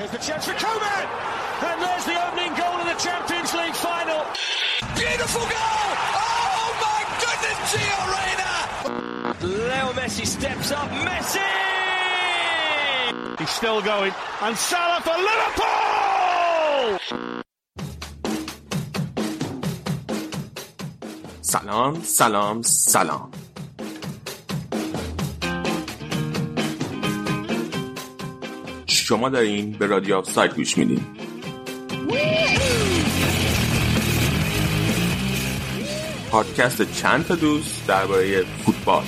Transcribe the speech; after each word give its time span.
Here's 0.00 0.10
the 0.10 0.18
chance 0.18 0.44
for 0.46 0.52
Koeman! 0.52 1.06
And 1.68 1.82
there's 1.82 2.04
the 2.04 2.16
opening 2.26 2.52
goal 2.60 2.76
of 2.82 2.86
the 2.92 2.98
Champions 3.06 3.54
League 3.54 3.74
final. 3.74 4.20
Beautiful 4.94 5.46
goal! 5.56 5.88
Oh 6.20 6.68
my 6.86 7.00
goodness, 7.22 7.58
Gio 7.72 8.00
Reyna! 8.14 8.52
Leo 9.40 9.86
Messi 9.98 10.26
steps 10.26 10.72
up. 10.72 10.88
Messi! 11.06 11.50
He's 13.38 13.50
still 13.50 13.80
going. 13.82 14.12
And 14.42 14.56
Salah 14.56 15.00
for 15.06 15.16
Liverpool! 15.30 15.96
سلام 21.42 22.02
سلام 22.02 22.62
سلام 22.62 23.30
شما 29.11 29.29
دارین 29.29 29.71
به 29.71 29.87
رادیو 29.87 30.15
آف 30.15 30.31
ساید 30.31 30.55
گوش 30.55 30.77
میدین. 30.77 30.99
پادکست 36.29 36.93
چند 36.93 37.25
تا 37.25 37.35
دوست 37.35 37.87
درباره 37.87 38.43
فوتبال. 38.65 39.03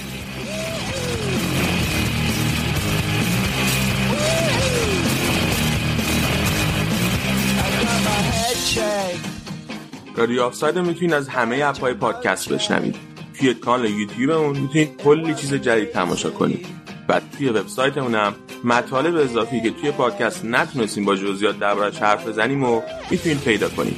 رادیو 10.16 10.42
آف 10.42 10.56
ساید 10.56 10.78
می‌تونید 10.78 11.14
از 11.14 11.28
همه 11.28 11.64
اپهای 11.64 11.94
پادکست 11.94 12.50
بشنوید. 12.50 12.96
توی 13.40 13.54
کانال 13.54 13.90
یوتیوبمون 13.90 14.58
می‌تونید 14.58 14.98
کلی 15.04 15.36
چیز 15.36 15.54
جدید 15.54 15.92
تماشا 15.92 16.30
کنید. 16.30 16.66
و 17.10 17.22
توی 17.38 17.50
وبسایتمون 17.50 18.16
هم 18.16 18.36
مطالب 18.64 19.16
اضافی 19.16 19.62
که 19.62 19.72
توی 19.72 19.92
پادکست 19.92 20.46
نتونستیم 20.46 21.06
با 21.06 21.16
جزئیات 21.16 21.60
دربارش 21.60 21.98
حرف 21.98 22.28
بزنیم 22.28 22.64
و 22.64 22.82
می‌تونید 23.12 23.42
پیدا 23.42 23.70
کنید. 23.70 23.98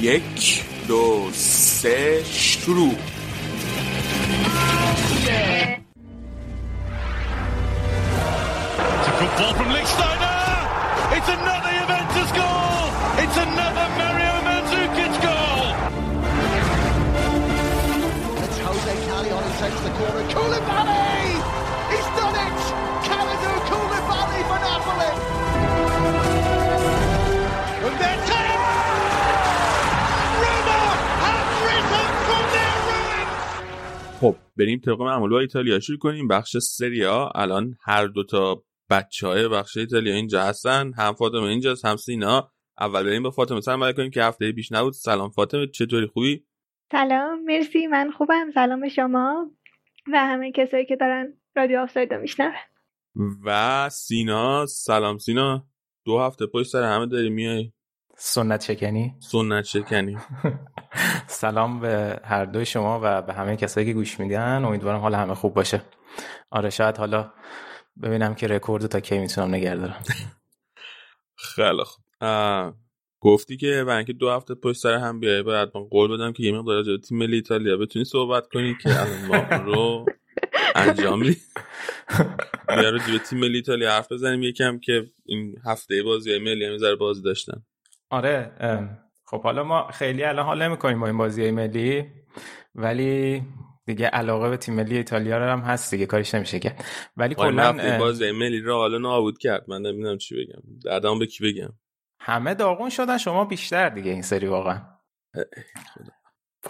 یک 0.00 0.62
دو 0.88 1.28
سه 1.32 2.22
شروع. 2.32 2.94
بریم 34.56 34.80
طبق 34.84 35.00
معمول 35.00 35.30
با 35.30 35.40
ایتالیا 35.40 35.80
شروع 35.80 35.98
کنیم. 35.98 36.28
بخش 36.28 36.56
سریا 36.56 37.30
الان 37.34 37.76
هر 37.82 38.06
دوتا 38.06 38.64
بچه 38.90 39.26
های 39.26 39.48
بخش 39.48 39.76
ایتالیا 39.76 40.14
اینجا 40.14 40.42
هستن. 40.42 40.92
هم 40.96 41.12
فاطمه 41.12 41.42
اینجاست 41.42 41.84
هم 41.84 41.96
سینا. 41.96 42.50
اول 42.80 43.02
بریم 43.02 43.22
با 43.22 43.30
فاطمه 43.30 43.60
سلام 43.60 43.84
علیکم 43.84 44.10
که 44.10 44.24
هفته 44.24 44.52
پیش 44.52 44.72
نبود. 44.72 44.92
سلام 44.92 45.30
فاطمه 45.30 45.66
چطوری؟ 45.66 46.06
خوبی؟ 46.06 46.44
سلام 46.92 47.44
مرسی. 47.44 47.86
من 47.86 48.10
خوبم. 48.10 48.50
سلام 48.54 48.88
شما 48.88 49.50
و 50.12 50.18
همه 50.18 50.52
کسایی 50.52 50.86
که 50.86 50.96
دارن 50.96 51.32
رادیو 51.56 51.78
آفساید 51.78 52.14
رو 52.14 52.20
میشنون. 52.20 52.52
و 53.44 53.88
سینا. 53.88 54.66
سلام 54.66 55.18
سینا. 55.18 55.66
دو 56.04 56.18
هفته 56.18 56.46
پشت 56.46 56.70
سر 56.70 56.82
همه 56.82 57.06
داری 57.06 57.30
میای؟ 57.30 57.72
سنت 58.16 58.62
شکنی؟ 58.62 59.14
سنت 59.18 59.64
شکنی. 59.64 60.16
سلام 61.26 61.80
به 61.80 62.20
هر 62.24 62.44
دوی 62.44 62.66
شما 62.66 63.00
و 63.02 63.22
به 63.22 63.32
همه 63.32 63.56
کسایی 63.56 63.86
که 63.86 63.92
گوش 63.92 64.20
میدن 64.20 64.64
امیدوارم 64.64 65.00
حال 65.00 65.14
همه 65.14 65.34
خوب 65.34 65.54
باشه. 65.54 65.82
آره 66.50 66.70
شاید 66.70 66.96
حالا 66.96 67.32
ببینم 68.02 68.34
که 68.34 68.46
رکورد 68.46 68.86
تا 68.86 69.00
کی 69.00 69.18
می‌تونم 69.18 69.48
نگه 69.48 69.74
دارم. 69.76 70.04
خیلی 71.36 71.84
خوب. 71.84 72.04
گفتی 73.22 73.56
که 73.56 73.84
برای 73.84 73.96
اینکه 73.96 74.12
دو 74.12 74.30
هفته 74.30 74.54
پشت 74.54 74.80
سر 74.80 74.94
هم 74.94 75.20
بیای 75.20 75.42
باید 75.42 75.68
من 75.74 75.84
قول 75.84 76.16
بدم 76.16 76.32
که 76.32 76.42
یه 76.42 76.52
مقدار 76.52 76.74
راجع 76.76 76.92
به 76.92 76.98
تیم 76.98 77.18
ملی 77.18 77.36
ایتالیا 77.36 77.76
بتونی 77.76 78.04
صحبت 78.04 78.48
کنی 78.48 78.76
که 78.82 79.00
الان 79.00 79.26
ما 79.26 79.56
رو 79.56 80.06
انجام 80.74 81.18
میدیم 81.18 81.36
بیا 82.68 82.90
راجع 82.90 83.12
به 83.12 83.18
تیم 83.18 83.38
ملی 83.38 83.56
ایتالیا 83.56 83.90
حرف 83.90 84.12
بزنیم. 84.12 84.42
یکم 84.42 84.78
که 84.78 85.06
این 85.24 85.56
هفته 85.64 86.02
بازی 86.02 86.38
ملی 86.38 86.64
هم 86.64 86.96
بازی 86.96 87.22
داشتن. 87.22 87.62
آره 88.10 88.52
ام، 88.60 88.98
خب 89.30 89.42
حالا 89.42 89.64
ما 89.64 89.88
خیلی 89.90 90.24
الان 90.24 90.46
حال 90.46 90.62
نمی‌کنیم 90.62 91.00
با 91.00 91.06
این 91.06 91.18
بازی 91.18 91.50
ملی 91.50 92.06
ولی 92.74 93.42
دیگه 93.86 94.06
علاقه 94.06 94.50
به 94.50 94.56
تیم 94.56 94.74
ملی 94.74 94.96
ایتالیا 94.96 95.38
رو 95.38 95.44
هم 95.44 95.60
هست 95.60 95.90
دیگه 95.90 96.06
کارش 96.06 96.34
نمیشه 96.34 96.58
کرد. 96.58 96.84
ولی 97.16 97.34
کلا 97.34 97.98
بازی 97.98 98.30
ملی 98.30 98.60
رو 98.60 98.74
حالا 98.74 98.98
نابود 98.98 99.38
کرد. 99.38 99.64
من 99.68 99.82
نمی‌دونم 99.82 100.18
چی 100.18 100.34
بگم. 100.34 100.62
دردم 100.84 101.18
به 101.18 101.26
کی 101.26 101.44
بگم؟ 101.44 101.72
همه 102.20 102.54
داغون 102.54 102.90
شدن 102.90 103.18
شما 103.18 103.44
بیشتر 103.44 103.88
دیگه 103.88 104.10
این 104.10 104.22
سری 104.22 104.46
واقعا. 104.46 104.80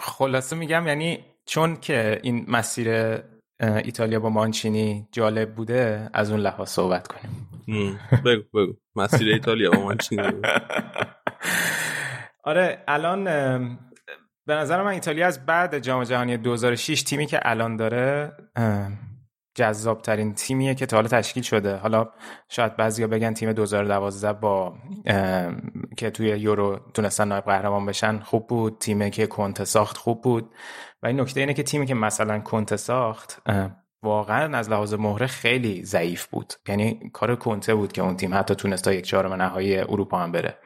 خلاصه 0.01 0.55
میگم 0.55 0.87
یعنی 0.87 1.25
چون 1.45 1.75
که 1.75 2.19
این 2.23 2.45
مسیر 2.47 3.17
ایتالیا 3.59 4.19
با 4.19 4.29
مانچینی 4.29 5.07
جالب 5.11 5.55
بوده 5.55 6.09
از 6.13 6.31
اون 6.31 6.39
لحاظ 6.39 6.69
صحبت 6.69 7.07
کنیم. 7.07 7.49
بگو 8.25 8.43
بگو. 8.53 8.73
مسیر 8.95 9.33
ایتالیا 9.33 9.71
با 9.71 9.85
من 9.85 9.97
چی 9.97 10.15
نگو. 10.15 10.41
آره 12.43 12.83
الان 12.87 13.23
به 14.45 14.55
نظر 14.55 14.83
من 14.83 14.91
ایتالیا 14.91 15.27
از 15.27 15.45
بعد 15.45 15.79
جام 15.79 16.03
جهانی 16.03 16.37
2006 16.37 17.03
تیمی 17.03 17.25
که 17.25 17.39
الان 17.41 17.75
داره 17.75 18.31
جذاب 19.55 20.01
ترین 20.01 20.33
تیمیه 20.33 20.75
که 20.75 20.85
تا 20.85 20.97
حالا 20.97 21.07
تشکیل 21.07 21.43
شده. 21.43 21.75
حالا 21.75 22.09
شاید 22.49 22.75
بعضیا 22.75 23.07
بگن 23.07 23.33
تیم 23.33 23.53
2012 23.53 24.33
با 24.33 24.73
که 25.97 26.09
توی 26.09 26.27
یورو 26.27 26.79
تونستن 26.93 27.27
نایب 27.27 27.43
قهرمان 27.43 27.85
بشن 27.85 28.19
خوب 28.19 28.47
بود 28.47 28.77
تیمی 28.79 29.11
که 29.11 29.27
کنته 29.27 29.65
ساخت 29.65 29.97
خوب 29.97 30.21
بود. 30.21 30.51
و 31.03 31.07
این 31.07 31.21
نکته 31.21 31.39
اینه 31.39 31.53
که 31.53 31.63
تیمی 31.63 31.85
که 31.85 31.95
مثلا 31.95 32.39
کنته 32.39 32.77
ساخت 32.77 33.41
واقعا 34.03 34.57
از 34.57 34.69
لحاظ 34.69 34.93
مهره 34.93 35.27
خیلی 35.27 35.85
ضعیف 35.85 36.27
بود. 36.27 36.53
یعنی 36.67 37.09
کار 37.13 37.35
کنته 37.35 37.75
بود 37.75 37.91
که 37.91 38.01
اون 38.01 38.17
تیم 38.17 38.33
حتی 38.33 38.55
تونست 38.55 38.83
تا 38.83 38.93
یک 38.93 39.05
چهارم 39.05 39.33
نهایی 39.33 39.77
اروپا 39.77 40.19
هم 40.19 40.31
بره. 40.31 40.57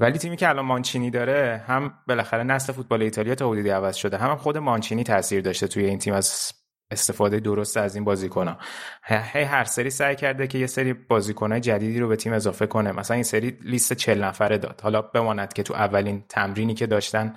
ولی 0.00 0.18
تیمی 0.18 0.36
که 0.36 0.48
الان 0.48 0.64
مانچینی 0.64 1.10
داره 1.10 1.64
هم 1.66 1.94
بالاخره 2.08 2.42
نسل 2.42 2.72
فوتبال 2.72 3.02
ایتالیا 3.02 3.34
تا 3.34 3.48
حدودی 3.50 3.70
عوض 3.70 3.96
شده 3.96 4.18
هم, 4.18 4.36
خود 4.36 4.58
مانچینی 4.58 5.04
تاثیر 5.04 5.40
داشته 5.40 5.68
توی 5.68 5.84
این 5.84 5.98
تیم 5.98 6.14
از 6.14 6.52
استفاده 6.90 7.40
درست 7.40 7.76
از 7.76 7.94
این 7.94 8.04
بازیکن‌ها. 8.04 8.58
هی 9.04 9.42
هر 9.42 9.64
سری 9.64 9.90
سعی 9.90 10.16
کرده 10.16 10.46
که 10.46 10.58
یه 10.58 10.66
سری 10.66 10.92
بازیکن‌های 10.92 11.60
جدیدی 11.60 12.00
رو 12.00 12.08
به 12.08 12.16
تیم 12.16 12.32
اضافه 12.32 12.66
کنه. 12.66 12.92
مثلا 12.92 13.14
این 13.14 13.24
سری 13.24 13.58
لیست 13.62 13.92
40 13.92 14.24
نفره 14.24 14.58
داد. 14.58 14.80
حالا 14.82 15.02
بماند 15.02 15.52
که 15.52 15.62
تو 15.62 15.74
اولین 15.74 16.24
تمرینی 16.28 16.74
که 16.74 16.86
داشتن 16.86 17.34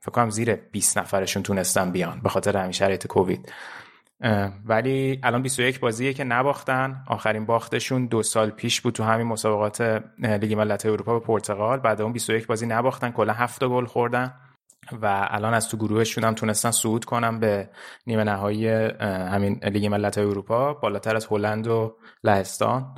فکر 0.00 0.10
کنم 0.12 0.30
زیر 0.30 0.54
20 0.54 0.98
نفرشون 0.98 1.42
تونستن 1.42 1.92
بیان 1.92 2.20
به 2.22 2.28
خاطر 2.28 2.56
همین 2.56 2.72
شرایط 2.72 3.06
کووید. 3.06 3.52
ولی 4.66 5.20
الان 5.22 5.42
21 5.42 5.80
بازیه 5.80 6.12
که 6.12 6.24
نباختن. 6.24 7.04
آخرین 7.06 7.46
باختشون 7.46 8.06
دو 8.06 8.22
سال 8.22 8.50
پیش 8.50 8.80
بود 8.80 8.94
تو 8.94 9.02
همین 9.02 9.26
مسابقات 9.26 10.02
لیگ 10.18 10.54
ملت‌های 10.54 10.92
اروپا 10.92 11.18
به 11.18 11.26
پرتغال. 11.26 11.78
بعد 11.78 12.00
اون 12.00 12.12
21 12.12 12.46
بازی 12.46 12.66
نباختن 12.66 13.10
کلا 13.10 13.32
7 13.32 13.64
گل 13.64 13.86
خوردن. 13.86 14.34
و 15.02 15.28
الان 15.30 15.54
از 15.54 15.68
تو 15.68 15.76
گروهشون 15.76 16.24
هم 16.24 16.34
تونستن 16.34 16.70
صعود 16.70 17.04
کنن 17.04 17.40
به 17.40 17.70
نیمه 18.06 18.24
نهایی 18.24 18.68
همین 18.68 19.60
لیگ 19.62 19.86
ملت‌های 19.86 20.26
اروپا 20.26 20.74
بالاتر 20.74 21.16
از 21.16 21.26
هلند 21.30 21.66
و 21.66 21.96
لهستان. 22.24 22.94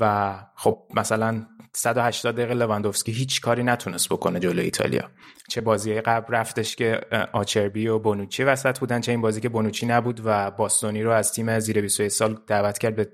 و 0.00 0.34
خب 0.54 0.78
مثلا 0.94 1.46
180 1.72 2.34
دقیقه 2.36 2.54
لواندوفسکی 2.54 3.12
هیچ 3.12 3.40
کاری 3.40 3.62
نتونست 3.62 4.08
بکنه 4.08 4.40
جلو 4.40 4.62
ایتالیا. 4.62 5.10
چه 5.48 5.60
بازی 5.60 6.00
قبل 6.00 6.34
رفتش 6.34 6.76
که 6.76 7.00
آچربی 7.32 7.88
و 7.88 7.98
بونوچی 7.98 8.42
وسط 8.42 8.78
بودن 8.78 9.00
چه 9.00 9.12
این 9.12 9.20
بازی 9.20 9.40
که 9.40 9.48
بونوچی 9.48 9.86
نبود 9.86 10.20
و 10.24 10.50
باستونی 10.50 11.02
رو 11.02 11.10
از 11.10 11.32
تیم 11.32 11.58
زیر 11.58 11.80
21 11.80 12.08
سال 12.08 12.38
دعوت 12.46 12.78
کرد 12.78 12.96
به 12.96 13.08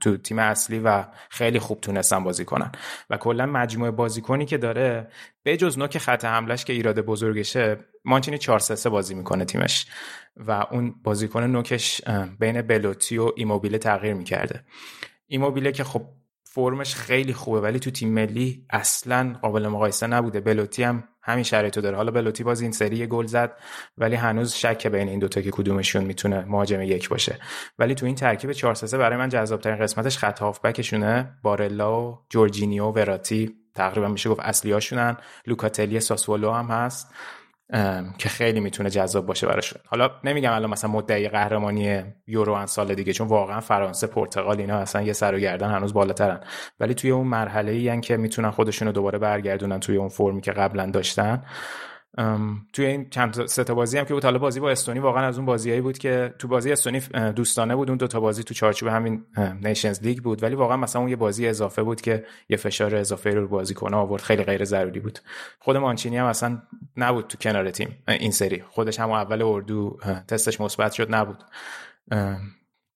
تو 0.00 0.16
تیم 0.16 0.38
اصلی 0.38 0.78
و 0.78 1.04
خیلی 1.30 1.58
خوب 1.58 1.80
تونستن 1.80 2.24
بازی 2.24 2.44
کنن. 2.44 2.72
و 3.10 3.16
کلا 3.16 3.46
مجموعه 3.46 3.90
بازیکنی 3.90 4.46
که 4.46 4.58
داره 4.58 5.08
به 5.42 5.56
جز 5.56 5.78
نوک 5.78 5.98
خط 5.98 6.24
حملش 6.24 6.64
که 6.64 6.72
ایراد 6.72 7.00
بزرگشه 7.00 7.76
مانچینی 8.04 8.38
4 8.38 8.58
3 8.58 8.88
بازی 8.88 9.14
می‌کنه 9.14 9.44
تیمش. 9.44 9.86
و 10.36 10.66
اون 10.70 10.94
بازیکن 11.02 11.42
نوکش 11.42 12.00
بین 12.38 12.62
بلوتی 12.62 13.18
و 13.18 13.32
ایموبیله 13.36 13.78
تغییر 13.78 14.14
می‌کرده. 14.14 14.64
ایموبیله 15.26 15.72
که 15.72 15.84
خب 15.84 16.02
فرمش 16.56 16.94
خیلی 16.94 17.32
خوبه 17.32 17.60
ولی 17.60 17.78
تو 17.78 17.90
تیم 17.90 18.08
ملی 18.08 18.66
اصلا 18.70 19.36
قابل 19.42 19.68
مقایسه 19.68 20.06
نبوده. 20.06 20.40
بلوتی 20.40 20.82
هم 20.82 21.04
همین 21.22 21.44
شرایطو 21.44 21.80
داره. 21.80 21.96
حالا 21.96 22.10
بلوتی 22.10 22.44
باز 22.44 22.60
این 22.60 22.72
سری 22.72 23.06
گل 23.06 23.26
زد 23.26 23.52
ولی 23.98 24.14
هنوز 24.14 24.54
شک 24.54 24.86
بین 24.86 25.08
این 25.08 25.18
دوتا 25.18 25.40
که 25.40 25.50
کدومشون 25.50 26.04
می‌تونه 26.04 26.44
مهاجم 26.44 26.82
یک 26.82 27.08
باشه. 27.08 27.38
ولی 27.78 27.94
تو 27.94 28.06
این 28.06 28.14
ترکیب 28.14 28.52
4 28.52 28.74
3 28.74 28.98
برای 28.98 29.18
من 29.18 29.28
جذاب 29.28 29.60
ترین 29.60 29.76
قسمتش 29.76 30.18
خط 30.18 30.38
هافبکشونه. 30.38 31.38
بارلا 31.42 32.02
و 32.02 32.18
جورجینیو 32.30 32.84
و 32.84 32.92
وراتی 32.92 33.54
تقریبا 33.74 34.08
میشه 34.08 34.30
گفت 34.30 34.40
اصلیاشونن. 34.40 35.16
لوکاتلی 35.46 36.00
ساسولو 36.00 36.52
هم 36.52 36.66
هست. 36.66 37.14
که 38.18 38.28
خیلی 38.28 38.60
می‌تونه 38.60 38.90
جذاب 38.90 39.26
باشه 39.26 39.46
براشون 39.46 39.80
حالا 39.86 40.10
نمیگم 40.24 40.52
الان 40.52 40.70
مثلا 40.70 40.90
مدعی 40.90 41.28
قهرمانی 41.28 42.02
یورو 42.26 42.52
ان 42.52 42.66
سال 42.66 42.94
دیگه 42.94 43.12
چون 43.12 43.28
واقعا 43.28 43.60
فرانسه 43.60 44.06
پرتغال 44.06 44.60
اینا 44.60 44.78
اصلا 44.78 45.02
یه 45.02 45.12
سر 45.12 45.34
و 45.34 45.38
گردن 45.38 45.70
هنوز 45.70 45.92
بالاترن. 45.92 46.40
ولی 46.80 46.94
توی 46.94 47.10
اون 47.10 47.26
مرحله 47.26 47.72
ای 47.72 48.00
که 48.00 48.16
می‌تونن 48.16 48.50
خودشون 48.50 48.88
رو 48.88 48.92
دوباره 48.92 49.18
برگردونن 49.18 49.80
توی 49.80 49.96
اون 49.96 50.08
فرمی 50.08 50.40
که 50.40 50.52
قبلا 50.52 50.90
داشتن 50.90 51.42
توی 52.72 52.86
این 52.86 53.10
چند 53.10 53.46
سه 53.46 53.64
تا 53.64 53.74
بازی 53.74 53.98
هم 53.98 54.04
که 54.04 54.14
بود. 54.14 54.24
حالا 54.24 54.38
بازی 54.38 54.60
با 54.60 54.70
استونی 54.70 54.98
واقعا 54.98 55.26
از 55.26 55.36
اون 55.36 55.46
بازیایی 55.46 55.80
بود 55.80 55.98
که 55.98 56.34
تو 56.38 56.48
بازی 56.48 56.72
استونی 56.72 57.00
دوستانه 57.36 57.76
بود. 57.76 57.88
اون 57.88 57.98
دو 57.98 58.06
تا 58.06 58.20
بازی 58.20 58.42
تو 58.42 58.54
چارچوب 58.54 58.88
همین 58.88 59.24
نیشنز 59.62 60.02
لیگ 60.02 60.18
بود. 60.18 60.42
ولی 60.42 60.54
واقعا 60.54 60.76
مثلا 60.76 61.00
اون 61.00 61.10
یه 61.10 61.16
بازی 61.16 61.48
اضافه 61.48 61.82
بود 61.82 62.00
که 62.00 62.24
یه 62.48 62.56
فشار 62.56 62.96
اضافه 62.96 63.30
رو 63.30 63.48
بازی 63.48 63.74
کنه 63.74 63.96
آورد. 63.96 64.22
خیلی 64.22 64.42
غیر 64.42 64.64
ضروری 64.64 65.00
بود. 65.00 65.18
خود 65.58 65.76
مانچینی 65.76 66.16
هم 66.16 66.26
اصلا 66.26 66.62
نبود 66.96 67.26
تو 67.26 67.38
کنار 67.38 67.70
تیم 67.70 68.02
این 68.08 68.30
سری. 68.30 68.62
خودش 68.68 69.00
هم 69.00 69.10
اول 69.10 69.42
اردو 69.42 69.98
تستش 70.28 70.60
مثبت 70.60 70.92
شد 70.92 71.14
نبود. 71.14 71.38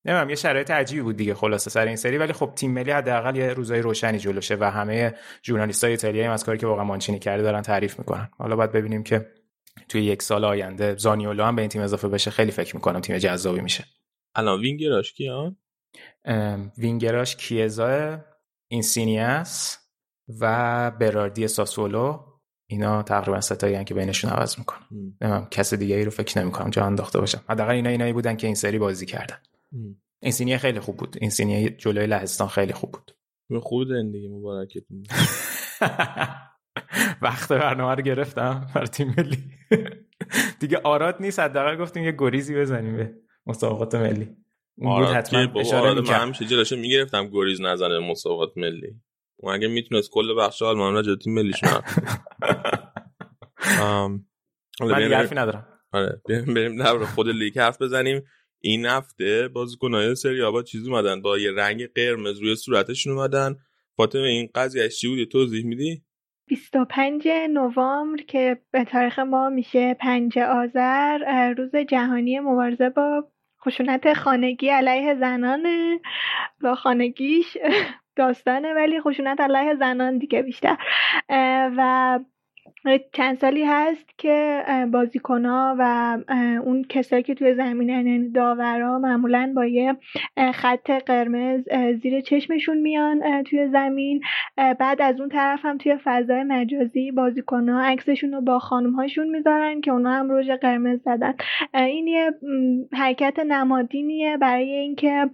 نمی‌دونم 0.04 0.30
یه 0.30 0.36
شرایط 0.36 0.70
عجیبی 0.70 1.02
بود 1.02 1.16
دیگه 1.16 1.34
خلاصه 1.34 1.70
سر 1.70 1.86
این 1.86 1.96
سری. 1.96 2.18
ولی 2.18 2.32
خب 2.32 2.52
تیم 2.56 2.70
ملی 2.70 2.90
حداقل 2.90 3.36
یه 3.36 3.48
روزای 3.48 3.80
روشنی 3.80 4.18
جلوشه 4.18 4.56
و 4.60 4.64
همه 4.70 5.14
ژورنالیستای 5.42 5.90
ایتالیایی 5.90 6.26
هم 6.26 6.32
از 6.32 6.44
کاری 6.44 6.58
که 6.58 6.66
واقعا 6.66 6.84
مانچینی 6.84 7.18
کرده 7.18 7.42
دارن 7.42 7.62
تعریف 7.62 7.98
می‌کنن. 7.98 8.30
حالا 8.38 8.56
باید 8.56 8.72
ببینیم 8.72 9.02
که 9.02 9.26
توی 9.88 10.02
یک 10.02 10.22
سال 10.22 10.44
آینده 10.44 10.96
زانیولو 10.96 11.44
هم 11.44 11.56
به 11.56 11.62
این 11.62 11.68
تیم 11.68 11.82
اضافه 11.82 12.08
بشه. 12.08 12.30
خیلی 12.30 12.50
فکر 12.50 12.76
می‌کنم 12.76 13.00
تیم 13.00 13.18
جذابی 13.18 13.60
میشه. 13.60 13.84
الان 14.34 14.60
وینگراش 14.60 15.12
کیان؟ 15.12 15.56
وینگراش 16.78 17.36
کیزا 17.36 18.18
اینسینیاس 18.68 19.78
و 20.40 20.90
براردی 20.90 21.48
ساسولو. 21.48 22.24
اینا 22.66 23.02
تقریبا 23.02 23.40
سه‌تایی 23.40 23.84
که 23.84 23.94
بینشون 23.94 24.30
عوض 24.30 24.58
می‌کنن. 24.58 25.46
کس 25.50 25.74
دیگه 25.74 25.96
ای 25.96 26.04
رو 26.04 26.10
فکر 26.10 26.38
نمی‌کنم. 26.38 26.70
جا 26.70 26.84
انداخته 26.84 27.20
باشم. 27.20 27.40
حداقل 27.48 27.70
اینا 27.70 27.90
اینایی 27.90 28.12
بودن 28.12 28.36
که 28.36 28.46
این 28.46 28.56
سری 28.56 28.78
بازی 28.78 29.06
کردن. 29.06 29.38
این 30.22 30.32
سینیه 30.32 30.58
خیلی 30.58 30.80
خوب 30.80 30.96
بود. 30.96 31.16
این 31.20 31.30
سینیه 31.30 31.70
جلوی 31.70 32.06
لهستان 32.06 32.48
خیلی 32.48 32.72
خوب 32.72 32.92
بود. 32.92 33.10
خوب 33.60 33.88
زندگی 33.88 34.28
مبارکتون. 34.28 35.02
وقت 37.22 37.52
برنامه 37.52 37.94
رو 37.94 38.02
گرفتم 38.02 38.66
بر 38.74 38.86
تیم 38.86 39.14
ملی. 39.18 39.38
دیگه 40.60 40.80
آراد 40.84 41.16
نیست 41.20 41.38
حداقل 41.38 41.76
گفتیم 41.76 42.04
یه 42.04 42.14
گریزی 42.18 42.54
بزنیم 42.54 42.96
به 42.96 43.14
مسابقات 43.46 43.94
ملی. 43.94 44.36
بود 44.76 45.06
حتما 45.06 45.60
اشاره 45.60 46.00
من 46.00 46.06
همیشه 46.06 46.44
جلوشو 46.44 46.76
می‌گرفتم 46.76 47.28
گریز 47.28 47.60
نزنه 47.60 47.98
مسابقات 47.98 48.52
ملی. 48.56 49.00
اون 49.36 49.54
اگه 49.54 49.68
می‌تونست 49.68 50.10
کل 50.10 50.34
بخش 50.38 50.62
آلمان 50.62 50.94
را 50.94 51.16
تیم 51.16 51.34
ملیش 51.34 51.64
نه. 51.64 51.82
من 54.80 55.02
دیگه 55.02 55.16
حرفی 55.16 55.34
ندارم. 55.34 55.66
آره 55.92 56.22
بریم 56.26 56.76
در 56.76 57.04
خود 57.04 57.28
لیگ 57.28 57.58
حرف 57.58 57.82
بزنیم. 57.82 58.22
این 58.60 58.86
هفته 58.86 59.48
بازیکنهای 59.48 60.14
سری 60.14 60.42
آباد 60.42 60.64
چیز 60.64 60.88
اومدن 60.88 61.22
با 61.22 61.38
یه 61.38 61.52
رنگ 61.52 61.92
قرمز 61.94 62.38
روی 62.38 62.56
صورتشون 62.56 63.12
اومدن. 63.12 63.56
فاطمه 63.96 64.22
این 64.22 64.48
قضیه 64.54 64.88
چی 64.88 65.08
بود 65.08 65.24
توضیح 65.24 65.66
میدی؟ 65.66 66.02
25 66.46 67.28
نوامبر 67.50 68.22
که 68.22 68.58
به 68.70 68.84
تاریخ 68.84 69.18
ما 69.18 69.48
میشه 69.48 69.94
5 69.94 70.38
آذر 70.38 71.18
روز 71.56 71.76
جهانی 71.76 72.40
مبارزه 72.40 72.88
با 72.88 73.24
خشونت 73.64 74.14
خانگی 74.14 74.68
علیه 74.68 75.14
زنان 75.14 75.66
با 76.60 76.74
خانگیش 76.74 77.56
داستانه 78.16 78.74
ولی 78.74 79.00
خشونت 79.00 79.40
علیه 79.40 79.74
زنان 79.74 80.18
دیگه 80.18 80.42
بیشتر. 80.42 80.76
و 81.76 82.18
چند 83.12 83.38
سالی 83.38 83.64
هست 83.64 84.18
که 84.18 84.64
بازیکنها 84.92 85.76
و 85.78 86.18
اون 86.64 86.84
کسایی 86.88 87.22
که 87.22 87.34
توی 87.34 87.54
یعنی 87.58 88.28
داورا 88.28 88.98
معمولا 88.98 89.52
با 89.56 89.64
یه 89.64 89.96
خط 90.54 90.90
قرمز 90.90 91.68
زیر 92.02 92.20
چشمشون 92.20 92.78
میان 92.78 93.42
توی 93.42 93.68
زمین. 93.68 94.20
بعد 94.56 95.02
از 95.02 95.20
اون 95.20 95.28
طرف 95.28 95.64
هم 95.64 95.78
توی 95.78 95.96
فضای 96.04 96.42
مجازی 96.42 97.10
بازیکنها 97.10 97.82
عکسشون 97.82 98.32
رو 98.32 98.40
با 98.40 98.58
خانم 98.58 98.92
هاشون 98.92 99.28
می‌ذارن 99.28 99.80
که 99.80 99.90
اونا 99.90 100.12
هم 100.12 100.30
روژ 100.30 100.50
قرمز 100.50 101.02
زدن. 101.02 101.34
این 101.74 102.06
یه 102.06 102.30
حرکت 102.92 103.38
نمادینیه 103.38 104.36
برای 104.36 104.72
اینکه 104.72 105.30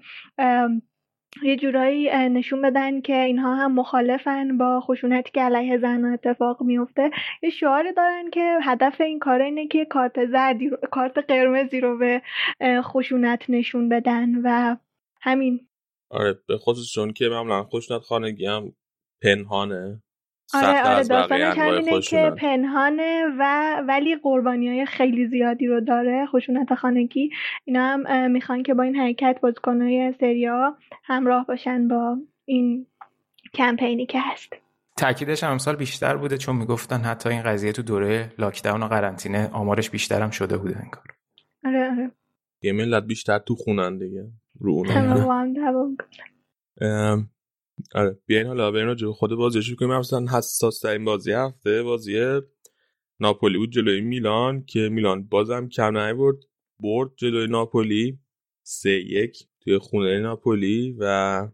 یه 1.43 1.57
جورایی 1.57 2.11
نشون 2.29 2.63
بدن 2.63 3.01
که 3.01 3.23
اینها 3.23 3.55
هم 3.55 3.75
مخالفن 3.75 4.59
با 4.59 4.81
خشونتی 4.81 5.31
که 5.35 5.41
علیه 5.41 5.79
زن 5.79 6.05
اتفاق 6.05 6.63
میفته 6.63 7.11
یه 7.43 7.51
شعاری 7.51 7.93
دارن 7.93 8.31
که 8.31 8.59
هدف 8.63 9.01
این 9.01 9.19
کار 9.19 9.43
اینه 9.43 9.67
که 9.67 9.85
کارت 9.85 10.27
زردی 10.27 10.69
رو، 10.69 10.77
کارت 10.91 11.19
قرمزی 11.19 11.81
رو 11.81 11.99
به 11.99 12.23
خشونت 12.83 13.51
نشون 13.51 13.89
بدن 13.89 14.31
و 14.45 14.77
همین. 15.21 15.69
آره 16.11 16.39
به 16.49 16.59
خصوص 16.59 16.93
چون 16.95 17.13
که 17.13 17.29
معمولا 17.29 17.65
خشونت 17.65 18.03
خانگی 18.03 18.47
هم 18.47 18.73
پنهانه. 19.23 20.03
آره 20.55 20.83
آره 20.83 21.05
داستانش 21.05 21.59
همینه 21.59 22.01
که 22.01 22.33
پنهانه 22.39 23.25
و 23.39 23.75
ولی 23.89 24.17
قربانی 24.17 24.69
های 24.69 24.87
خیلی 24.87 25.27
زیادی 25.27 25.67
رو 25.67 25.81
داره 25.81 26.27
خشونت 26.27 26.75
خانگی. 26.75 27.31
اینا 27.65 27.81
هم 27.83 28.31
می‌خوان 28.31 28.63
که 28.63 28.75
با 28.75 28.83
این 28.83 28.97
حرکت 28.97 29.39
بازیکنهای 29.43 30.15
سریا 30.21 30.77
همراه 31.05 31.47
باشن 31.47 31.89
با 31.89 32.17
این 32.45 32.87
کمپینی 33.55 34.07
که 34.07 34.21
هست. 34.21 34.53
تاکیدش 34.97 35.45
هم 35.45 35.51
امسال 35.51 35.77
بیشتر 35.77 36.17
بوده 36.17 36.39
چون 36.39 36.57
می‌گفتن 36.57 37.01
حتی 37.01 37.29
این 37.29 37.43
قضیه 37.43 37.73
تو 37.73 37.83
دوره 37.83 38.33
لاکداون 38.39 38.83
و 38.83 38.87
قرنطینه 38.87 39.51
آمارش 39.53 39.91
بیشتر 39.91 40.23
هم 40.23 40.31
شده 40.31 40.59
بوده 40.59 40.81
این 40.81 40.91
کار 40.91 41.05
آره 41.65 41.91
آره. 41.91 42.11
یه 42.63 42.73
ملت 42.73 43.05
بیشتر 43.05 43.39
تو 43.39 43.55
خونن 43.55 43.99
دیگه 43.99 44.25
رو 44.61 44.73
اون 44.73 45.97
آره 47.95 48.19
بیاین 48.27 48.47
حالا 48.47 48.71
بریم 48.71 48.95
جو 48.95 49.13
خود 49.13 49.31
بازی 49.31 49.63
شروع 49.63 49.77
کنیم 49.77 49.95
مثلا 49.95 50.27
حساس 50.39 50.81
ترین 50.81 51.05
بازی 51.05 51.33
هفته 51.33 51.83
بازی 51.83 52.41
ناپولی 53.21 53.59
بود 53.59 53.71
جلوی 53.71 54.01
میلان 54.01 54.65
که 54.65 54.89
میلان 54.89 55.27
بازم 55.29 55.69
کم 55.69 56.17
برد 56.17 56.37
برد 56.81 57.11
جلوی 57.17 57.47
ناپولی 57.47 58.19
سه 58.63 58.91
یک 58.91 59.39
توی 59.61 59.79
خونه 59.79 60.19
ناپولی 60.21 60.97
و 60.99 61.49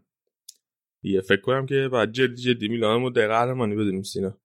یه 1.03 1.21
فکر 1.21 1.41
کنم 1.41 1.65
که 1.65 1.89
بعد 1.91 2.11
جدی 2.11 2.35
جدی 2.35 2.67
میلان 2.67 3.01
مدعی 3.01 3.27
قهرمانی 3.27 3.75
بدونیم 3.75 4.01
سینا. 4.01 4.37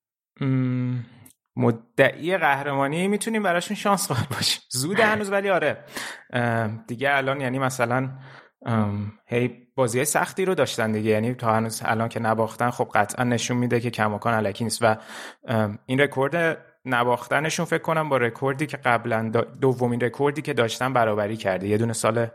مدعی 1.56 2.36
قهرمانی 2.36 3.08
می‌تونیم 3.08 3.42
براشون 3.42 3.76
شانس 3.76 4.08
قائل 4.08 4.24
باشیم. 4.30 4.62
زود 4.70 5.00
هنوز 5.00 5.30
ولی 5.30 5.50
آره. 5.50 5.84
دیگه 6.86 7.16
الان 7.16 7.40
یعنی 7.40 7.58
مثلا 7.58 8.18
هی 9.26 9.68
بازی 9.74 10.04
سختی 10.04 10.44
رو 10.44 10.54
داشتن 10.54 10.92
دیگه. 10.92 11.10
یعنی 11.10 11.34
تا 11.34 11.54
هنوز 11.54 11.82
الان 11.84 12.08
که 12.08 12.20
نباختن 12.20 12.70
خب 12.70 12.90
قطعا 12.94 13.24
نشون 13.24 13.56
میده 13.56 13.80
که 13.80 13.90
کماکان 13.90 14.34
علکی 14.34 14.64
نیست. 14.64 14.78
و 14.82 14.96
این 15.86 16.00
رکورد 16.00 16.58
نباختنشون 16.84 17.66
فکر 17.66 17.82
کنم 17.82 18.08
با 18.08 18.16
رکوردی 18.16 18.66
که 18.66 18.76
قبلا 18.76 19.30
دومین 19.60 20.00
رکوردی 20.00 20.42
که 20.42 20.52
داشتن 20.52 20.92
برابری 20.92 21.36
کرده. 21.36 21.68
یه 21.68 21.78
دونه 21.78 21.92
سال 21.92 22.26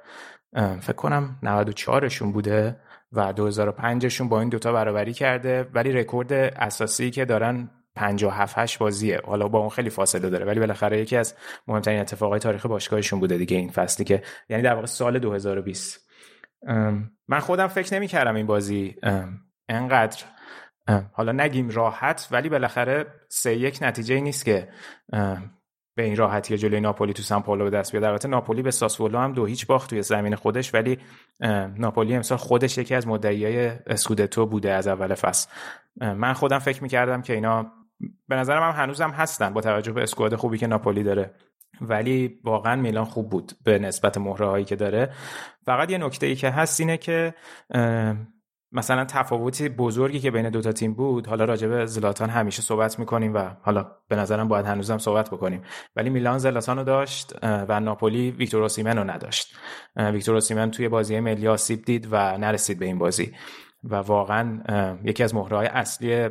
فکر 0.81 0.93
کنم 0.93 1.39
94شون 1.43 2.33
بوده 2.33 2.79
و 3.11 3.33
2005شون 3.33 4.21
با 4.21 4.39
این 4.39 4.49
دوتا 4.49 4.73
برابری 4.73 5.13
کرده. 5.13 5.69
ولی 5.73 5.91
رکورد 5.91 6.33
اساسی 6.33 7.11
که 7.11 7.25
دارن 7.25 7.69
57 7.95 8.57
8 8.57 8.79
بازیه. 8.79 9.21
حالا 9.25 9.47
با 9.47 9.59
اون 9.59 9.69
خیلی 9.69 9.89
فاصله 9.89 10.29
داره. 10.29 10.45
ولی 10.45 10.59
بالاخره 10.59 10.99
یکی 10.99 11.17
از 11.17 11.35
مهمترین 11.67 11.99
اتفاقای 11.99 12.39
تاریخ 12.39 12.65
باشگاهشون 12.65 13.19
بوده 13.19 13.37
دیگه 13.37 13.57
این 13.57 13.69
فصلی 13.69 14.05
که 14.05 14.23
یعنی 14.49 14.63
در 14.63 14.73
واقع 14.73 14.85
سال 14.85 15.19
2020 15.19 16.02
من 17.27 17.39
خودم 17.39 17.67
فکر 17.67 17.95
نمی 17.95 18.07
کردم 18.07 18.35
این 18.35 18.45
بازی 18.45 18.95
انقدر 19.69 20.23
حالا 21.11 21.31
نگیم 21.31 21.69
راحت 21.69 22.27
ولی 22.31 22.49
بالاخره 22.49 23.05
سه 23.29 23.55
یک 23.55 23.79
نتیجه 23.81 24.19
نیست 24.19 24.45
که 24.45 24.69
به 25.95 26.03
این 26.03 26.15
راحتی 26.15 26.57
جلوی 26.57 26.79
ناپولی 26.79 27.13
تو 27.13 27.23
سان 27.23 27.41
پائولو 27.41 27.63
به 27.63 27.69
دست 27.69 27.91
بیاد. 27.91 28.03
البته 28.03 28.27
ناپولی 28.27 28.61
به 28.61 28.71
ساسولو 28.71 29.19
هم 29.19 29.33
دو 29.33 29.45
هیچ 29.45 29.67
باخت 29.67 29.89
توی 29.89 30.01
زمین 30.01 30.35
خودش 30.35 30.73
ولی 30.73 30.99
ناپولی 31.77 32.15
امسال 32.15 32.37
خودش 32.37 32.77
یکی 32.77 32.95
از 32.95 33.07
مدعیای 33.07 33.67
اسکودتو 33.67 34.45
بوده 34.45 34.71
از 34.71 34.87
اول 34.87 35.13
فصل. 35.13 35.49
من 36.01 36.33
خودم 36.33 36.59
فکر 36.59 36.83
می‌کردم 36.83 37.21
که 37.21 37.33
اینا 37.33 37.71
به 38.27 38.35
نظرم 38.35 38.71
هم 38.71 38.83
هنوزم 38.83 39.09
هستن 39.09 39.53
با 39.53 39.61
توجه 39.61 39.91
به 39.91 40.03
اسکواد 40.03 40.35
خوبی 40.35 40.57
که 40.57 40.67
ناپولی 40.67 41.03
داره. 41.03 41.33
ولی 41.81 42.39
واقعا 42.43 42.75
میلان 42.75 43.05
خوب 43.05 43.29
بود 43.29 43.51
به 43.63 43.79
نسبت 43.79 44.17
مهره 44.17 44.45
هایی 44.45 44.65
که 44.65 44.75
داره. 44.75 45.13
فقط 45.65 45.91
یه 45.91 45.97
نکته 45.97 46.25
ای 46.25 46.35
که 46.35 46.49
هست 46.49 46.79
اینه 46.79 46.97
که 46.97 47.33
مثلا 48.71 49.05
تفاوتی 49.05 49.69
بزرگی 49.69 50.19
که 50.19 50.31
بین 50.31 50.49
دوتا 50.49 50.71
تیم 50.71 50.93
بود 50.93 51.27
حالا 51.27 51.45
راجع 51.45 51.85
زلاتان 51.85 52.29
همیشه 52.29 52.61
صحبت 52.61 52.99
می‌کنیم 52.99 53.33
و 53.33 53.49
حالا 53.61 53.91
به 54.07 54.15
نظرم 54.15 54.47
باید 54.47 54.65
هنوزم 54.65 54.97
صحبت 54.97 55.29
بکنیم. 55.29 55.61
ولی 55.95 56.09
میلان 56.09 56.37
زلاتان 56.37 56.77
رو 56.77 56.83
داشت 56.83 57.33
و 57.43 57.79
ناپولی 57.79 58.31
ویکتور 58.31 58.61
اوسیمن 58.61 58.97
رو 58.97 59.03
نداشت. 59.03 59.55
ویکتور 59.97 60.35
اوسیمن 60.35 60.71
توی 60.71 60.89
بازی 60.89 61.19
ملی 61.19 61.47
آسیب 61.47 61.85
دید 61.85 62.07
و 62.11 62.37
نرسید 62.37 62.79
به 62.79 62.85
این 62.85 62.97
بازی. 62.97 63.33
و 63.83 63.95
واقعا 63.95 64.59
یکی 65.03 65.23
از 65.23 65.35
مهره 65.35 65.57
های 65.57 65.67
اصلی 65.67 66.29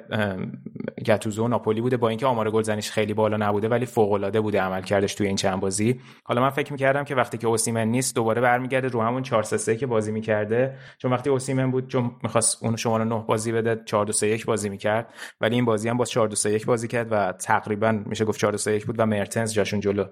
گتوزو 1.07 1.45
و 1.45 1.49
ناپولی 1.49 1.81
بوده 1.81 1.97
با 1.97 2.09
اینکه 2.09 2.27
آمار 2.27 2.51
گلزنیش 2.51 2.91
خیلی 2.91 3.15
بالا 3.15 3.37
نبوده 3.37 3.69
ولی 3.69 3.87
فوق 3.87 4.13
العاده 4.13 4.41
بوده 4.41 4.61
عمل 4.61 4.83
کردش 4.83 5.15
توی 5.15 5.27
این 5.27 5.37
چند 5.37 5.61
بازی. 5.61 6.01
حالا 6.25 6.41
من 6.41 6.51
فکر 6.51 6.73
می‌کردم 6.73 7.05
که 7.05 7.15
وقتی 7.15 7.39
که 7.39 7.47
اوسیمن 7.47 7.89
نیست 7.89 8.15
دوباره 8.15 8.41
برمیگرده 8.41 8.89
رو 8.89 9.03
همون 9.03 9.23
4 9.23 9.43
3 9.43 9.77
که 9.77 9.87
بازی 9.87 10.13
می‌کرده. 10.13 10.77
چون 10.99 11.13
وقتی 11.13 11.31
اوسیمن 11.31 11.71
بود 11.71 11.89
چون 11.89 12.11
می‌خواست 12.23 12.65
اون 12.65 12.77
شما 12.77 12.97
رو 12.97 13.05
9 13.05 13.25
بازی 13.27 13.53
بده 13.53 13.83
4 13.85 14.05
2 14.05 14.13
3 14.13 14.27
1 14.27 14.47
بازی 14.47 14.69
می‌کرد. 14.69 15.13
ولی 15.41 15.55
این 15.55 15.65
بازی 15.65 15.89
هم 15.89 15.97
با 15.97 16.05
4 16.05 16.29
2 16.29 16.37
3 16.37 16.51
1 16.51 16.67
بازی 16.67 16.89
کرد 16.89 17.07
و 17.11 17.33
تقریبا 17.33 17.93
میشه 18.07 18.25
گفت 18.25 18.41
4 18.41 18.53
2 18.53 18.59
3 18.59 18.73
1 18.73 18.87
بود 18.87 18.97
و 18.99 19.07
مرتنز 19.07 19.53
جاشون 19.53 19.81
جلو 19.81 20.05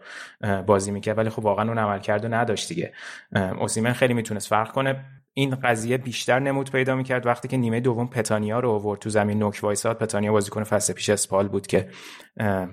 بازی 0.67 0.91
می‌کرد. 0.91 1.19
ولی 1.19 1.31
خب 1.31 1.45
واقعا 1.45 1.69
اون 1.69 1.79
عمل 1.79 1.99
کرده 1.99 2.29
نداشت 2.29 2.69
دیگه. 2.69 2.93
اوسیمن 3.59 3.93
خیلی 3.93 4.15
می‌تونست 4.15 4.49
فرق 4.49 4.73
کنه. 4.73 5.05
این 5.41 5.55
قضیه 5.55 5.99
بیشتر 5.99 6.39
نمود 6.39 6.71
پیدا 6.71 6.95
می‌کرد 6.95 7.27
وقتی 7.27 7.49
که 7.49 7.57
نیمه 7.57 7.81
دوم 7.81 8.09
پتانیا 8.09 8.61
رو 8.61 8.71
آورد. 8.71 9.01
تو 9.01 9.11
زمین 9.11 9.39
نوک 9.39 9.61
وایساد 9.63 9.99
پتانیا 9.99 10.33
بازیکن 10.33 10.65
فصل 10.65 10.93
پیش 10.93 11.11
اسپال 11.11 11.49
بود 11.49 11.67
که 11.67 11.91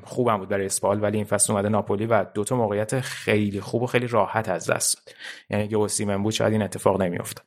خوبم 0.03 0.37
بود 0.37 0.49
برای 0.49 0.65
اسپال 0.65 1.03
ولی 1.03 1.17
این 1.17 1.25
فصل 1.25 1.53
اومده 1.53 1.69
ناپولی 1.69 2.05
و 2.05 2.23
دو 2.23 2.43
تا 2.43 2.55
موقعیت 2.55 2.99
خیلی 2.99 3.61
خوب 3.61 3.83
و 3.83 3.85
خیلی 3.85 4.07
راحت 4.07 4.49
از 4.49 4.69
دست 4.69 5.05
داد. 5.05 5.15
یعنی 5.49 5.63
اگه 5.63 5.77
اوسیمن 5.77 6.23
بود 6.23 6.33
شاید 6.33 6.53
این 6.53 6.61
اتفاق 6.61 7.01
نمیافتاد. 7.01 7.45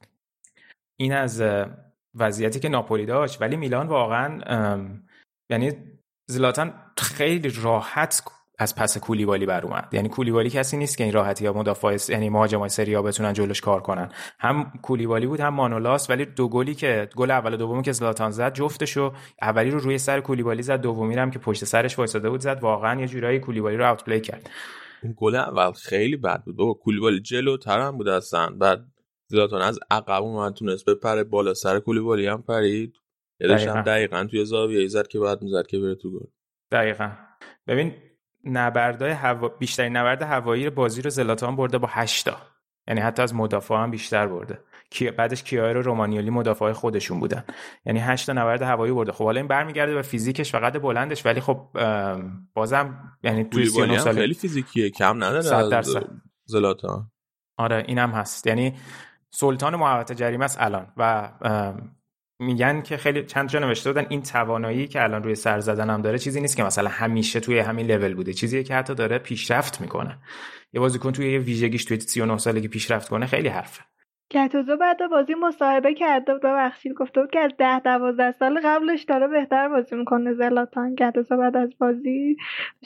این 1.01 1.13
از 1.13 1.43
وضعیتی 2.15 2.61
که 2.61 2.69
ناپولی 2.69 3.07
داشت. 3.07 3.43
ولی 3.43 3.57
میلان 3.57 3.87
واقعا 3.87 4.41
یعنی 5.51 5.73
زلاتان 6.31 6.75
خیلی 6.99 7.51
راحت 7.63 8.23
از 8.61 8.75
پس 8.75 8.99
کولیبالی 8.99 9.47
بر 9.47 9.67
اومد. 9.67 9.89
یعنی 9.93 10.09
کولیبالی 10.09 10.51
کسی 10.51 10.77
نیست 10.77 10.99
که 10.99 11.05
این 11.05 11.13
راحتی 11.13 11.45
یا 11.45 11.53
مدافع 11.53 11.97
یعنی 12.09 12.31
مهاجمای 12.31 12.69
سری 12.69 12.95
ها 12.95 13.03
بتونن 13.03 13.33
جلوش 13.33 13.61
کار 13.61 13.81
کنن. 13.81 14.13
هم 14.39 14.73
کولیبالی 14.83 15.27
بود 15.27 15.41
هم 15.41 15.55
مانولاس 15.55 16.11
ولی 16.11 16.25
دو 16.25 16.49
گلی 16.49 16.75
که 16.75 17.09
گل 17.17 17.31
اول 17.31 17.55
و 17.55 17.57
دومی 17.57 17.83
که 17.83 17.93
زلاتان 17.93 18.31
زد 18.31 18.55
جفتشو 18.55 19.13
اولی 19.43 19.71
رو 19.71 19.79
روی 19.79 19.99
سر 19.99 20.21
کولیبالی 20.21 20.63
زد 20.63 20.81
دومی 20.81 21.15
هم 21.15 21.31
که 21.31 21.39
پشت 21.39 21.65
سرش 21.65 21.99
وایساده 21.99 22.31
بود 22.31 22.41
زد. 22.41 22.59
واقعا 22.63 23.01
یه 23.01 23.07
جورایی 23.07 23.39
کولیبالی 23.39 23.77
رو 23.77 23.91
اوت 23.91 24.05
پلی 24.05 24.21
کرد. 24.21 24.51
اون 25.03 25.15
گل 25.17 25.35
اول 25.35 25.73
خیلی 25.73 26.17
بد 26.17 26.43
بود. 26.45 26.57
بابا 26.57 26.75
کولیبالی 26.75 27.21
جلوتر 27.21 27.81
هم 27.81 27.97
بود 27.97 28.09
اصلا. 28.09 28.51
بعد 28.51 28.85
زلاتان 29.27 29.63
از 29.63 29.79
عقب 29.91 30.23
اومد 30.23 30.55
تونست 30.55 30.91
بپره 30.91 31.25
بالا. 31.25 31.55
سر 31.55 31.81
کولیبالی 31.81 32.27
هم 32.27 32.43
پرید. 32.43 32.95
دقیقا. 33.41 33.81
دقیقا 33.81 34.25
توی 34.31 34.45
زاویه 34.45 34.89
زد 34.89 35.07
که 35.09 35.19
بعد 35.19 35.43
می‌زد 35.43 35.67
که 35.67 35.79
بره 35.79 35.95
تو 35.95 36.11
گل. 36.11 36.27
دقیقا. 36.73 37.11
ببین 37.67 37.93
نبردای 38.45 39.11
هوا... 39.11 39.49
بیشترین 39.49 39.97
نبرد 39.97 40.23
هوایی 40.23 40.71
بازی 40.71 41.03
رو 41.03 41.11
زلاتان 41.11 41.57
برده 41.57 41.79
با 41.79 41.89
8 41.91 42.25
تا 42.25 42.37
یعنی 42.89 43.01
حتی 43.01 43.23
از 43.23 43.35
مدافع 43.35 43.75
هم 43.75 43.91
بیشتر 43.91 44.27
برده. 44.27 44.59
کی... 44.91 45.11
بعدش 45.11 45.43
کیایر 45.43 45.77
و 45.77 45.83
رومانیولی 45.83 46.31
مدافع 46.31 46.73
خودشون 46.73 47.21
بودن. 47.21 47.45
یعنی 47.85 47.99
8 47.99 48.27
تا 48.27 48.33
نبرد 48.33 48.63
هوایی 48.63 48.93
برده. 48.93 49.13
خب 49.13 49.25
حالا 49.25 49.41
این 49.41 49.49
برمیگرده 49.49 49.95
به 49.95 50.03
فیزیکش 50.03 50.55
و 50.55 50.59
قد 50.59 50.83
بلندش 50.83 51.27
ولی 51.27 51.41
خب 51.41 51.69
بازم 52.55 53.17
یعنی 53.23 53.45
توی 53.45 53.67
39 53.67 53.99
سال 53.99 54.15
خیلی 54.15 54.35
فیزیکیه. 54.35 54.91
کم 54.91 55.25
نداره 55.25 55.41
زلاتان. 56.45 57.11
آره 57.57 57.85
اینم 57.89 58.11
هست. 58.11 58.47
یعنی 58.47 58.75
سلطان 59.31 59.77
محوطه 59.77 60.15
جریمه 60.15 60.45
است 60.45 60.57
الان 60.61 60.93
و 60.97 61.31
میگن 62.41 62.83
که 62.83 62.97
خیلی 62.97 63.25
چند 63.25 63.49
جا 63.49 63.59
نوشته 63.59 63.93
بودن 63.93 64.07
این 64.09 64.23
توانایی 64.23 64.89
که 64.89 65.03
الان 65.03 65.23
روی 65.23 65.35
سر 65.35 65.61
زدن 65.61 65.91
هم 65.91 66.03
داره 66.03 66.19
چیزی 66.19 66.41
نیست 66.41 66.57
که 66.57 66.63
مثلا 66.63 66.89
همیشه 66.89 67.41
توی 67.41 67.59
همین 67.59 67.87
لول 67.87 68.15
بوده. 68.15 68.33
چیزیه 68.33 68.63
که 68.63 68.75
حتی 68.75 68.95
داره 68.95 69.19
پیشرفت 69.19 69.81
می‌کنه. 69.81 70.19
یه 70.73 70.81
بازیکن 70.81 71.13
توی 71.13 71.33
یه 71.33 71.39
ویژگیش 71.39 71.85
توی 71.85 72.01
39 72.01 72.39
سالگی 72.39 72.69
پیشرفت 72.69 73.09
کنه 73.09 73.27
خیلی 73.27 73.49
حرفه. 73.49 73.83
گتوزو 74.33 74.77
بعد 74.77 74.99
بازی 75.11 75.35
مصاحبه 75.35 75.95
کرده 75.95 76.33
بود 76.33 76.43
ببخشید 76.43 76.93
گفته 76.93 77.21
بود 77.21 77.31
که 77.31 77.39
از 77.39 77.51
ده 77.59 77.81
دوازده 77.81 78.33
سال 78.33 78.61
قبلش 78.65 79.03
داره 79.03 79.29
بهتر 79.29 79.69
بازی 79.69 79.97
می‌کنه 79.97 80.35
زلاتان. 80.35 80.95
گتوزو 80.95 81.37
بعد 81.37 81.57
از 81.57 81.71
بازی 81.81 82.37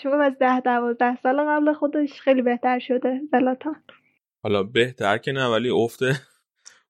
شما 0.02 0.22
از 0.22 0.32
ده 0.40 0.60
دوازده 0.60 1.16
سال 1.22 1.40
قبل 1.40 1.72
خودش 1.72 2.20
خیلی 2.20 2.42
بهتر 2.42 2.78
شده 2.78 3.20
زلاتان. 3.32 3.76
حالا 4.42 4.62
بهتر 4.62 5.18
که 5.18 5.32
نه 5.32 5.46
ولی 5.46 5.70
افته 5.70 6.12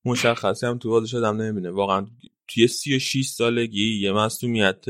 مشخصی 0.04 0.66
هم 0.66 0.78
تو 0.78 0.90
بازی 0.90 1.08
شدم 1.08 1.36
نمی‌بینه. 1.36 1.70
واقعا 1.70 2.06
توی 2.48 2.68
36 2.68 3.26
سالگی 3.26 4.00
یه 4.00 4.12
مصومیت 4.12 4.84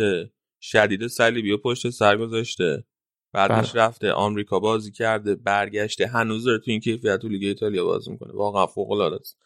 شدید 0.60 1.06
صلیبی 1.06 1.50
و 1.52 1.56
پشت 1.56 1.90
سر 1.90 2.16
گذاشته. 2.16 2.84
بعدش 3.32 3.72
بله. 3.72 3.82
رفته 3.82 4.12
آمریکا 4.12 4.58
بازی 4.58 4.92
کرده 4.92 5.34
برگشته 5.34 6.06
هنوز 6.06 6.44
داره 6.44 6.58
تو 6.58 6.70
این 6.70 6.80
کیفیت 6.80 7.16
تو 7.16 7.28
لیگ 7.28 7.44
ایتالیا 7.44 7.84
بازی 7.84 8.10
می‌کنه. 8.10 8.32
واقعا 8.32 8.66
فوق 8.66 8.90
العاده 8.90 9.16
است 9.16 9.38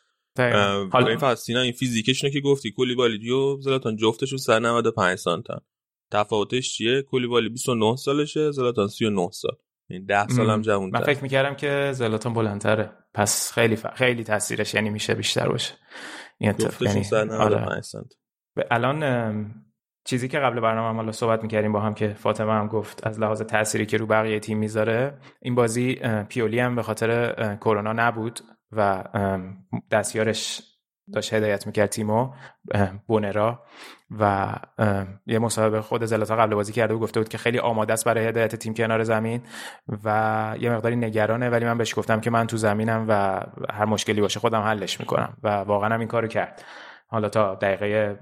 حالا 0.93 1.07
این 1.09 1.19
فاستینا 1.19 1.61
این 1.61 1.73
فیزیکشونه 1.73 2.33
که 2.33 2.41
گفتی 2.41 2.71
کولیبالی 2.71 3.31
و 3.31 3.61
زلاتان 3.61 3.97
جفتشون 3.97 4.39
195 4.39 5.19
سانتن 5.19 5.59
تفاوتش 6.11 6.73
چیه؟ 6.73 7.03
کولیبالی 7.03 7.49
29 7.49 7.97
سالشه 7.97 8.51
زلاتان 8.51 8.89
39 8.89 9.31
سال. 9.33 9.57
این 9.91 10.05
10 10.05 10.29
سال 10.29 10.51
هم 10.51 10.63
جوان 10.63 10.91
من 10.91 11.01
فکر 11.01 11.23
می‌کردم 11.23 11.55
که 11.55 11.91
زلاتان 11.95 12.35
بلندتره. 12.35 12.91
پس 13.15 13.53
خیلی 13.53 13.77
ف... 13.77 13.87
خیلی 13.87 14.25
تاثیرش 14.25 14.75
یعنی 14.75 14.91
میشه 14.91 15.15
بیشتر 15.15 15.49
باشه. 15.49 15.75
این 16.39 16.55
یعنی 16.81 17.31
آره. 17.31 17.83
الان 18.71 19.55
چیزی 20.05 20.29
که 20.29 20.39
قبل 20.39 20.61
برنامه 20.61 20.97
حالا 20.97 21.13
صحبت 21.13 21.43
می‌کردیم 21.43 21.73
با 21.73 21.81
هم 21.81 21.95
که 21.95 22.09
فاطمه 22.09 22.53
هم 22.53 22.67
گفت 22.67 23.07
از 23.07 23.21
لحاظ 23.21 23.43
تأثیری 23.43 23.87
که 23.87 23.97
رو 23.97 24.07
بقیه 24.07 24.41
تیم 24.41 24.59
می‌ذاره 24.59 25.19
این 25.43 25.55
بازی 25.55 25.95
پیولی 26.29 26.61
هم 26.61 26.77
به 26.77 26.83
خاطر 26.83 27.35
کرونا 27.57 27.93
نبود 27.93 28.41
و 28.73 29.05
دستیارش 29.91 30.63
داشت 31.13 31.35
هدایت 31.35 31.67
می‌کرد 31.67 31.89
تیمو 31.89 32.33
بونرا 33.07 33.65
و 34.21 34.55
یه 35.27 35.39
مصاحبه 35.39 35.81
خود 35.81 36.05
زلاتا 36.05 36.37
قبل 36.37 36.55
بازی 36.55 36.73
کرده 36.73 36.95
و 36.95 36.99
گفته 36.99 37.21
بود 37.21 37.29
که 37.29 37.39
خیلی 37.39 37.59
آماده 37.59 37.93
است 37.93 38.05
برای 38.05 38.27
هدایت 38.27 38.57
تیم 38.57 38.75
کنار 38.75 39.05
زمین 39.05 39.43
و 40.05 40.57
یه 40.61 40.71
مقداری 40.71 40.97
نگرانه 40.97 41.51
ولی 41.51 41.65
من 41.65 41.79
بهش 41.79 41.99
گفتم 41.99 42.21
که 42.21 42.31
من 42.31 42.47
تو 42.47 42.57
زمینم 42.57 43.07
و 43.09 43.41
هر 43.73 43.85
مشکلی 43.85 44.21
باشه 44.21 44.41
خودم 44.41 44.61
حلش 44.61 45.01
می‌کنم. 45.01 45.37
و 45.43 45.49
واقعا 45.49 45.95
هم 45.95 46.01
این 46.01 46.09
کارو 46.09 46.29
کرد. 46.29 46.65
حالا 47.11 47.29
تا 47.29 47.55
دقیقه 47.55 48.17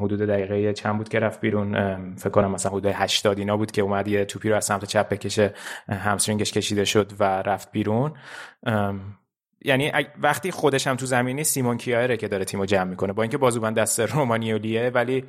حدود 0.00 0.20
دقیقه 0.20 0.72
چند 0.72 0.96
بود 0.96 1.08
که 1.08 1.18
رفت 1.18 1.40
بیرون. 1.40 1.74
فکر 2.16 2.30
کنم 2.30 2.50
مثلا 2.50 2.72
حدود 2.72 2.86
80 2.86 3.38
اینا 3.38 3.56
بود 3.56 3.70
که 3.70 3.82
اومد 3.82 4.08
یه 4.08 4.24
توپی 4.24 4.48
رو 4.48 4.56
از 4.56 4.64
سمت 4.64 4.84
چپ 4.84 5.08
بکشه 5.08 5.54
همسترینگش 5.88 6.52
کشیده 6.52 6.84
شد 6.84 7.12
و 7.20 7.24
رفت 7.24 7.72
بیرون. 7.72 8.12
یعنی 9.64 9.92
وقتی 10.22 10.50
خودش 10.50 10.86
هم 10.86 10.96
تو 10.96 11.06
زمینی 11.06 11.44
سیمون 11.44 11.76
کیایره 11.76 12.16
که 12.16 12.28
داره 12.28 12.44
تیمو 12.44 12.66
جمع 12.66 12.90
می‌کنه. 12.90 13.12
با 13.12 13.22
اینکه 13.22 13.38
بازوبند 13.38 13.76
دست 13.76 14.00
رومانیولیه 14.00 14.90
ولی 14.90 15.24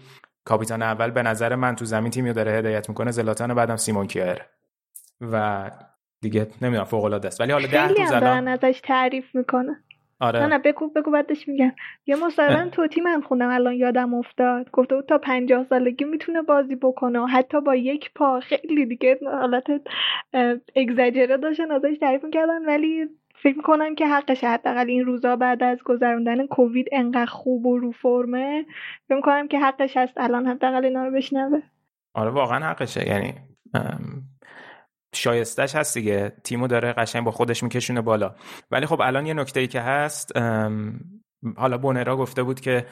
کاپیتان 0.45 0.81
اول 0.81 1.11
به 1.11 1.23
نظر 1.23 1.55
من 1.55 1.75
تو 1.75 1.85
زمین 1.85 2.11
تیمیو 2.11 2.33
داره 2.33 2.51
هدایت 2.51 2.89
می‌کنه. 2.89 3.11
زلاتان 3.11 3.53
بعدم 3.53 3.75
سیمون 3.75 4.07
کیایره. 4.07 4.45
و 5.21 5.71
دیگه 6.21 6.47
نمی‌دونم 6.61 6.85
فوق 6.85 7.03
العاده 7.03 7.27
است. 7.27 7.41
ولی 7.41 7.51
حالا 7.51 7.67
ده 7.67 7.87
تو 7.87 8.05
زلان 8.05 8.47
ازش 8.47 8.81
تعریف 8.83 9.35
می‌کنه 9.35 9.83
آره. 10.21 10.39
نه 10.39 10.47
نه 10.47 10.57
بگو 10.57 10.89
بگو 10.89 11.11
بعدش 11.11 11.47
میگم. 11.47 11.71
یه 12.05 12.15
مصاحبه 12.25 12.69
توتی 12.69 13.01
من 13.01 13.21
خوندم 13.21 13.49
الان 13.49 13.73
یادم 13.73 14.13
افتاد. 14.13 14.71
گفته 14.71 14.95
بود 14.95 15.05
تا 15.05 15.17
پنجاه 15.17 15.65
سالگی 15.69 16.05
می‌تونه 16.05 16.41
بازی 16.41 16.75
بکنه 16.75 17.19
و 17.19 17.25
حتی 17.25 17.61
با 17.61 17.75
یک 17.75 18.11
پا. 18.15 18.39
خیلی 18.39 18.85
دیگه 18.85 19.19
حالت 19.25 19.63
اگزاجره 20.75 21.37
داشتن 21.37 21.71
ازش 21.71 21.97
تعریف 22.01 22.23
می‌کردن. 22.23 22.65
ولی 22.65 23.05
فکر 23.43 23.57
می‌کنم 23.57 23.95
که 23.95 24.07
حقش 24.07 24.43
حداقل 24.43 24.87
این 24.87 25.05
روزا 25.05 25.35
بعد 25.35 25.63
از 25.63 25.83
گذروندن 25.85 26.47
کووید 26.47 26.87
انقدر 26.91 27.25
خوب 27.25 27.65
و 27.65 27.77
رو 27.77 27.91
فرمه. 27.91 28.65
فکر 29.07 29.15
می‌کنم 29.15 29.47
که 29.47 29.59
حقش 29.59 29.97
هست 29.97 30.13
الان 30.17 30.47
حداقل 30.47 30.85
اینا 30.85 31.05
رو 31.05 31.11
بشنوه. 31.11 31.61
آره 32.13 32.29
واقعا 32.29 32.69
حقشه. 32.69 33.07
یعنی 33.07 33.33
شایستش 35.13 35.75
هست 35.75 35.97
دیگه. 35.97 36.33
تیمو 36.43 36.67
داره 36.67 36.93
قشنگ 36.93 37.23
با 37.23 37.31
خودش 37.31 37.63
میکشونه 37.63 38.01
بالا. 38.01 38.35
ولی 38.71 38.85
خب 38.85 39.01
الان 39.01 39.25
یه 39.25 39.33
نکته 39.33 39.59
ای 39.59 39.67
که 39.67 39.81
هست 39.81 40.31
حالا 41.57 41.77
بونرا 41.77 42.17
گفته 42.17 42.43
بود 42.43 42.59
که 42.59 42.85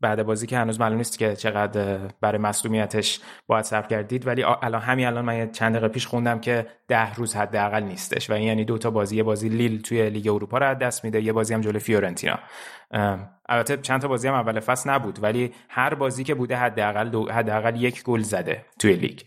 بعد 0.00 0.22
بازی 0.22 0.46
که 0.46 0.58
هنوز 0.58 0.80
معلوم 0.80 0.98
نیست 0.98 1.18
که 1.18 1.36
چقدر 1.36 1.98
برای 2.20 2.38
مسئولیتش 2.38 3.20
باید 3.46 3.64
صبر 3.64 3.86
کردید 3.86 4.26
ولی 4.26 4.44
الان 4.62 4.80
همین 4.80 5.06
الان 5.06 5.24
من 5.24 5.50
چند 5.50 5.72
دقیقه 5.72 5.88
پیش 5.88 6.06
خوندم 6.06 6.40
که 6.40 6.66
ده 6.88 7.14
روز 7.14 7.36
حداقل 7.36 7.82
نیستش 7.82 8.30
و 8.30 8.32
این 8.32 8.42
یعنی 8.42 8.64
دو 8.64 8.78
تا 8.78 8.90
بازی 8.90 9.16
یه 9.16 9.22
بازی 9.22 9.48
لیل 9.48 9.82
توی 9.82 10.10
لیگ 10.10 10.28
اروپا 10.28 10.58
رو 10.58 10.74
دست 10.74 11.04
میده 11.04 11.22
یه 11.22 11.32
بازی 11.32 11.54
هم 11.54 11.60
جلوی 11.60 11.80
فیورنتینا. 11.80 12.38
البته 13.48 13.76
چند 13.76 14.00
تا 14.00 14.08
بازی 14.08 14.28
هم 14.28 14.34
اول 14.34 14.60
فصل 14.60 14.90
نبود 14.90 15.22
ولی 15.22 15.52
هر 15.68 15.94
بازی 15.94 16.24
که 16.24 16.34
بوده 16.34 16.56
حداقل 16.56 17.30
حداقل 17.30 17.82
یک 17.82 18.02
گل 18.02 18.20
زده 18.20 18.64
توی 18.78 18.92
لیگ. 18.92 19.20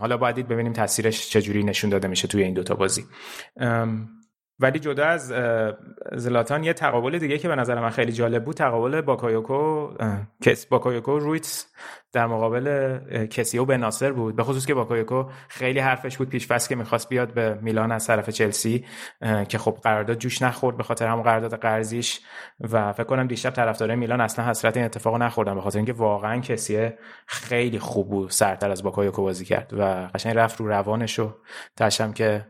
حالا 0.00 0.16
باید 0.16 0.48
ببینیم 0.48 0.72
تاثیرش 0.72 1.30
چجوری 1.30 1.64
نشون 1.64 1.90
داده 1.90 2.08
میشه 2.08 2.28
توی 2.28 2.42
این 2.42 2.54
دوتا 2.54 2.74
بازی. 2.74 3.04
ولی 4.60 4.78
جدا 4.78 5.06
از 5.06 5.34
زلاتان 6.12 6.64
یه 6.64 6.72
تقابل 6.72 7.18
دیگه 7.18 7.38
که 7.38 7.48
به 7.48 7.56
نظر 7.56 7.80
من 7.80 7.90
خیلی 7.90 8.12
جالب 8.12 8.44
بود 8.44 8.56
تقابل 8.56 9.00
باکایوکو 9.00 9.88
کس 10.42 10.66
باکایوکو 10.66 11.18
رویتس 11.18 11.66
در 12.12 12.26
مقابل 12.26 12.98
کسیو 13.26 13.64
به 13.64 13.76
ناصر 13.76 14.12
بود. 14.12 14.36
به 14.36 14.42
خصوص 14.44 14.66
که 14.66 14.74
باکایوکو 14.74 15.24
خیلی 15.48 15.78
حرفش 15.78 16.16
بود 16.16 16.28
پیش 16.28 16.48
که 16.68 16.74
می‌خواست 16.74 17.08
بیاد 17.08 17.34
به 17.34 17.58
میلان 17.62 17.92
از 17.92 18.06
طرف 18.06 18.30
چلسی 18.30 18.84
که 19.48 19.58
خب 19.58 19.78
قرارداد 19.82 20.18
جوش 20.18 20.42
نخورد 20.42 20.76
به 20.76 20.82
خاطر 20.82 21.06
هم 21.06 21.22
قرارداد 21.22 21.58
قرضیش 21.58 22.20
و 22.60 22.92
فکر 22.92 23.04
کنم 23.04 23.26
دیشب 23.26 23.50
طرفدارای 23.50 23.96
میلان 23.96 24.20
اصلا 24.20 24.44
حسرت 24.44 24.76
این 24.76 24.86
اتفاق 24.86 25.16
نخوردن 25.16 25.54
به 25.54 25.60
خاطر 25.60 25.78
اینکه 25.78 25.92
واقعا 25.92 26.40
کسیه 26.40 26.98
خیلی 27.26 27.78
خوب 27.78 28.10
بود 28.10 28.30
سرتر 28.30 28.70
از 28.70 28.82
باکایوکو 28.82 29.22
بازی 29.22 29.44
کرد 29.44 29.74
و 29.78 30.10
قشنگ 30.14 30.36
رفت 30.36 30.60
رو 30.60 30.68
روانش 30.68 31.18
و 31.18 31.34
تشم 31.76 32.12
که 32.12 32.46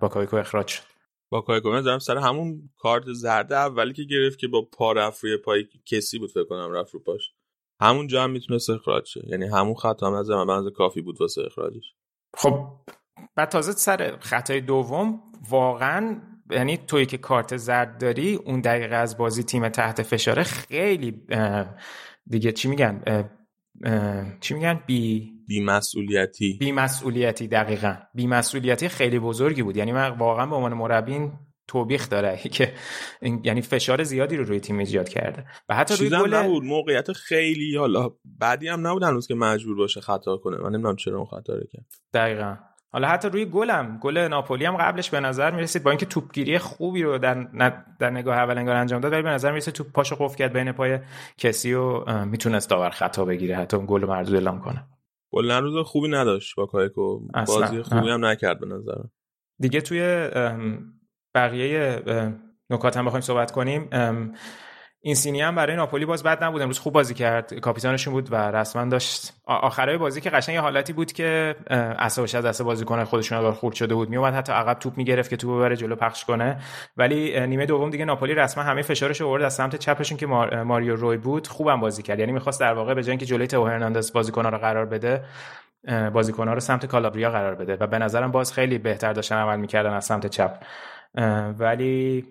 باکایوکو 0.00 0.36
اخراج 0.36 0.66
شد. 0.66 0.93
با 1.34 1.40
کایکو 1.40 1.80
دارم 1.80 1.98
سر 1.98 2.18
همون 2.18 2.70
کارت 2.76 3.12
زرد 3.12 3.52
اولی 3.52 3.92
که 3.92 4.04
گرفت 4.04 4.38
که 4.38 4.48
با 4.48 4.62
پا 4.62 4.92
رفت 4.92 5.24
روی 5.24 5.36
پای 5.36 5.66
کسی 5.86 6.18
بود 6.18 6.30
فکر 6.30 6.44
کنم 6.44 6.72
رفت 6.72 6.94
رو 6.94 7.00
پاش. 7.00 7.34
همون 7.80 8.06
جا 8.06 8.22
هم 8.24 8.30
می‌تونست 8.30 8.70
اخراج 8.70 9.06
شه. 9.06 9.28
یعنی 9.28 9.46
همون 9.46 9.74
خطا 9.74 10.06
هم 10.06 10.12
از 10.12 10.30
من 10.30 10.70
کافی 10.70 11.00
بود 11.00 11.20
واسه 11.20 11.42
اخراجش. 11.46 11.94
خب 12.36 12.66
بعد 13.36 13.48
تازه 13.48 13.72
سر 13.72 14.18
خطای 14.20 14.60
دوم 14.60 15.22
واقعا 15.50 16.22
یعنی 16.50 16.76
توی 16.76 17.06
که 17.06 17.18
کارت 17.18 17.56
زرد 17.56 18.00
داری 18.00 18.34
اون 18.34 18.60
دقیقه 18.60 18.96
از 18.96 19.16
بازی 19.16 19.42
تیم 19.42 19.68
تحت 19.68 20.02
فشاره 20.02 20.42
خیلی 20.42 21.26
دیگه 22.26 22.52
چی 22.52 22.68
میگن؟ 22.68 23.02
چی 24.40 24.54
میگن؟ 24.54 24.82
بی 24.86 25.33
بیمسئولیتی. 25.46 26.56
بیمسئولیتی 26.60 27.48
دقیقا. 27.48 27.96
بیمسئولیتی 28.14 28.88
خیلی 28.88 29.18
بزرگی 29.18 29.62
بود. 29.62 29.76
یعنی 29.76 29.92
من 29.92 30.08
واقعا 30.08 30.46
به 30.46 30.54
عنوان 30.54 30.74
مربین 30.74 31.32
توبیخ 31.68 32.08
داره 32.08 32.36
که 32.54 32.72
یعنی 33.44 33.62
فشار 33.62 34.02
زیادی 34.02 34.36
رو 34.36 34.44
روی 34.44 34.60
تیم 34.60 34.78
ایجاد 34.78 35.08
کرده. 35.08 35.44
و 35.68 35.74
حتی 35.74 35.96
روی 35.96 36.10
گل 36.10 36.34
نبود. 36.34 36.64
موقعیت 36.64 37.12
خیلی 37.12 37.76
حالا 37.76 38.10
بعدی 38.24 38.68
هم 38.68 38.86
نبود 38.86 39.02
هنوز 39.02 39.26
که 39.26 39.34
مجبور 39.34 39.76
باشه 39.76 40.00
خطا 40.00 40.36
کنه. 40.36 40.56
من 40.56 40.70
نمی‌دونم 40.70 40.96
چرا 40.96 41.16
اون 41.16 41.26
خطا 41.26 41.54
رو 41.54 41.62
کرد. 41.72 41.86
دقیقا. 42.14 42.56
حالا 42.92 43.08
حتی 43.08 43.28
روی 43.28 43.44
گلم 43.44 43.98
گل 44.02 44.18
ناپولی 44.18 44.64
هم 44.64 44.76
قبلش 44.76 45.10
به 45.10 45.20
نظر 45.20 45.50
می‌رسید 45.50 45.82
با 45.82 45.90
اینکه 45.90 46.06
توپگیری 46.06 46.58
خوبی 46.58 47.02
رو 47.02 47.18
در 47.18 47.34
در 47.98 48.10
نگاه 48.10 48.36
اول 48.36 48.58
انگار 48.58 48.76
انجام 48.76 49.00
داد 49.00 49.12
ولی 49.12 49.22
به 49.22 49.30
نظر 49.30 49.50
می‌رسید 49.50 49.74
توپ 49.74 49.92
پاشو 49.92 50.16
قفل 50.16 50.36
کرد 50.36 50.52
بین 50.52 50.72
پای 50.72 50.98
کسی 51.38 51.72
و 51.74 52.24
می‌تونست 52.24 52.70
داور 52.70 52.90
خطا 52.90 53.24
بگیره 53.24 53.56
حتی 53.56 53.76
اون 53.76 53.86
گل 53.88 54.04
مردود 54.04 54.34
اعلام 54.34 54.60
کنه. 54.60 54.84
کلا 55.34 55.58
روز 55.58 55.86
خوبی 55.86 56.08
نداشت 56.08 56.56
با 56.56 56.66
کایکو 56.66 57.20
بازی 57.46 57.82
خوبی 57.82 58.10
هم 58.10 58.24
نکرد 58.24 58.60
به 58.60 58.66
نظرم. 58.66 59.10
دیگه 59.60 59.80
توی 59.80 60.30
بقیه 61.34 62.02
نکات 62.70 62.96
هم 62.96 63.04
بخوایم 63.04 63.20
صحبت 63.20 63.50
کنیم. 63.50 63.88
این 65.06 65.14
سینی 65.14 65.40
هم 65.40 65.54
برای 65.54 65.76
ناپولی 65.76 66.04
باز 66.04 66.22
بد 66.22 66.44
نبود. 66.44 66.62
امروز 66.62 66.78
خوب 66.78 66.92
بازی 66.92 67.14
کرد. 67.14 67.54
کاپیتانشون 67.54 68.14
بود 68.14 68.32
و 68.32 68.36
رسما 68.36 68.84
داشت. 68.84 69.32
آخرای 69.46 69.98
بازی 69.98 70.20
که 70.20 70.30
قشنگ 70.30 70.54
یه 70.54 70.60
حالتی 70.60 70.92
بود 70.92 71.12
که 71.12 71.56
اعصابش 71.70 72.34
از 72.34 72.44
دست 72.44 72.62
بازیکن 72.62 73.04
خودشون 73.04 73.40
دار 73.40 73.52
خورد 73.52 73.74
شده 73.74 73.94
بود. 73.94 74.10
میومد 74.10 74.34
حتی 74.34 74.52
عقب 74.52 74.78
توپ 74.78 74.96
می‌گرفت 74.96 75.30
که 75.30 75.36
توپ 75.36 75.56
ببره 75.56 75.76
جلو 75.76 75.96
پخش 75.96 76.24
کنه. 76.24 76.56
ولی 76.96 77.46
نیمه 77.46 77.66
دوم 77.66 77.90
دیگه 77.90 78.04
ناپولی 78.04 78.34
رسما 78.34 78.64
همه 78.64 78.82
فشارش 78.82 79.22
آورد. 79.22 79.42
از 79.42 79.54
سمت 79.54 79.76
چپشون 79.76 80.18
که 80.18 80.26
ماریو 80.26 80.96
روی 80.96 81.16
بود 81.16 81.46
خوبم 81.46 81.80
بازی 81.80 82.02
کرد. 82.02 82.18
یعنی 82.18 82.32
می‌خواست 82.32 82.60
در 82.60 82.74
واقع 82.74 82.94
به 82.94 83.02
جای 83.02 83.10
اینکه 83.10 83.26
جلوی 83.26 83.46
تو 83.46 83.66
هرناندز 83.66 84.12
بازیکن‌ها 84.12 84.50
رو 84.50 84.58
قرار 84.58 84.86
بده 84.86 85.24
بازیکن‌ها 86.12 86.54
رو 86.54 86.60
سمت 86.60 86.86
کالابریا 86.86 87.30
قرار 87.30 87.54
بده. 87.54 87.76
و 87.80 87.86
به 87.86 87.98
نظرم 87.98 88.30
باز 88.30 88.52
خیلی 88.52 88.78
بهتر 88.78 89.12
داشتن 89.12 89.36
عمل 89.36 89.60
می‌کردن 89.60 89.92
از 89.92 90.04
سمت 90.04 90.26
چپ. 90.26 90.58
ولی 91.58 92.24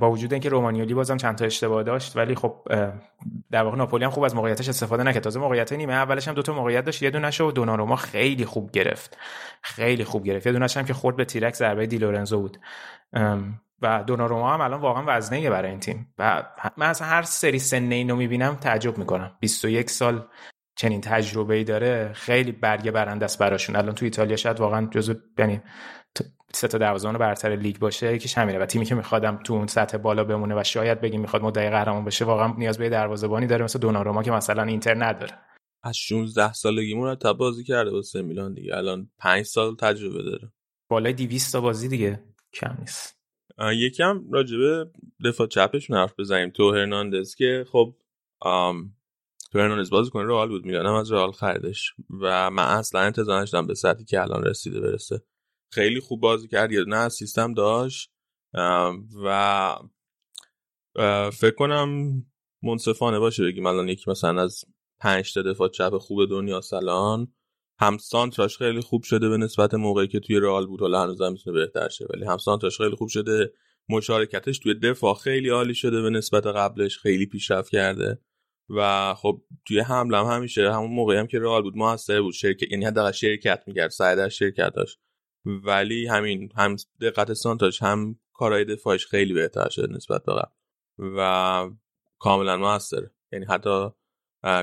با 0.00 0.10
وجود 0.10 0.32
اینکه 0.32 0.48
رومانیولی 0.48 0.94
بازم 0.94 1.16
چند 1.16 1.38
تا 1.38 1.44
اشتباه 1.44 1.82
داشت 1.82 2.16
ولی 2.16 2.34
خب 2.34 2.62
در 3.50 3.62
واقع 3.62 3.76
ناپولی 3.76 4.04
هم 4.04 4.10
خوب 4.10 4.24
از 4.24 4.34
موقعیتش 4.34 4.68
استفاده 4.68 5.02
نکرد. 5.02 5.22
تازه 5.22 5.40
موقعیت 5.40 5.72
نیمه 5.72 5.92
اولش 5.92 6.28
هم 6.28 6.34
دو 6.34 6.42
تا 6.42 6.52
موقعیت 6.52 6.84
داشت. 6.84 7.02
یه 7.02 7.10
دونهش 7.10 7.40
رو 7.40 7.52
دوناروما 7.52 7.96
خیلی 7.96 8.44
خوب 8.44 8.70
گرفت. 8.70 9.18
خیلی 9.62 10.04
خوب 10.04 10.24
گرفت. 10.24 10.46
یه 10.46 10.52
دونهش 10.52 10.76
هم 10.76 10.84
که 10.84 10.94
خورد 10.94 11.16
به 11.16 11.24
تیرک 11.24 11.54
ضربه 11.54 11.86
دی 11.86 11.98
لورنزو 11.98 12.40
بود. 12.40 12.58
و 13.82 14.04
دوناروما 14.06 14.54
هم 14.54 14.60
الان 14.60 14.80
واقعا 14.80 15.04
وزنه 15.06 15.50
برای 15.50 15.70
این 15.70 15.80
تیم. 15.80 16.14
و 16.18 16.42
من 16.76 16.86
از 16.86 17.00
هر 17.00 17.22
سری 17.22 17.58
سن 17.58 17.92
اینو 17.92 18.16
می‌بینم 18.16 18.54
تعجب 18.54 18.98
می‌کنم. 18.98 19.36
21 19.40 19.90
سال 19.90 20.26
چنین 20.76 21.00
تجربه 21.00 21.54
ای 21.54 21.64
داره. 21.64 22.10
خیلی 22.12 22.52
برگه 22.52 22.90
برنده 22.90 23.24
است 23.24 23.38
براشون. 23.38 23.76
الان 23.76 23.94
تو 23.94 24.04
ایتالیا 24.04 24.36
شاید 24.36 24.60
واقعا 24.60 24.86
جزو 24.86 25.14
یعنی 25.38 25.62
سه 26.54 26.68
تا 26.68 26.78
دروازه‌بان 26.78 27.18
برتر 27.18 27.56
لیگ 27.56 27.78
باشه 27.78 28.14
یکیش 28.14 28.38
همینه. 28.38 28.58
و 28.58 28.66
تیمی 28.66 28.84
که 28.84 28.94
میخوادم 28.94 29.36
تو 29.36 29.52
اون 29.54 29.66
سطح 29.66 29.96
بالا 29.96 30.24
بمونه 30.24 30.60
و 30.60 30.64
شاید 30.64 31.00
بگیم 31.00 31.20
می‌خواد 31.20 31.42
مدعی 31.42 31.70
قهرمان 31.70 32.04
بشه 32.04 32.24
واقعا 32.24 32.54
نیاز 32.58 32.78
به 32.78 32.88
دروازه‌بانی 32.88 33.46
داره 33.46 33.64
مثل 33.64 33.78
دوناروما 33.78 34.22
که 34.22 34.30
مثلا 34.30 34.62
اینتر 34.62 35.04
نداره. 35.04 35.38
از 35.82 35.96
16 35.96 36.52
سالگی 36.52 36.94
مرتب 36.94 37.32
بازی 37.32 37.64
کرده 37.64 37.90
واسه 37.90 38.22
میلان 38.22 38.54
دیگه. 38.54 38.76
الان 38.76 39.10
5 39.18 39.44
سال 39.44 39.76
تجربه 39.76 40.22
داره. 40.22 40.52
بالای 40.90 41.12
200 41.12 41.52
تا 41.52 41.60
بازی 41.60 41.88
دیگه. 41.88 42.24
کم 42.54 42.76
نیست. 42.80 43.18
یکم 43.72 44.30
راجبه 44.30 44.90
دفاع 45.24 45.46
چپشون 45.46 45.96
حرف 45.96 46.14
بزنیم. 46.18 46.50
تو 46.50 46.74
هرناندز 46.74 47.34
که 47.34 47.64
خب 47.72 47.94
تو 49.52 49.58
هرناندز 49.58 49.90
بازی 49.90 50.10
کنه 50.10 50.28
رئال 50.28 50.48
بود 50.48 50.64
میلانم 50.64 50.94
از 50.94 51.12
رئال 51.12 51.32
خریدش. 51.32 51.94
و 52.22 52.50
من 52.50 52.64
اصلا 52.64 53.00
انتظار 53.00 53.40
داشتم 53.40 53.66
به 53.66 53.74
سطحی 53.74 54.04
که 54.04 54.20
الان 54.20 54.44
رسیده 54.44 54.80
برسه. 54.80 55.22
خیلی 55.72 56.00
خوب 56.00 56.20
بازی 56.20 56.48
کرد. 56.48 56.72
یه 56.72 56.84
نه 56.84 57.08
سیستم 57.08 57.54
داشت. 57.54 58.12
و 59.24 59.76
فکر 61.32 61.54
کنم 61.56 62.22
منصفانه 62.62 63.18
باشه 63.18 63.44
بگیم 63.44 63.66
الان 63.66 63.88
یکی 63.88 64.10
مثلا 64.10 64.42
از 64.42 64.64
پنج 65.00 65.34
تا 65.34 65.42
دفاع 65.42 65.68
چپ 65.68 65.98
خوب 65.98 66.28
دنیا 66.30 66.60
سلان. 66.60 67.32
هم 67.80 67.98
سانتراش 67.98 68.56
خیلی 68.58 68.80
خوب 68.80 69.02
شده 69.02 69.28
به 69.28 69.36
نسبت 69.36 69.74
موقعی 69.74 70.08
که 70.08 70.20
توی 70.20 70.40
رئال 70.40 70.66
بود. 70.66 70.80
حالا 70.80 71.02
هنوز 71.02 71.22
می‌تونه 71.22 71.58
بهتر 71.58 71.88
شه 71.88 72.06
ولی 72.14 72.24
هم 72.24 72.38
سانتراش 72.38 72.78
خیلی 72.78 72.96
خوب 72.96 73.08
شده. 73.08 73.52
مشارکتش 73.88 74.58
توی 74.58 74.74
دفاع 74.74 75.14
خیلی 75.14 75.48
عالی 75.48 75.74
شده 75.74 76.02
به 76.02 76.10
نسبت 76.10 76.46
قبلش 76.46 76.98
خیلی 76.98 77.26
پیشرفت 77.26 77.70
کرده. 77.70 78.18
و 78.68 79.14
خب 79.14 79.42
توی 79.64 79.80
حمله 79.80 80.18
هم 80.18 80.26
همیشه 80.26 80.72
همون 80.72 80.90
موقعی 80.90 81.16
هم 81.18 81.26
که 81.26 81.38
رئال 81.38 81.62
بود 81.62 81.76
موثر 81.76 82.20
بود. 82.20 82.34
شرکت 82.34 82.72
یعنی 82.72 82.84
حداقل 82.84 83.12
شرکت 83.12 83.62
می‌کرد 83.66 83.90
سعی 83.90 84.16
در 84.16 84.28
شرکت 84.28 84.72
داشت 84.74 84.98
ولی 85.44 86.06
همین 86.06 86.52
هم 86.56 86.76
دقت 87.00 87.32
سانتاش 87.32 87.82
هم 87.82 88.18
کارهای 88.32 88.64
دفاعش 88.64 89.06
خیلی 89.06 89.34
بهتر 89.34 89.68
شده 89.68 89.94
نسبت 89.94 90.24
به 90.24 90.32
قبل. 90.32 90.52
و 91.16 91.70
کاملا 92.18 92.56
موثره. 92.56 93.10
یعنی 93.32 93.44
حتی 93.44 93.88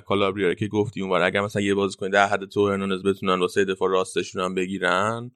کالابریا 0.05 0.53
که 0.53 0.67
گفتی 0.67 1.01
اونور 1.01 1.21
اگر 1.21 1.41
مثلا 1.41 1.61
یه 1.61 1.75
بازیکن 1.75 2.09
در 2.09 2.27
حد 2.27 2.45
تو 2.45 2.69
هرناندز 2.69 3.03
بتونن 3.03 3.39
واسه 3.39 3.65
دفاع 3.65 3.89
راستشون 3.89 4.43
هم 4.43 4.55
بگیرن 4.55 5.31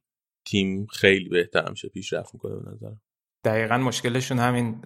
تیم 0.45 0.85
خیلی 0.85 1.29
بهتر 1.29 1.69
میشه 1.69 1.89
پیشرفت 1.89 2.33
می‌کنه 2.33 2.55
به 2.55 2.71
نظرم. 2.71 3.01
دقیقا 3.45 3.77
مشکلشون 3.77 4.39
همین 4.39 4.81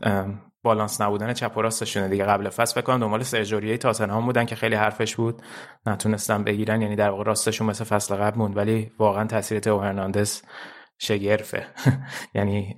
بالانس 0.64 1.02
نبودن 1.02 1.34
چپ 1.34 1.58
و 1.58 1.62
راستشونه 1.62 2.08
دیگه 2.08 2.26
قبل 2.26 2.50
فصل. 2.50 2.74
فکر 2.76 2.86
کنم 2.86 3.00
دنبال 3.00 3.24
سرجوریه 3.24 3.78
تاتنهام 3.78 4.26
بودن 4.26 4.46
که 4.46 4.56
خیلی 4.56 4.76
حرفش 4.76 5.16
بود. 5.16 5.42
نتونستن 5.86 6.44
بگیرن 6.44 6.82
یعنی 6.82 6.96
در 6.96 7.10
واقع 7.10 7.24
راستشون 7.24 7.68
مثل 7.68 7.84
فصل 7.84 8.16
قبل 8.16 8.38
موند 8.38 8.58
ولی 8.58 8.92
واقعا 9.00 9.28
تاثیر 9.28 9.60
تو 9.60 9.80
هرناندز 9.80 10.42
شگرفه. 10.98 11.68
یعنی 12.36 12.78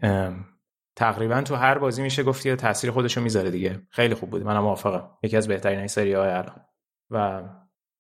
تقریبا 0.96 1.42
تو 1.42 1.56
هر 1.56 1.78
بازی 1.78 2.02
میشه 2.02 2.24
گفتی 2.24 2.56
تاثیر 2.56 2.92
خودشو 2.92 3.22
می‌ذاره 3.22 3.52
دیگه. 3.52 3.82
خیلی 3.90 4.14
خوب 4.14 4.30
بود. 4.30 4.44
منم 4.44 4.64
موافقم. 4.64 5.10
یکی 5.24 5.38
از 5.38 5.48
بهترین 5.48 5.88
سری 5.88 6.14
های 6.14 6.30
الان. 6.30 6.66
و 7.10 7.44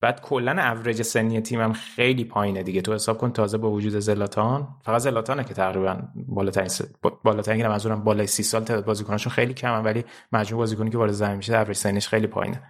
بعد 0.01 0.21
کلا 0.21 0.71
اوریج 0.71 1.01
سنی 1.01 1.41
تیمم 1.41 1.73
خیلی 1.73 2.23
پایینه 2.23 2.63
دیگه. 2.63 2.81
تو 2.81 2.93
حساب 2.93 3.17
کن 3.17 3.33
تازه 3.33 3.57
با 3.57 3.71
وجود 3.71 3.99
زلاتان. 3.99 4.67
فقط 4.81 5.01
زلاتانه 5.01 5.43
که 5.43 5.53
تقریبا 5.53 6.01
بالاترین 6.15 6.67
س... 6.67 6.81
بالاترین 7.23 7.67
منظورم 7.67 8.03
بالای 8.03 8.27
سی 8.27 8.43
سال 8.43 8.63
تعداد 8.63 8.85
بازیکناشون 8.85 9.33
خیلی 9.33 9.53
کمن 9.53 9.83
ولی 9.83 10.05
مجموع 10.31 10.59
بازیکنی 10.59 10.89
که 10.89 10.97
وارد 10.97 11.11
زمین 11.11 11.35
میشه 11.35 11.57
اوریج 11.57 11.75
سنیش 11.75 12.07
خیلی 12.07 12.27
پایینه. 12.27 12.61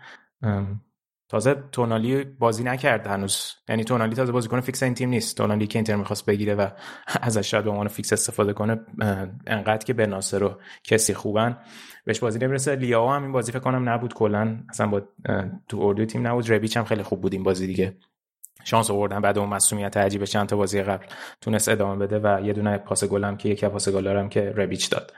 تازه 1.30 1.64
تونالی 1.72 2.24
بازی 2.24 2.64
نکرد 2.64 3.08
هنوز. 3.08 3.54
یعنی 3.70 3.84
تونالی 3.84 4.16
تازه 4.16 4.32
بازیکن 4.32 4.60
فیکس 4.60 4.84
این 4.84 4.94
تیم 4.94 5.10
نیست. 5.10 5.38
تونالی 5.38 5.68
که 5.68 5.80
اینتر 5.80 5.96
می‌خواست 5.96 6.26
بگیره 6.26 6.56
و 6.56 6.70
ازش 7.22 7.52
شاید 7.52 7.64
به 7.64 7.70
عنوان 7.70 7.88
فیکس 7.88 8.14
استفاده 8.14 8.54
کنه 8.54 8.80
انقدر 9.48 9.86
که 9.86 9.94
بناصر 9.94 10.44
و 10.44 10.60
کسی 10.84 11.14
خوبن. 11.14 11.58
بهش 12.06 12.20
بازی 12.20 12.40
نمی‌رسه. 12.40 12.76
لیاو 12.76 13.10
هم 13.10 13.24
این 13.24 13.32
بازی 13.32 13.52
فکر 13.52 13.60
کنم 13.62 13.90
نبود. 13.90 14.14
کلا 14.14 14.60
اصلا 14.70 14.88
با 14.88 15.02
تو 15.68 15.80
اردو 15.80 16.06
تیم 16.06 16.28
نبود. 16.28 16.52
ربیچ 16.52 16.78
هم 16.78 16.84
خیلی 16.84 17.04
خوب 17.04 17.22
بود 17.22 17.34
این 17.34 17.44
بازی 17.44 17.68
دیگه. 17.68 17.98
شانس 18.64 18.92
آوردن 18.92 19.22
بعد 19.22 19.38
اون 19.38 19.50
مصدومیت 19.50 19.98
عجیب 19.98 20.24
چند 20.24 20.48
تا 20.48 20.58
بازی 20.58 20.82
قبل 20.82 21.06
تونست 21.42 21.70
ادامه 21.70 22.06
بده 22.06 22.20
و 22.20 22.42
یه 22.46 22.54
دونه 22.54 22.78
پاس 22.78 23.04
گلم 23.04 23.38
که 23.38 23.50
یکی 23.50 23.68
پاس 23.68 23.90
گلارم 23.90 24.30
که 24.30 24.52
ربیچ 24.52 24.90
داد. 24.90 25.14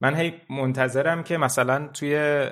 من 0.00 0.14
هی 0.14 0.34
منتظرم 0.50 1.22
که 1.22 1.38
مثلا 1.38 1.88
توی 1.88 2.44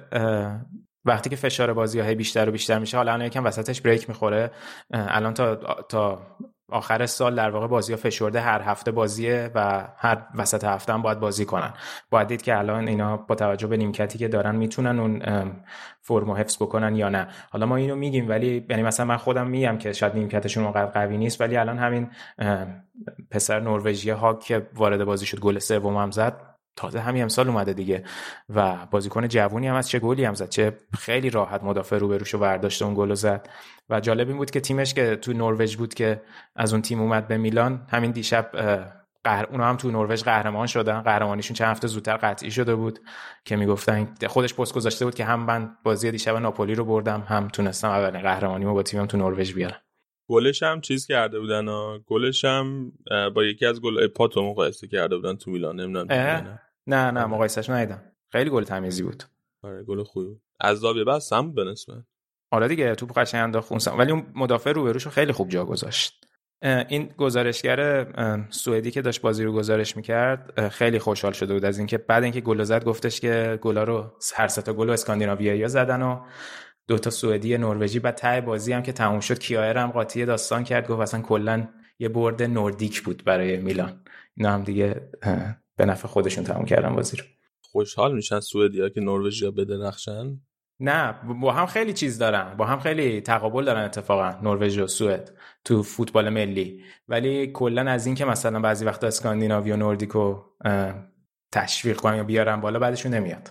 وقتی 1.04 1.30
که 1.30 1.36
فشار 1.36 1.72
بازی 1.72 2.00
های 2.00 2.14
بیشتر 2.14 2.48
و 2.48 2.52
بیشتر 2.52 2.78
میشه 2.78 2.96
حالا 2.96 3.12
الان 3.12 3.26
یکم 3.26 3.44
وسطش 3.44 3.80
بریک 3.80 4.08
می‌خوره. 4.08 4.50
الان 4.90 5.34
تا 5.34 5.54
تا 5.88 6.22
آخر 6.68 7.06
سال 7.06 7.34
در 7.34 7.50
واقع 7.50 7.66
بازی 7.66 7.92
ها 7.92 7.98
فشرده 7.98 8.40
هر 8.40 8.62
هفته 8.62 8.90
بازیه 8.90 9.50
و 9.54 9.88
هر 9.96 10.26
وسط 10.34 10.64
هفته 10.64 10.92
هم 10.92 11.02
باید 11.02 11.20
بازی 11.20 11.44
کنن. 11.44 11.72
باید 12.10 12.28
دید 12.28 12.42
که 12.42 12.58
الان 12.58 12.88
اینا 12.88 13.16
با 13.16 13.34
توجه 13.34 13.66
به 13.66 13.76
نیمکتی 13.76 14.18
که 14.18 14.28
دارن 14.28 14.56
می‌تونن 14.56 15.00
اون 15.00 15.22
فرمو 16.00 16.34
حفظ 16.34 16.56
بکنن 16.62 16.96
یا 16.96 17.08
نه. 17.08 17.28
حالا 17.50 17.66
ما 17.66 17.76
اینو 17.76 17.96
میگیم 17.96 18.28
ولی 18.28 18.66
یعنی 18.70 18.82
مثلا 18.82 19.06
من 19.06 19.16
خودم 19.16 19.46
میگم 19.46 19.78
که 19.78 19.92
شاید 19.92 20.14
نیمکتشون 20.14 20.64
اونقدر 20.64 20.86
قوی 20.86 21.16
نیست 21.16 21.40
ولی 21.40 21.56
الان 21.56 21.78
همین 21.78 22.10
پسر 23.30 23.60
نروژی 23.60 24.10
ها 24.10 24.34
که 24.34 24.68
وارد 24.74 25.04
بازی 25.04 25.26
شد 25.26 25.40
گل 25.40 25.58
سوم 25.58 25.96
هم 25.96 26.10
زد. 26.10 26.55
تازه 26.76 27.00
همین 27.00 27.22
امسال 27.22 27.48
اومده 27.48 27.72
دیگه 27.72 28.04
و 28.48 28.86
بازیکن 28.90 29.28
جوونی 29.28 29.68
هم 29.68 29.74
از 29.74 29.88
چه 29.88 29.98
گلی 29.98 30.24
هم 30.24 30.34
زد؟ 30.34 30.48
چه 30.48 30.78
خیلی 30.98 31.30
راحت 31.30 31.64
مدافع 31.64 31.98
رو 31.98 32.08
بروش 32.08 32.34
و 32.34 32.38
برداشته 32.38 32.84
اون 32.84 32.94
گل 32.94 33.14
زد. 33.14 33.48
و 33.90 34.00
جالب 34.00 34.28
این 34.28 34.36
بود 34.36 34.50
که 34.50 34.60
تیمش 34.60 34.94
که 34.94 35.16
تو 35.16 35.32
نروژ 35.32 35.76
بود 35.76 35.94
که 35.94 36.22
از 36.56 36.72
اون 36.72 36.82
تیم 36.82 37.00
اومد 37.00 37.28
به 37.28 37.36
میلان 37.36 37.86
همین 37.90 38.10
دیشب 38.10 38.50
قهر... 39.24 39.46
اونا 39.46 39.64
هم 39.64 39.76
تو 39.76 39.90
نروژ 39.90 40.22
قهرمان 40.22 40.66
شدن. 40.66 41.00
قهرمانیشون 41.00 41.54
چند 41.54 41.68
هفته 41.68 41.88
زودتر 41.88 42.16
قطعی 42.16 42.50
شده 42.50 42.74
بود 42.74 42.98
که 43.44 43.56
می‌گفتن 43.56 44.14
خودش 44.26 44.54
پست 44.54 44.74
گذاشته 44.74 45.04
بود 45.04 45.14
که 45.14 45.24
هم 45.24 45.40
من 45.40 45.76
بازی 45.84 46.10
دیشب 46.10 46.36
ناپولی 46.36 46.74
رو 46.74 46.84
بردم 46.84 47.24
هم 47.28 47.48
تونستم 47.48 47.88
اولین 47.88 48.22
قهرمانیمو 48.22 48.74
با 48.74 48.82
تیمم 48.82 49.06
تو 49.06 49.16
نروژ 49.16 49.52
بیارم. 49.52 49.80
گلش 50.28 50.62
هم 50.62 50.80
چیز 50.80 51.06
کرده 51.06 51.40
بودن 51.40 51.66
گلش 52.06 52.44
هم 52.44 52.92
با 53.34 53.44
یکی 53.44 53.66
از 53.66 53.80
گل 53.80 54.06
پاتو 54.06 54.50
مقایسه 54.50 54.88
کرده 54.88 55.16
بودن 55.16 55.36
تو 55.36 55.50
میلان 55.50 55.80
نمی‌دونم 55.80 56.58
نه 56.86 57.10
نه 57.10 57.26
مقایسهش 57.26 57.70
ندیدم. 57.70 58.02
خیلی 58.32 58.50
گل 58.50 58.64
تمیزی 58.64 59.02
بود. 59.02 59.22
آره 59.62 59.84
گل 59.84 60.02
خوبی 60.02 60.40
از 60.60 60.78
زاویه 60.78 61.04
بس 61.04 61.32
هم 61.32 61.54
به 61.54 61.64
نسبت. 61.64 62.02
آره 62.50 62.68
دیگه 62.68 62.94
توپ 62.94 63.18
قشنگ 63.18 63.42
انداخت 63.42 63.88
ولی 63.88 64.12
اون 64.12 64.26
مدافع 64.34 64.72
روبروشو 64.72 65.10
خیلی 65.10 65.32
خوب 65.32 65.48
جا 65.48 65.64
گذاشت. 65.64 66.26
این 66.62 67.06
گزارشگر 67.16 68.06
سوئدی 68.50 68.90
که 68.90 69.02
داشت 69.02 69.20
بازی 69.20 69.44
رو 69.44 69.52
گزارش 69.52 69.96
می‌کرد 69.96 70.68
خیلی 70.68 70.98
خوشحال 70.98 71.32
شده 71.32 71.54
بود 71.54 71.64
از 71.64 71.78
اینکه 71.78 71.98
بعد 71.98 72.22
اینکه 72.22 72.40
گل 72.40 72.64
زد 72.64 72.84
گفتش 72.84 73.20
که 73.20 73.58
گلا 73.62 73.84
رو 73.84 74.12
هر 74.34 74.48
تا 74.48 74.72
گل 74.72 74.90
اسکاندیناویایی 74.90 75.68
زدن 75.68 76.02
و 76.02 76.20
دو 76.88 76.98
تا 76.98 77.10
سوئدی 77.10 77.58
نروژی. 77.58 77.98
بعد 77.98 78.14
ته 78.14 78.40
بازی 78.40 78.72
هم 78.72 78.82
که 78.82 78.92
تموم 78.92 79.20
شد 79.20 79.38
کیایر 79.38 79.78
هم 79.78 79.90
قاطی 79.90 80.24
داستان 80.24 80.64
کرد 80.64 80.88
گفت 80.88 81.00
اصلا 81.00 81.20
کلا 81.20 81.68
یه 81.98 82.08
برد 82.08 82.42
نوردیک 82.42 83.02
بود 83.02 83.24
برای 83.24 83.56
میلان. 83.56 84.04
اینا 84.36 84.50
هم 84.50 84.62
دیگه 84.62 85.10
به 85.76 85.86
نفع 85.86 86.08
خودشون 86.08 86.44
تموم 86.44 86.64
کردن 86.64 86.94
بازی 86.94 87.16
رو. 87.16 87.24
خوشحال 87.60 88.14
میشن 88.14 88.40
سوئدیا 88.40 88.88
که 88.88 89.00
نروژیا 89.00 89.50
بدرخشن؟ 89.50 90.40
نه 90.80 91.12
با 91.40 91.52
هم 91.52 91.66
خیلی 91.66 91.92
چیز 91.92 92.18
دارن. 92.18 92.56
با 92.56 92.66
هم 92.66 92.80
خیلی 92.80 93.20
تقابل 93.20 93.64
دارن 93.64 93.84
اتفاقا 93.84 94.40
نروژ 94.42 94.78
و 94.78 94.86
سوئد 94.86 95.38
تو 95.64 95.82
فوتبال 95.82 96.28
ملی. 96.28 96.84
ولی 97.08 97.46
کلا 97.46 97.90
از 97.90 98.06
این 98.06 98.14
که 98.14 98.24
مثلا 98.24 98.60
بعضی 98.60 98.84
وقتا 98.84 99.06
اسکاندیناوی 99.06 99.72
و 99.72 99.76
نوردیکو 99.76 100.42
تشویق 101.52 101.96
کنن 101.96 102.16
یا 102.16 102.24
بیارن 102.24 102.60
بالا 102.60 102.78
بعدشون 102.78 103.14
نمیاد. 103.14 103.50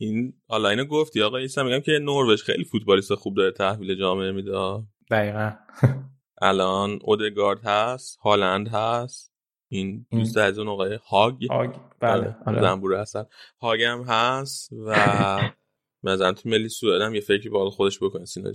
این 0.00 0.32
حالا 0.48 0.68
اینو 0.68 0.84
گفتی 0.84 1.22
آقا 1.22 1.36
ایسا 1.36 1.62
میگم 1.62 1.80
که 1.80 1.92
نروژ 2.02 2.42
خیلی 2.42 2.64
فوتبالیست 2.64 3.14
خوب 3.14 3.36
داره 3.36 3.50
تحویل 3.50 3.94
جامعه 3.94 4.32
میده. 4.32 4.82
دقیقا. 5.10 5.52
الان 6.42 6.98
اودگارد 7.04 7.60
هست 7.64 8.18
هالند 8.18 8.68
هست. 8.68 9.35
این 9.68 10.06
دوست 10.10 10.36
از 10.36 10.58
اون 10.58 10.68
آقای 10.68 10.98
هاگ؟ 11.10 11.50
هاگ. 11.50 11.70
بله 12.00 12.36
آره. 12.46 12.60
زنبور 12.60 12.94
هستن 12.94 13.24
هاگ 13.60 13.82
هم 13.82 14.02
هست 14.02 14.72
و 14.72 14.96
مثلا 16.02 16.32
تو 16.32 16.48
ملی 16.48 16.68
سوئد 16.68 17.02
هم 17.02 17.14
یه 17.14 17.20
فکری 17.20 17.48
با 17.48 17.70
خودش 17.70 17.98
بکنه 18.02 18.24
سینا 18.24 18.50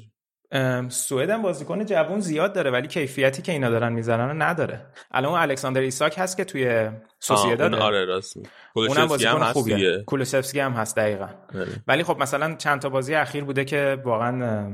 سوئد 0.90 1.30
هم 1.30 1.42
بازیکن 1.42 1.86
جوون 1.86 2.20
زیاد 2.20 2.54
داره 2.54 2.72
ولی 2.72 2.88
کیفیتی 2.88 3.42
که 3.42 3.52
اینا 3.52 3.70
دارن 3.70 3.94
می‌زنن 3.94 4.42
نداره. 4.42 4.86
الان 5.12 5.42
الکساندر 5.42 5.82
ایساک 5.82 6.16
هست 6.18 6.38
که 6.38 6.46
توی 6.46 6.90
سوسییداد 7.20 7.74
آره 7.74 8.06
راست 8.06 8.38
اونم 8.76 9.08
بازیکن 9.08 9.44
خوبیه. 9.44 10.04
کولوسفسکی 10.04 10.60
هم 10.60 10.72
هست 10.72 10.96
دقیقا. 10.96 11.30
آره. 11.56 11.68
ولی 11.88 12.04
خب 12.04 12.18
مثلا 12.22 12.56
چند 12.56 12.82
تا 12.82 12.90
بازی 12.90 13.16
اخیر 13.16 13.44
بوده 13.44 13.66
که 13.66 14.02
واقعا 14.06 14.72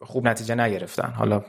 خوب 0.00 0.28
نتیجه 0.28 0.54
نگرفتن. 0.54 1.12
حالا 1.16 1.44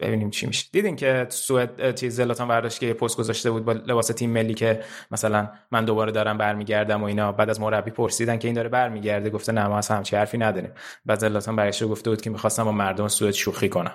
ببینیم 0.00 0.30
چی 0.30 0.46
میشه. 0.46 0.66
دیدین 0.72 0.96
که 0.96 1.26
سوئد 1.28 1.94
چیز 1.94 2.16
زلاتان 2.16 2.48
برداشت 2.48 2.80
که 2.80 2.94
پست 2.94 3.16
گذاشته 3.16 3.50
بود 3.50 3.64
با 3.64 3.72
لباس 3.72 4.06
تیم 4.06 4.30
ملی 4.30 4.54
که 4.54 4.80
مثلا 5.10 5.48
من 5.70 5.84
دوباره 5.84 6.12
دارم 6.12 6.38
برمیگردم 6.38 7.02
و 7.02 7.04
اینا. 7.04 7.32
بعد 7.32 7.50
از 7.50 7.60
مربی 7.60 7.90
پرسیدن 7.90 8.38
که 8.38 8.48
این 8.48 8.54
داره 8.54 8.68
برمیگرده 8.68 9.30
گفته 9.30 9.52
نه 9.52 9.66
ما 9.66 9.78
اصلا 9.78 9.96
همچی 9.96 10.16
حرفی 10.16 10.38
نداریم. 10.38 10.70
بعد 11.04 11.18
زلاتان 11.18 11.56
برگشته 11.56 11.86
گفته 11.86 12.10
بود 12.10 12.20
که 12.20 12.30
می‌خواستم 12.30 12.64
با 12.64 12.72
مردم 12.72 13.08
سوئد 13.08 13.34
شوخی 13.34 13.68
کنم. 13.68 13.94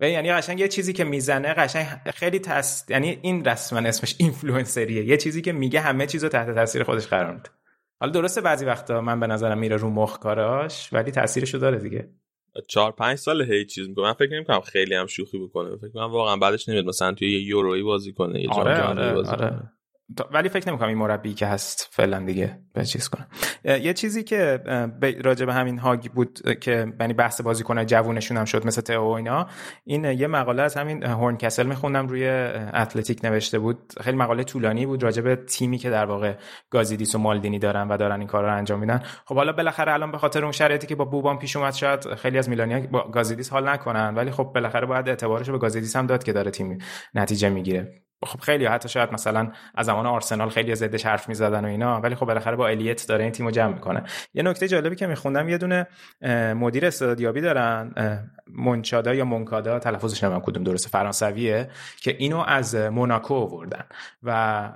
و 0.00 0.08
یعنی 0.08 0.32
قشنگ 0.32 0.60
یه 0.60 0.68
چیزی 0.68 0.92
که 0.92 1.04
می‌زنه 1.04 1.54
قشنگ 1.54 1.86
خیلی 2.14 2.38
تس 2.38 2.84
یعنی 2.88 3.18
این 3.22 3.44
رسما 3.44 3.78
اسمش 3.78 4.16
اینفلوئنسریه 4.18 5.04
یه 5.04 5.16
چیزی 5.16 5.42
که 5.42 5.52
میگه 5.52 5.80
همه 5.80 6.06
چیزو 6.06 6.28
تحت 6.28 6.54
تاثیر 6.54 6.84
خودش 6.84 7.06
قرار 7.06 7.34
میده. 7.34 7.50
حالا 8.00 8.12
درسته 8.12 8.40
بعضی 8.40 8.64
وقتا 8.64 9.00
من 9.00 9.20
به 9.20 9.26
نظرم 9.26 9.58
میره 9.58 9.76
رو 9.76 9.90
مخ 9.90 10.18
کاراش 10.18 10.92
ولی 10.92 11.10
تاثیرشو 11.10 11.58
داره 11.58 11.78
دیگه. 11.78 12.08
چهار 12.68 12.92
پنج 12.92 13.18
سال 13.18 13.42
هی 13.52 13.64
چیز 13.64 13.88
می‌کنه 13.88 14.04
من 14.04 14.12
فکر 14.12 14.32
نمی‌کنم 14.32 14.60
خیلی 14.60 14.94
هم 14.94 15.06
شوخی 15.06 15.38
بکنه 15.38 15.76
فکر 15.76 15.88
کنم 15.88 16.12
واقعا 16.12 16.36
بعدش 16.36 16.68
نمیاد 16.68 16.84
مثلا 16.84 17.12
توی 17.12 17.32
یه 17.32 17.40
یورویی 17.40 17.82
بازی 17.82 18.12
کنه 18.12 18.42
یه 18.42 18.48
آره 18.50 18.82
آره, 18.82 19.14
بازی 19.14 19.30
آره. 19.30 19.50
کنه. 19.50 19.73
ولی 20.32 20.48
فکر 20.48 20.68
نمی‌کنم 20.68 20.88
این 20.88 20.98
مربی 20.98 21.34
که 21.34 21.46
هست 21.46 21.88
فعلا 21.92 22.20
دیگه 22.20 22.58
به 22.74 22.84
چیز 22.84 23.08
کنه. 23.08 23.26
یه 23.64 23.92
چیزی 23.92 24.24
که 24.24 24.60
راجع 25.24 25.46
به 25.46 25.54
همین 25.54 25.78
هاگی 25.78 26.08
بود 26.08 26.58
که 26.60 26.92
یعنی 27.00 27.12
بحث 27.12 27.40
بازیکن 27.40 27.86
جوونشون 27.86 28.36
هم 28.36 28.44
شد 28.44 28.66
مثل 28.66 28.80
تئو 28.80 29.04
اینا 29.04 29.48
این 29.84 30.04
یه 30.04 30.26
مقاله 30.26 30.62
از 30.62 30.74
همین 30.74 31.04
هورن 31.04 31.36
کسل 31.36 31.66
میخوندم 31.66 32.08
روی 32.08 32.28
اتلتیک 32.74 33.24
نوشته 33.24 33.58
بود. 33.58 33.92
خیلی 34.00 34.16
مقاله 34.16 34.44
طولانی 34.44 34.86
بود 34.86 35.02
راجع 35.02 35.22
به 35.22 35.36
تیمی 35.36 35.78
که 35.78 35.90
در 35.90 36.04
واقع 36.04 36.34
گازیدیس 36.70 37.14
و 37.14 37.18
مالدینی 37.18 37.58
دارن 37.58 37.88
و 37.88 37.96
دارن 37.96 38.18
این 38.18 38.28
کار 38.28 38.44
رو 38.44 38.56
انجام 38.56 38.80
میدن. 38.80 39.02
خب 39.24 39.34
حالا 39.34 39.52
بالاخره 39.52 39.92
الان 39.92 40.12
به 40.12 40.18
خاطر 40.18 40.42
اون 40.42 40.52
شرایطی 40.52 40.86
که 40.86 40.94
با 40.94 41.04
بوبان 41.04 41.38
پیش 41.38 41.56
اومد 41.56 41.74
شاید 41.74 42.14
خیلی 42.14 42.38
از 42.38 42.48
میلانیا 42.48 42.80
با 42.80 43.10
گازیدیس 43.10 43.50
حال 43.50 43.68
نکنن 43.68 44.14
ولی 44.14 44.30
خب 44.30 44.44
بالاخره 44.54 44.86
باید 44.86 45.08
اعتبارش 45.08 45.50
به 45.50 45.58
گازیدیس 45.58 45.96
هم 45.96 46.06
داد 46.06 46.24
که 46.24 46.32
داره 46.32 46.50
تیم 46.50 46.78
نتیجه 47.14 47.48
می‌گیره. 47.48 48.03
خب 48.24 48.40
خیلی 48.40 48.66
حتی 48.66 48.88
شاید 48.88 49.12
مثلا 49.12 49.52
از 49.74 49.86
زمان 49.86 50.06
آرسنال 50.06 50.48
خیلی 50.48 50.74
زدش 50.74 51.06
حرف 51.06 51.28
می‌زدن 51.28 51.64
و 51.64 51.68
اینا 51.68 52.00
ولی 52.00 52.14
خب 52.14 52.26
بالاخره 52.26 52.56
با 52.56 52.68
الیت 52.68 53.08
داره 53.08 53.22
این 53.22 53.32
تیمو 53.32 53.50
جمع 53.50 53.74
می‌کنه. 53.74 54.02
یه 54.34 54.42
نکته 54.42 54.68
جالبی 54.68 54.96
که 54.96 55.06
میخوندم 55.06 55.48
یه 55.48 55.58
دونه 55.58 55.86
مدیر 56.54 56.86
استعدادیابی 56.86 57.40
دارن 57.40 57.94
مونچادا 58.46 59.14
یا 59.14 59.24
مونکادا 59.24 59.78
تلفظش 59.78 60.24
نمی‌دونم 60.24 60.44
کدوم 60.46 60.64
درسته 60.64 60.88
فرانسویه 60.88 61.68
که 61.96 62.16
اینو 62.18 62.38
از 62.46 62.74
موناکو 62.74 63.34
آوردن. 63.34 63.84
و 64.22 64.70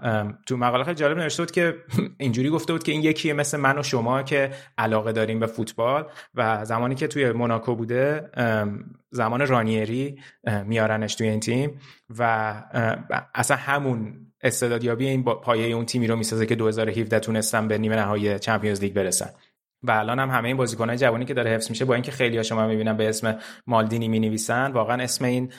تو 0.47 0.57
مقاله 0.57 0.85
خیلی 0.85 0.97
جالب 0.97 1.19
نوشته 1.19 1.43
بود 1.43 1.51
که 1.51 1.75
اینجوری 2.19 2.51
گفته 2.51 2.73
بود 2.73 2.83
که 2.83 2.93
این 2.93 3.03
یکیه 3.03 3.33
مثل 3.33 3.59
من 3.61 3.79
و 3.79 3.83
شما 3.83 4.23
که 4.23 4.51
علاقه 4.79 5.13
داریم 5.13 5.41
به 5.41 5.47
فوتبال 5.47 6.07
و 6.35 6.65
زمانی 6.65 6.95
که 6.95 7.07
توی 7.07 7.33
موناکو 7.33 7.75
بوده 7.75 8.31
زمان 9.11 9.47
رانیری 9.47 10.19
میارنش 10.65 11.15
توی 11.15 11.29
این 11.29 11.41
تیم 11.41 11.81
و 12.19 12.53
اصلا 13.35 13.57
همون 13.57 14.27
استعدادیابی 14.41 15.07
این 15.07 15.25
پایه 15.25 15.75
اون 15.75 15.85
تیمی 15.85 16.07
رو 16.07 16.17
می‌سازه 16.17 16.47
که 16.47 16.55
2017 16.55 17.21
تونستن 17.21 17.69
به 17.69 17.79
نیمه 17.79 17.97
نهایی 17.97 18.39
چمپیونز 18.39 18.81
لیگ 18.81 18.93
برسن. 18.93 19.31
و 19.83 19.91
الان 19.91 20.19
هم 20.19 20.31
همه 20.31 20.49
این 20.49 20.57
بازیکنان 20.57 20.97
جوانی 20.97 21.25
که 21.25 21.35
داره 21.35 21.51
حفظ 21.51 21.71
میشه 21.71 21.85
با 21.85 21.95
اینکه 21.95 22.11
خیلی 22.13 22.37
ها 22.37 22.43
شما 22.43 22.67
می‌بینن 22.67 22.97
به 22.97 23.09
اسم 23.09 23.39
مالدینی 23.67 24.09
می 24.09 24.21
نویسن 24.21 24.73
واقعا 24.73 25.03
اسم 25.03 25.25
این 25.25 25.53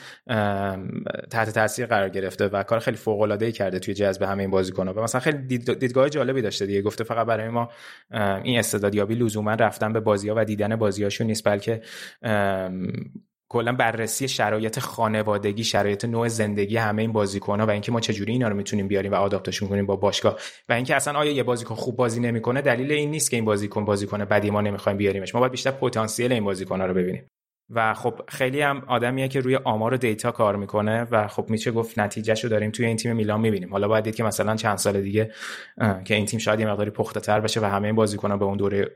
تحت 1.30 1.50
تاثیر 1.50 1.86
قرار 1.86 2.08
گرفته 2.08 2.48
و 2.48 2.62
کار 2.62 2.78
خیلی 2.78 2.96
فوق 2.96 3.20
العاده 3.20 3.52
کرده 3.52 3.78
توی 3.78 3.94
جذب 3.94 4.22
همه 4.22 4.42
این 4.42 4.50
بازیکن‌ها. 4.50 4.94
و 4.94 5.00
مثلا 5.00 5.20
خیلی 5.20 5.38
دیدگاه 5.58 6.08
جالبی 6.08 6.42
داشته 6.42 6.66
دیگه. 6.66 6.82
گفته 6.82 7.04
فقط 7.04 7.26
برای 7.26 7.48
ما 7.48 7.68
این 8.44 8.58
استعدادیابی 8.58 9.14
لزوما 9.14 9.54
رفتن 9.54 9.92
به 9.92 10.00
بازی‌ها 10.00 10.34
و 10.38 10.44
دیدن 10.44 10.76
بازی‌هاشون 10.76 11.26
نیست 11.26 11.48
بلکه 11.48 11.82
کلا 13.52 13.72
بررسی 13.72 14.28
شرایط 14.28 14.78
خانوادگی 14.78 15.64
شرایط 15.64 16.04
نوع 16.04 16.28
زندگی 16.28 16.76
همه 16.76 17.02
این 17.02 17.12
بازیکن‌ها 17.12 17.66
و 17.66 17.70
اینکه 17.70 17.92
ما 17.92 18.00
چجوری 18.00 18.32
اینا 18.32 18.48
رو 18.48 18.56
می‌تونیم 18.56 18.88
بیاریم 18.88 19.12
و 19.12 19.14
آداپتشون 19.14 19.68
کنیم 19.68 19.86
با 19.86 19.96
باشگاه 19.96 20.38
و 20.68 20.72
اینکه 20.72 20.96
اصلا 20.96 21.18
آیا 21.18 21.32
یه 21.32 21.42
بازیکن 21.42 21.74
خوب 21.74 21.96
بازی 21.96 22.20
نمی‌کنه 22.20 22.62
دلیل 22.62 22.92
این 22.92 23.10
نیست 23.10 23.30
که 23.30 23.36
این 23.36 23.44
بازیکن 23.44 23.84
بازیکن 23.84 24.24
بدی 24.24 24.50
ما 24.50 24.60
نمی‌خوایم 24.60 24.98
بیاریمش. 24.98 25.34
ما 25.34 25.40
باید 25.40 25.52
بیشتر 25.52 25.70
پتانسیل 25.70 26.32
این 26.32 26.44
بازیکن‌ها 26.44 26.86
رو 26.86 26.94
ببینیم. 26.94 27.26
و 27.70 27.94
خب 27.94 28.20
خیلی 28.28 28.60
هم 28.60 28.82
آدمیه 28.86 29.28
که 29.28 29.40
روی 29.40 29.56
آمار 29.56 29.94
و 29.94 29.96
دیتا 29.96 30.30
کار 30.30 30.56
می‌کنه 30.56 31.06
و 31.10 31.28
خب 31.28 31.50
میشه 31.50 31.70
گفت 31.70 31.98
نتیجهشو 31.98 32.48
داریم 32.48 32.70
توی 32.70 32.86
این 32.86 32.96
تیم 32.96 33.16
میلان 33.16 33.40
می‌بینیم. 33.40 33.70
حالا 33.70 33.88
باید 33.88 34.04
دید 34.04 34.14
که 34.14 34.24
مثلا 34.24 34.56
چند 34.56 34.78
سال 34.78 35.00
دیگه 35.00 35.30
که 36.04 36.14
این 36.14 36.26
تیم 36.26 36.40
شاید 36.40 36.60
یه 36.60 36.66
مقداری 36.66 36.90
پخته 36.90 37.20
تر 37.20 37.40
بشه 37.40 37.60
و 37.60 37.64
همه 37.64 37.88
این 37.88 37.96
بازیکن‌ها 37.96 38.36
به 38.36 38.44
اون 38.44 38.56
دوره 38.56 38.90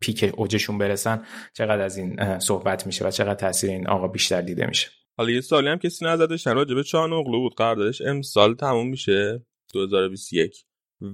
پیک 0.00 0.32
اوجشون 0.36 0.78
برسن 0.78 1.26
چقدر 1.54 1.80
از 1.80 1.96
این 1.96 2.38
صحبت 2.38 2.86
میشه 2.86 3.06
و 3.06 3.10
چقدر 3.10 3.34
تاثیر 3.34 3.70
این 3.70 3.88
آقا 3.88 4.08
بیشتر 4.08 4.40
دیده 4.40 4.66
میشه. 4.66 4.88
حالا 5.18 5.30
یه 5.30 5.40
سالی 5.40 5.68
هم 5.68 5.78
کسی 5.78 6.04
نزدش 6.04 6.46
راجع 6.46 6.74
به 6.74 6.82
چانوغلو 6.82 7.40
بود 7.40 7.54
قراردادش 7.54 8.02
امسال 8.02 8.54
تموم 8.54 8.88
میشه 8.88 9.46
2021 9.72 10.64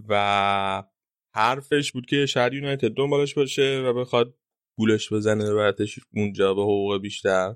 و 0.08 0.82
حرفش 1.34 1.92
بود 1.92 2.06
که 2.06 2.26
شاید 2.26 2.52
یونایتد 2.52 2.88
دنبالش 2.88 3.34
باشه 3.34 3.82
و 3.86 3.92
بخواد 3.92 4.34
گولش 4.78 5.12
بزنه 5.12 5.54
براتش 5.54 5.98
اونجا 6.14 6.54
به 6.54 6.62
حقوق 6.62 7.00
بیشتر. 7.00 7.54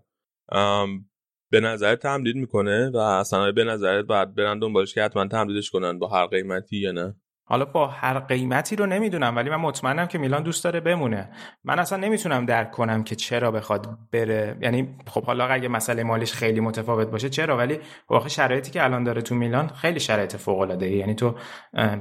به 1.52 1.60
نظر 1.60 1.96
تمدید 1.96 2.36
می‌کنه 2.36 2.90
و 2.90 2.96
اصلا 2.96 3.52
به 3.52 3.64
نظرت 3.64 4.04
باید 4.04 4.34
برن 4.34 4.58
دنبالش 4.58 4.94
که 4.94 5.02
حتما 5.02 5.26
تمدیدش 5.28 5.70
کنن 5.70 5.98
با 5.98 6.08
هر 6.08 6.26
قیمتی 6.26 6.76
یا 6.76 6.92
نه؟ 6.92 7.16
حالا 7.48 7.64
با 7.64 7.87
هر 7.87 8.18
قیمتی 8.18 8.76
رو 8.76 8.87
نمی‌دونم 8.87 9.37
ولی 9.37 9.50
من 9.50 9.56
مطمئنم 9.56 10.06
که 10.06 10.18
میلان 10.18 10.42
دوست 10.42 10.64
داره 10.64 10.80
بمونه. 10.80 11.28
من 11.64 11.78
اصلا 11.78 11.98
نمی‌تونم 11.98 12.46
درک 12.46 12.70
کنم 12.70 13.04
که 13.04 13.14
چرا 13.14 13.50
بخواد 13.50 13.98
بره. 14.12 14.56
یعنی 14.61 14.96
خب 15.06 15.24
حالا 15.24 15.46
اگه 15.46 15.68
مسئله 15.68 16.02
مالیش 16.02 16.32
خیلی 16.32 16.61
متفاوت 16.61 17.09
باشه 17.09 17.28
چرا؟ 17.28 17.56
ولی 17.56 17.78
واقعا 18.09 18.28
شرایطی 18.28 18.70
که 18.70 18.85
الان 18.85 19.04
داره 19.04 19.22
تو 19.22 19.35
میلان 19.35 19.68
خیلی 19.68 20.00
شرایط 20.00 20.37
فوق 20.37 20.61
العاده 20.61 20.90
یعنی 20.90 21.14
تو 21.14 21.35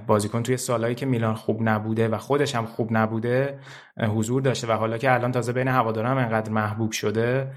بازیکن 0.08 0.44
توی 0.44 0.58
سالهایی 0.58 0.96
که 0.96 1.06
میلان 1.06 1.36
خوب 1.36 1.60
نبوده 1.62 2.08
و 2.08 2.18
خودش 2.18 2.56
هم 2.56 2.66
خوب 2.66 2.88
نبوده 2.92 3.60
حضور 3.98 4.42
داشته 4.42 4.68
و 4.68 4.72
حالا 4.72 4.98
که 4.98 5.14
الان 5.14 5.32
تازه 5.32 5.54
بین 5.54 5.68
هواداران 5.68 6.12
هم 6.12 6.24
انقدر 6.24 6.52
محبوب 6.52 6.92
شده 6.92 7.52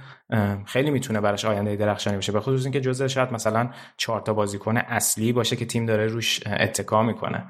خیلی 0.64 0.90
می‌تونه 0.90 1.20
براش 1.20 1.44
آینده 1.44 1.76
درخشانی 1.76 2.16
باشه. 2.16 2.32
به 2.32 2.40
خصوص 2.40 2.64
اینکه 2.64 2.80
جزء 2.80 3.06
شاید 3.06 3.32
مثلا 3.32 3.70
چهار 3.96 4.20
تا 4.20 4.32
بازیکن 4.32 4.76
اصلی 4.76 5.32
باشه 5.32 5.56
که 5.56 5.66
تیم 5.66 5.86
داره 5.86 6.06
روش 6.06 6.40
اتکا 6.46 7.02
می‌کنه. 7.02 7.44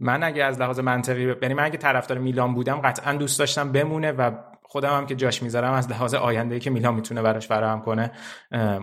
من 0.00 0.22
اگه 0.22 0.44
از 0.44 0.60
لحاظ 0.60 0.78
منطقی 0.78 1.34
یعنی 1.42 1.54
من 1.54 1.64
اگه 1.64 1.78
طرفدار 1.78 2.18
میلان 2.18 2.54
بودم 2.54 2.76
قطعا 2.76 3.12
دوست 3.12 3.38
داشتم 3.38 3.72
بمونه 3.72 4.12
و 4.12 4.30
خودم 4.62 4.96
هم 4.96 5.06
که 5.06 5.14
جاش 5.14 5.42
می‌ذارم 5.42 5.72
از 5.72 5.90
لحاظ 5.90 6.14
آینده 6.14 6.58
که 6.60 6.70
میلان 6.70 6.94
می‌تونه 6.94 7.22
براش 7.22 7.46
فراهم 7.46 7.80
کنه 7.80 8.12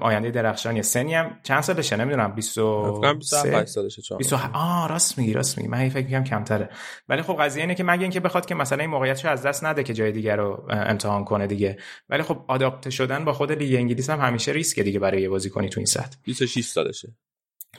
آینده 0.01 0.31
درخشانی 0.31 0.81
سنی 0.81 1.13
هم 1.13 1.39
چند 1.43 1.61
سالشه؟ 1.61 1.95
نمی‌دونم 1.95 2.31
23 2.35 3.65
سالشه 3.65 4.15
20 4.17 4.33
آه 4.33 4.89
راست 4.89 5.17
میگی 5.17 5.33
راست 5.33 5.57
میگی. 5.57 5.69
من 5.69 5.89
فکر 5.89 6.05
میگم 6.05 6.23
کمتره. 6.23 6.69
ولی 7.09 7.21
خب 7.21 7.37
قضیه 7.39 7.63
اینه 7.63 7.75
که 7.75 7.83
مگه 7.83 8.01
اینکه 8.01 8.19
بخواد 8.19 8.45
که 8.45 8.55
مثلا 8.55 8.79
این 8.79 8.89
موقعیتشو 8.89 9.29
از 9.29 9.43
دست 9.43 9.63
نده 9.63 9.83
که 9.83 9.93
جای 9.93 10.11
دیگر 10.11 10.35
رو 10.35 10.65
امتحان 10.69 11.23
کنه 11.25 11.47
دیگه. 11.47 11.77
ولی 12.09 12.23
خب 12.23 12.45
آداپته 12.47 12.89
شدن 12.89 13.25
با 13.25 13.33
خود 13.33 13.51
لیگ 13.51 13.75
انگلیس 13.75 14.09
هم 14.09 14.19
همیشه 14.19 14.51
ریسک 14.51 14.79
دیگه 14.79 14.99
برای 14.99 15.21
یه 15.21 15.29
بازیکنی 15.29 15.69
تو 15.69 15.79
این 15.79 15.85
سطح. 15.85 16.17
26 16.23 16.65
سالشه. 16.65 17.15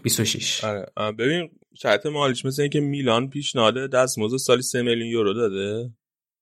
26 0.02 0.64
آره. 0.64 1.12
ببین 1.12 1.50
شرط 1.74 2.06
مالیش 2.06 2.44
مثل 2.44 2.62
اینکه 2.62 2.80
میلان 2.80 3.30
پیشنهاد 3.30 3.90
دستمزد 3.90 4.36
سالی 4.36 4.62
3 4.62 4.82
میلیون 4.82 5.06
یورو 5.06 5.34
داده. 5.34 5.90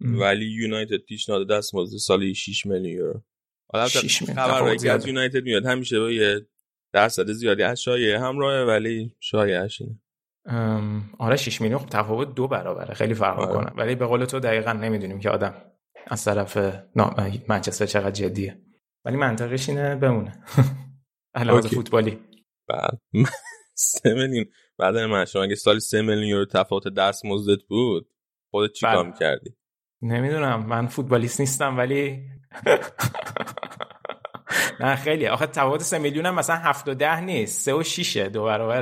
ولی 0.00 0.44
یونایتد 0.44 0.96
پیشنهاد 0.96 1.48
دستمزد 1.48 1.96
سالی 1.96 2.34
6 2.34 2.66
میلیون 2.66 2.96
یورو. 2.96 3.22
حالا 3.72 3.86
خبرایی 4.36 4.78
که 4.78 4.92
از 4.92 5.06
یونایتد 5.06 5.42
میاد. 5.42 5.66
همیشه 5.66 6.00
با 6.00 6.10
یه 6.10 6.46
درصد 6.92 7.30
زیادی 7.30 7.62
از 7.62 7.82
شایعه 7.82 8.20
همراهه 8.20 8.64
ولی 8.64 9.16
شایعه 9.20 9.68
اینه. 9.80 10.00
آره 11.18 11.36
6 11.36 11.60
میلیون. 11.60 11.80
خب 11.80 11.88
تفاوت 11.88 12.34
دو 12.34 12.48
برابره. 12.48 12.94
خیلی 12.94 13.14
فرق 13.14 13.38
آره. 13.38 13.72
ولی 13.76 13.94
به 13.94 14.06
قول 14.06 14.24
تو 14.24 14.40
دقیقا 14.40 14.72
نمی‌دونیم 14.72 15.20
که 15.20 15.30
آدم 15.30 15.54
از 16.06 16.24
طرف 16.24 16.56
منچستر 17.48 17.86
چقدر 17.86 18.10
جدیه. 18.10 18.60
ولی 19.04 19.16
منطقش 19.16 19.68
اینه 19.68 19.96
بمونه. 19.96 20.44
علاوه 21.34 21.60
فوتبالی. 21.60 22.18
بعد 22.68 23.00
سه 23.74 24.14
میلیون. 24.14 24.46
بعد 24.78 24.96
من 24.96 25.24
شما 25.24 25.42
اگه 25.42 25.54
سالی 25.54 25.80
سه 25.80 26.02
میلیون 26.02 26.26
یورو 26.26 26.44
تفاوت 26.44 26.88
درس 26.88 27.24
مزدت 27.24 27.64
بود 27.64 28.08
خودت 28.50 28.72
چیکار 28.72 29.06
می‌کردی؟ 29.06 29.56
نمی‌دونم. 30.02 30.66
من 30.66 30.86
فوتبالیست 30.86 31.40
نیستم 31.40 31.78
ولی 31.78 32.20
نه 34.80 34.96
خیلی. 34.96 35.26
آخه 35.26 35.46
تفاوت 35.46 35.80
سه 35.80 35.98
میلیون 35.98 36.26
هم 36.26 36.34
مثلا 36.34 36.56
هفت 36.56 36.88
و 36.88 36.94
ده 36.94 37.20
نیست. 37.20 37.64
سه 37.64 37.74
و 37.74 37.82
شیشه 37.82 38.28
دو 38.28 38.44
برابر 38.44 38.80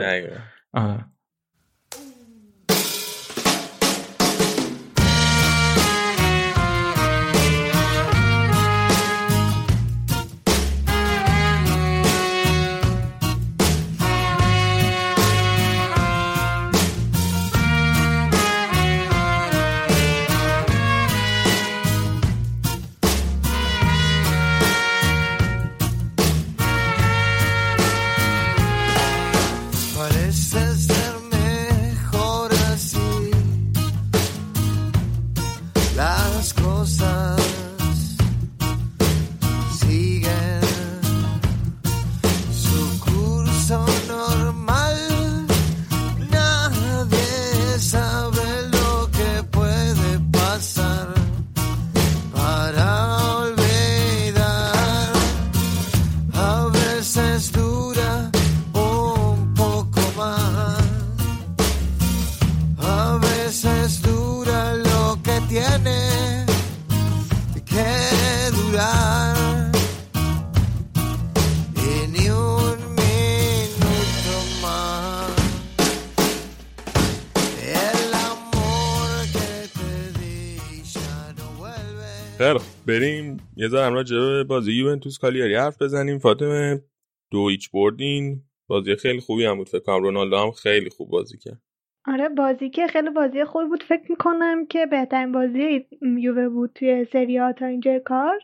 بریم. 82.92 83.37
یه 83.57 83.68
ذره 83.68 83.94
راجع 83.94 84.16
به 84.16 84.44
بازی 84.44 84.72
یوونتوس 84.72 85.18
کالیاری 85.18 85.55
حرف 85.55 85.83
بزنیم. 85.83 86.18
فاطمه 86.18 86.83
دو 87.31 87.38
ایچ 87.38 87.70
بردین. 87.70 88.42
بازی 88.68 88.96
خیلی 88.96 89.20
خوبی 89.20 89.44
هم 89.44 89.57
بود. 89.57 89.68
فکر 89.68 89.81
کنم 89.81 90.02
رونالدو 90.02 90.37
هم 90.37 90.50
خیلی 90.50 90.90
خوب 90.90 91.11
بازی 91.11 91.38
کرد. 91.38 91.62
آره 92.07 92.28
بازی 92.28 92.70
که 92.70 92.87
خیلی 92.87 93.11
بازی 93.11 93.44
خوبی 93.44 93.64
بود. 93.64 93.83
فکر 93.83 94.11
می‌کنم 94.11 94.66
که 94.66 94.87
بهترین 94.87 95.33
بازی 95.33 95.87
یووه 96.18 96.48
بود 96.48 96.70
توی 96.74 97.05
سری 97.05 97.37
ها 97.37 97.52
تا 97.52 97.66
اینجا 97.66 97.98
کار. 97.98 98.38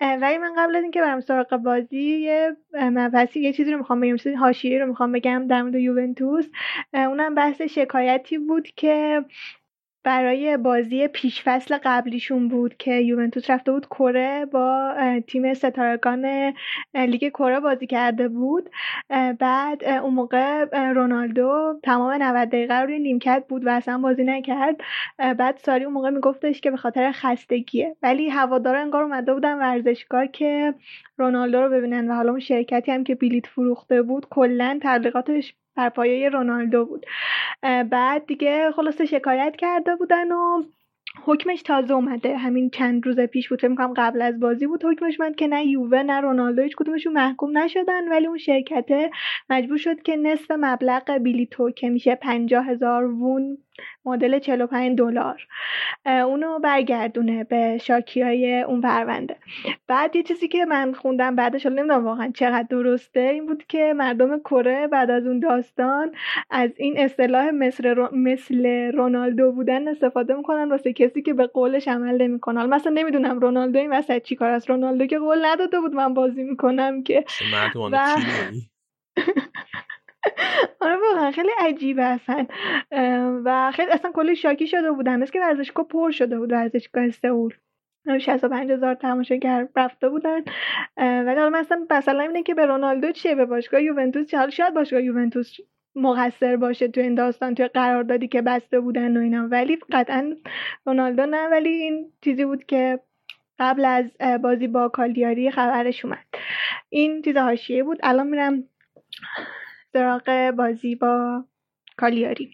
ولی 0.00 0.38
من 0.38 0.54
قبل 0.58 0.76
از 0.76 0.82
اینکه 0.82 1.00
برم 1.00 1.20
سراغ 1.20 1.56
بازی 1.56 2.20
یه 2.20 2.56
مبحثی 2.72 3.40
یه 3.40 3.52
چیزی 3.52 3.72
رو 3.72 3.78
می‌خوام 3.78 4.00
بگم. 4.00 4.16
چیزی 4.52 4.78
رو 4.78 4.86
می‌خوام 4.86 5.12
بگم 5.12 5.46
در 5.46 5.62
مورد 5.62 5.74
یوونتوس. 5.74 6.46
اونم 6.92 7.34
بحث 7.34 7.62
شکایتی 7.62 8.38
بود 8.38 8.68
که 8.76 9.24
برای 10.04 10.56
بازی 10.56 11.08
پیشفصل 11.08 11.78
قبلیشون 11.84 12.48
بود 12.48 12.76
که 12.76 12.94
یوونتوس 12.94 13.50
رفته 13.50 13.72
بود 13.72 13.86
کره 13.86 14.46
با 14.52 14.94
تیم 15.26 15.54
ستارگان 15.54 16.52
لیگ 16.94 17.28
کره 17.28 17.60
بازی 17.60 17.86
کرده 17.86 18.28
بود. 18.28 18.70
بعد 19.38 19.84
اون 19.84 20.14
موقع 20.14 20.64
رونالدو 20.92 21.80
تمام 21.82 22.22
90 22.22 22.48
دقیقه 22.48 22.74
روی 22.74 22.98
نیمکت 22.98 23.44
بود 23.48 23.66
و 23.66 23.68
اصلا 23.68 23.98
بازی 23.98 24.24
نکرد. 24.24 24.76
بعد 25.18 25.56
ساری 25.56 25.84
اون 25.84 25.94
موقع 25.94 26.10
میگفتش 26.10 26.60
که 26.60 26.70
به 26.70 26.76
خاطر 26.76 27.12
خستگیه. 27.12 27.96
ولی 28.02 28.28
هوادارا 28.28 28.80
انگار 28.80 29.02
اومده 29.02 29.34
بودن 29.34 29.58
ورزشگاه 29.58 30.26
که 30.26 30.74
رونالدو 31.18 31.60
رو 31.60 31.70
ببینن 31.70 32.10
و 32.10 32.14
حالا 32.14 32.30
اون 32.30 32.40
شرکتی 32.40 32.92
هم 32.92 33.04
که 33.04 33.14
بلیت 33.14 33.46
فروخته 33.46 34.02
بود 34.02 34.26
کلا 34.30 34.78
تبلیغاتش 34.82 35.54
بر 35.76 35.88
پایه 35.88 36.28
رونالدو 36.28 36.84
بود. 36.84 37.06
بعد 37.90 38.26
دیگه 38.26 38.70
خلاصه 38.76 39.04
شکایت 39.04 39.56
کرده 39.56 39.96
بودن 39.96 40.32
و 40.32 40.62
حکمش 41.24 41.62
تازه 41.62 41.94
اومده. 41.94 42.36
همین 42.36 42.70
چند 42.70 43.06
روز 43.06 43.20
پیش 43.20 43.48
بود 43.48 43.60
فکر 43.60 43.68
می‌کنم 43.68 43.94
قبل 43.96 44.22
از 44.22 44.40
بازی 44.40 44.66
بود 44.66 44.84
حکمش. 44.84 45.20
من 45.20 45.34
که 45.34 45.46
نه 45.46 45.66
یووه 45.66 46.02
نه 46.02 46.20
رونالدو 46.20 46.62
هیچ 46.62 46.76
کدومشون 46.76 47.12
محکوم 47.12 47.58
نشدن 47.58 48.08
ولی 48.08 48.26
اون 48.26 48.38
شرکت 48.38 48.90
مجبور 49.50 49.76
شد 49.78 50.02
که 50.02 50.16
نصف 50.16 50.50
مبلغ 50.50 51.10
بیلیتو 51.10 51.70
که 51.70 51.88
میشه 51.88 52.14
پنجاه 52.14 52.66
هزار 52.66 53.04
وون 53.04 53.58
مدل 54.04 54.38
45 54.38 54.98
دلار. 54.98 55.46
اونو 56.06 56.58
برگردونه 56.58 57.44
به 57.44 57.78
شاکی 57.78 58.22
های 58.22 58.60
اون 58.60 58.80
پرونده. 58.80 59.36
بعد 59.88 60.16
یه 60.16 60.22
چیزی 60.22 60.48
که 60.48 60.64
من 60.64 60.92
خوندم 60.92 61.36
بعدش 61.36 61.66
نمی‌دونم 61.66 62.04
واقعا 62.04 62.30
چقدر 62.34 62.66
درسته 62.70 63.20
این 63.20 63.46
بود 63.46 63.64
که 63.68 63.92
مردم 63.96 64.38
کره 64.38 64.86
بعد 64.86 65.10
از 65.10 65.26
اون 65.26 65.40
داستان 65.40 66.12
از 66.50 66.70
این 66.76 66.98
اصطلاح 66.98 67.50
مثل, 67.50 67.94
مثل 68.12 68.66
رونالدو 68.92 69.52
بودن 69.52 69.88
استفاده 69.88 70.34
می‌کنن 70.34 70.68
واسه 70.70 70.92
کسی 70.92 71.22
که 71.22 71.34
به 71.34 71.46
قولش 71.46 71.88
عمل 71.88 72.22
نمی‌کنه. 72.22 72.60
حالا 72.60 72.76
مثلا 72.76 72.92
نمی‌دونم 72.92 73.38
رونالدو 73.38 73.78
این 73.78 73.92
وسط 73.92 74.22
چی 74.22 74.36
کار 74.36 74.50
است. 74.50 74.70
رونالدو 74.70 75.06
که 75.06 75.18
قول 75.18 75.44
نداده 75.44 75.80
بود 75.80 75.94
من 75.94 76.14
بازی 76.14 76.42
می‌کنم 76.44 77.02
که. 77.02 77.24
و... 77.92 78.16
آره 80.80 80.96
واقعا 80.96 81.30
خیلی 81.30 81.50
عجیبه 81.60 82.02
اصلا. 82.02 82.46
و 83.44 83.72
خیلی 83.74 83.90
اصلا 83.90 84.12
کلی 84.12 84.36
شاکی 84.36 84.66
شده 84.66 84.92
بودن 84.92 85.22
مثل 85.22 85.32
که 85.32 85.40
ورزشگاه 85.40 85.86
پر 85.86 86.10
شده 86.10 86.38
بود 86.38 86.52
ورزشگاه 86.52 87.10
سئول. 87.10 87.54
65 88.18 88.70
هزار 88.70 88.94
تماشاگر 88.94 89.68
رفته 89.76 90.08
بودن. 90.08 90.40
ولی 90.96 91.40
حالا 91.40 91.50
مثلا 91.50 91.86
مثلا 91.90 92.22
اینه 92.22 92.42
که 92.42 92.54
به 92.54 92.66
رونالدو 92.66 93.12
چیه؟ 93.12 93.34
به 93.34 93.44
باشگاه 93.44 93.82
یوونتوس 93.82 94.26
چه 94.26 94.50
شاید 94.50 94.74
باشگاه 94.74 95.02
یوونتوس 95.02 95.56
مقصر 95.96 96.56
باشه 96.56 96.88
تو 96.88 97.00
این 97.00 97.14
داستان 97.14 97.54
توی 97.54 97.68
قراردادی 97.68 98.28
که 98.28 98.42
بسته 98.42 98.80
بودن 98.80 99.16
و 99.16 99.20
اینا. 99.20 99.48
ولی 99.50 99.78
قطعا 99.92 100.34
رونالدو 100.86 101.26
نه 101.26 101.48
ولی 101.48 101.68
این 101.68 102.12
چیزی 102.24 102.44
بود 102.44 102.64
که 102.64 103.00
قبل 103.58 103.84
از 103.84 104.04
بازی 104.42 104.68
با 104.68 104.88
کالیاری 104.88 105.50
خبرش 105.50 106.04
اومد. 106.04 106.24
این 106.88 107.22
چیز 107.22 107.36
حاشیه 107.36 107.84
بود؟ 107.84 107.98
الان 108.02 108.26
میرم 108.26 108.64
سراغ 109.94 110.50
بازی 110.58 110.96
با 110.96 111.44
کالیاری. 111.98 112.52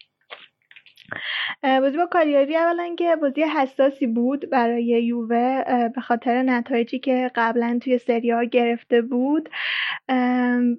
بازی 1.63 1.97
با 1.97 2.07
کالیاری 2.07 2.57
اولا 2.57 2.95
که 2.99 3.17
بازی 3.17 3.43
حساسی 3.43 4.07
بود 4.07 4.51
برای 4.51 4.85
یووه 4.85 5.63
به 5.95 6.01
خاطر 6.01 6.43
نتایجی 6.43 6.99
که 6.99 7.31
قبلا 7.35 7.79
توی 7.83 7.99
سریا 7.99 8.45
گرفته 8.45 9.03
بود. 9.03 9.49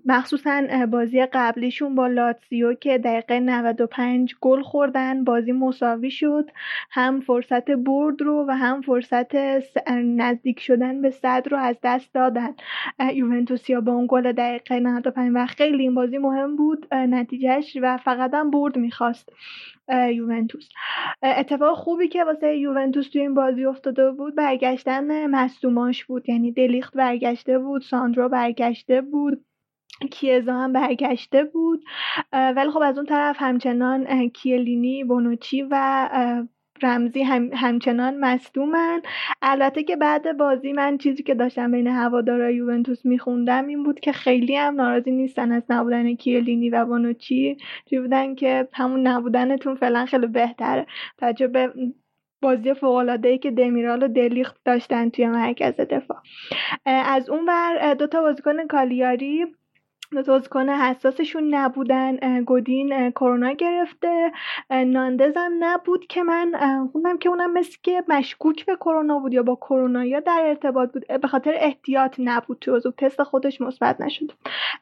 مخصوصا 0.05 0.61
بازی 0.91 1.25
قبلیشون 1.25 1.95
با 1.95 2.07
لاتسیو 2.07 2.73
که 2.73 2.97
دقیقه 2.97 3.39
95 3.39 4.35
گل 4.41 4.61
خوردن 4.61 5.23
بازی 5.23 5.51
مساوی 5.51 6.11
شد. 6.11 6.49
هم 6.91 7.21
فرصت 7.21 7.71
برد 7.71 8.21
رو 8.21 8.45
و 8.47 8.51
هم 8.51 8.81
فرصت 8.81 9.35
نزدیک 9.95 10.59
شدن 10.59 11.01
به 11.01 11.09
صد 11.09 11.43
رو 11.51 11.57
از 11.57 11.75
دست 11.83 12.13
دادن. 12.13 12.55
یوونتوسیا 13.13 13.81
با 13.81 13.91
اون 13.91 14.07
گل 14.09 14.31
دقیقه 14.31 14.79
95 14.79 15.31
و 15.35 15.45
خیلی 15.45 15.83
این 15.83 15.95
بازی 15.95 16.17
مهم 16.17 16.55
بود. 16.55 16.87
نتیجهش 16.93 17.77
و 17.81 17.97
فقط 17.97 18.33
هم 18.33 18.51
برد 18.51 18.77
می‌خواست. 18.77 19.29
یوونتوس. 19.91 20.69
اتفاق 21.23 21.77
خوبی 21.77 22.07
که 22.07 22.23
واسه 22.23 22.57
یوونتوس 22.57 23.09
توی 23.09 23.21
این 23.21 23.33
بازی 23.33 23.65
افتاده 23.65 24.11
بود 24.11 24.35
برگشتن 24.35 25.27
مصدوماش 25.27 26.05
بود. 26.05 26.29
یعنی 26.29 26.51
دلیخت 26.51 26.97
برگشته 26.97 27.59
بود 27.59 27.81
ساندرو 27.81 28.29
برگشته 28.29 29.01
بود 29.01 29.45
کیزا 30.11 30.53
هم 30.53 30.73
برگشته 30.73 31.43
بود. 31.43 31.83
ولی 32.33 32.71
خب 32.71 32.81
از 32.83 32.97
اون 32.97 33.05
طرف 33.05 33.35
همچنان 33.39 34.29
کیلینی 34.29 35.03
بونوچی 35.03 35.67
و 35.71 36.09
رمزی 36.83 37.23
هم 37.23 37.49
همچنان 37.53 38.17
مصدومن. 38.19 39.01
البته 39.41 39.83
که 39.83 39.95
بعد 39.95 40.37
بازی 40.37 40.73
من 40.73 40.97
چیزی 40.97 41.23
که 41.23 41.35
داشتم 41.35 41.71
بین 41.71 41.87
هوادارای 41.87 42.55
یوونتوس 42.55 43.05
میخوندم 43.05 43.67
این 43.67 43.83
بود 43.83 43.99
که 43.99 44.11
خیلی 44.11 44.55
هم 44.55 44.75
ناراضی 44.75 45.11
نیستن 45.11 45.51
از 45.51 45.63
نبودن 45.69 46.15
کیلینی 46.15 46.69
و 46.69 46.85
بانوچی. 46.85 47.57
چی 47.85 47.99
بودن 47.99 48.35
که 48.35 48.67
همون 48.73 49.07
نبودنتون 49.07 49.75
فعلا 49.75 50.05
خیلی 50.05 50.27
بهتره 50.27 50.85
به 51.53 51.73
بازی 52.41 52.73
فوق 52.73 53.19
ای 53.23 53.37
که 53.37 53.51
دمیرال 53.51 54.03
و 54.03 54.07
دلیخت 54.07 54.55
داشتن 54.65 55.09
توی 55.09 55.27
مرکز 55.27 55.73
دفاع. 55.73 56.17
از 56.85 57.29
اون 57.29 57.45
ور 57.47 57.93
دو 57.93 58.07
تا 58.07 58.21
بازیکن 58.21 58.67
کالیاری 58.67 59.45
بازیکن 60.11 60.69
حساسشون 60.69 61.55
نبودن. 61.55 62.41
گودین 62.43 63.11
کرونا 63.11 63.51
گرفته. 63.51 64.31
ناندز 64.69 65.37
هم 65.37 65.51
نبود 65.59 66.07
که 66.07 66.23
من 66.23 66.51
خوندم 66.91 67.17
که 67.17 67.29
اونم 67.29 67.53
مثل 67.53 67.77
که 67.83 68.03
مشکوک 68.07 68.65
به 68.65 68.75
کرونا 68.75 69.19
بود 69.19 69.33
یا 69.33 69.43
با 69.43 69.55
کرونا 69.55 70.05
یا 70.05 70.19
در 70.19 70.43
ارتباط 70.45 70.91
بود. 70.91 71.07
به 71.21 71.27
خاطر 71.27 71.53
احتیاط 71.55 72.15
نبود 72.19 72.57
تو 72.59 72.91
تست 72.91 73.23
خودش 73.23 73.61
مثبت 73.61 74.01
نشد. 74.01 74.31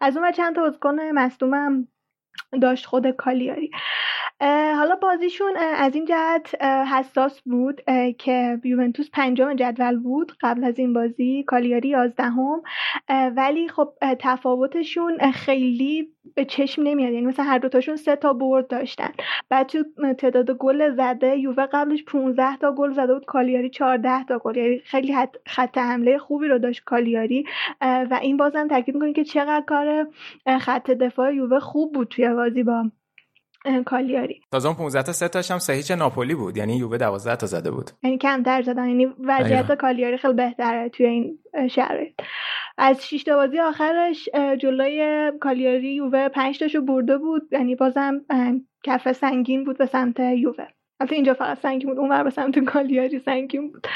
از 0.01 0.17
اون 0.17 0.31
چند 0.31 0.55
تا 0.55 0.73
مصدومم 1.13 1.87
داشت 2.61 2.85
خود 2.85 3.11
کالیاری. 3.11 3.71
حالا 4.77 4.95
بازیشون 5.01 5.53
از 5.57 5.95
این 5.95 6.05
جهت 6.05 6.63
حساس 6.63 7.41
بود 7.41 7.81
که 8.17 8.59
یوونتوس 8.63 9.09
پنجم 9.13 9.53
جدول 9.53 9.99
بود 9.99 10.31
قبل 10.41 10.63
از 10.63 10.79
این 10.79 10.93
بازی 10.93 11.43
کالیاری 11.47 11.89
یازدهم. 11.89 12.61
ولی 13.35 13.67
خب 13.67 13.93
تفاوتشون 14.19 15.31
خیلی 15.31 16.07
به 16.35 16.45
چشم 16.45 16.81
نمیاد. 16.83 17.13
یعنی 17.13 17.25
مثلا 17.25 17.45
هر 17.45 17.57
دوتاشون 17.57 17.95
سه 17.95 18.15
تا 18.15 18.33
برد 18.33 18.67
داشتن. 18.67 19.09
بعد 19.49 19.67
تو 19.67 19.83
تعداد 20.17 20.51
گل 20.51 20.95
زده 20.95 21.37
یووه 21.37 21.65
قبلش 21.65 22.03
15 22.03 22.57
تا 22.57 22.71
گل 22.71 22.91
زده 22.91 23.13
بود 23.13 23.25
کالیاری 23.25 23.69
14 23.69 24.23
تا 24.23 24.39
گل. 24.39 24.57
یعنی 24.57 24.79
خیلی 24.79 25.15
خط 25.47 25.77
حمله 25.77 26.17
خوبی 26.17 26.47
رو 26.47 26.59
داشت 26.59 26.83
کالیاری. 26.83 27.45
و 27.81 28.19
این 28.21 28.37
بازم 28.37 28.67
تاکید 28.67 28.95
می‌کنه 28.95 29.13
که 29.13 29.23
چقدر 29.23 29.63
کار 29.67 30.07
خط 30.59 30.91
دفاع 30.91 31.35
یووه 31.35 31.59
خوب 31.59 31.93
بود 31.93 32.07
توی 32.07 32.29
بازی 32.29 32.63
با 32.63 32.91
کالیاری. 33.85 34.41
تازه 34.51 34.67
اون 34.67 34.77
15 34.77 35.03
تا 35.03 35.11
سه 35.11 35.27
تاش 35.27 35.51
هم 35.51 35.59
صحیح 35.59 35.97
ناپولی 35.97 36.35
بود. 36.35 36.57
یعنی 36.57 36.77
یووه 36.77 36.97
12 36.97 37.35
تا 37.35 37.47
زده 37.47 37.71
بود. 37.71 37.91
یعنی 38.03 38.17
کمتر 38.17 38.61
زدن. 38.61 38.87
یعنی 38.87 39.07
وضعیت 39.25 39.71
کالیاری 39.71 40.17
خیلی 40.17 40.33
بهتره 40.33 40.89
توی 40.89 41.05
این 41.05 41.39
شرایط. 41.69 42.13
از 42.77 43.07
شش 43.07 43.23
تا 43.23 43.35
بازی 43.35 43.59
آخرش 43.59 44.29
جلوی 44.59 45.31
کالیاری 45.41 45.95
یووه 45.95 46.29
5 46.29 46.59
تاشو 46.59 46.81
برده 46.81 47.17
بود. 47.17 47.41
یعنی 47.51 47.75
بازم 47.75 48.21
کف 48.83 49.11
سنگین 49.11 49.63
بود 49.63 49.77
به 49.77 49.85
سمت 49.85 50.19
یووه. 50.19 50.67
البته 50.99 51.15
اینجا 51.15 51.33
فقط 51.33 51.59
سنگین 51.59 51.89
بود. 51.89 51.99
اونور 51.99 52.23
به 52.23 52.29
سمت 52.29 52.59
کالیاری 52.59 53.19
سنگین 53.19 53.71
بود. 53.71 53.87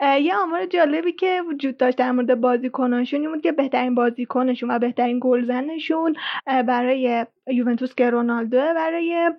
یه 0.00 0.36
آمار 0.36 0.66
جالبی 0.66 1.12
که 1.12 1.42
وجود 1.48 1.76
داشت 1.76 1.98
در 1.98 2.12
مورد 2.12 2.40
بازیکنانشون 2.40 3.20
این 3.20 3.30
بود 3.32 3.42
که 3.42 3.52
بهترین 3.52 3.94
بازیکنشون 3.94 4.70
و 4.70 4.78
بهترین 4.78 5.18
گلزنشون 5.22 6.14
برای 6.46 7.26
یوونتوس 7.46 7.94
که 7.94 8.10
رونالدو 8.10 8.56
برای 8.56 9.30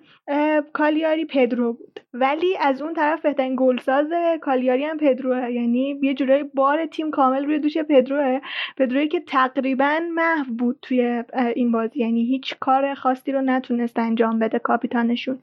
کالیاری 0.72 1.24
پدرو 1.24 1.72
بود. 1.72 2.00
ولی 2.14 2.56
از 2.60 2.82
اون 2.82 2.94
طرف 2.94 3.22
بهترین 3.22 3.56
گلساز 3.58 4.06
کالیاری 4.40 4.84
هم 4.84 4.96
پدروه. 4.96 5.50
یعنی 5.50 5.98
یه 6.02 6.14
جورایی 6.14 6.42
بار 6.42 6.86
تیم 6.86 7.10
کامل 7.10 7.44
روی 7.44 7.58
دوش 7.58 7.78
پدروه. 7.78 8.40
پدروی 8.76 9.08
که 9.08 9.20
تقریبا 9.20 10.00
محو 10.14 10.54
بود 10.58 10.78
توی 10.82 11.22
این 11.54 11.72
بازی. 11.72 12.00
یعنی 12.00 12.24
هیچ 12.24 12.54
کار 12.60 12.94
خاصی 12.94 13.32
رو 13.32 13.40
نتونست 13.40 13.98
انجام 13.98 14.38
بده 14.38 14.58
کاپیتانشون. 14.58 15.38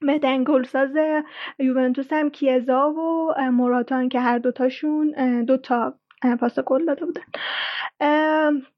بهترین 0.00 0.44
گلساز 0.44 0.90
یوونتوس 1.58 2.12
هم 2.12 2.30
کیزا 2.30 2.90
و 2.90 3.34
مراتان 3.50 4.08
که 4.08 4.20
هر 4.20 4.38
دوتاشون 4.38 5.14
دوتا 5.44 5.94
پاس 6.40 6.58
گل 6.58 6.84
داده 6.84 7.04
بودن. 7.04 7.22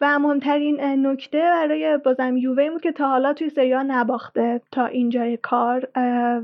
و 0.00 0.18
مهمترین 0.18 1.07
نکته 1.07 1.38
برای 1.38 1.98
بازم 2.05 2.37
یووه 2.37 2.70
بود 2.70 2.83
که 2.83 2.92
تا 2.92 3.09
حالا 3.09 3.33
توی 3.33 3.50
سریا 3.50 3.83
نباخته 3.83 4.61
تا 4.72 4.87
اینجای 4.87 5.37
کار 5.37 5.88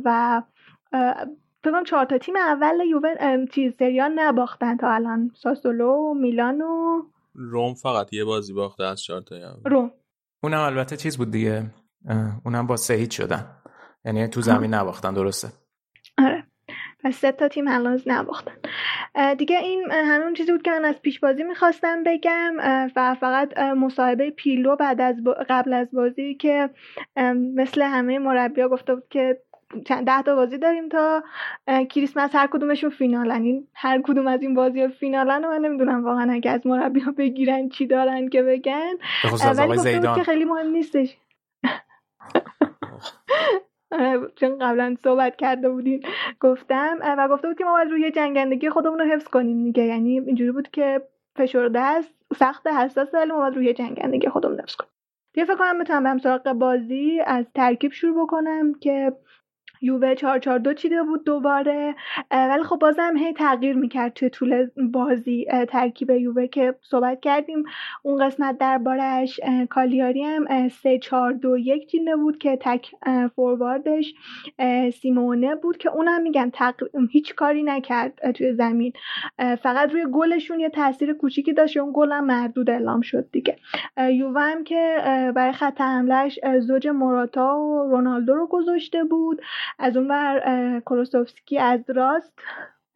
و 0.05 0.43
فکرم 1.65 1.85
چهار 1.85 2.05
تا 2.05 2.19
تیم 2.19 2.37
اول 2.37 2.81
یووه 2.89 3.47
چیز 3.53 3.75
سریا 3.79 4.11
نباختن 4.15 4.77
تا 4.77 4.91
الان. 4.91 5.31
ساسولو 5.35 6.15
میلان 6.15 6.61
و 6.61 7.03
روم 7.35 7.75
فقط 7.75 8.13
یه 8.13 8.25
بازی 8.25 8.53
باخته 8.53 8.85
از 8.85 9.03
چهار 9.03 9.21
تا 9.21 9.37
روم. 9.65 9.91
اونم 10.45 10.61
البته 10.61 10.97
چیز 10.97 11.19
بود 11.19 11.31
دیگه 11.31 11.63
اونم 12.45 12.67
با 12.67 12.77
سهید 12.77 13.11
شدن. 13.11 13.47
یعنی 14.05 14.29
تو 14.29 14.41
زمین 14.41 14.75
نباختن 14.75 15.15
درسته؟ 15.15 15.49
آره. 16.19 16.45
پس 17.05 17.15
سه 17.15 17.33
تا 17.33 17.49
تیم 17.49 17.69
هنوز 17.69 18.03
نباختن 18.07 18.53
دیگه 19.39 19.59
این 19.59 19.91
همون 19.91 20.35
چیزی 20.35 20.53
بود 20.53 20.63
که 20.63 20.71
من 20.71 20.85
از 20.85 21.03
پیش 21.03 21.21
بازی 21.21 21.43
می‌خواستم 21.43 22.03
بگم 22.07 22.55
و 22.97 23.17
فقط 23.21 23.59
مصاحبه 23.59 24.31
پیلو 24.31 24.77
بعد 24.77 25.01
از 25.01 25.17
قبل 25.49 25.73
از 25.73 25.89
بازی 25.93 26.35
که 26.35 26.71
مثل 27.55 27.83
همه 27.83 28.19
مربیا 28.19 28.69
گفته 28.69 28.95
بود 28.95 29.05
که 29.11 29.39
چند 29.87 30.07
ده 30.07 30.23
تا 30.23 30.35
بازی 30.35 30.59
داریم 30.59 30.89
تا 30.89 31.23
کریسمس 31.91 32.35
هر 32.35 32.47
کدومشون 32.47 32.91
فینالن. 32.91 33.43
این 33.43 33.69
هر 33.75 34.03
کدوم 34.03 34.27
از 34.27 34.43
این 34.43 34.55
بازی 34.55 34.83
ها 34.83 34.89
فینالن 34.89 35.45
و 35.45 35.49
من 35.49 35.59
نمی‌دونم 35.59 36.05
واقعا 36.05 36.33
اگه 36.33 36.51
از 36.51 36.67
مربی 36.67 37.01
ها 37.01 37.13
بگیرن 37.13 37.69
چی 37.69 37.87
دارن 37.87 38.29
که 38.29 38.43
بگن. 38.43 38.93
ولی 39.57 39.77
گفته 39.77 40.15
که 40.15 40.25
خیلی 40.25 40.45
مهم 40.45 40.67
نیستش. 40.67 41.17
چون 44.37 44.59
قبلا 44.59 44.97
صحبت 45.03 45.37
کرده 45.37 45.71
بودیم 45.71 46.01
گفتم. 46.41 46.99
و 47.19 47.29
گفته 47.29 47.49
بود 47.49 47.59
که 47.59 47.65
ما 47.65 47.73
باید 47.73 47.91
روی 47.91 48.11
جنگندگی 48.11 48.71
خودمون 48.71 48.99
رو 48.99 49.05
حفظ 49.05 49.25
کنیم 49.25 49.65
دیگه. 49.65 49.85
یعنی 49.85 50.21
اینجوری 50.21 50.53
بود 50.53 50.69
که 50.71 51.03
فشرده 51.37 51.81
است 51.81 52.15
سخت 52.37 52.67
حساس 52.67 53.15
ولی 53.15 53.33
ما 53.33 53.39
باید 53.39 53.57
روی 53.57 53.73
جنگندگی 53.73 54.29
خودمون 54.29 54.61
حفظ 54.61 54.75
کنیم. 54.77 54.93
دیگه 55.33 55.45
فکر 55.45 55.57
کنم 55.57 55.79
بتونم 55.79 56.05
برم 56.05 56.19
سراغ 56.19 56.53
بازی 56.53 57.21
از 57.27 57.47
ترکیب 57.55 57.93
شروع 57.93 58.25
بکنم 58.25 58.75
که 58.75 59.13
یووه 59.83 60.15
442 60.15 60.75
چیده 60.75 61.03
بود 61.03 61.25
دوباره 61.25 61.95
ولی 62.31 62.63
خب 62.63 62.79
بازم 62.79 63.15
هی 63.17 63.33
تغییر 63.33 63.77
می‌کرد 63.77 64.13
توی 64.13 64.31
طول 64.31 64.69
بازی 64.93 65.47
ترکیب 65.69 66.11
یووه 66.11 66.47
که 66.47 66.75
صحبت 66.83 67.21
کردیم. 67.21 67.65
اون 68.03 68.27
قسمت 68.27 68.59
دربارهش 68.59 69.41
کالیاری 69.71 70.23
هم 70.25 70.69
3 70.69 70.99
4 70.99 71.33
2 71.33 71.59
1 71.59 71.87
چیده 71.87 72.17
بود 72.17 72.39
که 72.39 72.59
تک 72.61 72.91
فورواردش 73.37 74.15
سیمونه 74.95 75.55
بود 75.55 75.77
که 75.77 75.91
اونم 75.91 76.23
میگم 76.23 76.51
تق... 76.53 76.75
هیچ 77.11 77.35
کاری 77.35 77.63
نکرد 77.63 78.33
توی 78.33 78.53
زمین. 78.53 78.93
فقط 79.39 79.93
روی 79.93 80.07
گلشون 80.13 80.61
یه 80.61 80.69
تاثیر 80.69 81.13
کوچیکی 81.13 81.53
داشت 81.53 81.77
اون 81.77 81.93
گل 81.95 82.13
هم 82.13 82.25
مردود 82.25 82.71
اعلام 82.71 83.01
شد 83.01 83.29
دیگه. 83.33 83.57
یووه 83.99 84.41
هم 84.41 84.65
که 84.65 84.97
برای 85.35 85.53
خط 85.53 85.81
حملهش 85.81 86.39
زوج 86.61 86.89
موراتا 86.89 87.59
و 87.59 87.89
رونالدو 87.91 88.35
رو 88.35 88.47
گذاشته 88.47 89.05
بود. 89.05 89.43
از 89.79 89.97
اون 89.97 90.09
بر 90.09 90.81
کلوسوفسکی 90.85 91.59
از 91.59 91.81
راست 91.89 92.33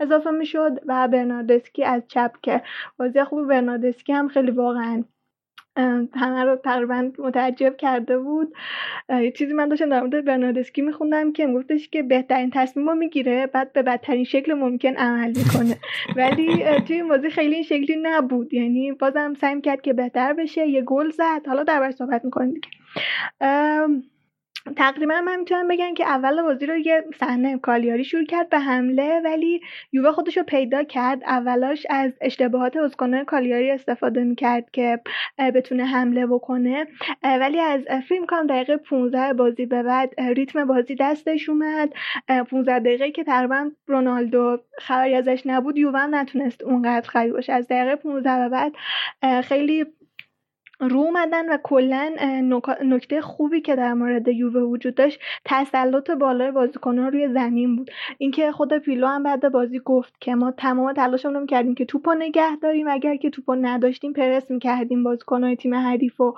اضافه 0.01 0.31
می‌شد 0.31 0.81
و 0.87 1.09
برناردسکی 1.09 1.85
از 1.85 2.03
چپ 2.09 2.31
که 2.43 2.62
بازی 2.99 3.24
خوب 3.24 3.49
برناردسکی 3.49 4.12
هم 4.12 4.29
خیلی 4.29 4.51
واقعا 4.51 5.05
همه 6.14 6.45
رو 6.45 6.57
تقریبا 6.57 7.11
متعجب 7.18 7.77
کرده 7.77 8.18
بود. 8.18 8.55
یه 9.09 9.33
چیزی 9.33 9.53
من 9.53 9.68
داشتم 9.68 9.89
در 9.89 10.01
مورد 10.01 10.24
برناردسکی 10.24 10.83
میخوندم 10.83 11.33
که 11.33 11.47
میگفتش 11.47 11.89
که 11.89 12.03
بهترین 12.03 12.51
تصمیم 12.55 12.89
رو 12.89 12.95
می‌گیره 12.95 13.47
بعد 13.47 13.72
به 13.72 13.83
بدترین 13.83 14.24
شکل 14.24 14.55
ممکن 14.55 14.97
عمل 14.97 15.29
می‌کنه. 15.29 15.77
ولی 16.16 16.64
توی 16.87 16.97
این 16.97 17.09
بازی 17.09 17.31
خیلی 17.31 17.55
این 17.55 17.64
شکلی 17.64 17.97
نبود. 18.03 18.55
یعنی 18.55 18.93
بازم 18.93 19.35
سعی 19.41 19.61
کرد 19.61 19.81
که 19.81 19.93
بهتر 19.93 20.33
بشه 20.33 20.66
یه 20.66 20.83
گل 20.83 21.11
زد. 21.11 21.47
حالا 21.47 21.62
در 21.62 21.91
صحبت 21.91 22.24
می‌کنیم 22.24 22.55
دیگه. 22.55 22.68
تقریبا 24.76 25.20
من 25.20 25.38
می‌تونم 25.38 25.68
بگم 25.68 25.94
که 25.94 26.04
اول 26.04 26.42
بازی 26.42 26.66
رو 26.66 26.76
یه 26.76 27.04
صحنه 27.20 27.58
کالیاری 27.58 28.04
شروع 28.04 28.24
کرد 28.24 28.48
به 28.48 28.58
حمله 28.58 29.20
ولی 29.24 29.60
یووه 29.92 30.12
خودش 30.12 30.36
رو 30.36 30.42
پیدا 30.42 30.82
کرد. 30.84 31.24
اولاش 31.24 31.86
از 31.90 32.12
اشتباهات 32.20 32.76
بازیکنان 32.78 33.24
کالیاری 33.24 33.70
استفاده 33.70 34.24
می‌کرد 34.24 34.70
که 34.70 35.00
بتونه 35.54 35.84
حمله 35.84 36.26
بکنه. 36.26 36.86
ولی 37.22 37.60
از 37.60 37.80
فیلم 38.08 38.26
کنم 38.26 38.46
دقیقه 38.46 38.76
15 38.76 39.32
بازی 39.32 39.66
به 39.66 39.82
بعد 39.82 40.20
ریتم 40.20 40.64
بازی 40.64 40.94
دستش 40.94 41.48
اومد. 41.48 41.92
15 42.50 42.78
دقیقه 42.78 43.10
که 43.10 43.24
تقریبا 43.24 43.70
رونالدو 43.86 44.58
خبری 44.78 45.14
ازش 45.14 45.42
نبود 45.46 45.78
یووه 45.78 46.06
نتونست 46.06 46.64
اونقدر 46.64 47.08
خری 47.08 47.30
باشه. 47.32 47.52
از 47.52 47.68
دقیقه 47.68 47.96
15 47.96 48.38
به 48.38 48.48
بعد 48.48 48.72
خیلی 49.42 49.86
رو 50.81 50.99
اومدن 50.99 51.49
و 51.49 51.57
کلا 51.62 52.12
نکته 52.85 53.20
خوبی 53.20 53.61
که 53.61 53.77
در 53.77 53.95
مورد 53.95 54.29
یووه 54.29 54.61
وجود 54.61 54.95
داشت 54.95 55.20
تسلط 55.45 56.11
بالای 56.11 56.51
بازیکنان 56.51 57.12
روی 57.12 57.29
زمین 57.29 57.77
بود. 57.77 57.91
اینکه 58.18 58.53
خود 58.53 58.79
پیلو 58.79 59.07
هم 59.07 59.22
بعد 59.22 59.53
بازی 59.53 59.81
گفت 59.85 60.14
که 60.20 60.35
ما 60.35 60.51
تمام 60.51 60.93
تلاشمون 60.93 61.35
رو 61.35 61.47
کردیم 61.47 61.74
که 61.74 61.85
توپو 61.85 62.14
نگه 62.14 62.57
داریم 62.57 62.89
اگر 62.89 63.16
که 63.16 63.31
توپو 63.31 63.55
نداشتیم 63.55 64.12
پرس 64.12 64.51
می‌کردیم 64.51 65.05
بازیکنهای 65.05 65.57
تیم 65.57 65.74
حریف 65.74 66.20
و 66.20 66.35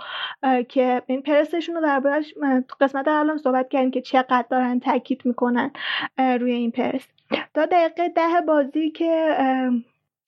که 0.68 1.02
این 1.06 1.22
پرسشون 1.22 1.74
رو 1.74 1.80
دربارش 1.80 2.34
قسمت 2.80 3.08
اول 3.08 3.36
صحبت 3.36 3.68
کردیم 3.68 3.90
که 3.90 4.00
چقدر 4.00 4.44
دارن 4.50 4.80
تاکید 4.80 5.22
می‌کنن 5.24 5.70
روی 6.18 6.52
این 6.52 6.70
پرس. 6.70 7.08
تا 7.54 7.66
دقیقه 7.66 8.08
ده 8.08 8.40
بازی 8.46 8.90
که 8.90 9.36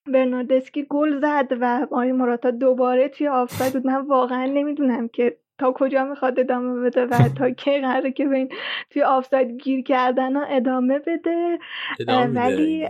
برناردسکی 0.07 0.87
گل 0.89 1.21
زد 1.21 1.49
و 1.61 1.87
آقای 1.91 2.13
مراتا 2.13 2.51
دوباره 2.51 3.09
توی 3.09 3.29
آفساید 3.29 3.73
بود. 3.73 3.87
من 3.87 4.07
واقعا 4.07 4.47
نمی‌دونم 4.47 5.09
که 5.09 5.37
تا 5.59 5.73
کجا 5.73 6.05
می‌خواد 6.05 6.41
ادامه 6.41 6.81
بده 6.81 7.07
و 7.07 7.29
تا 7.29 7.51
کی 7.51 7.81
قراره 7.81 8.13
که 8.13 8.27
به 8.27 8.49
توی 8.91 9.03
آفساید 9.03 9.63
گیر 9.63 9.83
کردن 9.83 10.37
ها 10.37 10.45
ادامه 10.45 10.99
بده. 10.99 11.59
ادامه 12.01 12.41
ولی 12.41 12.87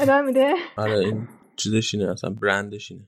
ادامه 0.00 0.26
میده؟ 0.26 0.54
آره 0.76 0.98
این 0.98 1.28
چیزش 1.56 1.94
اینه 1.94 2.10
اصلا 2.10 2.30
برندش 2.30 2.92
اینه. 2.92 3.04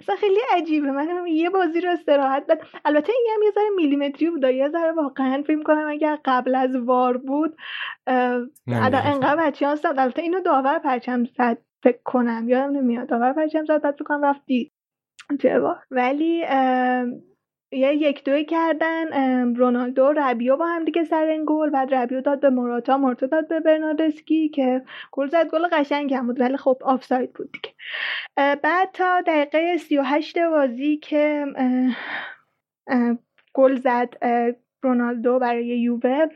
اصلا 0.00 0.16
خیلی 0.16 0.40
عجیبه. 0.56 0.90
من 0.90 1.26
یه 1.26 1.50
بازی 1.50 1.80
رو 1.80 1.90
استراحت 1.90 2.46
بد 2.46 2.60
البته 2.84 3.12
این 3.12 3.26
هم 3.34 3.42
یه 3.42 3.50
ذره 3.50 3.70
میلیمتری 3.76 4.30
بود 4.30 4.44
یه 4.44 4.68
ذره 4.68 4.92
واقعا 4.92 5.42
فکر 5.46 5.62
کنم 5.62 5.88
اگر 5.88 6.18
قبل 6.24 6.54
از 6.54 6.76
وار 6.76 7.16
بود 7.16 7.56
انقدر 8.06 9.36
بچه 9.36 9.66
ها 9.66 9.76
البته 9.98 10.22
اینو 10.22 10.40
داور 10.40 10.78
پرچم 10.78 11.24
زد 11.24 11.58
فکر 11.82 12.00
کنم. 12.04 12.48
یادم 12.48 12.76
نمیاد. 12.76 13.08
داور 13.08 13.32
پرچم 13.32 13.64
زد 13.64 13.82
بعد 13.82 13.94
فکر 13.94 14.24
رفت 14.24 14.46
دید 14.46 14.72
ولی 15.90 16.44
یه 17.72 17.94
یک 17.94 18.24
دوی 18.24 18.44
کردن 18.44 19.54
رونالدو 19.54 20.04
و 20.06 20.12
ربیو 20.12 20.56
با 20.56 20.66
هم 20.66 20.84
دیگه 20.84 21.04
سر 21.04 21.24
این 21.24 21.44
گل. 21.48 21.70
بعد 21.70 21.94
ربیو 21.94 22.20
داد 22.20 22.40
به 22.40 22.50
موراتا 22.50 22.96
موراتا 22.98 23.26
داد 23.26 23.48
به 23.48 23.60
برناردسکی 23.60 24.48
که 24.48 24.82
گل 25.12 25.28
زد. 25.28 25.48
گل 25.48 25.68
قشنگ 25.72 26.14
هم 26.14 26.26
بود 26.26 26.40
ولی 26.40 26.56
خب 26.56 26.78
آفساید 26.84 27.32
بود 27.32 27.52
دیگه. 27.52 27.74
بعد 28.36 28.90
تا 28.92 29.20
دقیقه 29.20 29.76
38 29.76 30.38
بازی 30.38 30.96
که 30.96 31.46
گل 33.54 33.76
زد 33.76 34.14
رونالدو 34.82 35.38
برای 35.38 35.66
یووه. 35.66 36.26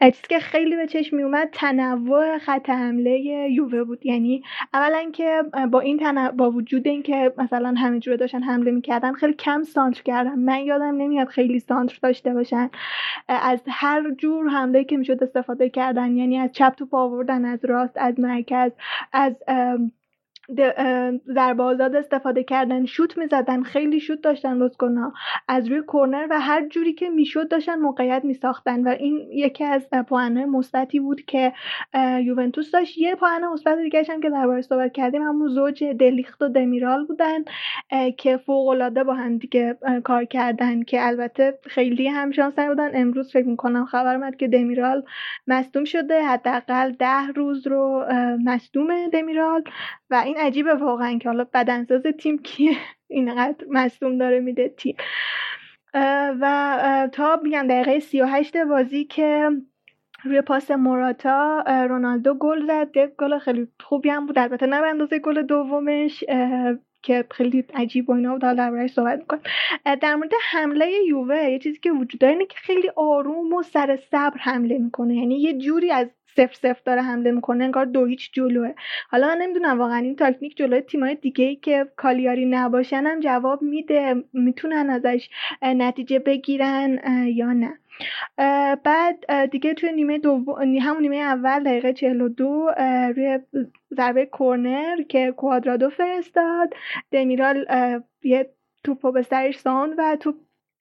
چیزی 0.00 0.26
که 0.28 0.38
خیلی 0.38 0.76
به 0.76 0.86
چشم 0.86 1.16
می 1.16 1.22
اومد 1.22 1.48
تنوع 1.52 2.38
خط 2.38 2.70
حمله 2.70 3.18
یووه 3.50 3.84
بود. 3.84 4.06
یعنی 4.06 4.42
اولا 4.74 5.10
که 5.12 5.42
با 5.70 5.80
این 5.80 5.98
تنوع 5.98 6.30
با 6.30 6.50
وجود 6.50 6.88
اینکه 6.88 7.32
مثلا 7.38 7.74
همه 7.76 7.98
جوره 7.98 8.16
داشتن 8.16 8.42
حمله 8.42 8.70
می‌کردن 8.70 9.12
خیلی 9.12 9.34
کم 9.34 9.62
سانتر 9.62 10.02
کردن. 10.02 10.38
من 10.38 10.58
یادم 10.58 10.96
نمیاد 10.96 11.28
خیلی 11.28 11.60
سانتر 11.60 11.98
داشته 12.02 12.34
باشن. 12.34 12.70
از 13.28 13.62
هر 13.68 14.10
جور 14.10 14.48
حمله 14.48 14.84
که 14.84 14.96
می‌شد 14.96 15.22
استفاده 15.22 15.68
کردن 15.68 16.16
یعنی 16.16 16.38
از 16.38 16.52
چپ 16.52 16.74
تو 16.74 16.88
آوردن 16.92 17.44
از 17.44 17.64
راست 17.64 17.96
از 17.96 18.20
مرکز 18.20 18.72
از 19.12 19.36
ضربه 21.34 21.62
آزاد 21.62 21.96
استفاده 21.96 22.44
کردن 22.44 22.84
شوت 22.84 23.18
می‌زدن 23.18 23.62
خیلی 23.62 24.00
شوت 24.00 24.20
داشتن 24.20 24.58
بازیکن‌ها. 24.58 25.12
از 25.48 25.68
روی 25.68 25.82
کرنر 25.92 26.26
و 26.30 26.40
هر 26.40 26.68
جوری 26.68 26.92
که 26.92 27.10
می‌شد 27.10 27.48
داشتن 27.48 27.78
موقعیت 27.78 28.24
میساختن 28.24 28.84
و 28.84 28.88
این 28.88 29.28
یکی 29.32 29.64
از 29.64 29.90
پوانه 30.08 30.46
مثبتی 30.46 31.00
بود 31.00 31.22
که 31.22 31.52
یوونتوس 32.24 32.70
داشت. 32.70 32.98
یه 32.98 33.14
پوانه 33.14 33.52
مثبت 33.52 33.78
دیگه 33.78 34.04
هم 34.08 34.20
که 34.20 34.30
دربارش 34.30 34.64
صحبت 34.64 34.92
کردیم 34.92 35.22
همون 35.22 35.48
زوج 35.48 35.84
دلیخت 35.84 36.42
و 36.42 36.48
دمیرال 36.48 37.06
بودن 37.06 37.44
که 38.16 38.36
فوق 38.36 38.68
العاده 38.68 39.04
با 39.04 39.14
هم 39.14 39.38
دیگه 39.38 39.76
کار 40.04 40.24
کردن 40.24 40.82
که 40.82 41.06
البته 41.06 41.58
خیلی 41.66 42.08
هم 42.08 42.30
شانس 42.30 42.58
بودن. 42.58 42.90
امروز 42.94 43.32
فکر 43.32 43.46
می‌کنم 43.46 43.84
خبر 43.84 44.14
اومد 44.14 44.36
که 44.36 44.48
دمیرال 44.48 45.02
مصدوم 45.46 45.84
شده 45.84 46.22
حداقل 46.22 46.92
ده 46.92 47.26
روز 47.36 47.66
رو 47.66 48.04
مصدوم 48.44 49.08
دمیرال 49.12 49.64
و 50.10 50.22
این 50.24 50.36
عجیبه 50.40 50.74
واقعا 50.74 51.18
که 51.18 51.28
حالا 51.28 51.44
بدنساز 51.54 52.02
تیم 52.18 52.38
کیه؟ 52.38 52.76
اینقدر 53.08 53.66
مصدوم 53.70 54.18
داره 54.18 54.40
میده 54.40 54.68
تیم. 54.68 54.96
و 56.40 57.08
تا 57.12 57.40
میگم 57.42 57.66
دقیقه 57.66 58.00
38 58.00 58.56
بازی 58.56 59.04
که 59.04 59.50
روی 60.24 60.40
پاس 60.40 60.70
موراتا 60.70 61.64
رونالدو 61.88 62.34
گل 62.34 62.66
زد. 62.66 62.98
گل 63.18 63.38
خیلی 63.38 63.68
خوبی 63.80 64.08
هم 64.10 64.26
بود. 64.26 64.38
البته 64.38 64.66
نه 64.66 64.76
اندازه 64.76 65.18
گل 65.18 65.42
دومش 65.42 66.24
که 67.02 67.24
خیلی 67.30 67.64
عجیب 67.74 68.10
و 68.10 68.12
اینا 68.12 68.32
بود. 68.32 68.44
حالا 68.44 68.86
صحبت 68.86 69.18
می‌کنم 69.18 69.40
در 70.02 70.14
مورد 70.14 70.32
حمله 70.52 70.86
یووه 71.08 71.50
یه 71.50 71.58
چیزی 71.58 71.78
که 71.78 71.92
وجود 71.92 72.20
داره 72.20 72.32
اینه 72.32 72.46
که 72.46 72.56
خیلی 72.58 72.90
آروم 72.96 73.52
و 73.52 73.62
سر 73.62 73.98
صبر 74.10 74.38
حمله 74.38 74.78
می‌کنه. 74.78 75.16
یعنی 75.16 75.36
یه 75.36 75.58
جوری 75.58 75.90
از 75.90 76.08
سف 76.36 76.54
سف 76.54 76.82
داره 76.84 77.02
حمله 77.02 77.30
می‌کنه 77.30 77.64
انگار 77.64 77.84
دو 77.84 78.04
هیچ 78.04 78.32
جلوه. 78.32 78.72
حالا 79.10 79.26
من 79.26 79.38
نمی‌دونم 79.38 79.78
واقعا 79.78 79.98
این 79.98 80.16
تاکتیک 80.16 80.56
جلوی 80.56 80.80
تیمای 80.80 81.14
دیگه 81.14 81.44
ای 81.44 81.56
که 81.56 81.86
کالیاری 81.96 82.46
نباشن 82.46 83.06
هم 83.06 83.20
جواب 83.20 83.62
میده 83.62 84.24
می‌تونن 84.32 84.90
ازش 84.90 85.30
نتیجه 85.62 86.18
بگیرن 86.18 86.98
یا 87.26 87.52
نه. 87.52 87.78
بعد 88.84 89.46
دیگه 89.46 89.74
توی 89.74 89.92
نیمه 89.92 90.18
دو 90.18 90.44
همون 90.80 91.02
نیمه 91.02 91.16
اول 91.16 91.62
دقیقه 91.62 91.92
42 91.92 92.70
روی 93.16 93.38
ضربه 93.94 94.26
کورنر 94.26 95.02
که 95.02 95.32
کوادرادو 95.36 95.90
فرستاد. 95.90 96.74
دمیرال 97.10 97.66
یه 98.22 98.50
توپو 98.84 99.12
به 99.12 99.22
سرش 99.22 99.58
ساند 99.58 99.94
و 99.98 100.16
توپ 100.20 100.34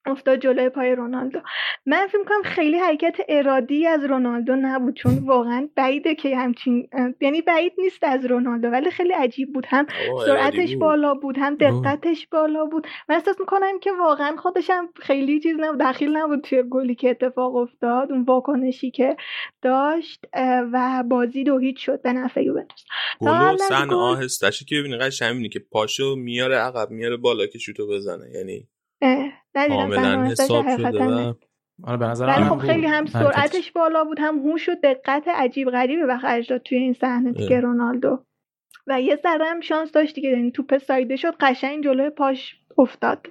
افتاد 0.06 0.40
جلوی 0.40 0.70
پای 0.70 0.96
رونالدو. 0.96 1.40
من 1.86 2.08
فکر 2.08 2.24
کنم 2.24 2.42
خیلی 2.44 2.78
حرکت 2.78 3.18
ارادی 3.30 3.88
از 3.88 4.04
رونالدو 4.04 4.56
نبود 4.56 4.96
چون 4.96 5.18
واقعا 5.26 5.70
بعیده 5.76 6.16
که 6.16 6.38
همچین 6.38 6.90
یعنی 7.22 7.42
بعید 7.42 7.74
نیست 7.78 8.04
از 8.04 8.26
رونالدو 8.26 8.68
ولی 8.68 8.92
خیلی 8.92 9.14
عجیب 9.14 9.54
بود. 9.54 9.66
هم 9.70 9.86
سرعتش 10.26 10.76
بالا 10.76 11.14
بود 11.14 11.38
هم 11.38 11.56
دقتش 11.56 12.28
بالا 12.28 12.66
بود. 12.66 12.88
من 13.10 13.16
احساس 13.16 13.40
می‌کنم 13.40 13.80
که 13.80 13.92
واقعا 14.00 14.36
خودش 14.38 14.70
هم 14.70 14.90
خیلی 14.96 15.40
چیز 15.40 15.56
نبود 15.60 15.80
دخیل 15.82 16.18
نبود 16.18 16.42
توی 16.42 16.64
گلی 16.70 16.96
که 16.96 17.10
اتفاق 17.10 17.56
افتاد 17.56 18.12
اون 18.12 18.24
واکنشی 18.24 18.92
که 18.92 19.18
داشت 19.62 20.26
و 20.74 21.04
بازی 21.10 21.44
دو 21.44 21.58
هیچ 21.58 21.86
شد 21.86 22.02
به 22.02 22.14
نفع 22.14 22.44
یوونتوس. 22.44 22.84
گل 23.22 23.58
سن 23.58 23.94
آهستش 23.94 24.64
که 24.64 24.76
ببینی 24.80 24.98
قشنگ 24.98 25.50
که 25.50 25.60
پاشو 25.72 26.16
میاره 26.16 26.56
عقب 26.56 26.92
میاره 26.92 27.18
بالا 27.18 27.46
که 27.46 27.60
شوتو 27.60 27.88
بزنه. 27.88 28.30
یعنی 28.34 28.68
کاملا 29.54 30.26
حساب 30.26 30.78
شده 30.78 31.06
و 31.06 31.34
آره 31.84 31.98
به 31.98 32.06
نظر 32.06 32.26
ولی 32.26 32.44
خب 32.44 32.58
خیلی 32.58 32.86
هم 32.86 33.06
سرعتش 33.06 33.72
بالا 33.72 34.04
بود 34.04 34.20
هم 34.20 34.40
هوش 34.40 34.70
و 34.70 34.76
دقت 34.84 35.28
عجیب 35.28 35.70
غریبی 35.70 36.04
به 36.04 36.18
خرج 36.18 36.50
داد 36.50 36.62
توی 36.62 36.78
این 36.78 36.94
صحنه 36.94 37.32
دیگه 37.32 37.60
رونالدو. 37.60 38.24
و 38.88 39.02
یه 39.02 39.16
ذره 39.16 39.46
هم 39.46 39.62
شانس 39.62 39.92
داشت 39.92 40.16
دیگه 40.16 40.30
یعنی 40.30 40.52
توپ 40.52 40.78
سایده 40.78 41.16
شد 41.16 41.36
قشنگ 41.40 41.84
جلوی 41.84 42.10
پاش 42.10 42.56
افتاد. 42.78 43.28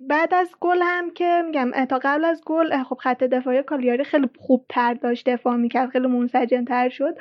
بعد 0.00 0.34
از 0.34 0.50
گل 0.60 0.78
هم 0.82 1.10
که 1.10 1.42
میگم 1.46 1.84
تا 1.84 2.00
قبل 2.02 2.24
از 2.24 2.42
گل 2.46 2.82
خب 2.82 2.94
خط 2.94 3.24
دفاعی 3.24 3.62
کالیاری 3.62 4.04
خیلی 4.04 4.28
خوب 4.38 4.66
تر 4.68 4.94
داشت 4.94 5.28
دفاع 5.28 5.56
می‌کرد 5.56 5.90
خیلی 5.90 6.06
منسجم 6.06 6.64
تر 6.64 6.88
شد 6.88 7.14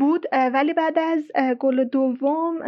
بود 0.00 0.26
ولی 0.32 0.72
بعد 0.72 0.98
از 0.98 1.24
گل 1.58 1.84
دوم 1.84 2.58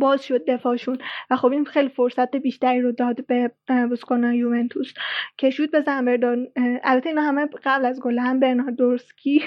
باز 0.00 0.24
شد 0.24 0.44
دفاعشون. 0.44 0.98
و 1.30 1.36
خب 1.36 1.52
این 1.52 1.64
خیلی 1.64 1.88
فرصت 1.88 2.36
بیشتری 2.36 2.80
رو 2.80 2.92
داد 2.92 3.26
به 3.26 3.50
بوسکونا 3.88 4.34
یوونتوس 4.34 4.94
که 5.36 5.50
شد 5.50 5.70
بزن 5.70 6.04
بردان 6.04 6.46
البته 6.82 7.08
اینا 7.08 7.22
همه 7.22 7.46
قبل 7.64 7.84
از 7.84 8.00
گل 8.00 8.18
هم 8.18 8.40
برناردورسکی 8.40 9.42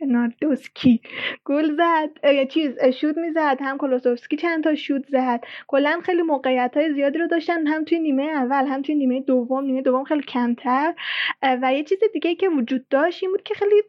ناردوسکی 0.00 1.00
گل 1.44 1.76
زد 1.76 2.10
چیز 2.48 2.78
شود 3.00 3.18
می‌زد 3.18 3.58
هم 3.60 3.78
کلوسوفسکی 3.78 4.36
چند 4.36 4.64
تا 4.64 4.74
شود 4.74 5.06
زد. 5.08 5.44
کلا 5.66 6.00
خیلی 6.04 6.22
موقعیت 6.22 6.76
های 6.76 6.94
زیادی 6.94 7.18
رو 7.18 7.26
داشتن 7.26 7.66
هم 7.66 7.84
توی 7.84 7.98
نیمه 7.98 8.22
اول 8.22 8.66
هم 8.66 8.82
توی 8.82 8.94
نیمه 8.94 9.20
دوم. 9.20 9.64
نیمه 9.64 9.82
دوم 9.82 10.04
خیلی 10.04 10.22
کمتر. 10.22 10.94
و 11.42 11.74
یه 11.74 11.84
چیز 11.84 11.98
دیگه 12.12 12.34
که 12.34 12.48
وجود 12.48 12.88
داشت 12.88 13.22
این 13.22 13.32
بود 13.32 13.42
که 13.42 13.54
خیلی 13.54 13.82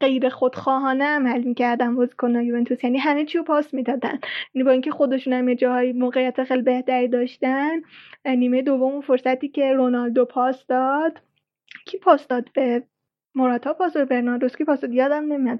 غیر 0.00 0.28
خودخواهانه 0.28 1.04
عمل 1.04 1.42
می‌کردن 1.42 1.94
بازیکنان 1.94 2.42
یوونتوس. 2.42 2.84
یعنی 2.84 2.98
همه 2.98 3.24
چی 3.24 3.38
رو 3.38 3.44
پاس 3.44 3.74
می‌دادن. 3.74 4.18
یعنی 4.54 4.64
با 4.64 4.70
اینکه 4.70 4.90
خودشون 4.90 5.32
هم 5.32 5.48
یه 5.48 5.54
جاهای 5.54 5.92
موقعیت 5.92 6.44
خیلی 6.44 6.62
بهتری 6.62 7.08
داشتن 7.08 7.82
نیمه 8.24 8.62
دوم 8.62 9.00
فرصتی 9.00 9.48
که 9.48 9.72
رونالدو 9.72 10.24
پاس 10.24 10.66
داد. 10.66 11.20
کی 11.86 11.98
پاس 11.98 12.26
داد 12.26 12.48
به 12.54 12.82
موراتا 13.38 13.72
پاس 13.72 13.96
به 13.96 14.04
برناردوسکی 14.04 14.64
پاس 14.64 14.84
یادم 14.90 15.32
نمیاد. 15.32 15.58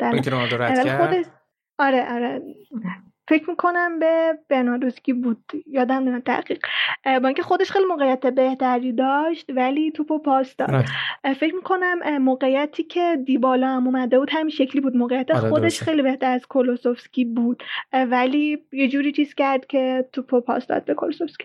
خودش 0.98 1.24
آره 1.78 2.12
آره. 2.14 2.42
فکر 3.28 3.50
می‌کنم 3.50 3.98
به 3.98 4.38
برناردوسکی 4.48 5.12
بود. 5.12 5.44
یادم 5.66 5.94
نمیاد 5.94 6.22
دقیق. 6.22 6.58
با 7.04 7.28
اینکه 7.28 7.42
خودش 7.42 7.70
خیلی 7.70 7.84
موقعیت 7.84 8.26
بهتری 8.26 8.92
داشت 8.92 9.50
ولی 9.54 9.90
توپو 9.90 10.18
پاس 10.18 10.56
داد. 10.56 10.84
فکر 11.36 11.54
می‌کنم 11.54 12.18
موقعیتی 12.18 12.82
که 12.82 13.18
دیبالا 13.24 13.68
هم 13.68 13.86
اومده 13.86 14.18
بود 14.18 14.30
همین 14.32 14.48
شکلی 14.48 14.80
بود. 14.80 14.96
موقعیت 14.96 15.30
آره 15.30 15.48
خودش 15.48 15.82
خیلی 15.82 16.02
بهتر 16.02 16.30
از 16.30 16.46
کولوسوفسکی 16.46 17.24
بود. 17.24 17.62
ولی 17.92 18.58
یه 18.72 18.88
جوری 18.88 19.12
چیز 19.12 19.34
کرد 19.34 19.66
که 19.66 20.08
توپو 20.12 20.40
پاس 20.40 20.66
داد 20.66 20.84
به 20.84 20.94
کولوسوفسکی. 20.94 21.44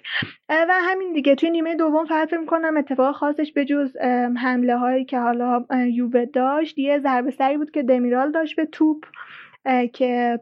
و 0.49 0.73
همین 0.81 1.13
دیگه. 1.13 1.35
توی 1.35 1.49
نیمه 1.49 1.75
دوم 1.75 2.05
فقط 2.05 2.29
فکر 2.29 2.39
می‌کنم 2.39 2.77
اتفاق 2.77 3.15
خاصش 3.15 3.51
به 3.51 3.65
جز 3.65 3.97
حمله 4.37 4.77
هایی 4.77 5.05
که 5.05 5.19
حالا 5.19 5.65
یووه 5.87 6.25
داشت 6.25 6.77
یه 6.77 6.99
ضربه 6.99 7.31
سری 7.31 7.57
بود 7.57 7.71
که 7.71 7.83
دمیرال 7.83 8.31
داشت 8.31 8.55
به 8.55 8.65
توپ 8.65 9.05
که 9.93 10.39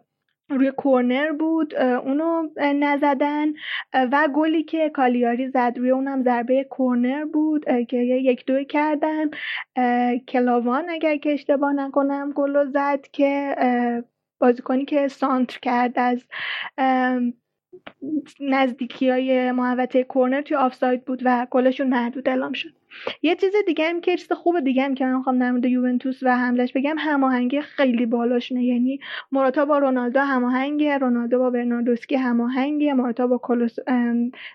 روی 0.52 0.72
کورنر 0.72 1.32
بود 1.32 1.76
اونو 1.76 2.50
نزدن 2.58 3.48
و 3.94 4.30
گلی 4.36 4.64
که 4.64 4.90
کالیاری 4.90 5.50
زد 5.50 5.74
روی 5.78 5.90
اونم 5.92 6.24
ضربه 6.24 6.64
کورنر 6.64 7.26
بود 7.26 7.66
که 7.88 7.98
یک 7.98 8.46
دو 8.46 8.64
کردن. 8.64 9.30
کلاوان 10.28 10.90
اگر 10.90 11.18
که 11.18 11.34
اشتباه 11.34 11.74
نکنم 11.74 12.32
گل 12.36 12.66
زد 12.66 13.08
که 13.12 13.56
بازیکنی 14.40 14.86
که 14.86 15.08
سانتر 15.08 15.60
کرد 15.60 16.00
از 16.00 16.24
نزدیکی 18.40 19.10
های 19.10 19.52
محوطه 19.52 20.04
کورنر 20.04 20.42
توی 20.42 20.58
آفساید 20.58 21.06
بود 21.06 21.22
و 21.26 21.48
گلشون 21.52 21.88
محدود 21.88 22.30
اعلام 22.30 22.54
شد. 22.54 22.81
یه 23.22 23.36
چیز 23.36 23.54
دیگه 23.68 23.90
هم 23.90 24.02
که 24.02 24.18
چیز 24.18 24.32
خوب 24.32 24.60
دیگه 24.60 24.84
هم 24.84 24.96
که 24.96 25.06
من 25.06 25.18
می‌خوام 25.18 25.60
در 25.60 25.70
یوونتوس 25.70 26.24
و 26.24 26.38
حملش 26.38 26.74
بگم 26.74 26.96
هماهنگی 26.98 27.62
خیلی 27.62 28.06
بالاشونه. 28.06 28.64
یعنی 28.64 29.00
موراتا 29.32 29.66
با 29.66 29.78
رونالدو 29.78 30.20
هماهنگه 30.20 30.98
رونالدو 30.98 31.40
با 31.40 31.50
برناردوسکی 31.50 32.16
هماهنگه 32.16 32.94
موراتا 32.94 33.28
با 33.28 33.38
کلوس 33.38 33.76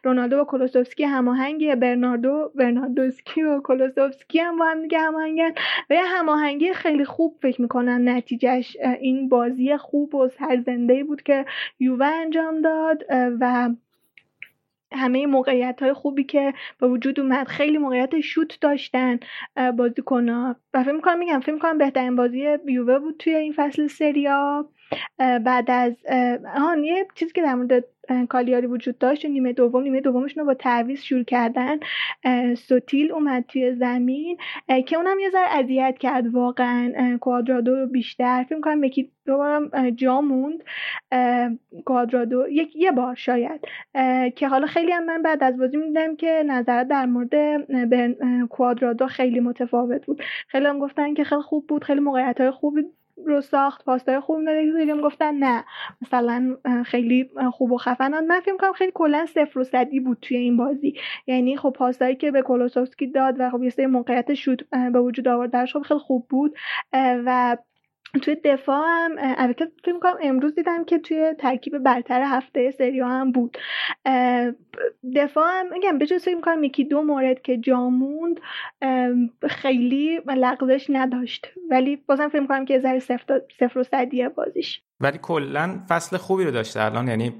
رونالدو 0.04 0.36
با 0.36 0.44
کلوسوفسکی 0.44 1.04
هماهنگه 1.04 1.76
برناردو 1.76 2.52
برناردوسکی 2.54 3.42
و 3.42 3.60
کلوسوفسکی 3.60 4.38
هم 4.38 4.58
با 4.58 4.64
هم 4.64 4.82
دیگه 4.82 4.98
هماهنگن. 4.98 5.52
و 5.90 5.94
یه 5.94 6.04
هماهنگی 6.04 6.72
خیلی 6.72 7.04
خوب 7.04 7.36
فکر 7.42 7.62
می‌کنم 7.62 8.08
نتیجهش 8.08 8.76
این 9.00 9.28
بازی 9.28 9.76
خوب 9.76 10.14
و 10.14 10.28
سرزنده 10.28 11.04
بود 11.04 11.22
که 11.22 11.44
یووه 11.80 12.06
انجام 12.06 12.60
داد. 12.62 13.04
و 13.40 13.70
همه 14.92 15.26
موقعیت 15.26 15.82
های 15.82 15.92
خوبی 15.92 16.24
که 16.24 16.54
به 16.78 16.88
وجود 16.88 17.20
اومد 17.20 17.46
خیلی 17.48 17.78
موقعیت 17.78 18.20
شوت 18.20 18.60
داشتن 18.60 19.18
بازیکنها. 19.76 20.56
و 20.74 20.82
فکر 20.84 20.92
می‌کنم 20.92 21.18
میگم 21.18 21.40
فکر 21.40 21.52
می‌کنم 21.52 21.78
بهترین 21.78 22.16
بازی 22.16 22.56
یووه 22.66 22.98
بود 22.98 23.16
توی 23.18 23.34
این 23.34 23.52
فصل 23.56 23.86
سریا. 23.86 24.68
بعد 25.18 25.70
از 25.70 25.92
آن 26.56 26.84
یه 26.84 27.06
چیزی 27.14 27.32
که 27.32 27.42
در 27.42 27.54
مورد 27.54 27.84
کالیاری 28.28 28.66
وجود 28.66 28.98
داشت 28.98 29.24
و 29.24 29.28
نیمه 29.28 29.52
دوم 29.52 29.82
نیمه 29.82 30.00
دومشون 30.00 30.40
رو 30.40 30.46
با 30.46 30.54
تعویض 30.54 31.00
شروع 31.00 31.24
کردن 31.24 31.78
سوتیل 32.54 33.12
اومد 33.12 33.44
توی 33.48 33.74
زمین 33.74 34.38
که 34.86 34.96
اونم 34.96 35.18
یه 35.18 35.30
ذره 35.30 35.58
اذیت 35.58 35.98
کرد 36.00 36.34
واقعا 36.34 37.18
کوادرادو 37.20 37.76
رو 37.76 37.86
بیشتر. 37.86 38.44
فکر 38.48 38.60
کنم 38.60 38.84
یکی 38.84 39.12
دوبارم 39.26 39.90
جا 39.90 40.20
موند 40.20 40.64
کوادرادو 41.84 42.48
یک 42.48 42.76
یه 42.76 42.92
بار 42.92 43.14
شاید 43.14 43.60
که 44.36 44.48
حالا 44.48 44.66
خیلی 44.66 44.92
هم 44.92 45.04
من 45.04 45.22
بعد 45.22 45.42
از 45.42 45.58
بازی 45.58 45.76
می‌دیدم 45.76 46.16
که 46.16 46.44
نظرات 46.46 46.88
در 46.88 47.06
مورد 47.06 47.66
کوادرادو 48.48 49.06
خیلی 49.06 49.40
متفاوت 49.40 50.06
بود. 50.06 50.22
خیلی 50.48 50.66
هم 50.66 50.78
گفتن 50.78 51.14
که 51.14 51.24
خیلی 51.24 51.42
خوب 51.42 51.66
بود 51.66 51.84
خیلی 51.84 52.00
موقعیت 52.00 52.40
های 52.40 52.50
خوبی 52.50 52.82
رو 53.26 53.40
ساخت 53.40 53.84
پاسای 53.84 54.20
خوب 54.20 54.44
داده 54.46 55.00
گفتن 55.02 55.34
نه. 55.34 55.64
مثلا 56.02 56.56
خیلی 56.86 57.30
خوب 57.52 57.72
و 57.72 57.78
خفنان 57.78 58.26
من 58.26 58.40
فکر 58.40 58.56
کنم 58.56 58.72
خیلی 58.72 58.92
کلا 58.94 59.26
صفر 59.26 59.58
و 59.58 59.64
صدی 59.64 60.00
بود 60.00 60.18
توی 60.22 60.36
این 60.36 60.56
بازی. 60.56 60.94
یعنی 61.26 61.56
خب 61.56 61.70
پاسایی 61.70 62.16
که 62.16 62.30
به 62.30 62.42
کولوسوفسکی 62.42 63.06
داد 63.06 63.34
و 63.38 63.50
خب 63.50 63.62
یه 63.62 63.70
سری 63.70 63.86
موقعیت 63.86 64.34
شد 64.34 64.60
به 64.92 65.00
وجود 65.00 65.28
آورد 65.28 65.64
خب 65.64 65.82
خیلی 65.82 66.00
خوب 66.00 66.26
بود. 66.28 66.54
و 66.92 67.56
توی 68.20 68.34
دفاع 68.44 68.86
هم 68.86 69.12
البته 69.18 69.66
فکر 69.84 69.92
می‌کنم 69.92 70.16
امروز 70.22 70.54
دیدم 70.54 70.84
که 70.84 70.98
توی 70.98 71.34
ترکیب 71.38 71.78
برتر 71.78 72.22
هفته 72.22 72.70
سری 72.70 73.00
هم 73.00 73.32
بود. 73.32 73.58
دفاع 75.16 75.60
هم 75.60 75.72
میگم 75.72 75.98
به 75.98 76.06
جز 76.06 76.24
فکر 76.24 76.34
می‌کنم 76.34 76.64
یکی 76.64 76.84
دو 76.84 77.02
مورد 77.02 77.42
که 77.42 77.56
جاموند 77.56 78.40
خیلی 79.48 80.20
لغزش 80.26 80.86
نداشت. 80.88 81.48
ولی 81.70 81.96
بازم 81.96 82.28
فکر 82.28 82.40
می‌کنم 82.40 82.64
که 82.64 82.78
ذره 82.78 82.98
صفر 82.98 83.78
و 83.78 83.82
صدیه 83.82 84.28
بازیش. 84.28 84.85
ولی 85.00 85.18
کلا 85.22 85.80
فصل 85.88 86.16
خوبی 86.16 86.44
رو 86.44 86.50
داشته 86.50 86.82
الان 86.82 87.08
یعنی 87.08 87.34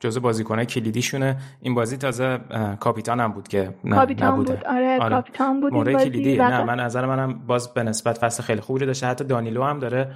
جزء 0.00 0.20
بازیکنه 0.20 0.64
کلیدیشونه. 0.66 1.36
این 1.60 1.74
بازی 1.74 1.96
تازه 1.96 2.38
کاپیتان 2.80 3.20
هم 3.20 3.32
بود 3.32 3.48
که 3.48 3.74
نه 3.84 3.96
کاپیتان 3.96 4.32
نبوده. 4.32 4.54
بود 4.54 4.64
آره, 4.64 4.98
آره. 5.00 5.14
کاپیتان 5.14 5.60
بود 5.60 5.74
این 5.74 5.92
بازی. 5.92 6.10
کلیدی. 6.10 6.36
نه 6.36 6.64
من 6.64 6.80
نظر 6.80 7.06
منم 7.06 7.46
باز 7.46 7.74
به 7.74 7.82
نسبت 7.82 8.18
فصل 8.18 8.42
خیلی 8.42 8.60
خوبی 8.60 8.80
رو 8.80 8.86
داشته. 8.86 9.06
حتی 9.06 9.24
دانیلو 9.24 9.62
هم 9.62 9.78
داره 9.78 10.14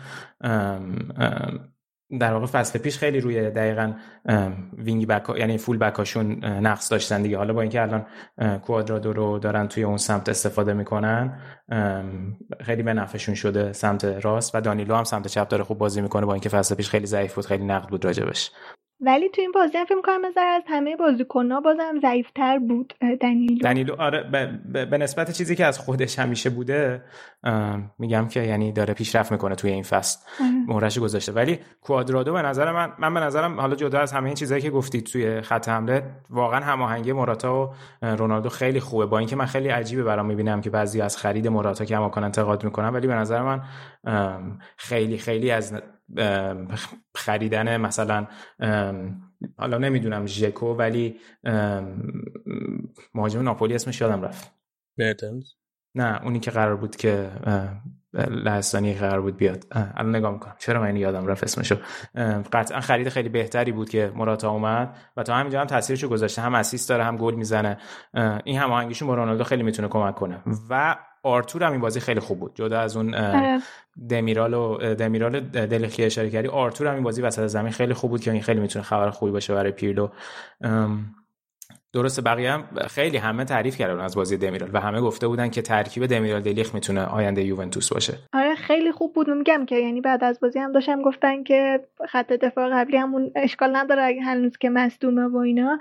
در 2.20 2.32
واقع 2.32 2.46
فصل 2.46 2.78
پیش 2.78 2.98
خیلی 2.98 3.20
روی 3.20 3.50
دقیقا 3.50 3.92
وینگ 4.78 5.06
بک 5.06 5.38
یعنی 5.38 5.58
فول 5.58 5.78
بکاشون 5.78 6.44
نقص 6.44 6.90
داشتن 6.90 7.22
دیگه. 7.22 7.36
حالا 7.36 7.52
با 7.52 7.60
اینکه 7.60 7.82
الان 7.82 8.06
کوادرادو 8.58 9.12
رو 9.12 9.38
دارن 9.38 9.68
توی 9.68 9.82
اون 9.82 9.96
سمت 9.96 10.28
استفاده 10.28 10.72
می‌کنن 10.72 11.38
خیلی 12.60 12.82
به 12.82 12.94
نفعشون 12.94 13.34
شده 13.34 13.72
سمت 13.72 14.04
راست 14.04 14.54
و 14.54 14.60
دانیلو 14.60 14.94
هم 14.94 15.04
سمت 15.04 15.26
چپ 15.26 15.48
داره 15.48 15.64
خوب 15.64 15.78
بازی 15.78 16.00
می‌کنه. 16.00 16.26
با 16.26 16.32
اینکه 16.32 16.48
فصل 16.48 16.74
پیش 16.74 16.90
خیلی 16.90 17.06
ضعیف 17.06 17.34
بود 17.34 17.46
خیلی 17.46 17.64
نقد 17.64 17.88
بود 17.88 18.04
راجبش. 18.04 18.50
ولی 19.00 19.28
تو 19.28 19.40
این 19.40 19.52
بازی 19.52 19.78
هم 19.78 19.84
فکر 19.84 19.94
می‌کنم 19.94 20.24
از 20.24 20.62
همه 20.66 20.96
بازیکن‌ها 20.96 21.60
بازم 21.60 22.00
ضعیف‌تر 22.02 22.58
بود 22.58 22.94
دنیلو. 23.20 23.58
دنیلو 23.58 23.94
آره 23.98 24.22
به 24.90 24.98
نسبت 24.98 25.30
چیزی 25.30 25.56
که 25.56 25.66
از 25.66 25.78
خودش 25.78 26.18
همیشه 26.18 26.50
بوده 26.50 27.02
میگم 27.98 28.28
که 28.28 28.40
یعنی 28.40 28.72
داره 28.72 28.94
پیشرفت 28.94 29.32
می‌کنه 29.32 29.54
توی 29.54 29.70
این 29.70 29.82
فصل. 29.82 30.18
مهرش 30.66 30.98
گذاشته. 30.98 31.32
ولی 31.32 31.58
کوادرادو 31.82 32.32
به 32.32 32.42
نظر 32.42 32.72
من 32.72 32.92
من 32.98 33.14
به 33.14 33.20
نظرم 33.20 33.60
حالا 33.60 33.74
جدا 33.74 33.98
از 33.98 34.12
همه 34.12 34.26
این 34.26 34.34
چیزایی 34.34 34.62
که 34.62 34.70
گفتید 34.70 35.06
توی 35.06 35.40
خط 35.40 35.68
حمله 35.68 36.02
واقعا 36.30 36.60
هماهنگی 36.60 37.12
موراتا 37.12 37.66
و 37.66 37.74
رونالدو 38.02 38.48
خیلی 38.48 38.80
خوبه. 38.80 39.06
با 39.06 39.18
اینکه 39.18 39.36
من 39.36 39.46
خیلی 39.46 39.68
عجیبه 39.68 40.02
برام 40.02 40.26
می‌بینم 40.26 40.60
که 40.60 40.70
بعضی 40.70 41.00
از 41.00 41.16
خرید 41.16 41.48
موراتا 41.48 41.84
که 41.84 41.94
کماکان 41.94 42.24
انتقاد 42.24 42.64
می‌کنم 42.64 42.94
ولی 42.94 43.06
به 43.06 43.14
نظر 43.14 43.42
من 43.42 43.62
خیلی 44.76 45.18
خیلی 45.18 45.50
از 45.50 45.82
خریدن 47.14 47.76
مثلا 47.76 48.26
حالا 49.58 49.78
نمی‌دونم 49.78 50.26
ژکو 50.26 50.66
ولی 50.66 51.16
مهاجم 53.14 53.42
ناپولی 53.42 53.74
اسمش 53.74 54.00
یادم 54.00 54.22
رفت. 54.22 54.52
مرتنز 54.98 55.44
نه 55.94 56.20
اونی 56.22 56.40
که 56.40 56.50
قرار 56.50 56.76
بود 56.76 56.96
که 56.96 57.30
لهستانی 58.14 58.94
قرار 58.94 59.20
بود 59.20 59.36
بیاد. 59.36 59.64
الان 59.70 60.16
نگاه 60.16 60.32
می‌کنم. 60.32 60.54
چرا 60.58 60.80
من 60.80 60.96
یادم 60.96 61.26
رفت 61.26 61.44
اسمشو؟ 61.44 61.76
قطعا 62.52 62.80
خرید 62.80 63.08
خیلی 63.08 63.28
بهتری 63.28 63.72
بود 63.72 63.88
که 63.88 64.12
مراتا 64.16 64.50
اومد 64.50 64.96
و 65.16 65.22
تا 65.22 65.34
همینجا 65.34 65.60
هم 65.60 65.66
تاثیرشو 65.66 66.08
گذاشته. 66.08 66.42
هم 66.42 66.54
اسیست 66.54 66.88
داره 66.88 67.04
هم 67.04 67.16
گل 67.16 67.34
می‌زنه. 67.34 67.78
این 68.44 68.58
هماهنگیشون 68.58 69.08
با 69.08 69.14
رونالدو 69.14 69.44
خیلی 69.44 69.62
می‌تونه 69.62 69.88
کمک 69.88 70.14
کنه. 70.14 70.42
و 70.70 70.96
آرتور 71.22 71.64
هم 71.64 71.72
این 71.72 71.80
بازی 71.80 72.00
خیلی 72.00 72.20
خوب 72.20 72.40
بود 72.40 72.54
جدا 72.54 72.80
از 72.80 72.96
اون 72.96 73.14
آره. 73.14 73.58
دمیرال 74.08 74.54
و 74.54 74.94
دمیرال 74.94 75.40
دلخی 75.40 76.04
اشاره 76.04 76.30
کردی 76.30 76.48
آرتور 76.48 76.86
هم 76.86 76.94
این 76.94 77.02
بازی 77.02 77.22
وسط 77.22 77.46
زمین 77.46 77.72
خیلی 77.72 77.94
خوب 77.94 78.10
بود 78.10 78.20
که 78.20 78.32
این 78.32 78.42
خیلی 78.42 78.60
می‌تونه 78.60 78.84
خبر 78.84 79.10
خوبی 79.10 79.32
باشه 79.32 79.54
برای 79.54 79.72
پیرلو 79.72 80.08
درسته 81.92 82.22
بقیه 82.22 82.52
هم 82.52 82.64
خیلی 82.88 83.16
همه 83.16 83.44
تعریف 83.44 83.76
کردن 83.76 84.00
از 84.00 84.16
بازی 84.16 84.36
دمیرال 84.36 84.70
و 84.72 84.80
همه 84.80 85.00
گفته 85.00 85.28
بودن 85.28 85.48
که 85.48 85.62
ترکیب 85.62 86.06
دمیرال 86.06 86.40
دلیخ 86.40 86.74
می‌تونه 86.74 87.04
آینده 87.04 87.42
یوونتوس 87.42 87.92
باشه. 87.92 88.14
آره 88.32 88.54
خیلی 88.54 88.92
خوب 88.92 89.14
بود. 89.14 89.30
میگم 89.30 89.66
که 89.66 89.76
یعنی 89.76 90.00
بعد 90.00 90.24
از 90.24 90.40
بازی 90.40 90.58
هم 90.58 90.72
داشتم 90.72 91.02
گفتن 91.02 91.42
که 91.42 91.80
خط 92.08 92.32
دفاع 92.32 92.70
قبلی 92.70 92.96
همون 92.96 93.30
اشکال 93.36 93.76
نداره 93.76 94.20
هنوز 94.24 94.56
که 94.56 94.70
مصدومه 94.70 95.26
و 95.26 95.36
اینا. 95.36 95.78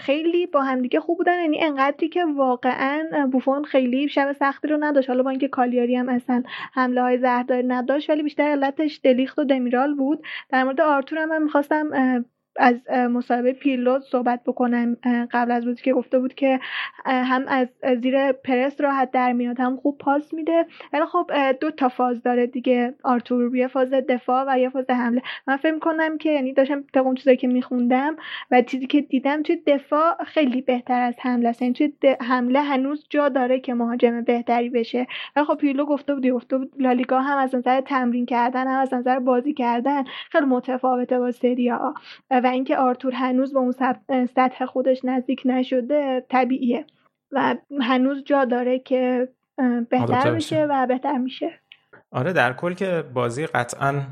خیلی 0.00 0.46
با 0.46 0.62
همدیگه 0.62 1.00
خوب 1.00 1.18
بودن. 1.18 1.40
یعنی 1.40 1.64
انقدری 1.64 2.08
که 2.08 2.24
واقعا 2.36 3.28
بوفون 3.32 3.64
خیلی 3.64 4.08
شب 4.08 4.32
سختی 4.32 4.68
رو 4.68 4.76
نداشت. 4.80 5.08
حالا 5.08 5.22
با 5.22 5.30
اینکه 5.30 5.48
کالیاری 5.48 5.96
هم 5.96 6.08
اصلا 6.08 6.42
حمله 6.72 7.02
های 7.02 7.18
زهرداری 7.18 7.66
نداشت 7.66 8.10
ولی 8.10 8.22
بیشتر 8.22 8.42
علتش 8.42 9.00
دلیخت 9.02 9.38
و 9.38 9.44
دمیرال 9.44 9.94
بود. 9.94 10.22
در 10.48 10.64
مورد 10.64 10.80
آرتور 10.80 11.18
هم 11.18 11.28
من 11.28 11.42
می‌خواستم 11.42 11.90
از 12.56 12.90
مصاحبه 12.90 13.52
پیرلو 13.52 14.00
صحبت 14.00 14.40
بکنم. 14.46 14.96
قبل 15.32 15.50
از 15.50 15.64
بازی 15.64 15.82
که 15.82 15.92
گفته 15.92 16.18
بود 16.18 16.34
که 16.34 16.60
هم 17.04 17.44
از 17.48 17.68
زیر 18.02 18.32
پرس 18.32 18.80
راحت 18.80 19.10
در 19.10 19.32
میاد 19.32 19.60
هم 19.60 19.76
خوب 19.76 19.98
پاس 19.98 20.34
میده. 20.34 20.66
ولی 20.92 21.04
خب 21.04 21.30
دو 21.60 21.70
تا 21.70 21.88
فاز 21.88 22.22
داره 22.22 22.46
دیگه. 22.46 22.94
آرتور 23.02 23.56
یه 23.56 23.68
فاز 23.68 23.90
دفاع 23.90 24.44
و 24.48 24.58
یه 24.58 24.68
فاز 24.68 24.90
حمله. 24.90 25.22
من 25.46 25.56
فکر 25.56 25.78
کنم 25.78 26.18
که 26.18 26.30
یعنی 26.30 26.52
داشتم 26.52 26.84
تا 26.92 27.00
اون 27.00 27.14
چیزایی 27.14 27.36
که 27.36 27.46
میخوندم 27.46 28.16
و 28.50 28.62
چیزی 28.62 28.86
که 28.86 29.00
دیدم 29.00 29.42
توی 29.42 29.56
دفاع 29.66 30.24
خیلی 30.24 30.60
بهتر 30.60 31.00
از 31.00 31.14
حمله 31.20 31.48
است. 31.48 31.62
یعنی 31.62 31.74
توی 31.74 32.16
حمله 32.20 32.60
هنوز 32.60 33.06
جا 33.10 33.28
داره 33.28 33.60
که 33.60 33.74
مهاجم 33.74 34.20
بهتری 34.20 34.70
بشه. 34.70 35.06
ولی 35.36 35.44
خب 35.44 35.54
پیرلو 35.54 35.84
گفته 35.86 36.14
بود 36.14 36.26
گفته 36.26 36.58
بود 36.58 36.72
لالیگا 36.78 37.20
هم 37.20 37.38
از 37.38 37.54
نظر 37.54 37.80
تمرین 37.80 38.26
کردن 38.26 38.66
هم 38.66 38.80
از 38.80 38.94
نظر 38.94 39.18
بازی 39.18 39.54
کردن 39.54 40.04
خیلی 40.04 40.46
متفاوته 40.46 41.18
با 41.18 41.30
سری 41.30 41.72
و 42.44 42.46
اینکه 42.46 42.76
آرتور 42.76 43.12
هنوز 43.12 43.52
به 43.52 43.58
اون 43.58 43.72
سطح 44.26 44.64
خودش 44.66 45.04
نزدیک 45.04 45.42
نشده 45.44 46.26
طبیعیه. 46.28 46.86
و 47.32 47.54
هنوز 47.80 48.24
جا 48.24 48.44
داره 48.44 48.78
که 48.78 49.28
بهتر 49.90 50.34
بشه 50.34 50.66
و 50.70 50.86
بهتر 50.86 51.18
میشه. 51.18 51.60
آره 52.14 52.32
در 52.32 52.52
کل 52.52 52.74
که 52.74 53.04
بازی 53.14 53.46
قطعا 53.46 54.02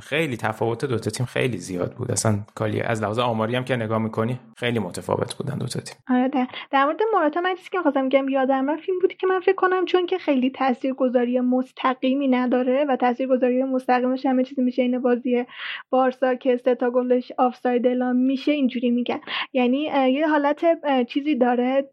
خیلی 0.00 0.36
تفاوت 0.36 0.84
دوتا 0.84 1.10
تیم 1.10 1.26
خیلی 1.26 1.58
زیاد 1.58 1.94
بود. 1.94 2.10
اصلا 2.10 2.38
کالی 2.54 2.80
از 2.80 3.02
لحاظ 3.02 3.18
آماری 3.18 3.56
هم 3.56 3.64
که 3.64 3.76
نگاه 3.76 3.98
می‌کنی 3.98 4.40
خیلی 4.56 4.78
متفاوت 4.78 5.34
بودن 5.34 5.58
دوتا 5.58 5.80
تیم. 5.80 5.96
آره 6.08 6.28
در, 6.28 6.46
در 6.70 6.84
مورد 6.84 7.00
مراتا 7.14 7.40
من 7.40 7.54
چیزی 7.54 7.70
که 7.70 7.82
خواستم 7.82 8.08
بگم 8.08 8.28
یادم 8.28 8.70
رفت 8.70 8.82
این 8.88 8.98
بود 9.02 9.14
که 9.14 9.26
من 9.26 9.40
فکر 9.40 9.54
کنم 9.54 9.84
چون 9.84 10.06
که 10.06 10.18
خیلی 10.18 10.50
تاثیرگذاری 10.50 11.40
مستقیمی 11.40 12.28
نداره 12.28 12.84
و 12.88 12.96
تاثیرگذاری 12.96 13.62
مستقیمش 13.62 14.26
همه 14.26 14.44
چیزی 14.44 14.62
میشه 14.62 14.82
این 14.82 14.98
بازی 14.98 15.46
بارسا 15.90 16.34
که 16.34 16.56
سه 16.56 16.74
تا 16.74 16.90
گلش 16.90 17.32
آفساید 17.38 17.86
اعلام 17.86 18.16
میشه 18.16 18.52
اینجوری 18.52 18.90
میگن. 18.90 19.20
یعنی 19.52 19.78
یه 20.12 20.28
حالت 20.28 20.64
چیزی 21.08 21.34
داره 21.34 21.90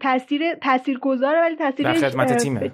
تاثیر 0.00 0.54
تاثیرگذاره 0.54 1.40
ولی 1.40 1.56
تاثیرش 1.56 2.04
خدمت 2.04 2.36
تیمه. 2.36 2.70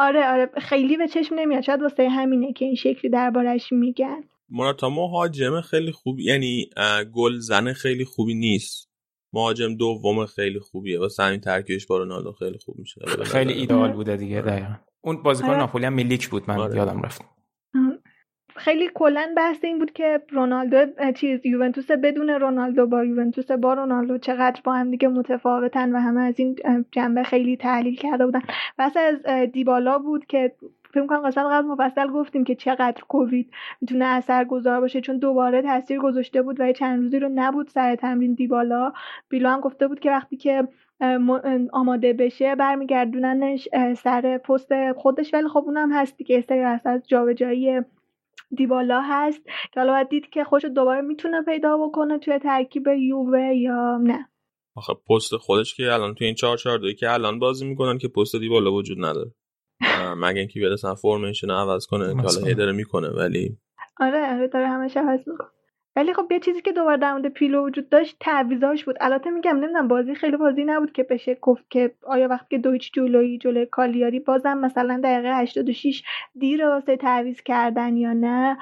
آره 0.00 0.26
آره. 0.26 0.50
خیلی 0.60 0.96
به 0.96 1.08
چشم 1.08 1.34
نمیاد. 1.34 1.62
شاید 1.62 1.82
واسه 1.82 2.08
همینه 2.08 2.52
که 2.52 2.64
این 2.64 2.74
شکلی 2.74 3.10
دربارش 3.10 3.72
میگن. 3.72 4.20
موراتا 4.48 4.90
مهاجم 4.90 5.60
خیلی 5.60 5.92
خوبی 5.92 6.24
یعنی 6.24 6.70
گل 7.14 7.38
زن 7.38 7.72
خیلی 7.72 8.04
خوبی 8.04 8.34
نیست. 8.34 8.90
مهاجم 9.32 9.74
دوم 9.74 10.26
خیلی 10.26 10.58
خوبیه. 10.58 10.98
واسه 10.98 11.22
همین 11.22 11.40
ترکیبش 11.40 11.86
با 11.86 11.98
رونالدو 11.98 12.32
خیلی 12.32 12.58
خوب 12.58 12.78
میشه. 12.78 13.00
خیلی 13.24 13.52
ایدئال 13.52 13.92
بوده 13.92 14.16
دیگه 14.16 14.42
دقیقا. 14.42 14.74
اون 15.00 15.22
بازیکن 15.22 15.48
آره. 15.48 15.58
ناپولی 15.58 15.84
هم 15.84 15.92
میلیک 15.92 16.28
بود 16.28 16.42
من 16.48 16.58
آره. 16.58 16.76
یادم 16.76 17.02
رفت. 17.02 17.22
خیلی 18.60 18.90
کلا 18.94 19.28
بحث 19.36 19.64
این 19.64 19.78
بود 19.78 19.92
که 19.92 20.20
رونالدو 20.30 21.12
چیز 21.12 21.46
یوونتوس 21.46 21.90
بدون 21.90 22.30
رونالدو 22.30 22.86
با 22.86 23.04
یوونتوس 23.04 23.50
با 23.50 23.74
رونالدو 23.74 24.18
چقدر 24.18 24.60
با 24.64 24.72
هم 24.72 24.90
دیگه 24.90 25.08
متفاوتن 25.08 25.92
و 25.92 25.98
همه 25.98 26.20
از 26.20 26.34
این 26.38 26.56
جنبه 26.90 27.22
خیلی 27.22 27.56
تحلیل 27.56 27.96
کرده 27.96 28.26
بودن. 28.26 28.40
بحث 28.78 28.96
از 28.96 29.46
دیبالا 29.52 29.98
بود 29.98 30.26
که 30.26 30.52
فکر 30.90 31.06
کنم 31.06 31.26
قسمت 31.26 31.46
قبل 31.46 31.66
مفصل 31.66 32.06
گفتیم 32.06 32.44
که 32.44 32.54
چقدر 32.54 33.02
کووید 33.08 33.50
می‌تونه 33.80 34.04
اثر 34.04 34.44
گذار 34.44 34.80
باشه 34.80 35.00
چون 35.00 35.18
دوباره 35.18 35.62
تاثیر 35.62 35.98
گذاشته 35.98 36.42
بود 36.42 36.60
و 36.60 36.72
چند 36.72 37.02
روزی 37.02 37.18
رو 37.18 37.28
نبود 37.34 37.68
سر 37.68 37.94
تمرین 37.94 38.34
دیبالا. 38.34 38.92
بیلو 39.28 39.48
هم 39.48 39.60
گفته 39.60 39.88
بود 39.88 40.00
که 40.00 40.10
وقتی 40.10 40.36
که 40.36 40.68
آماده 41.72 42.12
بشه 42.12 42.54
برمیگردوننش 42.54 43.68
سر 43.96 44.38
پست 44.38 44.92
خودش 44.92 45.34
ولی 45.34 45.48
خب 45.48 45.62
اونم 45.66 45.92
هست 45.92 46.16
دیگه 46.16 46.40
سری 46.40 46.60
از 46.60 46.80
جابجایی 47.06 47.80
دیبالا 48.56 49.00
هست 49.04 49.44
که 49.44 49.80
حالا 49.80 49.92
باید 49.92 50.08
دید 50.08 50.30
که 50.30 50.44
خوش 50.44 50.64
دوباره 50.64 51.00
می‌تونه 51.00 51.42
پیدا 51.42 51.76
بکنه 51.78 52.18
توی 52.18 52.38
ترکیب 52.38 52.86
یووه 52.86 53.54
یا 53.56 53.98
نه. 54.02 54.28
آخه 54.76 54.92
پست 55.08 55.36
خودش 55.36 55.74
که 55.74 55.92
الان 55.92 56.14
توی 56.14 56.26
این 56.26 56.36
چهار 56.36 56.56
چهار 56.56 56.78
دوی 56.78 56.94
که 56.94 57.12
الان 57.12 57.38
بازی 57.38 57.66
می‌کنن 57.66 57.98
که 57.98 58.08
پست 58.08 58.36
دیبالا 58.36 58.72
وجود 58.72 58.98
نداره. 59.04 59.30
مگه 60.16 60.38
اینکه 60.38 60.60
بیاد 60.60 60.72
اصلا 60.72 60.94
فرمشن 60.94 61.50
عوض 61.50 61.86
کنه 61.86 62.14
که 62.14 62.20
حالا 62.20 62.46
هی 62.46 62.54
داره 62.54 62.72
می‌کنه 62.72 63.08
ولی 63.08 63.58
آره 64.00 64.34
آره 64.34 64.48
داره 64.48 64.68
همش 64.68 64.96
عوض 64.96 65.28
می‌کنه. 65.28 65.48
ولی 66.00 66.14
خب 66.14 66.32
یه 66.32 66.40
چیزی 66.40 66.60
که 66.60 66.72
دوباره 66.72 66.96
در 66.96 67.12
مورد 67.12 67.28
پیلو 67.28 67.66
وجود 67.66 67.88
داشت 67.88 68.16
تعویضاش 68.20 68.84
بود. 68.84 68.96
البته 69.00 69.30
میگم 69.30 69.56
نمی‌دونم 69.56 69.88
بازی 69.88 70.14
خیلی 70.14 70.36
بازی 70.36 70.64
نبود 70.64 70.92
که 70.92 71.02
بشه 71.02 71.38
گفت 71.42 71.70
که 71.70 71.94
آیا 72.06 72.28
وقتی 72.28 72.46
که 72.50 72.58
دویچ 72.58 72.92
جلوی 72.92 73.38
جلوی 73.38 73.66
کالیاری 73.66 74.20
بازم 74.20 74.58
مثلا 74.58 75.00
دقیقه 75.04 75.36
86 75.36 76.02
دیر 76.38 76.66
واسه 76.66 76.96
تعویض 76.96 77.40
کردن 77.40 77.96
یا 77.96 78.12
نه. 78.12 78.58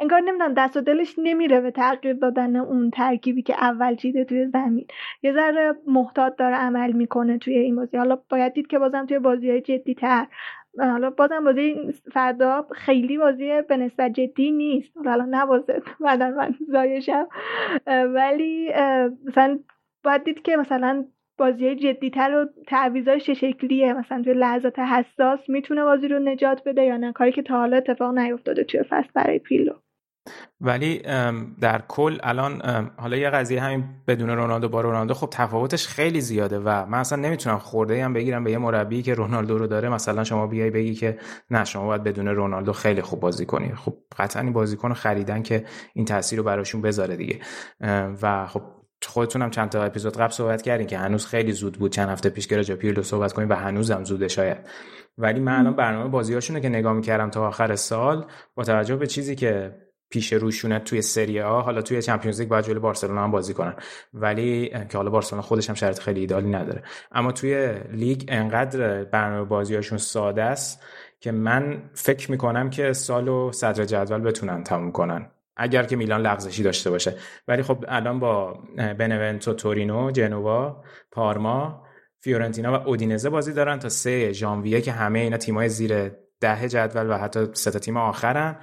انگار 0.00 0.20
نمی‌دونم 0.20 0.54
دست 0.54 0.76
و 0.76 0.80
دلش 0.80 1.14
نمیره 1.18 1.60
به 1.60 1.70
تغییر 1.70 2.14
دادن 2.14 2.56
اون 2.56 2.90
ترکیبی 2.90 3.42
که 3.42 3.54
اول 3.54 3.96
چیده 3.96 4.24
توی 4.24 4.46
زمین. 4.46 4.86
یه 5.22 5.32
ذره 5.32 5.74
محتاط 5.86 6.36
داره 6.36 6.56
عمل 6.56 6.92
می‌کنه 6.92 7.38
توی 7.38 7.58
این 7.58 7.76
بازی. 7.76 7.96
حالا 7.96 8.18
باید 8.30 8.52
دید 8.52 8.66
که 8.66 8.78
بازم 8.78 9.06
توی 9.06 9.18
بازی 9.18 9.50
های 9.50 9.60
جدی 9.60 9.94
تر 9.94 10.26
حالا 10.78 11.10
بازم 11.10 11.44
بازی 11.44 11.92
فردا 12.12 12.66
خیلی 12.72 13.18
بازی 13.18 13.62
به 13.62 13.76
نسبت 13.76 14.12
جدی 14.12 14.50
نیست. 14.50 14.92
حالا 15.04 15.26
نبازه. 15.30 15.82
بعدا 16.00 16.30
من 16.30 16.54
زایشم. 16.68 17.28
ولی 17.86 18.72
مثلا 19.24 19.58
باید 20.04 20.24
دید 20.24 20.42
که 20.42 20.56
مثلا 20.56 21.04
بازی 21.38 21.74
جدی 21.74 22.10
تر 22.10 22.34
و 22.34 22.62
تعویضاش 22.66 23.24
چه 23.24 23.34
شکلیه. 23.34 23.92
مثلا 23.94 24.22
توی 24.22 24.34
لحظات 24.34 24.78
حساس 24.78 25.48
می‌تونه 25.48 25.84
بازی 25.84 26.08
رو 26.08 26.18
نجات 26.18 26.62
بده 26.64 26.82
یا 26.84 26.96
نه. 26.96 27.12
کاری 27.12 27.32
که 27.32 27.42
تا 27.42 27.54
حالا 27.58 27.76
اتفاق 27.76 28.18
نیفتاده 28.18 28.64
توی 28.64 28.82
فصل 28.82 29.08
برای 29.14 29.38
پیلو. 29.38 29.72
ولی 30.60 30.98
در 31.60 31.82
کل 31.88 32.18
الان 32.22 32.62
حالا 32.96 33.16
یه 33.16 33.30
قضیه 33.30 33.62
همین 33.62 33.84
بدون 34.06 34.30
رونالدو 34.30 34.68
با 34.68 34.80
رونالدو 34.80 35.14
خب 35.14 35.28
تفاوتش 35.30 35.86
خیلی 35.86 36.20
زیاده 36.20 36.58
و 36.58 36.86
من 36.86 36.98
اصلا 36.98 37.18
نمی‌تونم 37.18 37.58
خورده 37.58 38.04
هم 38.04 38.12
بگیرم 38.12 38.44
به 38.44 38.50
یه 38.50 38.58
مربی 38.58 39.02
که 39.02 39.14
رونالدو 39.14 39.58
رو 39.58 39.66
داره. 39.66 39.88
مثلا 39.88 40.24
شما 40.24 40.46
بیای 40.46 40.70
بگی 40.70 40.94
که 40.94 41.18
نه 41.50 41.64
شما 41.64 41.86
باید 41.86 42.02
بدون 42.02 42.28
رونالدو 42.28 42.72
خیلی 42.72 43.02
خوب 43.02 43.20
بازی 43.20 43.46
کنی. 43.46 43.74
خب 43.74 43.96
قطعا 44.18 44.42
این 44.42 44.52
بازیکن 44.52 44.92
خریدن 44.92 45.42
که 45.42 45.64
این 45.94 46.04
تاثیر 46.04 46.38
رو 46.38 46.44
براشون 46.44 46.82
بذاره 46.82 47.16
دیگه. 47.16 47.38
و 48.22 48.46
خب 48.46 48.62
خودتونم 49.06 49.50
چند 49.50 49.68
تا 49.68 49.82
اپیزود 49.82 50.16
قبل 50.16 50.32
صحبت 50.32 50.62
کردین 50.62 50.86
که 50.86 50.98
هنوز 50.98 51.26
خیلی 51.26 51.52
زود 51.52 51.78
بود. 51.78 51.92
چند 51.92 52.08
هفته 52.08 52.30
پیش 52.30 52.46
که 52.46 52.74
پیرلو 52.74 53.02
صحبت 53.02 53.32
کنیم 53.32 53.48
و 53.48 53.54
هنوزم 53.54 54.04
زوده 54.04 54.28
شاید. 54.28 54.58
ولی 55.18 55.40
من 55.40 55.58
الان 55.58 55.76
برنامه 55.76 56.08
بازیاشونو 56.08 56.60
که 56.60 56.68
نگاه 56.68 56.92
می‌کردم 56.92 57.30
تا 57.30 57.48
آخر 57.48 57.76
سال 57.76 58.26
با 58.54 58.64
توجه 58.64 58.96
به 58.96 59.06
چیزی 59.06 59.36
که 59.36 59.74
پیش 60.10 60.32
روشونه 60.32 60.78
توی 60.78 61.02
سری 61.02 61.40
آ. 61.40 61.60
حالا 61.60 61.82
توی 61.82 62.02
چمپیونز 62.02 62.40
لیگ 62.40 62.48
باید 62.48 62.64
جلوی 62.64 62.80
بارسلونا 62.80 63.24
هم 63.24 63.30
بازی 63.30 63.54
کنن. 63.54 63.74
ولی 64.14 64.68
که 64.88 64.98
حالا 64.98 65.10
بارسلونا 65.10 65.42
خودش 65.42 65.68
هم 65.68 65.74
شرط 65.74 65.98
خیلی 65.98 66.20
ایدالی 66.20 66.50
نداره. 66.50 66.82
اما 67.12 67.32
توی 67.32 67.74
لیگ 67.92 68.24
انقدر 68.28 69.04
برنامه 69.04 69.44
بازیاشون 69.44 69.98
ساده 69.98 70.42
است 70.42 70.82
که 71.20 71.32
من 71.32 71.82
فکر 71.94 72.30
می‌کنم 72.30 72.70
که 72.70 72.92
سالو 72.92 73.52
صدر 73.52 73.84
جدول 73.84 74.20
بتونن 74.20 74.64
تموم 74.64 74.92
کنن. 74.92 75.30
اگر 75.56 75.82
که 75.82 75.96
میلان 75.96 76.20
لغزشی 76.20 76.62
داشته 76.62 76.90
باشه. 76.90 77.14
ولی 77.48 77.62
خب 77.62 77.84
الان 77.88 78.20
با 78.20 78.58
بنونتو 78.76 79.54
تورینو 79.54 80.10
جنوا 80.10 80.82
پارما 81.10 81.82
فیورنتینا 82.20 82.72
و 82.72 82.88
اودینزه 82.88 83.30
بازی 83.30 83.52
دارن 83.52 83.78
تا 83.78 83.88
سه 83.88 84.32
ژانویه 84.32 84.80
که 84.80 84.92
همه 84.92 85.18
اینا 85.18 85.36
تیمای 85.36 85.68
زیر 85.68 86.08
ده 86.40 86.68
جدول 86.68 87.10
و 87.10 87.18
حتی 87.18 87.46
سه 87.52 87.70
تیم 87.70 87.96
آخرن. 87.96 88.56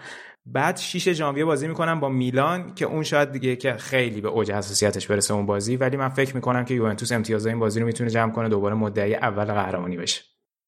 بعد 0.54 0.78
6 0.78 1.14
ژانویه 1.14 1.46
بازی 1.46 1.68
می‌کنم 1.68 2.00
با 2.00 2.10
میلان 2.10 2.76
که 2.76 2.86
اون 2.86 3.04
شاید 3.04 3.32
دیگه 3.32 3.56
که 3.56 3.74
خیلی 3.74 4.22
به 4.22 4.28
اوج 4.28 4.52
حساسیتش 4.52 5.08
برسه 5.08 5.34
اون 5.34 5.46
بازی. 5.46 5.76
ولی 5.76 5.98
من 5.98 6.10
فکر 6.10 6.36
می‌کنم 6.36 6.66
که 6.66 6.74
یوونتوس 6.74 7.12
امتیازهای 7.12 7.54
این 7.54 7.60
بازی 7.60 7.80
رو 7.80 7.86
می‌تونه 7.86 8.10
جمع 8.10 8.32
کنه 8.32 8.50
دوباره 8.50 8.76
مدعی 8.76 9.16
اول 9.16 9.46
قهرمانی 9.46 9.98
بشه. 9.98 10.22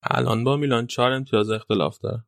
الان 0.03 0.43
با 0.43 0.57
میلان 0.57 0.87
چهار 0.87 1.11
امتیاز 1.11 1.49
اختلاف 1.49 1.99
داره. 1.99 2.23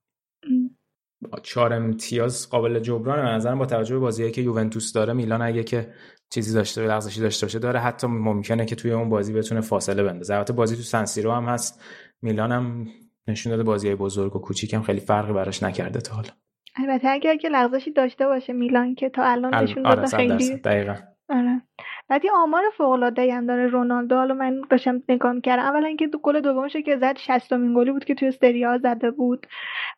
چهار 1.43 1.73
امتیاز 1.73 2.49
قابل 2.49 2.79
جبران 2.79 3.25
به 3.25 3.31
نظرم 3.31 3.59
با 3.59 3.65
توجه 3.65 3.93
به 3.93 3.99
بازیایی 3.99 4.31
که 4.31 4.41
یوونتوس 4.41 4.93
داره 4.93 5.13
میلان 5.13 5.41
اگه 5.41 5.63
که 5.63 5.93
چیزی 6.29 6.53
داشته 6.53 6.81
لغزشی 6.81 7.21
داشته 7.21 7.45
باشه 7.45 7.59
داره. 7.59 7.79
حتی 7.79 8.07
ممکنه 8.07 8.65
که 8.65 8.75
توی 8.75 8.91
اون 8.91 9.09
بازی 9.09 9.33
بتونه 9.33 9.61
فاصله 9.61 10.03
بندازه. 10.03 10.33
البته 10.33 10.53
بازی 10.53 10.75
تو 10.75 10.81
سنسیرو 10.81 11.31
هم 11.31 11.45
هست. 11.45 11.81
میلان 12.21 12.51
هم 12.51 12.87
نشون 13.27 13.51
داده 13.51 13.63
بازی 13.63 13.95
بزرگ 13.95 14.35
و 14.35 14.39
کوچیک 14.39 14.73
هم 14.73 14.81
خیلی 14.81 14.99
فرقی 14.99 15.33
براش 15.33 15.63
نکرده 15.63 16.01
تا 16.01 16.15
حالا. 16.15 16.29
البته 16.76 17.09
اگر 17.09 17.36
که 17.36 17.49
لغزشی 17.49 17.91
داشته 17.91 18.28
باشه 18.28 18.53
میلان 18.53 18.95
که 18.95 19.09
تا 19.09 19.24
الان 19.24 19.55
نشون 19.55 19.84
داده 19.84 20.01
آره 20.01 20.07
خیلی 20.07 20.57
دقیقا. 20.57 20.95
آره. 21.30 21.61
بعد 22.07 22.26
یه 22.26 22.32
آمار 22.32 22.63
فوق 22.78 22.89
العاده 22.89 23.34
هم 23.34 23.45
داره 23.45 23.67
رونالدو 23.67 24.15
حالا 24.15 24.34
من 24.34 24.61
داشتم 24.69 25.03
نگاه 25.09 25.32
می‌کردم. 25.32 25.63
اولا 25.63 25.88
اینکه 25.88 26.07
تو 26.07 26.17
گل 26.17 26.41
دومش 26.41 26.76
که 26.76 26.97
زد 26.97 27.17
60 27.17 27.53
مین 27.53 27.74
گلی 27.74 27.91
بود 27.91 28.05
که 28.05 28.15
توی 28.15 28.32
سری 28.32 28.65
آ 28.65 28.78
زده 28.78 29.11
بود. 29.11 29.47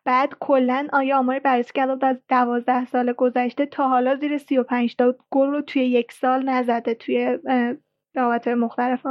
بعد 0.04 0.34
کلا 0.40 0.88
آیا 0.92 1.18
آمار 1.18 1.38
بررسی 1.38 1.72
کرد 1.74 2.04
از 2.04 2.16
12 2.28 2.84
سال 2.84 3.12
گذشته 3.12 3.66
تا 3.66 3.88
حالا 3.88 4.16
زیر 4.16 4.38
35 4.38 4.96
تا 4.96 5.14
گل 5.30 5.46
رو 5.46 5.60
توی 5.60 5.82
یک 5.82 6.12
سال 6.12 6.48
نزده 6.48 6.94
توی 6.94 7.38
رقابت 8.16 8.48
مختلف 8.48 9.06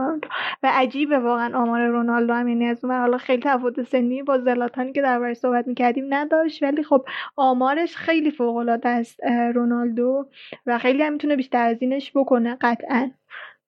و 0.64 0.72
عجیبه 0.74 1.20
واقعا 1.20 1.58
آمار 1.58 1.88
رونالدو 1.88 2.34
هم 2.34 2.48
یعنی 2.48 2.66
از 2.66 2.86
اون 2.86 2.94
حالا 2.94 3.18
خیلی 3.18 3.42
تفاوت 3.46 3.84
سنی 3.84 4.24
با 4.24 4.38
زلاتانی 4.38 4.94
که 4.94 5.02
دربارش 5.02 5.38
صحبت 5.38 5.68
می‌کردیم 5.68 6.14
نداشت. 6.14 6.64
ولی 6.64 6.84
خب 6.84 7.06
آمارش 7.36 7.96
خیلی 7.96 8.32
فوق 8.32 8.56
العاده 8.56 8.90
است 8.90 9.20
رونالدو. 9.56 10.30
و 10.66 10.80
خیلی 10.80 11.04
هم 11.04 11.14
می‌تونه 11.14 11.36
بیشتر 11.36 11.66
از 11.68 11.78
اینش 11.82 12.12
بکنه 12.16 12.58
قطعا. 12.62 13.12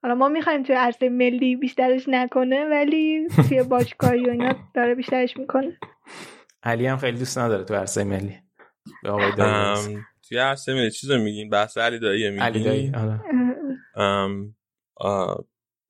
حالا 0.01 0.15
ما 0.15 0.29
می‌خوایم 0.29 0.63
توی 0.63 0.75
عرصه 0.75 1.09
ملی 1.09 1.55
بیشترش 1.55 2.09
نکنه 2.09 2.65
ولی 2.65 3.27
توی 3.49 3.63
باشگاهی 3.63 4.25
و 4.25 4.29
اینا 4.29 4.55
داره 4.73 4.95
بیشترش 4.95 5.37
می‌کنه. 5.37 5.77
علی 6.63 6.87
هم 6.87 6.97
خیلی 6.97 7.17
دوست 7.17 7.37
نداره 7.37 7.63
تو 7.63 7.75
عرصه 7.75 8.03
ملی. 8.03 8.35
به 9.03 9.09
آقای 9.09 9.31
توی 10.29 10.37
عرصه 10.37 10.73
ملی 10.73 10.91
چیزو 10.91 11.17
میگین 11.17 11.49
بحث 11.49 11.77
علی 11.77 11.99
دایی 11.99 12.29
میگین 12.29 12.43
علی 12.43 12.63
دایی 12.63 12.91
آره. 12.95 13.19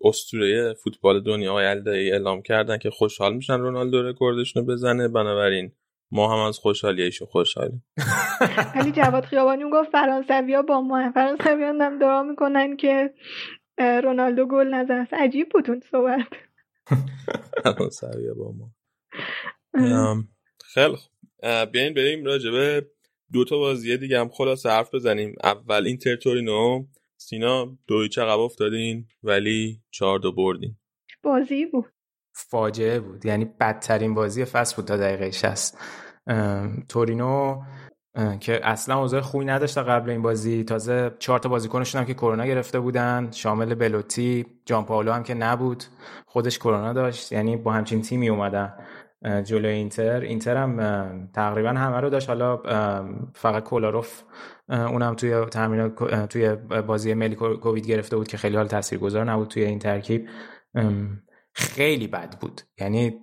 استوره 0.01 0.73
فوتبال 0.73 1.23
دنیا 1.23 1.51
آقای 1.51 1.65
علی 1.65 2.11
اعلام 2.11 2.41
کردن 2.41 2.77
که 2.77 2.89
خوشحال 2.89 3.33
میشن 3.33 3.59
رونالدو 3.59 4.03
رکوردشون 4.03 4.65
رو 4.65 4.73
بزنه. 4.73 5.07
بنابراین 5.07 5.71
ما 6.11 6.33
هم 6.33 6.39
از 6.47 6.57
خوشحالی 6.57 7.01
ایشون 7.01 7.27
خوشحالیم. 7.27 7.85
علی 8.75 8.91
جواد 8.91 9.23
خیابانی 9.25 9.63
گفت 9.73 9.91
فرانسویا 9.91 10.61
با 10.61 10.81
ما 10.81 11.11
فرانسویا 11.11 11.67
هم 11.67 11.99
دعا 11.99 12.23
می‌کنن 12.23 12.77
که 12.77 13.13
رونالدو 13.77 14.45
گل 14.45 14.67
نزنه. 14.67 15.07
عجیب 15.11 15.49
بود 15.49 15.69
اون 15.69 15.81
صحبت. 15.91 16.27
فرانسویا 17.63 18.33
با 18.33 18.51
ما. 18.51 18.71
خیلی 20.65 20.97
بیاین 21.71 21.93
بریم 21.93 22.25
راجبه 22.25 22.87
دو 23.33 23.45
تا 23.45 23.57
بازی 23.57 23.97
دیگه 23.97 24.19
هم 24.19 24.29
خلاص 24.29 24.65
حرف 24.65 24.95
بزنیم. 24.95 25.35
اول 25.43 25.85
اینتر 25.85 26.15
تورینو. 26.15 26.85
سینا 27.29 27.77
دو 27.87 28.03
عقب 28.03 28.39
افتادین 28.39 29.07
ولی 29.23 29.81
چهار 29.91 30.19
دو 30.19 30.31
بردین. 30.31 30.75
بازی 31.23 31.65
بود. 31.65 31.85
فاجعه 32.33 32.99
بود. 32.99 33.25
یعنی 33.25 33.45
بدترین 33.45 34.13
بازی 34.13 34.45
فصل 34.45 34.75
بود 34.75 34.85
تا 34.85 34.97
دقیقه 34.97 35.31
60 35.31 35.77
تورینو 36.89 37.61
که 38.39 38.67
اصلا 38.67 38.99
اوضاع 38.99 39.21
خوبی 39.21 39.45
نداشته 39.45 39.81
قبل 39.81 40.09
این 40.09 40.21
بازی. 40.21 40.63
تازه 40.63 41.11
چهار 41.19 41.39
تا 41.39 41.49
بازیکنشون 41.49 42.01
هم 42.01 42.07
که 42.07 42.13
کرونا 42.13 42.45
گرفته 42.45 42.79
بودن. 42.79 43.31
شامل 43.31 43.75
بلوتی 43.75 44.45
جان 44.65 44.85
پاولو 44.85 45.11
هم 45.11 45.23
که 45.23 45.33
نبود. 45.33 45.83
خودش 46.25 46.59
کرونا 46.59 46.93
داشت. 46.93 47.31
یعنی 47.31 47.57
با 47.57 47.73
همچین 47.73 48.01
تیمی 48.01 48.29
اومدن. 48.29 48.73
جلو 49.43 49.67
اینتر. 49.67 50.21
اینتر 50.21 50.57
هم 50.57 51.29
تقریبا 51.33 51.69
همه 51.69 51.99
رو 51.99 52.09
داشت. 52.09 52.29
حالا 52.29 52.57
فقط 53.33 53.63
کولاروف 53.63 54.23
اونم 54.69 55.13
توی 55.13 55.45
تمرین 55.45 55.89
توی 56.29 56.55
بازی 56.87 57.13
ملی 57.13 57.35
کووید 57.35 57.87
گرفته 57.87 58.15
بود 58.15 58.27
که 58.27 58.37
خیلی 58.37 58.55
حال 58.55 58.67
تاثیرگذار 58.67 59.23
نبود 59.31 59.47
توی 59.47 59.63
این 59.63 59.79
ترکیب. 59.79 60.29
خیلی 61.53 62.07
بد 62.07 62.39
بود. 62.39 62.61
یعنی 62.79 63.21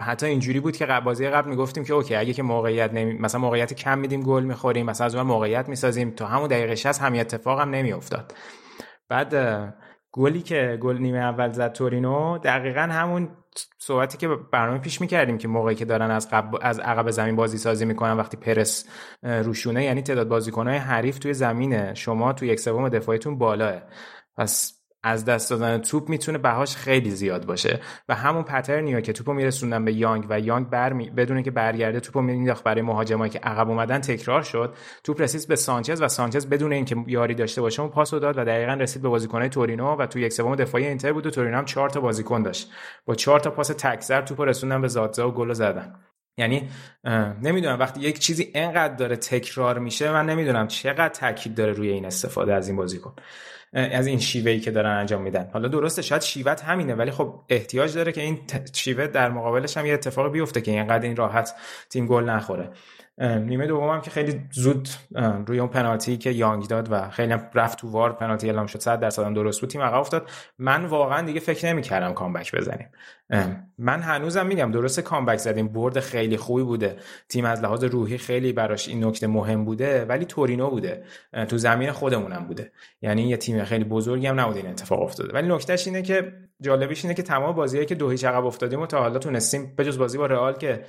حتی 0.00 0.26
اینجوری 0.26 0.60
بود 0.60 0.76
که 0.76 0.86
بازی 1.04 1.28
قبل 1.28 1.50
می‌گفتیم 1.50 1.84
که 1.84 1.94
اوکی 1.94 2.14
اگه 2.14 2.32
که 2.32 2.42
موقعیت 2.42 2.92
نمی... 2.92 3.18
مثلا 3.18 3.40
موقعیت 3.40 3.72
کم 3.74 3.98
میدیم 3.98 4.22
گل 4.22 4.44
می‌خوریم 4.44 4.86
مثلا 4.86 5.04
از 5.04 5.14
اون 5.14 5.26
موقعیت 5.26 5.68
می‌سازیم 5.68 6.10
تا 6.10 6.26
همون 6.26 6.48
دقیقه 6.48 6.74
60 6.74 7.02
همین 7.02 7.20
اتفاق 7.20 7.60
هم 7.60 7.70
نمیافتاد. 7.70 8.34
بعد 9.08 9.34
گلی 10.12 10.42
که 10.42 10.78
گل 10.82 10.98
نیمه 10.98 11.18
اول 11.18 11.52
زد 11.52 11.72
تورینو 11.72 12.38
دقیقا 12.38 12.80
همون 12.80 13.28
صحبتی 13.78 14.18
که 14.18 14.28
برنامه 14.28 14.78
پیش 14.78 15.00
می‌کردیم 15.00 15.38
که 15.38 15.48
موقعی 15.48 15.74
که 15.74 15.84
دارن 15.84 16.10
از 16.10 16.28
از 16.62 16.78
عقب 16.80 17.10
زمین 17.10 17.36
بازی 17.36 17.58
سازی 17.58 17.84
می‌کنن 17.84 18.16
وقتی 18.16 18.36
پرس 18.36 18.88
روشونه 19.22 19.84
یعنی 19.84 20.02
تعداد 20.02 20.28
بازیکنهای 20.28 20.76
حریف 20.76 21.18
توی 21.18 21.34
زمینه. 21.34 21.94
شما 21.94 22.32
توی 22.32 22.48
یک 22.48 22.60
سوم 22.60 22.88
دفاعیتون 22.88 23.38
بالاه. 23.38 23.82
پس 24.36 24.77
از 25.02 25.24
دست 25.24 25.50
دادن 25.50 25.78
توپ 25.78 26.08
می‌تونه 26.08 26.38
بهاش 26.38 26.76
خیلی 26.76 27.10
زیاد 27.10 27.46
باشه. 27.46 27.80
و 28.08 28.14
همون 28.14 28.42
پترنیا 28.42 29.00
که 29.00 29.12
توپو 29.12 29.32
میرسوندن 29.32 29.84
به 29.84 29.92
یانگ 29.92 30.26
و 30.28 30.40
یانگ 30.40 30.68
بر 30.68 30.92
می... 30.92 31.10
بدون 31.10 31.42
که 31.42 31.50
برگرده 31.50 32.00
توپو 32.00 32.20
مینداخت 32.20 32.64
برای 32.64 32.82
مهاجمایی 32.82 33.30
که 33.30 33.38
عقب 33.38 33.68
اومدن 33.68 33.98
تکرار 34.00 34.42
شد. 34.42 34.74
توپ 35.04 35.20
رسید 35.20 35.48
به 35.48 35.56
سانچز 35.56 36.02
و 36.02 36.08
سانچز 36.08 36.46
بدون 36.46 36.72
اینکه 36.72 36.96
یاری 37.06 37.34
داشته 37.34 37.60
باشه 37.60 37.82
اون 37.82 37.90
پاسو 37.90 38.18
داد 38.18 38.38
و 38.38 38.44
دقیقا 38.44 38.74
رسید 38.74 39.02
به 39.02 39.08
بازیکنای 39.08 39.48
تورینو 39.48 39.96
و 39.96 40.06
تو 40.06 40.18
یک 40.18 40.32
سوم 40.32 40.56
دفاعی 40.56 40.86
اینتر 40.86 41.12
بود 41.12 41.26
و 41.26 41.30
تورینو 41.30 41.56
هم 41.56 41.64
چهار 41.64 41.90
تا 41.90 42.00
بازیکن 42.00 42.42
داشت. 42.42 42.70
با 43.06 43.14
چهار 43.14 43.40
تا 43.40 43.50
پاس 43.50 43.68
تکزر 43.68 44.20
توپو 44.20 44.44
رسوندن 44.44 44.80
به 44.80 44.88
زادزا 44.88 45.28
و 45.28 45.32
گل 45.32 45.52
زدن. 45.52 45.94
یعنی 46.38 46.68
نمی‌دونم 47.42 47.78
وقتی 47.78 48.00
یک 48.00 48.18
چیزی 48.18 48.50
انقدر 48.54 48.94
داره 48.94 49.16
تکرار 49.16 49.78
میشه 49.78 50.12
من 50.12 50.26
نمی‌دونم 50.26 50.68
چقدر 50.68 51.08
تاکید 51.08 51.54
داره 51.54 51.72
روی 51.72 51.88
این 51.88 52.04
استفاده 52.04 52.54
از 52.54 52.68
این 52.68 52.76
بازیکن. 52.76 53.14
از 53.72 54.06
این 54.06 54.18
شیوهی 54.18 54.60
که 54.60 54.70
دارن 54.70 54.90
انجام 54.90 55.22
میدن. 55.22 55.50
حالا 55.52 55.68
درسته 55.68 56.02
شاید 56.02 56.22
شیوت 56.22 56.64
همینه 56.64 56.94
ولی 56.94 57.10
خب 57.10 57.34
احتیاج 57.48 57.94
داره 57.94 58.12
که 58.12 58.20
این 58.20 58.38
شیوه 58.72 59.06
در 59.06 59.30
مقابلش 59.30 59.76
هم 59.76 59.86
یه 59.86 59.94
اتفاق 59.94 60.32
بیفته 60.32 60.60
که 60.60 60.70
اینقدر 60.70 61.04
این 61.04 61.16
راحت 61.16 61.54
تیم 61.90 62.06
گل 62.06 62.24
نخوره. 62.24 62.70
نیمه 63.20 63.66
دوم 63.66 64.00
که 64.00 64.10
خیلی 64.10 64.40
زود 64.50 64.88
روی 65.46 65.58
اون 65.58 65.68
پنالتی 65.68 66.16
که 66.16 66.30
یانگ 66.30 66.66
داد 66.66 66.88
و 66.90 67.10
خیلی 67.10 67.34
رفت 67.54 67.78
تو 67.78 67.90
وار 67.90 68.12
پنالتی 68.12 68.46
اعلام 68.46 68.66
شد 68.66 68.78
100 68.78 69.00
درصد 69.00 69.34
درست 69.34 69.60
بود 69.60 69.70
تیم 69.70 69.82
عقب 69.82 69.94
افتاد. 69.94 70.30
من 70.58 70.84
واقعا 70.84 71.22
دیگه 71.22 71.40
فکر 71.40 71.66
نمی‌کردم 71.66 72.12
کامبک 72.12 72.56
بزنیم. 72.56 72.88
من 73.78 74.00
هنوزم 74.00 74.46
میگم 74.46 74.70
درست 74.70 75.00
کامبک 75.00 75.36
زدیم 75.36 75.68
برد 75.68 76.00
خیلی 76.00 76.36
خوبی 76.36 76.62
بوده 76.62 76.96
تیم 77.28 77.44
از 77.44 77.62
لحاظ 77.62 77.84
روحی 77.84 78.18
خیلی 78.18 78.52
براش 78.52 78.88
این 78.88 79.04
نکته 79.04 79.26
مهم 79.26 79.64
بوده 79.64 80.04
ولی 80.04 80.24
تورینو 80.24 80.70
بوده. 80.70 81.04
تو 81.48 81.58
زمین 81.58 81.92
خودمونم 81.92 82.44
بوده. 82.46 82.72
یعنی 83.02 83.28
یه 83.28 83.36
تیم 83.36 83.64
خیلی 83.64 83.84
بزرگی 83.84 84.26
هم 84.26 84.40
نبود 84.40 84.56
این 84.56 84.66
اتفاق 84.66 85.02
افتاده. 85.02 85.32
ولی 85.32 85.48
نکتهش 85.48 85.86
اینه 85.86 86.02
که 86.02 86.32
جالبیش 86.62 87.04
اینه 87.04 87.14
که 87.14 87.22
تمام 87.22 87.54
بازیهایی 87.54 87.86
که 87.86 87.94
دو 87.94 88.10
هیچ 88.10 88.24
عقب 88.24 88.46
افتادیم 88.46 88.80
و 88.80 88.86
تا 88.86 88.98
حالا 88.98 89.18
تونستیم 89.18 89.74
بجز 89.78 89.98
بازی 89.98 90.18
با 90.18 90.26
رئال 90.26 90.52
که 90.52 90.84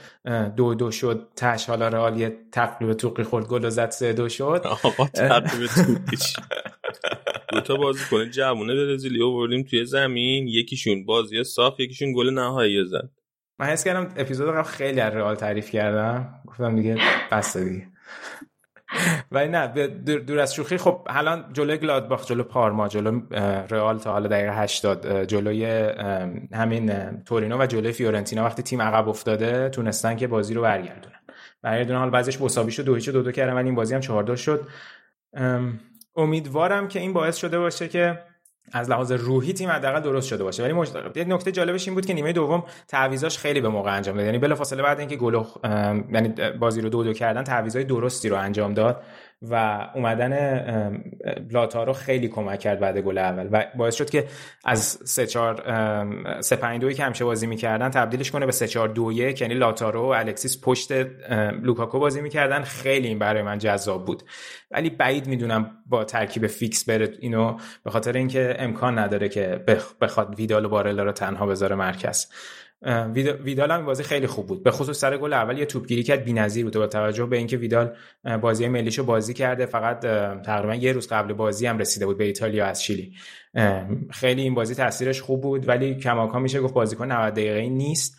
دو 0.56 0.76
دو 0.76 0.92
شد 0.92 1.28
تش 1.36 1.66
حالا 1.66 1.88
رئال 1.88 2.20
یه 2.20 2.38
تقریبا 2.52 2.94
توقی 2.94 3.24
خورد 3.24 3.48
گل 3.48 3.66
و 3.66 3.70
زد 3.70 3.90
سه 3.90 4.14
دو 4.14 4.30
شد. 4.30 4.62
آقا 4.66 5.08
تقریبا 5.08 5.68
دو 7.54 7.62
تا 7.62 7.76
بازی 7.76 8.06
کنه 8.12 8.30
جوونه 8.30 8.76
برزیلی 8.76 9.24
آوردیم 9.24 9.64
توی 9.64 9.86
زمین 9.86 10.48
یکیشون 10.48 11.06
بازی 11.06 11.44
صاف 11.44 11.80
یکیشون 11.80 12.14
گل 12.14 12.30
نهایی 12.34 12.86
زد. 12.86 13.10
من 13.60 13.66
حس 13.66 13.84
کردم 13.84 14.14
اپیزود 14.18 14.50
قبل 14.50 14.64
خیلی 14.64 15.02
از 15.02 15.14
رئال 15.14 15.36
تعریف 15.36 15.72
کردم 15.72 16.34
گفتم 16.48 16.76
دیگه 16.76 16.98
بس 17.32 17.58
دیگه. 17.58 17.88
ولی 19.32 19.48
نه 19.48 19.68
دور 20.18 20.40
از 20.40 20.54
شوخی 20.54 20.78
خب 20.78 21.08
الان 21.08 21.46
جلوی 21.54 21.78
گلادباخ 21.78 22.26
جلو 22.26 22.44
پارما 22.44 22.88
جلو 22.88 23.22
رئال 23.70 24.00
تا 24.00 24.12
حالا 24.12 24.28
دقیقه 24.28 24.62
80 24.62 25.24
جلوی 25.24 25.66
همین 26.54 26.92
تورینو 27.24 27.62
و 27.62 27.66
جلوی 27.66 27.92
فیورنتینا 27.92 28.44
وقتی 28.44 28.64
تیم 28.64 28.82
عقب 28.82 29.10
افتاده 29.10 29.70
تونستن 29.70 30.16
که 30.16 30.28
بازی 30.28 30.54
رو 30.54 30.62
برگردونن. 30.62 31.16
برگردونن 31.62 32.00
حال 32.00 32.10
بعضیش 32.10 32.42
مساوی 32.42 32.72
شد 32.72 32.84
دو 32.84 32.96
هیچ 32.96 33.10
دو 33.10 33.22
دو 33.22 33.32
کردن 33.32 33.54
ولی 33.54 33.66
این 33.66 33.76
بازی 33.76 33.96
هم 33.96 34.02
4 34.02 34.36
شد. 34.36 34.68
امیدوارم 36.16 36.88
که 36.88 37.00
این 37.00 37.14
باعث 37.14 37.38
شده 37.38 37.60
باشه 37.60 37.88
که 37.88 38.20
از 38.72 38.90
لحاظ 38.90 39.12
روحی 39.12 39.54
تیم 39.54 39.70
حداقل 39.70 40.00
درست 40.00 40.28
شده 40.28 40.44
باشه. 40.44 40.64
ولی 40.64 40.74
مجد... 40.74 41.18
یک 41.18 41.28
نکته 41.30 41.52
جالبش 41.52 41.88
این 41.88 41.96
بود 41.96 42.06
که 42.06 42.14
نیمه 42.14 42.34
دوم 42.34 42.64
تعویضاش 42.88 43.38
خیلی 43.38 43.62
به 43.62 43.70
موقع 43.70 43.96
انجام 43.96 44.16
داد. 44.16 44.26
یعنی 44.26 44.38
بلافاصله 44.38 44.84
بعد 44.84 45.00
اینکه 45.00 45.16
گل 45.16 45.44
یعنی 46.14 46.34
بازی 46.60 46.82
رو 46.82 46.90
دو 46.90 47.04
دو 47.04 47.14
کردن 47.14 47.44
تعویضای 47.44 47.84
درستی 47.84 48.30
رو 48.30 48.38
انجام 48.38 48.74
داد. 48.74 49.02
و 49.42 49.88
اومدن 49.96 51.04
لاتارو 51.52 51.94
خیلی 51.94 52.28
کمک 52.28 52.60
کرد 52.60 52.80
بعد 52.80 52.98
گل 52.98 53.18
اول 53.18 53.50
و 53.52 53.66
باعث 53.76 53.96
شد 53.96 54.10
که 54.10 54.28
از 54.66 55.00
3 55.06 55.28
4 55.28 56.42
3 56.42 56.56
5 56.56 56.82
2 56.82 56.92
که 56.92 57.04
همیشه 57.04 57.26
بازی 57.26 57.48
می‌کردن 57.48 57.90
تبدیلش 57.90 58.32
کنه 58.32 58.46
به 58.46 58.52
3 58.52 58.68
4 58.68 58.88
2 58.88 59.12
1 59.12 59.42
یعنی 59.42 59.54
لاتارو 59.54 60.02
و 60.02 60.06
الکسیس 60.06 60.62
پشت 60.64 60.92
لوکاکو 61.62 62.00
بازی 62.00 62.22
می‌کردن. 62.22 62.62
خیلی 62.62 63.08
این 63.08 63.20
برای 63.20 63.42
من 63.42 63.58
جذاب 63.58 64.06
بود. 64.06 64.24
ولی 64.72 64.90
بعید 64.90 65.28
می‌دونم 65.28 65.72
با 65.86 66.04
ترکیب 66.04 66.48
فیکس 66.48 66.90
بره 66.90 67.14
اینو 67.20 67.58
به 67.84 67.92
خاطر 67.92 68.14
اینکه 68.14 68.56
امکان 68.60 69.00
نداره 69.00 69.30
که 69.30 69.66
بخواد 70.02 70.36
ویدال 70.36 70.66
و 70.66 70.70
بارلا 70.70 71.04
رو 71.04 71.12
تنها 71.12 71.46
بذاره 71.46 71.76
مرکز. 71.76 72.28
ویدال 73.44 73.72
هم 73.72 73.86
بازی 73.86 74.04
خیلی 74.04 74.28
خوب 74.28 74.48
بود. 74.48 74.64
به 74.64 74.72
خصوص 74.72 75.00
سر 75.00 75.18
گل 75.18 75.34
اول 75.34 75.58
یه 75.58 75.66
توپگیری 75.66 76.04
کرد 76.04 76.24
بی‌نظیر 76.24 76.64
بود. 76.64 76.74
با 76.74 76.88
توجه 76.88 77.26
به 77.26 77.38
اینکه 77.38 77.58
ویدال 77.58 77.96
بازی 78.42 78.68
ملیشو 78.68 79.04
بازی 79.04 79.34
کرده 79.34 79.66
فقط 79.66 80.00
تقریبا 80.42 80.76
یه 80.76 80.92
روز 80.92 81.08
قبل 81.08 81.34
بازی 81.34 81.66
هم 81.66 81.78
رسیده 81.78 82.06
بود 82.06 82.18
به 82.18 82.24
ایتالیا 82.24 82.66
از 82.66 82.84
شیلی. 82.84 83.14
خیلی 84.12 84.42
این 84.42 84.54
بازی 84.54 84.76
تاثیرش 84.76 85.22
خوب 85.22 85.42
بود 85.42 85.68
ولی 85.68 85.96
کماکان 85.96 86.42
میشه 86.42 86.62
گفت 86.62 86.74
بازیکن 86.74 87.12
90 87.12 87.34
دقیقه‌ای 87.34 87.70
نیست. 87.70 88.18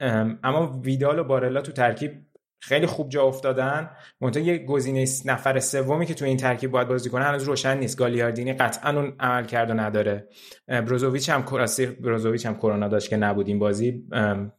اما 0.00 0.80
ویدال 0.84 1.18
و 1.18 1.24
بارلا 1.24 1.60
تو 1.60 1.72
ترکیب 1.72 2.12
خیلی 2.60 2.86
خوب 2.86 3.08
جا 3.08 3.22
افتادن. 3.22 3.90
منتها 4.20 4.42
یه 4.42 4.58
گزینه 4.58 5.04
نفر 5.24 5.60
سومی 5.60 6.06
که 6.06 6.14
تو 6.14 6.24
این 6.24 6.36
ترکیب 6.36 6.70
باید 6.70 6.88
بازی 6.88 7.10
کنه 7.10 7.24
هنوز 7.24 7.42
روشن 7.42 7.78
نیست. 7.78 7.98
گالیاردینی 7.98 8.52
قطعا 8.52 8.90
اون 8.90 9.12
عمل 9.20 9.44
کرد 9.44 9.70
و 9.70 9.74
نداره 9.74 10.28
بروزوویچ 10.68 11.28
هم 11.28 11.42
کراسی 11.42 11.86
بروزوویچ 11.86 12.46
هم 12.46 12.54
کرونا 12.54 12.88
داشت 12.88 13.10
که 13.10 13.16
نبود 13.16 13.48
این 13.48 13.58
بازی. 13.58 14.04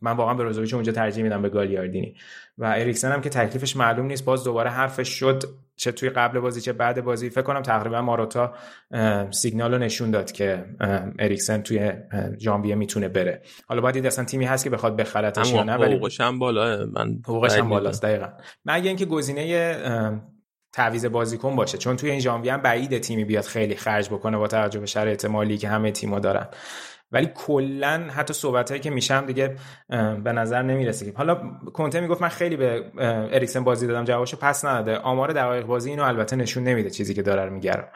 من 0.01 0.11
واقعا 0.17 0.33
بروزوویچ 0.33 0.73
اونجا 0.73 0.91
ترجیح 0.91 1.23
میدم 1.23 1.41
به 1.41 1.49
گالیاردینی. 1.49 2.15
و 2.57 2.65
اریکسن 2.65 3.11
هم 3.11 3.21
که 3.21 3.29
تکلیفش 3.29 3.75
معلوم 3.75 4.05
نیست 4.05 4.25
باز 4.25 4.43
دوباره 4.43 4.69
حرفش 4.69 5.09
شد 5.09 5.43
چه 5.75 5.91
توی 5.91 6.09
قبل 6.09 6.39
بازی 6.39 6.61
چه 6.61 6.73
بعد 6.73 7.03
بازی. 7.03 7.29
فکر 7.29 7.41
کنم 7.41 7.61
تقریبا 7.61 8.01
ماروتا 8.01 8.53
سیگنال 9.31 9.73
رو 9.73 9.79
نشون 9.79 10.11
داد 10.11 10.31
که 10.31 10.65
اریکسن 11.19 11.61
توی 11.61 11.91
ژانویه 12.39 12.75
می‌تونه 12.75 13.07
بره. 13.07 13.41
حالا 13.67 13.81
باید 13.81 13.93
دید 13.93 14.05
اصلا 14.05 14.25
تیمی 14.25 14.45
هست 14.45 14.63
که 14.63 14.69
بخواد 14.69 14.95
بخرتش 14.97 15.51
یا 15.51 15.63
نه 15.63 15.75
ولی 15.75 15.95
حقوقش 15.95 16.21
هم 16.21 16.39
بالا 16.39 16.85
من 16.85 17.19
حقوقش 17.25 17.57
هم 17.57 17.69
بالاست 17.69 18.03
دقیقاً. 18.03 18.27
مگه 18.65 18.87
اینکه 18.87 19.05
گزینه 19.05 20.21
تعویض 20.73 21.05
بازیکن 21.05 21.55
باشه 21.55 21.77
چون 21.77 21.95
توی 21.95 22.11
این 22.11 22.19
ژانویه 22.19 22.53
هم 22.53 22.61
بعید 22.61 22.97
تیمی 22.97 23.25
بیاد 23.25 23.43
خیلی 23.43 23.75
خرج 23.75 24.09
بکنه 24.09 24.37
با 24.37 24.47
توجه 24.47 24.79
به 24.79 24.85
شرایط 24.85 25.25
مالی 25.25 25.57
که 25.57 25.67
همه 25.67 25.91
تیم‌ها 25.91 26.19
دارن. 26.19 26.47
ولی 27.15 27.31
کلا 27.35 28.01
حتی 28.15 28.33
صحبت 28.33 28.81
که 28.81 28.89
میشم 28.89 29.25
دیگه 29.25 29.55
به 30.23 30.31
نظر 30.31 30.61
نمی‌رسه. 30.61 31.13
حالا 31.15 31.35
کنته 31.73 31.99
می‌گفت 31.99 32.21
من 32.21 32.29
خیلی 32.29 32.57
به 32.57 32.83
اریکسن 33.31 33.63
بازی 33.63 33.87
دادم 33.87 34.03
جوابشو 34.03 34.37
پس 34.37 34.65
نداده. 34.65 34.97
آمار 34.97 35.33
دقایق 35.33 35.65
بازی 35.65 35.89
اینو 35.89 36.03
البته 36.03 36.35
نشون 36.35 36.63
نمیده 36.63 36.89
چیزی 36.89 37.13
که 37.13 37.21
داره 37.21 37.49
میگرم 37.49 37.87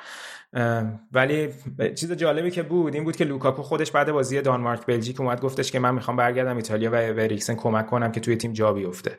ولی 1.11 1.49
چیز 1.95 2.11
جالبی 2.11 2.51
که 2.51 2.63
بود 2.63 2.95
این 2.95 3.03
بود 3.03 3.15
که 3.15 3.25
لوکاکو 3.25 3.61
خودش 3.61 3.91
بعد 3.91 4.11
بازی 4.11 4.41
دانمارک 4.41 4.85
بلژیک 4.85 5.21
اومد 5.21 5.41
گفتش 5.41 5.71
که 5.71 5.79
من 5.79 5.95
می‌خوام 5.95 6.17
برگردم 6.17 6.55
ایتالیا 6.55 6.91
و 6.91 6.95
اریکسن 6.95 7.55
کمک 7.55 7.87
کنم 7.87 8.11
که 8.11 8.19
توی 8.19 8.35
تیم 8.35 8.53
جا 8.53 8.73
بیفته. 8.73 9.17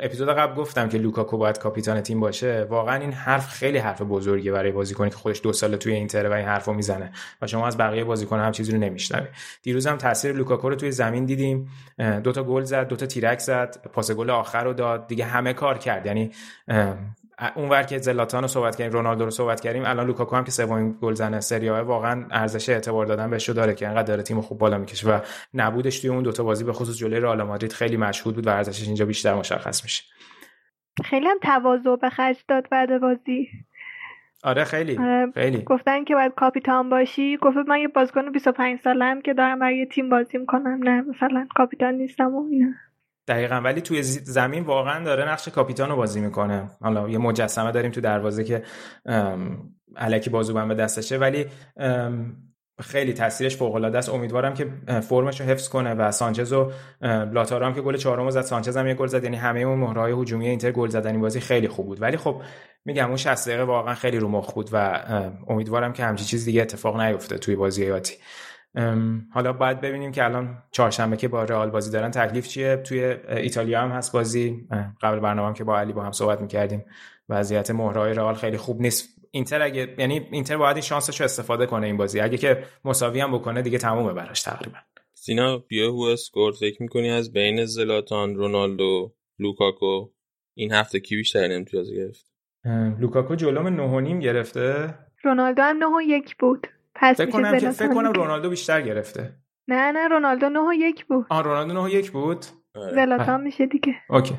اپیزود 0.00 0.28
قبل 0.28 0.54
گفتم 0.54 0.88
که 0.88 0.98
لوکاکو 0.98 1.36
باید 1.36 1.58
کاپیتان 1.58 2.00
تیم 2.00 2.20
باشه. 2.20 2.66
واقعا 2.70 2.96
این 2.96 3.12
حرف 3.12 3.48
خیلی 3.48 3.78
حرف 3.78 4.02
بزرگی 4.02 4.50
برای 4.50 4.72
بازیکنی 4.72 5.10
که 5.10 5.16
خودش 5.16 5.40
دو 5.42 5.52
سال 5.52 5.76
توی 5.76 5.92
اینتر 5.92 6.28
و 6.28 6.32
این 6.32 6.46
حرفو 6.46 6.72
می‌زنه 6.72 7.12
و 7.42 7.46
شما 7.46 7.66
از 7.66 7.76
بقیه 7.76 8.04
بازیکن 8.04 8.38
هم 8.38 8.52
چیزی 8.52 8.72
رو 8.72 8.78
نمیشنوی. 8.78 9.26
دیروز 9.62 9.86
هم 9.86 9.96
تاثیر 9.96 10.32
لوکاکو 10.32 10.68
رو 10.68 10.74
توی 10.74 10.92
زمین 10.92 11.24
دیدیم. 11.24 11.68
دوتا 12.24 12.42
گل 12.42 12.62
زد 12.62 12.88
دوتا 12.88 13.06
تیرک 13.06 13.38
زد 13.38 13.90
پاس 13.92 14.10
گل 14.10 14.30
آخر 14.30 14.64
رو 14.64 14.72
داد. 14.72 15.06
دیگه 15.06 15.24
همه 15.24 15.52
کار 15.52 15.78
کرد. 15.78 16.06
یعنی 16.06 16.30
اونور 17.54 17.82
که 17.82 17.98
زلاتان 17.98 18.42
رو 18.42 18.48
صحبت 18.48 18.76
کردیم 18.76 18.92
رونالدو 18.92 19.24
رو 19.24 19.30
صحبت 19.30 19.60
کردیم 19.60 19.84
الان 19.84 20.06
لوکاکو 20.06 20.36
هم 20.36 20.44
که 20.44 20.50
سومین 20.50 20.96
گل 21.02 21.14
زنه 21.14 21.40
سری 21.40 21.70
واقعا 21.70 22.26
ارزش 22.30 22.68
اعتبار 22.68 23.06
دادن 23.06 23.30
بهش 23.30 23.50
داره 23.50 23.74
که 23.74 23.88
انقدر 23.88 24.02
داره 24.02 24.22
تیم 24.22 24.40
خوب 24.40 24.58
بالا 24.58 24.78
می‌کشه 24.78 25.08
و 25.08 25.20
نبودش 25.54 26.00
توی 26.00 26.10
اون 26.10 26.22
دوتا 26.22 26.44
بازی 26.44 26.64
به 26.64 26.72
خصوص 26.72 26.98
جلوی 26.98 27.20
رئال 27.20 27.42
مادرید 27.42 27.72
خیلی 27.72 27.96
مشهود 27.96 28.34
بود 28.34 28.46
و 28.46 28.50
ارزشش 28.50 28.86
اینجا 28.86 29.06
بیشتر 29.06 29.34
مشخص 29.34 29.84
میشه. 29.84 30.02
خیلی 31.04 31.26
هم 31.26 31.38
تواضع 31.42 31.96
به 31.96 32.10
خرج 32.10 32.44
داد 32.48 32.68
بعد 32.70 33.00
بازی. 33.00 33.48
آره 34.44 34.64
خیلی 34.64 34.98
آره 34.98 35.30
خیلی. 35.34 35.62
گفتن 35.62 36.04
که 36.04 36.14
باید 36.14 36.32
کاپیتان 36.34 36.90
باشی. 36.90 37.36
گفت 37.36 37.56
من 37.56 37.78
یه 37.78 37.88
بازیکن 37.88 38.32
25 38.32 38.80
سالم 38.80 39.22
که 39.22 39.34
دارم 39.34 39.58
برای 39.58 39.86
تیم 39.86 40.08
بازی 40.08 40.38
می‌کنم. 40.38 40.80
نه 40.82 41.00
مثلا 41.00 41.46
کاپیتان 41.56 41.94
نیستم 41.94 42.34
و 42.34 42.48
اینا. 42.50 42.72
دقیقا. 43.28 43.54
ولی 43.54 43.80
توی 43.80 44.02
زمین 44.02 44.64
واقعا 44.64 45.04
داره 45.04 45.28
نقش 45.28 45.48
کاپیتان 45.48 45.90
رو 45.90 45.96
بازی 45.96 46.20
می‌کنه. 46.20 46.70
حالا 46.80 47.08
یه 47.08 47.18
مجسمه 47.18 47.72
داریم 47.72 47.90
تو 47.90 48.00
دروازه 48.00 48.44
که 48.44 48.62
علکی 49.96 50.30
بازوبند 50.30 50.68
به 50.68 50.74
دستشه. 50.74 51.18
ولی 51.18 51.46
خیلی 52.80 53.12
تاثیرش 53.12 53.56
فوق 53.56 53.74
العاده 53.74 53.98
است. 53.98 54.08
امیدوارم 54.08 54.54
که 54.54 54.66
فرمش 55.00 55.40
رو 55.40 55.46
حفظ 55.46 55.68
کنه 55.68 55.94
و 55.94 56.10
سانچز 56.10 56.52
و 56.52 56.72
لاتارو 57.32 57.66
هم 57.66 57.74
که 57.74 57.80
گل 57.80 57.96
چهارم 57.96 58.30
زد 58.30 58.40
سانچز 58.40 58.76
هم 58.76 58.86
یه 58.86 58.94
گل 58.94 59.06
زد. 59.06 59.24
یعنی 59.24 59.36
همه 59.36 59.60
اون 59.60 59.78
مهرهای 59.78 60.12
هجومی 60.12 60.48
اینتر 60.48 60.72
گل 60.72 60.88
زدنی 60.88 61.18
بازی 61.18 61.40
خیلی 61.40 61.68
خوب 61.68 61.86
بود. 61.86 62.02
ولی 62.02 62.16
خب 62.16 62.42
میگم 62.84 63.06
اون 63.06 63.16
60 63.16 63.48
دقیقه 63.48 63.62
واقعا 63.62 63.94
خیلی 63.94 64.18
رو 64.18 64.28
مخ 64.28 64.52
بود 64.52 64.70
و 64.72 65.02
امیدوارم 65.48 65.92
که 65.92 66.04
همچی 66.04 66.24
چیز 66.24 66.44
دیگه 66.44 66.62
اتفاق 66.62 67.00
نیفته 67.00 67.38
توی 67.38 67.56
بازی 67.56 67.86
یاتی 67.86 68.14
حالا 69.32 69.52
باید 69.52 69.80
ببینیم 69.80 70.12
که 70.12 70.24
الان 70.24 70.62
چهارشنبه 70.70 71.16
که 71.16 71.28
با 71.28 71.44
رئال 71.44 71.70
بازی 71.70 71.90
دارن 71.90 72.10
تکلیف 72.10 72.48
چیه؟ 72.48 72.76
توی 72.76 73.04
ایتالیا 73.28 73.80
هم 73.80 73.90
هست 73.90 74.12
بازی. 74.12 74.68
قبل 75.02 75.20
برنامه 75.20 75.48
هم 75.48 75.54
که 75.54 75.64
با 75.64 75.78
علی 75.78 75.92
با 75.92 76.02
هم 76.02 76.12
صحبت 76.12 76.40
می‌کردیم. 76.40 76.84
وضعیت 77.28 77.70
مهره‌های 77.70 78.14
رئال 78.14 78.34
خیلی 78.34 78.56
خوب 78.56 78.80
نیست. 78.80 79.08
اینتر 79.30 79.62
اگه 79.62 79.94
یعنی 79.98 80.28
اینتر 80.30 80.56
باید 80.56 80.76
این 80.76 80.82
شانسش 80.82 81.20
رو 81.20 81.24
استفاده 81.24 81.66
کنه 81.66 81.86
این 81.86 81.96
بازی. 81.96 82.20
اگه 82.20 82.38
که 82.38 82.64
مساوی 82.84 83.20
هم 83.20 83.32
بکنه 83.32 83.62
دیگه 83.62 83.78
تمومه 83.78 84.12
براش 84.12 84.42
تقریبا. 84.42 84.78
سینا 85.14 85.58
بیا 85.58 85.90
WhoScored 85.90 86.52
فکر 86.52 86.82
می‌کنی 86.82 87.10
از 87.10 87.32
بین 87.32 87.64
زلاتان 87.64 88.34
رونالدو 88.34 89.14
لوکاکو؟ 89.38 90.08
این 90.54 90.72
هفته 90.72 91.00
کی 91.00 91.16
بیشتر 91.16 91.52
امتیاز 91.52 91.92
گرفت؟ 91.92 92.26
لوکاکو 93.00 93.34
جلوم 93.34 93.98
نیم 93.98 94.20
گرفته. 94.20 94.94
رونالدو 95.24 95.62
هم 95.62 95.76
9 95.76 96.04
یک 96.06 96.36
بود. 96.36 96.66
پس 97.00 97.16
فکر 97.16 97.30
کنم 97.30 97.58
که 97.58 97.70
فکر 97.70 97.94
کنم 97.94 98.12
رونالدو 98.12 98.50
بیشتر 98.50 98.80
گرفته. 98.82 99.34
نه 99.68 99.92
نه 99.92 100.08
رونالدو 100.08 100.48
9 100.48 100.60
و 100.60 100.72
1 100.72 101.06
بود. 101.06 101.26
آه 101.30 101.42
رونالدو 101.42 101.74
9 101.86 101.94
1 101.94 102.10
بود؟ 102.10 102.46
آره. 102.74 102.94
زلاتان 102.94 103.40
میشه 103.40 103.66
دیگه. 103.66 103.94
okay. 104.10 104.34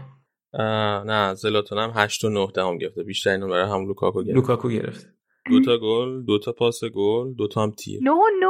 نه 1.05 1.33
زلاتان 1.33 1.77
هم 1.79 1.91
8 1.95 2.23
و 2.23 2.29
9 2.29 2.47
دهم 2.55 2.77
گرفته. 2.77 3.03
بیشتر 3.03 3.29
اینو 3.29 3.47
برای 3.47 3.69
هم 3.69 3.87
لوکاکو 3.87 4.23
گرفت. 4.23 4.35
لوکاکو 4.35 4.69
گرفت. 4.69 5.07
دو 5.49 5.61
تا 5.61 5.77
گل 5.77 6.25
دو 6.25 6.39
تا 6.39 6.51
پاس 6.51 6.83
گل 6.83 7.33
دو 7.33 7.47
تا 7.47 7.63
هم 7.63 7.71
تیر. 7.71 7.99
9 8.03 8.11
9 8.41 8.47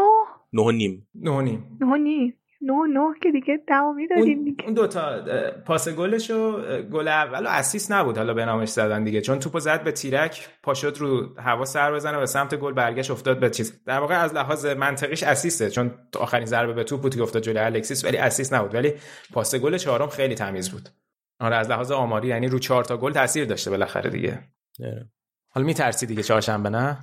9 0.54 0.72
نیم. 0.72 1.08
9 1.16 1.42
نیم. 1.42 1.78
9 1.82 1.98
نیم. 1.98 2.41
نه 2.62 2.74
نه 2.94 3.14
که 3.24 3.32
دیگه 3.32 3.60
دوامی 3.68 4.08
دادیم 4.08 4.44
دیگه. 4.44 4.66
اون 4.66 4.74
دوتا 4.74 5.24
پاس 5.66 5.90
گلش 5.90 6.32
و 6.32 6.62
گل 6.82 7.08
اول 7.08 7.46
و 7.46 7.50
assist 7.50 7.92
نبود 7.92 8.18
حالا 8.18 8.34
به 8.34 8.46
نامش 8.46 8.70
زدن 8.70 9.04
دیگه. 9.04 9.22
چون 9.22 9.40
توپو 9.40 9.60
زد 9.60 9.84
به 9.84 9.92
تیرک 9.92 10.50
پاشد 10.64 10.98
رو 10.98 11.40
هوا 11.40 11.66
سر 11.66 11.94
بزنه 11.94 12.18
به 12.18 12.26
سمت 12.26 12.56
گل 12.56 12.74
برگشت 12.74 13.12
افتاد 13.12 13.40
به 13.40 13.50
چیز. 13.50 13.84
در 13.86 14.00
واقع 14.00 14.24
از 14.24 14.34
لحاظ 14.34 14.66
منطقیش 14.66 15.24
assist 15.24 15.63
ه 15.63 15.70
چون 15.70 15.92
آخرین 16.20 16.46
ضربه 16.46 16.74
به 16.74 16.84
توپ 16.84 17.02
بود 17.02 17.16
که 17.16 17.22
افتاد 17.22 17.42
جلوی 17.42 17.60
الکسیس 17.60 18.06
ولی 18.06 18.18
اسیس 18.18 18.54
نبود. 18.54 18.76
ولی 18.76 18.94
پاس 19.34 19.56
گل 19.56 19.78
چهارم 19.78 20.08
خیلی 20.08 20.36
تمیز 20.36 20.70
بود. 20.70 20.90
آره 21.40 21.56
از 21.56 21.70
لحاظ 21.70 21.92
آماری 21.92 22.28
یعنی 22.28 22.48
رو 22.48 22.60
چهار 22.60 22.84
تا 22.84 22.98
گل 22.98 23.12
تاثیر 23.12 23.46
داشته 23.46 23.70
بالاخره 23.70 24.10
دیگه. 24.10 24.40
حالا 25.50 25.68
میترسی 25.68 26.06
دیگه 26.06 26.24
چهارشنبه 26.24 26.70
نه؟ 26.70 26.98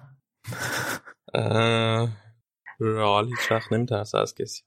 رئال 2.81 3.29
هیچ 3.29 3.53
وقت 3.53 3.73
نمیترسه 3.73 4.19
از 4.19 4.35
کسی 4.35 4.63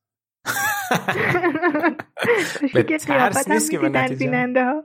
به 2.74 2.84
ترس 2.84 3.48
نیست 3.48 3.72
که 3.72 3.80
به 3.80 3.90
نتیجه. 3.90 4.82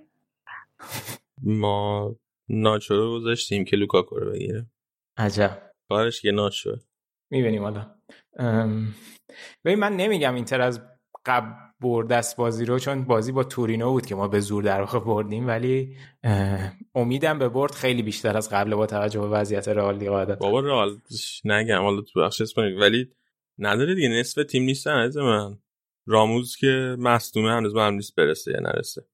ما 1.43 2.17
ناچو 2.49 2.95
رو 2.95 3.21
گذاشتیم 3.21 3.65
که 3.65 3.77
لوکاکو 3.77 4.17
رو 4.17 4.33
بگیره. 4.33 4.67
عجب. 5.17 5.63
کارش 5.89 6.21
که 6.21 6.31
ناچو 6.31 6.77
می‌بینیم 7.31 7.63
حالا. 7.63 7.95
ببین 9.65 9.79
من 9.79 9.97
نمیگم 9.97 10.35
اینتر 10.35 10.61
از 10.61 10.81
قبل 11.27 11.51
برد 11.81 12.13
است 12.13 12.37
بازی 12.37 12.65
رو 12.65 12.79
چون 12.79 13.05
بازی 13.05 13.33
با 13.33 13.45
تورینو 13.45 13.91
بود 13.91 14.07
که 14.07 14.15
ما 14.15 14.29
به 14.29 14.41
زور 14.41 14.63
در 14.63 14.81
واقع 14.81 15.01
بردیم 15.01 15.47
ولی 15.47 15.97
امیدم 16.95 17.39
به 17.39 17.49
برد 17.49 17.73
خیلی 17.73 18.03
بیشتر 18.03 18.37
از 18.37 18.51
قبل 18.51 18.75
با 18.75 18.87
توجه 18.87 19.21
به 19.21 19.27
وضعیت 19.27 19.69
رئال 19.69 19.99
دیگه 19.99 20.11
بابا 20.11 20.61
رئال 20.61 20.99
نگم 21.45 21.83
حالا 21.83 22.01
تو 22.01 22.21
بخش 22.21 22.43
ولی 22.59 23.13
نداره 23.59 23.95
دیگه 23.95 24.09
نصف 24.09 24.45
تیم 24.45 24.63
نیستن 24.63 24.91
از 24.91 25.17
من. 25.17 25.59
راموز 26.07 26.57
که 26.57 26.97
مصدومه 26.99 27.53
هنوز 27.53 27.75
معلوم 27.75 27.95
نیست 27.95 28.15
برسه 28.15 28.53
یا 28.53 28.61
نرسه. 28.61 29.07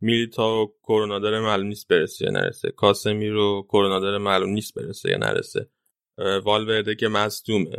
میلیتا 0.00 0.66
کرونا 0.82 1.18
داره 1.18 1.40
معلوم 1.40 1.66
نیست 1.66 1.88
برسه 1.88 2.24
یا 2.24 2.30
نرسه. 2.30 2.70
کاسمی 2.70 3.28
رو 3.28 3.66
کرونا 3.68 4.00
داره 4.00 4.18
معلوم 4.18 4.50
نیست 4.50 4.74
برسه 4.74 5.10
یا 5.10 5.18
نرسه. 5.18 5.70
والورده 6.44 6.94
که 6.94 7.08
مصدومه. 7.08 7.76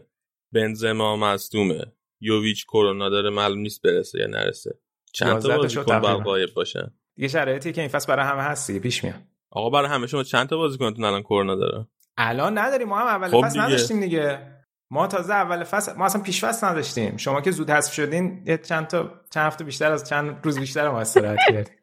بنزما 0.52 1.16
مصدومه. 1.16 1.86
یوویچ 2.20 2.66
کرونا 2.66 3.10
داره 3.10 3.30
معلوم 3.30 3.60
نیست 3.60 3.82
برسه 3.82 4.20
یا 4.20 4.28
نرسه. 4.28 4.80
چند 5.14 5.42
تا 5.42 5.58
بازیکن 5.58 6.00
باید 6.00 6.24
غایب 6.24 6.54
باشن 6.54 6.92
دیگه 7.16 7.28
شرایطی 7.28 7.72
که 7.72 7.82
این 7.82 7.90
فصل 7.90 8.08
برای 8.08 8.26
همه 8.26 8.42
هست 8.42 8.72
پیش 8.72 9.04
میاد. 9.04 9.22
آقا 9.50 9.70
برای 9.70 9.90
همه 9.90 10.08
شما 10.08 10.24
چند 10.24 10.50
تا 10.50 10.58
بازیکنتون 10.58 11.06
الان 11.06 11.22
کرونا 11.22 11.56
داره؟ 11.56 11.88
الان 12.18 12.58
نداریم 12.58 12.88
ما 12.88 13.00
هم 13.00 13.08
اول 13.08 13.28
خب 13.28 13.42
فصل 13.46 13.60
نداشتیم 13.60 14.00
دیگه. 14.00 14.57
ما 14.92 15.08
تازه 15.08 15.34
اول 15.34 15.64
فصل 15.64 15.94
ما 15.94 16.06
اصلا 16.06 16.22
پیش 16.22 16.46
فصل 16.46 16.68
نداشتیم. 16.68 17.18
شما 17.18 17.42
که 17.42 17.52
زود 17.52 17.70
حذف 17.70 17.94
شدین 17.94 18.44
یه 18.46 18.58
چند 18.58 18.88
تا 18.88 19.22
چند 19.34 19.46
هفته 19.46 19.64
بیشتر 19.64 19.92
از 19.92 20.10
چند 20.10 20.40
روز 20.44 20.60
بیشتر 20.60 20.90
ما 20.90 21.00
استراحت 21.00 21.40
کردیم. 21.50 21.74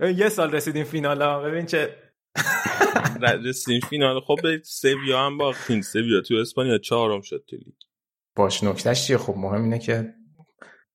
یه 0.20 0.28
سال 0.28 0.52
رسیدیم 0.52 0.84
فینالا. 0.84 1.40
ببین 1.40 1.66
چه 1.66 1.96
رسیدیم 3.44 3.80
فینال. 3.80 4.20
خب 4.20 4.36
به 4.42 4.60
سویا 4.64 5.26
هم 5.26 5.38
باختین 5.38 5.82
سویا 5.82 6.20
تو 6.20 6.34
اسپانیا 6.34 6.78
چهارم 6.78 7.20
شد 7.20 7.44
تو 7.48 7.56
لیگ. 7.56 7.74
باش 8.36 8.64
نکتهش 8.64 9.06
چیه؟ 9.06 9.18
خب 9.18 9.34
مهم 9.36 9.62
اینه 9.62 9.78
که 9.78 10.14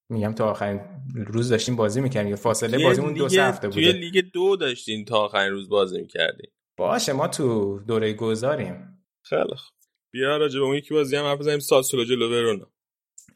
میگم 0.10 0.34
تا 0.34 0.52
آخرین 0.52 0.82
روز 1.16 1.50
داشتیم 1.50 1.76
بازی 1.76 2.02
می‌کردیم. 2.02 2.36
فاصله 2.36 2.84
بازیمون 2.84 3.14
دو 3.14 3.30
سه 3.30 3.44
هفته 3.44 3.68
بوده. 3.68 3.82
توی 3.82 4.00
لیگ 4.00 4.32
دو 4.34 4.56
داشتیم 4.56 5.06
تا 5.06 5.18
آخرین 5.18 5.52
روز 5.52 5.70
بازی 5.70 6.02
می‌کردیم. 6.02 6.52
باشه 6.78 7.14
ما 7.14 7.28
تو 7.28 7.80
دوره 7.80 8.14
گذاریم. 8.14 9.06
خیلی 9.24 9.56
خوب. 9.56 9.79
بیا 10.12 10.38
راجع 10.38 10.60
به 10.60 10.66
اون 10.66 10.76
یکی 10.76 10.94
بازی 10.94 11.16
هم 11.16 11.26
حرف 11.26 11.40
بزنیم 11.40 11.60
ساسولو 11.60 12.04
جلو 12.04 12.30
ورونا. 12.30 12.66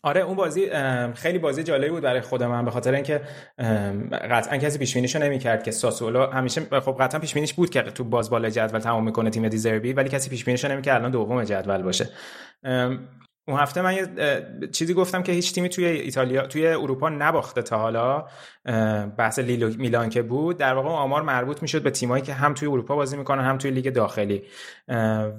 آره 0.06 0.22
اون 0.22 0.36
بازی 0.36 0.70
خیلی 1.14 1.40
بازی 1.40 1.64
جالبی 1.64 1.90
بود 1.90 2.04
برای 2.04 2.22
خود 2.22 2.44
من 2.44 2.66
به 2.66 2.72
خاطر 2.72 2.94
اینکه 2.94 3.22
قطعا 4.12 4.58
کسی 4.58 4.80
پیش 4.80 4.94
بینیشو 4.94 5.20
نمی‌کرد 5.20 5.64
که 5.64 5.72
ساسولو 5.72 6.26
همیشه 6.26 6.62
خب 6.62 6.98
قطعا 7.00 7.20
پیش 7.20 7.34
بینیش 7.34 7.54
بود 7.54 7.70
که 7.70 7.82
تو 7.82 8.04
باز 8.04 8.30
بالا 8.30 8.50
جدول 8.50 8.80
تمام 8.80 9.04
می‌کنه 9.06 9.30
تیم 9.30 9.48
دیزربی 9.48 9.94
ولی 9.94 10.10
کسی 10.10 10.30
پیش 10.30 10.46
بینیشو 10.46 10.68
نمی‌کرد 10.68 10.96
الان 11.00 11.12
دوم 11.12 11.44
جدول 11.44 11.82
باشه. 11.82 12.10
اون 13.48 13.60
هفته 13.60 13.82
من 13.82 13.94
یه 13.96 14.08
چیزی 14.72 14.94
گفتم 14.94 15.24
که 15.24 15.32
هیچ 15.32 15.54
تیمی 15.54 15.70
توی 15.70 15.86
ایتالیا 15.86 16.48
توی 16.48 16.68
اروپا 16.68 17.10
نباخته 17.10 17.62
تا 17.62 17.78
حالا 17.78 18.26
بحث 19.18 19.40
لیلو 19.40 19.72
میلان 19.78 20.10
که 20.10 20.22
بود. 20.22 20.58
در 20.58 20.74
واقع 20.74 20.90
آمار 20.90 21.22
مربوط 21.22 21.62
می‌شد 21.62 21.84
به 21.84 21.92
تیمایی 21.92 22.24
که 22.24 22.34
هم 22.34 22.54
توی 22.54 22.68
اروپا 22.68 22.96
بازی 22.96 23.18
می‌کنن 23.18 23.44
هم 23.44 23.58
توی 23.58 23.72
لیگ 23.72 23.94
داخلی. 23.94 24.44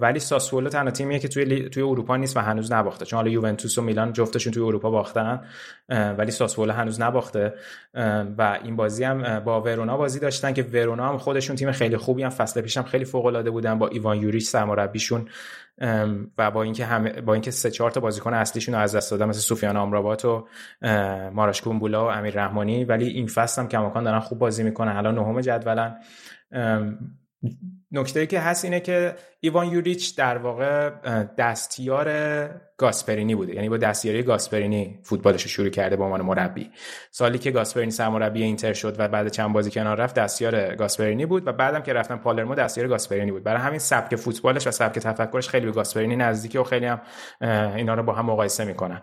ولی 0.00 0.18
ساسولو 0.18 0.68
تنها 0.68 0.90
تیمیه 0.90 1.18
که 1.18 1.28
توی 1.28 1.68
توی 1.68 1.82
اروپا 1.82 2.16
نیست 2.16 2.36
و 2.36 2.40
هنوز 2.40 2.72
نباخته. 2.72 3.04
چون 3.04 3.16
حالا 3.16 3.30
یوونتوس 3.30 3.78
و 3.78 3.82
میلان 3.82 4.12
جفتشون 4.12 4.52
توی 4.52 4.62
اروپا 4.62 4.90
باختن 4.90 5.40
ولی 5.88 6.30
ساسولو 6.30 6.72
هنوز 6.72 7.00
نباخته. 7.00 7.54
و 8.38 8.58
این 8.64 8.76
بازی 8.76 9.04
هم 9.04 9.40
با 9.40 9.60
ورونا 9.60 9.96
بازی 9.96 10.20
داشتن 10.20 10.52
که 10.52 10.62
ورونا 10.62 11.08
هم 11.08 11.18
خودشون 11.18 11.56
تیم 11.56 11.72
خیلی 11.72 11.96
خوبی 11.96 12.22
هم 12.22 12.30
فصل 12.30 12.60
پیشم 12.60 12.82
خیلی 12.82 13.04
فوق 13.04 13.26
العاده 13.26 13.50
بودن 13.50 13.78
با 13.78 13.88
ایوان 13.88 14.16
یوریچ 14.16 14.46
سرمربیشون. 14.46 15.28
و 16.38 16.50
با 16.50 16.62
اینکه 16.62 16.84
همه 16.84 17.20
با 17.20 17.32
اینکه 17.32 17.50
سه 17.50 17.70
چهار 17.70 17.90
تا 17.90 18.00
بازیکن 18.00 18.34
اصلیشون 18.34 18.74
رو 18.74 18.80
از 18.80 18.94
دست 18.94 19.10
دادن 19.10 19.24
مثل 19.28 19.40
سوفیان 19.40 19.76
آمرابات 19.76 20.24
و 20.24 20.48
ماراش 21.32 21.62
کومبولا 21.62 22.06
و 22.06 22.10
امیر 22.10 22.34
رحمانی. 22.34 22.84
ولی 22.84 23.08
این 23.08 23.26
فصل 23.26 23.62
هم 23.62 23.68
کماکان 23.68 24.04
دارن 24.04 24.20
خوب 24.20 24.38
بازی 24.38 24.62
می‌کنن. 24.62 24.96
الان 24.96 25.14
نهم 25.14 25.40
جدولن. 25.40 25.96
نکته 27.92 28.26
که 28.26 28.40
هست 28.40 28.64
اینه 28.64 28.80
که 28.80 29.14
ایوان 29.40 29.66
یوریچ 29.66 30.16
در 30.16 30.38
واقع 30.38 30.90
دستیار 31.38 32.08
گاسپرینی 32.76 33.34
بوده. 33.34 33.54
یعنی 33.54 33.68
با 33.68 33.76
دستیاری 33.76 34.22
گاسپرینی 34.22 34.98
فوتبالش 35.02 35.42
رو 35.42 35.48
شروع 35.48 35.68
کرده 35.68 35.96
به 35.96 36.04
عنوان 36.04 36.22
مربی. 36.22 36.70
سالی 37.10 37.38
که 37.38 37.50
گاسپرینی 37.50 37.90
سرمربی 37.90 38.42
اینتر 38.42 38.72
شد 38.72 38.96
و 38.98 39.08
بعد 39.08 39.28
چند 39.28 39.52
بازی 39.52 39.70
کنار 39.70 39.96
رفت 39.96 40.14
دستیار 40.14 40.74
گاسپرینی 40.74 41.26
بود 41.26 41.46
و 41.46 41.52
بعدم 41.52 41.82
که 41.82 41.92
رفتن 41.92 42.16
پالرمو 42.16 42.54
دستیار 42.54 42.88
گاسپرینی 42.88 43.32
بود. 43.32 43.42
برای 43.42 43.60
همین 43.60 43.78
سبک 43.78 44.16
فوتبالش 44.16 44.66
و 44.66 44.70
سبک 44.70 44.98
تفکرش 44.98 45.48
خیلی 45.48 45.66
به 45.66 45.72
گاسپرینی 45.72 46.16
نزدیکه 46.16 46.60
و 46.60 46.64
خیلی 46.64 46.86
هم 46.86 47.00
اینا 47.76 47.94
رو 47.94 48.02
با 48.02 48.12
هم 48.12 48.26
مقایسه 48.26 48.64
می‌کنن. 48.64 49.02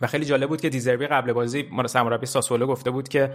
و 0.00 0.06
خیلی 0.06 0.24
جالب 0.24 0.48
بود 0.48 0.60
که 0.60 0.68
دیزربی 0.68 1.06
قبل 1.06 1.32
بازی 1.32 1.70
سرمربی 1.86 2.26
ساسولو 2.26 2.66
گفته 2.66 2.90
بود 2.90 3.08
که 3.08 3.32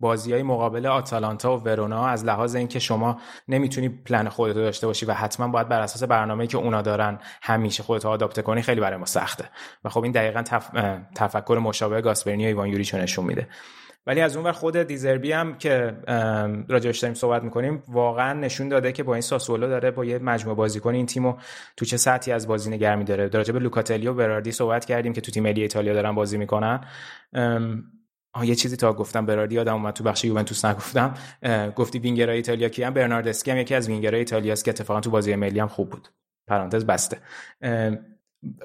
بازی 0.00 0.32
های 0.32 0.42
مقابل 0.42 0.86
آتالانتا 0.86 1.56
و 1.56 1.62
ورونا 1.64 2.06
از 2.06 2.24
لحاظ 2.24 2.54
اینکه 2.54 2.78
شما 2.78 3.20
نمی‌تونی 3.48 3.88
پلن 3.88 4.28
خودتو 4.28 4.60
داشته 4.60 4.86
باشی 4.86 5.06
و 5.06 5.12
حتما 5.12 5.48
باید 5.48 5.68
بر 5.68 5.80
اساس 5.80 6.02
برنامه‌ای 6.02 6.48
که 6.48 6.58
اونا 6.58 6.82
دارن 6.82 7.18
همیشه 7.42 7.82
خودتو 7.82 8.08
آداپته 8.08 8.42
کنی 8.42 8.62
خیلی 8.62 8.80
برای 8.80 8.98
ما 8.98 9.06
سخته. 9.06 9.44
و 9.84 9.88
خب 9.88 10.02
این 10.02 10.12
دقیقا 10.12 10.42
تف... 10.42 10.70
تفکر 11.14 11.58
مشابه 11.62 12.00
گاسپرینی 12.00 12.44
و 12.44 12.46
ایوان 12.46 12.68
یوریچو 12.68 12.98
نشون 12.98 13.24
میده. 13.24 13.48
ولی 14.06 14.20
از 14.20 14.36
اون 14.36 14.46
ور 14.46 14.52
خود 14.52 14.76
دیزربی 14.76 15.32
هم 15.32 15.58
که 15.58 15.96
راجعش 16.68 16.98
داریم 16.98 17.14
صحبت 17.14 17.42
می‌کنیم 17.42 17.82
واقعا 17.88 18.32
نشون 18.32 18.68
داده 18.68 18.92
که 18.92 19.02
با 19.02 19.14
این 19.14 19.20
ساسولو 19.20 19.68
داره 19.68 19.90
با 19.90 20.04
یه 20.04 20.18
مجموعه 20.18 20.56
بازیکن 20.56 20.94
این 20.94 21.06
تیمو 21.06 21.36
تو 21.76 21.84
چه 21.84 21.96
سطحی 21.96 22.32
از 22.32 22.48
بازی 22.48 22.70
نگه 22.70 22.94
میداره. 22.94 23.28
راجع 23.28 23.52
به 23.52 23.58
لوکاتلی 23.58 24.06
و 24.06 24.14
براردی 24.14 24.52
صحبت 24.52 24.84
کردیم 24.84 25.12
که 25.12 25.20
تو 25.20 25.32
تیم 25.32 25.42
ملی 25.42 25.62
ایتالیا 25.62 25.94
دارن 25.94 26.14
بازی 26.14 26.38
می‌کنن. 26.38 26.84
آه 28.32 28.46
یه 28.46 28.54
چیزی 28.54 28.76
تا 28.76 28.92
گفتم 28.92 29.26
براردی 29.26 29.54
یادم 29.54 29.74
اومد 29.74 29.94
تو 29.94 30.04
بخش 30.04 30.24
یوونتوس 30.24 30.64
نگفتم. 30.64 31.14
گفتی 31.76 31.98
وینگرای 31.98 32.36
ایتالیا 32.36 32.68
کیان؟ 32.68 32.94
برناردسکی 32.94 33.50
هم 33.50 33.56
یکی 33.56 33.74
از 33.74 33.88
وینگرای 33.88 34.18
ایتالیاست 34.18 34.64
که 34.64 34.70
اتفاقا 34.70 35.00
تو 35.00 35.10
بازی 35.10 35.36
ملی 35.36 35.60
هم 35.60 35.68
خوب 35.68 35.90
بود. 35.90 36.08
پرانتز 36.48 36.86
بسته. 36.86 37.18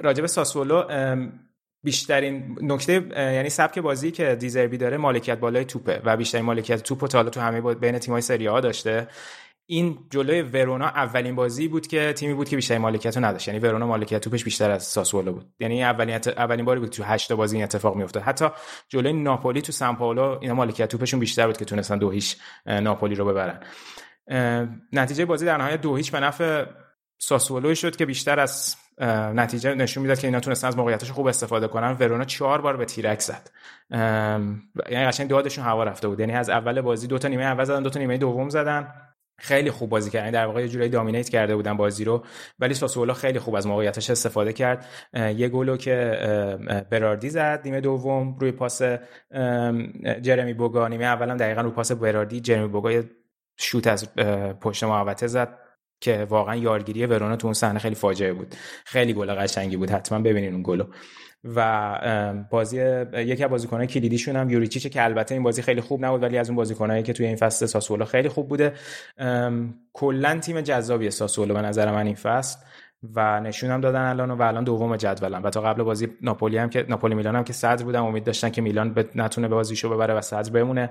راجع 0.01 0.21
به 0.21 0.27
ساسولو 0.27 0.83
بیشترین 1.83 2.57
نکته 2.61 2.93
یعنی 3.15 3.49
سبک 3.49 3.79
بازی 3.79 4.11
که 4.11 4.35
دیزربی 4.35 4.77
داره 4.77 4.97
مالکیت 4.97 5.39
بالای 5.39 5.65
توپه 5.65 6.01
و 6.05 6.17
بیشترین 6.17 6.45
مالکیت 6.45 6.83
توپ 6.83 7.07
تا 7.07 7.17
حالا 7.17 7.29
تو 7.29 7.39
همه 7.39 7.61
بین 7.75 7.99
تیم‌های 7.99 8.21
سری 8.21 8.47
آ 8.47 8.59
داشته. 8.59 9.07
این 9.65 9.97
جلوی 10.09 10.41
ورونا 10.41 10.85
اولین 10.85 11.35
بازی 11.35 11.67
بود 11.67 11.87
که 11.87 12.13
تیمی 12.13 12.33
بود 12.33 12.49
که 12.49 12.55
بیشتر 12.55 12.77
مالکیت 12.77 13.17
رو 13.17 13.25
نداشت. 13.25 13.47
یعنی 13.47 13.59
ورونا 13.59 13.87
مالکیت 13.87 14.21
توپش 14.21 14.43
بیشتر 14.43 14.71
از 14.71 14.83
ساسولو 14.83 15.33
بود. 15.33 15.45
یعنی 15.59 15.83
اولین 15.83 16.15
اولین 16.15 16.65
باری 16.65 16.79
بود 16.79 16.89
تو 16.89 17.03
8 17.03 17.33
بازی 17.33 17.55
این 17.55 17.63
اتفاق 17.63 17.95
میافتاد. 17.95 18.23
حتی 18.23 18.47
جلوی 18.89 19.13
ناپولی 19.13 19.61
تو 19.61 19.71
سان 19.71 19.95
پائولو 19.95 20.37
اینا 20.41 20.53
مالکیت 20.53 20.89
توپشون 20.89 21.19
بیشتر 21.19 21.47
بود 21.47 21.57
که 21.57 21.65
تونستن 21.65 21.97
دو 21.97 22.09
هیچ 22.09 22.37
ناپولی 22.65 23.15
رو 23.15 23.25
ببرن. 23.25 23.59
نتیجه 24.93 25.25
بازی 25.25 25.45
در 25.45 25.57
نهایت 25.57 25.81
دو 25.81 25.95
هیچ 25.95 26.11
به 26.11 26.19
نفع 26.19 26.65
ساسولو 27.17 27.75
شد 27.75 27.95
که 27.95 28.05
بیشتر 28.05 28.39
از 28.39 28.75
نتیجه 29.35 29.75
نشون 29.75 30.01
می‌داد 30.01 30.19
که 30.19 30.27
اینا 30.27 30.39
تونستن 30.39 30.67
از 30.67 30.77
موقعیتش 30.77 31.11
خوب 31.11 31.27
استفاده 31.27 31.67
کنن. 31.67 31.97
ورونا 31.99 32.23
چهار 32.23 32.61
بار 32.61 32.77
به 32.77 32.85
تیرک 32.85 33.19
زد. 33.19 33.49
یعنی 34.89 35.05
قشنگ 35.05 35.27
دادشون 35.29 35.65
هوا 35.65 35.83
رفته 35.83 36.07
بود. 36.07 36.19
یعنی 36.19 36.33
از 36.33 36.49
اول 36.49 36.81
بازی 36.81 37.07
دو 37.07 37.17
تا 37.17 37.27
نیمه 37.27 37.43
اول 37.43 37.63
زدن 37.63 37.83
دو 37.83 37.89
تا 37.89 37.99
نیمه 37.99 38.17
دوم 38.17 38.49
زدن. 38.49 38.93
خیلی 39.39 39.71
خوب 39.71 39.89
بازی 39.89 40.09
کردن. 40.09 40.31
در 40.31 40.45
واقع 40.45 40.61
یه 40.61 40.67
جورایی 40.67 40.89
دامینیت 40.89 41.29
کرده 41.29 41.55
بودن 41.55 41.77
بازی 41.77 42.03
رو. 42.03 42.23
ولی 42.59 42.73
ساسولو 42.73 43.13
خیلی 43.13 43.39
خوب 43.39 43.55
از 43.55 43.67
موقعیتش 43.67 44.09
استفاده 44.09 44.53
کرد. 44.53 44.85
یه 45.13 45.49
گلو 45.49 45.77
که 45.77 46.17
براردی 46.89 47.29
زد 47.29 47.61
نیمه 47.65 47.81
دوم 47.81 48.37
روی 48.39 48.51
پاس 48.51 48.81
جرمی 50.21 50.53
بوگا. 50.53 50.87
نیمه 50.87 51.05
اولم 51.05 51.37
دقیقا 51.37 51.61
روی 51.61 51.71
پاس 51.71 51.91
براردی 51.91 52.41
جرمی 52.41 52.67
بوگا 52.67 53.01
شوت 53.57 53.87
از 53.87 54.15
پشت 54.61 54.83
محوطه 54.83 55.27
زد. 55.27 55.57
که 56.01 56.27
واقعا 56.29 56.55
یارگیری 56.55 57.05
ورونا 57.05 57.35
تو 57.35 57.47
اون 57.47 57.53
صحنه 57.53 57.79
خیلی 57.79 57.95
فاجعه 57.95 58.33
بود. 58.33 58.55
خیلی 58.85 59.13
گل 59.13 59.33
قشنگی 59.33 59.77
بود. 59.77 59.89
حتما 59.89 60.19
ببینین 60.19 60.53
اون 60.53 60.63
گلو. 60.63 60.85
و 61.55 62.45
بازی 62.49 62.77
یکی 63.13 63.43
از 63.43 63.49
بازیکن‌های 63.49 63.87
کلیدیشون 63.87 64.35
هم 64.35 64.49
یوریچیچه 64.49 64.89
که 64.89 65.03
البته 65.03 65.35
این 65.35 65.43
بازی 65.43 65.61
خیلی 65.61 65.81
خوب 65.81 66.05
نبود 66.05 66.23
ولی 66.23 66.37
از 66.37 66.49
اون 66.49 66.55
بازیکنایی 66.55 67.03
که 67.03 67.13
توی 67.13 67.25
این 67.25 67.35
فصل 67.35 67.65
ساسولو 67.65 68.05
خیلی 68.05 68.29
خوب 68.29 68.47
بوده. 68.49 68.73
کلا 69.93 70.39
تیم 70.39 70.61
جذابی 70.61 71.11
ساسولو 71.11 71.53
به 71.53 71.61
نظر 71.61 71.91
من 71.91 72.05
این 72.05 72.15
فصل. 72.15 72.59
و 73.15 73.39
نشونم 73.39 73.81
دادن 73.81 74.01
الان 74.01 74.31
و 74.31 74.41
الان 74.41 74.63
دوم 74.63 74.95
جدولن 74.95 75.41
و 75.41 75.49
تا 75.49 75.61
قبل 75.61 75.83
بازی 75.83 76.07
ناپولی 76.21 76.57
هم 76.57 76.69
که 76.69 76.85
ناپولی 76.89 77.15
میلان 77.15 77.35
هم 77.35 77.43
که 77.43 77.53
صدر 77.53 77.83
بودم 77.83 78.05
امید 78.05 78.23
داشتن 78.23 78.49
که 78.49 78.61
میلان 78.61 79.05
نتونه 79.15 79.47
به 79.47 79.55
بازیشو 79.55 79.89
ببره 79.89 80.13
و 80.13 80.21
صدر 80.21 80.51
بمونه. 80.51 80.89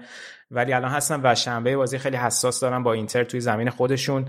ولی 0.51 0.73
الان 0.73 0.91
هستن 0.91 1.21
و 1.25 1.35
شنبه 1.35 1.77
بازی 1.77 1.99
خیلی 1.99 2.17
حساس 2.17 2.61
دارن 2.61 2.83
با 2.83 2.93
اینتر 2.93 3.25
توی 3.25 3.41
زمین 3.41 3.71
خودشون 3.71 4.29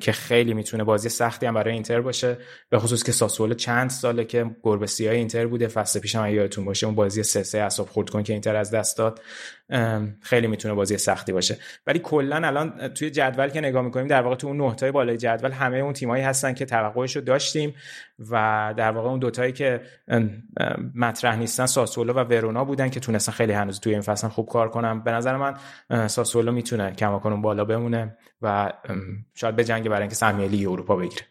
که 0.00 0.12
خیلی 0.12 0.54
می‌تونه 0.54 0.84
بازی 0.84 1.08
سختی 1.08 1.46
هم 1.46 1.54
برای 1.54 1.72
اینتر 1.72 2.00
باشه. 2.00 2.38
به 2.70 2.78
خصوص 2.78 3.02
که 3.02 3.12
ساسولو 3.12 3.54
چند 3.54 3.90
ساله 3.90 4.24
که 4.24 4.50
گربه 4.62 4.86
سیاه 4.86 5.14
اینتر 5.14 5.46
بوده 5.46 5.68
فصل 5.68 6.00
پیشم 6.00 6.26
یادتون 6.26 6.64
باشه 6.64 6.86
اون 6.86 6.94
بازی 6.94 7.22
سه 7.22 7.42
سه 7.42 7.58
اصاب 7.58 7.88
خورد 7.88 8.10
کن 8.10 8.22
که 8.22 8.32
اینتر 8.32 8.56
از 8.56 8.70
دست 8.70 8.98
داد. 8.98 9.20
خیلی 10.20 10.46
می‌تونه 10.46 10.74
بازی 10.74 10.98
سختی 10.98 11.32
باشه. 11.32 11.58
ولی 11.86 11.98
کلا 11.98 12.36
الان 12.36 12.88
توی 12.88 13.10
جدول 13.10 13.48
که 13.48 13.60
نگاه 13.60 13.82
می‌کنیم 13.82 14.06
در 14.06 14.22
واقع 14.22 14.36
تو 14.36 14.46
اون 14.46 14.56
نه 14.56 14.74
تای 14.74 14.92
بالای 14.92 15.16
جدول 15.16 15.50
همه 15.52 15.76
اون 15.76 15.92
تیمایی 15.92 16.24
هستن 16.24 16.54
که 16.54 16.64
توقعش 16.64 17.16
رو 17.16 17.22
داشتیم 17.22 17.74
و 18.30 18.74
در 18.76 18.90
واقع 18.90 19.08
اون 19.08 19.18
دوتایی 19.18 19.52
که 19.52 19.80
مطرح 20.94 21.36
نیستن 21.36 21.66
ساسولو 21.66 22.12
و 22.12 22.18
ورونا 22.18 22.64
بودن 22.64 22.88
که 22.88 23.00
تونستن 23.00 23.32
خیلی 23.32 23.52
هنوز 23.52 23.80
توی 23.80 23.92
این 23.92 24.02
فصل 24.02 24.28
خوب 24.28 24.48
کار 24.48 24.68
کنن. 24.68 25.00
به 25.00 25.10
نظر 25.10 25.36
من 25.36 25.56
ساسولو 26.08 26.52
می‌تونه 26.52 26.92
کماکان 26.92 27.42
بالا 27.42 27.64
بمونه 27.64 28.16
و 28.42 28.72
شاید 29.34 29.56
به 29.56 29.64
جنگ 29.64 29.88
برای 29.88 30.00
اینکه 30.00 30.16
سهمیه 30.16 30.48
لیگ 30.48 30.68
اروپا 30.68 30.96
بگیره. 30.96 31.22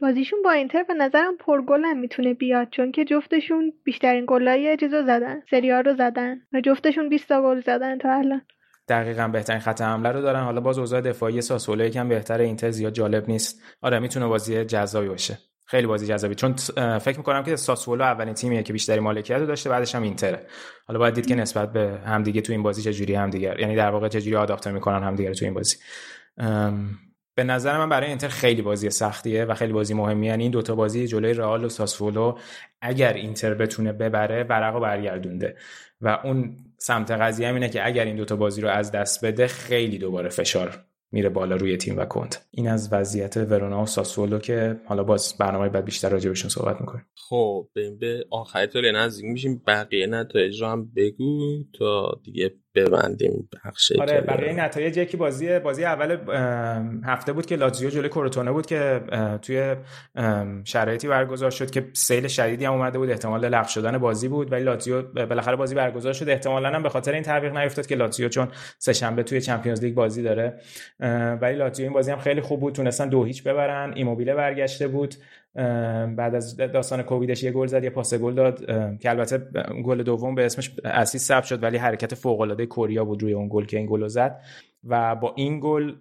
بازیشون 0.00 0.42
با 0.42 0.50
اینتر 0.50 0.82
به 0.82 0.94
نظرم 0.94 1.36
پرگل 1.36 1.84
هم 1.84 1.98
می‌تونه 1.98 2.34
بیاد 2.34 2.68
چون 2.70 2.92
که 2.92 3.04
جفتشون 3.04 3.72
بیشترین 3.84 4.24
گلای 4.28 4.76
چیزو 4.76 5.02
زدن 5.02 5.42
سریا 5.50 5.80
رو 5.80 5.94
زدن 5.94 6.36
و 6.52 6.60
جفتشون 6.60 7.08
20 7.08 7.28
تا 7.28 7.42
گل 7.42 7.60
زدن 7.60 7.98
تا 7.98 8.14
الان. 8.14 8.42
دقیقا 8.88 9.28
بهترین 9.28 9.60
خط 9.60 9.80
حمله 9.80 10.12
رو 10.12 10.20
دارن. 10.20 10.44
حالا 10.44 10.60
باز 10.60 10.78
اوضاع 10.78 11.00
دفاعی 11.00 11.40
ساسولو 11.40 11.84
یکم 11.84 12.08
بهتره 12.08 12.44
اینتر 12.44 12.70
زیاد 12.70 12.92
جالب 12.92 13.28
نیست. 13.28 13.62
آره 13.82 13.98
می‌تونه 13.98 14.26
بازی 14.26 14.64
جذابی 14.64 15.08
باشه. 15.08 15.38
خیلی 15.66 15.86
بازی 15.86 16.06
جذابی. 16.06 16.34
چون 16.34 16.52
فکر 16.98 17.18
می‌کنم 17.18 17.42
که 17.42 17.56
ساسولو 17.56 18.04
اولین 18.04 18.34
تیمیه 18.34 18.62
که 18.62 18.72
بیشتری 18.72 19.00
مالکیت 19.00 19.36
رو 19.36 19.46
داشته 19.46 19.70
بعدش 19.70 19.94
هم 19.94 20.02
اینتره. 20.02 20.46
حالا 20.86 20.98
باید 20.98 21.14
دید 21.14 21.26
که 21.26 21.34
نسبت 21.34 21.72
به 21.72 21.98
همدیگه 22.06 22.40
تو 22.40 22.52
این 22.52 22.62
بازی 22.62 22.82
چجوری 22.82 23.14
همدیگه 23.14 23.56
یعنی 23.58 23.76
در 23.76 23.90
واقع 23.90 24.08
چجوری 24.08 24.36
آداپته 24.36 24.70
می‌کنن 24.70 25.02
همدیگه 25.02 25.32
تو 25.32 25.44
این 25.44 25.54
بازی. 25.54 25.76
به 27.38 27.44
نظر 27.44 27.78
من 27.78 27.88
برای 27.88 28.08
اینتر 28.08 28.28
خیلی 28.28 28.62
بازی 28.62 28.90
سختیه 28.90 29.44
و 29.44 29.54
خیلی 29.54 29.72
بازی 29.72 29.94
مهمیه. 29.94 30.30
یعنی 30.30 30.42
این 30.42 30.52
دوتا 30.52 30.74
بازی 30.74 31.06
جلوی 31.06 31.34
رئال 31.34 31.64
و 31.64 31.68
ساسولو 31.68 32.38
اگر 32.80 33.12
اینتر 33.12 33.54
بتونه 33.54 33.92
ببره 33.92 34.44
ورقو 34.44 34.80
برگردونده. 34.80 35.56
و 36.00 36.18
اون 36.24 36.56
سمت 36.78 37.10
قضیه 37.10 37.48
هم 37.48 37.54
اینه 37.54 37.68
که 37.68 37.86
اگر 37.86 38.04
این 38.04 38.16
دوتا 38.16 38.36
بازی 38.36 38.60
رو 38.60 38.68
از 38.68 38.92
دست 38.92 39.24
بده 39.24 39.46
خیلی 39.46 39.98
دوباره 39.98 40.28
فشار 40.28 40.84
میره 41.12 41.28
بالا 41.28 41.56
روی 41.56 41.76
تیم 41.76 41.98
و 41.98 42.04
کنت 42.04 42.46
این 42.50 42.68
از 42.68 42.92
وضعیت 42.92 43.36
ورونا 43.36 43.82
و 43.82 43.86
ساسولو 43.86 44.38
که 44.38 44.80
حالا 44.84 45.04
باز 45.04 45.34
برنامه 45.38 45.68
بعد 45.68 45.84
بیشتر 45.84 46.08
راجع 46.08 46.28
بهشون 46.28 46.50
صحبت 46.50 46.80
می‌کنیم. 46.80 47.06
خب 47.14 47.68
به 48.00 48.24
آخر 48.30 48.66
تا 48.66 48.80
نزدیک 48.80 49.24
میشیم 49.24 49.62
بقیه 49.66 50.06
نتایج 50.06 50.62
رو 50.62 50.68
هم 50.68 50.92
بگو 50.96 51.64
تا 51.78 52.20
دیگه 52.24 52.54
ببندیم 52.84 53.48
بخش 53.64 53.92
آره 54.00 54.20
برای 54.20 54.54
نتایج 54.54 54.96
یکی 54.96 55.16
بازی 55.16 55.58
بازی 55.58 55.84
اول 55.84 56.18
هفته 57.04 57.32
بود 57.32 57.46
که 57.46 57.56
لاتزیو 57.56 57.90
جلوی 57.90 58.08
کروتونه 58.08 58.52
بود 58.52 58.66
که 58.66 59.00
توی 59.42 59.76
شرایطی 60.64 61.08
برگزار 61.08 61.50
شد 61.50 61.70
که 61.70 61.86
سیل 61.92 62.28
شدیدی 62.28 62.64
هم 62.64 62.72
اومده 62.72 62.98
بود 62.98 63.10
احتمال 63.10 63.48
لغو 63.48 63.68
شدن 63.68 63.98
بازی 63.98 64.28
بود 64.28 64.52
ولی 64.52 64.64
لاتزیو 64.64 65.02
بالاخره 65.02 65.56
بازی 65.56 65.74
برگزار 65.74 66.12
شد. 66.12 66.28
احتمالاً 66.28 66.68
هم 66.68 66.82
به 66.82 66.88
خاطر 66.88 67.12
این 67.12 67.22
تعویق 67.22 67.56
نیفتاد 67.56 67.86
که 67.86 67.94
لاتزیو 67.94 68.28
چون 68.28 68.48
سه 68.78 68.92
شنبه 68.92 69.22
توی 69.22 69.40
چمپیونز 69.40 69.84
لیگ 69.84 69.94
بازی 69.94 70.22
داره. 70.22 70.60
ولی 71.40 71.56
لاتزیو 71.56 71.84
این 71.84 71.92
بازی 71.92 72.10
هم 72.10 72.18
خیلی 72.18 72.40
خوب 72.40 72.60
بود 72.60 72.74
تونستن 72.74 73.08
دو 73.08 73.24
هیچ 73.24 73.42
ببرن. 73.42 73.92
ایموبیله 73.94 74.34
برگشته 74.34 74.88
بود. 74.88 75.14
بعد 76.16 76.34
از 76.34 76.56
داستان 76.56 77.02
کوویدش 77.02 77.42
یه 77.42 77.52
گل 77.52 77.66
زد 77.66 77.84
یه 77.84 77.90
پاس 77.90 78.14
گل 78.14 78.34
داد. 78.34 78.66
که 78.98 79.10
البته 79.10 79.38
گل 79.84 80.02
دوم 80.02 80.34
به 80.34 80.46
اسمش 80.46 80.70
assist 80.84 81.28
ثبت 81.28 81.44
شد 81.44 81.62
ولی 81.62 81.76
حرکت 81.76 82.14
فوق 82.14 82.40
العاده 82.40 82.66
کوریا 82.66 83.04
بود 83.04 83.22
روی 83.22 83.32
اون 83.32 83.48
گل 83.50 83.64
که 83.64 83.76
این 83.76 83.86
گل 83.86 84.08
زد. 84.08 84.40
و 84.84 85.16
با 85.16 85.34
این 85.36 85.60
گل 85.62 85.92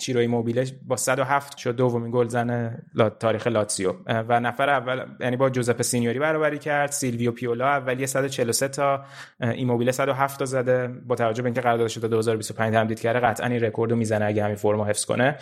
چیرو 0.00 0.26
ایموبیله 0.26 0.66
با 0.86 0.96
107 0.96 1.56
شد 1.58 1.76
دومین 1.76 2.10
گل 2.10 2.28
زن 2.28 2.78
تاریخ 3.20 3.46
لاتسیو 3.46 3.92
و 4.06 4.40
نفر 4.40 4.70
اول 4.70 5.06
یعنی 5.20 5.36
با 5.36 5.50
جوزپه 5.50 5.82
سینیوری 5.82 6.18
برابری 6.18 6.58
کرد 6.58 6.90
سیلویو 6.90 7.32
پیولا 7.32 7.66
اولی 7.66 8.06
143 8.06 8.68
تا 8.68 9.04
ایموبیله 9.40 9.92
107 9.92 10.38
تا 10.38 10.44
زده. 10.44 10.88
با 10.88 11.14
توجه 11.14 11.42
به 11.42 11.46
اینکه 11.46 11.60
قراردادش 11.60 11.94
تا 11.94 12.08
2025 12.08 12.74
تمدید 12.74 13.00
کرده 13.00 13.20
قطعا 13.20 13.46
این 13.46 13.60
رکوردو 13.60 13.96
می‌زنه 13.96 14.24
اگه 14.24 14.44
همین 14.44 14.56
فرمو 14.56 14.84
حفظ 14.84 15.04
کنه. 15.04 15.36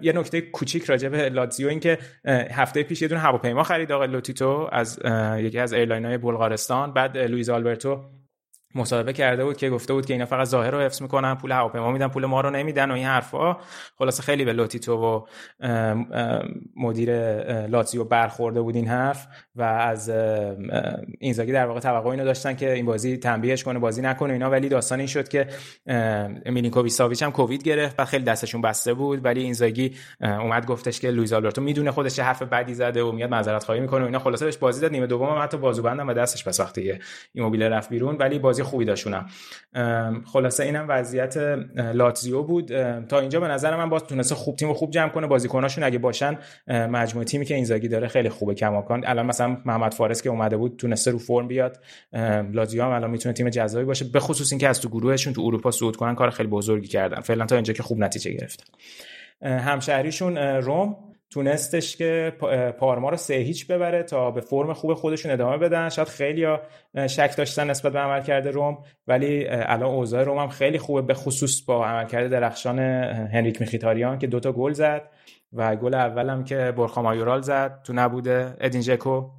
یه 0.00 0.12
نکته 0.12 0.40
کوچیک 0.40 0.84
راجع 0.84 1.08
به 1.08 1.28
لاتزیو 1.28 1.68
این 1.68 1.80
که 1.80 1.98
هفته 2.26 2.82
پیش 2.82 3.02
یه 3.02 3.08
دونه 3.08 3.20
هواپیما 3.20 3.62
خرید 3.62 3.92
آقای 3.92 4.08
لوتیتو 4.08 4.68
از 4.72 4.98
یکی 5.38 5.58
از 5.58 5.72
airline 5.72 6.08
های 6.08 6.18
بلغارستان. 6.18 6.92
بعد 6.92 7.18
لوئیز 7.18 7.50
آلبرتو 7.50 8.04
مصاحبه 8.74 9.12
کرده 9.12 9.44
بود 9.44 9.56
که 9.56 9.70
گفته 9.70 9.92
بود 9.92 10.06
که 10.06 10.12
اینا 10.12 10.26
فقط 10.26 10.46
ظاهر 10.46 10.70
رو 10.70 10.80
حفظ 10.80 11.02
می‌کنن 11.02 11.34
پول 11.34 11.52
هواپیما 11.52 11.92
میدن 11.92 12.08
پول 12.08 12.26
ما 12.26 12.40
رو 12.40 12.50
نمیدن 12.50 12.90
و 12.90 12.94
این 12.94 13.06
حرفا. 13.06 13.56
خلاصه 13.98 14.22
خیلی 14.22 14.44
به 14.44 14.52
لوتیتو 14.52 14.96
و 14.96 15.20
مدیر 16.76 17.10
لاتزیو 17.66 18.04
برخورده 18.04 18.60
بود 18.60 18.76
این 18.76 18.88
حرف 18.88 19.26
و 19.56 19.62
از 19.62 20.12
اینزاگی 21.18 21.52
در 21.52 21.66
واقع 21.66 21.80
توقع 21.80 22.10
اینو 22.10 22.24
داشتن 22.24 22.54
که 22.54 22.72
این 22.72 22.86
بازی 22.86 23.16
تنبیهش 23.16 23.62
کنه 23.62 23.78
بازی 23.78 24.02
نکنه 24.02 24.32
اینا. 24.32 24.50
ولی 24.50 24.68
داستان 24.68 24.98
این 24.98 25.08
شد 25.08 25.28
که 25.28 25.46
میلینکوویچ 26.46 26.92
ساویچ 26.92 27.22
هم 27.22 27.32
کووید 27.32 27.62
گرفت 27.62 28.00
و 28.00 28.04
خیلی 28.04 28.24
دستشون 28.24 28.62
بسته 28.62 28.94
بود. 28.94 29.24
ولی 29.24 29.42
اینزاگی 29.42 29.96
اومد 30.20 30.66
گفتش 30.66 31.00
که 31.00 31.10
لوئیس 31.10 31.32
آلبرتو 31.32 31.62
می‌دونه 31.62 31.90
خودش 31.90 32.14
چه 32.14 32.22
حرف 32.22 32.42
بدی 32.42 32.74
زده 32.74 33.02
و 33.02 33.12
میاد 33.12 33.30
معذرت 33.30 33.64
خواهی 33.64 33.80
می‌کنه 33.80 34.02
و 34.02 34.04
اینا. 34.04 34.18
خلاصه 34.18 34.44
بهش 34.44 34.56
بازی 34.56 34.80
داد. 34.80 34.92
نیمه 34.92 35.06
دوم 35.06 35.42
حتی 35.42 35.56
بازوبندم 35.56 36.08
و 36.08 36.12
دستش 36.12 36.44
بساخته 36.44 37.00
ایموبیله 37.32 37.68
رفت 37.68 37.90
بیرون. 37.90 38.16
ولی 38.16 38.38
بازی 38.38 38.61
خوبی 38.62 38.84
داشتونم 38.84 39.26
خلاصه 40.32 40.64
اینم 40.64 40.86
وضعیت 40.88 41.36
لاتزیو 41.76 42.42
بود. 42.42 42.66
تا 43.06 43.20
اینجا 43.20 43.40
به 43.40 43.48
نظر 43.48 43.76
من 43.76 43.88
باز 43.88 44.04
تونسته 44.04 44.34
خوب 44.34 44.56
تیم 44.56 44.70
و 44.70 44.74
خوب 44.74 44.90
جمع 44.90 45.08
کنه. 45.08 45.26
بازیکناشون 45.26 45.84
اگه 45.84 45.98
باشن 45.98 46.38
مجموعه 46.68 47.24
تیمی 47.24 47.44
که 47.44 47.54
اینزاگی 47.54 47.88
داره 47.88 48.08
خیلی 48.08 48.28
خوبه. 48.28 48.54
کماکان. 48.54 49.02
الان 49.06 49.26
مثلا 49.26 49.56
محمد 49.64 49.94
فارس 49.94 50.22
که 50.22 50.30
اومده 50.30 50.56
بود 50.56 50.76
تونسته 50.76 51.10
رو 51.10 51.18
فرم 51.18 51.48
بیاد. 51.48 51.78
لاتزیو 52.52 52.82
هم 52.82 52.90
الان 52.90 53.10
می‌تونه 53.10 53.32
تیم 53.32 53.48
جذابی 53.48 53.84
باشه. 53.84 54.04
به 54.04 54.20
خصوص 54.20 54.52
اینکه 54.52 54.68
از 54.68 54.80
تو 54.80 54.88
گروهشون 54.88 55.32
تو 55.32 55.42
اروپا 55.42 55.70
صعود 55.70 55.96
کنن 55.96 56.14
کار 56.14 56.30
خیلی 56.30 56.48
بزرگی 56.48 56.88
کردن. 56.88 57.20
فعلا 57.20 57.46
تا 57.46 57.54
اینجا 57.54 57.72
که 57.72 57.82
خوب 57.82 57.98
نتیجه 57.98 58.30
گرفتن. 58.30 58.64
همشهریشون 59.42 60.38
روم. 60.38 60.96
تونستش 61.32 61.96
که 61.96 62.32
پارما 62.78 63.08
رو 63.08 63.16
سه 63.16 63.34
هیچ 63.34 63.66
ببره 63.66 64.02
تا 64.02 64.30
به 64.30 64.40
فرم 64.40 64.72
خوب 64.72 64.94
خودشون 64.94 65.32
ادامه 65.32 65.58
بدن. 65.58 65.88
شاید 65.88 66.08
خیلی 66.08 66.46
شک 67.08 67.36
داشتن 67.36 67.70
نسبت 67.70 67.92
به 67.92 67.98
عملکرد 67.98 68.48
روم 68.48 68.78
ولی 69.06 69.46
الان 69.48 69.90
اوضاع 69.90 70.24
روم 70.24 70.38
هم 70.38 70.48
خیلی 70.48 70.78
خوبه 70.78 71.02
به 71.02 71.14
خصوص 71.14 71.62
با 71.62 71.86
عملکرد 71.86 72.30
درخشان 72.30 72.78
هنریک 72.78 73.60
میخیتاریان 73.60 74.18
که 74.18 74.26
دوتا 74.26 74.52
گل 74.52 74.72
زد 74.72 75.02
و 75.52 75.76
گل 75.76 75.94
اولم 75.94 76.44
که 76.44 76.74
برخا 76.76 77.02
مایورال 77.02 77.40
زد 77.40 77.82
تو 77.84 77.92
نبوده. 77.92 78.56
ادین 78.60 78.80
ژکو 78.80 79.30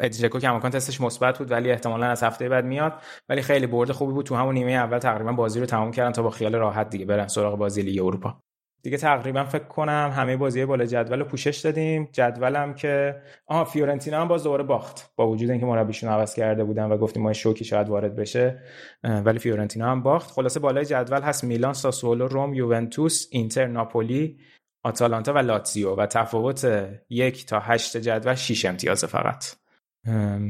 ادین 0.00 0.20
ژکو 0.20 0.38
که 0.38 0.48
امکان 0.48 0.70
تستش 0.70 1.00
مثبت 1.00 1.38
بود 1.38 1.50
ولی 1.50 1.70
احتمالا 1.70 2.06
از 2.06 2.22
هفته 2.22 2.48
بعد 2.48 2.64
میاد. 2.64 2.92
ولی 3.28 3.42
خیلی 3.42 3.66
برد 3.66 3.92
خوبی 3.92 4.12
بود. 4.12 4.26
تو 4.26 4.34
همون 4.34 4.54
نیمه 4.54 4.72
اول 4.72 4.98
تقریبا 4.98 5.32
بازی 5.32 5.60
رو 5.60 5.66
تمام 5.66 5.90
کردن 5.90 6.12
تا 6.12 6.22
با 6.22 6.30
خیال 6.30 6.54
راحت 6.54 6.90
دیگه 6.90 7.04
برن 7.04 7.26
سراغ 7.26 7.58
بازی 7.58 7.82
لیگ 7.82 8.04
اروپا. 8.04 8.42
دیگه 8.82 8.96
تقریبا 8.96 9.44
فکر 9.44 9.64
کنم 9.64 10.12
همه 10.16 10.36
بازی 10.36 10.64
بالا 10.64 10.84
جدول 10.84 11.18
رو 11.18 11.24
پوشش 11.24 11.58
دادیم. 11.58 12.08
جدولم 12.12 12.74
که 12.74 13.22
آها 13.46 13.64
فیورنتینا 13.64 14.20
هم 14.20 14.28
باز 14.28 14.44
دوباره 14.44 14.64
باخت 14.64 15.12
با 15.16 15.28
وجود 15.28 15.50
اینکه 15.50 15.66
مربیشون 15.66 16.10
عوض 16.10 16.34
کرده 16.34 16.64
بودن 16.64 16.84
و 16.84 16.96
گفتیم 16.96 17.22
ما 17.22 17.32
شوکی 17.32 17.64
شاید 17.64 17.88
وارد 17.88 18.16
بشه 18.16 18.62
ولی 19.04 19.38
فیورنتینا 19.38 19.90
هم 19.90 20.02
باخت. 20.02 20.30
خلاصه 20.30 20.60
بالای 20.60 20.84
جدول 20.84 21.22
هست 21.22 21.44
میلان 21.44 21.72
ساسولو 21.72 22.28
روم 22.28 22.54
یوونتوس 22.54 23.28
اینتر 23.30 23.66
ناپولی 23.66 24.38
آتالانتا 24.84 25.32
و 25.32 25.38
لاتزیو 25.38 25.94
و 25.94 26.06
تفاوت 26.06 26.88
یک 27.10 27.46
تا 27.46 27.60
هشت 27.60 27.96
جدول 27.96 28.34
6 28.34 28.64
امتیاز 28.64 29.04
فقط. 29.04 29.44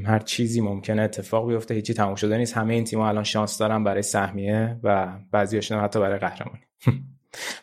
هر 0.07 0.19
چیزی 0.19 0.61
ممکنه 0.61 1.03
اتفاق 1.03 1.49
بیفته 1.49 1.75
هیچی 1.75 1.95
تموم 1.95 2.15
شده 2.15 2.37
نیست. 2.37 2.57
همه 2.57 2.75
این 2.75 2.85
تیم‌ها 2.85 3.09
الان 3.09 3.25
شانس 3.25 3.59
دارن 3.59 3.85
برای 3.85 4.03
سهمیه 4.03 4.81
و 4.83 5.19
بعضیاشون 5.31 5.81
حتی 5.81 6.01
برای 6.01 6.19
قهرمانی. 6.19 6.61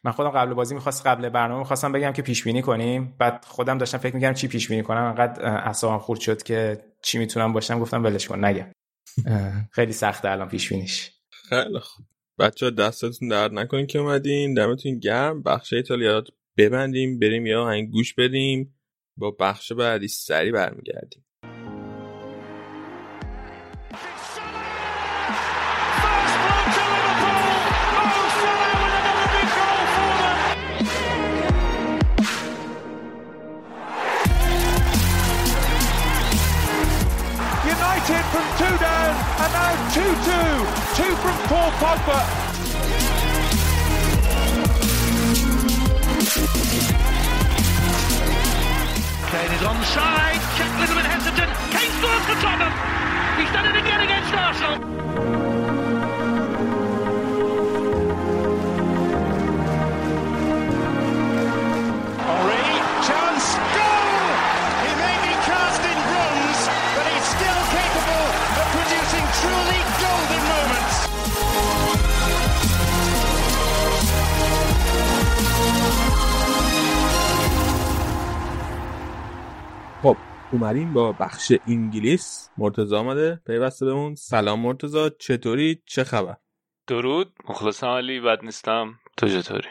من 0.04 0.12
خودم 0.12 0.30
قبل 0.30 0.54
بازی 0.54 0.76
می‌خواست 0.76 1.08
قبل 1.08 1.30
برنامه 1.30 1.60
می‌خواستم 1.60 1.92
بگم 1.92 2.14
که 2.14 2.22
پیش 2.22 2.44
بینی 2.44 2.62
کنیم. 2.62 3.16
بعد 3.20 3.46
خودم 3.48 3.78
داشتم 3.78 3.98
فکر 3.98 4.16
می‌کردم 4.16 4.34
چی 4.34 4.48
پیش 4.48 4.68
بینی 4.68 4.84
کنم. 4.84 5.04
انقدر 5.04 5.46
اعصابم 5.46 5.98
خورد 5.98 6.20
شد 6.20 6.44
که 6.44 6.84
چی 7.04 7.18
می‌تونم 7.18 7.54
باشم 7.54 7.80
گفتم 7.80 8.04
ولش 8.04 8.28
کن 8.28 8.46
نگم. 8.46 8.72
خیلی 9.72 9.94
سخته 9.94 10.30
الان 10.30 10.48
پیش 10.48 10.70
بینیش 10.70 11.12
خیلی 11.32 11.80
خوب. 11.80 12.06
بچه 12.40 12.72
دستتون 12.72 13.28
درد 13.28 13.54
نکنین 13.54 13.88
که 13.88 14.00
اومدین. 14.00 14.54
دمتون 14.54 15.00
گرم. 15.00 15.44
بخش 15.44 15.74
ایتالیا 15.74 16.24
ببندیم 16.58 17.20
بریم 17.20 17.46
یا 17.46 17.64
آهنگ 17.64 17.90
گوش 17.90 18.14
بدیم. 18.14 18.76
با 19.18 19.32
بخش 19.32 19.72
بعدی 19.72 20.08
سری 20.08 20.52
برمیگردیم. 20.52 21.26
2-2. 40.00 40.06
Two 40.96 41.14
from 41.18 41.36
Paul 41.50 41.72
Pogba. 41.72 42.20
Kane 49.30 49.52
is 49.52 49.62
onside. 49.62 50.40
Check 50.58 50.72
a 50.72 50.80
little 50.80 50.96
bit 50.96 51.06
hesitant. 51.06 51.52
Kane 51.76 51.92
scores 52.00 52.24
for 52.24 52.38
Tottenham. 52.40 52.74
He's 53.40 53.52
done 53.52 53.66
it 53.66 53.76
again 53.76 54.00
against 54.00 54.34
Arsenal. 54.34 55.79
اومدیم 80.52 80.94
با 80.94 81.12
بخش 81.12 81.54
انگلیس. 81.68 82.50
مرتضی 82.58 82.96
آمده 82.96 83.42
پیوسته 83.48 83.86
بهمون 83.86 84.16
سلام 84.16 84.60
مرتضی 84.60 85.10
چطوری؟ 85.20 85.84
چه 85.86 86.04
خبر؟ 86.04 86.36
درود. 86.88 87.34
مخلصم 87.50 87.88
علی 87.88 88.20
بد 88.20 88.40
نیستم. 88.44 88.94
تو 89.18 89.28
چطوری؟ 89.28 89.68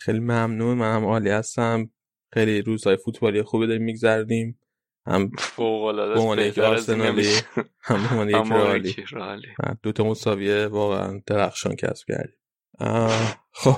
خیلی 0.00 0.18
ممنون. 0.18 0.78
من 0.78 0.94
هم 0.94 1.04
عالی 1.04 1.30
هستم. 1.30 1.90
خیلی 2.34 2.62
روزهای 2.62 2.96
فوتبالی 2.96 3.42
خوبی 3.42 3.66
داریم 3.66 3.82
میگذردیم 3.82 4.60
هم 5.06 5.30
فوق 5.38 5.84
العاده 5.84 6.36
به 6.36 6.46
یک 6.46 6.58
آرسنالی 6.58 7.32
هم 7.80 8.08
به 8.10 8.36
عنوان 8.36 8.84
یک 8.84 9.04
رالی. 9.10 9.46
دو 9.82 9.92
تا 9.92 10.04
مساویه 10.04 10.66
واقعا 10.66 11.22
درخشان 11.26 11.76
کسب 11.76 12.06
کردیم. 12.08 12.36
خب. 13.52 13.76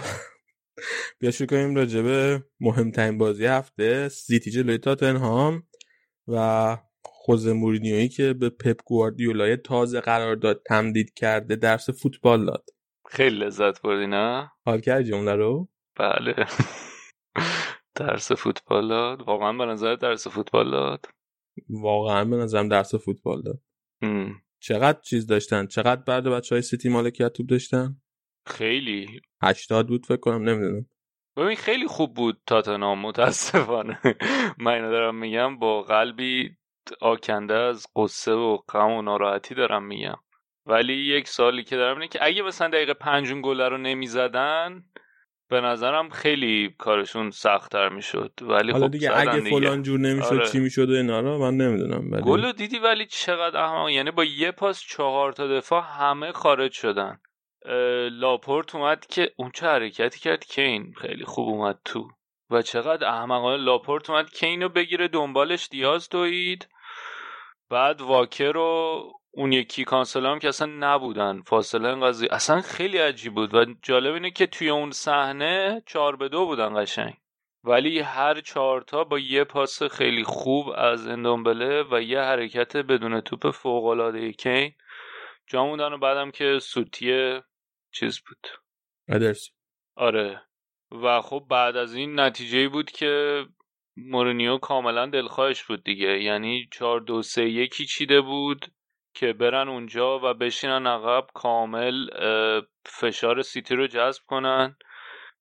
بیا 1.18 1.30
شروع 1.30 1.48
کنیم 1.48 1.74
راجع 1.74 2.02
به 2.02 2.44
مهمترین 2.60 3.18
بازی 3.18 3.46
هفته. 3.46 4.08
سیتی 4.08 4.50
جلوی 4.50 4.78
تاتنهام. 4.78 5.62
و 6.28 6.76
خوزه 7.02 7.52
مورینیویی 7.52 8.08
که 8.08 8.32
به 8.32 8.50
پپ 8.50 8.80
گواردیولای 8.84 9.56
تازه 9.56 10.00
قرار 10.00 10.36
داد 10.36 10.62
تمدید 10.66 11.14
کرده 11.14 11.56
درس 11.56 11.90
فوتبال 11.90 12.46
داد. 12.46 12.64
خیلی 13.10 13.36
لذت 13.36 13.82
بردی 13.82 14.06
نه؟ 14.06 14.50
حال 14.64 14.80
کردی 14.80 15.04
جمله 15.10 15.34
رو؟ 15.34 15.68
بله. 15.96 16.34
درس 17.94 18.32
فوتبال 18.32 18.88
داد. 18.88 19.20
واقعا 19.20 19.52
به 19.52 19.66
نظر 19.66 19.94
درس 19.94 20.28
فوتبال 20.28 20.70
داد؟ 20.70 21.06
واقعا 21.68 22.24
به 22.24 22.36
نظرم 22.36 22.68
درس 22.68 22.94
فوتبال 22.94 23.42
داد. 23.42 23.60
چقدر 24.60 25.00
چیز 25.00 25.26
داشتن؟ 25.26 25.66
چقدر 25.66 26.02
بعد 26.02 26.24
بچه 26.24 26.54
های 26.54 26.62
سیتی 26.62 26.88
مالکیت 26.88 27.32
توپ 27.32 27.46
داشتن؟ 27.46 27.96
خیلی. 28.46 29.20
هشتاد 29.42 29.88
بود 29.88 30.06
فکر 30.06 30.20
کنم 30.20 30.48
نمی‌دونم. 30.48 30.86
ببین 31.36 31.56
خیلی 31.56 31.86
خوب 31.86 32.14
بود 32.14 32.40
تاتنام 32.46 32.98
متاسفانه. 32.98 33.98
من 34.58 34.72
اینو 34.72 34.90
دارم 34.90 35.14
میگم 35.14 35.58
با 35.58 35.82
قلبی 35.82 36.56
آکنده 37.00 37.54
از 37.54 37.86
قصه 37.96 38.32
و 38.32 38.56
غم 38.56 38.90
و 38.90 39.02
ناراحتی 39.02 39.54
دارم 39.54 39.84
میگم. 39.84 40.16
ولی 40.66 40.94
یک 40.94 41.28
سالی 41.28 41.64
که 41.64 41.76
دارم 41.76 41.96
اینه 41.96 42.08
که 42.08 42.18
اگه 42.22 42.42
مثلا 42.42 42.68
دقیقه 42.68 42.94
پنجون 42.94 43.42
گله 43.42 43.68
رو 43.68 43.78
نمی‌زدن 43.78 44.84
به 45.50 45.60
نظرم 45.60 46.08
خیلی 46.08 46.74
کارشون 46.78 47.30
سختتر 47.30 47.88
می‌شد. 47.88 48.32
ولی 48.42 48.72
حالا 48.72 48.86
خب 48.86 48.92
دیگه 48.92 49.18
اگه 49.18 49.38
دیگه. 49.38 49.50
فلان 49.50 49.82
جور 49.82 50.00
نمی‌شد 50.00 50.34
آره. 50.34 50.46
چی 50.46 50.58
می‌شد 50.58 50.90
و 50.90 50.92
اینا 50.92 51.20
رو 51.20 51.38
من 51.38 51.56
نمی‌دونم 51.56 52.10
ولی 52.12 52.22
گل 52.22 52.44
رو 52.44 52.52
دیدی 52.52 52.78
ولی 52.78 53.06
چقدر 53.06 53.60
احمق؟ 53.60 53.88
یعنی 53.88 54.10
با 54.10 54.24
یه 54.24 54.50
پاس 54.50 54.80
چهار 54.80 55.32
تا 55.32 55.46
دفاع 55.46 55.84
همه 56.00 56.32
خارج 56.32 56.72
شدن. 56.72 57.20
لاپورت 58.10 58.74
اومد 58.74 59.06
که 59.06 59.32
اون 59.36 59.50
چه 59.50 59.66
حرکتی 59.66 60.20
کرد؟ 60.20 60.44
کین 60.44 60.94
خیلی 61.00 61.24
خوب 61.24 61.48
اومد 61.48 61.78
تو. 61.84 62.08
و 62.50 62.62
چقدر 62.62 63.08
احمقانه. 63.08 63.56
لاپورت 63.56 64.10
اومد 64.10 64.30
کین 64.30 64.62
رو 64.62 64.68
بگیره 64.68 65.08
دنبالش 65.08 65.68
دیاز 65.70 66.08
دوید. 66.08 66.68
بعد 67.70 68.00
واکر 68.00 68.52
رو 68.52 69.02
اون 69.30 69.52
یکی 69.52 69.84
کانسل 69.84 70.26
هم 70.26 70.38
که 70.38 70.48
اصلا 70.48 70.72
نبودن. 70.78 71.42
فاصله 71.42 71.88
انقدر 71.88 72.34
اصلا 72.34 72.60
خیلی 72.60 72.98
عجیب 72.98 73.34
بود. 73.34 73.54
و 73.54 73.64
جالب 73.82 74.14
اینه 74.14 74.30
که 74.30 74.46
توی 74.46 74.68
اون 74.68 74.90
صحنه 74.90 75.82
چهار 75.86 76.16
به 76.16 76.28
دو 76.28 76.46
بودن 76.46 76.82
قشنگ. 76.82 77.14
ولی 77.64 78.00
هر 78.00 78.40
چهارتا 78.40 79.04
با 79.04 79.18
یه 79.18 79.44
پاس 79.44 79.82
خیلی 79.82 80.24
خوب 80.24 80.68
از 80.68 81.06
اندومبله 81.06 81.84
و 81.90 82.02
یه 82.02 82.20
حرکت 82.20 82.76
بدون 82.76 83.20
توپ 83.20 83.50
فوق‌العاده 83.50 84.32
کین 84.32 84.72
جا 85.46 85.64
موندن 85.66 85.92
و 85.92 85.98
بعدم 85.98 86.30
که 86.30 86.58
سوتی 86.58 87.40
چیز 87.92 88.20
بود. 88.28 88.46
ادرس 89.08 89.48
آره. 89.96 90.42
و 91.02 91.20
خب 91.20 91.46
بعد 91.50 91.76
از 91.76 91.94
این 91.94 92.20
نتیجه 92.20 92.68
بود 92.68 92.90
که 92.90 93.44
مورینیو 93.96 94.58
کاملا 94.58 95.06
دلخواهش 95.06 95.64
بود 95.64 95.84
دیگه. 95.84 96.22
یعنی 96.22 96.68
چهار 96.72 97.00
دو 97.00 97.22
سه 97.22 97.48
یکی 97.48 97.86
چیده 97.86 98.20
بود 98.20 98.66
که 99.14 99.32
برن 99.32 99.68
اونجا 99.68 100.18
و 100.18 100.34
بشینن 100.34 100.86
عقب 100.86 101.26
کامل 101.34 102.08
فشار 102.86 103.42
سیتی 103.42 103.74
رو 103.74 103.86
جذب 103.86 104.22
کنن 104.26 104.76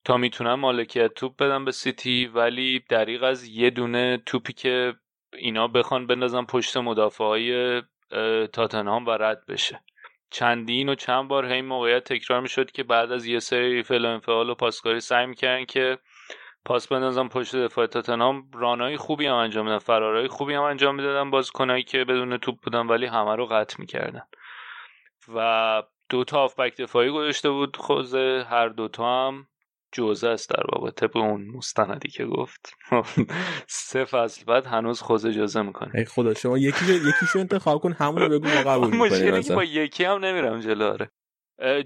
تا 0.06 0.18
می‌تونن 0.18 0.54
مالکیت 0.54 1.14
توپ 1.14 1.36
بدن 1.36 1.66
به 1.66 1.72
سیتی. 1.72 2.26
ولی 2.26 2.84
دریغ 2.90 3.24
از 3.24 3.48
یه 3.48 3.70
دونه 3.70 4.24
توپی 4.26 4.54
که 4.54 4.94
اینا 5.34 5.68
بخوان 5.68 6.08
بندازن 6.08 6.46
پشت 6.46 6.78
مدافع 6.78 7.24
های 7.24 7.82
تاتنهام 8.54 9.06
و 9.06 9.10
رد 9.10 9.46
بشه. 9.48 9.82
چندین 10.32 10.90
و 10.90 10.96
چند 10.96 11.28
بار 11.28 11.46
هی 11.46 11.62
موقعیت 11.62 12.04
تکرار 12.04 12.42
می‌شد 12.42 12.72
که 12.72 12.84
بعد 12.84 13.12
از 13.12 13.26
یه 13.26 13.40
سری 13.40 13.84
فعل 13.84 14.06
و 14.06 14.10
انفعال 14.10 14.50
و 14.50 14.56
پاسکاری 14.56 15.00
سعی 15.00 15.26
می‌کردن 15.26 15.66
که 15.66 15.98
پاس 16.66 16.88
بندازن 16.88 17.28
پشت 17.28 17.56
دفاع 17.56 17.88
تاتنهام. 17.88 18.52
رانایی 18.54 18.98
خوبی 18.98 19.26
هم 19.26 19.36
انجام 19.36 19.66
می‌دادن 19.66 19.80
فرارای 19.86 20.28
خوبی 20.28 20.54
هم 20.54 20.64
انجام 20.64 20.96
می‌دادن 20.96 21.30
بازیکنایی 21.32 21.84
که 21.84 22.06
بدون 22.06 22.38
توپ 22.38 22.56
بودن 22.64 22.88
ولی 22.88 23.06
همه 23.06 23.36
رو 23.36 23.46
قطع 23.46 23.76
می‌کردن. 23.80 24.24
و 25.36 25.84
دو 26.10 26.24
تا 26.24 26.38
هافبک 26.38 26.78
دفاعی 26.78 27.10
گذاشته 27.10 27.50
بود 27.50 27.78
خوزه 27.78 28.46
هر 28.50 28.68
دوتا 28.68 29.28
هم 29.28 29.48
جوزه 29.92 30.28
است 30.28 30.50
در 30.50 30.64
واقع 30.76 30.92
طبق 30.92 31.18
اون 31.18 31.48
مستندی 31.48 32.10
که 32.10 32.26
گفت. 32.26 32.74
سه 33.68 34.06
فصل 34.06 34.46
بعد 34.46 34.66
هنوز 34.66 35.02
خوزه 35.02 35.32
جوزه 35.32 35.62
می‌کنه. 35.62 35.92
ای 35.96 36.06
خدا 36.06 36.34
شما 36.34 36.58
یکی 36.58 36.86
یکیشو 36.94 37.40
انتخاب 37.40 37.82
کن 37.82 37.94
همون 37.94 38.22
رو 38.22 38.30
بگو 38.30 38.48
ما 38.48 38.72
قبول 38.72 38.96
مشکلی 39.06 39.56
با 39.56 39.64
یکی 39.64 40.04
هم 40.04 40.26
نمیرم 40.26 40.60
جلو 40.60 40.86
آره. 40.86 41.12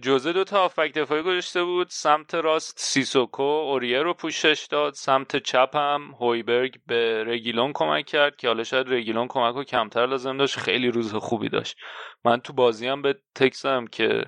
جوزه 0.02 0.34
دو 0.34 0.44
تا 0.44 0.58
هافبک 0.58 0.94
دفاعی 0.94 1.22
گذاشته 1.22 1.64
بود 1.64 1.88
سمت 1.90 2.36
راست 2.36 2.74
سیسوکو 2.78 3.44
اوریه 3.44 4.02
رو 4.02 4.14
پوشش 4.14 4.68
داد 4.70 4.94
سمت 4.94 5.36
چپ 5.36 5.76
هم 5.76 6.16
هویبرگ 6.20 6.80
به 6.88 7.24
رگیلون 7.24 7.72
کمک 7.74 8.06
کرد 8.06 8.36
که 8.36 8.48
حالا 8.48 8.64
شاید 8.64 8.94
رگیلون 8.94 9.28
کمک 9.28 9.56
رو 9.56 9.64
کمتر 9.64 10.06
لازم 10.06 10.38
داشت 10.38 10.60
خیلی 10.60 10.92
روز 10.92 11.14
خوبی 11.16 11.50
داشت. 11.50 11.78
من 12.26 12.40
تو 12.40 12.54
بازی 12.54 12.88
هم 12.88 13.02
به 13.02 13.16
تکس 13.36 13.62
دادم 13.62 13.88
که 13.88 14.26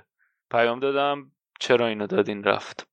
پیام 0.51 0.79
دادم 0.79 1.31
چرا 1.59 1.87
اینو 1.87 2.07
دادین 2.07 2.43
رفت. 2.43 2.87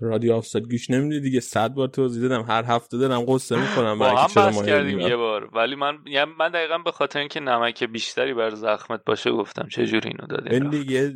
رادیو 0.00 0.32
آفساید 0.32 0.70
گوش 0.70 0.90
نمیدی 0.90 1.20
دیگه. 1.20 1.40
صد 1.40 1.68
بار 1.68 1.88
توضیح 1.88 2.22
دادم. 2.22 2.42
هر 2.42 2.64
هفته 2.64 2.98
دارم 2.98 3.24
قصه 3.28 3.56
می‌کنم 3.56 3.98
با 3.98 4.06
برای 4.06 4.16
هم 4.16 4.28
بحث 4.36 4.66
کردیم. 4.66 5.00
یه 5.00 5.16
بار. 5.16 5.50
ولی 5.54 5.74
من 5.74 5.98
یعنی 6.06 6.32
من 6.38 6.48
دقیقا 6.48 6.78
به 6.78 6.92
خاطر 6.92 7.18
اینکه 7.18 7.40
نمک 7.40 7.84
بیشتری 7.84 8.34
بر 8.34 8.50
زخمت 8.50 9.04
باشه 9.06 9.30
گفتم 9.30 9.68
چه 9.68 9.86
جوری 9.86 10.08
اینو 10.08 10.26
دادین 10.26 10.52
این. 10.52 10.70
دیگه 10.70 11.14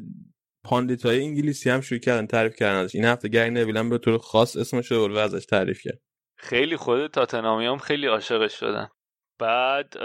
pundit 0.64 1.06
های 1.06 1.22
انگلیسی 1.22 1.70
هم 1.70 1.80
شروع 1.80 2.00
کردن 2.00 2.26
تعریف 2.26 2.56
کردن 2.56 2.78
ازش. 2.78 2.94
این 2.94 3.04
هفته 3.04 3.28
گری 3.28 3.50
نویل 3.50 3.90
به 3.90 3.98
طور 3.98 4.18
خاص 4.18 4.56
اسمش 4.56 4.92
رو 4.92 5.16
ازش 5.16 5.46
تعریف 5.46 5.80
کرد. 5.82 6.00
خیلی 6.38 6.76
خود 6.76 7.06
تاتنهامی 7.06 7.66
هم 7.66 7.78
خیلی 7.78 8.06
عاشقش 8.06 8.60
شدن. 8.60 8.88
بعد 9.40 9.96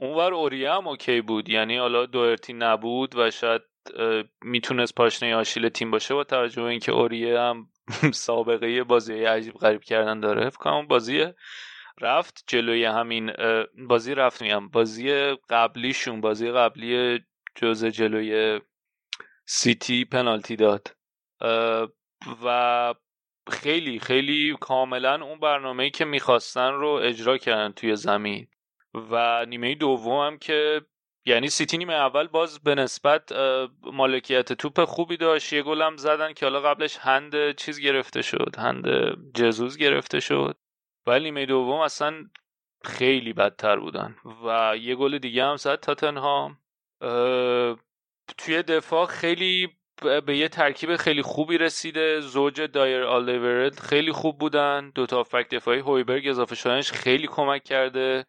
اونور 0.00 0.34
اوریه 0.34 0.72
هم 0.72 0.88
okay 0.88 1.20
بود. 1.20 1.48
یعنی 1.48 1.76
حالا 1.76 2.06
دوئرتی 2.06 2.52
نبود 2.52 3.16
و 3.16 3.30
شاید 3.30 3.62
می‌تونست 4.44 4.94
پاشنه 4.94 5.34
آشیل 5.34 5.68
تیم 5.68 5.90
باشه 5.90 6.14
با 6.14 6.24
توجه 6.24 6.62
به 6.62 6.68
اینکه 6.68 6.92
اوریه 6.92 7.38
هم 7.38 7.68
سابقه 8.12 8.84
بازی 8.84 9.24
عجیب 9.24 9.54
غریب 9.54 9.80
کردن 9.80 10.20
داره. 10.20 10.50
فکر 10.50 10.58
کنم 10.58 10.86
بازی 10.86 11.26
رفت 12.00 12.44
جلوی 12.46 12.84
همین 12.84 13.32
بازی 13.88 14.14
رفت 14.14 14.42
میگم 14.42 14.68
بازی 14.68 15.12
قبلیشون 15.50 16.20
بازی 16.20 16.50
قبلی 16.50 17.20
جزء 17.54 17.90
جلوی 17.90 18.60
سیتی 19.46 20.04
پنالتی 20.04 20.56
داد. 20.56 20.96
و 22.44 22.94
خیلی 23.50 23.98
خیلی 23.98 24.56
کاملا 24.60 25.24
اون 25.24 25.40
برنامه‌ای 25.40 25.90
که 25.90 26.04
می‌خواستن 26.04 26.72
رو 26.72 26.88
اجرا 26.88 27.38
کردن 27.38 27.72
توی 27.72 27.96
زمین. 27.96 28.46
و 28.94 29.46
نیمه 29.48 29.74
دوم 29.74 30.26
هم 30.26 30.38
که 30.38 30.80
یعنی 31.24 31.48
سیتی 31.48 31.78
نیمه 31.78 31.94
اول 31.94 32.26
باز 32.26 32.60
به 32.60 32.74
نسبت 32.74 33.32
مالکیت 33.82 34.52
توپ 34.52 34.84
خوبی 34.84 35.16
داشت. 35.16 35.52
یه 35.52 35.62
گل 35.62 35.82
هم 35.82 35.96
زدن 35.96 36.32
که 36.32 36.46
حالا 36.46 36.60
قبلش 36.60 36.96
هند 36.96 37.56
چیز 37.56 37.80
گرفته 37.80 38.22
شد 38.22 38.54
هند 38.58 38.84
جزوز 39.34 39.76
گرفته 39.76 40.20
شد. 40.20 40.56
ولی 41.06 41.24
نیمه 41.24 41.46
دوم 41.46 41.80
اصلا 41.80 42.14
خیلی 42.84 43.32
بدتر 43.32 43.76
بودن 43.76 44.16
و 44.44 44.76
یه 44.76 44.94
گل 44.94 45.18
دیگه 45.18 45.44
هم 45.44 45.56
زد 45.56 45.80
تاتنهام. 45.80 46.58
توی 48.38 48.62
دفاع 48.62 49.06
خیلی 49.06 49.68
به 50.26 50.36
یه 50.36 50.48
ترکیب 50.48 50.96
خیلی 50.96 51.22
خوبی 51.22 51.58
رسیده. 51.58 52.20
زوج 52.20 52.60
دایر 52.60 53.02
آلیورد 53.02 53.80
خیلی 53.80 54.12
خوب 54.12 54.38
بودن. 54.38 54.92
دو 54.94 55.06
تا 55.06 55.22
دفاعی 55.50 55.80
هویبرگ 55.80 56.28
اضافه 56.28 56.54
شدنش 56.54 56.92
خیلی 56.92 57.26
کمک 57.26 57.64
کرده. 57.64 58.26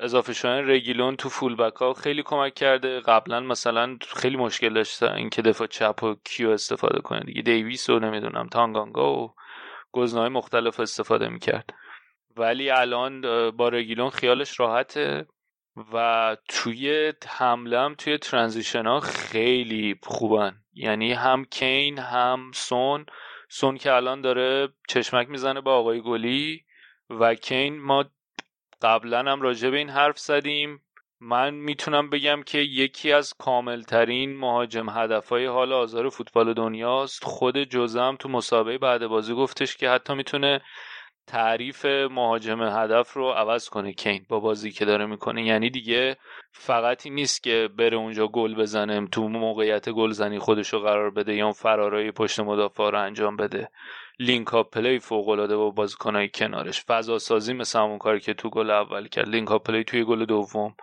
اضافه 0.00 0.32
شدن 0.32 0.70
رگیلون 0.70 1.16
تو 1.16 1.28
فول 1.28 1.56
بک 1.56 1.74
ها 1.76 1.92
خیلی 1.92 2.22
کمک 2.22 2.54
کرده. 2.54 3.00
قبلا 3.00 3.40
مثلا 3.40 3.96
خیلی 4.16 4.36
مشکل 4.36 4.74
داشتن 4.74 5.12
اینکه 5.12 5.42
دفاع 5.42 5.66
چپ 5.66 6.02
و 6.02 6.14
کیو 6.24 6.50
استفاده 6.50 7.00
کنه. 7.00 7.20
دیگه 7.20 7.42
دیویس 7.42 7.90
و 7.90 7.98
نمی‌دونم 7.98 8.48
تانگانگا 8.48 9.16
و 9.16 9.34
گزنهای 9.92 10.28
مختلف 10.28 10.80
استفاده 10.80 11.28
می‌کرد. 11.28 11.74
ولی 12.36 12.70
الان 12.70 13.20
با 13.50 13.68
رگیلون 13.68 14.10
خیالش 14.10 14.60
راحته 14.60 15.26
و 15.92 16.36
توی 16.48 17.12
حمله 17.28 17.80
هم 17.80 17.94
توی 17.94 18.18
ترانزیشن 18.18 18.86
ها 18.86 19.00
خیلی 19.00 19.98
خوبن. 20.02 20.56
یعنی 20.74 21.12
هم 21.12 21.44
کین 21.44 21.98
هم 21.98 22.50
سون. 22.54 23.06
سون 23.48 23.76
که 23.76 23.92
الان 23.92 24.20
داره 24.20 24.68
چشمک 24.88 25.28
می‌زنه 25.28 25.60
با 25.60 25.74
آقای 25.74 26.00
گلی 26.00 26.64
و 27.10 27.34
کین 27.34 27.80
ما 27.82 28.04
قبلا 28.82 29.32
هم 29.32 29.42
راجع 29.42 29.70
به 29.70 29.76
این 29.76 29.90
حرف 29.90 30.18
زدیم. 30.18 30.82
من 31.20 31.54
می‌تونم 31.54 32.10
بگم 32.10 32.42
که 32.46 32.58
یکی 32.58 33.12
از 33.12 33.34
کاملترین 33.38 34.36
مهاجم 34.36 34.88
هدفهای 34.88 35.46
حال 35.46 35.72
آزار 35.72 36.08
فوتبال 36.08 36.54
دنیاست. 36.54 37.24
خود 37.24 37.58
جزم 37.58 38.16
تو 38.18 38.28
مسابقه 38.28 38.78
بعد 38.78 39.06
بازی 39.06 39.34
گفتش 39.34 39.76
که 39.76 39.90
حتی 39.90 40.14
می‌تونه 40.14 40.60
تعریف 41.26 41.84
مهاجم 42.10 42.62
هدف 42.62 43.12
رو 43.12 43.30
عوض 43.30 43.68
کنه 43.68 43.92
کین 43.92 44.26
با 44.28 44.40
بازی 44.40 44.70
که 44.70 44.84
داره 44.84 45.06
می‌کنه. 45.06 45.46
یعنی 45.46 45.70
دیگه 45.70 46.16
فقط 46.52 47.06
این 47.06 47.14
نیست 47.14 47.42
که 47.42 47.68
بره 47.78 47.96
اونجا 47.96 48.26
گل 48.26 48.54
بزنه 48.54 49.06
تو 49.06 49.28
موقعیت 49.28 49.90
گلزنی 49.90 50.38
خودش 50.38 50.68
رو 50.68 50.80
قرار 50.80 51.10
بده 51.10 51.34
یا 51.34 51.44
اون 51.44 51.52
فرارای 51.52 52.10
پشت 52.10 52.40
مدافع 52.40 52.90
رو 52.90 53.00
انجام 53.02 53.36
بده. 53.36 53.68
link-up 54.18 54.70
play 54.70 54.98
فوق 54.98 55.28
العاده 55.28 55.56
با 55.56 55.70
بازیکنای 55.70 56.28
کنارش. 56.28 56.84
فضا 56.84 57.18
سازی 57.18 57.52
مثل 57.52 57.78
همون 57.78 57.98
کاری 57.98 58.20
که 58.20 58.34
تو 58.34 58.50
گل 58.50 58.70
اول 58.70 59.08
کرد. 59.08 59.28
link-up 59.28 59.66
play 59.66 59.84
توی 59.84 60.04
گل 60.04 60.24
دوم. 60.24 60.76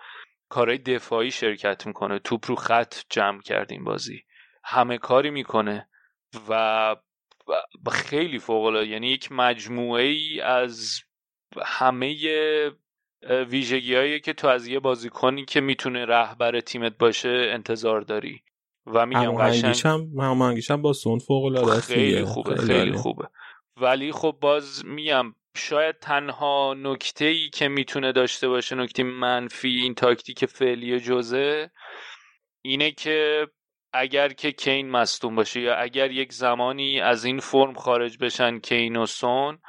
کارهای 0.49 0.77
دفاعی 0.77 1.31
شرکت 1.31 1.87
می‌کنه. 1.87 2.19
توپ 2.19 2.45
رو 2.47 2.55
خط 2.55 2.95
جمع 3.09 3.41
کرد 3.41 3.71
این 3.71 3.83
بازی. 3.83 4.23
همه 4.63 4.97
کاری 4.97 5.29
می‌کنه 5.29 5.89
و 6.49 6.95
خیلی 7.91 8.39
فوق 8.39 8.75
یعنی 8.75 9.07
یک 9.07 9.31
مجموعه 9.31 10.03
ای 10.03 10.41
از 10.41 10.99
همه 11.63 12.15
ویژگی 13.49 13.95
هایی 13.95 14.19
که 14.19 14.33
تو 14.33 14.47
از 14.47 14.67
یه 14.67 14.79
بازیکنی 14.79 15.45
که 15.45 15.61
می‌تونه 15.61 16.05
رهبر 16.05 16.59
تیمت 16.59 16.97
باشه 16.97 17.49
انتظار 17.53 18.01
داری. 18.01 18.43
و 18.85 19.05
میگم 19.05 19.37
قشنگ 19.37 19.81
هم 20.69 20.81
با 20.81 20.93
سون 20.93 21.19
فوق 21.19 21.45
العاده 21.45 21.81
خیلی 21.81 22.25
خوبه 22.25 22.55
خیلی 22.55 22.91
خوبه. 22.91 23.27
ولی 23.77 24.11
خب 24.11 24.37
باز 24.41 24.85
میگم 24.85 25.35
شاید 25.57 25.99
تنها 25.99 26.73
نکته 26.73 27.25
ای 27.25 27.49
که 27.49 27.67
می‌تونه 27.67 28.11
داشته 28.11 28.47
باشه 28.47 28.75
نکته 28.75 29.03
منفی 29.03 29.69
این 29.69 29.93
تاکتیک 29.93 30.45
فعلی 30.45 30.99
جزه 30.99 31.71
اینه 32.61 32.91
که 32.91 33.47
اگر 33.93 34.29
که 34.29 34.51
کین 34.51 34.89
مستون 34.89 35.35
باشه 35.35 35.61
یا 35.61 35.75
اگر 35.75 36.11
یک 36.11 36.33
زمانی 36.33 36.99
از 36.99 37.25
این 37.25 37.39
فرم 37.39 37.73
خارج 37.73 38.17
بشن 38.17 38.59
کین 38.59 38.95
و 38.95 39.05
سون 39.05 39.59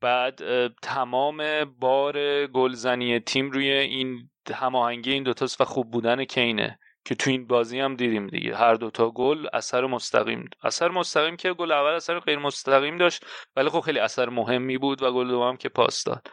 بعد 0.00 0.38
تمام 0.82 1.64
بار 1.64 2.46
گلزنی 2.46 3.20
تیم 3.20 3.50
روی 3.50 3.70
این 3.70 4.30
هماهنگی 4.54 5.12
این 5.12 5.22
دوتاست 5.22 5.60
و 5.60 5.64
خوب 5.64 5.90
بودن 5.90 6.24
کینه. 6.24 6.78
که 7.04 7.14
تو 7.14 7.30
این 7.30 7.46
بازی 7.46 7.80
هم 7.80 7.96
دیدیم 7.96 8.26
دیگه. 8.26 8.56
هر 8.56 8.74
دوتا 8.74 9.10
گل 9.10 9.46
اثر 9.52 9.86
مستقیم 9.86 10.50
اثر 10.62 10.88
مستقیم 10.88 11.36
که 11.36 11.52
گل 11.52 11.72
اول 11.72 11.92
اثر 11.92 12.18
غیر 12.18 12.38
مستقیم 12.38 12.96
داشت 12.96 13.26
ولی 13.56 13.68
خب 13.68 13.80
خیلی 13.80 13.98
اثر 13.98 14.28
مهمی 14.28 14.78
بود 14.78 15.02
و 15.02 15.12
گل 15.12 15.28
دوم 15.28 15.56
که 15.56 15.68
پاس 15.68 16.04
داد. 16.04 16.30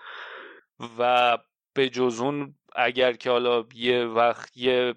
و 1.00 1.38
به 1.74 1.90
جز 1.90 2.20
اون 2.20 2.56
اگر 2.76 3.14
که 3.14 3.30
حالا 3.30 3.64
یه 3.76 4.06
وقت 4.06 4.58
یه 4.58 4.96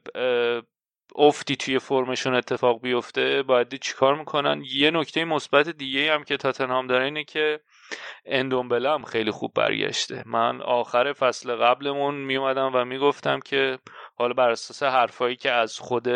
افتی 1.16 1.56
توی 1.56 1.78
فرمشون 1.78 2.34
اتفاق 2.34 2.80
بیفته 2.80 3.42
باید 3.42 3.74
چیکار 3.74 4.14
می‌کنن؟ 4.14 4.62
یه 4.74 4.90
نکته 4.90 5.24
مثبت 5.24 5.68
دیگه 5.68 6.14
هم 6.14 6.24
که 6.24 6.36
تاتنهام 6.36 6.86
داره 6.86 7.05
اینه 7.05 7.24
که 7.24 7.60
اندومبله 8.24 8.90
هم 8.90 9.02
خیلی 9.02 9.30
خوب 9.30 9.52
برگشته. 9.55 10.22
من 10.26 10.62
آخر 10.62 11.12
فصل 11.12 11.56
قبلمون 11.56 12.14
میومدم 12.14 12.70
و 12.74 12.84
می‌گفتم 12.84 13.40
که 13.40 13.78
حالا 14.20 14.34
بر 14.34 14.51
اساس 14.51 14.82
حرفایی 14.82 15.36
که 15.36 15.51
از 15.51 15.78
خود 15.78 16.09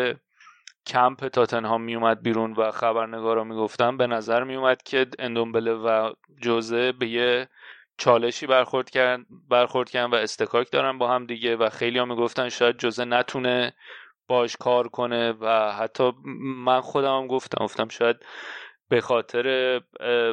کمپ 0.87 1.27
تاتنهام 1.27 1.81
میومد 1.81 2.21
بیرون 2.21 2.53
و 2.53 2.71
خبرنگارا 2.71 3.43
می‌گفتم 3.43 3.97
به 3.97 4.07
نظر 4.07 4.43
میومد 4.43 4.83
که 4.83 5.07
اندومبله 5.19 5.73
و 5.73 6.13
جوزه 6.41 6.91
به 6.91 7.07
یه 7.07 7.47
چالشی 7.97 8.47
برخورد 8.47 8.89
کردن 8.89 9.25
برخورد 9.49 9.89
کردن 9.89 10.09
و 10.11 10.15
استکاک 10.15 10.71
دارن 10.71 10.97
با 10.97 11.09
هم 11.11 11.25
دیگه 11.25 11.55
و 11.55 11.69
خیلی 11.69 12.03
می‌گفتن 12.03 12.49
شاید 12.49 12.77
جوزه 12.77 13.05
نتونه 13.05 13.73
باش 14.27 14.57
کار 14.57 14.87
کنه 14.87 15.31
و 15.31 15.71
حتی 15.71 16.11
من 16.39 16.81
خودم 16.81 17.17
هم 17.17 17.27
گفتم 17.27 17.65
گفتم 17.65 17.87
شاید 17.87 18.25
به 18.89 19.01
خاطر 19.01 19.81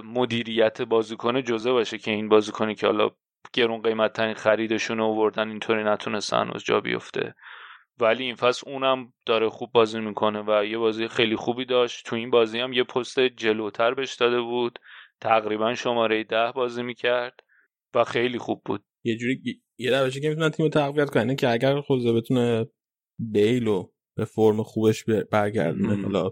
مدیریت 0.05 0.83
بازیکن 0.83 1.43
جزه 1.43 1.73
باشه 1.73 1.99
که 1.99 2.11
این 2.11 2.29
بازیکنی 2.29 2.75
که 2.75 2.87
حالا 2.87 3.11
گرون 3.53 3.83
قیمت 3.83 4.13
ترین 4.13 4.35
خریدشون 4.35 4.99
رو 4.99 5.05
آوردن 5.05 5.49
اینطوری 5.49 5.85
نتونستن 5.85 6.37
هنوز 6.37 6.65
جا 6.65 6.81
بیفته. 6.81 7.35
ولی 8.01 8.25
این 8.25 8.35
فصل 8.35 8.71
اونم 8.71 9.13
داره 9.27 9.49
خوب 9.49 9.73
بازی 9.73 10.01
می‌کنه 10.01 10.45
و 10.47 10.65
یه 10.65 10.79
بازی 10.79 11.09
خیلی 11.09 11.37
خوبی 11.37 11.65
داشت. 11.65 12.07
تو 12.07 12.17
این 12.17 12.31
بازی 12.31 12.59
هم 12.59 12.73
یه 12.73 12.85
پست 12.85 13.21
جلوتر 13.21 13.95
بهش 13.95 14.15
داده 14.15 14.41
بود. 14.41 14.79
تقریبا 15.21 15.75
شماره 15.75 16.25
ده 16.25 16.53
بازی 16.53 16.83
می‌کرد 16.83 17.41
و 17.95 18.05
خیلی 18.05 18.39
خوب 18.39 18.63
بود. 18.65 18.85
یه 19.05 19.17
جوری 19.17 19.63
یه 19.79 20.01
روشی 20.01 20.21
که 20.21 20.29
می‌تونن 20.29 20.49
تیم 20.49 20.69
تقویت 20.69 21.11
کنه 21.11 21.35
که 21.35 21.51
اگر 21.51 21.81
خوزه 21.81 22.13
بتونه 22.13 22.67
بیلو 23.19 23.91
به 24.17 24.25
فرم 24.25 24.63
خوبش 24.63 25.05
برگردونه 25.31 26.03
حالا 26.03 26.31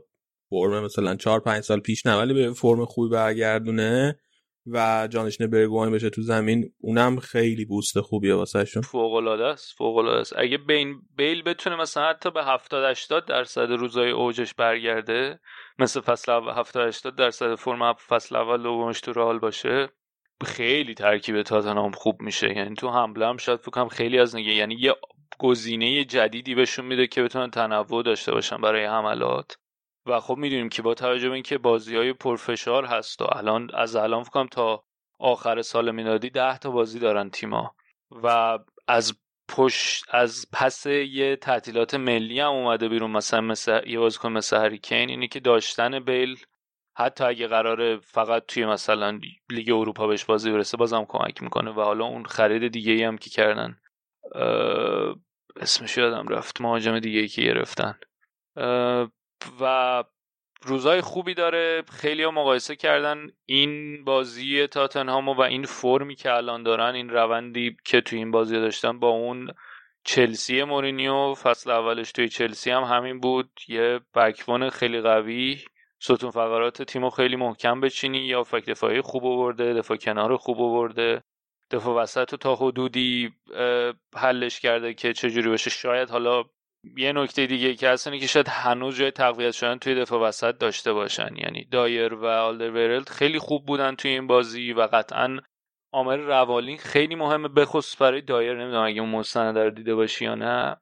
فرم 0.51 0.85
مثلا 0.85 1.17
4 1.17 1.41
5 1.41 1.63
سال 1.63 1.81
پیش 1.81 2.07
نه 2.07 2.17
ولی 2.17 2.35
به 2.35 2.53
فرم 2.53 2.85
خوبی 2.85 3.11
برگردونه 3.11 4.21
و 4.67 5.09
جانشین 5.11 5.47
برگوان 5.47 5.93
بشه 5.93 6.11
تو 6.11 6.23
زمین 6.23 6.73
اونم 6.81 7.19
خیلی 7.19 7.65
بوست 7.65 8.01
خوبیه 8.01 8.35
واسهشون. 8.35 8.83
فوق 8.83 9.15
العاده 9.15 9.45
است 9.45 9.75
فوق 9.79 9.97
العاده 9.97 10.21
است. 10.21 10.33
اگه 10.37 10.59
بین 10.59 11.01
بیل 11.17 11.43
بتونه 11.43 11.77
مثلا 11.77 12.09
حتی 12.09 12.31
به 12.31 12.45
70 12.45 12.85
80 12.85 13.27
درصد 13.27 13.71
روزای 13.71 14.11
اوجش 14.11 14.55
برگرده 14.55 15.41
مثل 15.79 16.01
فصل 16.01 16.33
اول 16.33 16.53
70 16.53 16.89
80 16.89 17.17
درصد 17.17 17.55
فرم 17.55 17.93
فصل 17.93 18.37
اول 18.37 18.63
دومش 18.63 19.01
تو 19.01 19.13
رال 19.13 19.39
باشه 19.39 19.89
خیلی 20.45 20.95
ترکیب 20.95 21.43
تاتنهام 21.43 21.93
خوب 21.93 22.23
میشه. 22.23 22.57
یعنی 22.57 22.75
تو 22.75 22.91
حمله 22.91 23.27
هم 23.27 23.37
شاید 23.37 23.61
فکر 23.61 23.89
خیلی 23.89 24.19
از 24.19 24.37
نگه 24.37 24.53
یعنی 24.53 24.77
یه 24.81 24.95
گزینه 25.39 26.05
جدیدی 26.05 26.55
بهشون 26.55 26.85
میده 26.85 27.07
که 27.07 27.23
بتونن 27.23 27.51
تنوع 27.51 28.03
داشته 28.03 28.33
باشن 28.33 28.61
برای 28.61 28.85
حملات 28.85 29.57
و 30.07 30.21
خب 30.21 30.37
می‌دونیم 30.37 30.69
که 30.69 30.83
با 30.83 30.95
توجه 30.95 31.29
به 31.29 31.35
اینکه 31.35 31.59
بازی 31.59 31.97
های 31.97 32.13
پرفشار 32.13 32.85
هست 32.85 33.23
و 33.23 33.27
الان 33.33 33.71
از 33.75 33.97
الان 33.97 34.23
فکرم 34.23 34.47
تا 34.47 34.85
آخر 35.19 35.63
سال 35.63 35.91
میلادی 35.91 36.31
ده 36.31 36.59
تا 36.59 36.71
بازی 36.71 36.99
دارن 36.99 37.31
تیما 37.31 37.75
و 38.11 38.59
از 38.89 39.13
پشت 39.49 40.05
از 40.09 40.47
پس 40.53 40.87
یه 40.87 41.37
تعطیلات 41.37 41.95
ملی 41.95 42.41
هم 42.41 42.51
اومده 42.51 42.89
بیرون 42.89 43.11
مثلا 43.11 43.41
مثل 43.41 43.81
یه 43.87 43.99
بازیکن 43.99 44.33
مثل 44.33 44.57
هریکین 44.57 45.11
اینه 45.11 45.29
که 45.29 45.41
داشتن 45.41 46.01
بیل 46.01 46.37
حتی 46.97 47.25
اگه 47.25 47.47
قراره 47.47 47.97
فقط 47.97 48.47
توی 48.47 48.67
مثلا 48.67 49.21
لیگ 49.51 49.71
اروپا 49.71 50.07
بهش 50.07 50.25
بازی 50.25 50.51
برسه 50.51 50.77
بازم 50.77 51.05
کمک 51.05 51.43
می‌کنه. 51.43 51.71
و 51.71 51.81
حالا 51.81 52.05
اون 52.05 52.25
خرید 52.25 52.73
دیگه 52.73 53.07
هم 53.07 53.19
که 53.19 53.31
کردن 53.31 53.79
اسمش 55.57 55.97
یادم 55.97 56.29
رفت 56.29 56.61
مهاجم 56.61 56.99
دیگه 56.99 57.21
ای 57.21 57.29
که 57.29 57.43
گرفتن. 57.43 57.99
و 59.61 60.05
روزای 60.63 61.01
خوبی 61.01 61.35
داره. 61.35 61.83
خیلی 61.93 62.23
ها 62.23 62.31
مقایسه 62.31 62.77
کردن 62.77 63.27
این 63.47 64.05
بازی 64.05 64.67
تاتنهام 64.67 65.29
و 65.29 65.41
این 65.41 65.65
فرمی 65.65 66.15
که 66.15 66.33
الان 66.33 66.63
دارن 66.63 66.95
این 66.95 67.09
روندی 67.09 67.77
که 67.85 68.01
توی 68.01 68.19
این 68.19 68.31
بازی 68.31 68.61
داشتن 68.61 68.99
با 68.99 69.09
اون 69.09 69.51
چلسی 70.05 70.65
مورینیو 70.65 71.35
فصل 71.35 71.71
اولش 71.71 72.13
توی 72.13 72.29
چلسی 72.29 72.71
هم 72.71 72.83
همین 72.83 73.21
بود. 73.21 73.51
یه 73.69 74.01
بکبون 74.15 74.71
خیلی 74.71 75.01
قوی. 75.01 75.65
ستون 75.99 76.31
فقرات 76.31 76.83
تیمو 76.83 77.11
خیلی 77.11 77.37
محکم 77.37 77.81
بچینی. 77.81 78.19
هافبک 78.19 78.65
دفاعی 78.65 79.01
خوب 79.01 79.27
آورده 79.27 79.75
دفاع 79.75 79.97
کنار 79.97 80.37
خوب 80.37 80.61
آورده. 80.61 81.23
دفاع 81.71 82.03
وسط 82.03 82.35
تا 82.35 82.55
حدودی 82.55 83.33
حلش 84.17 84.61
کرده 84.61 84.95
که 84.95 85.13
چجوری 85.13 85.49
باشه. 85.49 85.71
شاید 85.71 86.11
حالا 86.11 86.45
یه 86.97 87.13
نکته 87.13 87.47
دیگه 87.47 87.75
که 87.75 87.89
هست 87.89 88.07
اینه 88.07 88.21
که 88.21 88.27
شاید 88.27 88.49
هنوز 88.49 88.97
جای 88.97 89.11
تقویت 89.11 89.53
شدن 89.53 89.79
توی 89.79 89.95
دفاع 89.95 90.21
وسط 90.21 90.59
داشته 90.59 90.93
باشن. 90.93 91.37
یعنی 91.37 91.65
دایر 91.65 92.15
و 92.15 92.27
آلدرورلد 92.27 93.09
خیلی 93.09 93.39
خوب 93.39 93.67
بودن 93.67 93.95
توی 93.95 94.11
این 94.11 94.27
بازی 94.27 94.73
و 94.73 94.81
قطعا 94.93 95.39
آمر 95.93 96.17
روالین 96.17 96.79
خیلی 96.79 97.15
مهمه 97.15 97.49
بخصوص 97.49 98.03
برای 98.03 98.21
دایر. 98.21 98.55
نمی‌دونم 98.55 98.85
اگه 98.85 99.01
اون 99.01 99.11
مستند 99.11 99.59
رو 99.59 99.71
دیده 99.71 99.95
باشی 99.95 100.25
یا 100.25 100.35
نه. 100.35 100.77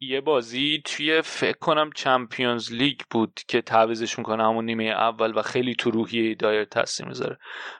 یه 0.00 0.20
بازی 0.20 0.82
توی 0.84 1.22
فکر 1.22 1.58
کنم 1.58 1.90
چمپیونز 1.94 2.72
لیگ 2.72 3.00
بود 3.10 3.40
که 3.48 3.62
تعویزش 3.62 4.18
می‌کنه 4.18 4.44
همون 4.44 4.64
نیمه 4.64 4.84
اول 4.84 5.38
و 5.38 5.42
خیلی 5.42 5.74
تو 5.74 5.90
روحیه 5.90 6.34
دایر 6.34 6.64
تاثیر 6.64 7.06
می‌ذاره. 7.06 7.38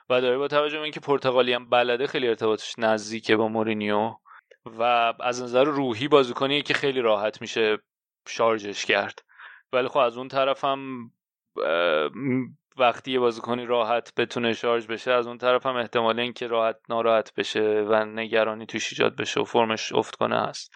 و 0.09 0.21
داره 0.21 0.37
با 0.37 0.47
توجه 0.47 0.77
به 0.77 0.83
اینکه 0.83 0.99
پرتغالی 0.99 1.53
هم 1.53 1.69
بلده 1.69 2.07
خیلی 2.07 2.27
ارتباطش 2.27 2.75
نزدیکه 2.77 3.35
با 3.35 3.47
مورینیو. 3.47 4.15
و 4.79 5.13
از 5.19 5.43
نظر 5.43 5.63
روحی 5.63 6.07
بازیکنی 6.07 6.61
که 6.61 6.73
خیلی 6.73 7.01
راحت 7.01 7.41
میشه 7.41 7.77
شارژش 8.27 8.85
کرد. 8.85 9.23
ولی 9.73 9.87
خب 9.87 9.97
از 9.97 10.17
اون 10.17 10.27
طرف 10.27 10.65
هم 10.65 11.11
وقتی 12.77 13.11
یه 13.11 13.19
بازیکنی 13.19 13.65
راحت 13.65 14.13
بتونه 14.17 14.53
شارژ 14.53 14.87
بشه 14.87 15.11
از 15.11 15.27
اون 15.27 15.37
طرف 15.37 15.65
هم 15.65 15.75
احتمال 15.75 16.19
اینکه 16.19 16.47
راحت 16.47 16.75
ناراحت 16.89 17.33
بشه 17.33 17.85
و 17.89 18.05
نگرانی 18.05 18.65
توش 18.65 18.91
ایجاد 18.91 19.15
بشه 19.15 19.39
و 19.39 19.43
فرمش 19.43 19.93
افت 19.93 20.15
کنه 20.15 20.41
هست. 20.41 20.71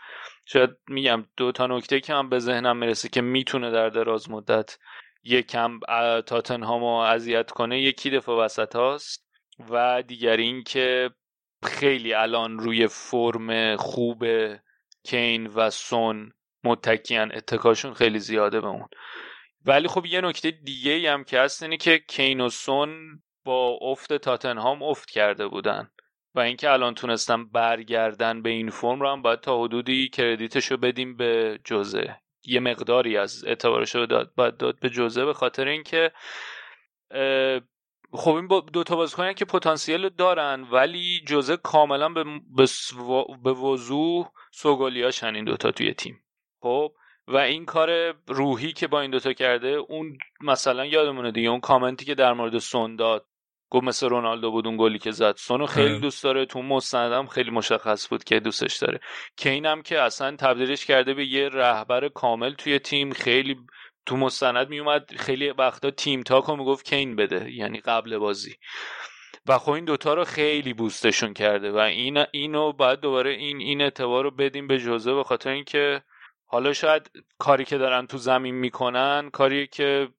شاید 0.45 0.69
میگم 0.87 1.25
دو 1.37 1.51
تا 1.51 1.67
نکته 1.67 1.99
که 1.99 2.13
هم 2.13 2.29
به 2.29 2.39
ذهنم 2.39 2.77
می‌رسه 2.77 3.09
که 3.09 3.21
می‌تونه 3.21 3.71
در 3.71 3.89
دراز 3.89 4.31
مدت 4.31 4.77
یکم 5.23 5.79
تاتنهامو 6.25 6.95
اذیت 6.95 7.51
کنه 7.51 7.81
یکی 7.81 8.09
دفاع 8.09 8.45
وسط 8.45 8.75
هاست 8.75 9.27
و 9.69 10.03
دیگری 10.07 10.43
این 10.43 10.63
که 10.63 11.09
خیلی 11.63 12.13
الان 12.13 12.59
روی 12.59 12.87
فرم 12.87 13.75
خوب 13.75 14.25
کین 15.03 15.47
و 15.47 15.69
سون 15.69 16.31
متکیان 16.63 17.31
اتکاشون 17.35 17.93
خیلی 17.93 18.19
زیاده 18.19 18.61
به 18.61 18.67
اون. 18.67 18.87
ولی 19.65 19.87
خب 19.87 20.05
یه 20.05 20.21
نکته 20.21 20.51
دیگه 20.51 21.11
هم 21.11 21.23
که 21.23 21.39
هست 21.39 21.63
اینه 21.63 21.77
که 21.77 21.99
کین 22.07 22.41
و 22.41 22.49
سون 22.49 23.21
با 23.45 23.77
افت 23.81 24.13
تاتنهام 24.13 24.83
افت 24.83 25.09
کرده 25.09 25.47
بودن 25.47 25.89
و 26.35 26.39
اینکه 26.39 26.69
الان 26.71 26.93
تونستم 26.93 27.45
برگردن 27.45 28.41
به 28.41 28.49
این 28.49 28.69
فرم 28.69 29.01
رو 29.01 29.09
هم 29.11 29.21
باید 29.21 29.39
تا 29.39 29.63
حدودی 29.63 30.09
کردیتش 30.09 30.71
رو 30.71 30.77
بدیم 30.77 31.17
به 31.17 31.59
جزه 31.65 32.15
یه 32.45 32.59
مقداری 32.59 33.17
از 33.17 33.45
اعتبارش 33.45 33.95
رو 33.95 34.05
داد 34.05 34.33
باید 34.35 34.57
داد 34.57 34.79
به 34.79 34.89
جزه 34.89 35.25
به 35.25 35.33
خاطر 35.33 35.67
اینکه 35.67 36.11
خب 38.15 38.31
این 38.31 38.47
دو 38.73 38.83
تا 38.83 38.95
بازیکن 38.95 39.33
که 39.33 39.45
پتانسیل 39.45 40.09
دارن 40.09 40.67
ولی 40.71 41.21
جزه 41.27 41.57
کاملا 41.57 42.09
به 42.09 42.23
به 43.43 43.51
وضوح 43.53 44.29
سوگالیاشن 44.51 45.35
این 45.35 45.45
دوتا 45.45 45.71
توی 45.71 45.93
تیم. 45.93 46.23
خب؟ 46.59 46.91
و 47.27 47.37
این 47.37 47.65
کار 47.65 48.13
روحی 48.27 48.73
که 48.73 48.87
با 48.87 49.01
این 49.01 49.11
دوتا 49.11 49.33
کرده 49.33 49.67
اون 49.67 50.17
مثلا 50.41 50.85
یادمونه 50.85 51.31
دیگه 51.31 51.49
اون 51.49 51.59
کامنتی 51.59 52.05
که 52.05 52.15
در 52.15 52.33
مورد 52.33 52.57
سون 52.57 52.95
داد 52.95 53.25
گفت 53.69 53.83
مثل 53.83 54.09
رونالدو 54.09 54.51
بود 54.51 54.67
اون 54.67 54.77
گلی 54.77 54.99
که 54.99 55.11
زد. 55.11 55.35
سونو 55.35 55.65
خیلی 55.65 55.89
آره. 55.89 55.99
دوست 55.99 56.23
داره 56.23 56.45
تو 56.45 56.61
مستندم 56.61 57.27
خیلی 57.27 57.51
مشخص 57.51 58.09
بود 58.09 58.23
که 58.23 58.39
دوستش 58.39 58.77
داره. 58.77 58.99
کین 59.37 59.65
هم 59.65 59.81
که 59.81 60.01
اصلا 60.01 60.35
تبدیلش 60.35 60.85
کرده 60.85 61.13
به 61.13 61.25
یه 61.25 61.49
رهبر 61.49 62.09
کامل 62.09 62.53
توی 62.53 62.79
تیم 62.79 63.11
خیلی 63.11 63.57
تو 64.05 64.17
مستند 64.17 64.69
میومد 64.69 65.15
خیلی 65.17 65.49
وقتا 65.49 65.91
تیم 65.91 66.21
تاک 66.21 66.43
رو 66.43 66.55
می‌گفت 66.55 66.85
کین 66.85 67.15
بده 67.15 67.51
یعنی 67.51 67.79
قبل 67.79 68.17
بازی. 68.17 68.55
و 69.45 69.57
خب 69.57 69.71
این 69.71 69.85
دوتا 69.85 70.13
رو 70.13 70.23
خیلی 70.23 70.73
بوستشون 70.73 71.33
کرده 71.33 71.71
و 71.71 71.77
این 71.77 72.25
اینو 72.31 72.71
باید 72.71 72.99
دوباره 72.99 73.31
این 73.31 73.57
این 73.57 73.81
اعتبار 73.81 74.23
رو 74.23 74.31
بدیم 74.31 74.67
به 74.67 74.77
جوزه 74.77 75.13
به 75.13 75.23
خاطر 75.23 75.49
اینکه 75.49 76.01
حالا 76.45 76.73
شاید 76.73 77.11
کاری 77.37 77.65
که 77.65 77.77
دارن 77.77 78.07
تو 78.07 78.17
زمین 78.17 78.55
می‌کنن 78.55 79.29
کاری 79.33 79.67
که 79.67 80.09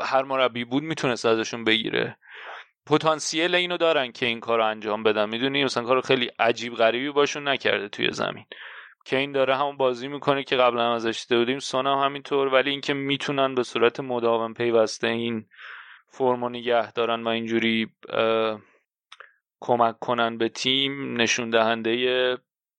هر 0.00 0.22
مربی 0.22 0.64
بود 0.64 0.82
می‌تونست 0.82 1.26
ازشون 1.26 1.64
بگیره. 1.64 2.16
پتانسیل 2.86 3.54
اینو 3.54 3.76
دارن 3.76 4.12
که 4.12 4.26
این 4.26 4.40
کار 4.40 4.58
رو 4.58 4.66
انجام 4.66 5.02
بدن. 5.02 5.28
می‌دونی؟ 5.28 5.64
مثلا 5.64 5.84
کار 5.84 6.00
خیلی 6.00 6.30
عجیب 6.38 6.74
غریبی 6.74 7.10
باشون 7.10 7.48
نکرده 7.48 7.88
توی 7.88 8.12
زمین. 8.12 8.46
که 9.04 9.16
این 9.16 9.32
داره 9.32 9.56
همون 9.56 9.76
بازی 9.76 10.08
می‌کنه 10.08 10.44
که 10.44 10.56
قبلا 10.56 10.86
هم 10.86 10.92
ازش 10.92 11.24
دیده 11.28 11.38
بودیم. 11.38 11.58
سونا 11.58 12.04
همینطور 12.04 12.48
ولی 12.48 12.70
اینکه 12.70 12.94
می‌تونن 12.94 13.54
به 13.54 13.62
صورت 13.62 14.00
مداوم 14.00 14.54
پیوسته 14.54 15.06
این 15.06 15.48
فرمو 16.08 16.48
نگه 16.48 16.92
دارن 16.92 17.24
و 17.24 17.28
اینجوری 17.28 17.92
کمک 19.60 19.98
کنن 19.98 20.38
به 20.38 20.48
تیم 20.48 21.20
نشون 21.20 21.50
دهنده 21.50 22.38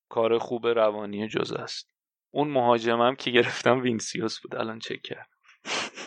کار 0.10 0.38
خوب 0.38 0.68
روانی 0.68 1.28
جز 1.28 1.52
است. 1.52 1.90
اون 2.32 2.48
مهاجمم 2.48 3.16
که 3.16 3.32
گرفتم 3.32 3.82
وینسیوس 3.82 4.40
بود 4.40 4.56
الان 4.56 4.80
چک 4.80 5.02
کرد 5.02 5.30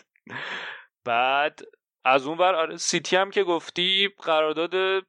بعد 1.04 1.60
از 2.04 2.26
اون 2.26 2.38
ور 2.38 2.54
آره 2.54 2.76
سیتی 2.76 3.16
هم 3.16 3.30
که 3.30 3.44
گفتی 3.44 4.08
قرارداد 4.18 5.04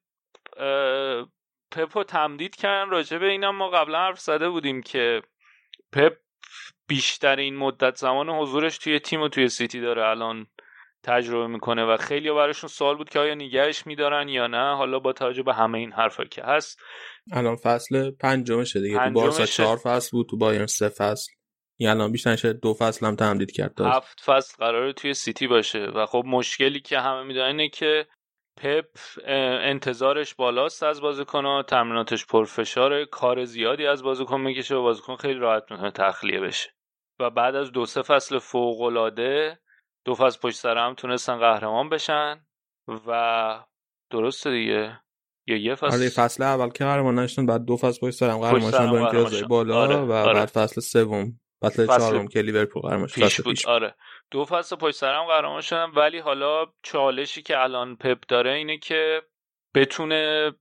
پپو 1.74 2.04
تمدید 2.04 2.56
کردن 2.56 2.90
راجع 2.92 3.18
به 3.18 3.26
اینم 3.26 3.56
ما 3.56 3.70
قبلا 3.70 3.98
حرف 3.98 4.20
زده 4.20 4.50
بودیم 4.50 4.82
که 4.82 5.22
پپ 5.92 6.14
بیشتر 6.88 7.36
این 7.36 7.56
مدت 7.56 7.96
زمان 7.96 8.30
حضورش 8.30 8.78
توی 8.78 9.00
تیم 9.00 9.22
و 9.22 9.28
توی 9.28 9.50
سیتی 9.50 9.82
داره 9.82 10.10
الان 10.10 10.48
تجربه 11.04 11.48
می‌کنه 11.48 11.86
و 11.86 11.98
خیلی 11.98 12.32
براشون 12.32 12.68
سوال 12.68 12.98
بود 12.98 13.10
که 13.10 13.20
آیا 13.20 13.36
نگهش 13.36 13.88
میدارن 13.88 14.30
یا 14.30 14.48
نه. 14.48 14.76
حالا 14.76 15.00
با 15.00 15.14
توجه 15.14 15.44
به 15.44 15.54
همه 15.54 15.78
این 15.78 15.92
حرفا 15.92 16.24
که 16.24 16.44
هست. 16.44 16.80
الان 17.32 17.56
فصل 17.56 18.12
پنجمشه 18.12 18.82
دیگه. 18.82 19.06
تو 19.06 19.12
بارسا 19.12 19.46
چهار 19.46 19.78
فصل 19.78 20.10
بود 20.12 20.28
تو 20.30 20.38
بایرن 20.38 20.66
سه 20.66 20.90
فصل. 20.90 21.32
این 21.78 21.90
الان 21.90 22.12
بیشتر 22.12 22.36
شده 22.36 22.54
دو 22.54 22.74
فصل 22.74 23.06
هم 23.06 23.16
تمدید 23.16 23.52
کرد 23.52 23.76
داد. 23.76 23.94
هفت 23.94 24.22
فصل 24.26 24.56
قراره 24.58 24.94
توی 24.94 25.14
سیتی 25.14 25.48
باشه. 25.48 25.80
و 25.80 26.06
خب 26.06 26.24
مشکلی 26.26 26.80
که 26.80 27.00
همه 27.00 27.24
می‌دونن 27.24 27.46
اینه 27.46 27.70
که 27.70 28.08
پپ 28.58 28.86
انتظارش 29.64 30.36
بالاست 30.36 30.84
از 30.84 31.02
بازیکن‌ها 31.02 31.64
تمریناتش 31.64 32.26
پرفشاره 32.26 33.06
کار 33.06 33.46
زیادی 33.46 33.86
از 33.86 34.04
بازیکن 34.04 34.42
می‌کشه 34.42 34.76
و 34.76 34.82
بازیکن 34.82 35.16
خیلی 35.16 35.40
راحت 35.40 35.72
می‌تونه 35.72 35.92
تخلیه 35.92 36.40
بشه. 36.40 36.70
و 37.20 37.30
بعد 37.30 37.56
از 37.56 37.72
دو 37.72 37.86
سه 37.86 38.02
فصل 38.02 38.40
فوق‌العاده 38.40 39.60
دو 40.06 40.16
فصل 40.16 40.40
پشت 40.40 40.56
سر 40.56 40.78
هم 40.78 40.94
تونستن 40.94 41.38
قهرمان 41.38 41.90
بشن 41.90 42.46
و 43.08 43.60
درسته 44.12 44.52
دیگه. 44.52 45.00
یا 45.48 45.58
یه 45.58 45.76
فصل 45.76 45.96
آره 45.96 46.10
فصل 46.10 46.44
اول 46.44 46.70
که 46.70 46.84
قهرمان 46.84 47.20
نشدن 47.20 47.46
بعد 47.46 47.66
دو 47.66 47.78
فصل 47.78 48.00
پشت 48.08 48.16
سر 48.16 48.30
هم 48.30 48.38
قهرمان 48.38 48.72
شدن 48.72 48.92
با 48.92 49.00
امتیاز 49.00 49.44
بالا 49.44 49.76
آره، 49.76 49.96
و 49.96 50.12
آره. 50.12 50.34
بعد 50.34 50.50
فصل 50.50 50.82
سوم. 50.82 51.40
فصل 51.70 51.88
چهارم 51.88 52.28
که 52.28 52.42
لیورپول 52.42 52.82
قهرمان 52.82 53.08
شد 53.08 53.22
پیش 53.22 53.42
بود. 53.42 53.58
آره. 53.68 53.96
دو 54.32 54.46
فصل 54.46 54.76
پشت 54.76 54.96
سر 54.96 55.14
هم 55.14 55.26
قهرمان 55.26 55.62
شدن 55.62 55.90
ولی 55.96 56.20
حالا 56.20 56.66
چالشی 56.84 57.42
که 57.42 57.60
الان 57.60 57.96
پپ 57.96 58.18
داره 58.28 58.54
اینه 58.54 58.78
که 58.78 59.22
بتونه 59.76 60.52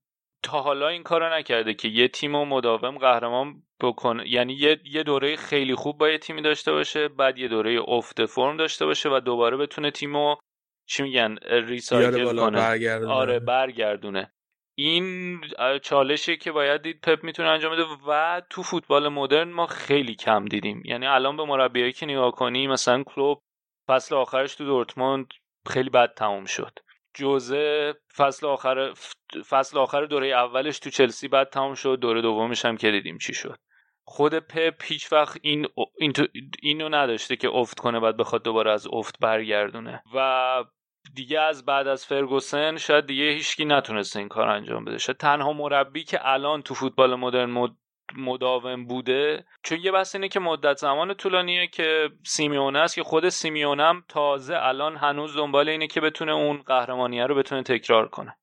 تا 0.42 0.60
حالا 0.62 0.88
این 0.88 1.02
کارو 1.02 1.34
نکرده 1.34 1.74
که 1.74 1.88
یه 1.88 2.08
تیم 2.08 2.34
و 2.34 2.44
مداوم 2.44 2.98
قهرمان 2.98 3.62
بکنه. 3.80 4.28
یعنی 4.28 4.54
یه 4.54 4.80
یه 4.84 5.02
دوره 5.02 5.36
خیلی 5.36 5.74
خوب 5.74 5.98
با 5.98 6.08
یه 6.08 6.18
تیمی 6.18 6.42
داشته 6.42 6.72
باشه 6.72 7.08
بعد 7.08 7.38
یه 7.38 7.48
دوره 7.48 7.80
افت 7.88 8.24
فرم 8.26 8.56
داشته 8.56 8.86
باشه 8.86 9.08
و 9.08 9.20
دوباره 9.20 9.56
بتونه 9.56 9.90
تیمو 9.90 10.36
چی 10.86 11.02
میگن 11.02 11.36
ریسایکل 11.50 12.36
کنه. 12.36 12.58
برگردونه. 12.58 13.12
آره 13.12 13.38
برگردونه. 13.38 14.32
این 14.74 15.40
چالشی 15.82 16.36
که 16.36 16.52
باید 16.52 16.82
دید 16.82 17.00
پپ 17.00 17.24
می‌تونه 17.24 17.48
انجام 17.48 17.72
بده 17.72 17.84
و 18.08 18.42
تو 18.50 18.62
فوتبال 18.62 19.08
مدرن 19.08 19.50
ما 19.50 19.66
خیلی 19.66 20.14
کم 20.14 20.44
دیدیم. 20.44 20.82
یعنی 20.84 21.06
الان 21.06 21.36
به 21.36 21.44
مربیایی 21.44 21.92
که 21.92 22.06
نگاه 22.06 22.32
کنی 22.32 22.66
مثلا 22.66 23.02
کلوب 23.02 23.42
فصل 23.88 24.14
آخرش 24.14 24.54
تو 24.54 24.64
دورتموند 24.64 25.26
خیلی 25.66 25.90
بد 25.90 26.14
تموم 26.14 26.44
شد. 26.44 26.78
جوزه 27.14 27.94
فصل 28.16 28.46
آخر 28.46 28.92
فصل 29.48 29.78
آخر 29.78 30.04
دوره 30.04 30.26
اولش 30.26 30.78
تو 30.78 30.90
چلسی 30.90 31.28
بعد 31.28 31.48
تموم 31.50 31.74
شد 31.74 31.98
دوره 32.00 32.22
دومش 32.22 32.64
هم 32.64 32.76
که 32.76 32.90
دیدیم 32.90 33.18
چی 33.18 33.34
شد. 33.34 33.58
خود 34.04 34.38
پپ 34.38 34.74
هیچ 34.84 35.12
وقت 35.12 35.38
این 35.42 35.66
اینو 36.62 36.88
نداشته 36.88 37.36
که 37.36 37.48
افت 37.48 37.80
کنه 37.80 38.00
بعد 38.00 38.16
بخواد 38.16 38.42
دوباره 38.42 38.72
از 38.72 38.86
افت 38.92 39.18
برگردونه. 39.20 40.02
و 40.14 40.64
دیگه 41.14 41.40
از 41.40 41.64
بعد 41.64 41.88
از 41.88 42.06
فرگوسن 42.06 42.76
شاید 42.76 43.06
دیگه 43.06 43.24
هیچکی 43.24 43.64
نتونسته 43.64 44.18
این 44.18 44.28
کار 44.28 44.48
انجام 44.48 44.84
بده. 44.84 44.98
شاید 44.98 45.18
تنها 45.18 45.52
مربی 45.52 46.04
که 46.04 46.28
الان 46.28 46.62
تو 46.62 46.74
فوتبال 46.74 47.14
مدرن 47.14 47.50
مد... 47.50 47.70
مداوم 48.16 48.86
بوده 48.86 49.44
چون 49.62 49.78
یه 49.80 49.92
بحث 49.92 50.14
اینه 50.14 50.28
که 50.28 50.40
مدت 50.40 50.76
زمان 50.76 51.14
طولانیه 51.14 51.66
که 51.66 52.10
سیمیونه 52.26 52.78
است 52.78 52.94
که 52.94 53.02
خود 53.02 53.28
سیمیونه 53.28 53.84
هم 53.84 54.04
تازه 54.08 54.56
الان 54.56 54.96
هنوز 54.96 55.36
دنبال 55.36 55.68
اینه 55.68 55.86
که 55.86 56.00
بتونه 56.00 56.32
اون 56.32 56.62
قهرمانیه 56.62 57.26
رو 57.26 57.34
بتونه 57.34 57.62
تکرار 57.62 58.08
کنه 58.08 58.36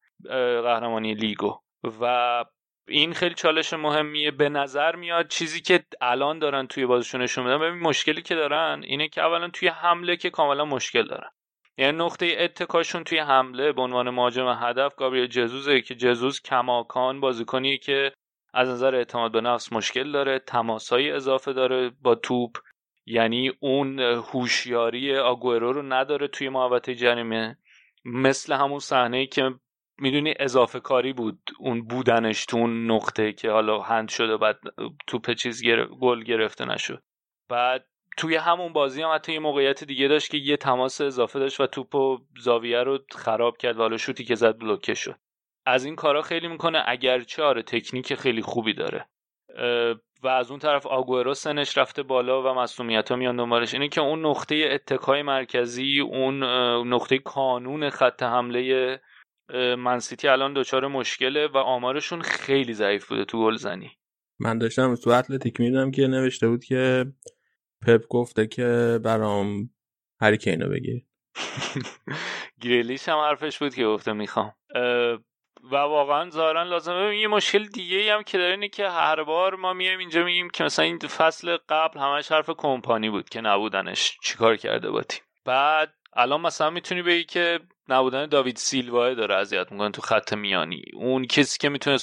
قهرمانی 0.64 1.14
لیگو. 1.14 1.60
و 2.02 2.45
این 2.88 3.14
خیلی 3.14 3.36
چالش 3.36 3.73
مهمیه. 3.73 4.31
به 4.31 4.49
نظر 4.49 4.95
میاد 4.95 5.27
چیزی 5.27 5.61
که 5.61 5.86
الان 6.02 6.40
دارن 6.40 6.68
توی 6.68 6.86
بازیشون 6.86 7.22
نشون 7.22 7.44
میدن 7.44 7.60
ببین 7.60 7.80
مشکلی 7.80 8.22
که 8.22 8.36
دارن 8.36 8.84
اینه 8.84 9.07
که 9.07 9.22
اولا 9.22 9.49
توی 9.49 9.68
حمله 9.68 10.18
که 10.18 10.30
کاملا 10.30 10.65
مشکل 10.65 11.07
دارن. 11.07 11.30
یعنی 11.80 11.97
نقطه 11.97 12.35
اتکاشون 12.39 13.03
توی 13.03 13.19
حمله 13.19 13.72
به 13.72 13.81
عنوان 13.81 14.10
مهاجم 14.10 14.57
هدف 14.60 14.95
گابریل 14.95 15.27
جزوزه 15.27 15.81
که 15.81 15.95
جزوز 15.95 16.41
کماکان 16.41 17.19
بازیکنی 17.19 17.77
که 17.77 18.14
از 18.53 18.69
نظر 18.69 18.95
اعتماد 18.95 19.31
به 19.31 19.41
نفس 19.41 19.73
مشکل 19.73 20.11
داره 20.11 20.39
تماسهای 20.39 21.11
اضافه 21.11 21.53
داره 21.53 21.91
با 22.01 22.15
توپ 22.15 22.57
یعنی 23.06 23.51
اون 23.60 23.99
هوشیاری 23.99 25.18
آگورو 25.18 25.73
رو 25.73 25.81
نداره 25.81 26.27
توی 26.27 26.49
محوطه 26.49 26.95
جریمه 26.95 27.57
مثل 28.06 28.53
همون 28.53 28.80
صحنه 28.80 29.26
که 29.26 29.53
می‌دونی 29.99 30.34
اضافه 30.39 30.80
کاری 30.80 31.14
بود 31.14 31.39
اون 31.60 31.81
بودنش 31.81 32.45
تو 32.45 32.57
اون 32.57 32.91
نقطه 32.91 33.34
که 33.34 33.51
حالا 33.51 33.81
هند 33.81 34.10
شده 34.10 34.38
بعد 34.38 34.60
توپ 35.07 35.31
چیز. 35.34 35.64
گل 36.01 36.23
گرفته 36.23 36.65
نشد 36.65 37.03
بعد 37.49 37.85
توی 38.20 38.36
همون 38.36 38.74
بازی 38.74 39.02
هم 39.02 39.12
حتی 39.14 39.34
یه 39.34 39.40
موقعیت 39.40 39.84
دیگه 39.84 40.08
داشت 40.08 40.32
که 40.32 40.38
یه 40.38 40.58
تماس 40.58 41.02
اضافه 41.02 41.40
داشت 41.40 41.60
و 41.60 41.68
توپ 41.68 41.96
و 41.96 42.18
زاویه 42.40 42.84
رو 42.84 43.00
خراب 43.12 43.58
کرد 43.58 43.78
و 43.78 43.82
حالا 43.82 43.98
شوتی 43.98 44.24
که 44.24 44.36
زد 44.36 44.58
بلوکه 44.58 44.94
شد. 44.94 45.16
از 45.66 45.86
این 45.86 45.96
کارا 45.96 46.22
خیلی 46.22 46.48
می‌کنه 46.48 46.84
اگرچه 46.86 47.44
آره 47.44 47.62
تکنیک 47.62 48.16
خیلی 48.16 48.41
خوبی 48.41 48.74
داره. 48.74 49.06
و 50.24 50.28
از 50.28 50.52
اون 50.52 50.60
طرف 50.60 50.88
آگورو 50.88 51.34
سنش 51.34 51.78
رفته 51.78 52.04
بالا 52.04 52.44
و 52.44 52.56
مسئولیت 52.56 53.10
ها 53.10 53.16
میان 53.16 53.36
دنبالش. 53.36 53.74
اینه 53.74 53.88
که 53.88 54.02
اون 54.02 54.26
نقطه 54.26 54.70
اتکای 54.72 55.22
مرکزی 55.22 56.00
اون 56.00 56.44
نقطه 56.94 57.18
کانون 57.18 57.90
خط 57.90 58.24
حمله 58.24 59.02
منسیتی 59.78 60.28
الان 60.28 60.54
دچار 60.54 60.88
مشکله 60.88 61.48
و 61.48 61.58
آمارشون 61.58 62.22
خیلی 62.22 62.74
ضعیف 62.74 63.08
بوده 63.08 63.26
تو 63.26 63.46
گل 63.46 63.56
زنی. 63.56 63.91
من 64.40 64.58
داشتم 64.58 64.96
تو 64.96 65.10
اتلتیک 65.10 65.60
میدم 65.60 65.91
که 65.91 66.08
نوشته 66.08 66.48
بود 66.48 66.64
که 66.64 67.06
پپ 67.88 68.07
گفته 68.07 68.47
که 68.47 68.99
برام 69.03 69.69
هریکینو 70.22 70.69
بگیر. 70.69 71.06
گریلیش 72.61 73.10
هم 73.10 73.18
حرفش 73.18 73.57
بود 73.57 73.76
که 73.76 73.85
گفته 73.85 74.14
می‌خوام. 74.14 74.53
و 75.72 75.76
واقعا 75.76 76.30
ظاهرا 76.30 76.64
لازمه. 76.64 77.18
یه 77.18 77.27
مشکل 77.27 77.65
دیگه 77.65 77.97
ای 77.97 78.10
هم 78.10 78.23
که 78.23 78.38
داره 78.38 78.51
اینه 78.51 78.68
که 78.68 78.89
هر 78.89 79.23
بار 79.23 79.56
ما 79.56 79.73
میایم 79.73 79.99
اینجا 79.99 80.23
میگیم 80.23 80.49
که 80.49 80.64
مثلا 80.64 80.85
این 80.85 80.99
فصل 80.99 81.57
قبل 81.69 81.99
همش 81.99 82.31
حرف 82.31 82.49
کمپانی 82.57 83.10
بود 83.10 83.30
که 83.30 83.41
نبودنش. 83.41 84.18
چیکار 84.23 84.56
کرده 84.56 84.91
با 84.91 85.01
تیم؟ 85.01 85.23
بعد 85.45 85.93
الان 86.14 86.41
مثلا 86.41 86.69
می‌تونی 86.69 87.01
بگی 87.01 87.23
که 87.23 87.60
نبودن 87.89 88.26
داوید 88.26 88.57
سیلوا 88.57 89.14
داره 89.14 89.35
اذیت 89.35 89.72
می‌کنه 89.72 89.91
تو 89.91 90.01
خط 90.01 90.34
میانی. 90.34 90.84
اون 90.93 91.26
کسی 91.26 91.57
که 91.60 91.69
می‌تونه 91.69 91.97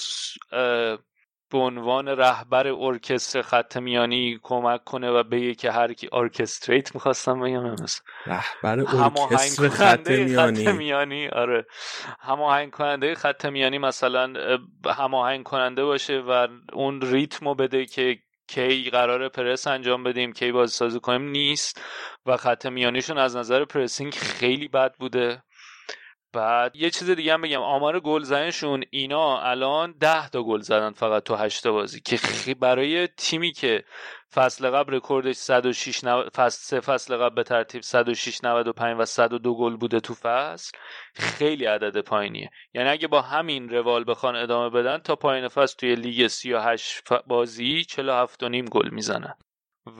به 1.51 1.59
عنوان 1.59 2.09
رهبر 2.09 2.67
ارکستر 2.67 3.43
خط 3.43 3.77
میانی 3.77 4.39
کمک 4.43 4.85
کنه 4.85 5.11
و 5.11 5.23
بگه 5.23 5.55
که 5.55 5.71
هر 5.71 5.93
کی 5.93 6.09
orchestrate 6.13 6.95
می‌خواستم 6.95 7.41
بگم 7.41 7.75
رهبر 8.27 8.81
ارکستر 8.81 9.69
خط 9.69 10.11
میانی 10.11 10.67
خط 10.67 10.75
میانی. 10.75 11.29
آره. 11.29 11.67
هماهنگ 12.21 12.71
کننده 12.71 13.15
خط 13.15 13.47
میانی 13.47 13.79
مثلا 13.79 14.33
هماهنگ 14.87 15.43
کننده 15.43 15.85
باشه 15.85 16.19
و 16.21 16.49
اون 16.73 17.01
ریتمو 17.01 17.55
بده 17.55 17.87
که 17.87 18.19
کی 18.49 18.91
قرار 18.91 19.29
پرس 19.29 19.67
انجام 19.67 20.05
بدیم 20.05 20.33
کی 20.33 20.53
بازی 20.53 20.73
سازی 20.73 21.01
کنیم 21.01 21.29
نیست. 21.29 21.81
و 22.27 22.37
خط 22.37 22.67
میانیشون 22.67 23.19
از 23.19 23.37
نظر 23.37 23.65
pressing 23.65 24.15
خیلی 24.15 24.69
بد 24.69 24.95
بوده. 24.99 25.43
بعد 26.33 26.77
یه 26.77 26.91
چیز 26.91 27.11
دیگه 27.11 27.33
هم 27.33 27.41
بگم. 27.41 27.63
آمار 27.63 28.01
گلزنیشون 28.01 28.85
اینا 28.91 29.41
الان 29.41 29.95
ده 30.01 30.29
تا 30.29 30.43
گل 30.43 30.61
زدن 30.61 30.93
فقط 30.93 31.23
تو 31.23 31.35
هشت 31.35 31.67
بازی 31.67 32.01
که 32.01 32.19
برای 32.55 33.07
تیمی 33.07 33.53
که 33.53 33.85
فصل 34.35 34.71
قبل 34.71 34.95
رکوردش 34.95 35.37
106 35.37 36.05
فصل 36.37 36.59
سه 36.63 36.81
فصل 36.81 37.17
قبل 37.17 37.35
به 37.35 37.43
ترتیب 37.43 37.83
106 37.83 38.45
95 38.45 39.01
و 39.01 39.05
102 39.05 39.57
گل 39.57 39.77
بوده 39.77 40.01
تو 40.01 40.15
فصل 40.15 40.73
خیلی 41.15 41.65
عدد 41.65 42.01
پایینیه. 42.01 42.51
یعنی 42.75 42.89
اگه 42.89 43.09
با 43.09 43.23
همین 43.23 43.69
روال 43.69 44.05
بخوان 44.09 44.37
ادامه 44.37 44.71
بدن 44.71 44.99
تا 44.99 45.17
پایین 45.17 45.49
فصل 45.49 45.77
توی 45.77 45.95
لیگ 45.95 46.27
38 46.27 47.03
بازی 47.27 47.85
47 47.85 48.43
و 48.43 48.49
نیم 48.49 48.65
گل 48.65 48.89
می‌زنن. 48.91 49.35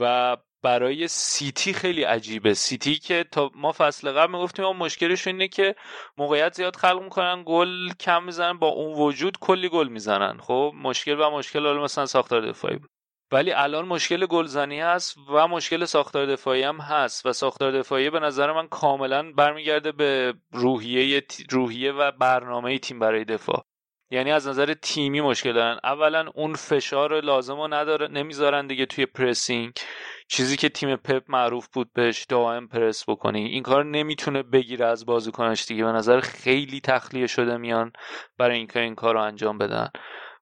و 0.01 0.37
برای 0.67 1.09
سیتی 1.09 1.73
خیلی 1.73 2.03
عجیبه. 2.03 2.55
سیتی 2.55 2.95
که 2.95 3.25
تا 3.33 3.51
ما 3.55 3.73
فصل 3.73 4.13
قبل 4.13 4.33
می‌گفتیم 4.33 4.65
ما 4.65 4.73
مشکلش 4.73 5.27
اینه 5.27 5.49
که 5.49 5.75
موقعیت 6.17 6.55
زیاد 6.55 6.77
خلق 6.77 7.03
می‌کنن 7.03 7.43
گل 7.47 7.93
کم 8.01 8.25
می‌زنن 8.25 8.59
با 8.59 8.67
اون 8.67 8.99
وجود 8.99 9.39
کلی 9.39 9.69
گل 9.69 9.89
می‌زنن. 9.89 10.39
خب 10.41 10.73
مشکل 10.83 11.21
و 11.21 11.31
مشکل 11.31 11.67
حالا 11.67 11.83
مثلا 11.83 12.07
ساختار 12.07 12.49
دفاعی. 12.49 12.77
بود 12.77 12.91
ولی 13.33 13.53
الان 13.53 13.87
مشکل 13.87 14.27
گلزنی 14.27 14.81
هست 14.81 15.17
و 15.35 15.49
مشکل 15.49 15.85
ساختار 15.85 16.27
دفاعی 16.27 16.63
هم 16.63 16.77
هست 16.81 17.27
و 17.27 17.33
ساختار 17.33 17.73
دفاعی 17.73 18.11
به 18.11 18.21
نظر 18.21 18.53
من 18.53 18.69
کاملا 18.69 19.33
برمیگرده 19.33 19.93
به 19.93 20.35
روحیه 20.53 21.23
روحیه 21.51 21.93
و 21.93 22.11
برنامه 22.13 22.79
تیم 22.79 22.99
برای 22.99 23.25
دفاع. 23.25 23.65
یعنی 24.11 24.33
از 24.33 24.49
نظر 24.49 24.75
تیمی 24.75 25.21
مشکل 25.21 25.53
دارن. 25.53 25.79
اولا 25.85 26.31
اون 26.35 26.55
فشار 26.55 27.21
لازم 27.21 27.57
رو 27.57 27.69
نداره 27.69 28.09
نمی‌ذارن 28.09 28.67
دیگه 28.67 28.87
توی 28.87 29.07
پرسینگ. 29.07 29.73
چیزی 30.29 30.57
که 30.57 30.69
تیم 30.69 30.97
پپ 30.97 31.23
معروف 31.29 31.69
بود 31.69 31.93
بهش 31.93 32.25
دائم 32.25 32.69
پرس 32.69 33.09
بکنی. 33.09 33.45
این 33.45 33.63
کار 33.63 33.85
نمی‌تونه 33.85 34.43
بگیره 34.43 34.87
از 34.87 35.07
بازیکنش 35.07 35.65
دیگه. 35.67 35.85
به 35.85 35.93
نظر 35.93 36.21
خیلی 36.21 36.81
تخلیه 36.81 37.27
شده 37.27 37.57
میان 37.57 37.93
برای 38.39 38.57
اینکه 38.59 38.81
این 38.81 38.95
کار 38.95 39.15
رو 39.15 39.21
انجام 39.21 39.59
بدن. 39.59 39.89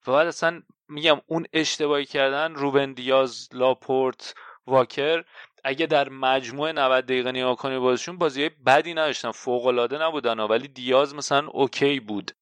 و 0.06 0.12
بعد 0.12 0.26
اصلا 0.26 0.62
میگم 0.88 1.20
اون 1.26 1.46
اشتباهی 1.52 2.04
کردن 2.04 2.54
روبن 2.54 2.92
دیاز 2.92 3.48
لاپورت 3.52 4.34
واکر 4.66 5.24
اگه 5.64 5.86
در 5.86 6.08
مجموع 6.08 6.72
90 6.72 7.04
دقیقه 7.04 7.32
نگاه 7.32 7.56
کنی 7.56 7.78
بازشون 7.78 8.18
بازی 8.18 8.50
بدی 8.66 8.94
نداشتن. 8.94 9.30
فوق 9.30 9.66
العاده 9.66 9.98
نبودن 9.98 10.40
ولی 10.40 10.68
دیاز 10.68 11.14
مثلا 11.14 11.48
اوکی 11.48 12.00
بود. 12.00 12.32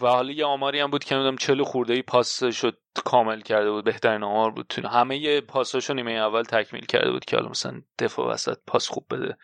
و 0.00 0.06
حالا 0.06 0.32
یه 0.32 0.44
آماری 0.44 0.80
هم 0.80 0.90
بود 0.90 1.04
که 1.04 1.14
نمی‌دونم 1.14 1.36
چلو 1.36 1.64
خورده 1.64 1.94
ای 1.94 2.02
پاس 2.02 2.44
شد 2.44 2.78
کامل 3.04 3.40
کرده 3.40 3.70
بود 3.70 3.84
بهترین 3.84 4.22
آمار 4.22 4.50
بود 4.50 4.66
تو 4.66 4.88
همه 4.88 5.40
پاساشو 5.40 5.94
نیمه 5.94 6.12
اول 6.12 6.42
تکمیل 6.42 6.84
کرده 6.84 7.10
بود 7.10 7.24
که 7.24 7.36
حالا 7.36 7.48
مثلا 7.48 7.82
دفاع 7.98 8.32
وسط 8.32 8.58
پاس 8.66 8.88
خوب 8.88 9.06
بده. 9.10 9.36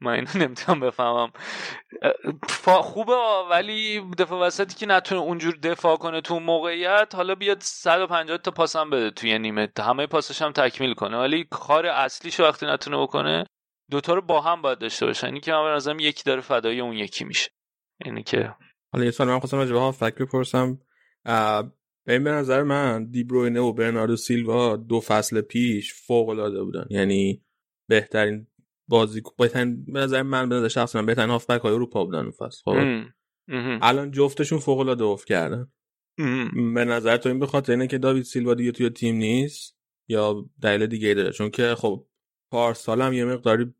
من 0.00 0.12
اینو 0.12 0.28
نمی‌تونم 0.44 0.80
بفهمم. 0.80 1.32
خوبه 2.66 3.16
ولی 3.50 4.00
دفاع 4.18 4.46
وسطی 4.46 4.74
که 4.74 4.86
نتونه 4.86 5.20
اونجور 5.20 5.56
دفاع 5.56 5.96
کنه 5.96 6.20
تو 6.20 6.40
موقعیت 6.40 7.14
حالا 7.14 7.34
بیاد 7.34 7.60
150 7.60 8.38
تا 8.38 8.50
پاس 8.50 8.76
هم 8.76 8.90
بده 8.90 9.10
توی 9.10 9.38
نیمه. 9.38 9.68
همه 9.78 10.06
پاسش 10.06 10.42
هم 10.42 10.52
تکمیل 10.52 10.94
کنه. 10.94 11.18
ولی 11.18 11.46
کار 11.50 11.86
اصلیشو 11.86 12.44
وقتی 12.44 12.66
نتونه 12.66 13.02
بکنه 13.02 13.46
دوتا 13.90 14.14
رو 14.14 14.22
با 14.22 14.40
هم 14.40 14.62
باید 14.62 14.78
داشته 14.78 15.06
باشن. 15.06 15.26
اینی 15.26 15.40
که 15.40 15.52
من 15.52 15.96
به 15.96 16.04
یکی 16.04 16.22
داره 16.24 16.40
فدای 16.40 16.80
اون 16.80 16.92
یکی 16.92 17.24
میشه. 17.24 17.50
اینی 18.04 18.22
که 18.22 18.54
حالا 18.94 19.04
یه 19.04 19.10
سال 19.10 19.28
من 19.28 19.38
خواستم 19.38 19.56
راجع 19.56 19.72
به 19.72 19.90
فکر 19.90 20.24
بپرسم. 20.24 20.80
این 22.06 22.24
به 22.24 22.30
نظر 22.30 22.62
من 22.62 23.04
دیبروینه 23.04 23.60
و 23.60 23.72
برناردو 23.72 24.16
سیلوا 24.16 24.76
دو 24.76 25.00
فصل 25.00 25.40
پیش 25.40 25.94
فوق 25.94 26.28
العاده 26.28 26.62
بودن. 26.62 26.86
یعنی 26.90 27.42
بهترین 27.88 28.46
بازی 28.88 29.22
بهترین 29.38 29.84
به 29.84 30.00
نظر 30.00 30.22
من 30.22 30.48
به 30.48 30.54
نظر 30.54 30.68
شخص 30.68 30.96
من 30.96 31.06
بهترین 31.06 31.30
هافبک 31.30 31.60
های 31.60 31.72
اروپا 31.72 32.04
بودن 32.04 32.18
اون 32.18 32.30
فصل 32.30 32.62
خب؟ 32.64 32.76
الان 33.82 34.10
جفتشون 34.10 34.58
فوق 34.58 34.78
العاده 34.78 35.04
افت 35.04 35.26
کردن. 35.26 35.72
به 36.74 36.84
نظر 36.84 37.16
تو 37.16 37.28
این 37.28 37.38
به 37.38 37.46
خاطر 37.46 37.72
اینه 37.72 37.86
که 37.86 37.98
داوید 37.98 38.24
سیلوا 38.24 38.54
دیگه 38.54 38.72
توی 38.72 38.90
تیم 38.90 39.16
نیست؟ 39.16 39.76
یا 40.08 40.50
دلیل 40.62 40.86
دیگه 40.86 41.14
داره؟ 41.14 41.32
چون 41.32 41.50
که 41.50 41.74
خب 41.74 42.06
پارسال 42.50 43.02
هم 43.02 43.12
یه 43.12 43.24
مقداری 43.24 43.74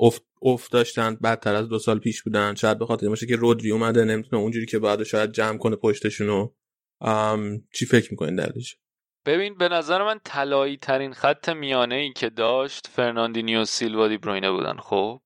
افت, 0.00 0.26
افت 0.42 0.72
داشتن 0.72 1.14
بدتر 1.14 1.54
از 1.54 1.68
دو 1.68 1.78
سال 1.78 1.98
پیش 1.98 2.22
بودن. 2.22 2.54
شاید 2.54 2.78
به 2.78 2.86
خاطر 2.86 3.08
باشه 3.08 3.26
که 3.26 3.36
رودری 3.36 3.70
اومده 3.70 4.04
نمی‌تونه 4.04 4.42
اونجوری 4.42 4.66
که 4.66 4.78
بعد 4.78 5.02
شاید 5.02 5.32
جمع 5.32 5.58
کنه 5.58 5.76
پشتشونو. 5.76 6.48
چی 7.74 7.86
فکر 7.86 8.10
می‌کنین 8.10 8.36
دلیلش 8.36 8.76
ببین 9.26 9.54
به 9.54 9.68
نظر 9.68 10.04
من 10.04 10.20
طلایی 10.24 10.76
ترین 10.76 11.12
خط 11.12 11.48
میانه 11.48 11.94
ای 11.94 12.12
که 12.12 12.30
داشت 12.30 12.86
فرناندینیو 12.86 13.64
سیلوا 13.64 14.08
دی 14.08 14.18
بروینه 14.18 14.50
بودن 14.50 14.76
خب؟ 14.76 15.20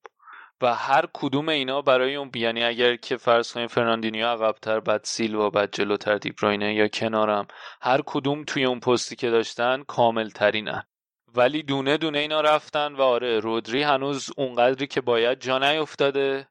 و 0.62 0.74
هر 0.74 1.04
کدوم 1.12 1.48
اینا 1.48 1.82
برای 1.82 2.14
اون 2.14 2.30
یعنی 2.34 2.64
اگر 2.64 2.96
که 2.96 3.16
فرض 3.16 3.52
کنیم 3.52 3.66
فرناندینیو 3.66 4.26
عقبتر 4.26 4.80
بعد 4.80 5.00
سیلوا 5.04 5.50
بعد 5.50 5.72
جلوتر 5.72 6.18
دی 6.18 6.30
بروینه 6.30 6.74
یا 6.74 6.88
کنارم 6.88 7.46
هر 7.80 8.02
کدوم 8.06 8.44
توی 8.44 8.64
اون 8.64 8.80
پستی 8.80 9.16
که 9.16 9.30
داشتن 9.30 9.82
کامل 9.82 10.28
ترینن 10.28 10.82
ولی 11.36 11.62
دونه 11.62 11.96
دونه 11.96 12.18
اینا 12.18 12.40
رفتن 12.40 12.92
و 12.94 13.02
آره 13.02 13.40
رودری 13.40 13.82
هنوز 13.82 14.30
اونقدری 14.36 14.86
که 14.86 15.00
باید 15.00 15.40
جا 15.40 15.58
نیفتاده 15.58 16.48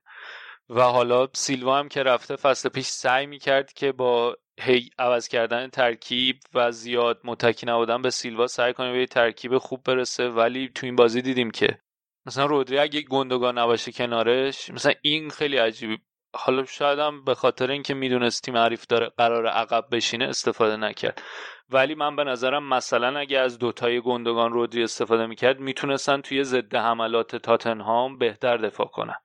و 0.69 0.81
حالا 0.81 1.27
سیلوا 1.33 1.79
هم 1.79 1.89
که 1.89 2.03
رفته 2.03 2.35
فصل 2.35 2.69
پیش 2.69 2.87
سعی 2.87 3.25
می‌کرد 3.25 3.73
که 3.73 3.91
با 3.91 4.37
هی 4.59 4.89
عوض 4.99 5.27
کردن 5.27 5.67
ترکیب 5.67 6.39
و 6.53 6.71
زیاد 6.71 7.19
متکی 7.23 7.65
نبودن 7.65 8.01
به 8.01 8.09
سیلوا 8.09 8.47
سعی 8.47 8.73
کنه 8.73 8.93
به 8.93 9.05
ترکیب 9.05 9.57
خوب 9.57 9.83
برسه. 9.83 10.29
ولی 10.29 10.69
تو 10.75 10.85
این 10.85 10.95
بازی 10.95 11.21
دیدیم 11.21 11.51
که 11.51 11.79
مثلا 12.25 12.45
رودری 12.45 12.79
اگه 12.79 13.01
گندگان 13.01 13.57
نباشه 13.57 13.91
کنارش 13.91 14.69
مثلا 14.69 14.93
این 15.01 15.29
خیلی 15.29 15.57
عجیبی. 15.57 15.97
حالا 16.35 16.65
شاید 16.65 16.99
هم 16.99 17.23
به 17.23 17.35
خاطر 17.35 17.71
اینکه 17.71 17.93
می‌دونست 17.93 18.43
تیم 18.43 18.57
حریف 18.57 18.85
داره 18.87 19.11
قرار 19.17 19.47
عقب 19.47 19.85
بشینه 19.91 20.25
استفاده 20.25 20.75
نکرد. 20.77 21.21
ولی 21.69 21.95
من 21.95 22.15
به 22.15 22.23
نظرم 22.23 22.69
مثلا 22.69 23.19
اگه 23.19 23.39
از 23.39 23.59
دوتای 23.59 24.01
گندگان 24.01 24.53
رودری 24.53 24.83
استفاده 24.83 25.25
می‌کرد 25.25 25.59
می‌تونستن 25.59 26.21
توی 26.21 26.43
ضد 26.43 26.75
حملات 26.75 27.35
تاتنهام 27.35 28.17
بهتر 28.17 28.57
دفاع 28.57 28.87
کنن. 28.87 29.15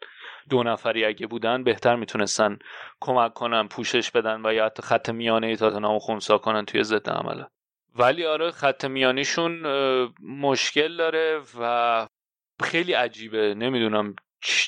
دو 0.51 0.63
نفری 0.63 1.05
اگه 1.05 1.27
بودن 1.27 1.65
بهتر 1.65 1.97
می‌تونستن 1.97 2.59
کمک 3.01 3.35
کنن 3.35 3.69
پوشش 3.69 4.11
بدن 4.11 4.47
و 4.47 4.53
یا 4.53 4.65
حتی 4.65 4.83
خط 4.83 5.11
میانه 5.11 5.57
تاتنهام 5.57 5.99
خونسا 5.99 6.39
کنن 6.39 6.65
توی 6.65 6.83
ضد 6.83 7.09
حملات. 7.09 7.51
ولی 7.97 8.27
آره 8.27 8.51
خط 8.51 8.85
میانیشون 8.85 9.63
مشکل 10.23 10.97
داره 10.97 11.41
و 11.61 12.07
خیلی 12.63 12.93
عجیبه. 12.93 13.55
نمی‌دونم 13.55 14.15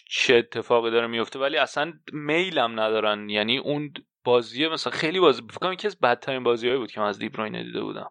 چه 0.06 0.36
اتفاقی 0.36 0.90
داره 0.90 1.06
میفته 1.06 1.38
ولی 1.38 1.56
اصلا 1.56 1.92
میلم 2.12 2.80
ندارن. 2.80 3.28
یعنی 3.28 3.58
اون 3.58 3.92
بازی 4.24 4.68
مثلا 4.68 4.92
خیلی 4.92 5.20
بازی 5.20 5.42
فکر 5.42 5.58
کنم 5.58 5.72
یکی 5.72 5.86
از 5.86 6.00
بدترین 6.00 6.42
بازیهایی 6.42 6.78
بود 6.78 6.90
که 6.90 7.00
من 7.00 7.06
از 7.06 7.18
دیبروینه 7.18 7.64
دیده 7.64 7.80
بودم. 7.80 8.10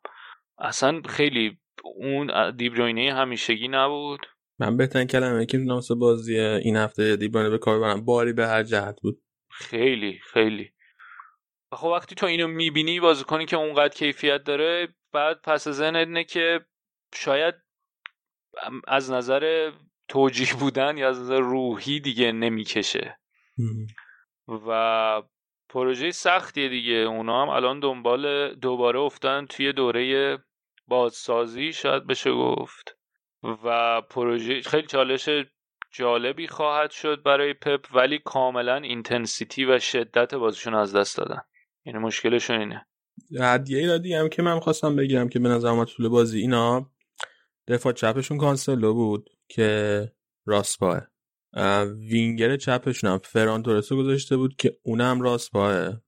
اصلا 0.58 1.02
خیلی 1.02 1.60
اون 1.84 2.56
دیبروینه 2.56 3.14
همیشگی 3.14 3.68
نبود. 3.68 4.20
من 4.60 4.78
بهترین 4.78 5.08
کلمه 5.08 5.46
که 5.46 5.58
می‌تونم 5.58 6.00
بازی 6.00 6.40
این 6.40 6.76
هفته 6.78 7.16
دیبروینه 7.16 7.50
به 7.50 7.58
کار 7.58 7.80
برم. 7.80 8.06
باری 8.06 8.34
به 8.34 8.48
هر 8.48 8.64
جهت 8.64 9.02
بود. 9.02 9.22
خیلی 9.52 10.20
خیلی. 10.34 10.72
خب 11.72 11.88
وقتی 11.88 12.16
تو 12.16 12.26
اینو 12.26 12.48
می‌بینی 12.48 13.00
بازیکنی 13.00 13.46
که 13.46 13.56
اونقدر 13.58 13.94
کیفیت 13.94 14.44
داره 14.44 14.88
بعد 15.14 15.42
پس 15.42 15.68
ذهنت 15.68 16.08
اینه 16.08 16.24
که 16.24 16.66
شاید 17.16 17.56
از 18.88 19.12
نظر 19.12 19.72
توجیه 20.08 20.54
بودن 20.60 20.98
یا 20.98 21.10
از 21.10 21.20
نظر 21.20 21.40
روحی 21.40 22.00
دیگه 22.00 22.32
نمی‌کشه. 22.32 23.20
و 24.68 25.22
پروژه 25.70 26.12
سختیه 26.12 26.70
دیگه. 26.70 26.94
اونا 26.94 27.42
هم 27.42 27.50
الان 27.50 27.80
دنبال 27.80 28.56
دوباره 28.56 29.00
افتن 29.00 29.46
توی 29.46 29.74
دوره 29.74 30.38
بازسازی 30.88 31.74
شاید 31.74 32.08
بشه 32.08 32.32
گفت. 32.32 32.98
و 33.44 34.02
پروژه 34.02 34.62
خیلی 34.62 34.88
چالش 34.88 35.30
جالبی 35.92 36.48
خواهد 36.48 36.92
شد 36.92 37.24
برای 37.24 37.54
پپ 37.54 37.86
ولی 37.94 38.20
کاملا 38.20 38.76
اینتنسیتی 38.76 39.66
و 39.66 39.80
شدت 39.80 40.36
بازیشون 40.36 40.76
از 40.76 40.96
دست 40.96 41.18
دادن. 41.18 41.42
یعنی 41.86 42.00
مشکلشون 42.00 42.60
اینه. 42.60 42.86
هدیه 43.40 43.98
دیگه 43.98 44.20
هم 44.20 44.30
که 44.30 44.42
من 44.42 44.60
خواستم 44.60 44.96
بگیرم 44.96 45.30
که 45.30 45.40
به 45.40 45.50
نظر 45.50 45.86
طول 45.86 46.10
بازی 46.10 46.40
اینا 46.40 46.92
دفاع 47.68 47.94
چپشون 47.94 48.38
کانسلو 48.38 48.94
بود 48.94 49.30
که 49.48 50.12
راست 50.46 50.80
پاه 50.80 51.09
وینگر 52.10 52.58
چپشون 52.58 53.10
هم 53.10 53.18
فران 53.18 53.64
تورسو 53.64 53.98
گذاشته 53.98 54.38
بود 54.38 54.56
که 54.56 54.78
اونم 54.84 55.22
راست 55.22 55.52
پاه 55.52 56.02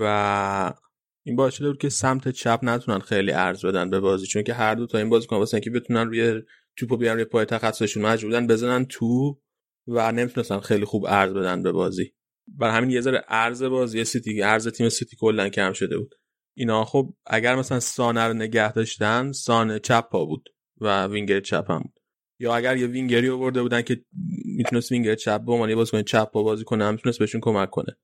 و 0.00 0.74
این 1.26 1.36
باعث 1.36 1.54
شده 1.54 1.68
بود 1.68 1.78
که 1.78 1.88
سمت 1.88 2.28
چپ 2.28 2.60
نتونن 2.62 2.98
خیلی 2.98 3.32
ارز 3.32 3.64
بدن 3.64 3.90
به 3.90 4.00
بازی 4.00 4.26
چون 4.26 4.42
که 4.42 4.54
هر 4.54 4.74
دو 4.74 4.86
تا 4.86 4.98
این 4.98 5.08
بازیکن 5.08 5.36
واسه 5.36 5.60
که 5.60 5.70
بتونن 5.70 6.06
روی 6.06 6.42
توپو 6.76 6.96
بیان 6.96 7.14
روی 7.14 7.24
پای 7.24 7.44
تخصصشون 7.44 8.02
مجبور 8.02 8.30
بودن 8.30 8.46
بزنن 8.46 8.84
تو 8.84 9.40
و 9.86 10.12
نمی‌تونستن 10.12 10.60
خیلی 10.60 10.84
خوب 10.84 11.04
عرض 11.08 11.32
بدن 11.32 11.62
به 11.62 11.72
بازی. 11.72 12.14
بر 12.46 12.70
همین 12.70 12.90
یه 12.90 13.00
ذره 13.00 13.24
عرض 13.28 13.62
بازی 13.62 14.04
سیتی 14.04 14.42
عرض 14.42 14.68
تیم 14.68 14.88
سیتی 14.88 15.16
کلا 15.16 15.48
کم 15.48 15.72
شده 15.72 15.98
بود. 15.98 16.14
اینا 16.56 16.84
خب 16.84 17.14
اگر 17.26 17.56
مثلا 17.56 17.80
سانه 17.80 18.24
رو 18.24 18.32
نگه 18.32 18.72
داشتن 18.72 19.32
سانه 19.32 19.78
چپ 19.78 20.08
پا 20.10 20.24
بود 20.24 20.48
و 20.80 21.06
وینگر 21.06 21.40
چپ 21.40 21.70
هم 21.70 21.78
بود. 21.78 21.97
یا 22.40 22.56
اگر 22.56 22.76
یه 22.76 22.86
وینگری 22.86 23.28
آورده 23.28 23.62
بودن 23.62 23.82
که 23.82 24.04
می‌تونست 24.44 24.92
وینگر 24.92 25.14
چپ 25.14 25.40
به 25.40 25.52
عنوان 25.52 25.74
بازیکن 25.74 26.02
چپ 26.02 26.30
با 26.30 26.42
بازی 26.42 26.64
کنه 26.64 26.90
می‌تونست 26.90 27.18
بهشون 27.18 27.40
کمک 27.40 27.70
کنه. 27.70 27.96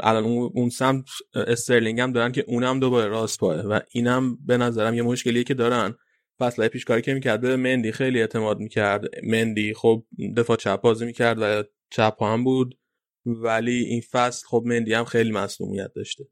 الان 0.00 0.24
اون, 0.24 0.68
سمت 0.68 1.04
استرلینگ 1.34 2.00
هم 2.00 2.12
دارن 2.12 2.32
که 2.32 2.44
اونم 2.48 2.80
دوباره 2.80 3.08
راست 3.08 3.40
پاست 3.40 3.60
و 3.60 3.80
اینم 3.90 4.36
به 4.46 4.56
نظرم 4.56 4.94
یه 4.94 5.02
مشکلیه 5.02 5.44
که 5.44 5.54
دارن. 5.54 5.94
فصل 6.40 6.68
پیش 6.68 6.84
کاری 6.84 7.02
که 7.02 7.14
می‌کرد 7.14 7.40
به 7.40 7.56
مندی 7.56 7.92
خیلی 7.92 8.20
اعتماد 8.20 8.58
می‌کرد. 8.58 9.04
مندی 9.22 9.74
خب 9.74 10.04
دفاع 10.36 10.56
چپ 10.56 10.80
بازی 10.80 11.06
می‌کرد 11.06 11.38
و 11.40 11.62
چپ 11.90 12.22
هم 12.22 12.44
بود 12.44 12.78
ولی 13.26 13.84
این 13.84 14.00
فصل 14.10 14.46
خب 14.46 14.62
مندی 14.66 14.94
هم 14.94 15.04
خیلی 15.04 15.32
مصونیت 15.32 15.92
داشته. 15.96 16.24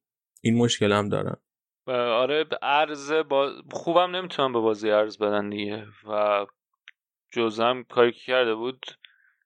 این 0.42 0.56
مشکل 0.56 0.92
هم 0.92 1.08
دارن. 1.08 1.36
آره 1.86 2.44
ارز 2.62 3.12
با... 3.12 3.52
خوبم 3.72 4.16
نمی‌تونم 4.16 4.52
به 4.52 4.58
بازی 4.58 4.90
ارز 4.90 5.18
بدن 5.18 5.50
دیگه 5.50 5.84
و 6.08 6.46
جزم 7.30 7.82
کاری 7.82 8.12
که 8.12 8.20
کرده 8.20 8.54
بود 8.54 8.86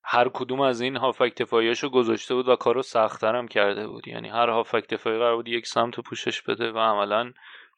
هر 0.02 0.28
کدوم 0.28 0.60
از 0.60 0.80
این 0.80 0.96
هافک 0.96 1.34
دفاعیاشو 1.36 1.88
گذاشته 1.88 2.34
بود 2.34 2.48
و 2.48 2.56
کارو 2.56 2.82
سختترم 2.82 3.48
کرده 3.48 3.88
بود. 3.88 4.08
یعنی 4.08 4.28
هر 4.28 4.48
هافک 4.50 4.88
دفاعی 4.88 5.18
قرار 5.18 5.36
بود 5.36 5.48
یک 5.48 5.66
سمت 5.66 6.00
پوشش 6.00 6.42
بده 6.42 6.72
و 6.72 6.78
عملا 6.78 7.32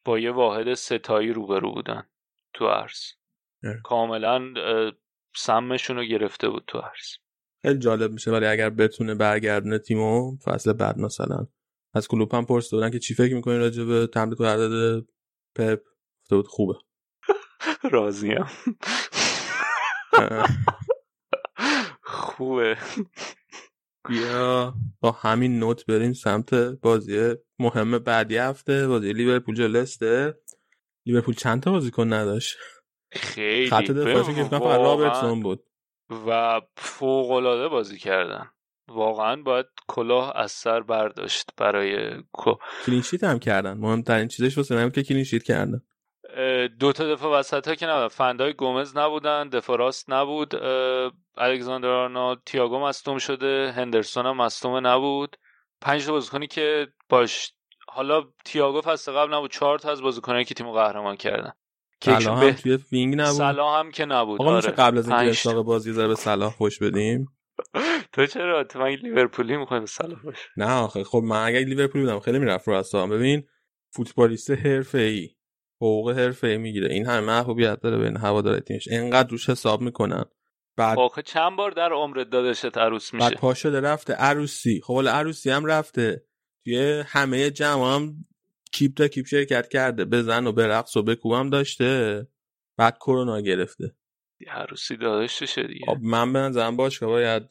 با 0.05 0.19
یه 0.19 0.31
واحد 0.31 0.75
ستایی 0.75 1.33
روبرو 1.33 1.73
بودن 1.73 2.07
تو 2.55 2.65
ارز 2.65 3.13
کاملا 3.83 4.55
سمشون 5.37 5.97
رو 5.97 6.05
گرفته 6.05 6.49
بود 6.49 6.65
تو 6.67 6.79
ارز 6.79 7.17
خیلی 7.63 7.79
جالب 7.79 8.13
میشه. 8.13 8.31
ولی 8.31 8.47
اگر 8.47 8.71
بتونه 8.71 9.15
برگردونه 9.15 9.79
تیمو 9.79 10.37
فصل 10.45 10.73
بعد 10.73 10.99
مثلا. 10.99 11.47
از 11.95 12.09
کلوپ 12.09 12.35
هم 12.35 12.47
پرسیده 12.47 12.77
بودن 12.77 12.91
که 12.91 12.99
چی 12.99 13.15
فکر 13.15 13.35
می‌کنین 13.35 13.59
راجع 13.59 13.85
به 13.85 14.07
تمرین 14.07 14.47
عدد 14.47 15.05
پپ؟ 15.55 15.81
بود 16.31 16.47
خوبه. 16.47 16.75
راضیم. 17.93 18.47
خوبه. 22.03 22.77
بیا 24.09 24.75
با 25.01 25.11
همین 25.11 25.59
نوت 25.59 25.87
بریم 25.87 26.13
سمت 26.13 26.55
بازی 26.55 27.35
مهم 27.59 27.99
بعدی 27.99 28.37
هفته 28.37 28.89
بازی 28.89 29.13
لیورپول 29.13 29.55
جلسته 29.55 30.35
لیورپول 31.07 31.35
چند 31.35 31.63
تا 31.63 31.71
بازیکن 31.71 32.13
نداشت؟ 32.13 32.57
خیلی 33.13 33.71
خط 33.71 33.91
دفاعی 33.91 34.35
که 34.35 34.45
فقط 34.45 34.63
رابرتسون 34.63 35.43
بود. 35.43 35.65
و 36.27 36.61
فوق 36.77 37.31
العاده 37.31 37.69
بازی 37.69 37.99
کردن. 37.99 38.51
واقعا 38.89 39.43
باید 39.43 39.67
کلاه 39.89 40.33
از 40.37 40.53
سر 40.53 40.81
برداشت 40.81 41.51
برای 41.57 42.23
کو 42.33 42.55
clean 42.87 43.06
sheet 43.06 43.25
هم 43.25 43.39
کردن. 43.39 43.73
مهمترین 43.73 44.29
چیزش 44.29 44.57
واسه 44.57 44.91
که 44.91 45.03
clean 45.03 45.23
sheet 45.23 45.43
کردن. 45.43 45.83
دو 46.79 46.93
تا 46.93 47.15
دفاع 47.15 47.39
وسط 47.39 47.69
ها 47.69 47.75
که 47.75 47.87
نبودن 47.87 48.09
فن‌دایک 48.09 48.53
گومز 48.53 48.97
نبودن 48.97 49.49
دفاع 49.49 49.79
راست 49.79 50.11
نبود. 50.11 50.55
الکساندر 51.37 51.89
آرنولد 51.89 52.39
تییاگو 52.47 52.79
مصدوم 52.79 53.19
شده 53.19 53.73
هندرسون 53.77 54.27
هم 54.27 54.37
مصدوم 54.37 54.87
نبود. 54.87 55.37
پنج 55.81 56.07
تا 56.07 56.13
بازیکنی 56.13 56.47
که 56.47 56.89
باش 57.09 57.53
حالا 57.89 58.25
تییاگو 58.45 58.81
فصل 58.81 59.13
قبل 59.13 59.35
نبود 59.35 59.53
چهار 59.53 59.79
تا 59.79 59.91
از 59.91 60.03
بازیکنایی 60.03 60.45
که 60.45 60.55
تیمو 60.55 60.73
قهرمان 60.73 61.17
کردن. 61.17 61.53
صلاح 62.05 62.45
هم 62.45 62.53
توی 62.53 62.79
وینگ 62.93 63.15
نبود. 63.15 63.33
صلاح 63.33 63.79
هم 63.79 63.91
که 63.91 64.05
نبود. 64.05 64.43
آقا 64.43 64.57
آره. 64.57 64.71
قبل 64.71 64.99
از 64.99 65.09
اینکه 65.09 65.31
اساق 65.31 65.65
بازی 65.65 65.93
ذره 65.93 66.09
به 66.09 66.15
صلاح 66.15 66.53
خوش 66.53 66.79
بدیم؟ 66.79 67.27
تو 68.13 68.27
چرا 68.27 68.65
تو 68.65 68.79
من 68.79 68.89
لیورپولی 68.89 69.57
می‌خوای 69.57 69.81
به 69.81 69.87
صلاح 69.87 70.23
باشه 70.23 70.49
نه 70.57 70.73
آخه 70.73 71.05
خب 71.05 71.23
من 71.25 71.45
اگه 71.47 71.61
لیورپولی 71.61 72.05
بودم 72.05 72.21
خیلی 72.21 72.39
می‌رفت 72.39 72.69
رو 72.69 72.75
اصلا. 72.75 73.07
ببین 73.07 73.45
فوتبالیست 73.91 74.51
حرفه‌ای. 74.51 75.36
حقوق 75.77 76.11
حرفه‌ای 76.11 76.59
می‌گیره. 76.59 76.93
این 76.93 77.07
همه 77.07 77.21
محبوبیت 77.21 77.81
داره 77.81 77.99
بین 77.99 78.17
هوادار 78.17 78.61
تیمش. 78.61 78.89
اینقدر 78.89 79.29
روش 79.29 79.51
حساب 79.51 79.81
می‌کنن. 79.81 80.25
بعد 80.77 80.99
آخه 80.99 81.23
چند 81.23 81.57
بار 81.57 81.71
در 81.71 81.93
عمرت 81.93 82.31
دادشت 82.31 82.79
عروس 82.79 83.15
میشه؟ 83.15 83.29
بعد 83.29 83.39
پا 83.39 83.55
شده 83.55 83.81
رفته 83.81 84.13
عروسی. 84.13 84.81
خب 84.85 84.95
حالا 84.95 85.13
عروسی 85.13 85.51
هم 85.51 85.67
رفته. 85.67 86.25
توی 86.65 87.03
همه 87.07 87.51
جمع 87.51 87.95
هم 87.95 88.15
کیپ 88.73 88.97
تا 88.97 89.09
کیپ 89.09 89.27
شرکت 89.27 89.69
کرده. 89.69 90.05
بزن 90.05 90.47
و 90.47 90.53
برقص 90.53 90.97
و 90.97 91.03
بکوبم 91.03 91.51
داشته. 91.51 92.27
بعد 92.77 92.99
کرونا 92.99 93.41
گرفته. 93.41 93.97
عروسی 94.49 94.97
داداششه 94.97 95.63
دیگه. 95.63 95.87
خب 95.87 95.99
من 96.03 96.33
به 96.33 96.39
نظرم 96.39 96.77
باشگاه 96.77 97.09
باید 97.09 97.43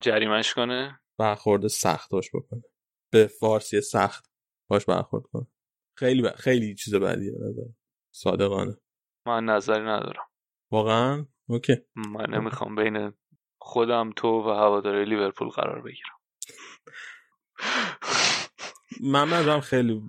جریمش 0.00 0.54
کنه؟ 0.54 1.00
برخورد 1.18 1.66
سخت 1.66 2.10
باش 2.10 2.30
بکنه. 2.34 2.62
به 3.10 3.26
فارسی 3.26 3.80
سخت 3.80 4.30
باش 4.68 4.84
برخورد 4.84 5.24
کنه. 5.32 5.46
خیلی 5.94 6.22
ب... 6.22 6.30
خیلی 6.30 6.74
چیز 6.74 6.94
بدیه 6.94 7.32
نظر 7.32 7.62
صادقانه. 8.14 8.76
من 9.26 9.44
نظری 9.44 9.82
ندارم. 9.82 10.26
واقعا؟ 10.70 11.26
اوکی. 11.46 11.76
من 11.94 12.26
نمی‌خوام 12.30 12.76
بین 12.76 13.12
خودم 13.58 14.10
تو 14.16 14.28
و 14.28 14.48
هواداری 14.48 15.04
لیورپول 15.04 15.48
قرار 15.48 15.82
بگیرم. 15.82 16.18
من 19.00 19.24
منظورم 19.24 19.60
خیلی 19.60 20.02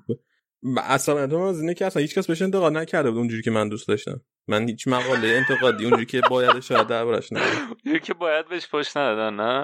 ب... 0.64 0.78
اصلا 0.78 1.48
از 1.50 1.62
اینه 1.62 1.74
که 1.74 1.86
اصلا 1.86 2.02
هیچ 2.02 2.16
کس 2.18 2.28
بهش 2.28 2.42
انتقاد 2.42 2.74
نکرده 2.74 3.12
بود 3.12 3.20
اونجوری 3.20 3.42
که 3.42 3.52
من 3.52 3.70
دوست 3.70 3.88
داشتم. 3.88 4.22
من 4.48 4.68
هیچ 4.68 4.88
مقاله 4.88 5.28
انتقادی 5.28 5.84
اونجوری 5.84 6.06
که 6.06 6.22
باید 6.30 6.60
شاید 6.60 6.88
دربارش 6.88 7.30
اونجوری 7.32 8.00
که 8.00 8.14
باید 8.14 8.48
بهش 8.50 8.70
پشت 8.72 8.98
ندادن 8.98 9.36
نه؟ 9.36 9.64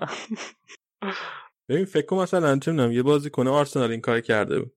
ببین 1.70 1.86
فکر 1.86 2.06
کنم 2.06 2.20
مثلا 2.20 2.60
چه 2.60 2.94
یه 2.94 3.04
بازی 3.04 3.30
کنه 3.30 3.50
آرسنال 3.50 3.92
این 3.92 4.02
کار 4.02 4.22
کرده 4.22 4.60
بود. 4.60 4.74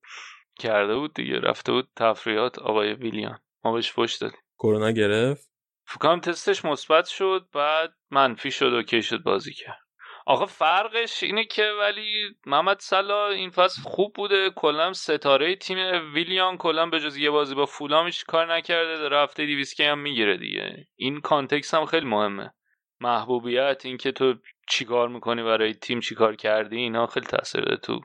کرده 0.59 0.97
بود 0.97 1.15
دیگه 1.15 1.39
رفته 1.39 1.73
بود 1.73 1.89
تفریحات 1.97 2.59
آقای 2.59 2.93
ویلیان. 2.93 3.39
ما 3.65 3.73
بهش 3.73 3.93
پشت 3.93 4.20
دادیم. 4.20 4.41
کرونا 4.59 4.91
گرفت؟ 4.91 5.53
فکرم 5.87 6.20
تستش 6.20 6.65
مثبت 6.65 7.07
شد 7.07 7.47
بعد 7.55 7.95
منفی 8.11 8.51
شد 8.51 8.73
و 8.73 8.83
کی 8.83 9.03
شد 9.03 9.23
بازی 9.23 9.53
کرد. 9.53 9.79
آقا 10.27 10.47
فرقش 10.47 11.23
اینه 11.23 11.45
که 11.45 11.73
ولی 11.81 12.37
محمد 12.47 12.77
سلا 12.81 13.29
این 13.29 13.51
فصل 13.51 13.83
خوب 13.83 14.12
بوده 14.15 14.51
کلا 14.51 14.93
ستاره 14.93 15.57
تیم 15.57 15.79
ویلیان 16.15 16.57
کلا 16.57 16.87
به 16.87 17.01
جز 17.01 17.16
یه 17.16 17.31
بازی 17.31 17.55
با 17.55 17.66
فولامش 17.66 18.24
کار 18.24 18.55
نکرده 18.55 18.97
داره 18.97 19.23
هفته 19.23 19.47
200 19.47 19.81
هم 19.81 19.99
می‌گیره 19.99 20.37
دیگه. 20.37 20.87
این 20.97 21.20
کانتکس 21.20 21.74
هم 21.74 21.87
خیلی 21.87 22.07
مهمه. 22.07 22.53
محبوبیت 23.01 23.83
اینکه 23.85 24.12
تو 24.12 24.35
چیکار 24.69 25.09
می‌کنی 25.09 25.43
برای 25.43 25.74
تیم 25.74 26.01
چیکار 26.01 26.37
کردی 26.37 26.77
اینا 26.77 27.07
خیلی 27.07 27.27
تاثیر 27.27 27.61
داره 27.61 27.77
تو 27.77 28.01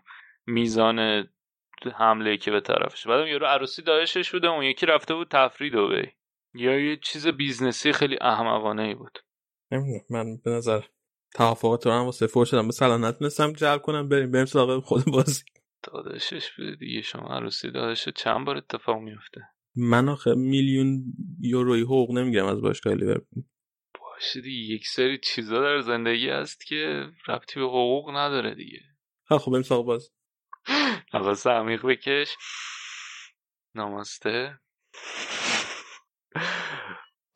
میزان 0.45 1.27
حمله 1.95 2.37
که 2.37 2.51
به 2.51 2.61
طرفش. 2.61 3.07
بعدم 3.07 3.27
یارو 3.27 3.45
عروسی 3.45 3.81
دایشش 3.81 4.31
بوده 4.31 4.47
اون 4.47 4.63
یکی 4.63 4.85
رفته 4.85 5.13
بود 5.13 5.27
تفرید 5.31 5.75
و 5.75 6.01
یا 6.53 6.79
یه 6.79 6.97
چیز 6.97 7.27
بیزنسی 7.27 7.91
خیلی 7.91 8.17
احمقانه 8.21 8.83
ای 8.83 8.95
بود. 8.95 9.19
نمی‌دونم 9.71 10.01
من 10.09 10.37
به 10.37 10.51
نظر 10.51 10.81
توافقات 11.35 11.85
رو 11.85 11.91
هم 11.91 12.05
واسه 12.05 12.27
فور 12.27 12.45
شدم 12.45 12.65
مثلا 12.65 12.97
نتونستم 12.97 13.53
جلب 13.53 13.81
کنم 13.81 14.09
بریم 14.09 14.31
بریم 14.31 14.45
سراغ 14.45 14.83
خود 14.83 15.05
بازی. 15.05 15.43
داداشش 15.83 16.51
بوده 16.57 16.75
دیگه 16.75 17.01
شما 17.01 17.27
عروسی 17.27 17.71
داداش 17.71 18.09
چند 18.09 18.45
بار 18.45 18.57
اتفاق 18.57 18.97
میفته 18.97 19.41
من 19.75 20.09
آخه 20.09 20.33
میلیون 20.35 21.03
یوروی 21.41 21.81
حقوق 21.81 22.11
نمیگم 22.11 22.45
از 22.45 22.61
باشگاه 22.61 22.93
لیورپول. 22.93 23.43
باشه 23.99 24.41
دیگه 24.41 24.73
یک 24.73 24.87
سری 24.87 25.19
چیزا 25.23 25.61
در 25.61 25.81
زندگی 25.81 26.29
هست 26.29 26.65
که 26.65 27.09
ربطی 27.27 27.59
به 27.59 27.65
حقوق 27.65 28.09
نداره 28.09 28.55
دیگه. 28.55 28.79
خب 29.29 29.51
بریم 29.51 29.63
سراغ 29.63 29.85
باز 29.85 30.11
نفس 31.13 31.47
عمیق 31.47 31.85
بکش. 31.85 32.37
نماسته 33.75 34.59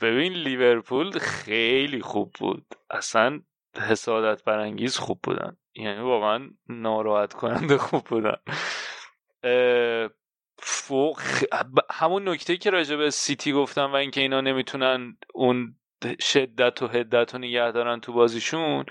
ببین 0.02 0.34
لیورپول 0.34 1.20
خیلی 1.20 2.02
خوب 2.02 2.36
بود. 2.40 2.66
اصلا 2.90 3.42
حسادت 3.78 4.44
برانگیز 4.44 4.98
خوب 4.98 5.20
بودن. 5.24 5.58
یعنی 5.76 6.02
واقعا 6.02 6.50
ناراحت 6.70 7.34
کننده 7.34 7.78
خوب 7.78 8.04
بودن. 8.04 8.38
فوق 10.58 11.22
همون 11.92 12.30
نکته 12.30 12.58
که 12.58 12.70
راجع 12.70 12.96
به 12.96 13.10
سیتی 13.10 13.54
گفتم 13.54 13.92
و 13.92 13.96
اینکه 13.96 14.22
اینا 14.22 14.42
نمی‌تونن 14.42 15.18
اون 15.34 15.76
شدت 16.20 16.82
و 16.82 16.88
هدت 16.88 17.34
رو 17.34 17.40
نگه 17.40 17.72
دارن 17.72 18.00
تو 18.00 18.14
بازیشون 18.14 18.86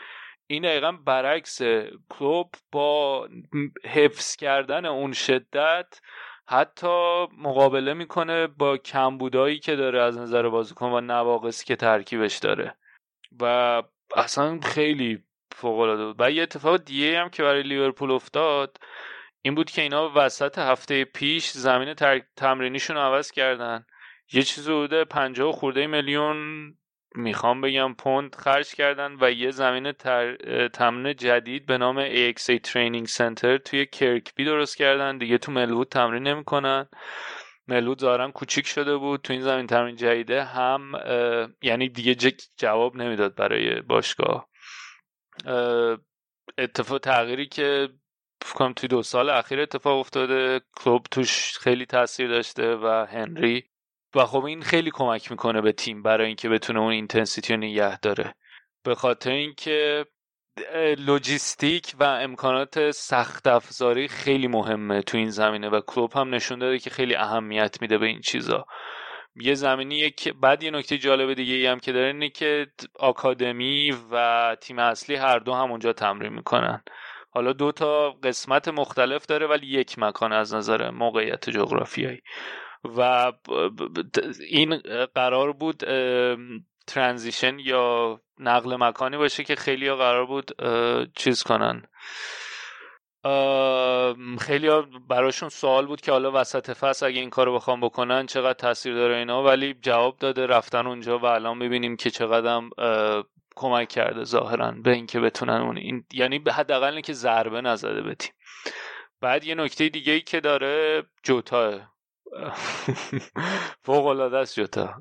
این 0.50 0.62
دقیقا 0.62 0.92
برعکس 0.92 1.62
کلوب 2.10 2.54
با 2.72 3.28
حفظ 3.84 4.36
کردن 4.36 4.86
اون 4.86 5.12
شدت 5.12 6.00
حتی 6.46 7.26
مقابله 7.38 7.94
می‌کنه 7.94 8.46
با 8.46 8.76
کمبودایی 8.76 9.58
که 9.58 9.76
داره 9.76 10.02
از 10.02 10.18
نظر 10.18 10.48
بازیکن 10.48 10.86
و 10.86 11.00
نواقصی 11.00 11.64
که 11.64 11.76
ترکیبش 11.76 12.38
داره. 12.38 12.74
و 13.40 13.82
اصلا 14.16 14.60
خیلی 14.60 15.22
فوق 15.52 15.78
العاده 15.78 16.06
بود. 16.06 16.16
و 16.18 16.30
یه 16.30 16.42
اتفاق 16.42 16.76
دیگه 16.76 17.20
هم 17.20 17.28
که 17.28 17.42
برای 17.42 17.62
لیورپول 17.62 18.10
افتاد 18.10 18.76
این 19.42 19.54
بود 19.54 19.70
که 19.70 19.82
اینا 19.82 20.12
وسط 20.14 20.58
هفته 20.58 21.04
پیش 21.04 21.50
زمین 21.50 21.94
تمرینیشون 22.36 22.96
رو 22.96 23.02
عوض 23.02 23.30
کردن. 23.30 23.86
یه 24.32 24.42
چیز 24.42 24.68
حدود 24.68 25.02
پنجاه 25.02 25.52
خورده 25.52 25.86
میلیون 25.86 26.74
می‌خوام 27.14 27.60
بگم 27.60 27.94
پوند 27.94 28.34
خرج 28.34 28.74
کردن 28.74 29.16
و 29.20 29.30
یه 29.32 29.50
زمین. 29.50 29.92
تمرین 30.72 31.16
جدید 31.16 31.66
به 31.66 31.78
نام 31.78 32.08
AXA 32.08 32.58
Training 32.68 33.08
Center 33.08 33.62
توی 33.64 33.86
کرکبی 33.86 34.44
درست 34.44 34.76
کردن. 34.76 35.18
دیگه 35.18 35.38
تو 35.38 35.52
ملوود 35.52 35.88
تمرین 35.88 36.22
نمی‌کنن. 36.22 36.88
ملود 37.68 38.00
ظاهرا 38.00 38.30
کوچیک 38.30 38.66
شده 38.66 38.96
بود. 38.96 39.22
تو 39.22 39.32
این 39.32 39.42
زمین 39.42 39.66
تمرین 39.66 39.96
جدیده 39.96 40.44
هم 40.44 40.92
یعنی 41.62 41.88
دیگه 41.88 42.32
جواب 42.56 42.96
نمی‌داد 42.96 43.34
برای 43.34 43.80
باشگاه. 43.80 44.48
اتفاق 46.58 46.98
تغییری 46.98 47.46
که 47.46 47.88
فکرم 48.42 48.72
توی 48.72 48.88
دو 48.88 49.02
سال 49.02 49.30
اخیر 49.30 49.60
اتفاق 49.60 49.98
افتاده. 49.98 50.60
کلوب 50.76 51.06
توش 51.10 51.58
خیلی 51.58 51.86
تاثیر 51.86 52.28
داشته 52.28 52.76
و 52.76 53.06
هنری 53.10 53.69
و 54.14 54.24
خب 54.24 54.44
این 54.44 54.62
خیلی 54.62 54.90
کمک 54.90 55.30
می‌کنه 55.30 55.60
به 55.60 55.72
تیم 55.72 56.02
برای 56.02 56.26
اینکه 56.26 56.48
بتونه 56.48 56.80
اون 56.80 56.92
intensity 56.92 57.52
رو 57.52 57.58
نگه 57.58 58.00
داره. 58.00 58.34
به 58.84 58.94
خاطر 58.94 59.30
اینکه 59.30 60.06
لوجیستیک 60.98 61.94
و 62.00 62.04
امکانات 62.04 62.90
سخت 62.90 63.46
افزاری 63.46 64.08
خیلی 64.08 64.48
مهمه 64.48 65.02
تو 65.02 65.18
این 65.18 65.30
زمینه 65.30 65.68
و 65.68 65.80
کلوپ 65.80 66.12
هم 66.12 66.34
نشون 66.34 66.58
داده 66.58 66.78
که 66.78 66.90
خیلی 66.90 67.14
اهمیت 67.14 67.82
میده 67.82 67.98
به 67.98 68.06
این 68.06 68.20
چیزا. 68.20 68.66
یه 69.34 69.54
زمینی 69.54 70.10
که 70.10 70.32
بعد 70.32 70.62
یه 70.62 70.70
نکته 70.70 70.98
جالب 70.98 71.34
دیگه 71.34 71.54
ای 71.54 71.66
هم 71.66 71.80
که 71.80 71.92
داره 71.92 72.06
اینه 72.06 72.28
که 72.28 72.66
آکادمی 72.98 73.92
و 74.10 74.56
تیم 74.60 74.78
اصلی 74.78 75.16
هر 75.16 75.38
دو 75.38 75.54
هم 75.54 75.70
اونجا 75.70 75.92
تمرین 75.92 76.32
می‌کنن. 76.32 76.82
حالا 77.30 77.52
دو 77.52 77.72
تا 77.72 78.10
قسمت 78.10 78.68
مختلف 78.68 79.26
داره 79.26 79.46
ولی 79.46 79.66
یک 79.66 79.98
مکان 79.98 80.32
از 80.32 80.54
نظر 80.54 80.90
موقعیت 80.90 81.50
جغرافیایی. 81.50 82.20
و 82.84 83.32
این 84.50 84.76
قرار 85.14 85.52
بود 85.52 85.84
ترانزیشن 86.86 87.58
یا 87.58 88.20
نقل 88.38 88.76
مکانی 88.76 89.16
باشه 89.16 89.44
که 89.44 89.56
خیلی 89.56 89.88
ها 89.88 89.96
قرار 89.96 90.26
بود 90.26 90.50
چیز 91.16 91.42
کنن. 91.42 91.82
خیلی 94.40 94.68
ها 94.68 94.86
براشون 95.08 95.48
سوال 95.48 95.86
بود 95.86 96.00
که 96.00 96.12
حالا 96.12 96.40
وسط 96.40 96.70
فصل 96.70 97.06
اگه 97.06 97.20
این 97.20 97.30
کارو 97.30 97.54
بخوام 97.54 97.80
بکنن 97.80 98.26
چقدر 98.26 98.52
تاثیر 98.52 98.94
داره 98.94 99.16
اینا 99.16 99.44
ولی 99.44 99.74
جواب 99.74 100.16
داده 100.18 100.46
رفتن 100.46 100.86
اونجا 100.86 101.18
و 101.18 101.24
الان 101.24 101.58
می‌بینیم 101.58 101.96
که 101.96 102.10
چقدر 102.10 102.62
کمک 103.56 103.88
کرده 103.88 104.24
ظاهرا 104.24 104.70
به 104.70 104.90
اینکه 104.90 105.20
بتونن 105.20 105.60
اون 105.60 105.76
این 105.76 106.04
یعنی 106.12 106.38
به 106.38 106.52
حداقل 106.52 107.00
که 107.00 107.12
ضربه 107.12 107.60
نزده 107.60 108.02
به 108.02 108.14
تیم. 108.14 108.32
بعد 109.20 109.44
یه 109.44 109.54
نکته 109.54 109.88
دیگه 109.88 110.12
ای 110.12 110.20
که 110.20 110.40
داره 110.40 111.02
جوتا. 111.22 111.80
فوق 113.84 114.06
العاده 114.06 114.38
است 114.38 114.54
جوتا. 114.54 114.94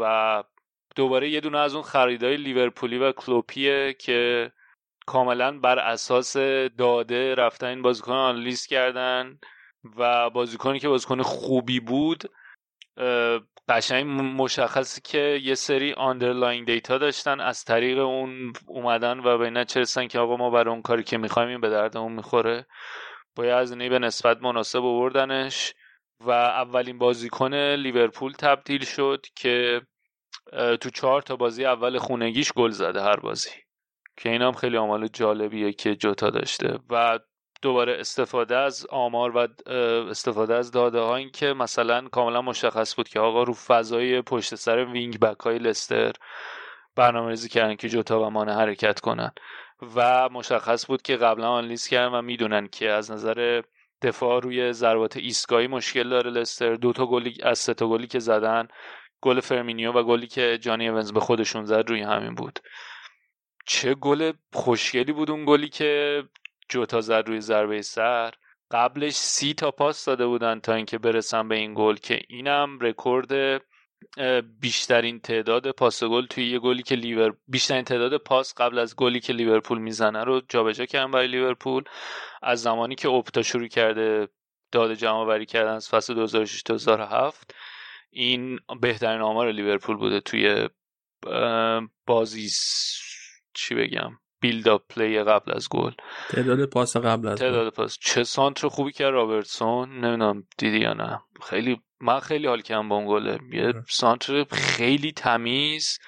و 0.00 0.44
دوباره 0.96 1.28
یه 1.30 1.40
دونه 1.40 1.58
از 1.58 1.74
اون 1.74 1.82
خریدای 1.82 2.36
لیورپولی 2.36 2.98
و 2.98 3.12
کلوپیه 3.12 3.92
که 3.92 4.52
کاملا 5.06 5.58
بر 5.58 5.78
اساس 5.78 6.36
داده 6.78 7.34
رفتن 7.34 7.66
این 7.66 7.82
بازیکن 7.82 8.12
آنالیز 8.12 8.66
کردن 8.66 9.38
و 9.96 10.30
بازیکنی 10.30 10.78
که 10.78 10.88
بازیکن 10.88 11.22
خوبی 11.22 11.80
بود 11.80 12.24
قشنگ 13.68 14.06
مشخصه 14.42 15.00
که 15.04 15.40
یه 15.42 15.54
سری 15.54 15.92
underlying 15.92 16.64
data 16.64 16.98
داشتن 16.98 17.40
از 17.40 17.64
طریق 17.64 17.98
اون 17.98 18.52
اومدن 18.66 19.18
و 19.18 19.38
به 19.38 19.50
نچرسن 19.50 20.06
که 20.06 20.18
آقا 20.18 20.36
ما 20.36 20.50
برای 20.50 20.72
اون 20.72 20.82
کاری 20.82 21.02
که 21.02 21.18
می‌خوایم 21.18 21.48
این 21.48 21.60
به 21.60 21.70
دردمون 21.70 22.12
می‌خوره. 22.12 22.66
باید 23.36 23.52
از 23.52 23.72
به 23.72 23.98
نسبت 23.98 24.42
مناسب 24.42 24.84
آوردنش. 24.84 25.74
و 26.26 26.30
اولین 26.30 26.98
بازیکن 26.98 27.54
لیورپول 27.54 28.32
تبدیل 28.32 28.84
شد 28.84 29.26
که 29.36 29.82
تو 30.52 30.90
چهار 30.90 31.22
تا 31.22 31.36
بازی 31.36 31.64
اول 31.64 31.98
خونگیش 31.98 32.52
گل 32.52 32.70
زده 32.70 33.02
هر 33.02 33.16
بازی. 33.16 33.50
که 34.16 34.28
این 34.28 34.42
هم 34.42 34.52
خیلی 34.52 34.76
آمال 34.76 35.08
جالبیه 35.08 35.72
که 35.72 35.96
جوتا 35.96 36.30
داشته. 36.30 36.78
و 36.90 37.18
دوباره 37.62 38.00
استفاده 38.00 38.56
از 38.56 38.86
آمار 38.90 39.36
و 39.36 39.48
استفاده 40.10 40.54
از 40.54 40.70
داده 40.70 41.00
ها 41.00 41.16
این 41.16 41.30
که 41.30 41.46
مثلا 41.46 42.08
کاملا 42.08 42.42
مشخص 42.42 42.96
بود 42.96 43.08
که 43.08 43.20
آقا 43.20 43.42
رو 43.42 43.52
فضای 43.52 44.22
پشت 44.22 44.54
سر 44.54 44.84
وینگ 44.84 45.18
بک 45.20 45.40
های 45.40 45.58
لستر 45.58 46.12
برنامه 46.96 47.28
ریزی 47.28 47.48
کردن 47.48 47.76
که 47.76 47.88
جوتا 47.88 48.20
و 48.20 48.30
مانه 48.30 48.54
حرکت 48.54 49.00
کنن. 49.00 49.32
و 49.96 50.28
مشخص 50.28 50.86
بود 50.86 51.02
که 51.02 51.16
قبلا 51.16 51.48
آنالیز 51.48 51.88
کردن 51.88 52.14
و 52.14 52.22
می‌دونن 52.22 52.68
که 52.68 52.90
از 52.90 53.10
نظر 53.10 53.62
دفاع 54.02 54.40
روی 54.40 54.72
ضربات 54.72 55.16
ایستگاهی 55.16 55.66
مشکل 55.66 56.08
داره 56.08 56.30
لستر. 56.30 56.74
دو 56.74 56.92
تا 56.92 57.06
گلی 57.06 57.36
از 57.42 57.58
سه 57.58 57.74
تا 57.74 57.88
گلی 57.88 58.06
که 58.06 58.18
زدن 58.18 58.68
گل 59.20 59.40
فیرمینو 59.40 59.92
و 59.92 60.02
گلی 60.02 60.26
که 60.26 60.58
جانی 60.58 60.88
اوانز 60.88 61.12
به 61.12 61.20
خودشون 61.20 61.64
زد 61.64 61.88
روی 61.88 62.02
همین 62.02 62.34
بود. 62.34 62.58
چه 63.66 63.94
گل 63.94 64.32
خوشگلی 64.52 65.12
بود 65.12 65.30
اون 65.30 65.44
گلی 65.46 65.68
که 65.68 66.22
جوتا 66.68 67.00
زد 67.00 67.24
روی 67.26 67.40
ضربه 67.40 67.82
سر. 67.82 68.34
قبلش 68.70 69.14
سی 69.14 69.54
تا 69.54 69.70
پاس 69.70 70.04
داده 70.04 70.26
بودن 70.26 70.60
تا 70.60 70.74
اینکه 70.74 70.98
برسن 70.98 71.48
به 71.48 71.54
این 71.54 71.74
گل 71.74 71.96
که 71.96 72.20
اینم 72.28 72.78
رکورد 72.80 73.62
بیشترین 74.60 75.20
تعداد 75.20 75.70
پاس 75.70 76.04
گل 76.04 76.26
توی 76.26 76.50
یه 76.50 76.58
گلی 76.58 76.82
که 76.82 76.94
لیور 76.94 77.32
بیشترین 77.48 77.84
تعداد 77.84 78.16
پاس 78.16 78.54
قبل 78.56 78.78
از 78.78 78.96
گلی 78.96 79.20
که 79.20 79.32
لیورپول 79.32 79.78
می‌زنه 79.78 80.24
رو 80.24 80.42
جابجا 80.48 80.86
کردن 80.86 81.10
برای 81.10 81.28
لیورپول. 81.28 81.84
از 82.42 82.62
زمانی 82.62 82.94
که 82.94 83.08
اپتا 83.08 83.42
شروع 83.42 83.68
کرده 83.68 84.28
داده 84.72 84.94
جمع 84.94 85.26
آوری 85.26 85.46
کردن 85.46 85.72
از 85.72 85.88
فصل 85.88 86.14
2006 86.14 86.62
2007 86.66 87.54
این 88.10 88.58
بهترین 88.80 89.20
آمار 89.20 89.52
لیورپول 89.52 89.96
بوده 89.96 90.20
توی 90.20 90.68
بازی 92.06 92.48
چی 93.54 93.74
بگم؟ 93.74 94.18
build-up 94.40 94.82
play 94.88 95.22
قبل 95.22 95.52
از 95.52 95.68
گل. 95.70 95.92
تعداد 96.30 96.64
پاس 96.64 96.96
قبل 96.96 97.28
از 97.28 97.38
تعداد 97.38 97.72
پاس. 97.72 97.98
چه 98.00 98.24
سانتر 98.24 98.68
خوبی 98.68 98.92
کرد 98.92 99.12
رابرتسون؟ 99.12 99.90
نمی‌دونم 99.90 100.46
دیدی 100.58 100.78
یا 100.78 100.92
نه؟ 100.92 101.20
خیلی 101.42 101.80
من 102.02 102.20
خیلی 102.20 102.46
حال 102.46 102.60
کردم 102.60 102.88
با 102.88 102.96
اون 102.96 103.06
گله 103.06 103.38
یه 103.52 103.74
سانتر 103.88 104.44
خیلی 104.44 105.12
تمیز 105.12 105.98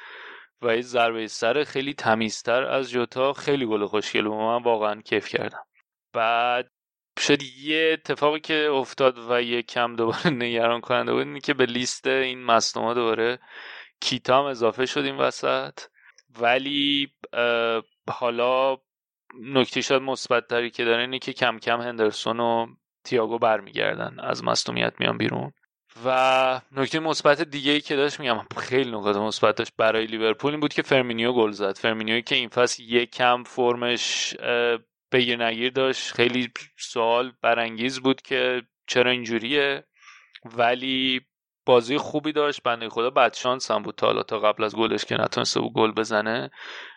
و 0.63 0.77
یه 0.77 0.83
ضربه 0.83 1.27
سر 1.27 1.65
خیلی 1.65 1.95
تمیزتر 1.95 2.65
از 2.65 2.91
جوتا. 2.91 3.33
خیلی 3.33 3.67
گل 3.67 3.87
خوشگل 3.87 4.27
و 4.27 4.35
من 4.35 4.63
واقعا 4.63 5.01
کیف 5.01 5.29
کردم. 5.29 5.65
بعد 6.13 6.71
شد 7.19 7.43
یه 7.43 7.91
اتفاقی 7.93 8.41
که 8.41 8.69
افتاد 8.73 9.19
و 9.31 9.43
یه 9.43 9.63
کم 9.63 9.97
دوباره 9.97 10.31
نگران 10.45 10.81
کننده 10.81 11.13
بود 11.13 11.27
اینه 11.27 11.41
که 11.41 11.55
به 11.55 11.67
لیست 11.67 12.07
این 12.07 12.45
مصدوما 12.45 12.97
دوباره 12.97 13.39
کیتا 14.01 14.39
هم 14.39 14.45
اضافه 14.45 14.87
شد 14.87 15.01
این 15.01 15.17
وسط. 15.17 15.81
ولی 16.41 17.09
حالا 18.09 18.77
نکته 19.41 19.81
شاید 19.81 20.03
مثبت 20.03 20.73
که 20.73 20.85
داره 20.85 21.01
اینه 21.01 21.19
که 21.19 21.33
کم 21.33 21.59
کم 21.59 21.81
هندرسون 21.81 22.41
و 22.41 22.67
تیاگو 23.05 23.39
برمیگردن 23.39 24.21
از 24.21 24.45
مصدومیت 24.45 24.93
میان 25.01 25.19
بیرون. 25.19 25.53
و 26.05 26.61
نکته 26.73 26.99
مثبت 26.99 27.43
دیگه 27.43 27.73
ای 27.73 27.81
که 27.81 27.97
داشت 27.97 28.21
میگم 28.21 28.47
خیلی 28.57 28.91
نکات 28.91 29.17
مثبت 29.17 29.57
داشت 29.57 29.73
برای 29.77 30.07
لیورپول 30.07 30.51
این 30.51 30.61
بود 30.61 30.75
که 30.75 30.83
فرمینیو 30.83 31.33
گل 31.33 31.51
زد. 31.51 31.79
فرمینیو 31.79 32.21
که 32.21 32.35
این 32.35 32.49
فصل 32.49 32.83
یک 32.83 33.11
کم 33.11 33.43
فرمش 33.43 34.35
بگیر 35.13 35.45
نگیر 35.45 35.73
داشت. 35.73 36.15
خیلی 36.15 36.53
سوال 36.79 37.33
برانگیز 37.43 38.01
بود 38.01 38.23
که 38.23 38.63
چرا 38.87 39.11
اینجوریه. 39.11 39.85
ولی 40.45 41.21
بازی 41.67 41.99
خوبی 41.99 42.33
داشت. 42.33 42.63
بنده 42.63 42.89
خدا 42.89 43.11
بعد 43.11 43.35
شانس 43.35 43.71
هم 43.71 43.83
بود 43.83 43.95
تا 43.95 44.07
حالا 44.07 44.23
تا 44.23 44.39
قبل 44.39 44.65
از 44.65 44.77
گلش 44.77 45.05
که 45.05 45.15
نتونسته 45.21 45.61
بود 45.61 45.73
گل 45.73 45.93
بزنه. 45.93 46.51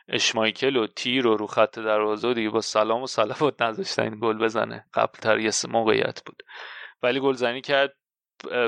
اشمایکل 0.10 0.76
و 0.76 0.88
تیر 0.88 1.28
و 1.28 1.38
رو 1.38 1.48
خط 1.48 1.80
دروازه 1.80 2.34
دیگه 2.34 2.50
با 2.50 2.62
سلام 2.62 3.02
و 3.02 3.08
صلوات 3.08 3.62
نذاشتن 3.62 4.20
گل 4.20 4.38
بزنه. 4.38 4.86
قبل 4.94 5.20
تر 5.20 5.40
یه 5.40 5.52
موقعیت 5.70 6.22
بود. 6.26 6.44
ولی 7.04 7.20
گلزنی 7.20 7.62
کرد. 7.62 7.94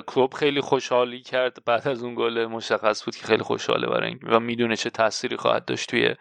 کلوب 0.08 0.34
خیلی 0.34 0.62
خوشحالی 0.62 1.22
کرد. 1.22 1.58
بعد 1.66 1.88
از 1.88 2.04
اون 2.04 2.16
گل 2.16 2.46
مشخص 2.46 3.06
بود 3.06 3.16
که 3.16 3.28
خیلی 3.28 3.44
خوشحاله 3.44 3.88
برای 3.88 4.10
این 4.10 4.20
و 4.24 4.40
می‌دونه 4.40 4.76
چه 4.76 4.90
تأثیری 4.90 5.38
خواهد 5.38 5.66
داشت 5.66 5.90
توی 5.90 6.16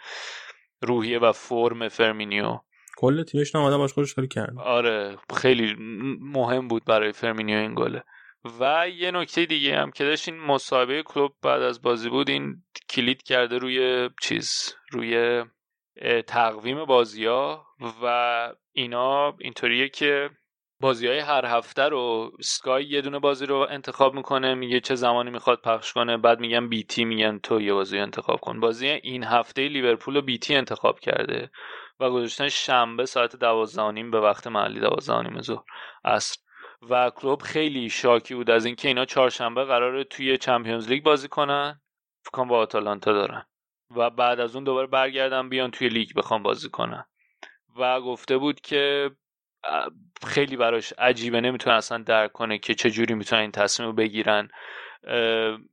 روحیه 0.83 1.19
و 1.19 1.33
فرم 1.33 1.89
فرمینیو. 1.89 2.59
کل 2.97 3.23
تیمش 3.23 3.55
آدم 3.55 3.79
باش 3.79 3.93
خوشحالی 3.93 4.29
کرد. 4.29 4.59
آره 4.59 5.19
خیلی 5.37 5.75
مهم 6.21 6.69
بود 6.69 6.85
برای 6.85 7.13
فرمینیو 7.13 7.59
این 7.59 7.75
گله 7.75 8.05
و 8.61 8.89
یه 8.89 9.11
نکته 9.11 9.47
دیگه 9.47 9.77
هم 9.77 9.91
که 9.91 10.05
داشت 10.05 10.29
این 10.29 10.41
مصاحبه 10.41 11.03
کلوب 11.03 11.33
بعد 11.43 11.63
از 11.63 11.83
بازی 11.83 12.09
بود 12.09 12.29
این 12.29 12.63
کلید 12.91 13.23
کرده 13.23 13.59
روی 13.59 14.11
چیز 14.23 14.75
روی 14.91 15.45
تقویم 16.27 16.85
بازی 16.85 17.27
ها 17.27 17.67
و 18.03 18.53
اینا 18.73 19.37
اینطوریه 19.41 19.89
که 19.89 20.31
بازی 20.81 21.07
های 21.07 21.19
هر 21.19 21.47
هفته 21.47 21.83
رو 21.83 22.33
Sky 22.41 22.85
یه 22.85 23.01
دونه 23.01 23.19
بازی 23.19 23.47
رو 23.47 23.67
انتخاب 23.71 24.15
می‌کنه 24.15 24.55
میگه 24.55 24.81
چه 24.81 24.95
زمانی 24.95 25.31
می‌خواد 25.31 25.61
پخش 25.61 25.93
کنه 25.93 26.17
بعد 26.17 26.41
میگن 26.41 26.69
BT 26.69 27.05
میگن 27.05 27.39
تو 27.39 27.61
یه 27.61 27.73
بازی 27.73 27.99
انتخاب 27.99 28.41
کن. 28.41 28.61
بازی 28.61 28.89
این 28.89 29.25
هفته 29.25 29.69
لیورپول 29.69 30.15
رو 30.15 30.23
BT 30.23 30.55
انتخاب 30.55 31.01
کرده 31.01 31.51
و 32.01 32.11
گذاشتن 32.11 32.49
شنبه 32.49 33.07
ساعت 33.07 33.37
دوازده 33.37 34.03
به 34.11 34.21
وقت 34.21 34.47
محلی 34.47 34.81
دوازده 34.81 35.41
ظهر 35.41 35.63
عصر. 36.05 36.37
و 36.91 37.11
کلوب 37.11 37.43
خیلی 37.43 37.91
شاکی 37.91 38.35
بود 38.35 38.51
از 38.51 38.65
اینکه 38.65 38.89
اینا 38.89 39.05
چهارشنبه 39.05 39.65
قراره 39.65 40.05
توی 40.05 40.39
چمپیونز 40.39 40.89
لیگ 40.89 41.03
بازی 41.03 41.29
کنن. 41.29 41.81
فکر 42.23 42.45
با 42.45 42.59
آتالانتا 42.59 43.13
دارن. 43.13 43.47
و 43.97 44.11
بعد 44.11 44.41
از 44.41 44.55
اون 44.55 44.65
دوباره 44.65 44.87
برگردن 44.87 45.49
بیان 45.49 45.71
توی 45.71 45.89
لیگ 45.89 46.09
بخوام 46.17 46.43
بازی 46.43 46.69
کنن. 46.69 47.05
و 47.77 48.01
گفته 48.01 48.39
بود 48.39 48.61
که 48.61 49.11
خیلی 50.27 50.57
براش 50.57 50.93
عجیبه 50.99 51.41
نمی‌تونه 51.41 51.77
اصلا 51.77 51.99
درک 51.99 52.33
کنه 52.33 52.59
که 52.59 52.75
چه 52.75 52.91
جوری 52.91 53.15
می‌تونن 53.15 53.43
این 53.43 53.51
تصمیم 53.51 53.89
رو 53.89 53.95
بگیرن. 53.95 54.49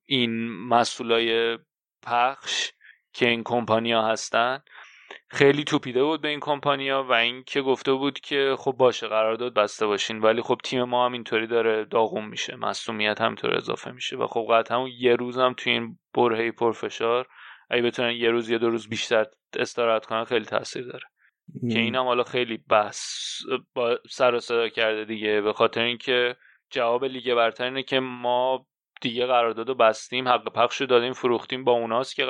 این 0.06 0.50
مسئولای 0.50 1.58
پخش 2.04 2.72
که 3.14 3.30
این 3.30 3.44
کمپانیا 3.44 4.02
هستن 4.02 4.64
خیلی 5.28 5.64
توپیده 5.64 6.04
بود 6.04 6.22
به 6.22 6.28
این 6.28 6.40
کمپانیا 6.40 7.04
و 7.04 7.14
اینکه 7.14 7.62
گفته 7.62 7.94
بود 7.94 8.20
که 8.20 8.56
خب 8.58 8.72
باشه 8.72 9.08
قرارداد 9.08 9.54
بسته 9.54 9.86
باشین 9.86 10.20
ولی 10.20 10.42
خب 10.42 10.58
تیم 10.64 10.84
ما 10.84 11.06
هم 11.06 11.14
اینطوری 11.14 11.48
داره 11.48 11.86
داغون 11.86 12.26
میشه 12.26 12.56
مصومیت 12.56 13.22
همینطور 13.22 13.56
اضافه 13.56 13.92
میشه 13.92 14.18
و 14.18 14.28
خب 14.28 14.48
قطعا 14.52 14.78
همون 14.78 14.92
یه 14.98 15.16
روز 15.16 15.38
هم 15.38 15.54
توی 15.54 15.74
این 15.74 16.00
برهه 16.14 16.52
پرفشار 16.52 17.28
اگه 17.70 17.82
بتونن 17.82 18.12
یه 18.12 18.30
روز 18.30 18.50
یا 18.50 18.58
دو 18.58 18.70
روز 18.70 18.90
بیشتر 18.90 19.26
استراحت 19.60 20.06
کنن 20.06 20.24
خیلی 20.24 20.46
تاثیر 20.46 20.84
داره. 20.84 21.06
که 21.72 21.80
این 21.80 21.96
هم 21.96 22.06
حالا 22.06 22.24
خیلی 22.24 22.58
بحث 22.58 23.02
با 23.74 24.00
سر 24.10 24.36
و 24.36 24.40
صدا 24.40 24.70
کرده 24.70 25.06
دیگه. 25.06 25.42
به 25.42 25.54
خاطر 25.54 25.82
اینکه 25.82 26.36
جواب 26.70 27.06
لیگ 27.06 27.34
برتر 27.34 27.64
اینه 27.64 27.84
که 27.84 28.00
ما 28.00 28.66
دیگه 29.02 29.26
قرارداد 29.26 29.68
رو 29.68 29.76
بستیم 29.76 30.28
حق 30.28 30.54
پخش 30.54 30.82
رو 30.82 30.88
دادیم 30.88 31.14
فروختیم 31.14 31.64
با 31.64 31.72
اوناست 31.72 32.16
که 32.16 32.26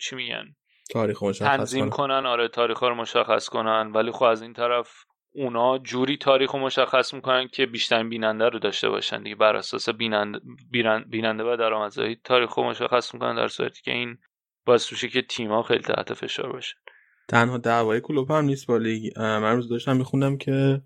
چی 0.00 0.16
میگن؟ 0.16 0.44
تاریخ 0.90 1.18
تنظیم 1.38 1.90
کنن 1.90 2.26
آره 2.26 2.48
تاریخ 2.48 2.82
رو 2.82 2.94
مشخص 2.94 3.48
کنن. 3.48 3.92
ولی 3.92 4.10
خب 4.10 4.24
از 4.24 4.42
این 4.42 4.52
طرف 4.52 5.04
اونا 5.34 5.78
جوری 5.78 6.16
تاریخ 6.16 6.50
رو 6.50 6.60
مشخص 6.60 7.14
می‌کنن 7.14 7.48
که 7.48 7.66
بیشتر 7.66 8.02
بیننده 8.02 8.48
رو 8.48 8.58
داشته 8.58 8.88
باشن 8.88 9.22
دیگه. 9.22 9.36
بر 9.36 9.56
اساس 9.56 9.88
بیننده, 9.88 10.40
بیننده 11.08 11.44
و 11.44 11.56
درآمدزایی 11.56 12.16
تاریخ 12.24 12.54
رو 12.54 12.64
مشخص 12.64 13.14
می‌کنن 13.14 13.34
در 13.34 13.48
صورتی 13.48 13.82
که 13.82 13.90
این 13.90 14.18
باعث 14.66 14.92
میشه 14.92 15.08
که 15.08 15.22
تیم‌ها 15.22 15.62
خیلی 15.62 15.82
تحت 15.82 16.14
فشار 16.14 16.52
باشن 16.52 16.76
تنها 17.28 17.58
دعوای 17.58 18.00
کلوب 18.00 18.30
هم 18.30 18.44
نیست 18.44 18.66
با 18.66 18.76
لیگ. 18.76 19.18
من 19.18 19.56
روز 19.56 19.68
داشتم 19.68 19.96
میخوندم 19.96 20.36
که 20.36 20.82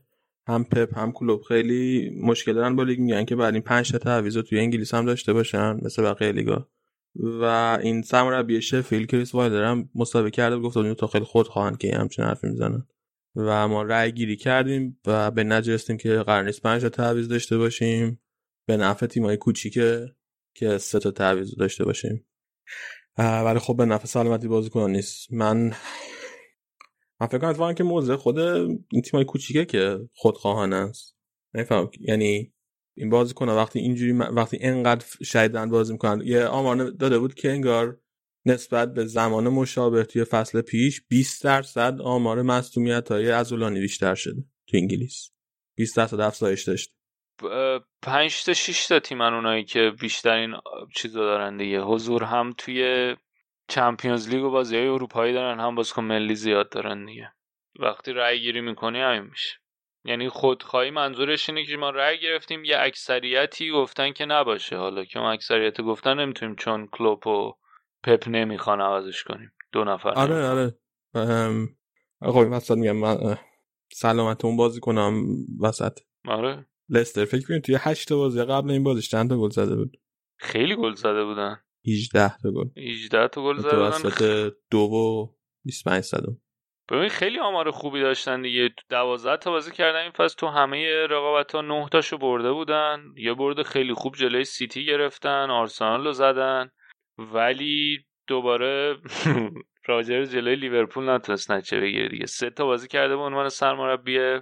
هم 0.48 0.64
پپ 0.64 0.98
هم 0.98 1.12
کلوب 1.12 1.42
خیلی 1.42 2.10
مشکل 2.22 2.52
دارن 2.54 2.76
با 2.76 2.82
لیگ. 2.82 3.00
میگن 3.00 3.24
که 3.24 3.36
بعد 3.36 3.54
این 3.54 3.62
5 3.62 3.92
تا 3.92 3.98
تعویض 3.98 4.38
توی 4.38 4.58
انگلیس 4.58 4.94
هم 4.94 5.06
داشته 5.06 5.32
باشن 5.32 5.78
مثل 5.82 6.02
بقیه 6.02 6.32
لیگا. 6.32 6.68
و 7.14 7.44
این 7.82 8.02
سرمربی 8.02 8.62
شفیل 8.62 9.06
کریس 9.06 9.34
وایلر 9.34 9.64
هم 9.64 9.88
مسابقه 9.94 10.30
کرده 10.30 10.56
و 10.56 10.60
گفت 10.60 10.96
تا 10.98 11.06
خیلی 11.06 11.24
خود 11.24 11.48
خواهند 11.48 11.78
که 11.78 11.96
همچین 11.96 12.24
حرفی 12.24 12.46
می‌زنن. 12.46 12.86
و 13.36 13.68
ما 13.68 13.82
رأی 13.82 14.12
گیری 14.12 14.36
کردیم 14.36 15.00
و 15.06 15.30
به 15.30 15.44
نجرستیم 15.44 15.96
که 15.96 16.16
قرار 16.16 16.44
نیست 16.44 16.62
5 16.62 16.82
تا 16.82 16.88
تعویض 16.88 17.28
داشته 17.28 17.58
باشیم. 17.58 18.20
به 18.66 18.76
نفع 18.76 19.06
تیمای 19.06 19.36
کوچیکه 19.36 20.06
که 20.54 20.78
سه 20.78 20.98
تا 20.98 21.10
تعویض 21.10 21.54
داشته 21.54 21.84
باشیم. 21.84 22.24
ولی 23.18 23.58
خب 23.58 23.76
به 23.76 23.84
نفع 23.84 24.06
سلامتی 24.06 24.48
بازیکن 24.48 24.90
نیست. 24.90 25.32
من 25.32 25.72
من 27.20 27.26
فکر 27.26 27.52
کنم 27.54 27.74
که 27.74 27.84
موضع 27.84 28.16
خود 28.16 28.38
این 28.38 29.02
تیمای 29.04 29.24
کوچیکه 29.24 29.64
که 29.64 30.08
خودخواهانه 30.14 30.76
است. 30.76 31.16
نفهم 31.54 31.90
یعنی 32.00 32.52
این 32.96 33.10
بازی 33.10 33.34
کنه 33.34 33.52
وقتی 33.52 33.78
اینجوری 33.78 34.12
وقتی 34.12 34.58
انقدر 34.60 35.06
شدیدن 35.22 35.70
بازی 35.70 35.92
می‌کنن. 35.92 36.22
یه 36.24 36.44
آمار 36.44 36.90
داده 36.90 37.18
بود 37.18 37.34
که 37.34 37.50
انگار 37.50 38.00
نسبت 38.46 38.94
به 38.94 39.04
زمان 39.04 39.48
مشابه 39.48 40.04
توی 40.04 40.24
فصل 40.24 40.60
پیش 40.60 41.02
20 41.08 41.44
درصد 41.44 42.00
آمار 42.00 42.42
مصدومیت 42.42 43.10
های 43.10 43.30
ازولانی 43.30 43.80
بیشتر 43.80 44.14
شده 44.14 44.44
تو 44.68 44.76
انگلیس. 44.76 45.30
20 45.76 45.96
درصد 45.96 46.20
افزایش 46.20 46.62
داشت. 46.62 46.94
5 48.02 48.44
تا 48.44 48.52
6 48.52 48.86
تا 48.86 49.00
تیمن 49.00 49.34
اونایی 49.34 49.64
که 49.64 49.92
بیشترین 50.00 50.54
چیزا 50.94 51.20
دارن 51.20 51.56
دیگه. 51.56 51.80
حضور 51.80 52.24
هم 52.24 52.54
توی 52.58 53.14
چمپیونز 53.68 54.28
لیگ 54.28 54.44
و 54.44 54.50
بازی 54.50 54.76
های 54.76 54.86
اروپایی 54.86 55.32
دارن 55.32 55.60
هم 55.60 55.74
بازیکن 55.74 56.04
ملی 56.04 56.34
زیاد 56.34 56.70
دارن 56.70 57.04
دیگه. 57.04 57.32
وقتی 57.80 58.12
رأی 58.12 58.40
گیری 58.40 58.60
می‌کنی 58.60 59.00
همین 59.00 59.22
میشه. 59.30 59.56
یعنی 60.04 60.28
خودخواهی 60.28 60.90
منظورش 60.90 61.48
اینه 61.50 61.64
که 61.64 61.76
ما 61.76 61.90
رأی 61.90 62.20
گرفتیم 62.20 62.64
یه 62.64 62.76
اکثریتی 62.78 63.70
گفتن 63.70 64.12
که 64.12 64.26
نباشه. 64.26 64.76
حالا 64.76 65.04
که 65.04 65.18
اون 65.18 65.28
اکثریت 65.28 65.80
گفتن 65.80 66.20
نمی‌تونیم 66.20 66.54
چون 66.54 66.86
کلوپ 66.86 67.26
و 67.26 67.52
پپ 68.04 68.28
نمی‌خوان 68.28 68.80
عوضش 68.80 69.24
کنیم. 69.24 69.52
دو 69.72 69.84
نفر 69.84 70.08
آره 70.08 70.48
آره. 70.48 70.74
آقا 72.20 72.50
وسط 72.50 72.76
میگم 72.76 72.96
من 72.96 73.36
سلامت 73.92 74.44
اون 74.44 74.56
بازی 74.56 74.80
کنم 74.80 75.24
وسط. 75.60 75.98
آره. 76.28 76.66
لستر 76.88 77.24
فکر 77.24 77.46
کنید 77.46 77.62
توی 77.62 77.76
هشت 77.78 78.12
بازی 78.12 78.44
قبل 78.44 78.70
این 78.70 78.84
بازیش 78.84 79.08
چند 79.08 79.30
تا 79.30 79.38
گل 79.38 79.50
زده 79.50 79.76
بود؟ 79.76 79.96
خیلی 80.36 80.76
گل 80.76 80.94
زده 80.94 81.24
بودن. 81.24 81.60
18 81.92 82.36
تا 82.42 82.50
گل. 82.50 82.68
18 82.76 83.28
تا 83.28 83.42
گل 83.42 83.58
زده 83.58 83.76
بودن 83.76 84.50
دو 84.70 84.78
و 84.78 85.26
25 85.64 86.04
صدم 86.04 86.38
ببین 86.90 87.08
خیلی 87.08 87.38
آمار 87.38 87.70
خوبی 87.70 88.00
داشتن 88.00 88.42
دیگه. 88.42 88.70
12 88.90 89.36
تا 89.36 89.50
بازی 89.50 89.72
کردن. 89.72 90.02
این 90.02 90.10
فصل 90.10 90.36
تو 90.36 90.46
همه 90.46 91.06
رقابت 91.06 91.54
ها 91.54 91.60
9 91.60 91.88
تاشو 91.88 92.18
برده 92.18 92.52
بودن. 92.52 93.04
یه 93.16 93.34
برده 93.34 93.62
خیلی 93.62 93.94
خوب 93.94 94.14
جلوی 94.14 94.44
سیتی 94.44 94.84
گرفتن. 94.84 95.50
آرسنال 95.50 96.04
رو 96.04 96.12
زدن. 96.12 96.70
ولی 97.18 97.98
دوباره 98.26 98.96
راجر 99.88 100.24
جلوی 100.24 100.56
لیورپول 100.56 101.10
نتونست 101.10 101.50
نچه 101.50 101.80
بگیره 101.80 102.08
دیگه. 102.08 102.26
سه 102.26 102.50
تا 102.50 102.64
بازی 102.64 102.88
کرده 102.88 103.16
به 103.16 103.22
عنوان 103.22 103.48
سرمربی 103.48 104.40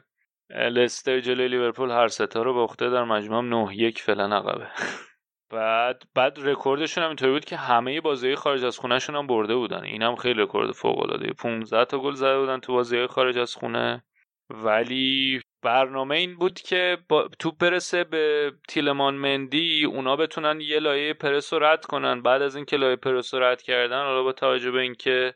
لستر 0.51 1.21
جلوی 1.21 1.49
لیورپول. 1.49 1.91
هر 1.91 2.09
سه 2.09 2.27
تا 2.27 2.43
رو 2.43 2.61
عهده 2.63 2.91
در 2.91 3.05
مجموع 3.05 3.43
9 3.43 3.77
1 3.77 4.03
فعلا 4.03 4.37
عقبه. 4.37 4.67
بعد 5.51 6.03
بعد 6.15 6.39
رکوردشون 6.39 7.05
هم 7.05 7.11
اینطوری 7.11 7.33
بود 7.33 7.45
که 7.45 7.57
همه 7.57 8.01
بازی 8.01 8.35
خارج 8.35 8.65
از 8.65 8.79
خونهشون 8.79 9.17
هم 9.17 9.27
برده 9.27 9.57
بودن. 9.57 9.85
این 9.85 10.03
هم 10.03 10.17
خیلی 10.17 10.43
رکورد 10.43 10.73
فوق 10.73 10.99
العاده 10.99 11.33
15 11.33 11.85
تا 11.85 11.99
گل 11.99 12.15
زده 12.15 12.39
بودن 12.39 12.61
تو 12.61 12.73
بازی 12.73 13.07
خارج 13.07 13.39
از 13.39 13.55
خونه. 13.55 14.05
ولی 14.51 15.41
برنامه 15.63 16.17
این 16.17 16.37
بود 16.37 16.61
که 16.61 16.99
با 17.09 17.29
توپ 17.39 17.59
برسه 17.59 18.05
به 18.05 18.53
تیلمانس 18.69 19.15
مندی 19.15 19.85
اونا 19.85 20.17
بتونن 20.17 20.61
یه 20.61 20.79
لایه 20.79 21.15
پرس 21.15 21.53
رو 21.53 21.59
رد 21.59 21.85
کنن. 21.85 22.23
بعد 22.23 22.43
از 22.43 22.57
اینکه 22.57 22.77
لایه 22.77 22.97
پرس 22.97 23.35
رو 23.35 23.41
رد 23.41 23.63
کردن 23.63 24.05
حالا 24.05 24.23
با 24.23 24.33
توجه 24.33 24.71
به 24.71 24.81
اینکه 24.81 25.35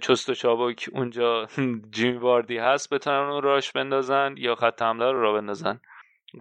چست 0.00 0.28
و 0.28 0.34
چابک 0.34 0.88
اونجا 0.92 1.46
جیمی 1.94 2.18
واردی 2.18 2.58
هست 2.58 2.94
بتونن 2.94 3.16
اون 3.16 3.42
راش 3.42 3.72
بندازن 3.72 4.34
یا 4.38 4.54
خط 4.54 4.82
حمله 4.82 5.12
رو 5.12 5.20
را 5.22 5.32
بندازن. 5.32 5.80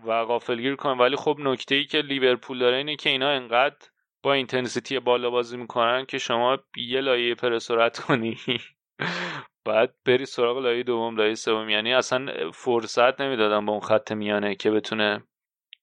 و 0.06 0.26
غافلگیر 0.26 0.76
کنن 0.76 0.98
ولی 0.98 1.16
خب 1.16 1.38
نکته 1.40 1.76
ای 1.76 1.86
که 1.86 1.98
لیورپول 1.98 2.60
داره 2.60 2.78
اینه 2.78 2.96
که 2.96 3.10
اینا 3.10 3.30
انقدر 3.30 3.88
با 4.24 4.34
intensity 4.34 5.00
بالا 5.00 5.30
بازی 5.30 5.58
می‌کنن 5.58 6.06
که 6.06 6.18
شما 6.18 6.58
یه 6.78 7.02
لایه 7.02 7.36
پرس 7.36 7.63
رو 7.63 7.82
رد 7.82 8.00
کنی. 8.00 8.38
بعد 9.66 9.96
بری 10.06 10.26
سراغ 10.26 10.58
لایه 10.58 10.84
دوم 10.84 11.18
لایه 11.18 11.36
سوم. 11.36 11.70
یعنی 11.70 11.94
اصلا 11.94 12.52
فرصت 12.52 13.22
نمی‌دادن 13.22 13.66
با 13.66 13.72
اون 13.72 13.82
خط 13.82 14.12
میانه 14.12 14.56
که 14.56 14.72
بتونه 14.72 15.24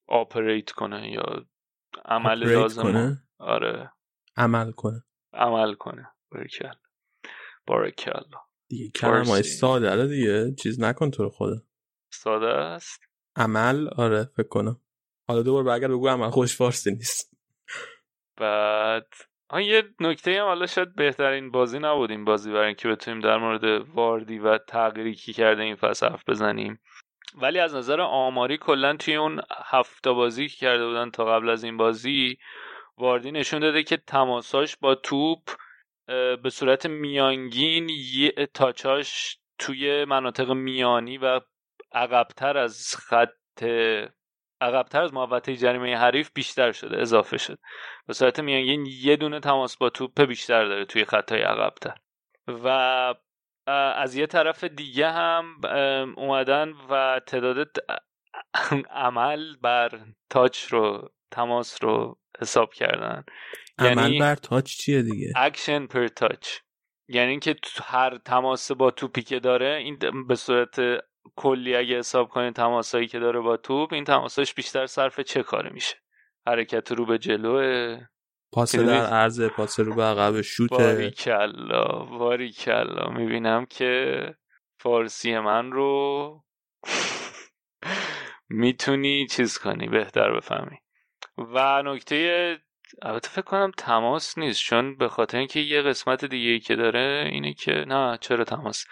operate 0.07 0.71
کنه 0.71 1.11
یا 1.11 1.45
عمل 2.05 2.53
لازم 2.53 2.83
کنه؟ 2.83 3.23
آره. 3.39 3.91
عمل 4.37 4.71
کنه. 4.71 5.03
عمل 5.33 5.73
کنه. 5.73 6.07
بارکل 6.31 6.73
بارکل 7.67 8.23
دیگه 8.69 8.89
کلمه 8.89 9.41
ساده 9.41 10.07
دیگه. 10.07 10.55
چیز 10.55 10.79
نکن 10.79 11.11
تو 11.11 11.23
رو 11.23 11.29
خدا 11.29 11.61
ساده 12.13 12.47
است. 12.47 13.06
عمل 13.37 13.87
آره 13.87 14.23
فکر 14.23 14.47
کنم. 14.47 14.81
حالا 15.27 15.41
دوباره 15.41 15.65
برگرد 15.65 15.91
بگو 15.91 16.07
عمل 16.07 16.29
خوش 16.29 16.57
فارسی 16.57 16.91
نیست. 16.91 17.37
بعد 18.37 19.07
آن 19.49 19.61
یه 19.61 19.83
نکته 19.99 20.31
هم 20.31 20.45
حالا 20.45 20.65
شاید 20.65 20.95
بهترین 20.95 21.51
بازی 21.51 21.79
نبود 21.79 22.11
این 22.11 22.25
بازی 22.25 22.51
برای 22.51 22.65
اینکه 22.65 22.87
بتونیم 22.87 23.19
در 23.19 23.37
مورد 23.37 23.63
واردی 23.89 24.39
و 24.39 24.57
تغییری 24.57 25.15
که 25.15 25.33
کرده 25.33 25.63
این 25.63 25.75
فصل 25.75 26.09
بزنیم. 26.27 26.79
ولی 27.41 27.59
از 27.59 27.75
نظر 27.75 28.01
آماری 28.01 28.57
کلا 28.57 28.95
توی 28.95 29.15
اون 29.15 29.41
هفته 29.65 30.11
بازی 30.11 30.47
که 30.47 30.55
کرده 30.55 30.87
بودن 30.87 31.09
تا 31.09 31.25
قبل 31.25 31.49
از 31.49 31.63
این 31.63 31.77
بازی 31.77 32.37
واردی 32.97 33.31
نشون 33.31 33.59
داده 33.59 33.83
که 33.83 33.97
تماساش 33.97 34.77
با 34.77 34.95
توپ 34.95 35.49
به 36.43 36.49
صورت 36.49 36.85
میانگین 36.85 37.89
یه 37.89 38.31
تاچاش 38.53 39.37
توی 39.59 40.05
مناطق 40.05 40.51
میانی 40.51 41.17
و 41.17 41.41
عقبتر 41.97 42.57
از 42.57 42.95
خط 42.95 43.63
عقبتر 44.61 45.01
از 45.01 45.13
محوطه 45.13 45.55
جریمه 45.55 45.97
حریف 45.97 46.31
بیشتر 46.33 46.71
شده 46.71 47.01
اضافه 47.01 47.37
شد 47.37 47.59
به 48.07 48.13
صورت 48.13 48.39
میانگین 48.39 48.85
یه 48.85 49.15
دونه 49.15 49.39
تماس 49.39 49.77
با 49.77 49.89
توپ 49.89 50.21
بیشتر 50.21 50.65
داره 50.65 50.85
توی 50.85 51.05
خط 51.05 51.27
های 51.27 51.41
عقبتر. 51.41 51.95
و 52.47 52.67
از 53.95 54.15
یه 54.15 54.27
طرف 54.27 54.63
دیگه 54.63 55.11
هم 55.11 55.61
اومدن 56.17 56.73
و 56.89 57.21
تعداد 57.27 57.71
عمل 58.89 59.55
بر 59.55 59.99
touch 60.29 60.65
رو 60.65 61.11
تماس 61.31 61.83
رو 61.83 62.19
حساب 62.41 62.73
کردن. 62.73 63.23
عمل 63.79 63.97
یعنی 63.97 64.19
بر 64.19 64.35
touch 64.35 64.65
چیه 64.65 65.01
دیگه؟ 65.01 65.33
action 65.35 65.85
per 65.85 66.07
touch 66.07 66.47
یعنی 67.09 67.29
اینکه 67.31 67.55
هر 67.83 68.17
تماس 68.17 68.71
با 68.71 68.91
توپی 68.91 69.21
که 69.21 69.39
داره 69.39 69.75
این 69.75 69.97
به 70.27 70.35
صورت 70.35 70.79
کلی 71.35 71.75
اگه 71.75 71.97
حساب 71.97 72.29
کنید 72.29 72.53
تماسایی 72.53 73.07
که 73.07 73.19
داره 73.19 73.39
با 73.39 73.57
توپ 73.57 73.93
این 73.93 74.03
تماساش 74.03 74.53
بیشتر 74.53 74.85
صرف 74.85 75.19
چه 75.19 75.43
کاره 75.43 75.69
میشه؟ 75.73 75.95
حرکت 76.47 76.91
رو 76.91 77.05
به 77.05 77.17
جلو 77.17 77.97
پاس 78.51 78.75
در 78.75 79.05
عرض 79.05 79.41
پاس 79.41 79.79
رو 79.79 79.95
به 79.95 80.03
عقب 80.03 80.41
شوت 80.41 80.69
باری 80.69 81.11
کلا 81.11 81.87
باری 81.97 82.51
کلا 82.51 83.09
می‌بینم 83.09 83.65
که 83.65 84.21
فارسی 84.79 85.39
من 85.39 85.71
رو 85.71 86.43
می‌تونی 88.49 89.27
چیز 89.27 89.57
کنی 89.57 89.87
بهتر 89.87 90.31
بفهمی. 90.31 90.77
و 91.37 91.83
نکته 91.85 92.57
البته 93.01 93.29
فکر 93.29 93.41
کنم 93.41 93.71
تماس 93.77 94.37
نیست 94.37 94.61
چون 94.61 94.97
به 94.97 95.09
خاطر 95.09 95.37
اینکه 95.37 95.59
یه 95.59 95.81
قسمت 95.81 96.25
دیگه 96.25 96.49
ای 96.49 96.59
که 96.59 96.75
داره 96.75 97.29
اینه 97.31 97.53
که 97.53 97.71
نه 97.71 98.17
چرا 98.21 98.43
تماس؟ 98.43 98.85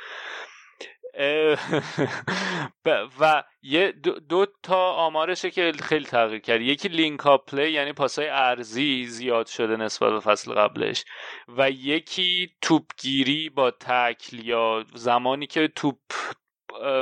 و 3.19 3.43
یه 3.61 3.91
دو, 4.29 4.45
تا 4.63 4.91
آمارشه 4.91 5.51
که 5.51 5.71
خیلی 5.83 6.05
تغییر 6.05 6.41
کرد. 6.41 6.61
یکی 6.61 6.87
لینک 6.87 7.27
اپ 7.27 7.49
پلی 7.49 7.71
یعنی 7.71 7.93
پاسای 7.93 8.27
ارزی 8.27 9.05
زیاد 9.05 9.47
شده 9.47 9.77
نسبت 9.77 10.11
به 10.11 10.19
فصل 10.19 10.53
قبلش. 10.53 11.03
و 11.47 11.69
یکی 11.69 12.55
توپگیری 12.61 13.49
با 13.49 13.71
تکل 13.71 14.45
یا 14.45 14.85
زمانی 14.93 15.47
که 15.47 15.67
توپ 15.67 15.97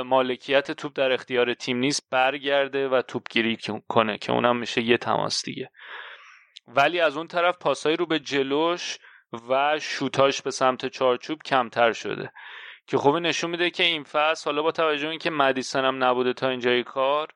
مالکیت 0.04 0.70
توپ 0.70 0.92
در 0.94 1.12
اختیار 1.12 1.54
تیم 1.54 1.78
نیست 1.78 2.10
برگرده 2.10 2.88
و 2.88 3.02
توپگیری 3.02 3.58
کنه 3.88 4.18
که 4.18 4.32
اونم 4.32 4.56
میشه 4.56 4.82
یه 4.82 4.96
تماس 4.96 5.44
دیگه. 5.44 5.70
ولی 6.66 7.00
از 7.00 7.16
اون 7.16 7.26
طرف 7.26 7.58
پاسای 7.58 7.96
رو 7.96 8.06
به 8.06 8.18
جلوش 8.18 8.98
و 9.48 9.78
شوتاش 9.78 10.42
به 10.42 10.50
سمت 10.50 10.86
چارچوب 10.86 11.38
کمتر 11.44 11.92
شده. 11.92 12.32
که 12.86 12.98
خوبی 12.98 13.20
نشون 13.20 13.50
میده 13.50 13.70
که 13.70 13.84
این 13.84 14.04
فصل 14.04 14.50
حالا 14.50 14.62
با 14.62 14.72
توجه 14.72 15.08
اینکه 15.08 15.30
مدیسن 15.30 15.84
هم 15.84 16.04
نبوده 16.04 16.32
تا 16.32 16.48
اینجای 16.48 16.82
کار 16.82 17.28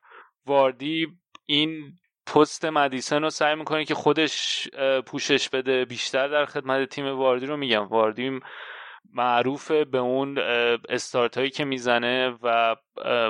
واردی 0.45 1.07
این 1.45 1.93
پست 2.35 2.65
مدیسن 2.65 3.21
رو 3.21 3.29
سعی 3.29 3.55
می‌کنه 3.55 3.85
که 3.85 3.95
خودش 3.95 4.67
پوشش 5.05 5.49
بده 5.49 5.85
بیشتر 5.85 6.27
در 6.27 6.45
خدمت 6.45 6.89
تیم 6.89 7.05
واردی 7.05 7.45
رو. 7.45 7.57
میگم 7.57 7.87
واردی 7.87 8.39
معروف 9.13 9.71
به 9.71 9.97
اون 9.97 10.37
استارت 10.89 11.37
هایی 11.37 11.49
که 11.49 11.65
می‌زنه 11.65 12.37
و 12.43 12.75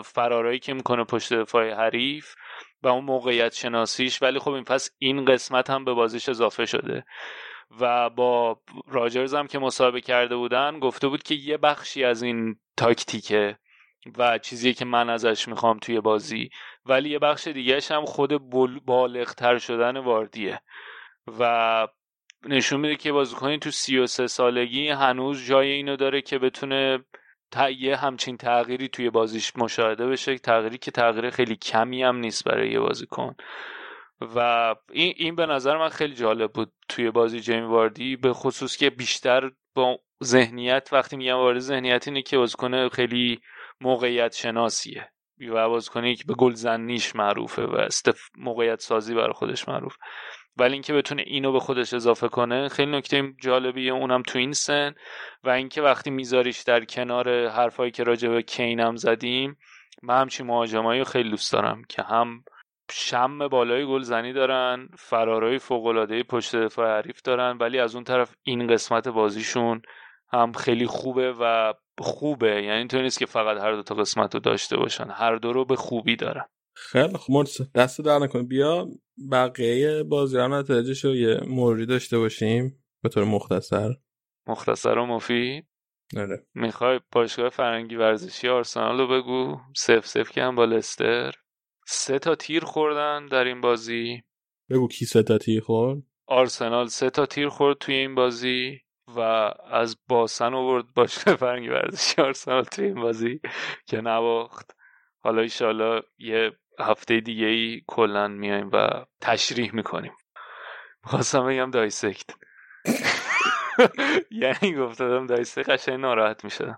فرارایی 0.03 0.59
که 0.59 0.73
می‌کنه 0.73 1.03
پشت 1.03 1.33
دفاع 1.33 1.73
حریف 1.73 2.35
و 2.83 2.87
اون 2.87 3.05
موقعیت 3.05 3.53
شناسیش. 3.53 4.21
ولی 4.21 4.39
خب 4.39 4.51
این 4.51 4.63
پس 4.63 4.89
این 4.97 5.25
قسمت 5.25 5.69
هم 5.69 5.85
به 5.85 5.93
بازیش 5.93 6.29
اضافه 6.29 6.65
شده. 6.65 7.05
و 7.79 8.09
با 8.09 8.61
راجرز 8.87 9.33
هم 9.33 9.47
که 9.47 9.59
مصاحبه 9.59 10.01
کرده 10.01 10.35
بودن 10.35 10.79
گفته 10.79 11.07
بود 11.07 11.23
که 11.23 11.35
یه 11.35 11.57
بخشی 11.57 12.03
از 12.03 12.23
این 12.23 12.59
تاکتیکه 12.77 13.57
و 14.17 14.37
چیزی 14.37 14.73
که 14.73 14.85
من 14.85 15.09
ازش 15.09 15.47
می‌خوام 15.47 15.79
توی 15.79 16.01
بازی 16.01 16.49
ولی 16.85 17.09
یه 17.09 17.19
بخش 17.19 17.47
دیگهش 17.47 17.91
هم 17.91 18.05
خود 18.05 18.49
بالغتر 18.85 19.57
شدن 19.57 19.97
واردیه 19.97 20.61
و 21.39 21.87
نشون 22.47 22.79
میده 22.79 22.95
که 22.95 23.11
بازیکنی 23.11 23.59
تو 23.59 23.71
33 23.71 24.27
سالگی 24.27 24.89
هنوز 24.89 25.45
جای 25.45 25.71
اینو 25.71 25.95
داره 25.95 26.21
که 26.21 26.39
بتونه 26.39 27.05
یه 27.77 27.95
همچین 27.95 28.37
تغییری 28.37 28.87
توی 28.87 29.09
بازیش 29.09 29.55
مشاهده 29.57 30.07
بشه 30.07 30.37
تغییری 30.37 30.77
که 30.77 30.91
تغییر 30.91 31.29
خیلی 31.29 31.55
کمی 31.55 32.03
هم 32.03 32.17
نیست 32.17 32.43
برای 32.43 32.71
یه 32.71 32.79
بازیکن. 32.79 33.35
و 34.21 34.75
این, 34.91 35.13
این 35.17 35.35
به 35.35 35.45
نظر 35.45 35.77
من 35.77 35.89
خیلی 35.89 36.15
جالب 36.15 36.51
بود 36.51 36.71
توی 36.89 37.11
بازی 37.11 37.39
جیمی 37.39 37.67
واردی 37.67 38.15
به 38.15 38.33
خصوص 38.33 38.77
که 38.77 38.89
بیشتر 38.89 39.51
با 39.75 39.99
ذهنیت 40.23 40.89
وقتی 40.91 41.17
میگم 41.17 41.35
وارد 41.35 41.59
ذهنیت 41.59 42.07
اینه 42.07 42.21
که 42.21 42.37
بازیکن 42.37 42.89
خیلی 42.89 43.39
موقعیت 43.81 44.35
شناسیه 44.35 45.09
و 45.47 45.69
بازیکنی 45.69 46.15
که 46.15 46.23
به 46.27 46.33
گلزنیش 46.33 47.15
معروفه 47.15 47.65
و 47.65 47.75
استف 47.75 48.19
موقعیت 48.37 48.81
سازی 48.81 49.15
برای 49.15 49.33
خودش 49.33 49.67
معروف. 49.67 49.95
ولی 50.57 50.73
اینکه 50.73 50.93
بتونه 50.93 51.23
اینو 51.25 51.51
به 51.51 51.59
خودش 51.59 51.93
اضافه 51.93 52.27
کنه 52.27 52.69
خیلی 52.69 52.91
نکته 52.91 53.33
جالبیه 53.41 53.93
اونم 53.93 54.21
تو 54.21 54.39
این 54.39 54.53
سن. 54.53 54.93
و 55.43 55.49
اینکه 55.49 55.81
وقتی 55.81 56.09
میذاریش 56.09 56.61
در 56.61 56.85
کنار 56.85 57.47
حرفایی 57.47 57.91
که 57.91 58.03
راجع 58.03 58.29
به 58.29 58.41
کینم 58.41 58.95
زدیم 58.95 59.57
من 60.03 60.21
همچین 60.21 60.47
مهاجمایی 60.47 61.03
خیلی 61.03 61.29
دوست 61.29 61.53
دارم 61.53 61.83
که 61.89 62.01
هم 62.03 62.43
شم 62.91 63.47
بالای 63.47 63.85
گلزنی 63.85 64.33
دارن 64.33 64.89
فرارای 64.97 65.59
فوقالعاده 65.59 66.23
پشت 66.23 66.55
دفاع 66.55 66.97
حریف 66.97 67.21
دارن 67.21 67.57
ولی 67.57 67.79
از 67.79 67.95
اون 67.95 68.03
طرف 68.03 68.35
این 68.43 68.67
قسمت 68.67 69.07
بازیشون 69.07 69.81
هم 70.33 70.51
خیلی 70.51 70.85
خوبه 70.85 71.33
و 71.39 71.73
خوبه. 71.99 72.63
یعنی 72.63 72.77
اینطور 72.77 73.01
نیست 73.01 73.19
که 73.19 73.25
فقط 73.25 73.61
هر 73.61 73.71
دو 73.71 73.83
تا 73.83 73.95
قسمت 73.95 74.33
رو 74.33 74.39
داشته 74.39 74.77
باشن 74.77 75.09
هر 75.11 75.35
دو 75.35 75.53
رو 75.53 75.65
به 75.65 75.75
خوبی 75.75 76.15
دارن. 76.15 76.45
خیلی 76.73 77.17
خوب. 77.17 77.47
دست 77.75 78.01
در 78.01 78.19
نکن. 78.19 78.47
بیا 78.47 78.87
بقیه 79.31 80.03
بازیران 80.03 80.53
نتایجش 80.53 81.05
رو 81.05 81.15
یه 81.15 81.39
موری 81.47 81.85
داشته 81.85 82.17
باشیم. 82.17 82.83
به 83.03 83.09
طور 83.09 83.23
مختصر. 83.23 83.89
مختصر 84.47 84.97
و 84.97 85.05
مفید. 85.05 85.67
نره 86.13 86.45
می‌خوای 86.53 86.99
باشگاه 87.11 87.49
فرنگی 87.49 87.95
ورزشی 87.95 88.47
آرسنال 88.47 88.99
رو 88.99 89.07
بگو. 89.07 89.57
سف 89.75 90.07
سف 90.07 90.31
که 90.31 90.43
هم 90.43 90.55
با 90.55 90.65
لستر. 90.65 91.33
سه 91.91 92.19
تا 92.19 92.35
تیر 92.35 92.63
خوردن 92.65 93.25
در 93.25 93.43
این 93.43 93.61
بازی. 93.61 94.23
بگو 94.69 94.87
کی 94.87 95.05
سه 95.05 95.23
تا 95.23 95.37
تیر 95.37 95.63
خورد؟ 95.63 96.03
آرسنال 96.27 96.87
سه 96.87 97.09
تا 97.09 97.25
تیر 97.25 97.49
خورد 97.49 97.77
توی 97.77 97.95
این 97.95 98.15
بازی 98.15 98.79
و 99.15 99.19
از 99.71 99.97
باسن 100.07 100.53
آورد 100.53 100.93
باشگاه 100.95 101.35
فرنگی 101.35 101.69
ورزشی 101.69 102.21
آرسنال 102.21 102.63
توی 102.63 102.85
این 102.85 103.01
بازی 103.01 103.41
که 103.87 104.01
نباخت. 104.01 104.71
حالا 105.19 105.41
ایشالا 105.41 106.01
یه 106.17 106.51
هفته 106.79 107.19
دیگه 107.19 107.45
ای 107.45 107.81
کلا 107.87 108.27
میایم 108.27 108.69
و 108.73 109.05
تشریح 109.21 109.75
می‌کنیم. 109.75 110.13
خواستم 111.03 111.47
بگم 111.47 111.71
dissect. 111.71 112.29
یعنی 114.41 114.75
گفتم 114.75 115.27
dissect 115.27 115.69
قشنگ 115.69 115.99
ناراحت 115.99 116.43
می‌شدم. 116.43 116.77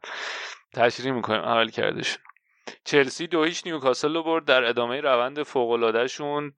تشریح 0.73 1.13
می‌کنیم 1.13 1.41
عمل 1.41 1.69
کردشون 1.69 2.23
چلسی 2.83 3.27
دو 3.27 3.43
هیچ 3.43 3.61
نیوکاسل 3.65 4.13
رو 4.13 4.23
برد. 4.23 4.45
در 4.45 4.63
ادامه 4.63 5.01
روند 5.01 5.43
فوق 5.43 6.07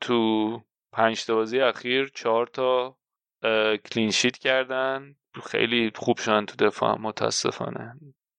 تو 0.02 0.60
پنج 0.92 1.26
تا 1.26 1.36
بازی 1.36 1.60
اخیر 1.60 2.08
چهار 2.16 2.48
تا 2.48 2.98
clean 3.92 4.15
sheet 4.15 4.38
کردن. 4.38 5.16
خیلی 5.46 5.92
خوب 5.96 6.18
شدن 6.18 6.46
تو 6.46 6.66
دفاع 6.66 6.98
متاسفانه. 7.00 7.94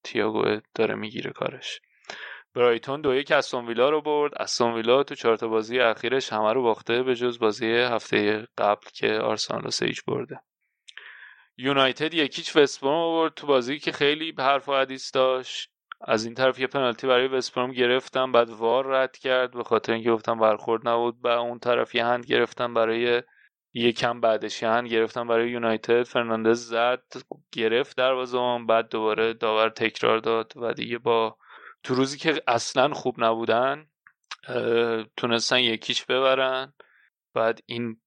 تیاگو 0.04 0.60
داره 0.74 0.94
می‌گیره 0.94 1.30
کارش. 1.30 1.80
برایتون 2.54 3.00
دو 3.00 3.14
یک 3.14 3.32
استون 3.32 3.66
ویلا 3.66 3.90
رو 3.90 4.02
برد. 4.02 4.34
استون 4.34 4.74
ویلا 4.74 5.02
تو 5.02 5.14
چهار 5.14 5.36
تا 5.36 5.48
بازی 5.48 5.80
اخیرش 5.80 6.32
همه 6.32 6.52
رو 6.52 6.62
باخته 6.62 7.02
به 7.02 7.14
جز 7.14 7.38
بازی 7.38 7.66
هفته 7.66 8.48
قبل 8.58 8.86
که 8.94 9.12
آرسنال 9.12 9.62
رو 9.62 9.70
سیج 9.70 10.00
برده. 10.06 10.40
یونایتد 11.56 12.14
یکیچ 12.14 12.56
وستبروم 12.56 13.12
برد 13.12 13.34
تو 13.34 13.46
بازی 13.46 13.78
که 13.78 13.92
خیلی 13.92 14.34
حرف 14.38 14.68
و 14.68 14.74
حدیث 14.74 15.14
داشت. 15.14 15.70
از 16.00 16.24
این 16.24 16.34
طرف 16.34 16.58
یه 16.58 16.66
پنالتی 16.66 17.06
برای 17.06 17.28
وستبروم 17.28 17.72
گرفتم 17.72 18.32
بعد 18.32 18.50
وار 18.50 18.86
رد 18.86 19.16
کرد 19.16 19.50
به 19.50 19.64
خاطر 19.64 19.92
اینکه 19.92 20.12
گفتم 20.12 20.38
برخورد 20.38 20.88
نبود. 20.88 21.16
و 21.22 21.26
اون 21.26 21.58
طرف 21.58 21.94
یه 21.94 22.04
هند 22.04 22.26
گرفتم 22.26 22.74
برای 22.74 23.22
یکم 23.74 24.20
بعدش 24.20 24.62
یه 24.62 24.68
هند 24.68 24.88
گرفتم 24.88 25.28
برای 25.28 25.50
یونایتد. 25.50 26.02
فرناندز 26.02 26.66
زد 26.66 27.02
گرفت 27.52 27.96
دروازه 27.96 28.58
بعد 28.68 28.88
دوباره 28.88 29.32
داور 29.32 29.68
تکرار 29.68 30.18
داد 30.18 30.52
و 30.56 30.72
دیگه 30.72 30.98
با 30.98 31.36
تو 31.82 31.94
روزی 31.94 32.18
که 32.18 32.42
اصلا 32.46 32.94
خوب 32.94 33.14
نبودن 33.18 33.86
تونستن 35.16 35.58
یکیش 35.58 36.04
ببرن. 36.04 36.72
بعد 37.34 37.60
این 37.66 38.00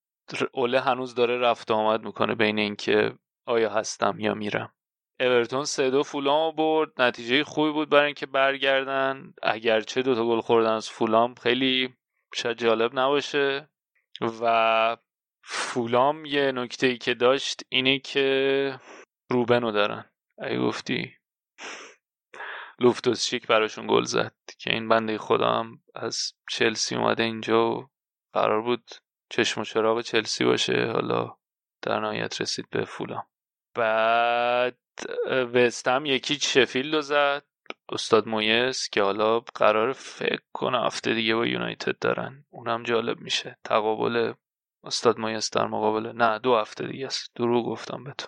اوله 0.53 0.79
هنوز 0.79 1.15
داره 1.15 1.37
رفت 1.37 1.71
آمد 1.71 2.03
می‌کنه 2.05 2.35
بین 2.35 2.59
اینکه 2.59 3.13
آیا 3.45 3.69
هستم 3.69 4.15
یا 4.19 4.33
میرم. 4.33 4.73
اورتون 5.19 5.63
سه 5.63 5.89
دو 5.89 6.03
فولام 6.03 6.55
برد. 6.55 7.01
نتیجه 7.01 7.43
خوبی 7.43 7.71
بود 7.71 7.89
برای 7.89 8.05
اینکه 8.05 8.25
برگردن. 8.25 9.33
اگرچه 9.43 10.01
دوتا 10.01 10.25
گل 10.25 10.41
خوردن 10.41 10.73
از 10.73 10.89
فولام 10.89 11.35
خیلی 11.35 11.93
شاید 12.33 12.57
جالب 12.57 12.99
نباشه. 12.99 13.69
و 14.41 14.97
فولام 15.43 16.25
یه 16.25 16.51
نکته 16.51 16.87
ای 16.87 16.97
که 16.97 17.13
داشت 17.13 17.61
اینه 17.69 17.99
که 17.99 18.79
روبنو 19.29 19.71
دارن. 19.71 20.05
اگه 20.37 20.59
گفتی. 20.59 21.13
لوفتوس 22.79 23.25
شیک 23.25 23.47
براشون 23.47 23.87
گل 23.87 24.03
زد 24.03 24.35
که 24.59 24.73
این 24.73 24.89
بنده 24.89 25.17
خدا 25.17 25.49
هم 25.49 25.81
از 25.95 26.33
چلسی 26.49 26.95
اومده 26.95 27.23
اینجا 27.23 27.71
و 27.71 27.89
قرار 28.33 28.61
بود 28.61 28.91
چشم 29.29 29.61
و 29.61 29.63
چراغ 29.63 30.01
چلسی 30.01 30.45
باشه. 30.45 30.91
حالا 30.93 31.37
در 31.81 31.99
نهایت 31.99 32.41
رسید 32.41 32.69
به 32.69 32.85
فولام. 32.85 33.25
بعد 33.77 34.77
وستم 35.53 36.05
یکی 36.05 36.35
شفیلد 36.35 36.95
رو 36.95 37.01
زد. 37.01 37.43
استاد 37.89 38.27
مویس 38.27 38.89
که 38.89 39.01
حالا 39.01 39.39
قرار 39.39 39.93
فکر 39.93 40.41
کنه 40.53 40.85
هفته 40.85 41.13
دیگه 41.13 41.35
با 41.35 41.45
یونایتد 41.45 41.99
دارن. 41.99 42.45
اونم 42.49 42.83
جالب 42.83 43.19
میشه. 43.19 43.57
تقابل 43.63 44.33
استاد 44.83 45.19
مویس 45.19 45.51
در 45.51 45.67
مقابل 45.67 46.11
نه 46.11 46.39
دو 46.39 46.55
هفته 46.55 46.87
دیگه 46.87 47.05
است. 47.05 47.31
درو 47.35 47.63
گفتم 47.63 48.03
به 48.03 48.13
تو 48.17 48.27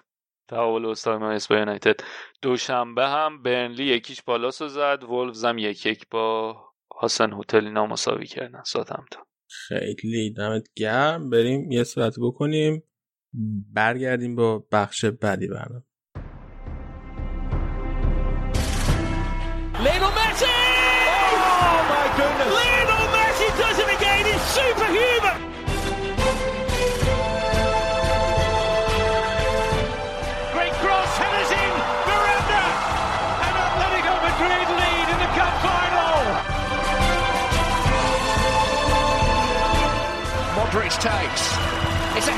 تقابل 0.50 0.86
استاد 0.86 1.22
مویس 1.22 1.48
با 1.48 1.58
یونایتد. 1.58 2.00
دوشنبه 2.42 3.08
هم 3.08 3.44
برنلی 3.44 3.84
یکیش 3.86 4.22
بالاس 4.22 4.62
رو 4.62 4.68
زد. 4.68 5.04
وولفز 5.04 5.46
هم 5.46 5.58
یک 5.58 5.86
یک 5.86 6.10
با 6.10 6.56
حسن 7.02 7.34
هتل 7.34 7.66
اینا 7.66 7.86
مساوی 7.86 8.26
کردن 8.26 8.64
ساتمتون 8.64 9.24
خیلی 9.68 10.34
دمت 10.34 10.68
گرم. 10.76 11.30
بریم 11.30 11.72
یه 11.72 11.84
صورت 11.84 12.14
بکنیم. 12.22 12.84
برگردیم 13.74 14.36
با 14.36 14.66
بخش 14.72 15.06
بعدی 15.06 15.48
برنامه 15.48 15.84
Lionel 19.86 20.12
Messi! 20.20 20.56
Oh 21.40 21.80
my 21.94 22.08
goodness! 22.20 22.52
Lionel 22.58 23.06
Messi 23.16 23.48
does 23.62 23.78
it 23.84 23.90
again! 23.98 24.24
He's 24.30 24.44
superhuman! 24.58 25.38
Great 30.56 30.76
cross, 30.84 31.12
headers 31.22 31.52
in, 31.64 31.74
Miranda! 32.10 32.64
And 33.46 33.56
Atletico 33.66 34.14
Madrid 34.26 34.68
lead 34.80 35.08
in 35.14 35.20
the 35.24 35.30
cup 35.38 35.56
final! 35.64 36.20
Modric 40.56 40.94
takes. 41.08 41.44
It's 42.18 42.28
a 42.28 42.36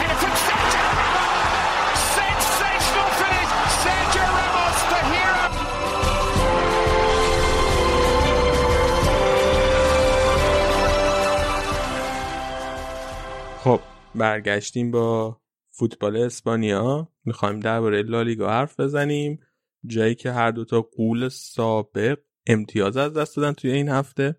برگشتیم 14.16 14.92
با 14.92 15.42
فوتبال 15.70 16.18
اسپانیا. 16.18 17.08
می‌خوایم 17.26 17.60
درباره 17.60 18.02
لالیگا 18.02 18.50
حرف 18.50 18.80
بزنیم. 18.80 19.40
جایی 19.86 20.16
که 20.16 20.32
هر 20.32 20.52
دوتا 20.52 20.82
قول 20.82 21.30
سابق 21.30 22.20
امتیاز 22.48 22.98
از 22.98 23.14
دست 23.14 23.38
دادن 23.38 23.54
توی 23.54 23.72
این 23.72 23.90
هفته. 23.90 24.36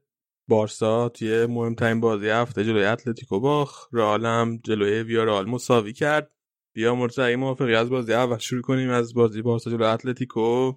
بارسا 0.49 1.09
توی 1.09 1.47
مهمترین 1.47 2.01
بازی 2.01 2.29
هفته 2.29 2.65
جلوی 2.65 2.85
اتلتیکو 2.85 3.41
باخ 3.41 3.89
رئال 3.93 4.59
جلوی 4.65 5.03
ویارال 5.03 5.47
مساوی 5.51 5.93
کرد. 5.93 6.33
بیا 6.75 6.95
مرتضی 6.95 7.37
موافقی 7.37 7.75
از 7.75 7.91
بازی 7.91 8.13
اول؟ 8.13 8.39
شروع 8.39 8.63
کنیم 8.63 8.91
از 8.91 9.15
بازی 9.15 9.43
بارسا 9.43 9.71
جلوی 9.71 9.87
اتلتیکو. 9.87 10.73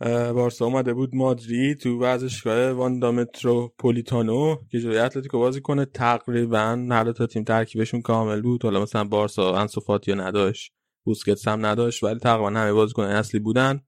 بارسا 0.00 0.64
اومده 0.64 0.94
بود 0.94 1.14
مادرید 1.14 1.78
تو 1.78 1.98
ورزشگاه 1.98 2.72
واندا 2.72 3.12
متروپولیتانو 3.12 4.56
که 4.70 4.78
جلوی 4.80 4.98
اتلتیکو 4.98 5.38
بازی 5.38 5.60
کنه. 5.60 5.84
تقریبا 5.84 6.86
هر 6.90 7.12
تا 7.12 7.26
تیم 7.26 7.44
ترکیبشون 7.44 8.02
کامل 8.02 8.42
بود. 8.42 8.64
حالا 8.64 8.82
مثلا 8.82 9.04
بارسا 9.04 9.54
انسوفاتیو 9.54 10.14
نداشت 10.14 10.72
بوسکتس 11.04 11.48
هم 11.48 11.66
نداشت 11.66 12.04
ولی 12.04 12.18
تقریبا 12.18 12.48
همه 12.48 12.72
بازیکن 12.72 13.02
اصلی 13.02 13.40
بودن. 13.40 13.80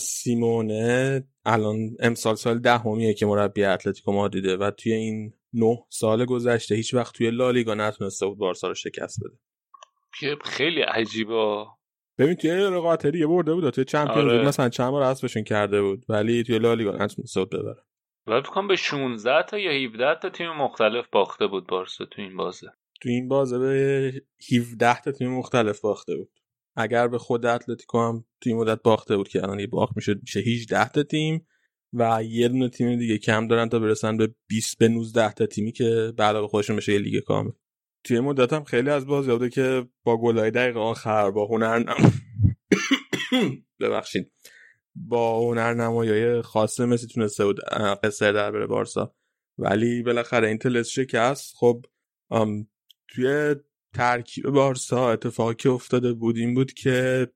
سیمونه 0.00 1.24
الان 1.44 1.76
امسال 2.00 2.34
سال 2.34 2.58
دهمیه 2.58 3.14
که 3.14 3.26
مربی 3.26 3.64
اتلتیکو 3.64 4.12
مادریده 4.12 4.56
و 4.56 4.70
توی 4.70 4.92
این 4.92 5.32
نه 5.52 5.78
سال 5.88 6.24
گذشته 6.24 6.74
هیچ 6.74 6.94
وقت 6.94 7.14
توی 7.14 7.30
لالیگا 7.30 7.74
نتونسته 7.74 8.26
بود 8.26 8.38
بارسا 8.38 8.68
رو 8.68 8.74
شکست 8.74 9.18
بده. 9.24 9.38
خیلی 10.44 10.82
عجیبه. 10.82 11.64
ببین 12.20 12.34
توی 12.34 12.50
رقابت 12.50 13.06
دیگه 13.06 13.26
برده 13.26 13.54
بود 13.54 13.70
توی 13.70 13.84
چمپیونز 13.84 14.32
آره. 14.32 14.48
مثلا 14.48 14.68
چند 14.68 14.90
بار 14.90 15.02
اسبشون 15.02 15.44
کرده 15.44 15.82
بود. 15.82 16.04
ولی 16.08 16.42
توی 16.42 16.58
لالیگا 16.58 16.92
نتونسته 16.92 17.40
بود 17.40 17.50
ببره 17.50 17.84
ولی 18.26 18.42
فکر 18.42 18.66
به 18.66 18.76
16 18.76 19.42
تا 19.42 19.58
یا 19.58 19.88
17 19.88 20.20
تا 20.22 20.30
تیم 20.30 20.50
مختلف 20.50 21.06
باخته 21.12 21.46
بود 21.46 21.66
بارسا 21.66 22.04
تو 22.04 22.22
این 22.22 22.36
بازه. 22.36 22.66
تو 23.02 23.08
این 23.08 23.28
بازه 23.28 23.58
به 23.58 24.12
17 24.56 25.00
تا 25.00 25.12
تیم 25.12 25.30
مختلف 25.30 25.80
باخته 25.80 26.16
بود. 26.16 26.30
اگر 26.76 27.08
به 27.08 27.18
خود 27.18 27.46
اتلتیکو 27.46 27.98
هم 27.98 28.24
توی 28.40 28.52
این 28.52 28.62
مدت 28.62 28.82
باخته 28.82 29.16
بود 29.16 29.28
که 29.28 29.42
الان 29.42 29.60
یه 29.60 29.66
باخت 29.66 29.96
میشه 29.96 30.14
میشه 30.20 30.40
18 30.40 30.88
تا 30.88 31.02
تیم 31.02 31.46
و 31.92 32.22
یه 32.24 32.48
دونه 32.48 32.68
تیم 32.68 32.98
دیگه 32.98 33.18
کم 33.18 33.46
دارن 33.46 33.68
تا 33.68 33.78
برسن 33.78 34.16
به 34.16 34.34
20 34.48 34.78
به 34.78 34.88
19 34.88 35.32
تا 35.32 35.46
تیمی 35.46 35.72
که 35.72 36.12
به 36.16 36.24
علاوه 36.24 36.48
خودشون 36.48 36.76
بشه 36.76 36.92
یه 36.92 36.98
لیگ 36.98 37.22
کامل. 37.22 37.50
توی 38.04 38.16
این 38.16 38.26
مدت 38.26 38.52
هم 38.52 38.64
خیلی 38.64 38.90
از 38.90 39.06
بازی 39.06 39.30
بوده 39.30 39.50
که 39.50 39.88
با 40.04 40.16
گلای 40.16 40.50
دقیقه 40.50 40.80
آخر 40.80 41.30
با 41.30 41.46
هنر 41.46 41.84
ببخشید. 43.80 44.32
با 44.94 45.40
هنر 45.40 45.74
نمایای 45.74 46.42
خاص 46.42 46.80
مسی 46.80 47.06
تونسته 47.06 47.44
بود 47.44 47.60
قصر 48.02 48.32
در 48.32 48.50
بره 48.50 48.66
بارسا. 48.66 49.14
ولی 49.58 50.02
بالاخره 50.02 50.48
این 50.48 50.58
طلسم 50.58 50.88
شکست. 50.88 51.54
خب 51.56 51.86
توی 53.08 53.54
ترکیب 53.94 54.50
بارسا 54.50 55.12
اتفاقی 55.12 55.54
که 55.54 55.70
افتاده 55.70 56.12
بود 56.12 56.36
این 56.36 56.54
بود 56.54 56.72
که 56.72 57.28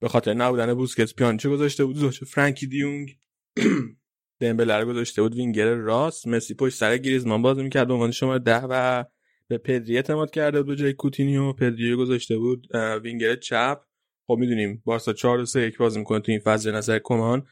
به 0.00 0.08
خاطر 0.08 0.34
نبودن 0.34 0.74
بوسکتس 0.74 1.14
پیانیچو 1.14 1.48
گذاشته 1.48 1.84
بود 1.84 1.96
زوج 1.96 2.24
فرانکی 2.24 2.66
دیونگ. 2.66 3.18
دمبله 4.40 4.84
گذاشته 4.84 5.22
بود 5.22 5.34
وینگر 5.34 5.74
راست. 5.74 6.28
مسی 6.28 6.54
پشت 6.54 6.76
سر 6.76 6.96
گریزمان 6.96 7.42
بازی 7.42 7.58
می‌کرد 7.58 7.88
به 7.88 7.94
عنوان 7.94 8.10
شماره 8.10 8.38
ده 8.38 8.60
و 8.70 9.04
به 9.48 9.58
پدری 9.58 9.96
اعتماد 9.96 10.30
کرده 10.30 10.62
بود 10.62 10.78
جای 10.78 10.92
کوتینیو. 10.92 11.52
پدری 11.52 11.94
گذاشته 11.94 12.38
بود 12.38 12.66
وینگر 13.02 13.36
چپ. 13.36 13.80
خب 14.26 14.36
می‌دونیم 14.40 14.82
بارسا 14.84 15.12
4 15.12 15.44
3 15.44 15.60
1 15.60 15.78
بازی 15.78 15.98
می‌کنه 15.98 16.20
تو 16.20 16.32
این 16.32 16.40
فصل 16.40 16.74
نظر 16.74 17.00
کمان. 17.04 17.46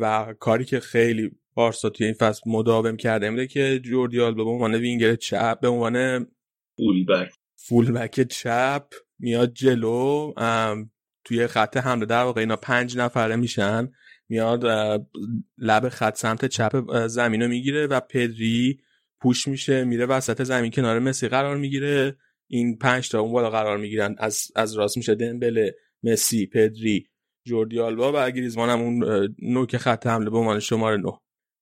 و 0.00 0.34
کاری 0.38 0.64
که 0.64 0.80
خیلی 0.80 1.30
بارسا 1.54 1.90
توی 1.90 2.06
این 2.06 2.14
فصل 2.14 2.40
مداوم 2.46 2.96
کرده 2.96 3.28
اینه 3.28 3.46
که 3.46 3.80
جوردی 3.84 4.20
آلبا 4.20 4.44
به 4.44 4.50
عنوان 4.50 4.74
وینگر 4.74 5.14
چپ 5.16 5.60
به 5.60 5.68
عنوان 5.68 6.26
فول 6.76 7.04
بک 7.04 7.32
فول 7.56 7.92
بک 7.92 8.20
چپ 8.20 8.86
میاد 9.18 9.52
جلو. 9.52 10.32
توی 11.24 11.46
خط 11.46 11.76
حمله 11.76 12.06
در 12.06 12.22
واقع 12.22 12.40
اینا 12.40 12.56
پنج 12.56 12.96
نفره 12.96 13.36
میشن. 13.36 13.90
میاد 14.28 14.64
لب 15.58 15.88
خط 15.88 16.16
سمت 16.16 16.44
چپ 16.44 17.06
زمین 17.06 17.42
رو 17.42 17.48
می‌گیره 17.48 17.86
و 17.86 18.00
پدری 18.00 18.80
پوش 19.20 19.48
میشه 19.48 19.84
میره 19.84 20.06
وسط 20.06 20.42
زمین 20.42 20.70
کنار 20.70 20.98
مسی 20.98 21.28
قرار 21.28 21.56
می‌گیره. 21.56 22.16
این 22.50 22.78
پنج 22.78 23.08
تا 23.08 23.20
اون 23.20 23.32
بالا 23.32 23.50
قرار 23.50 23.78
می‌گیرن. 23.78 24.16
از 24.18 24.46
از 24.56 24.74
راست 24.74 24.96
میشه 24.96 25.14
دمبله 25.14 25.74
مسی 26.02 26.46
پدری 26.46 27.06
جوردی 27.46 27.80
آلبا 27.80 28.12
و 28.14 28.30
گریزمان 28.30 28.70
هم 28.70 28.80
اون 28.80 29.28
نوک 29.42 29.76
خط 29.76 30.06
حمله 30.06 30.30
به 30.30 30.38
عنوان 30.38 30.60
شماره 30.60 30.96
9 30.96 31.12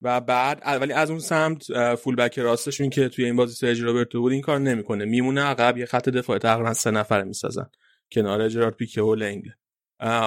و 0.02 0.20
بعد 0.20 0.62
ولی 0.80 0.93
از 0.93 1.10
اون 1.10 1.18
سمت 1.18 1.94
فول 1.94 2.16
بک 2.16 2.39
راستشون 2.39 2.90
که 2.90 3.09
توی 3.09 3.24
این 3.24 3.36
بازی 3.36 3.55
سرجی 3.55 3.82
روبرتو 3.82 4.20
بود 4.20 4.32
این 4.32 4.43
کار 4.43 4.59
نمی‌کنه. 4.59 5.05
میمونه 5.05 5.40
عقب 5.40 5.78
یه 5.78 5.86
خط 5.86 6.09
دفاعی 6.09 6.39
تقریبا 6.39 6.72
سه 6.74 6.90
نفره 6.90 7.24
می‌سازن. 7.24 7.66
کنار 8.12 8.48
جرارد 8.48 8.76
پیکه 8.76 9.02
و 9.02 9.14
لنگل 9.14 9.51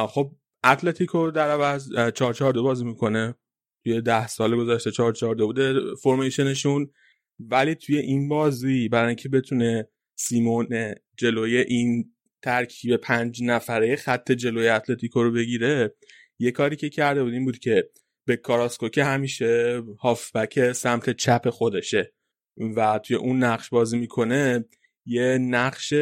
خب 0.08 0.32
اتلتیکو 0.64 1.32
در 1.32 1.50
عوض 1.50 1.90
4 2.16 2.34
4 2.34 2.54
2 2.54 2.64
بازی 2.64 2.86
می‌کنه. 2.86 3.36
توی 3.84 4.02
10 4.02 4.28
سال 4.28 4.56
گذشته 4.56 4.92
4 4.92 5.14
4 5.14 5.36
2 5.36 5.46
بوده. 5.46 5.74
فرمیشنشون 6.04 6.92
ولی 7.50 7.76
توی 7.76 7.98
این 7.98 8.30
بازی 8.30 8.90
برای 8.90 9.08
اینکه 9.08 9.30
بتونه 9.30 9.88
سیمئونه 10.16 10.96
جلوی 11.18 11.58
این 11.58 12.14
ترکیب 12.42 12.96
پنج 12.96 13.44
نفره 13.44 13.96
خط 13.96 14.32
جلوی 14.32 14.68
اتلتیکو 14.68 15.24
رو 15.24 15.32
بگیره 15.32 15.96
یه 16.40 16.52
کاری 16.52 16.76
که 16.76 16.90
کرده 16.90 17.24
بود 17.24 17.34
این 17.34 17.46
بود 17.46 17.60
که 17.60 17.90
به 18.26 18.38
کاراسکو 18.38 18.90
که 18.90 19.04
همیشه 19.04 19.82
هافبک 20.00 20.72
سمت 20.72 21.10
چپ 21.10 21.50
خودشه 21.50 22.14
و 22.76 23.00
توی 23.00 23.16
اون 23.16 23.44
نقش 23.44 23.70
بازی 23.70 23.98
می‌کنه 23.98 24.66
یه 25.06 25.38
نقش 25.38 25.94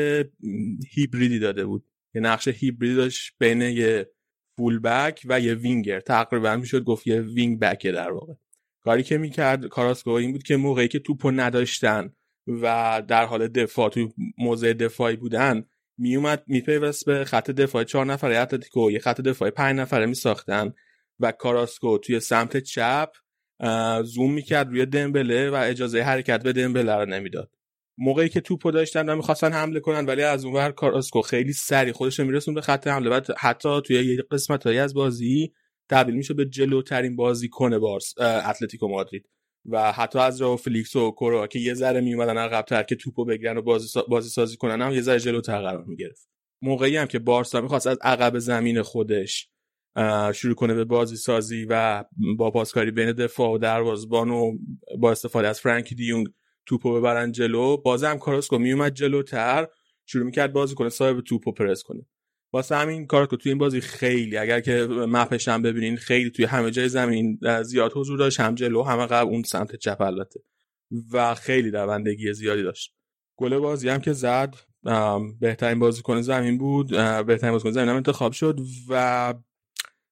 هیبریدی 0.91 1.39
داده 1.39 1.65
بود. 1.65 1.85
یه 2.15 2.21
نقش 2.21 2.47
هیبریدی 2.47 2.95
داشت 2.95 3.33
بین 3.39 3.61
یه 3.61 4.09
full 4.57 4.79
back 4.79 5.21
و 5.25 5.39
یه 5.39 5.53
وینگر 5.53 5.99
تقریبا 5.99 6.55
می‌شد 6.55 6.83
گفت 6.83 7.07
یه 7.07 7.21
wing 7.21 7.59
back 7.59 7.85
ه 7.85 7.91
در 7.91 8.11
واقع. 8.11 8.33
کاری 8.89 9.03
که 9.03 9.17
می‌کرد 9.17 9.65
کاراسکو 9.65 10.09
این 10.09 10.31
بود 10.31 10.43
که 10.43 10.57
موقعی 10.57 10.87
که 10.87 10.99
توپو 10.99 11.31
نداشتن 11.31 12.13
و 12.47 13.01
در 13.07 13.25
حال 13.25 13.47
دفاع 13.47 13.89
توی 13.89 14.09
موضع 14.37 14.73
دفاعی 14.73 15.15
بودن 15.15 15.65
میومد 15.97 16.43
میپیوست 16.47 17.05
به 17.05 17.25
خط 17.25 17.51
دفاع 17.51 17.83
چهار 17.83 18.05
نفره 18.05 18.37
اتلتیکو 18.37 18.91
یه 18.91 18.99
خط 18.99 19.21
دفاعی 19.21 19.51
پنج 19.51 19.79
نفره 19.79 20.05
میساختن 20.05 20.73
و 21.19 21.31
کاراسکو 21.31 21.97
توی 21.97 22.19
سمت 22.19 22.57
چپ 22.57 23.09
زوم 24.03 24.33
می‌کرد 24.33 24.69
روی 24.69 24.85
دمبله 24.85 25.49
و 25.49 25.55
اجازه 25.55 26.01
حرکت 26.01 26.43
به 26.43 26.53
دمبله 26.53 26.95
رو 26.95 27.05
نمی‌داد. 27.05 27.51
موقعی 27.97 28.29
که 28.29 28.41
توپو 28.41 28.71
داشتن 28.71 29.09
و 29.09 29.15
می‌خواستن 29.15 29.51
حمله 29.51 29.79
کنن 29.79 30.05
ولی 30.05 30.23
از 30.23 30.45
اونور 30.45 30.71
کاراسکو 30.71 31.21
خیلی 31.21 31.53
سری 31.53 31.91
خودش 31.91 32.19
میرسون 32.19 32.53
به 32.53 32.61
خط 32.61 32.87
حمله 32.87 33.09
و 33.09 33.21
حتی 33.37 33.81
توی 33.81 34.05
یه 34.05 34.23
قسمت 34.31 34.67
از 34.67 34.93
بازی 34.93 35.53
تبدیل 35.89 36.15
میشه 36.15 36.33
به 36.33 36.45
جلوترین 36.45 37.15
بازیکن 37.15 37.79
بارس 37.79 38.13
اتلتیکو 38.19 38.87
مادرید 38.87 39.29
و 39.65 39.91
حتی 39.91 40.19
از 40.19 40.41
راو 40.41 40.57
فلیکس 40.57 40.95
و 40.95 41.11
کورا 41.11 41.47
که 41.47 41.59
یه 41.59 41.73
ذره 41.73 42.01
میومدن 42.01 42.37
عقب‌تر 42.37 42.83
که 42.83 42.95
توپو 42.95 43.25
بگیرن 43.25 43.57
و 43.57 43.61
بازی. 43.61 43.99
بازی 44.07 44.29
سازی 44.29 44.57
کنن 44.57 44.81
هم 44.81 44.91
یه 44.91 45.01
ذره 45.01 45.19
جلوتر 45.19 45.61
قرار 45.61 45.85
می‌گرفت 45.85 46.29
موقعی 46.61 46.97
هم 46.97 47.05
که 47.05 47.19
بارسا 47.19 47.61
می‌خواست 47.61 47.87
از 47.87 47.97
عقب 48.01 48.39
زمین 48.39 48.81
خودش 48.81 49.49
شروع 50.33 50.55
کنه 50.55 50.73
به 50.73 50.85
بازی 50.85 51.15
سازی 51.15 51.65
و 51.69 52.03
با 52.37 52.51
پاسکاری 52.51 52.91
بین 52.91 53.11
دفاع 53.11 53.51
و 53.51 53.57
دروازه‌بان 53.57 54.29
و 54.29 54.57
با 54.99 55.11
استفاده 55.11 55.47
از 55.47 55.59
فرانکی 55.59 55.95
دیونگ 55.95 56.27
توپو 56.65 56.93
ببرن 56.93 57.31
جلو 57.31 57.77
بازم 57.77 58.17
کاراسکو 58.17 58.57
میومد 58.57 58.93
جلوتر 58.93 59.67
شروع 60.05 60.25
می‌کرد 60.25 60.53
بازی 60.53 60.75
کنه 60.75 60.89
صاحب 60.89 61.21
توپو 61.21 61.51
پرس 61.51 61.83
کنه 61.83 62.05
واسه 62.53 62.75
همین 62.75 63.07
کاراسکو 63.07 63.35
توی 63.35 63.51
این 63.51 63.57
بازی 63.57 63.81
خیلی 63.81 64.37
اگر 64.37 64.59
که 64.59 64.87
مپش 64.89 65.47
هم 65.47 65.61
ببینین 65.61 65.97
خیلی 65.97 66.29
توی 66.29 66.45
همه 66.45 66.71
جای 66.71 66.89
زمین 66.89 67.39
زیاد 67.63 67.91
حضور 67.95 68.17
داشت 68.17 68.39
هم 68.39 68.55
جلو 68.55 68.83
هم 68.83 69.05
قبل 69.05 69.29
اون 69.29 69.43
سمت 69.43 69.75
چپ 69.75 70.01
البته. 70.01 70.39
و 71.11 71.35
خیلی 71.35 71.71
دوندگی 71.71 72.33
زیادی 72.33 72.63
داشت. 72.63 72.93
گل 73.37 73.57
بازی 73.57 73.89
هم 73.89 73.99
که 74.01 74.13
زد 74.13 74.55
بهترین 75.39 75.79
بازیکن 75.79 76.21
زمین 76.21 76.57
بود 76.57 76.89
بهترین 77.25 77.51
بازیکن 77.51 77.71
زمین 77.71 77.89
هم 77.89 77.95
انتخاب 77.95 78.31
شد 78.31 78.59
و 78.89 79.33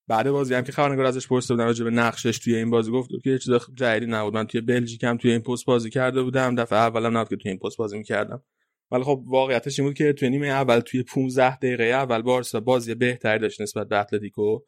بعد 0.07 0.31
بازی 0.31 0.53
هم 0.53 0.63
که 0.63 0.71
خبرنگار 0.71 1.05
ازش 1.05 1.27
پرسیده 1.27 1.53
بودن 1.53 1.65
راجع 1.65 1.83
به 1.83 1.91
نقشش 1.91 2.37
توی 2.37 2.55
این 2.55 2.69
بازی 2.69 2.91
گفت 2.91 3.09
که 3.23 3.37
چیز 3.37 3.53
جدیدی 3.75 4.11
نبود. 4.11 4.33
من 4.33 4.47
توی 4.47 4.61
بلژیک 4.61 5.03
هم 5.03 5.17
توی 5.17 5.31
این 5.31 5.41
پست 5.41 5.65
بازی 5.65 5.89
کرده 5.89 6.23
بودم. 6.23 6.55
دفعه 6.55 6.79
اولم 6.79 7.17
نبود 7.17 7.29
که 7.29 7.35
توی 7.35 7.51
این 7.51 7.59
پست 7.59 7.77
بازی 7.77 7.97
می‌کردم. 7.97 8.43
ولی 8.91 9.03
خب 9.03 9.23
واقعیتش 9.25 9.79
این 9.79 9.89
بود 9.89 9.97
که 9.97 10.13
توی 10.13 10.29
نیمه 10.29 10.47
اول 10.47 10.79
توی 10.79 11.03
15 11.03 11.55
دقیقه 11.55 11.83
اول 11.83 12.21
بارسا 12.21 12.59
بازی 12.59 12.95
بهتری 12.95 13.39
داشت 13.39 13.61
نسبت 13.61 13.87
به 13.87 13.99
اتلتیکو 13.99 14.59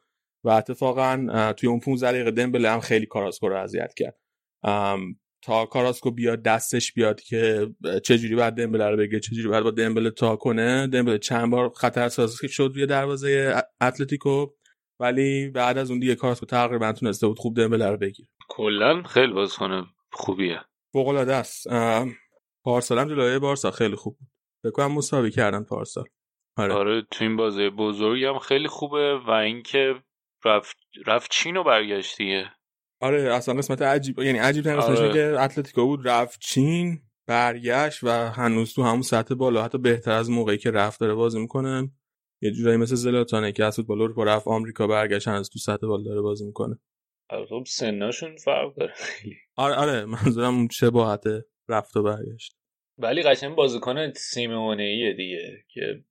و 0.44 0.50
اتفاقا 0.50 1.54
توی 1.58 1.70
اون 1.70 1.80
15 1.80 2.12
دقیقه 2.12 2.32
دمبله 2.32 2.72
هم 2.72 2.80
خیلی 2.80 3.06
کاراسکو 3.06 3.50
رو 3.50 3.56
اذیت 3.56 3.94
کرد. 3.94 4.20
تا 5.42 5.66
کاراسکو 5.66 6.12
بیاد 6.12 6.44
دستش 6.44 6.94
بیاد 6.94 7.22
که 7.22 7.68
چجوری 8.04 8.36
باید 8.36 8.54
دمبله 8.54 8.90
رو 8.90 8.98
بگه 8.98 9.20
چجوری 9.20 9.48
باید 9.48 9.64
با 9.64 9.72
دمبله 9.72 10.12
تا 10.12 10.36
کنه 10.36 10.88
دمبله 10.88 11.18
چند 11.18 11.52
بار 11.52 11.70
خطر 11.70 12.10
سازی 12.10 12.48
شد 12.48 12.72
روی 12.76 12.86
دروازه 12.86 13.62
اتلتیکو. 13.82 14.48
ولی 15.02 15.50
بعد 15.50 15.78
از 15.78 15.92
اون 15.92 16.00
دیگه 16.00 16.16
کاراسکو 16.16 16.46
تقریبا 16.46 16.94
تونسته 16.94 17.28
بود 17.28 17.40
خوب 17.40 17.56
دمبله 17.56 17.88
رو 17.90 17.98
بگیره. 17.98 18.30
کلا 18.50 19.04
خیلی 19.04 19.34
بازیکن 19.34 19.86
خوبیه. 20.12 20.60
فوق 20.94 21.08
العاده 21.08 21.36
است 21.36 21.68
پارسال 22.70 23.00
هم 23.00 23.08
جلوی 23.08 23.40
بارسا 23.40 23.72
خیلی 23.72 23.96
خوب 23.96 24.18
بود. 24.18 24.28
فکر 24.64 24.72
کنم 24.72 24.92
مساوی 24.92 25.32
کردن 25.32 25.64
پارسال. 25.64 26.06
آره. 26.58 26.74
آره 26.74 27.02
تو 27.12 27.24
این 27.24 27.36
بازی 27.36 27.70
بزرگی 27.70 28.26
هم 28.26 28.40
خیلی 28.40 28.68
خوبه 28.68 29.18
و 29.28 29.30
اینکه 29.30 29.96
رفت 30.46 30.78
رفت 31.06 31.32
چین 31.32 31.58
و 31.58 31.64
برگشت 31.64 32.18
دیگه. 32.18 32.52
آره 33.02 33.34
اصلا 33.34 33.56
قسمت 33.56 33.82
عجیب 33.82 34.20
یعنی 34.20 34.38
عجیب 34.38 34.64
ترین 34.64 34.80
آره. 34.80 35.14
که 35.14 35.42
اتلتیکو 35.42 35.86
بود 35.86 36.08
رفت 36.08 36.40
چین 36.40 37.02
برگشت 37.28 38.04
و 38.04 38.10
هنوز 38.10 38.74
تو 38.74 38.84
همون 38.84 39.02
سطح 39.02 39.36
بالا 39.36 39.64
حتی 39.64 39.78
بهتر 39.78 40.12
از 40.12 40.30
موقعی 40.30 40.58
که 40.58 40.72
رفت 40.72 41.00
داره 41.00 41.14
بازی 41.14 41.40
می‌کنه. 41.40 41.92
یه 42.42 42.52
جورایی 42.52 42.78
مثل 42.78 42.96
زلاتانه 42.96 43.52
که 43.52 43.66
از 43.66 43.76
فوتبال 43.76 44.00
رو 44.00 44.24
رفت 44.24 44.48
آمریکا 44.48 44.88
برگشت 44.88 45.28
هنوز 45.28 45.50
تو 45.50 45.60
سطح 45.60 45.88
بالا 45.88 46.04
داره 46.04 46.22
بازی 46.22 46.46
می‌کنه. 46.46 46.80
آره 47.30 47.46
خب 47.46 47.64
سناشون 47.68 48.36
فرق 48.36 48.76
داره 48.76 48.94
آره 49.56 49.76
آره 49.76 50.06
منظورم 50.06 50.68
شباهت 50.68 51.24
رفت 51.70 51.98
و 51.98 52.04
برگشت. 52.04 52.59
ولی 53.00 53.24
قشنگ 53.24 53.56
بازیکن 53.56 54.14
سیمونه 54.14 54.84
ایه 54.84 55.14
دیگه 55.14 55.64
که 55.74 56.04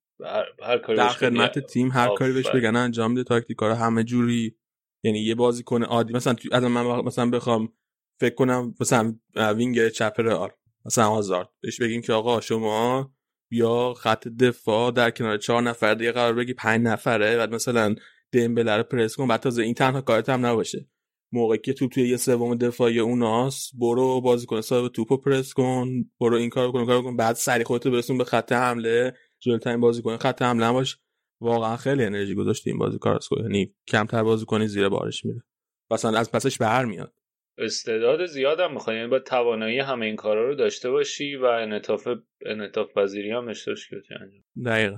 هر 0.63 0.77
کاری 0.77 0.97
در 0.97 1.07
خدمت 1.07 1.59
تیم 1.59 1.91
هر 1.91 2.15
کاری 2.15 2.33
بهش 2.33 2.49
بگن 2.49 2.75
انجام 2.75 3.11
میده 3.11 3.23
تاکتیکا 3.23 3.67
رو 3.67 3.73
همه 3.73 4.03
جوری. 4.03 4.55
یعنی 5.03 5.19
یه 5.19 5.35
بازیکن 5.35 5.83
عادی 5.83 6.13
مثلا 6.13 6.35
از 6.51 6.63
من 6.63 6.85
مثلا 6.85 7.29
بخوام 7.29 7.73
فکر 8.19 8.35
کنم 8.35 8.75
مثلا 8.81 9.15
وینگر 9.35 9.89
چپ 9.89 10.13
رئال 10.17 10.49
مثلا 10.85 11.09
آزارد. 11.09 11.49
بهش 11.61 11.81
بگیم 11.81 12.01
که 12.01 12.13
آقا 12.13 12.41
شما 12.41 13.11
بیا 13.49 13.93
خط 13.93 14.27
دفاع 14.27 14.91
در 14.91 15.11
کنار 15.11 15.37
چهار 15.37 15.61
نفر 15.61 15.93
دیگه 15.93 16.11
قرار 16.11 16.33
بگی 16.33 16.53
پنج 16.53 16.81
نفره 16.81 17.37
بعد 17.37 17.53
مثلا 17.53 17.95
دمبله 18.31 18.77
رو 18.77 18.83
پرس 18.83 19.15
کن 19.15 19.27
بعد 19.27 19.39
تازه 19.39 19.63
این 19.63 19.73
تنها 19.73 20.01
کارت 20.01 20.29
هم 20.29 20.45
نباشه. 20.45 20.87
موقعی 21.31 21.57
که 21.57 21.73
توپ 21.73 21.91
توی 21.91 22.09
یه 22.09 22.17
سوم 22.17 22.55
دفاعی 22.55 22.99
اوناست 22.99 23.71
برو 23.79 24.21
بازیکن 24.21 24.61
صاحب 24.61 24.87
توپو 24.87 25.17
پرس 25.17 25.53
کن 25.53 25.87
برو 26.19 26.37
این 26.37 26.49
کارو 26.49 26.71
کن 26.71 26.85
کارو 26.85 27.01
کن. 27.01 27.17
بعد 27.17 27.35
سری 27.35 27.63
خودتو 27.63 27.91
برسون 27.91 28.17
به 28.17 28.23
خط 28.23 28.51
حمله. 28.51 29.13
جلوترین 29.39 29.79
بازیکن 29.79 30.17
خط 30.17 30.41
حمله 30.41 30.71
باش. 30.71 30.97
واقعا 31.41 31.77
خیلی 31.77 32.03
انرژی 32.03 32.35
گذاشته 32.35 32.69
این 32.69 32.79
بازی 32.79 32.97
کاراسکو 32.97 33.39
یعنی 33.41 33.73
کمتر 33.87 34.23
بازی 34.23 34.45
کنی 34.45 34.67
زیر 34.67 34.89
بارش 34.89 35.25
میره. 35.25 35.43
مثلا 35.91 36.19
از 36.19 36.31
پسش 36.31 36.57
برمیاد. 36.57 37.13
استعداد 37.57 38.25
زیاد 38.25 38.59
هم 38.59 38.73
می‌خوای 38.73 38.95
یعنی 38.95 39.07
با 39.07 39.19
توانایی 39.19 39.79
همه 39.79 40.05
این 40.05 40.15
کارا 40.15 40.47
رو 40.47 40.55
داشته 40.55 40.91
باشی 40.91 41.35
و 41.35 41.45
انعطاف 41.45 42.07
انعطاف 42.45 42.93
پذیری 42.97 43.31
هم 43.31 43.45
داشته 43.45 43.71
باشی 43.71 43.95
انجام 43.95 44.43
دقیقاً. 44.65 44.97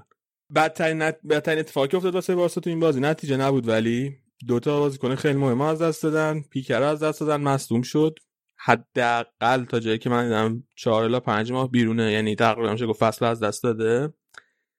بدترین 0.55 1.01
نت... 1.01 1.19
بدترین 1.29 1.59
اتفاقی 1.59 1.97
افتاد 1.97 2.13
واسه 2.13 2.35
بارسا 2.35 2.61
تو 2.61 2.69
این 2.69 2.79
بازی. 2.79 2.99
نتیجه 2.99 3.37
نبود 3.37 3.67
ولی 3.67 4.17
دوتا 4.47 4.79
بازیکن 4.79 5.15
خیلی 5.15 5.39
مهم 5.39 5.61
از 5.61 5.81
دست 5.81 6.03
دادن 6.03 6.41
پیکر 6.41 6.83
از 6.83 7.03
دست 7.03 7.19
دادن 7.19 7.41
مصدوم 7.41 7.81
شد. 7.81 8.19
حداقل 8.57 9.65
تا 9.65 9.79
جایی 9.79 9.97
که 9.97 10.09
من 10.09 10.23
دیدم 10.23 10.63
4 10.75 11.03
الی 11.03 11.19
5 11.19 11.51
ماه 11.51 11.71
بیرونه 11.71 12.11
یعنی 12.11 12.35
تقریبا 12.35 12.71
میشه 12.71 12.87
گفت 12.87 12.99
فصل 12.99 13.25
از 13.25 13.39
دست 13.39 13.63
داده. 13.63 14.13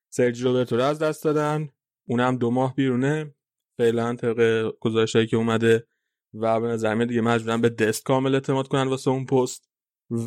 سرجی 0.09 0.45
روبرتو 0.45 0.77
رو 0.77 0.83
از 0.83 0.99
دست 0.99 1.25
دادن 1.25 1.69
اونم 2.07 2.37
دو 2.37 2.51
ماه 2.51 2.75
بیرونه. 2.75 3.35
فعلا 3.79 4.15
طبق 4.15 4.71
گزارشایی 4.81 5.27
که 5.27 5.37
اومده 5.37 5.87
و 6.35 6.61
به 6.61 6.69
نظر 6.69 6.95
دیگه 6.95 7.21
مجبورن 7.21 7.61
به 7.61 7.69
دست 7.69 8.05
کامل 8.05 8.35
اعتماد 8.35 8.69
کنن 8.69 8.89
واسه 8.89 9.11
اون 9.11 9.27
پست. 9.27 9.69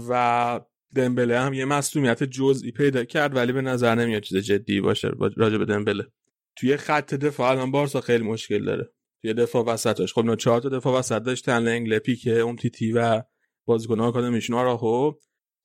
و 0.09 0.59
دمبله 0.95 1.39
هم 1.39 1.53
یه 1.53 1.65
مصومیت 1.65 2.23
جزئی 2.23 2.71
پیدا 2.71 3.03
کرد 3.03 3.35
ولی 3.35 3.51
به 3.51 3.61
نظر 3.61 3.95
نمیاد 3.95 4.21
چیز 4.21 4.37
جدی 4.37 4.81
باشه 4.81 5.11
راجع 5.37 5.57
به 5.57 5.65
دمبله. 5.65 6.07
توی 6.55 6.77
خط 6.77 7.13
دفاع 7.13 7.51
الان 7.51 7.71
بارسا 7.71 8.01
خیلی 8.01 8.23
مشکل 8.23 8.65
داره. 8.65 8.94
توی 9.25 9.33
دفاع 9.33 9.65
وسطش 9.65 10.13
خب 10.13 10.25
نه 10.25 10.35
چهار 10.35 10.61
تا 10.61 10.69
دفاع 10.69 10.99
وسط 10.99 11.21
داشتن 11.23 11.59
لنگله 11.59 11.99
پیکه 11.99 12.39
اون 12.39 12.55
تیتی 12.55 12.91
و 12.91 13.23
بازیکن 13.65 13.99
آکادمیشون 13.99 14.55
آراهو 14.55 15.13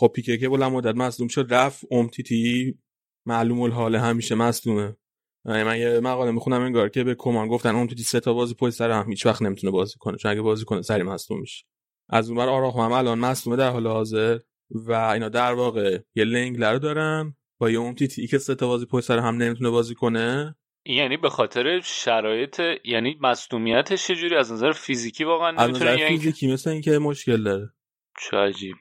خب. 0.00 0.12
پیکه 0.14 0.38
که 0.38 0.48
بلند 0.48 0.72
مدت 0.72 0.94
مصدوم 0.94 1.28
شد 1.28 1.46
رفت 1.50 1.84
اوم 1.90 2.08
تیتی 2.08 2.78
معلوم 3.26 3.60
الحال 3.60 3.96
همیشه 3.96 4.34
مصدومه 4.34 4.96
من 5.44 5.78
یه 5.78 6.00
مقاله 6.00 6.30
می‌خونم 6.30 6.60
انگار 6.60 6.88
که 6.88 7.04
به 7.04 7.14
کمان 7.14 7.48
گفتن 7.48 7.74
اون 7.74 7.86
تو 7.86 7.96
سه 7.96 8.20
تا 8.20 8.32
بازی 8.32 8.54
پشت 8.54 8.74
سر 8.74 8.90
هم 8.90 9.10
هیچ 9.10 9.26
وقت 9.26 9.42
نمی‌تونه 9.42 9.70
بازی 9.70 9.94
کنه. 9.98 10.16
چون 10.16 10.30
اگه 10.30 10.40
بازی 10.40 10.64
کنه 10.64 10.82
سری 10.82 11.02
مصدوم 11.02 11.40
میشه. 11.40 11.64
از 12.08 12.30
اونور 12.30 12.48
آراخو 12.48 12.82
هم 12.82 12.92
الان 12.92 13.18
مصدومه 13.18 13.56
در 13.56 13.70
حال 13.70 13.86
حاضر. 13.86 14.38
و 14.70 14.92
اینا 14.92 15.28
در 15.28 15.52
واقع 15.52 15.98
یه 16.14 16.24
لنگلر 16.24 16.76
دارن. 16.76 17.36
با 17.60 17.70
یه 17.70 17.78
اون 17.78 17.94
تیتی 17.94 18.26
که 18.26 18.38
سه 18.38 18.54
تا 18.54 18.66
بازی 18.66 18.86
پشت 18.86 19.06
سر 19.06 19.18
هم 19.18 19.36
نمی‌تونه 19.36 19.70
بازی 19.70 19.94
کنه. 19.94 20.56
یعنی 20.86 21.16
به 21.16 21.30
خاطر 21.30 21.80
شرایط 21.80 22.60
یعنی 22.84 23.18
مصدومیتش 23.20 24.06
چجوری 24.06 24.36
از 24.36 24.52
نظر 24.52 24.72
فیزیکی 24.72 25.24
واقعا 25.24 25.50
نمی‌تونه 25.50 25.70
از 25.70 25.82
نظر 25.82 25.98
یعنی 25.98 26.18
فیزیکی 26.18 26.52
مثل 26.52 26.70
اینکه 26.70 26.98
مشکل 26.98 27.42
داره. 27.42 27.72
چه 28.20 28.36
عجیب. 28.36 28.76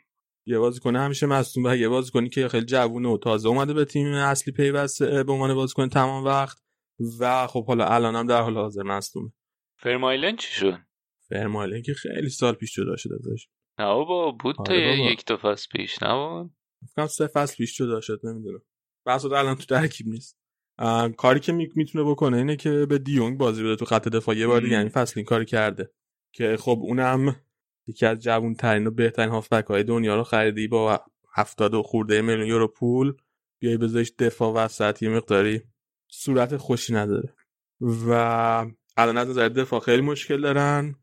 یه 0.46 0.60
بازیکن 0.60 0.96
همیشه 0.96 1.26
مصدوم 1.26 1.64
و 1.66 1.76
یه 1.76 1.90
بازیکنی 1.90 2.30
که 2.30 2.48
خیلی 2.48 2.66
جوونه 2.66 3.10
و 3.10 3.18
تازه 3.18 3.50
اومده 3.50 3.74
به 3.74 3.86
تیم 3.86 4.14
اصلی 4.14 4.54
پیوسته 4.54 5.24
به 5.24 5.32
عنوان 5.32 5.54
بازیکن 5.56 5.90
تمام 5.90 6.26
وقت 6.26 6.58
و 7.20 7.48
خب 7.48 7.66
حالا 7.66 7.86
الان 7.86 8.16
هم 8.16 8.28
در 8.28 8.42
حال 8.42 8.58
حاضر 8.58 8.84
مصدومه. 8.84 9.32
فرمایلن 9.78 10.36
چی 10.36 10.54
شد؟ 10.54 10.78
فرمایلن 11.30 11.82
که 11.82 11.94
خیلی 11.94 12.30
سال 12.30 12.54
پیش 12.54 12.76
جدا 12.76 12.96
شده 12.96 13.16
ازش. 13.16 13.48
نه 13.80 13.86
بابا 13.86 14.32
بود 14.32 14.56
تا 14.56 14.74
آره 14.74 15.00
یک 15.00 15.26
دو 15.26 15.38
فصل 15.38 15.68
پیش 15.72 16.04
نه 16.04 16.50
فکر 16.96 17.08
سه 17.08 17.28
فصل 17.28 17.56
پیش 17.56 17.78
جدا 17.78 18.02
شد 18.02 18.20
نمی‌دونم. 18.24 18.62
بس 19.06 19.26
الان 19.26 19.56
تو 19.56 19.66
ترکیب 19.66 20.08
نیست. 20.08 20.39
کاری 21.18 21.40
که 21.40 21.52
می‌تونه 21.52 22.04
بکنه 22.04 22.38
اینه 22.38 22.56
که 22.56 22.86
به 22.86 22.98
دیونگ 22.98 23.38
بازی 23.38 23.64
بده 23.64 23.76
تو 23.76 23.86
خط 23.86 24.08
دفاع 24.08 24.38
یه 24.38 24.48
بار 24.48 24.62
دیگه 24.62 24.80
این 24.80 24.90
فصل 24.90 25.14
این 25.16 25.26
کاری 25.26 25.46
کرده 25.46 25.92
که 26.32 26.58
خب 26.58 26.80
اونم 26.82 27.36
یکی 27.88 28.06
از 28.06 28.20
جوون 28.20 28.54
ترین 28.54 28.88
و 28.88 28.92
بهترین 28.92 29.30
هافبک 29.30 29.66
های 29.66 29.84
دنیا 29.84 30.16
رو 30.16 30.24
خریدی 30.24 30.68
با 30.68 31.02
هفتاد 31.34 31.74
و 31.74 31.84
خورده 31.84 32.22
میلیون 32.22 32.48
یورو 32.48 32.68
پول. 32.68 33.14
بیای 33.60 33.78
بذاریش 33.78 34.14
دفاع 34.20 34.54
وسط 34.54 35.04
یه 35.04 35.10
مقداری 35.10 35.62
صورت 36.08 36.58
خوشی 36.58 36.94
نداره. 36.94 37.34
و 37.82 38.12
الان 38.98 39.18
از 39.18 39.30
نظر 39.30 39.50
دفاع 39.50 39.80
خیلی 39.80 40.02
مشکل 40.02 40.42
دارن. 40.42 40.96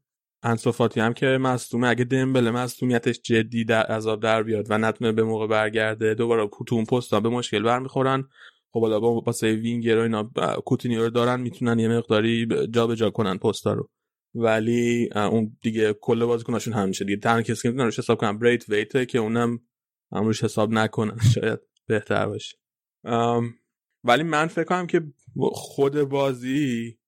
انصافاتی 0.42 1.00
هم 1.00 1.12
که 1.12 1.26
مصدومه 1.26 1.88
اگه 1.88 2.04
دمبله 2.04 2.50
مصدومیتش 2.50 3.20
جدی 3.20 3.64
در 3.64 3.82
عذاب 3.82 4.22
در 4.22 4.42
بیاد 4.42 4.66
و 4.70 4.78
نتونه 4.78 5.12
به 5.12 5.22
موقع 5.22 5.46
برگرده 5.46 6.14
دوباره 6.14 6.50
تو 6.66 6.74
اون 6.74 6.84
پست 6.84 7.14
به 7.14 7.28
مشکل 7.28 7.62
برمیخورن. 7.62 8.28
خب 8.76 8.82
حالا 8.82 9.00
با 9.00 9.20
واسه 9.20 9.52
وینگر 9.52 9.98
و 9.98 10.00
اینا 10.00 10.30
کوتینیو 10.64 11.02
رو 11.02 11.10
دارن 11.10 11.40
می‌تونن 11.40 11.78
یه 11.78 11.88
مقداری 11.88 12.46
جابجا 12.46 12.94
جا 12.94 13.10
کنن 13.10 13.38
پستا 13.38 13.72
رو. 13.72 13.90
ولی 14.34 15.10
اون 15.14 15.56
دیگه 15.62 15.92
کل 15.92 16.24
بازیکناشون 16.24 16.74
همیشه 16.74 17.04
دیگه 17.04 17.20
تنها 17.20 17.42
کسی 17.42 17.62
که 17.62 17.68
می‌تونن 17.68 17.84
روش 17.84 17.98
حساب 17.98 18.18
کنن 18.18 18.38
بریت 18.38 18.68
ویته 18.68 19.06
که 19.06 19.18
اونم 19.18 19.60
هم 20.12 20.24
روش 20.24 20.44
حساب 20.44 20.72
نکنن 20.72 21.18
شاید 21.34 21.58
بهتر 21.86 22.26
باشه. 22.26 22.56
ولی 24.04 24.22
من 24.22 24.46
فکر 24.46 24.64
کنم 24.64 24.86
که 24.86 25.02
خود 25.52 26.02
بازی 26.02 26.98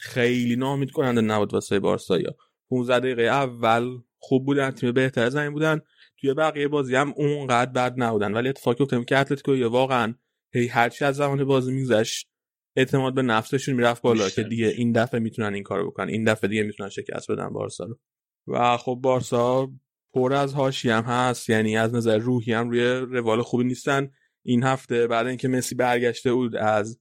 خیلی 0.00 0.56
نامید 0.56 0.90
کننده 0.90 1.20
نبود 1.20 1.54
واسه 1.54 1.80
بارسایا 1.80 2.36
15 2.70 2.98
دقیقه 3.00 3.22
اول 3.22 3.98
خوب 4.18 4.46
بودن 4.46 4.70
تیم 4.70 4.92
بهتر 4.92 5.28
زمین 5.28 5.52
بودن. 5.52 5.80
توی 6.20 6.34
بقیه 6.34 6.68
بازی 6.68 6.94
هم 6.94 7.14
اونقدر 7.16 7.72
بد 7.72 7.94
نبودن. 7.96 8.32
ولی 8.34 8.48
اتفاقی 8.48 8.84
افتاد 8.84 9.04
که 9.04 9.18
اتلتیکو 9.18 9.68
واقعا 9.68 10.14
هی 10.54 10.66
هرچی 10.66 11.04
از 11.04 11.16
زمان 11.16 11.44
بازی 11.44 11.72
میگذشت 11.72 12.28
اعتماد 12.76 13.14
به 13.14 13.22
نفسشون 13.22 13.74
می‌رفت 13.74 14.02
بالا 14.02 14.30
که 14.30 14.42
دیگه 14.42 14.66
این 14.66 14.92
دفعه 14.92 15.20
می‌تونن 15.20 15.54
این 15.54 15.62
کارو 15.62 15.90
بکنن. 15.90 16.08
این 16.08 16.24
دفعه 16.24 16.48
دیگه 16.48 16.62
می‌تونن 16.62 16.88
شکست 16.88 17.30
بدن 17.30 17.48
بارسا 17.48 17.84
رو. 17.84 17.98
و 18.46 18.76
خب 18.76 18.98
بارسا 19.02 19.72
پر 20.14 20.32
از 20.32 20.54
هاشی 20.54 20.90
هم 20.90 21.02
هست. 21.02 21.50
یعنی 21.50 21.76
از 21.76 21.94
نظر 21.94 22.18
روحی 22.18 22.52
هم 22.52 22.70
روی 22.70 22.84
روال 23.18 23.42
خوبی 23.42 23.64
نیستن. 23.64 24.10
این 24.44 24.62
هفته 24.62 25.06
بعد 25.06 25.26
اینکه 25.26 25.48
مسی 25.48 25.74
برگشته 25.74 26.32
بود 26.32 26.56
از 26.56 27.00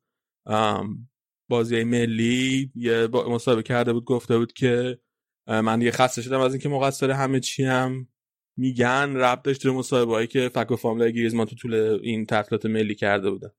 بازی 1.50 1.84
ملی 1.84 2.72
یه 2.76 3.08
مصاحبه 3.08 3.64
کرده 3.64 3.94
بود 3.94 4.06
گفته 4.06 4.38
بود 4.38 4.54
که 4.54 5.00
من 5.48 5.80
دیگه 5.80 5.92
خسته 5.92 6.22
شدم 6.22 6.40
از 6.40 6.54
اینکه 6.54 6.70
مقصر 6.70 7.12
همه 7.12 7.40
چی 7.40 7.64
هم. 7.64 8.08
میگن 8.58 9.16
رب 9.16 9.42
داشته 9.42 9.72
مصاحبه 9.72 10.28
که 10.28 10.50
فک 10.50 10.72
و 10.72 10.76
فامله 10.76 11.12
گریزمان 11.12 11.46
تو 11.46 11.56
طول 11.56 11.74
این 12.04 12.26
تعطیلات 12.26 12.66
ملی 12.66 12.96
کرده 12.96 13.32
بودن. 13.32 13.50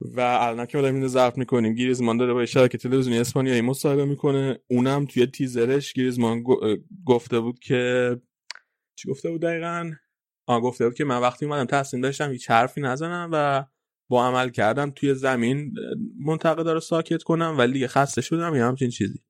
و 0.00 0.20
الان 0.20 0.66
که 0.66 0.78
داریم 0.78 0.94
اینو 0.94 1.08
ضبط 1.08 1.38
می‌کنیم 1.38 1.74
گریزمان 1.74 2.16
داره 2.16 2.32
با 2.32 2.46
شبکه 2.46 2.78
تلویزیونی 2.78 3.18
اسپانیایی 3.18 3.60
مصاحبه 3.60 4.04
می‌کنه. 4.04 4.58
اونم 4.70 5.06
توی 5.06 5.26
تیزرش 5.26 5.92
گریزمان 5.92 6.44
گفته 7.06 7.40
بود 7.40 7.58
که 7.58 8.16
چی 8.98 9.10
گفته 9.10 9.30
بود 9.30 9.42
دقیقا؟ 9.42 9.90
آ 10.46 10.60
گفته 10.60 10.84
بود 10.84 10.94
که 10.94 11.04
من 11.04 11.20
وقتی 11.20 11.46
اومدم 11.46 11.64
تصمیم 11.64 12.02
داشتم 12.02 12.30
هیچ 12.30 12.50
حرفی 12.50 12.80
نزنم 12.80 13.30
و 13.32 13.64
با 14.10 14.26
عمل 14.26 14.48
کردم 14.50 14.90
توی 14.90 15.14
زمین 15.14 15.74
منتقدا 16.18 16.72
رو 16.72 16.80
ساکت 16.80 17.22
کنم 17.22 17.54
ولی 17.58 17.72
دیگه 17.72 17.88
خسته 17.88 18.20
شدم 18.20 18.54
یا 18.54 18.68
همچین 18.68 18.90
چیزی. 18.90 19.22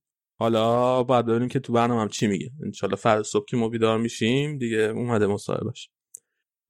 حالا 0.42 1.02
باید 1.02 1.26
ببینیم 1.26 1.48
که 1.48 1.60
تو 1.60 1.72
برنامه 1.72 2.00
هم 2.00 2.08
چی 2.08 2.26
میگه. 2.26 2.50
انشالله 2.64 2.96
فردا 2.96 3.22
صبح 3.22 3.44
که 3.44 3.56
ما 3.56 3.68
بیدار 3.68 3.98
میشیم 3.98 4.58
دیگه 4.58 4.78
اومده 4.78 5.26
مصاحبهش. 5.26 5.90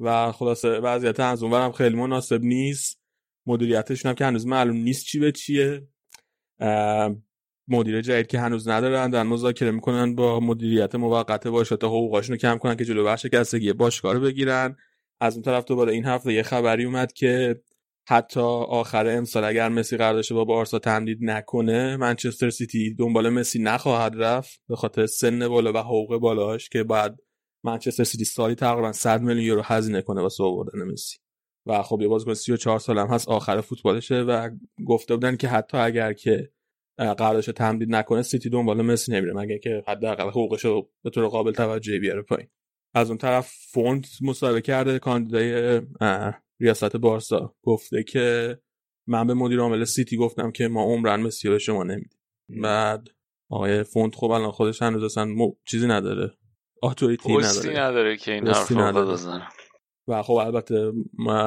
و 0.01 0.33
خلاصه 0.33 0.69
وضعیت 0.69 1.21
از 1.21 1.43
اونورم 1.43 1.73
خیلی 1.73 1.97
مناسب 1.97 2.43
نیست. 2.43 3.01
مدیریتشون 3.47 4.09
هم 4.09 4.15
که 4.15 4.25
هنوز 4.25 4.47
معلوم 4.47 4.77
نیست 4.77 5.07
چی 5.07 5.19
به 5.19 5.33
چیه. 5.33 5.89
مدیر 7.69 8.01
جدید 8.01 8.27
که 8.27 8.41
هنوز 8.41 8.69
ندارن 8.69 9.11
دارن 9.11 9.27
مذاکره 9.27 9.71
می‌کنن 9.71 10.15
با 10.15 10.41
مدیریت 10.41 10.95
موقت 10.95 11.47
باشه 11.47 11.75
حقوقاشون 11.75 12.33
رو 12.33 12.39
کم 12.39 12.59
کنن 12.59 12.77
که 12.77 12.85
جلو 12.85 13.05
ورشکستگی 13.05 13.73
باشگاه 13.73 14.13
رو 14.13 14.21
بگیرن. 14.21 14.77
از 15.21 15.35
اون 15.35 15.43
طرف 15.43 15.65
دوباره 15.65 15.93
این 15.93 16.05
هفته 16.05 16.33
یه 16.33 16.43
خبری 16.43 16.85
اومد 16.85 17.13
که 17.13 17.61
حتی 18.09 18.41
آخر 18.41 19.07
امسال 19.07 19.45
اگر 19.45 19.69
مسی 19.69 19.97
قرار 19.97 20.23
با 20.31 20.45
بارسا 20.45 20.79
تمدید 20.79 21.19
نکنه 21.21 21.97
منچستر 21.97 22.51
سیتی 22.51 22.95
دنبال 22.95 23.29
مسی 23.29 23.59
نخواهد 23.59 24.13
رفت 24.17 24.61
به 24.69 24.77
خاطر 24.77 25.07
سن 25.07 25.49
بالا 25.49 25.73
و 25.73 25.77
حقوق 25.77 26.17
بالاش 26.17 26.69
که 26.69 26.85
بعد 26.85 27.19
منچستر 27.65 28.05
سیتی 28.05 28.25
سالی 28.25 28.55
تقریبا 28.55 28.93
100 28.93 29.21
میلیون 29.21 29.47
یورو 29.47 29.63
هزینه 29.65 30.03
کنه 30.03 30.21
واسه 30.21 30.45
آوردن 30.45 30.83
مسی. 30.93 31.19
و 31.67 31.83
خب 31.83 32.01
یه 32.01 32.09
بازیکن 32.09 32.35
34 32.35 32.79
سال 32.79 32.99
هم 32.99 33.07
هست 33.07 33.29
آخر 33.29 33.61
فوتبالشه 33.61 34.21
و 34.21 34.51
گفته 34.87 35.15
بودن 35.15 35.37
که 35.37 35.49
حتی 35.49 35.77
اگر 35.77 36.13
که 36.13 36.53
قراردادش 36.97 37.47
تمدید 37.47 37.95
نکنه 37.95 38.23
سیتی 38.23 38.51
دنبال 38.51 38.83
مسی 38.83 39.13
نمیره 39.13 39.33
مگه 39.33 39.59
که 39.59 39.85
حداقل 39.87 40.29
حقوقش 40.29 40.65
رو 40.65 40.91
به 41.05 41.11
طور 41.11 41.29
قابل 41.29 41.53
توجه 41.53 41.99
بیاره 41.99 42.23
پایین. 42.23 42.49
از 42.95 43.09
اون 43.09 43.19
طرف 43.19 43.53
فونت 43.73 44.07
مصاحبه 44.23 44.61
کرده 44.61 44.99
کاندیدای 44.99 45.81
ریاست 46.63 46.97
بارسا 46.97 47.55
گفته 47.63 48.03
که 48.03 48.59
من 49.09 49.27
به 49.27 49.35
مدیر 49.35 49.61
عامل 49.61 49.85
سیتی 49.85 50.17
گفتم 50.17 50.51
که 50.51 50.69
ما 50.69 50.85
عمراً 50.85 51.21
مسی 51.21 51.49
به 51.49 51.59
شما 51.59 51.83
نمیدیم. 51.83 52.19
بعد 52.63 53.09
آقای 53.51 53.83
فونت 53.83 54.15
خب 54.15 54.31
الان 54.31 54.51
خودش 54.51 54.83
هنوز 54.83 55.03
اصلا 55.03 55.35
چیزی 55.65 55.87
نداره. 55.87 56.31
authority 56.83 57.37
نداره. 57.37 57.81
نداره 57.81 58.17
که 58.17 58.33
این 58.33 58.49
حرف 58.49 58.73
بزنه. 58.73 59.49
و 60.09 60.23
خب 60.23 60.33
البته 60.33 60.93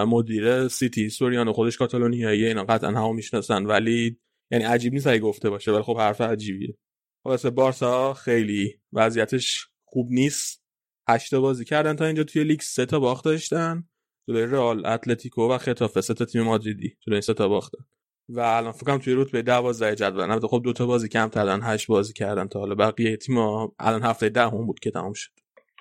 مدیر 0.08 0.68
سیتی 0.68 1.10
سوریانو 1.10 1.54
خودش 1.54 1.78
کاتالونیاییه 1.78 2.48
اینا 2.48 2.64
قطعا 2.64 2.90
همو 2.90 3.14
می‌شناسن 3.14 3.66
ولی 3.66 4.20
یعنی 4.52 4.64
عجیب 4.64 4.94
نیست 4.94 5.08
اگه 5.08 5.20
گفته 5.20 5.50
باشه 5.50 5.72
ولی 5.72 5.84
خب 5.84 5.98
حرف 5.98 6.22
عجیبیه. 6.22 6.78
خلاصه 7.24 7.46
بارسا 7.46 8.14
خیلی 8.14 8.80
وضعیتش 8.94 9.68
خوب 9.86 10.08
نیست. 10.12 10.64
هشت 11.10 11.36
بازی 11.36 11.66
کردن 11.66 11.96
تا 11.96 12.06
اینجا 12.06 12.24
توی 12.24 12.44
لیگ 12.44 12.62
سه 12.62 12.86
تا 12.86 13.00
باخت 13.00 13.26
داشتن. 13.26 13.84
جلوی 14.28 14.46
رئال 14.46 14.86
اتلتیکو 14.86 15.52
و 15.52 15.58
ختافه 15.58 16.02
سه 16.02 16.14
تا 16.14 16.26
تیم 16.26 16.42
مادریدی. 16.42 16.98
جلوی 17.08 17.22
سه 17.22 17.34
تا 17.34 17.48
باختن. 17.48 17.86
و 18.30 18.40
الان 18.40 18.72
فکر 18.72 18.86
کنم 18.86 18.98
توی 18.98 19.14
رتبه 19.14 19.42
12 19.42 19.96
جدول. 19.96 20.32
البته 20.32 20.48
خب 20.48 20.62
دو 20.64 20.74
تا 20.74 20.86
بازی 20.86 21.10
کم 21.10 21.30
کردن 21.30 21.60
هشت 21.64 21.88
بازی 21.88 22.14
کردن 22.14 22.48
تا 22.48 22.60
حالا. 22.60 22.76
بقیه 22.76 23.18
تیم‌ها 23.18 23.76
الان 23.80 24.04
هفته 24.04 24.42
هم 24.42 24.66
بود 24.66 24.80
که 24.80 24.92
تموم 24.92 25.14
شد. 25.14 25.32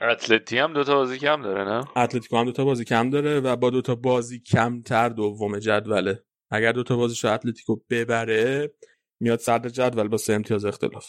اتلتی 0.00 0.58
هم 0.58 0.72
دو 0.72 0.84
تا 0.84 0.94
بازی 0.94 1.18
کم 1.18 1.42
داره 1.42 1.64
نه؟ 1.64 1.98
اتلتیکو 1.98 2.36
هم 2.36 2.44
دو 2.44 2.52
تا 2.52 2.64
بازی 2.64 2.84
کم 2.84 3.10
داره 3.10 3.40
و 3.40 3.56
با 3.56 3.70
دو 3.70 3.82
تا 3.82 3.94
بازی 3.94 4.40
کمتر 4.40 5.08
دوم 5.08 5.58
جدوله. 5.58 6.22
اگر 6.50 6.72
دو 6.72 6.82
تا 6.82 6.96
بازیشو 6.96 7.28
اتلتیکو 7.28 7.76
ببره 7.90 8.74
میاد 9.20 9.38
صدر 9.38 9.68
جدول 9.68 10.08
با 10.08 10.16
سه 10.16 10.32
امتیاز 10.32 10.64
اختلاف. 10.64 11.06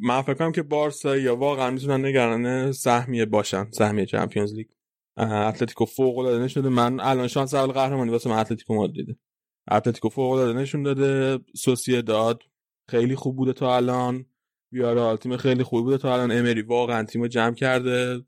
من 0.00 0.22
فکر 0.22 0.34
کنم 0.34 0.52
که 0.52 0.62
بارسایا 0.62 1.36
واقعا 1.36 1.70
می‌تونن 1.70 2.06
نگران 2.06 2.72
سهمیه 2.72 3.24
باشن 3.24 3.70
سهمیه 3.70 4.06
چمپیونز 4.06 4.54
لیگ. 4.54 4.66
اتلتیکو 5.18 5.84
فوق 5.84 6.18
العاده 6.18 6.44
نشون 6.44 6.68
من 6.68 7.00
الان 7.00 7.28
شانس 7.28 7.54
اول 7.54 7.72
قهرمانی 7.72 8.10
واسه 8.10 8.30
من 8.30 8.38
اتلتیکو 8.38 8.74
مادریده 8.74 9.16
اتلتیکو 9.70 10.08
فوق 10.08 10.32
العاده 10.32 10.58
نشون 10.58 10.82
داده. 10.82 11.38
داد 12.06 12.42
خیلی 12.88 13.14
خوب 13.14 13.36
بوده 13.36 13.52
تا 13.52 13.76
الان. 13.76 14.26
ویارال 14.72 15.16
تیم 15.16 15.36
خیلی 15.36 15.62
خوب 15.62 15.84
بوده 15.84 15.98
تا 15.98 16.14
الان. 16.14 16.32
امری 16.32 16.62
واقعا 16.62 17.04
تیمو 17.04 17.26
جمع 17.26 17.54
کرده. 17.54 18.24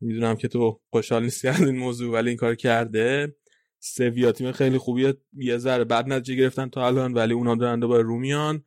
می‌دونم 0.00 0.36
که 0.36 0.48
تو 0.48 0.80
خوشحال 0.90 1.22
نیستی 1.22 1.48
از 1.48 1.60
این 1.62 1.78
موضوع 1.78 2.12
ولی 2.12 2.28
این 2.28 2.38
کار 2.38 2.54
کرده. 2.54 3.36
سویا 3.80 4.32
تیم 4.32 4.52
خیلی 4.52 4.78
خوبیه. 4.78 5.14
یه 5.32 5.58
ذره 5.58 5.84
بعد 5.84 6.12
نتیجه 6.12 6.34
گرفتن 6.34 6.68
تا 6.68 6.86
الان 6.86 7.12
ولی 7.12 7.34
اونا 7.34 7.54
دارن 7.54 7.80
دوباره 7.80 8.02
رو 8.02 8.18
میان. 8.18 8.64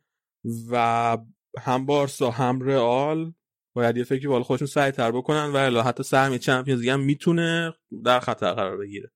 و 0.70 1.18
هم 1.58 1.86
بارسا 1.86 2.30
هم 2.30 2.60
رئال. 2.60 3.32
باید 3.76 3.96
یه 3.96 4.04
فکری 4.04 4.26
بالا 4.26 4.42
خودشون 4.42 4.66
سعی 4.66 4.90
تر 4.90 5.10
بکنن 5.10 5.52
و 5.52 5.56
الا 5.56 5.82
حتی 5.82 6.02
سهمی 6.02 6.38
چمپیونز 6.38 6.80
لیگ 6.80 6.90
هم 6.90 7.00
می‌تونه 7.00 7.74
در 8.04 8.20
خطر 8.20 8.52
قرار 8.52 8.76
بگیره. 8.76 9.12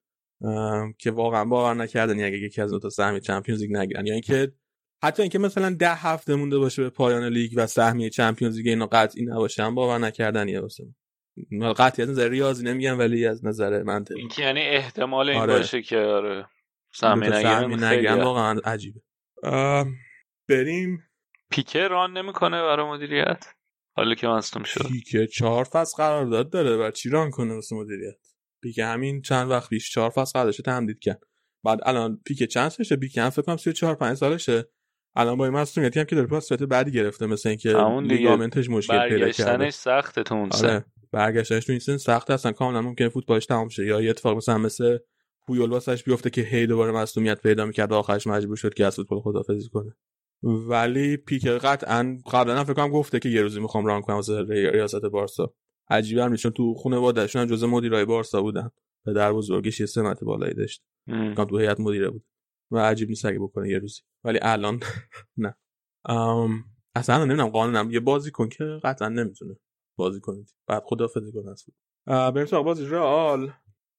که 0.98 1.10
واقعا 1.10 1.44
باور 1.44 1.74
نکردن 1.74 2.24
اگه 2.24 2.38
یکی 2.38 2.62
از 2.62 2.70
دو 2.70 2.78
تا 2.78 2.90
سهمی 2.90 3.20
چمپیونز 3.20 3.62
لیگ 3.62 3.76
نگیرن. 3.76 4.06
یا 4.06 4.12
اینکه 4.12 4.52
حتی 5.02 5.22
اینکه 5.22 5.38
مثلا 5.38 5.70
ده 5.70 5.94
هفته 5.94 6.34
مونده 6.34 6.58
باشه 6.58 6.82
به 6.82 6.90
پایان 6.90 7.24
لیگ 7.24 7.52
و 7.56 7.66
سهمیه 7.66 8.10
چمپیونز 8.10 8.56
لیگ 8.56 8.68
اینا 8.68 8.86
قطعی 8.86 9.24
نباشه 9.24 9.62
هم 9.62 9.74
باور 9.74 9.98
نکردن 9.98 10.48
یه 10.48 10.60
واسه. 10.60 10.84
قطعی 11.76 12.02
از 12.02 12.10
نظر 12.10 12.28
ریاضی 12.28 12.64
نمیگم 12.64 12.98
ولی 12.98 13.26
از 13.26 13.44
نظر 13.44 13.82
منطقی 13.82 14.28
یعنی 14.38 14.60
احتمال 14.60 15.28
این 15.28 15.40
آره. 15.40 15.52
باشه 15.52 15.82
که 15.82 15.98
آره 15.98 16.46
سهمی 16.92 17.26
نگیرن 17.76 18.20
واقعا 18.20 18.60
عجیبه. 18.64 19.00
بریم. 20.48 21.02
پیکه 21.50 21.88
ران 21.88 22.18
نمی‌کنه 22.18 22.62
برای 22.62 22.86
مدیریت؟ 22.86 23.44
حالا 23.96 24.14
که 24.14 24.28
مصدوم 24.28 24.62
شد. 24.62 24.86
پیکه 24.86 25.26
چهار 25.26 25.64
فصل 25.64 25.96
قرارداد 25.96 26.50
داره 26.50 26.76
و 26.76 26.90
چی 26.90 27.10
ران 27.10 27.30
کنه 27.30 27.54
واسه 27.54 27.76
مدیریت؟ 27.76 28.16
پیکه 28.62 28.84
همین 28.84 29.22
چند 29.22 29.50
وقت 29.50 29.70
پیش 29.70 29.92
چهار 29.92 30.10
فصل 30.10 30.32
قراردادش 30.32 30.56
تمدید 30.56 30.98
کرد. 30.98 31.20
بعد 31.64 31.78
الان 31.82 32.20
پیکه 32.26 32.46
چند 32.46 32.68
سالشه؟ 32.68 32.96
پیکه 32.96 33.22
هم 33.22 33.30
فکر 33.30 33.42
کنم 33.42 33.56
34 33.56 33.94
5 33.94 34.16
سالشه. 34.16 34.64
الان 35.16 35.36
با 35.36 35.44
این 35.44 35.54
مصونیتی 35.54 36.00
هم 36.00 36.06
که 36.06 36.16
داره 36.16 36.26
پاس 36.26 36.52
بعدی 36.52 36.90
گرفته 36.90 37.26
مثل 37.26 37.48
اینکه 37.48 37.74
لیگامنتش 38.02 38.70
مشکل 38.70 39.08
پیدا 39.08 39.30
کرده. 39.30 39.70
سخته 39.70 40.22
تو 40.22 40.34
اون 40.34 40.48
آره. 40.52 40.84
برگشتنش 41.12 41.64
تو 41.64 41.72
این 41.72 41.78
سن 41.78 41.96
سخت 41.96 42.30
هستن 42.30 42.52
کاملا 42.52 42.82
ممکنه 42.82 43.08
فوتبالش 43.08 43.46
تمام 43.46 43.68
شه. 43.68 43.86
یا 43.86 44.00
یه 44.00 44.10
اتفاق 44.10 44.36
مثلا 44.36 44.58
مثل 44.58 44.98
پویول 45.46 45.70
واسش 45.70 46.02
بیفته 46.02 46.30
که 46.30 46.42
هی 46.42 46.66
دوباره 46.66 46.92
مصونیت 46.92 47.40
پیدا 47.40 47.66
می‌کرد 47.66 47.92
آخرش 47.92 48.26
مجبور 48.26 48.56
شد 48.56 48.74
که 48.74 48.86
از 48.86 48.96
فوتبال 48.96 49.20
خدافظی 49.20 49.68
کنه. 49.68 49.96
ولی 50.42 51.16
پیکر 51.16 51.58
قطعا 51.58 52.18
قبلا 52.32 52.64
فکر 52.64 52.74
کنم 52.74 52.88
گفته 52.90 53.18
که 53.18 53.28
یه 53.28 53.42
روزی 53.42 53.60
می‌خوام 53.60 53.86
ران 53.86 54.00
کنم 54.00 54.16
واسه 54.16 54.42
ریاست 54.48 55.04
بارسا. 55.04 55.54
عجیبه 55.90 56.24
هم 56.24 56.36
چون 56.36 56.52
تو 56.52 56.74
خانواده‌شون 56.74 57.42
هم 57.42 57.48
جزء 57.48 57.66
مدیرای 57.66 58.04
بارسا 58.04 58.42
بودن. 58.42 58.70
پدر 59.06 59.32
بزرگش 59.32 59.80
یه 59.80 59.86
سمت 59.86 60.24
بالایی 60.24 60.54
داشت. 60.54 60.84
کام 61.08 61.44
تو 61.44 61.58
هیئت 61.58 61.80
مدیره 61.80 62.10
بود. 62.10 62.24
و 62.70 62.78
عجیب 62.78 63.08
نیست 63.08 63.24
اگه 63.24 63.38
بکنه 63.38 63.68
یه 63.68 63.78
روزی. 63.78 64.00
ولی 64.24 64.38
الان 64.42 64.80
نه. 65.36 65.56
ام 66.04 66.64
اصلا 66.94 67.24
نمی‌دونم 67.24 67.48
قانونم 67.48 67.90
یه 67.90 68.00
بازی 68.00 68.30
کن 68.30 68.48
که 68.48 68.64
قطعا 68.84 69.08
نمی‌تونه 69.08 69.56
بازی 69.98 70.20
کنید 70.20 70.54
بعد 70.66 70.82
خدافظی 70.86 71.32
کنه 71.32 71.50
از 71.50 71.64
بریم 72.06 72.46
تو 72.46 72.62
بازی 72.62 72.86
رئال. 72.86 73.52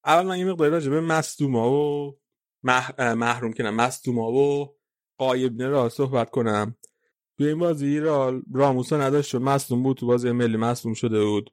اول 0.06 0.26
من 0.26 0.40
یه 0.40 0.46
مقدار 0.46 0.70
راجع 0.70 0.92
به 0.92 1.02
مصدوما 1.02 1.72
و 1.72 2.18
مح... 2.64 3.14
محروم 3.14 3.54
کنم 3.54 3.76
مصدوما 3.76 4.32
و 4.32 4.76
غایبا 5.22 5.62
رو 5.62 5.90
صحبت 5.90 6.30
کنم. 6.30 6.76
توی 7.38 7.48
این 7.48 7.60
بازی 7.60 8.00
رئال 8.00 8.42
راموسا 8.54 8.98
نداشت 8.98 9.30
شد 9.30 9.42
مصدوم 9.42 9.84
بود 9.84 9.98
تو 9.98 10.08
بازی 10.08 10.32
ملی 10.32 10.58
مصدوم 10.58 10.94
شده 10.94 11.26
بود. 11.26 11.50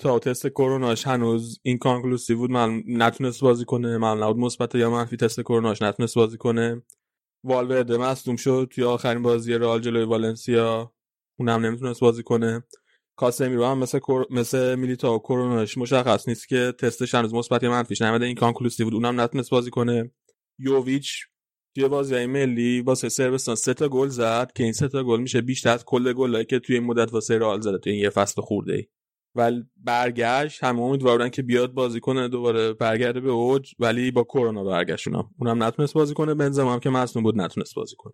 تا 0.00 0.18
تست 0.18 0.46
کروناش 0.46 1.06
هنوز 1.06 1.60
inconclusive 1.62 2.38
بود 2.38 2.50
من 2.50 2.82
نتونست 2.86 3.40
بازی 3.40 3.64
کنه 3.64 3.98
من 3.98 4.18
نبود 4.18 4.36
مثبت 4.36 4.74
یا 4.74 4.90
منفی 4.90 5.16
تست 5.16 5.40
کروناش 5.40 5.82
نتونست 5.82 6.14
بازی 6.14 6.36
کنه. 6.36 6.82
والورده 7.44 7.96
مصدوم 7.96 8.36
شد 8.36 8.68
توی 8.70 8.84
آخرین 8.84 9.22
بازی 9.22 9.54
رئال 9.54 9.80
جلوی 9.80 10.04
والنسیا 10.04 10.92
اونم 11.38 11.66
نمی‌تونست 11.66 12.00
بازی 12.00 12.22
کنه. 12.22 12.64
کاسمیرو 13.16 13.64
هم 13.64 13.78
مثل. 13.78 14.00
مثل 14.30 14.74
میلیتا 14.74 15.14
و 15.14 15.18
کروناش 15.18 15.78
مشخص 15.78 16.28
نیست 16.28 16.48
که 16.48 16.74
تستش 16.78 17.14
هنوز 17.14 17.34
مثبت 17.34 17.62
یا 17.62 17.70
منفیش 17.70 18.02
نمیده 18.02 18.26
inconclusive 18.26 18.86
بود 18.86 18.94
اونم 18.94 19.20
نتونست 19.20 19.50
بازی 19.50 19.70
کنه. 19.70 20.10
یوویچ 20.58 21.26
توی 21.74 21.88
بازی 21.88 22.26
ملی 22.26 22.80
واسه 22.80 23.08
سربستان 23.08 23.54
سه 23.54 23.74
تا 23.74 23.88
گل 23.88 24.08
زد 24.08 24.52
که 24.54 24.64
این 24.64 24.72
سه 24.72 24.88
تا 24.88 25.04
گل 25.04 25.20
میشه 25.20 25.40
بیشتر 25.40 25.70
از 25.70 25.84
کل 25.84 26.12
گلایی 26.12 26.44
که 26.44 26.58
توی 26.58 26.76
این 26.76 26.84
مدت 26.84 27.12
واسه 27.12 27.38
رئال 27.38 27.60
زده 27.60 27.78
توی 27.78 27.92
این 27.92 28.02
یه 28.02 28.10
فصل 28.10 28.42
خورده 28.42 28.74
ای 28.74 28.84
ولی 29.34 29.64
برگشت 29.76 30.64
همه 30.64 30.80
امیدوار 30.80 31.16
بودن 31.16 31.30
که 31.30 31.42
بیاد 31.42 31.72
بازی 31.72 32.00
کنه 32.00 32.28
دوباره 32.28 32.72
برگرده 32.72 33.20
به 33.20 33.30
اوج 33.30 33.74
ولی 33.78 34.10
با 34.10 34.24
کرونا 34.24 34.64
برگشتونم 34.64 35.30
اونم 35.38 35.62
نتونست 35.62 35.94
بازی 35.94 36.14
کنه 36.14 36.34
بنزما 36.34 36.72
هم 36.72 36.80
که 36.80 36.90
مصدوم 36.90 37.22
بود 37.22 37.40
نتونست 37.40 37.74
بازی 37.74 37.96
کنه. 37.96 38.12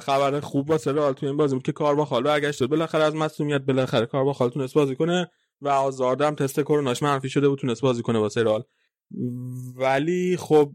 خبر 0.00 0.40
خوب 0.40 0.70
واسه 0.70 0.92
رئال 0.92 1.12
تو 1.12 1.26
این 1.26 1.36
بازی 1.36 1.54
بود 1.54 1.64
که 1.64 1.72
کارواخال 1.72 2.22
برگشت. 2.22 2.58
شد 2.58 2.66
بالاخره 2.66 3.04
از 3.04 3.14
مصونیت 3.14 3.60
بالاخره 3.60 4.06
کارواخال 4.06 4.50
تونست 4.50 4.74
بازی 4.74 4.96
کنه 4.96 5.30
و 5.60 5.68
آزاردم 5.68 6.34
تست 6.34 6.60
کروناش 6.60 7.02
منفی 7.02 7.28
شده 7.28 7.48
بود 7.48 7.58
تونست 7.58 7.82
بازی 7.82 8.02
کنه 8.02 8.18
واسه 8.18 8.42
رئال. 8.42 8.62
ولی 9.76 10.36
خب 10.36 10.72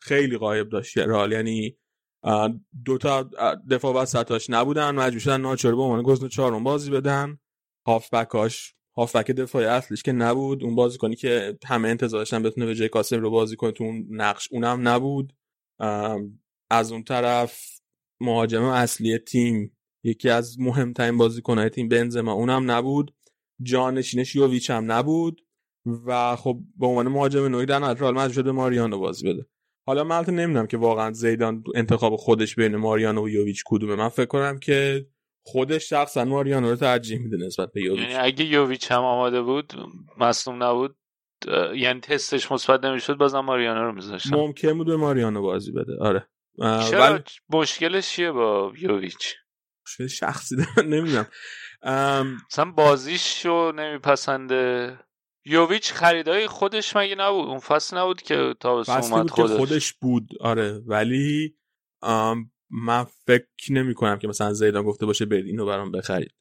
خیلی 0.00 0.38
قایب 0.38 0.68
داشت 0.68 0.98
رئال 0.98 1.32
یعنی 1.32 1.76
دو 2.84 2.98
تا 2.98 3.30
دفاع 3.70 3.94
وسطاش 3.94 4.50
نبودن 4.50 4.90
مجبور 4.90 5.20
شدن 5.20 5.40
ناچار 5.40 5.76
به 5.76 5.82
عنوان 5.82 6.02
گزینه 6.02 6.28
چهارم 6.28 6.64
بازی 6.64 6.90
بدن. 6.90 7.38
هافبکاش 7.86 8.74
هافبک 8.96 9.30
دفاعی 9.30 9.66
اصلیش 9.66 10.02
که 10.02 10.12
نبود. 10.12 10.64
اون 10.64 10.74
بازی 10.74 10.98
کنی 10.98 11.16
که 11.16 11.58
همه 11.66 11.88
انتظار 11.88 12.20
داشتن 12.20 12.42
بتونه 12.42 12.66
به 12.66 12.74
جای 12.74 12.88
کاسم 12.88 13.20
رو 13.20 13.30
بازی 13.30 13.56
کنه 13.56 13.72
تو 13.72 13.84
اون 13.84 14.06
نقش 14.10 14.48
اونم 14.52 14.88
نبود. 14.88 15.32
از 16.70 16.92
اون 16.92 17.02
طرف 17.02 17.80
مهاجم 18.20 18.62
اصلی 18.62 19.18
تیم 19.18 19.76
یکی 20.04 20.28
از 20.28 20.60
مهمترین 20.60 21.16
بازیکنهای 21.16 21.68
تیم 21.68 21.88
بنزما 21.88 22.32
اونم 22.32 22.70
نبود. 22.70 23.14
جانشینش 23.62 24.36
یوویچ 24.36 24.70
هم 24.70 24.92
نبود. 24.92 25.40
و 26.06 26.36
خب 26.36 26.60
به 26.76 26.86
عنوان 26.86 27.08
مهاجم 27.08 27.44
نوعی 27.44 27.66
در 27.66 27.94
رئال 27.94 28.14
مجبور 28.14 28.32
شده 28.32 28.52
ماریانو 28.52 28.98
بازی 28.98 29.32
بده. 29.32 29.46
حالا 29.86 30.04
من 30.04 30.24
نمی‌دونم 30.28 30.66
که 30.66 30.76
واقعا 30.76 31.12
زیدان 31.12 31.64
انتخاب 31.74 32.16
خودش 32.16 32.54
بین 32.54 32.76
ماریانو 32.76 33.24
و 33.24 33.28
یوویچ 33.28 33.62
کدومه. 33.66 33.94
من 33.94 34.08
فکر 34.08 34.26
کنم 34.26 34.58
که 34.58 35.06
خودش 35.42 35.88
شخصا 35.90 36.24
ماریانو 36.24 36.70
رو 36.70 36.76
ترجیح 36.76 37.18
میده 37.18 37.36
نسبت 37.46 37.72
به 37.72 37.82
یوویچ. 37.82 38.00
یعنی 38.00 38.14
اگه 38.14 38.44
یوویچ 38.44 38.92
هم 38.92 39.02
آماده 39.02 39.42
بود 39.42 39.72
مصوم 40.18 40.62
نبود 40.62 40.96
یعنی 41.74 42.00
تستش 42.00 42.52
مثبت 42.52 42.84
نمی‌شد 42.84 43.14
بازم 43.14 43.40
ماریانو 43.40 43.82
رو 43.82 43.92
میذاشتم 43.92 44.36
ممکن 44.36 44.78
بود 44.78 44.86
به 44.86 44.96
ماریانو 44.96 45.42
بازی 45.42 45.72
بده. 45.72 45.92
آره. 46.00 46.26
چرا؟ 46.58 47.00
ولی... 47.00 47.22
مشکلش 47.48 48.10
چیه 48.10 48.32
با 48.32 48.72
یوویچ؟ 48.78 49.34
مشکل 49.86 50.06
شخصی 50.06 50.56
داره 50.56 50.88
نمی‌دونم. 50.88 51.26
مثلا 52.46 52.70
بازیشو 52.76 53.72
نمیپسنده. 53.72 54.98
یوویچ 55.44 55.92
خریدای 55.92 56.46
خودش 56.46 56.96
مگه 56.96 57.14
نبود؟ 57.14 57.48
اون 57.48 57.58
فصل 57.58 57.96
نبود 57.96 58.22
که 58.22 58.54
تا 58.60 58.72
اومد 58.72 59.30
خودش. 59.30 59.56
خودش 59.56 59.92
بود. 59.92 60.28
آره. 60.40 60.82
ولی 60.86 61.56
من 62.70 63.04
فکر 63.26 63.72
نمی 63.72 63.94
کنم 63.94 64.18
که 64.18 64.28
مثلا 64.28 64.52
زیدان 64.52 64.82
گفته 64.82 65.06
باشه 65.06 65.24
برید 65.24 65.46
اینو 65.46 65.66
برام 65.66 65.92
بخرید. 65.92 66.34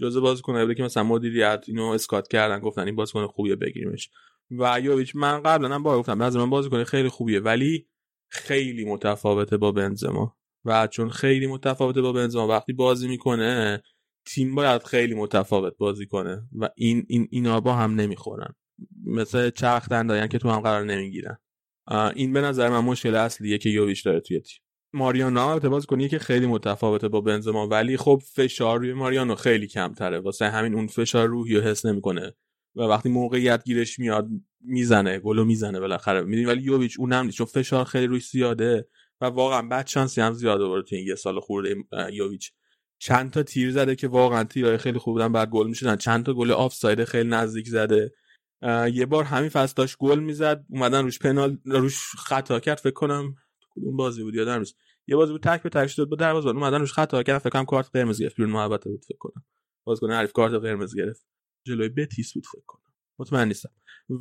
جزء 0.00 0.20
بازیکن 0.20 0.62
بوده 0.62 0.74
که 0.74 0.82
مثلا 0.82 1.02
مدیریت 1.02 1.64
اینو 1.66 1.84
اسکات 1.84 2.28
کردن 2.28 2.60
گفتن 2.60 2.86
این 2.86 2.96
بازیکن 2.96 3.26
خوبیه 3.26 3.56
بگیریمش. 3.56 4.10
و 4.50 4.80
یوویچ 4.80 5.16
من 5.16 5.42
قبلا 5.42 5.74
هم 5.74 5.82
با 5.82 5.98
گفتم 5.98 6.20
از 6.20 6.36
من 6.36 6.50
بازیکن 6.50 6.84
خیلی 6.84 7.08
خوبیه 7.08 7.40
ولی 7.40 7.88
خیلی 8.30 8.84
متفاوته 8.84 9.56
با 9.56 9.72
بنزما. 9.72 10.36
و 10.64 10.86
چون 10.86 11.10
خیلی 11.10 11.46
متفاوته 11.46 12.02
با 12.02 12.12
بنزما 12.12 12.46
وقتی 12.46 12.72
بازی 12.72 13.08
می‌کنه 13.08 13.82
تیم 14.34 14.54
باید 14.54 14.82
خیلی 14.82 15.14
متفاوت 15.14 15.76
بازی 15.78 16.06
کنه 16.06 16.48
و 16.52 16.68
این 16.76 17.06
این 17.08 17.28
اینا 17.30 17.60
با 17.60 17.74
هم 17.74 17.94
نمی‌خورن. 17.94 18.54
مثل 19.06 19.50
چرخ 19.50 19.88
دندایان 19.88 20.28
که 20.28 20.38
تو 20.38 20.50
هم 20.50 20.60
قرار 20.60 20.84
نمی‌گیرن. 20.84 21.38
این 22.14 22.32
به 22.32 22.40
نظر 22.40 22.68
من 22.68 22.80
مشکل 22.80 23.14
اصلیه 23.14 23.58
که 23.58 23.68
یوویچ 23.68 24.04
داره 24.04 24.20
توی 24.20 24.40
تیم. 24.40 24.58
ماریانو 24.92 25.46
البته 25.46 25.68
باز 25.68 25.86
کنی 25.86 26.08
که 26.08 26.18
خیلی 26.18 26.46
متفاوته 26.46 27.08
با 27.08 27.20
بنزما 27.20 27.68
ولی 27.68 27.96
خب 27.96 28.22
فشار 28.34 28.78
روی 28.78 28.92
ماریانو 28.92 29.34
خیلی 29.34 29.66
کمتره. 29.66 30.20
واسه 30.20 30.50
همین 30.50 30.74
اون 30.74 30.86
فشار 30.86 31.28
روحی 31.28 31.56
رو 31.56 31.62
حس 31.62 31.86
نمی‌کنه 31.86 32.34
و 32.76 32.82
وقتی 32.82 33.08
موقعیت 33.08 33.64
گیرش 33.64 33.98
میاد 33.98 34.28
می‌زنه 34.60 35.18
گلو 35.18 35.44
می‌زنه 35.44 35.80
بالاخره. 35.80 36.20
می‌دونی؟ 36.20 36.44
ولی 36.44 36.62
یوویچ 36.62 37.00
اونم 37.00 37.24
نیست 37.24 37.36
چون 37.36 37.46
فشار 37.46 37.84
خیلی 37.84 38.06
روش 38.06 38.28
زیاده 38.30 38.88
و 39.20 39.24
واقعا 39.24 39.62
بعد 39.62 39.86
شانسی 39.86 40.20
هم 40.20 40.32
زیاده 40.32 40.66
برده 40.66 40.88
تو 40.88 40.96
این 40.96 41.06
یه 41.06 41.14
سال 41.14 41.40
خورده 41.40 41.76
یوویچ. 42.12 42.52
چند 43.02 43.30
تا 43.30 43.42
تیر 43.42 43.70
زده 43.70 43.96
که 43.96 44.08
واقعا 44.08 44.44
تیرای 44.44 44.78
خیلی 44.78 44.98
خوب 44.98 45.14
بودن 45.14 45.32
بعد 45.32 45.50
گل 45.50 45.66
می‌شدن. 45.68 45.96
چند 45.96 46.26
تا 46.26 46.34
گل 46.34 46.50
آفساید 46.50 47.04
خیلی 47.04 47.28
نزدیک 47.28 47.68
زده. 47.68 48.12
یه 48.92 49.06
بار 49.06 49.24
همین 49.24 49.48
فصل 49.48 49.74
داشت 49.76 49.96
گل 49.98 50.18
می‌زد 50.18 50.64
اومدن 50.68 51.04
روش 51.04 51.18
پنال 51.18 51.58
روش 51.64 52.16
خطا 52.18 52.60
کرد 52.60 52.78
فکر 52.78 52.90
کنم 52.92 53.34
کدوم 53.70 53.96
بازی 53.96 54.22
بود 54.22 54.34
یادم 54.34 54.58
نیست. 54.58 54.76
یه 55.06 55.16
بازی 55.16 55.32
بود 55.32 55.42
تک 55.42 55.62
به 55.62 55.68
تک 55.68 55.86
شد 55.86 56.04
با 56.04 56.16
دروازه 56.16 56.48
اومدن 56.48 56.80
روش 56.80 56.92
خطا 56.92 57.22
کرد 57.22 57.38
فکر 57.38 57.50
کنم 57.50 57.64
کارت 57.64 57.90
قرمز 57.92 58.20
گرفت 58.22 58.36
بیرون 58.36 58.52
محبت 58.52 58.84
بود 58.84 59.04
فکر 59.04 59.18
کنم. 59.18 59.44
بازیکن 59.84 60.12
حریف 60.12 60.32
کارت 60.32 60.52
قرمز 60.52 60.96
گرفت. 60.96 61.26
جلوی 61.66 61.88
بتیس 61.88 62.32
بود 62.32 62.46
فکر 62.46 62.62
کنم. 62.66 62.92
مطمئن 63.18 63.48
نیستم. 63.48 63.70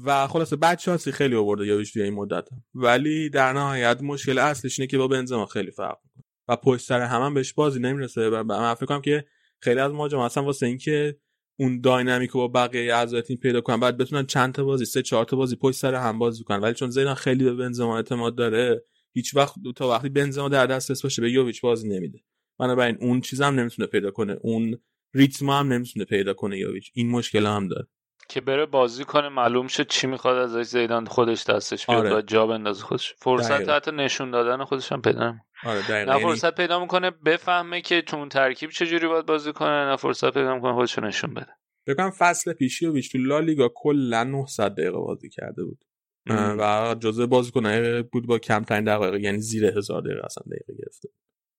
و 0.03 0.27
خلاصه 0.27 0.55
بعد 0.55 0.79
شانسی 0.79 1.11
خیلی 1.11 1.35
آورده 1.35 1.67
یادش 1.67 1.91
توی 1.91 2.01
این 2.01 2.13
مدت. 2.13 2.49
ولی 2.73 3.29
در 3.29 3.53
نهایت 3.53 4.01
مشکل 4.01 4.37
اصلش 4.37 4.79
اینه 4.79 4.87
که 4.87 4.97
با 4.97 5.07
بنزما 5.07 5.45
خیلی 5.45 5.71
فرق 5.71 5.97
می‌کنه. 6.03 6.23
و 6.49 6.55
پشت 6.55 6.85
سر 6.85 7.01
هم, 7.01 7.21
هم 7.21 7.33
بهش 7.33 7.53
بازی 7.53 7.79
نمی‌رسه. 7.79 8.29
و 8.29 8.43
من 8.43 8.73
فکر 8.73 8.85
کنم 8.85 9.01
که 9.01 9.25
خیلی 9.59 9.79
از 9.79 9.91
مهاجما 9.91 10.25
اصلا 10.25 10.43
واسه 10.43 10.65
اینکه 10.65 11.17
اون 11.59 11.81
داینامیکو 11.81 12.39
با 12.39 12.47
بقیه 12.47 12.95
اعضای 12.95 13.21
تیم 13.21 13.37
پیدا 13.37 13.61
کنن 13.61 13.79
بعد 13.79 13.97
بتونن 13.97 14.25
چند 14.25 14.53
تا 14.53 14.63
بازی 14.63 14.85
سه 14.85 15.01
چهار 15.01 15.25
تا 15.25 15.37
بازی 15.37 15.55
پشت 15.55 15.77
سر 15.77 15.95
هم 15.95 16.19
بازی 16.19 16.43
کنن. 16.43 16.59
ولی 16.59 16.73
چون 16.73 16.89
زیدان 16.89 17.15
خیلی 17.15 17.43
به 17.43 17.53
بنزما 17.53 17.95
اعتماد 17.95 18.35
داره 18.35 18.83
هیچ 19.13 19.35
وقت 19.35 19.53
تا 19.75 19.89
وقتی 19.89 20.09
بنزما 20.09 20.49
در 20.49 20.65
دسترس 20.65 21.01
باشه 21.01 21.21
به 21.21 21.31
یوویچ 21.31 21.61
بازی 21.61 21.89
نمیده. 21.89 22.19
بنابراین 22.59 22.97
اون 23.01 23.21
چیز 23.21 23.41
هم 23.41 23.59
نمی‌تونه 23.59 23.87
پیدا 23.87 24.11
کنه. 24.11 24.37
اون 24.41 24.77
ریتم 25.13 25.49
هم 25.49 25.73
نمی‌تونه 25.73 26.05
پیدا 26.05 26.33
کنه 26.33 26.57
یوویچ. 26.57 26.91
این 26.93 27.09
مشکل 27.09 27.45
هم 27.45 27.67
داره. 27.67 27.87
که 28.29 28.41
بره 28.41 28.65
بازی 28.65 29.03
کنه 29.03 29.29
معلوم 29.29 29.67
شه 29.67 29.85
چی 29.85 30.07
می‌خواد 30.07 30.37
ازش 30.37 30.63
زیدان 30.63 31.05
خودش 31.05 31.43
دستش 31.43 31.85
بیاد 31.85 32.05
آره. 32.05 32.15
و 32.15 32.21
جا 32.21 32.47
بندازه 32.47 32.83
خودش. 32.83 33.13
فرصت 33.17 33.69
حتی 33.69 33.91
نشون 33.91 34.31
دادن 34.31 34.63
خودش 34.63 34.91
هم 34.91 35.01
پیدا 35.01 35.35
آره 35.63 36.05
نه 36.05 36.19
فرصت 36.19 36.55
پیدا 36.55 36.79
می‌کنه 36.79 37.11
بفهمه 37.11 37.81
که 37.81 38.01
تو 38.01 38.17
اون 38.17 38.29
ترکیب 38.29 38.69
چجوری 38.69 39.07
باید 39.07 39.25
بازی 39.25 39.53
کنه 39.53 39.85
نه 39.89 39.95
فرصت 39.95 40.33
پیدا 40.33 40.55
می‌کنه 40.55 40.73
خودش 40.73 40.99
نشون 40.99 41.33
بده. 41.33 41.51
بگم 41.87 42.09
فصل 42.09 42.53
پیشی 42.53 42.85
و 42.85 43.01
تو 43.01 43.17
لالیگا 43.17 43.71
کلا 43.75 44.23
900 44.23 44.71
دقیقه 44.71 44.97
بازی 44.97 45.29
کرده 45.29 45.63
بود. 45.63 45.83
و 46.29 46.95
جزء 46.99 47.25
بازیکنای 47.25 48.03
بود 48.03 48.27
با 48.27 48.39
کمترین 48.39 48.83
دقایق 48.83 49.15
یعنی 49.15 49.39
زیر 49.39 49.65
هزار 49.65 50.01
دقیقه 50.01 50.25
اصلا 50.25 50.43
دقیقه 50.51 50.73
گرفته 50.83 51.09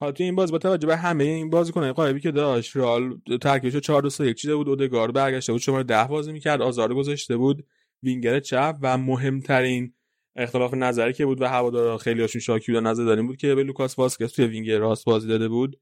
حالا 0.00 0.12
تو 0.12 0.24
این 0.24 0.34
بازی 0.34 0.52
با 0.52 0.58
توجه 0.58 0.86
به 0.86 0.96
همه 0.96 1.24
این 1.24 1.50
بازیکنای 1.50 1.92
غایبی 1.92 2.20
که 2.20 2.30
داشت 2.30 2.76
رئال 2.76 3.20
ترکیبش 3.42 3.76
4 3.76 4.02
2 4.02 4.10
3 4.10 4.26
1 4.26 4.36
چیده 4.36 4.56
بود 4.56 4.68
اودگارد 4.68 5.10
برگشته 5.10 5.52
بود 5.52 5.60
شماره 5.60 5.84
10 5.84 6.08
بازی 6.08 6.32
می‌کرد 6.32 6.62
آزارد 6.62 6.94
گذاشته 6.94 7.36
بود 7.36 7.66
وینگر 8.02 8.40
چپ 8.40 8.76
و 8.82 8.98
مهمترین 8.98 9.94
اختلاف 10.40 10.74
نظری 10.74 11.12
که 11.12 11.26
بود 11.26 11.42
و 11.42 11.46
هوادارا 11.46 11.98
خیلی 11.98 12.20
هاشون 12.20 12.40
شاکی 12.40 12.72
بودن 12.72 12.86
نظرداریم 12.86 13.26
بود 13.26 13.36
که 13.36 13.54
به 13.54 13.62
لوکاس 13.62 13.98
واسکس 13.98 14.32
توی 14.32 14.46
وینگر 14.46 14.78
راست 14.78 15.04
بازی 15.04 15.28
داده 15.28 15.48
بود. 15.48 15.80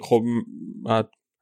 خب 0.00 0.24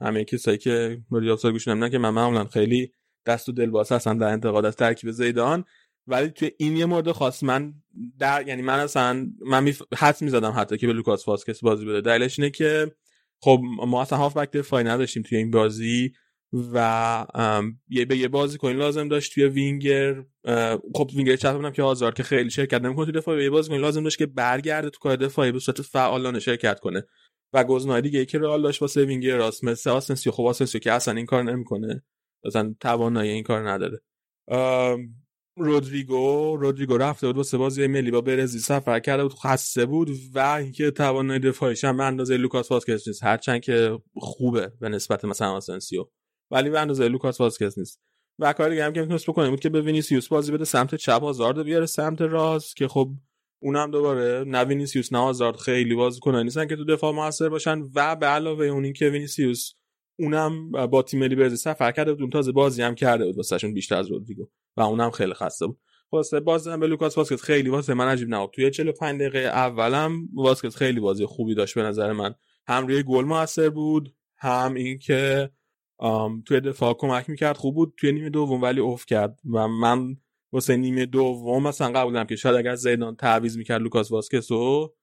همه 0.00 0.24
کسایی 0.24 0.58
که 0.58 1.00
مدیر 1.10 1.34
گوش 1.34 1.68
نمیدن 1.68 1.88
که 1.88 1.98
من 1.98 2.10
معمولا 2.10 2.44
خیلی 2.44 2.92
دست 3.26 3.48
و 3.48 3.52
دل 3.52 3.70
باز 3.70 3.92
هستم 3.92 4.18
در 4.18 4.28
انتقاد 4.28 4.64
از 4.64 4.76
ترکیب 4.76 5.10
زیدان 5.10 5.64
ولی 6.06 6.28
توی 6.28 6.50
این 6.58 6.76
یه 6.76 6.86
مورد 6.86 7.12
خاص 7.12 7.42
من 7.42 7.74
در 8.18 8.48
یعنی 8.48 8.62
من 8.62 8.78
اصلا 8.78 9.26
من 9.46 9.64
می 9.64 9.74
حدس 9.96 10.22
می‌زدم 10.22 10.54
حتی 10.56 10.78
که 10.78 10.86
به 10.86 10.92
لوکاس 10.92 11.28
واسکس 11.28 11.60
بازی 11.60 11.84
بده. 11.84 12.00
دلیلش 12.00 12.38
اینه 12.38 12.50
که 12.50 12.92
خب 13.40 13.60
ما 13.86 14.02
اصلا 14.02 14.18
هافبک 14.18 14.50
دفاعی 14.50 14.84
نداشتیم 14.84 15.22
توی 15.22 15.38
این 15.38 15.50
بازی. 15.50 16.12
و 16.52 17.26
یه 17.88 18.04
به 18.04 18.16
یه 18.16 18.28
بازیکنی 18.28 18.74
لازم 18.74 19.08
داشت 19.08 19.34
توی 19.34 19.44
وینگر 19.44 20.24
خب 20.94 21.10
وینگر 21.14 21.36
چپ 21.36 21.52
بودم 21.52 21.70
که 21.70 21.82
آزارد 21.82 22.14
که 22.14 22.22
خیلی 22.22 22.50
شرکت 22.50 22.82
نمی‌کنه 22.82 23.06
توی 23.06 23.14
دفاع 23.14 23.42
یه 23.42 23.50
بازیکنی 23.50 23.78
لازم 23.78 24.02
داشت 24.02 24.18
که 24.18 24.26
برگرده 24.26 24.90
تو 24.90 24.98
کار 24.98 25.16
دفاعی 25.16 25.52
به 25.52 25.58
صورت 25.58 25.82
فعالانه 25.82 26.40
شرکت 26.40 26.80
کنه. 26.80 27.06
و 27.52 27.64
گزینه‌های 27.64 28.02
دیگه 28.02 28.18
ای 28.18 28.26
که 28.26 28.38
رئال 28.38 28.62
داشت 28.62 28.82
واسه 28.82 29.04
وینگر 29.04 29.36
راست 29.36 29.64
مثل 29.64 29.90
آسنسیو 29.90 30.32
خب 30.32 30.42
آسنسیو 30.44 30.80
که 30.80 30.92
اصلا 30.92 31.14
این 31.14 31.26
کار 31.26 31.42
نمی‌کنه. 31.42 32.02
اصلا 32.44 32.74
توانایی 32.80 33.30
این 33.30 33.42
کار 33.42 33.70
نداره. 33.70 34.00
رودریگو 35.56 36.56
رودریگو 36.56 36.96
رفته 36.96 37.26
بود 37.26 37.36
واسه 37.36 37.58
بازی 37.58 37.86
ملی 37.86 38.10
با 38.10 38.20
برزیل 38.20 38.60
سفر 38.60 39.00
کرده 39.00 39.22
بود 39.22 39.34
خسته 39.34 39.86
بود 39.86 40.08
و 40.34 40.38
اینکه 40.38 40.90
توانایی 40.90 41.40
دفاعیش 41.40 41.84
هم 41.84 41.96
به 41.96 42.04
اندازه 42.04 42.36
لوکاس 42.36 42.70
واسکس 42.70 43.08
نیست. 43.08 43.24
هرچند 43.24 43.60
که 43.60 43.98
خوبه 44.16 44.72
به 44.80 44.88
نسبت 44.88 45.24
مثلا 45.24 45.52
آسنسیو 45.52 46.04
ولی 46.52 46.70
به 46.70 46.80
اندازه 46.80 47.08
لوکاس 47.08 47.40
واسکس 47.40 47.78
نیست. 47.78 48.00
و 48.38 48.52
کاری 48.52 48.70
دیگه 48.70 48.84
هم 48.84 48.92
که 48.92 49.00
می‌تونست 49.00 49.26
بکنه 49.30 49.50
بود 49.50 49.60
که 49.60 49.68
به 49.68 49.80
وینیسیوس 49.80 50.28
بازی 50.28 50.52
بده 50.52 50.64
سمت 50.64 50.94
چپ 50.94 51.24
آزارد 51.24 51.62
بیاره 51.62 51.86
سمت 51.86 52.20
راست 52.20 52.76
که 52.76 52.88
خب 52.88 53.10
اونم 53.62 53.90
دوباره 53.90 54.44
نه 54.46 54.64
وینیسیوس 54.64 55.12
نه 55.12 55.18
آزارد 55.18 55.56
خیلی 55.56 55.94
بازیکنانی 55.94 56.44
نیستن 56.44 56.66
که 56.66 56.76
تو 56.76 56.84
دفاع 56.84 57.12
موثر 57.12 57.48
باشن 57.48 57.82
و 57.94 58.16
به 58.16 58.26
علاوه 58.26 58.66
اون 58.66 58.84
اینکه 58.84 59.08
وینیسیوس 59.08 59.72
اونم 60.18 60.70
با 60.70 61.02
تیم 61.02 61.20
ملی 61.20 61.36
برزیل 61.36 61.56
سفر 61.56 61.92
کرده 61.92 62.12
بود 62.12 62.20
اون 62.20 62.30
تازه 62.30 62.52
بازی 62.52 62.82
هم 62.82 62.94
کرده 62.94 63.26
بود 63.26 63.36
واسهشون 63.36 63.74
بیشتر 63.74 63.96
از 63.96 64.10
رودریگو 64.10 64.48
و 64.76 64.80
اونم 64.80 65.10
خیلی 65.10 65.34
خسته 65.34 65.66
بود. 65.66 65.78
باز 66.44 66.68
هم 66.68 66.80
به 66.80 66.86
لوکاس 66.86 67.18
واسکس 67.18 67.40
خیلی 67.40 67.68
واسه 67.68 67.94
من 67.94 68.08
عجیب 68.08 68.34
نبود. 68.34 68.50
توی 68.54 68.70
45 68.70 69.20
دقیقه 69.20 69.38
اولم 69.38 70.28
واسکس 70.34 70.74
خیلی 70.74 71.00
بازی 71.00 71.26
خوبی 71.26 71.54
داشت 71.54 71.74
به 71.74 71.82
نظر 71.82 72.12
من. 72.12 72.34
هم 72.66 72.86
روی 72.86 73.02
گل 73.02 73.24
موثر 73.24 73.70
بود 73.70 74.14
هم 74.36 74.74
اینکه 74.74 75.50
توی 76.46 76.60
دفاع 76.60 76.94
کمک 76.94 77.30
می‌کرد 77.30 77.56
خوب 77.56 77.74
بود. 77.74 77.94
توی 77.96 78.12
نیمه 78.12 78.30
دوم 78.30 78.62
ولی 78.62 78.80
افت 78.80 79.06
کرد. 79.06 79.40
و 79.52 79.68
من 79.68 80.16
واسه 80.52 80.76
نیمه 80.76 81.06
دوم 81.06 81.62
مثلا 81.62 82.00
قبولم 82.00 82.24
که 82.24 82.36
شاید 82.36 82.56
اگر 82.56 82.74
زیدان 82.74 83.16
تعویض 83.16 83.56
می‌کرد 83.56 83.82
لوکاس 83.82 84.10
واسکس 84.10 84.52
رو 84.52 84.96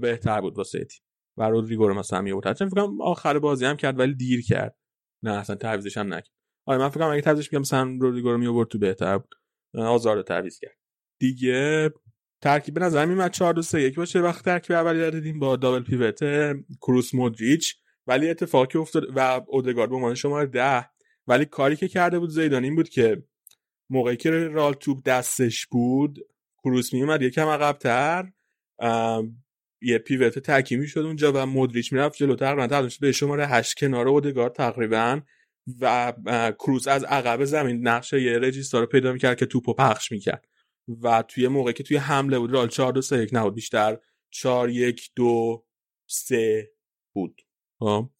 بهتر 0.00 0.40
بود 0.40 0.56
واسه 0.56 0.84
تیم. 0.84 1.00
و 1.36 1.48
رودریگو 1.48 1.88
رو 1.88 1.94
مثلا 1.94 2.20
میورد 2.20 2.56
چون 2.56 2.68
فکر 2.68 2.88
آخر 3.00 3.38
بازی 3.38 3.64
هم 3.64 3.76
کرد 3.76 3.98
ولی 3.98 4.14
دیر 4.14 4.42
کرد. 4.42 4.76
نه 5.22 5.30
اصلا 5.30 5.56
تعویضش 5.56 5.96
هم 5.96 6.14
نکرد. 6.14 6.34
آره 6.66 6.78
من 6.78 6.88
فکر 6.88 7.00
کنم 7.00 7.10
اگه 7.10 7.20
تعویضش 7.20 7.46
می‌کردم 7.46 7.60
مثلا 7.60 7.98
رودریگو 8.00 8.32
رو 8.32 8.38
میورد 8.38 8.68
تو 8.68 8.78
بهتر 8.78 9.18
بود. 9.18 9.34
آزار 9.78 10.16
رو 10.16 10.22
تعویض 10.22 10.58
کرد. 10.58 10.76
دیگه 11.20 11.90
ترکیب 12.42 12.74
به 12.74 12.80
نظر 12.80 13.04
میاد 13.04 13.30
4 13.30 13.54
2 13.54 13.62
3 13.62 13.80
1 13.80 13.94
باشه. 13.94 14.20
وقتی 14.20 14.42
ترکیب 14.42 14.76
اولی 14.76 14.98
دادیم 14.98 15.38
با 15.38 15.56
دابل 15.56 15.82
پیوت 15.82 16.20
کروس 16.80 17.14
مودریچ. 17.14 17.76
ولی 18.08 18.30
اتفاقی 18.30 18.78
افتاد 18.78 19.04
و 19.16 19.40
اودگارد 19.46 19.90
به 19.90 19.96
عنوان 19.96 20.14
شماره 20.14 20.46
10 20.46 20.88
ولی 21.26 21.44
کاری 21.44 21.76
که 21.76 21.88
کرده 21.88 22.18
بود 22.18 22.30
زیدان 22.30 22.64
این 22.64 22.76
بود 22.76 22.88
که 22.88 23.22
موقعی 23.90 24.16
که 24.16 24.30
رال 24.30 24.74
توپ 24.74 25.02
دستش 25.02 25.66
بود 25.66 26.18
کروس 26.64 26.94
میومد 26.94 27.22
یکم 27.22 27.48
عقبتر 27.48 28.32
یه 29.82 29.98
پیوت 29.98 30.38
تکی 30.38 30.86
شد 30.86 31.00
اونجا 31.00 31.32
و 31.32 31.46
مدریچ 31.46 31.92
می‌رفت 31.92 32.16
جلو 32.16 32.36
تقریبا 32.36 32.88
به 33.00 33.12
شماره 33.12 33.46
هشت 33.46 33.78
کنار 33.78 34.08
اودگار 34.08 34.50
تقریبا 34.50 35.20
و 35.80 36.12
کروز 36.58 36.88
از 36.88 37.04
عقب 37.04 37.44
زمین 37.44 37.88
نقشه 37.88 38.22
یه 38.22 38.38
رجیستر 38.38 38.80
رو 38.80 38.86
پیدا 38.86 39.12
می‌کرد 39.12 39.38
که 39.38 39.46
توپو 39.46 39.74
پخش 39.74 40.12
می‌کرد. 40.12 40.48
و 41.02 41.22
توی 41.22 41.48
موقعی 41.48 41.74
که 41.74 41.82
توی 41.82 41.96
حمله 41.96 42.38
بود 42.38 42.52
رال 42.52 42.68
4 42.68 42.92
2 42.92 43.02
3 43.02 43.18
1 43.18 43.30
نبود 43.32 43.54
بیشتر 43.54 43.98
4 44.30 44.70
1 44.70 45.10
2 45.16 45.66
3 46.06 46.70
بود. 47.14 47.47
خب؟ 47.78 48.10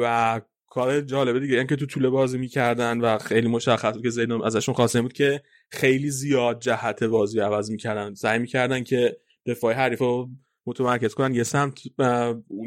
و 0.00 0.40
کار 0.66 1.00
جالبه 1.00 1.40
دیگه 1.40 1.58
اینکه 1.58 1.76
تو 1.76 1.86
طول 1.86 2.08
بازی 2.08 2.38
می‌کردن 2.38 3.00
و 3.00 3.18
خیلی 3.18 3.48
مشخص 3.48 3.92
بود 3.92 4.02
که 4.02 4.10
زیدان 4.10 4.44
ازشون 4.44 4.74
خواسته 4.74 5.02
بود 5.02 5.12
که 5.12 5.42
خیلی 5.70 6.10
زیاد 6.10 6.60
جهت 6.60 7.02
بازی 7.02 7.40
عوض 7.40 7.70
می‌کردن. 7.70 8.14
سعی 8.14 8.38
می‌کردن 8.38 8.84
که 8.84 9.16
دفاع 9.46 9.74
حریف 9.74 9.98
رو 9.98 10.30
متمرکز 10.66 11.14
کنن 11.14 11.34
یه 11.34 11.42
سمت 11.42 11.78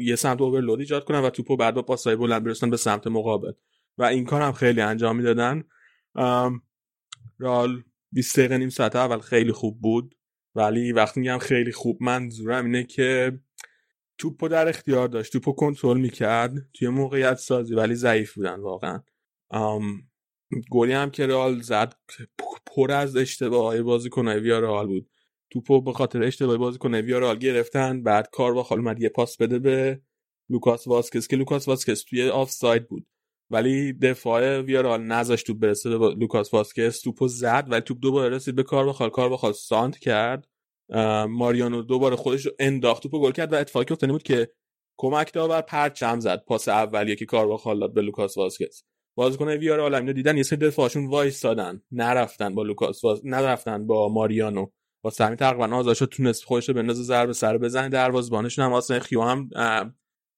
یه 0.00 0.16
سمت 0.16 0.40
اوورلود 0.40 0.80
ایجاد 0.80 1.04
کنن 1.04 1.20
و 1.20 1.30
توپو 1.30 1.56
بعد 1.56 1.74
با 1.74 1.82
پاسای 1.82 2.16
بلند 2.16 2.44
برسن 2.44 2.70
به 2.70 2.76
سمت 2.76 3.06
مقابل. 3.06 3.52
و 3.98 4.04
این 4.04 4.24
کار 4.24 4.42
هم 4.42 4.52
خیلی 4.52 4.80
انجام 4.80 5.16
می‌دادن. 5.16 5.64
رال 7.38 7.82
20 8.12 8.38
دقیقه 8.38 8.58
نیم 8.58 8.68
ساعت 8.68 8.96
اول 8.96 9.18
خیلی 9.18 9.52
خوب 9.52 9.80
بود 9.80 10.14
ولی 10.54 10.92
وقتی 10.92 11.20
میگم 11.20 11.38
خیلی 11.38 11.72
خوب 11.72 12.02
منظورم 12.02 12.64
اینه 12.64 12.84
که 12.84 13.40
توپو 14.20 14.48
در 14.48 14.68
اختیار 14.68 15.08
داشت. 15.08 15.32
توپو 15.32 15.52
کنترل 15.52 16.00
می‌کرد. 16.00 16.52
توی 16.74 16.88
موقعیت 16.88 17.38
سازی 17.38 17.74
ولی 17.74 17.94
ضعیف 17.94 18.34
بودن 18.34 18.60
واقعا. 18.60 19.02
گلی 20.70 20.92
هم 20.92 21.10
که 21.10 21.26
رال 21.26 21.60
زد 21.60 21.94
پر 22.66 22.92
از 22.92 23.16
اشتباه 23.16 23.82
بازیکنای 23.82 24.48
رال 24.48 24.86
بود. 24.86 25.10
توپو 25.50 25.80
به 25.80 25.92
خاطر 25.92 26.22
اشتباه 26.22 26.56
بازیکن 26.56 26.94
ویارئال 26.94 27.38
گرفتن 27.38 28.02
بعد 28.02 28.28
کارواخال 28.32 28.66
اومد 28.70 29.00
یه 29.00 29.08
پاس 29.08 29.36
بده 29.36 29.58
به 29.58 30.00
لوکاس 30.48 30.86
واسکس 30.86 31.28
که 31.28 31.36
لوکاس 31.36 31.68
واسکس 31.68 32.02
توی 32.04 32.28
آفساید 32.28 32.88
بود. 32.88 33.06
ولی 33.50 33.92
دفاع 33.92 34.60
ویارئال 34.60 35.02
نذاشت 35.02 35.46
توپ 35.46 35.58
برسه 35.58 35.98
به 35.98 36.14
لوکاس 36.14 36.54
واسکس 36.54 37.00
توپو 37.00 37.28
زد 37.28 37.66
ولی 37.68 37.80
توپ 37.80 37.98
دوباره 38.00 38.36
رسید 38.36 38.54
به 38.54 38.62
کارواخال 38.62 39.10
کارواخال 39.10 39.52
سانتر 39.52 39.98
کرد. 39.98 40.48
ماریانو 41.28 41.82
دوباره 41.82 42.16
خودش 42.16 42.46
رو 42.46 42.52
انداخت 42.58 43.02
توپو 43.02 43.20
گل 43.20 43.32
کرد 43.32 43.52
و 43.52 43.56
اتفاقی 43.56 43.92
افتاده 43.92 44.12
بود 44.12 44.22
که 44.22 44.50
کمک 44.98 45.32
داور 45.32 45.60
پرچم 45.60 46.20
زد. 46.20 46.44
پاس 46.44 46.68
اولیه 46.68 47.16
که 47.16 47.26
کارواخال 47.26 47.80
داد 47.80 47.94
به 47.94 48.02
لوکاس 48.02 48.36
واسکس 48.36 48.84
بازیکن 49.16 49.48
ویارئال 49.48 49.94
اینا 49.94 50.12
دیدن 50.12 50.36
یه 50.36 50.42
سری 50.42 50.58
دفاعشون 50.58 51.06
وایستادن. 51.06 51.82
نرفتن 51.92 52.54
با 52.54 52.62
لوکاس 52.62 53.04
واز... 53.04 53.26
نرفتن 53.26 53.86
با 53.86 54.08
ماریانو. 54.08 54.66
واسه 55.04 55.12
همین 55.20 55.36
تقریبا 55.36 55.76
آزاد 55.76 56.06
تونست 56.06 56.44
خودش 56.44 56.68
رو 56.68 56.74
بندازه 56.74 57.02
ضربه 57.02 57.32
سر 57.32 57.58
بزنه. 57.58 57.88
دروازه‌بانشون 57.88 58.64
هم 58.64 58.72
آسنخو 58.72 59.22
هم 59.22 59.48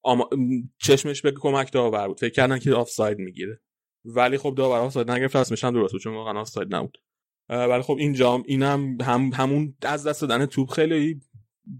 آما... 0.05 0.31
چشمش 0.79 1.23
به 1.23 1.33
کمک 1.33 1.73
داور 1.73 2.09
بود. 2.09 2.21
فکر 2.21 2.33
کردن 2.33 2.59
که 2.59 2.75
آفساید 2.75 3.19
می‌گیره. 3.19 3.61
ولی 4.05 4.39
خب 4.39 4.55
داور 4.55 4.79
آفساید 4.79 5.11
نگرفت 5.11 5.65
هم 5.65 5.71
درست 5.71 5.93
بود 5.93 6.01
چون 6.01 6.15
واقعا 6.15 6.41
آفساید 6.41 6.75
نبود. 6.75 6.99
ولی 7.53 7.83
خب 7.83 7.97
اینجا 7.99 8.43
اینم 8.47 8.99
هم 9.01 9.31
همون 9.35 9.75
از 9.83 10.07
دست 10.07 10.21
دادن 10.21 10.47
توپ 10.47 10.71
خیلی 10.71 11.21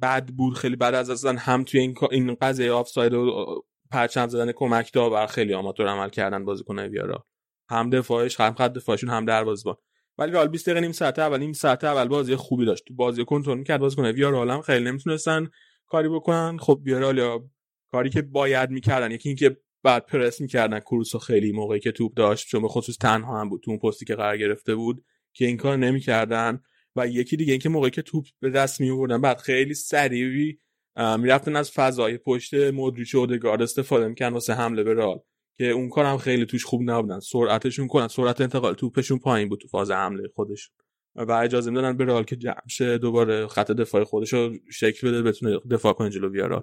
بد 0.03 0.29
بود 0.29 0.55
خیلی 0.55 0.77
بد 0.77 0.95
از 0.95 1.11
دست 1.11 1.25
دادن. 1.25 1.39
هم 1.39 1.65
توی 1.65 1.81
این 1.81 1.95
این 2.11 2.37
قضیه 2.41 2.73
آفساید 2.73 3.15
و 3.15 3.45
پرچم 3.91 4.29
زدن 4.29 4.53
کمک 4.53 4.93
داور 4.93 5.27
خیلی 5.27 5.55
آماتور 5.55 5.89
عمل 5.89 6.09
کردن 6.09 6.45
بازیکن 6.45 6.79
ویارئال. 6.79 7.27
هم 7.71 7.91
دفاعش 7.91 8.41
هم 8.41 8.55
خط 8.55 8.73
دفاعشون 8.73 9.11
هم 9.11 9.25
دروازه‌بان. 9.25 9.77
ولی 10.19 10.33
رئال 10.33 10.49
20 10.49 10.67
دقیقه 10.67 10.81
نیم 10.81 10.93
ساعت 10.93 11.19
اول 11.19 11.39
نیم 11.39 11.53
ساعت 11.53 11.85
اول 11.85 12.09
بازی 12.09 12.37
خوبی 12.37 12.65
داشت. 12.65 12.85
تو 12.89 12.95
بازی 12.95 13.25
کنترل 13.25 13.59
می‌کرد. 13.59 13.81
بازیکن 13.81 14.07
ویارا 14.07 14.55
هم 14.55 14.63
خیلی 14.63 14.85
نمی‌تونستن 14.85 15.51
کاری 15.87 16.09
بکنن. 16.09 16.59
خب 16.59 16.81
ویارال 16.85 17.19
یا 17.19 17.45
کاری 17.93 18.11
که 18.11 18.23
باید 18.23 18.71
می‌کردن 18.71 19.11
یکی 19.11 19.29
اینکه 19.29 19.57
بعد 19.83 20.07
پرس 20.07 20.41
می‌کردن. 20.41 20.81
کروسو 20.81 21.19
خیلی 21.19 21.53
موقعی 21.53 21.81
که 21.81 21.93
توپ 21.93 22.15
داشت 22.15 22.49
چون 22.49 22.63
به 22.63 22.69
خصوص 22.69 22.97
تنها 22.97 23.41
هم 23.41 23.49
بود 23.49 23.63
تو 23.65 23.71
اون 23.71 23.81
پستی 23.81 24.05
که 24.05 24.15
قرار 24.15 24.37
گرفته 24.37 24.75
بود. 24.75 25.05
که 25.33 25.47
این 25.47 25.57
کار 25.57 25.77
نمی‌کردن 25.77 26.63
و 26.97 27.09
یکی 27.09 27.37
دیگه 27.37 27.53
اینکه 27.53 27.69
موقعی 27.69 27.91
که 27.91 28.03
توپ 28.03 28.27
به 28.41 28.51
دست 28.51 28.81
می 28.81 28.91
آوردن 28.91 29.21
بعد 29.21 29.39
خیلی 29.39 29.75
سریعی 29.75 30.59
می‌رفتن 30.97 31.57
از 31.57 31.71
فضای 31.71 32.19
پشت 32.19 32.55
مودریچ 32.55 33.15
و 33.15 33.19
اودگارد 33.19 33.63
استفاده 33.63 34.09
می‌کردن 34.09 34.35
واسه 34.35 34.55
حمله 34.55 34.83
به 34.83 34.95
رال 34.95 35.19
که 35.59 35.65
اون 35.65 35.89
کار 35.89 36.19
خیلی 36.19 36.47
توش 36.47 36.65
خوب 36.65 36.91
نبودن. 36.91 37.21
سرعتشون 37.21 37.87
کنن 37.87 38.09
سرعت 38.09 38.41
انتقال 38.41 38.75
توپشون 38.75 39.19
پایین 39.19 39.49
بود 39.49 39.61
تو 39.61 39.69
فاز 39.69 39.91
حمله 39.91 40.29
خودش 40.35 40.71
و 41.15 41.33
اجازه 41.33 41.71
می‌دادن 41.71 41.97
به 41.97 42.05
رال 42.05 42.25
که 42.25 42.37
جمع 42.37 42.99
دوباره 42.99 43.47
خط 43.47 43.71
دفاع 43.71 44.05
خودش 44.05 44.33
رو 44.33 44.55
شکل 44.73 45.09
بده 45.09 45.23
بتونه 45.23 45.59
دفاع 45.71 45.93
کنه 45.93 46.11
جلو 46.11 46.61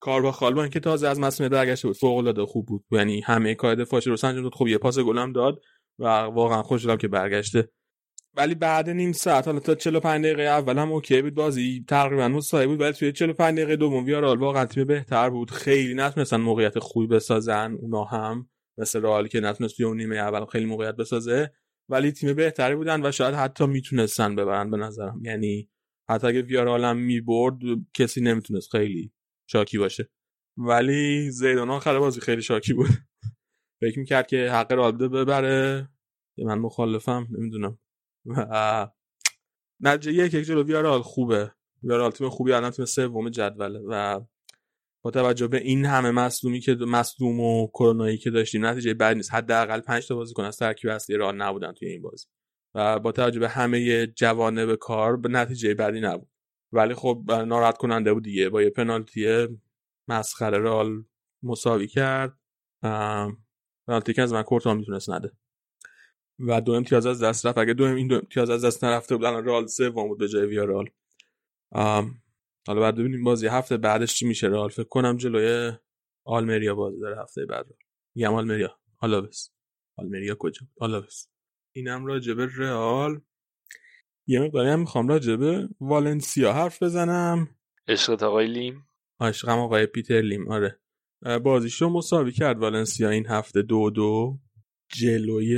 کار 0.00 0.22
با 0.22 0.32
خالبان 0.32 0.70
که 0.70 0.80
تازه 0.80 1.08
از 1.08 1.20
مسئله 1.20 1.48
برگشته 1.48 1.88
بود 1.88 1.96
فوق 1.96 2.16
العاده 2.16 2.46
خوب 2.46 2.66
بود. 2.66 2.84
یعنی 2.90 3.20
همه 3.20 3.54
کار 3.54 3.74
دفاعش 3.74 4.06
رو 4.06 4.16
سنجون 4.16 4.50
خب 4.50 4.68
یه 4.68 4.78
پاس 4.78 4.98
گلم 4.98 5.32
داد. 5.32 5.60
و 6.02 6.06
واقعا 6.06 6.62
خوشحالم 6.62 6.98
که 6.98 7.08
برگشته. 7.08 7.68
ولی 8.34 8.54
بعد 8.54 8.90
نیم 8.90 9.12
ساعت 9.12 9.46
حالا 9.46 9.60
تا 9.60 9.74
45 9.74 10.24
دقیقه 10.24 10.42
اول 10.42 10.78
هم 10.78 10.92
اوکی 10.92 11.22
بود. 11.22 11.34
بازی 11.34 11.84
تقریبا 11.88 12.28
مساوی 12.28 12.66
بود 12.66 12.80
ولی 12.80 12.92
توی 12.92 13.12
45 13.12 13.58
دقیقه 13.58 13.76
دوم 13.76 14.04
ویارال 14.04 14.38
واقعا 14.38 14.66
تیم 14.66 14.84
بهتر 14.84 15.30
بود. 15.30 15.50
خیلی 15.50 15.94
نتونستن 15.94 16.36
موقعیت 16.36 16.78
خوبی 16.78 17.06
بسازن 17.06 17.76
اونا 17.80 18.04
هم. 18.04 18.48
مثل 18.78 19.02
رئال 19.02 19.26
که 19.28 19.40
نتونست 19.40 19.76
توی 19.76 19.86
اون 19.86 19.96
نیمه 19.96 20.16
اول 20.16 20.44
خیلی 20.44 20.64
موقعیت 20.64 20.96
بسازه. 20.96 21.52
ولی 21.88 22.12
تیم 22.12 22.34
بهتری 22.34 22.74
بودن 22.74 23.06
و 23.06 23.12
شاید 23.12 23.34
حتی 23.34 23.66
می‌تونستن 23.66 24.36
ببرن 24.36 24.70
به 24.70 24.76
نظرم. 24.76 25.20
یعنی 25.24 25.70
حتی 26.10 26.26
اگه 26.26 26.42
ویارال 26.42 26.84
هم 26.84 26.96
می‌برد 26.96 27.54
کسی 27.94 28.20
نمی‌تونست 28.20 28.70
خیلی 28.70 29.12
شاکی 29.50 29.78
باشه. 29.78 30.08
ولی 30.56 31.30
زیدان 31.30 31.70
آخر 31.70 31.98
بازی 31.98 32.20
خیلی 32.20 32.42
شاکی 32.42 32.72
بود. 32.72 32.88
فکر 33.80 33.98
می‌کرد 33.98 34.26
که 34.26 34.50
حق 34.50 34.72
رابطه 34.72 35.08
ببره. 35.08 35.88
من 36.38 36.58
مخالفم 36.58 37.26
نمی‌دونم. 37.30 37.78
و 38.26 38.88
نتیجه 39.80 40.12
یک 40.12 40.34
یک 40.34 40.46
جلو 40.46 40.62
ویارال 40.62 41.02
خوبه. 41.02 41.52
ویارال 41.82 42.10
تیم 42.10 42.28
خوبی 42.28 42.52
الان 42.52 42.70
تیم 42.70 42.84
سوم 42.84 43.30
جدوله 43.30 43.80
و 43.88 44.20
با 45.04 45.10
توجه 45.10 45.48
به 45.48 45.58
این 45.58 45.84
همه 45.84 46.10
مصدومی 46.10 46.60
که 46.60 46.74
مصدوم 46.74 47.40
و 47.40 47.66
کرونایی 47.66 48.18
که 48.18 48.30
داشتیم 48.30 48.66
نتیجه 48.66 48.94
بد 48.94 49.16
نیست. 49.16 49.34
حداقل 49.34 49.80
5 49.80 50.08
تا 50.08 50.14
بازیکن 50.14 50.44
از 50.44 50.56
ترکیب 50.56 50.90
اصلی 50.90 51.16
رئال 51.16 51.36
نبودن 51.36 51.72
توی 51.72 51.88
این 51.88 52.02
بازی. 52.02 52.26
و 52.74 52.98
با 52.98 53.12
توجه 53.12 53.40
به 53.40 53.48
همه 53.48 54.06
جوانب 54.06 54.74
کار 54.74 55.16
به 55.16 55.28
نتیجه 55.28 55.74
بدی 55.74 56.00
نبود. 56.00 56.28
ولی 56.72 56.94
خب 56.94 57.24
ناراحت 57.46 57.76
کننده 57.78 58.14
بود 58.14 58.24
دیگه. 58.24 58.48
با 58.48 58.62
یه 58.62 58.70
پنالتی 58.70 59.48
مسخره 60.08 60.58
رال 60.58 61.04
مساوی 61.42 61.86
کرد. 61.86 62.38
پنالتی 63.86 64.12
که 64.14 64.22
از 64.22 64.32
من 64.32 64.42
کورتون 64.42 64.76
می‌تونست 64.76 65.10
نده. 65.10 65.32
و 66.38 66.60
دو 66.60 66.72
امتیاز 66.72 67.06
از 67.06 67.22
دست 67.22 67.46
رفت. 67.46 67.58
اگه 67.58 67.74
دو 67.74 67.84
این 67.84 68.08
دو 68.08 68.14
امتیاز 68.14 68.50
از 68.50 68.64
دست 68.64 68.84
نرفته 68.84 69.16
بود 69.16 69.24
الان 69.24 69.44
رال 69.44 69.66
سوم 69.66 70.08
بود 70.08 70.18
به 70.18 70.28
جای 70.28 70.46
ویارال. 70.46 70.90
حالا 72.66 72.80
بعد 72.80 72.94
ببینیم 72.96 73.24
بازی 73.24 73.46
هفته 73.46 73.76
بعدش 73.76 74.14
چی 74.14 74.26
میشه. 74.26 74.46
رال 74.46 74.68
فکر 74.68 74.88
کنم 74.88 75.16
جلوی 75.16 75.72
آلمریا 76.24 76.74
بازی 76.74 77.00
داره 77.00 77.22
هفته 77.22 77.46
بعد. 77.46 77.66
میگم 78.14 78.34
آلمریا. 78.34 78.78
آلاوس. 78.98 79.48
آلمریا 79.96 80.34
کجا 80.38 80.66
آلاوس. 80.80 81.26
اینم 81.74 82.06
راجبه 82.06 82.48
رئال. 82.56 83.20
یه 84.26 84.40
مقداری 84.40 84.68
هم 84.68 84.80
می‌خوام 84.80 85.08
راجبه 85.08 85.68
والنسیا 85.80 86.52
حرف 86.52 86.82
بزنم. 86.82 87.56
عشقت 87.88 88.22
آقای 88.22 88.46
لیم. 88.46 88.88
عشقم 89.20 89.58
آقای 89.58 89.86
پیتر 89.86 90.20
لیم. 90.20 90.48
آره. 90.48 90.78
بازیش 91.42 91.82
رو 91.82 91.88
مساوی 91.88 92.32
کرد 92.32 92.58
والنسیا 92.58 93.10
این 93.10 93.26
هفته 93.26 93.62
دو 93.62 93.90
دو. 93.90 94.38
جلوی 94.92 95.56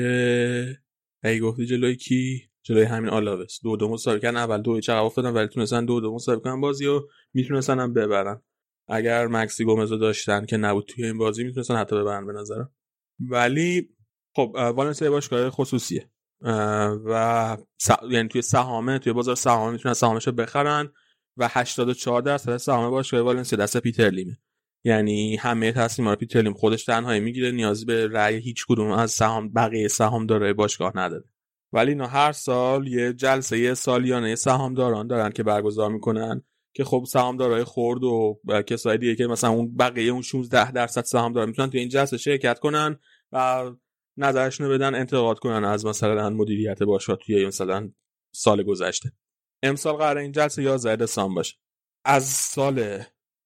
ای 1.24 1.40
گفتی 1.40 1.66
جلوی 1.66 1.97
کی؟ 1.97 2.43
جلوی 2.62 2.82
همین 2.85 3.11
آلاوس. 3.11 3.61
دو 3.62 3.77
دو 3.77 3.89
مساوی 3.89 4.20
کردن 4.20 4.36
اول 4.36 4.62
دو 4.62 4.81
چقدر 4.81 4.98
افتادن 4.98 5.31
ولی 5.31 5.48
تونستن 5.48 5.85
دو 5.85 6.01
دو 6.01 6.15
مساوی 6.15 6.40
کنن 6.40 6.61
بازی 6.61 6.86
و 6.86 7.01
می‌تونستن 7.35 7.81
هم 7.81 7.93
ببرن. 7.93 8.43
اگر 8.89 9.27
مکسی 9.27 9.65
گومزو 9.65 9.97
داشتن 9.97 10.47
که 10.47 10.56
نبود 10.56 10.85
توی 10.85 11.05
این 11.05 11.19
بازی 11.19 11.44
می‌تونستن 11.44 11.77
حتی 11.77 11.97
ببرن 11.97 12.27
به 12.27 12.32
نظرم. 12.32 12.70
ولی 13.20 13.89
خب 14.36 14.73
والنسیا 14.77 15.11
باشگاه 15.11 15.51
خصوصیه. 15.51 16.11
و 17.06 17.56
س... 17.78 17.90
یعنی 18.11 18.28
توی 18.28 18.43
سهامه 18.43 18.98
توی 18.98 19.12
بازار 19.12 19.35
سهامه 19.35 19.73
می‌تونن 19.73 19.94
سهامش 19.94 20.27
رو 20.27 20.32
بخرن 20.32 20.93
و 21.36 21.48
84 21.52 22.23
درصد 22.23 22.56
سهام 22.56 22.90
باشگاه 22.90 23.20
والنسیا 23.20 23.59
دست 23.59 23.77
پیتر 23.77 24.11
لیمه. 24.11 24.39
یعنی 24.85 25.36
همه 25.36 25.73
تصمیم 25.73 26.09
رو 26.09 26.16
پیتر 26.16 26.43
لیم 26.43 26.55
خودش 26.55 26.85
تنهایی 26.85 27.20
می‌گیره 27.20 27.51
نیازی 27.51 27.85
به 27.85 28.09
رأی 28.09 28.36
هیچ 28.36 28.66
کدوم 28.69 28.90
از 28.90 29.11
سهام 29.11 29.52
بقیه 29.52 29.89
سهام 29.89 30.27
داره 30.27 30.52
باشگاه 30.52 30.93
نداره. 30.94 31.24
ولی 31.73 31.90
اینا 31.90 32.06
هر 32.06 32.32
سال 32.32 32.86
یه 32.86 33.12
جلسه 33.12 33.59
یه 33.59 33.74
سالیانه 33.74 34.35
سهامداران 34.35 35.06
دارن 35.06 35.31
که 35.31 35.43
برگزار 35.43 35.90
می‌کنن 35.90 36.43
که 36.77 36.85
خب 36.85 37.05
سهامدارای 37.09 37.65
خرد 37.65 38.05
و 38.05 38.40
کسای 38.66 38.98
دیگه 38.98 39.15
که 39.15 39.27
مثلا 39.27 39.51
اون 39.51 39.77
بقیه 39.77 40.12
اون 40.12 40.23
16 40.23 40.73
درصد 40.73 41.05
سهام 41.05 41.32
دارن 41.32 41.48
می‌تونن 41.48 41.70
تو 41.70 41.78
این 41.78 41.89
جلسه 41.89 42.16
شرکت 42.16 42.59
کنن 42.59 42.98
و 43.32 43.65
نظرشون 44.16 44.69
بدن 44.69 44.94
انتقاد 44.94 45.39
کنن 45.39 45.65
از 45.65 45.86
مثلا 45.86 46.31
مدیریت 46.31 46.82
باشگاه 46.82 47.16
توی 47.16 47.47
مثلا 47.47 47.90
سال 48.35 48.62
گذشته. 48.62 49.12
امسال 49.62 49.97
قرار 49.97 50.19
این 50.19 50.32
جلسه 50.32 50.62
11 50.62 50.97
دسامبر 50.97 51.35
باشه. 51.35 51.56
از 52.05 52.24
سال 52.24 53.02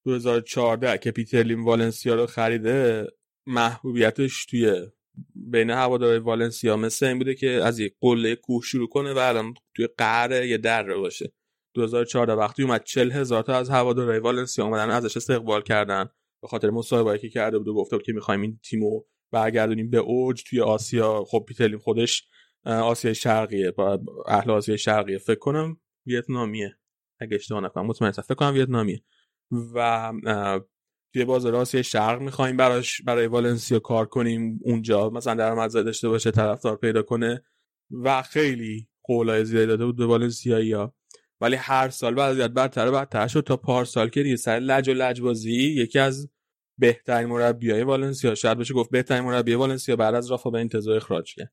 2014 0.09 0.99
که 0.99 1.11
پیتر 1.11 1.43
لیم 1.43 1.65
والنسیا 1.65 2.15
رو 2.15 2.27
خریده 2.27 3.07
محبوبیتش 3.47 4.47
توی 4.47 4.87
بین 5.35 5.71
هوادارهای 5.71 6.19
والنسیا 6.19 6.77
مثل 6.77 7.07
این 7.07 7.19
بوده 7.19 7.35
که 7.35 7.51
از 7.51 7.79
یک 7.79 7.95
قله 8.01 8.37
کوه 8.37 8.63
شروع 8.65 8.89
کنه 8.89 9.13
و 9.13 9.19
الان 9.19 9.55
توی 9.77 9.89
قهر 9.99 10.45
یه 10.45 10.59
در 10.59 10.95
باشه. 10.95 11.33
2014 11.75 12.33
وقتی 12.33 12.63
اومد 12.63 12.85
40 12.85 13.13
هزار 13.13 13.43
تا 13.43 13.57
از 13.57 13.71
هوادارهای 13.71 14.19
والنسیا 14.19 14.65
اومدن 14.65 14.91
ازش 14.91 15.17
استقبال 15.17 15.63
کردن. 15.63 16.09
به 16.43 16.49
خاطر 16.49 16.71
مصاحبه‌ای 16.71 17.19
که 17.19 17.29
کرده 17.29 17.59
بود 17.59 17.69
و 17.69 17.75
گفته 17.75 17.97
بود 17.97 18.07
که 18.07 18.13
می‌خوایم 18.13 18.41
این 18.41 18.61
تیمو 18.65 19.03
برگردونیم 19.33 19.91
به 19.91 19.99
اوج 19.99 20.43
توی 20.51 20.61
آسیا. 20.61 21.25
خب 21.25 21.45
پیترلیم 21.49 21.79
خودش 21.79 22.29
آسیای 22.65 23.15
شرقیه. 23.15 23.71
با 23.71 24.01
اهل 24.27 24.51
آسیای 24.51 24.79
شرقیه. 24.79 25.19
فکر 25.19 25.39
کنم 25.39 25.81
ویتنامیه. 26.07 26.79
اگه 27.21 27.35
اشتباه 27.35 27.61
نکنم. 27.61 27.87
مطمئن 27.87 28.11
فکر 28.11 28.35
کنم 28.35 28.55
ویتنامیه. 28.55 29.03
و 29.75 30.13
توی 31.13 31.25
بازار 31.25 31.57
آسیای 31.57 31.85
شرق 31.85 32.21
می‌خوایم 32.21 32.57
براش 32.57 33.03
برای 33.03 33.27
والنسیا 33.27 33.79
کار 33.79 34.07
کنیم 34.07 34.61
اونجا. 34.63 35.11
مثلا 35.11 35.35
درآمد 35.35 35.73
داشته 35.73 36.09
باشه 36.09 36.31
طرفدار 36.31 36.77
پیدا 36.77 37.03
کنه 37.03 37.43
و 37.91 38.23
خیلی 38.23 38.89
قولای 39.03 39.45
زیادی 39.45 39.67
داده 39.67 39.85
بود 39.85 39.97
به 39.97 40.07
والنسیایی 40.07 40.73
ها 40.73 40.95
ولی 41.41 41.57
هر 41.57 41.89
سال 41.89 42.15
وضعیت 42.17 42.51
بدتر 42.51 42.89
و 42.89 42.93
بدتر 42.93 43.27
شد 43.27 43.41
تا 43.41 43.57
پارسال 43.57 44.09
که 44.09 44.23
دیگه 44.23 44.37
سر 44.37 44.59
لج 44.59 44.89
و 44.89 44.93
لجبازی 44.93 45.53
یکی 45.53 45.99
از 45.99 46.29
بهترین 46.79 47.29
مربیای 47.29 47.83
والنسیا 47.83 48.35
شاید 48.35 48.59
بشه 48.59 48.75
گفت 48.75 48.91
بهترین 48.91 49.25
مربی 49.25 49.55
والنسیا 49.55 49.97
بعد 49.97 50.15
از 50.15 50.31
رافا 50.31 50.51
به 50.51 50.61
انتظار 50.61 50.97
اخراج 50.97 51.35
کرد. 51.35 51.53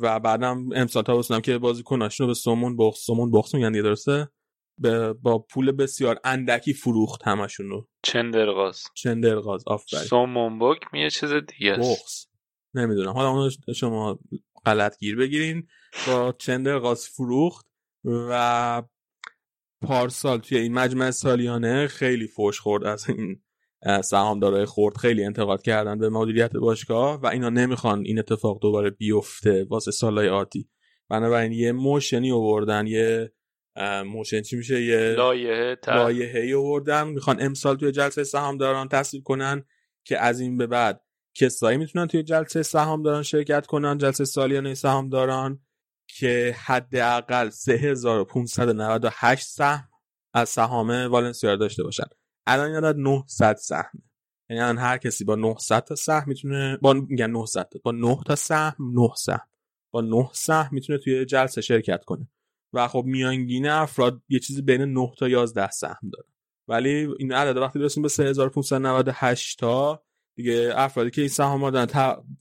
و 0.00 0.20
بعدم 0.20 0.68
امسال 0.74 1.02
تا 1.02 1.40
که 1.40 1.58
بازیکناشون 1.58 2.24
رو 2.24 2.28
به 2.28 2.34
سومون 2.34 2.76
بخص 2.76 2.98
سومون 2.98 3.30
بخص 3.30 3.54
میگن 3.54 3.72
درسته؟ 3.72 4.28
با 5.22 5.38
پول 5.38 5.72
بسیار 5.72 6.20
اندکی 6.24 6.72
فروخت 6.72 7.22
همشون 7.24 7.68
رو. 7.68 7.88
چندرغاز. 8.02 8.84
چندرغاز 8.94 9.64
آفرین. 9.66 10.02
سومون 10.02 10.58
بک 10.58 10.80
میه 10.92 11.10
چیز 11.10 11.32
دیگه 11.32 11.72
است. 11.72 12.00
بخص 12.02 12.26
نمی‌دونم. 12.74 13.12
حالا 13.12 13.30
اون 13.30 13.50
شما 13.76 14.18
غلط 14.66 14.98
گیر 14.98 15.16
بگیرین. 15.16 15.66
با 16.06 16.34
چندرغاز 16.38 17.08
فروخت 17.08 17.66
و 18.04 18.82
پارسال 19.82 20.38
توی 20.38 20.58
این 20.58 20.72
مجمع 20.72 21.10
سالیانه 21.10 21.86
خیلی 21.86 22.26
فوش 22.26 22.60
خورد 22.60 22.84
از 22.84 23.10
این 23.10 23.42
سهامدارای 24.04 24.64
خرد 24.64 24.96
خیلی 24.96 25.24
انتقاد 25.24 25.62
کردن 25.62 25.98
به 25.98 26.08
مدیریت 26.08 26.56
باشگاه 26.56 27.20
و 27.20 27.26
اینا 27.26 27.48
نمی‌خوان 27.48 28.02
این 28.04 28.18
اتفاق 28.18 28.58
دوباره 28.62 28.90
بیفته 28.90 29.64
واسه 29.64 29.90
سالهای 29.90 30.28
آتی. 30.28 30.68
بنابراین 31.08 31.52
یه 31.52 31.72
motion 31.72 32.23
ی 32.23 32.32
آوردن 32.32 32.86
یه 32.86 33.32
motion 34.06 34.42
چی 34.42 34.56
میشه؟ 34.56 34.82
یه 34.82 34.98
لایحه 34.98 35.76
تر. 35.76 35.94
لایحه‌ای 35.94 36.54
آوردن. 36.54 37.08
می‌خوان 37.08 37.42
امسال 37.42 37.76
توی 37.76 37.92
جلسه 37.92 38.24
سهامداران 38.24 38.88
تصویب 38.88 39.24
کنن 39.24 39.64
که 40.04 40.18
از 40.18 40.40
این 40.40 40.56
به 40.56 40.66
بعد 40.66 41.00
کسایی 41.34 41.78
می‌تونن 41.78 42.06
توی 42.06 42.22
جلسه 42.22 42.62
سهامداران 42.62 43.22
شرکت 43.22 43.66
کنن 43.66 43.98
جلسه 43.98 44.24
سالیانه 44.24 44.74
سهامداران 44.74 45.60
که 46.08 46.56
حداقل 46.64 47.50
3598 47.50 49.46
سهم 49.46 49.88
از 50.34 50.48
سهام 50.48 50.90
والنسیا 50.90 51.56
داشته 51.56 51.82
باشن. 51.82 52.06
الان 52.46 52.84
عدد 52.84 52.96
900 52.96 53.56
سهم 53.56 54.02
یعنی 54.50 54.62
الان 54.62 54.78
هر 54.78 54.98
کسی 54.98 55.24
با 55.24 55.34
900 55.34 55.84
تا 55.84 55.94
سهم 55.94 56.24
می‌تونه 56.26 56.78
با 56.82 56.92
میگن 56.92 57.30
900 57.30 57.68
تا 57.68 57.78
با 57.84 57.92
9 57.92 58.18
تا 58.26 58.36
سهم 58.36 58.76
9 58.94 59.08
سهم. 59.16 59.48
با 59.90 60.00
9 60.00 60.30
سهم 60.32 60.68
می‌تونه 60.72 60.98
توی 60.98 61.24
جلسه 61.24 61.60
شرکت 61.60 62.04
کنه. 62.04 62.28
و 62.72 62.88
خب 62.88 63.04
میانگین 63.06 63.68
افراد 63.68 64.22
یه 64.28 64.38
چیزی 64.38 64.62
بین 64.62 64.82
9 64.82 65.12
تا 65.18 65.28
11 65.28 65.70
سهم 65.70 66.10
داره 66.12 66.28
ولی 66.68 67.08
این 67.18 67.32
عدد 67.32 67.56
وقتی 67.56 67.78
برسیم 67.78 68.02
به 68.02 68.08
3598 68.08 69.58
تا 69.58 70.02
دیگه 70.36 70.72
افرادی 70.76 71.10
که 71.10 71.20
این 71.20 71.28
سهام 71.28 71.70
دارن 71.70 71.86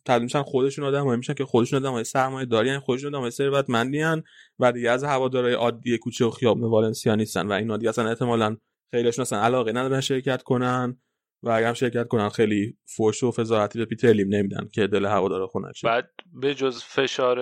تبدیل 0.06 0.24
میشن 0.24 0.42
خودشون 0.42 0.86
آدمایی 0.86 1.18
میشن 1.18 1.34
که 1.34 1.46
خودشون 1.46 1.80
آدمای 1.80 2.04
سرمایه 2.04 2.46
داری 2.46 2.80
خودشون 2.80 3.16
آدمای 3.16 3.32
ثروتمندی 3.32 4.02
ان 4.02 4.24
و 4.60 4.72
دیگه 4.72 4.90
از 4.92 5.04
هوادارهای 5.04 5.54
عادی 5.54 5.98
کوچه 5.98 6.26
و 6.26 6.30
خیابون 6.30 6.64
والنسیا 6.64 7.16
نیستن 7.16 7.48
و 7.48 7.52
اینا 7.52 7.78
دیگه 7.78 7.90
اصلا 7.90 8.10
احتمالاً 8.10 8.58
خیلیشون 8.92 9.22
اصلا 9.22 9.42
علاقه 9.42 9.72
ندارن 9.72 10.02
شرکت 10.02 10.44
کنن. 10.44 10.98
و 11.46 11.50
اگر 11.50 11.68
هم 11.68 11.74
شرکت 11.74 12.08
کنن 12.08 12.30
خیلی 12.30 12.78
فوش 12.86 13.24
و 13.24 13.32
فضاحتی 13.32 13.80
به 13.80 13.86
پیتر 13.86 14.08
لیم 14.08 14.28
نمیدن 14.36 14.68
که 14.74 14.88
دل 14.88 15.06
هوادارا 15.06 15.48
خنک 15.48 15.76
شه. 15.76 15.88
بعد 15.88 16.10
به 16.34 16.56
جز 16.56 16.84
فشار 16.84 17.38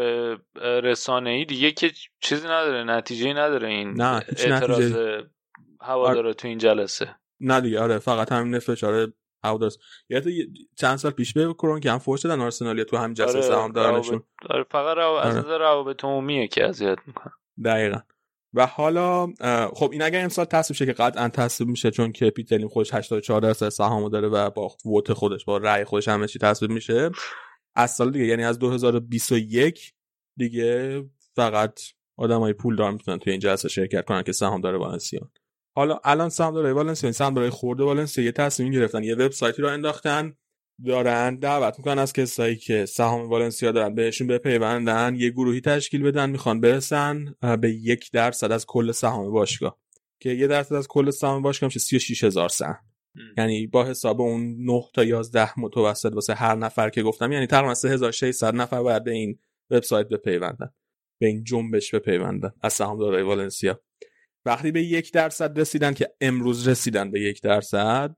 رسانه 0.84 1.30
ای 1.30 1.46
دیگه 1.46 1.72
که 1.72 1.92
چیزی 2.22 2.48
نداره 2.48 2.84
نتیجه 2.84 3.34
نداره 3.34 3.68
این 3.70 4.02
نه، 4.02 4.22
اعتراض 4.38 4.80
نتیجه. 4.80 5.24
هوادارا 5.82 6.34
تو 6.34 6.48
این 6.48 6.58
جلسه. 6.58 7.16
نه 7.40 7.62
دیگه 7.62 7.80
آره 7.80 8.00
فقط 8.00 8.32
همین 8.32 8.60
فشار 8.60 9.14
هوادارس 9.44 9.78
یه 10.10 10.22
چند 10.78 10.96
سال 10.98 11.12
پیش 11.12 11.34
به 11.34 11.54
کرون 11.54 11.80
که 11.80 11.92
هم 11.92 11.98
فوش 11.98 12.22
دادن 12.22 12.42
آرسنالیا 12.42 12.84
تو 12.84 12.98
هم 12.98 13.14
جلسه 13.14 13.42
سهام 13.42 13.72
دارنشون. 13.72 14.24
روابط- 14.42 14.52
آره 14.52 14.64
فقط 14.72 14.98
رو... 14.98 15.04
از 15.04 15.36
آره. 15.36 15.46
نظر 15.46 15.58
روابط 15.60 16.04
عمومیه 16.04 16.48
که 16.48 16.68
اذیت 16.68 16.98
می‌کنه 17.08 17.34
دقیقا. 17.66 17.98
و 18.54 18.66
حالا 18.66 19.28
خب 19.74 19.90
این 19.92 20.02
اگر 20.02 20.24
امسال 20.24 20.46
تصویب 20.46 20.78
شه 20.78 20.86
که 20.86 20.94
قطعا 20.94 21.30
تصویب 21.30 21.70
میشه 21.70 21.92
چون 21.92 22.12
که 22.12 22.30
پیتر 22.30 22.58
لیم 22.58 22.68
خودش 22.68 22.94
84 22.94 23.42
درصد 23.42 23.70
سهامو 23.70 24.10
داره 24.10 24.28
و 24.28 24.50
با 24.50 24.76
ووت 24.86 25.14
خودش 25.14 25.46
با 25.46 25.58
رأی 25.58 25.84
خودش 25.84 26.08
همه 26.08 26.28
چی 26.28 26.40
تصویب 26.40 26.72
میشه 26.72 27.10
از 27.76 27.92
سال 27.92 28.12
دیگه 28.12 28.26
یعنی 28.26 28.44
از 28.44 28.60
2021 28.60 29.94
دیگه 30.38 31.04
فقط 31.36 31.80
آدمای 32.18 32.54
پول 32.54 32.76
دار 32.76 32.92
می‌تونن 32.92 33.20
توی 33.20 33.32
این 33.32 33.40
جلسه 33.40 33.70
شرکت 33.70 34.06
کنن 34.06 34.24
که 34.24 34.32
سهام 34.32 34.62
داره 34.62 34.78
والنسیا 34.78 35.32
حالا 35.76 36.00
الان 36.04 36.30
سهام 36.30 36.54
داره 36.54 36.74
والنسیا 36.74 37.12
سهام 37.12 37.34
داره 37.34 37.50
خورده 37.50 37.84
والنسیا 37.84 38.26
یه 38.26 38.32
تصمیم 38.32 38.72
گرفتن 38.72 39.04
یه 39.04 39.16
وبسایتی 39.16 39.62
رو 39.62 39.68
انداختن 39.68 40.36
دارن 40.86 41.36
دعوت 41.36 41.78
می‌کنن 41.78 42.00
از 42.00 42.14
کسایی 42.14 42.56
که 42.56 42.86
سهام 42.86 43.30
والنسیا 43.30 43.72
دارن 43.72 43.96
بهشون 43.96 44.28
بپیوندن 44.28 45.16
یه 45.16 45.30
گروهی 45.30 45.62
تشکیل 45.62 46.04
بدن 46.04 46.30
می‌خوان 46.30 46.62
برسن 46.62 47.36
به 47.62 47.72
یک 47.72 48.12
درصد 48.12 48.52
از 48.52 48.66
کل 48.66 48.92
سهام 48.92 49.32
باشگاه. 49.32 49.80
که 50.20 50.30
یه 50.30 50.48
درصد 50.48 50.76
از 50.76 50.88
کل 50.88 51.10
سهام 51.12 51.42
باشگاه 51.42 51.68
میشه 51.68 51.80
36 51.80 52.24
هزار 52.24 52.50
سهم. 52.50 52.80
یعنی 53.38 53.68
با 53.68 53.86
حساب 53.86 54.22
اون 54.22 54.56
9 54.60 54.84
تا 54.94 55.04
11 55.04 55.60
متوسط 55.60 56.14
واسه 56.14 56.34
هر 56.34 56.56
نفر 56.56 56.90
که 56.90 57.04
گفتم 57.04 57.32
یعنی 57.32 57.48
تقریبا 57.48 57.74
3600 57.74 58.56
نفر 58.56 58.82
باید 58.82 59.04
به 59.04 59.12
این 59.12 59.40
وبسایت 59.72 60.08
بپیوندن. 60.08 60.70
به 61.22 61.28
این 61.28 61.44
جنبش 61.44 61.96
بپیوندن 61.96 62.52
از 62.62 62.74
سهامدارای 62.74 63.24
والنسیا. 63.24 63.82
وقتی 64.46 64.72
به 64.72 64.84
یک 64.84 65.14
درصد 65.14 65.60
رسیدن 65.60 65.94
که 65.94 66.10
امروز 66.22 66.68
رسیدن 66.68 67.12
به 67.12 67.22
یک 67.22 67.42
درصد 67.42 68.16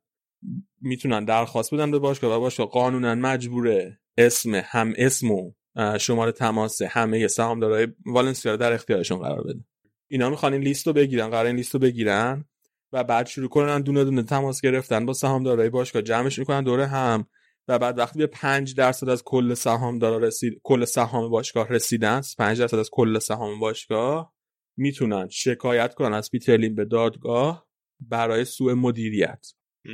می‌تونن 0.86 1.26
درخواست 1.26 1.74
بدن 1.74 1.92
به 1.92 2.00
باشگاه 2.00 2.38
و 2.38 2.40
باشگاه 2.40 2.68
قانونا 2.68 3.16
مجبوره 3.16 4.00
اسم 4.18 4.56
هم 4.56 4.94
اسم 4.98 5.32
و 5.32 5.52
شماره 6.00 6.32
تماس 6.32 6.82
همه 6.82 7.28
سهامدارای 7.28 7.88
والنسیا 8.06 8.52
رو 8.52 8.58
در 8.58 8.74
اختیارشون 8.74 9.20
قرار 9.20 9.44
بده 9.44 9.60
اینا 10.08 10.30
می‌خوان 10.30 10.54
این 10.54 10.62
لیست 10.62 10.88
رو 10.88 10.94
بگیرن 10.94 11.30
قرار 11.30 11.46
این 11.46 11.56
لیست 11.56 11.74
رو 11.74 11.80
بگیرن 11.80 12.46
و 12.94 13.04
بعد 13.04 13.28
شروع 13.28 13.50
کنن 13.50 13.82
دونه 13.82 14.04
دونه 14.04 14.24
تماس 14.24 14.62
گرفتن 14.62 15.06
با 15.06 15.14
سهامدارای 15.14 15.70
باشگاه 15.70 16.02
جمعش 16.02 16.40
می‌کنن 16.40 16.64
دوره 16.64 16.86
هم 16.86 17.28
و 17.68 17.80
بعد 17.80 18.00
وقتی 18.00 18.20
به 18.20 18.28
5 18.28 18.76
درصد 18.76 19.10
از 19.10 19.24
کل 19.24 19.54
سهامدارا 19.54 20.18
رسید 20.18 20.60
کل 20.64 20.86
سهام 20.86 21.30
باشگاه 21.30 21.70
رسیدن 21.70 22.22
5 22.38 22.60
درصد 22.60 22.78
از 22.78 22.90
کل 22.92 23.20
سهام 23.20 23.60
باشگاه 23.60 24.34
می‌تونن 24.78 25.28
شکایت 25.30 25.94
کنن 25.94 26.14
از 26.14 26.32
پیتر 26.32 26.58
لیم 26.58 26.76
به 26.76 26.86
دادگاه 26.86 27.68
برای 28.00 28.46
سوء 28.46 28.76
مدیریت. 28.76 29.46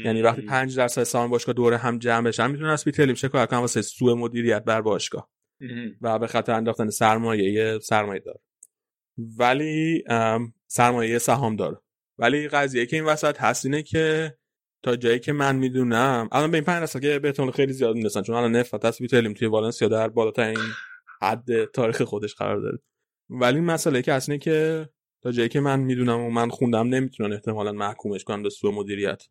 یعنی 0.05 0.21
وقتی 0.21 0.41
5 0.41 0.77
درصد 0.77 1.03
سهام 1.03 1.29
باشگاه 1.29 1.55
دوره 1.55 1.77
هم 1.77 1.97
جمع 1.97 2.27
بشن 2.27 2.51
می‌تونن 2.51 2.69
از 2.69 2.85
پیتر 2.85 3.05
لیم 3.05 3.15
شکایت 3.15 3.49
کنن 3.49 3.59
واسه 3.59 3.81
سوء 3.81 4.15
مدیریت 4.15 4.63
بر 4.63 4.81
باشگاه. 4.81 5.29
و 6.01 6.19
به 6.19 6.27
خاطر 6.27 6.51
انداختن 6.51 6.89
سرمایه 6.89 7.79
سرمایه 7.79 8.19
دار. 8.19 8.39
ولی 9.17 10.03
سرمایه 10.67 11.19
سهام 11.19 11.55
داره 11.55 11.77
ولی 12.17 12.47
قضیه 12.47 12.85
که 12.85 12.95
این 12.95 13.05
وسط 13.05 13.41
هست 13.41 13.65
اینه 13.65 13.83
که 13.83 14.35
تا 14.83 14.95
جایی 14.95 15.19
که 15.19 15.33
من 15.33 15.55
می‌دونم 15.55 16.29
الان 16.31 16.51
به 16.51 16.57
این 16.57 16.63
پنج 16.63 16.79
درصد 16.79 17.01
که 17.01 17.19
به 17.19 17.27
احتمال 17.27 17.51
خیلی 17.51 17.73
زیاد 17.73 17.95
می‌رسن 17.95 18.21
چون 18.21 18.35
الان 18.35 18.55
نفت 18.55 18.85
هست 18.85 19.01
بیتلیم 19.01 19.33
توی 19.33 19.47
والنسیا 19.47 19.87
در 19.87 20.07
بالاترین 20.07 20.59
حد 21.21 21.65
تاریخ 21.65 22.01
خودش 22.01 22.35
قرار 22.35 22.61
داره. 22.61 22.79
ولی 23.29 23.59
مسئله 23.59 24.01
که 24.01 24.19
اینه 24.27 24.37
که 24.37 24.89
تا 25.23 25.31
جایی 25.31 25.49
که 25.49 25.59
من 25.59 25.79
می‌دونم 25.79 26.19
و 26.19 26.29
من 26.29 26.49
خوندم 26.49 26.87
نمی‌تونن 26.87 27.33
احتمالا 27.33 27.71
محکومش 27.71 28.23
کنن 28.23 28.43
به 28.43 28.49
سوء 28.49 28.71
مدیریت. 28.71 29.23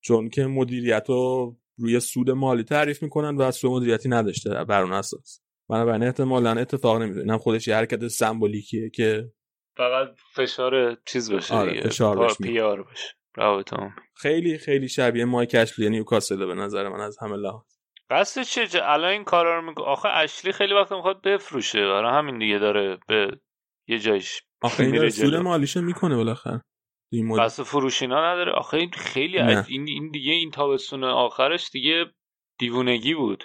چون 0.00 0.28
که 0.28 0.46
مدیریت 0.46 1.04
رو 1.08 1.56
روی 1.78 2.00
سود 2.00 2.30
مالی 2.30 2.62
تعریف 2.62 3.02
می‌کنن 3.02 3.36
و 3.36 3.50
سوء 3.50 3.76
مدیریتی 3.76 4.08
نداشته 4.08 4.64
بر 4.64 4.82
اون 4.82 4.92
اساس. 4.92 5.40
بنابراین 5.68 6.02
احتمالا 6.02 6.50
اتفاق 6.50 7.02
نمیفته 7.02 7.20
اینم 7.20 7.38
خودش 7.38 7.68
یه 7.68 7.76
حرکت 7.76 8.08
سمبولیکیه 8.08 8.90
که 8.90 9.32
فقط 9.76 10.08
فشار 10.34 10.96
چیز 11.06 11.32
باشه 11.32 11.54
آره، 11.54 11.72
دیگه. 11.72 11.88
فشار 11.88 12.16
میاد. 12.16 12.36
پیار 12.42 12.82
باشه. 12.82 13.08
عمومی. 13.38 13.90
خیلی 14.14 14.58
خیلی 14.58 14.88
شبیه 14.88 15.24
مایک 15.24 15.56
اشلی 15.58 15.90
نیوکاسل 15.90 16.46
به 16.46 16.54
نظر 16.54 16.88
من 16.88 17.00
از 17.00 17.18
همه 17.18 17.36
لحاظ. 17.36 17.62
قصدش 18.10 18.54
چه 18.54 18.66
جا- 18.66 18.84
الان 18.84 19.10
این 19.10 19.24
کارا 19.24 19.60
رو 19.60 19.68
میگه 19.68 19.82
آخه 19.82 20.08
اشلی 20.08 20.52
خیلی 20.52 20.74
وقت 20.74 20.92
می‌خواد 20.92 21.22
بفروشه. 21.22 21.78
برای 21.80 22.12
همین 22.12 22.38
دیگه 22.38 22.58
داره 22.58 22.98
به 23.08 23.40
یه 23.88 23.98
جایش 23.98 24.42
آخه 24.62 24.84
این 24.84 25.08
جلو. 25.08 25.42
مالیشو 25.42 25.80
می‌کنه 25.80 26.16
بالاخره. 26.16 26.62
این. 27.12 27.36
بس 27.36 27.60
فروشینا 27.60 28.32
نداره. 28.32 28.52
آخه 28.52 28.86
خیلی 28.92 29.40
این 29.40 29.88
این 29.88 30.10
دیگه 30.10 30.32
این 30.32 30.50
تابستون 30.50 31.04
آخرش 31.04 31.70
دیگه 31.70 32.04
دیوونگی 32.58 33.14
بود. 33.14 33.44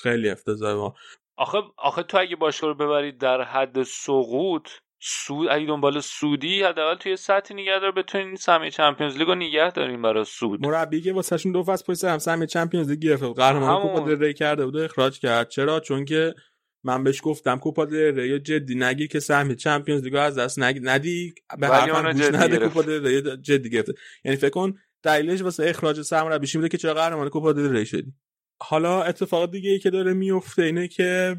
خیلی 0.00 0.30
افتضاح. 0.30 0.94
آخه 1.36 1.58
آخه 1.76 2.02
تو 2.02 2.18
اگه 2.18 2.36
باشگاه 2.36 2.70
رو 2.70 2.76
ببرید 2.76 3.18
در 3.18 3.42
حد 3.42 3.82
سقوط 3.82 4.68
سود 5.06 5.48
اگه 5.50 5.66
دنبال 5.66 6.00
سودی 6.00 6.62
حداقل 6.62 6.94
توی 6.94 7.16
سطح 7.16 7.54
نگه 7.54 7.78
داره 7.78 7.92
بتونین 7.92 8.34
سهمیه 8.34 8.70
چمپیونز 8.70 9.16
لیگو 9.16 9.34
نگه 9.34 9.70
داریم 9.70 10.02
برای 10.02 10.24
سود. 10.24 10.66
مربی 10.66 11.00
که 11.00 11.12
واسهشون 11.12 11.52
دو 11.52 11.62
فصل 11.62 11.84
پشت 11.84 12.04
هم 12.04 12.18
سهمیه 12.18 12.46
چمپیونز 12.46 12.90
لیگ 12.90 12.98
گرفت. 12.98 13.22
قهرمان 13.22 13.82
کوپا 13.82 14.00
دل 14.00 14.24
ری 14.24 14.34
کرده 14.34 14.64
بود 14.64 14.76
اخراج 14.76 15.20
کرد. 15.20 15.48
چرا؟ 15.48 15.80
چون 15.80 16.04
که 16.04 16.34
من 16.84 17.04
بهش 17.04 17.20
گفتم 17.22 17.58
کوپا 17.58 17.84
دل 17.84 18.20
ری 18.20 18.40
جدی 18.40 18.74
نگی 18.74 19.08
که 19.08 19.20
سهم 19.20 19.54
چمپیونز 19.54 20.02
لیگو 20.02 20.16
از 20.16 20.38
دست 20.38 20.58
نگ... 20.58 20.80
ندی؟ 20.82 21.34
به 21.58 21.66
حرفم 21.66 22.12
گوش 22.12 22.22
نده 22.22 22.58
کوپا 22.58 22.82
دل 22.82 23.06
ری 23.06 23.36
جدی 23.36 23.70
گرفت 23.70 23.90
یعنی 24.24 24.36
فکر 24.36 24.50
کن 24.50 24.74
دلیلش 25.02 25.42
واسه 25.42 25.64
اخراج 25.66 26.02
سرمربیش 26.02 26.56
میده 26.56 26.68
که 26.68 26.78
چرا 26.78 26.94
قهرمان 26.94 27.28
کوپا 27.28 27.52
دل 27.52 27.76
ری 27.76 27.86
شدی 27.86 28.14
حالا 28.62 29.02
اتفاق 29.02 29.50
دیگه 29.50 29.70
ای 29.70 29.78
که 29.78 29.90
داره 29.90 30.12
میفته 30.12 30.62
اینه 30.62 30.88
که 30.88 31.36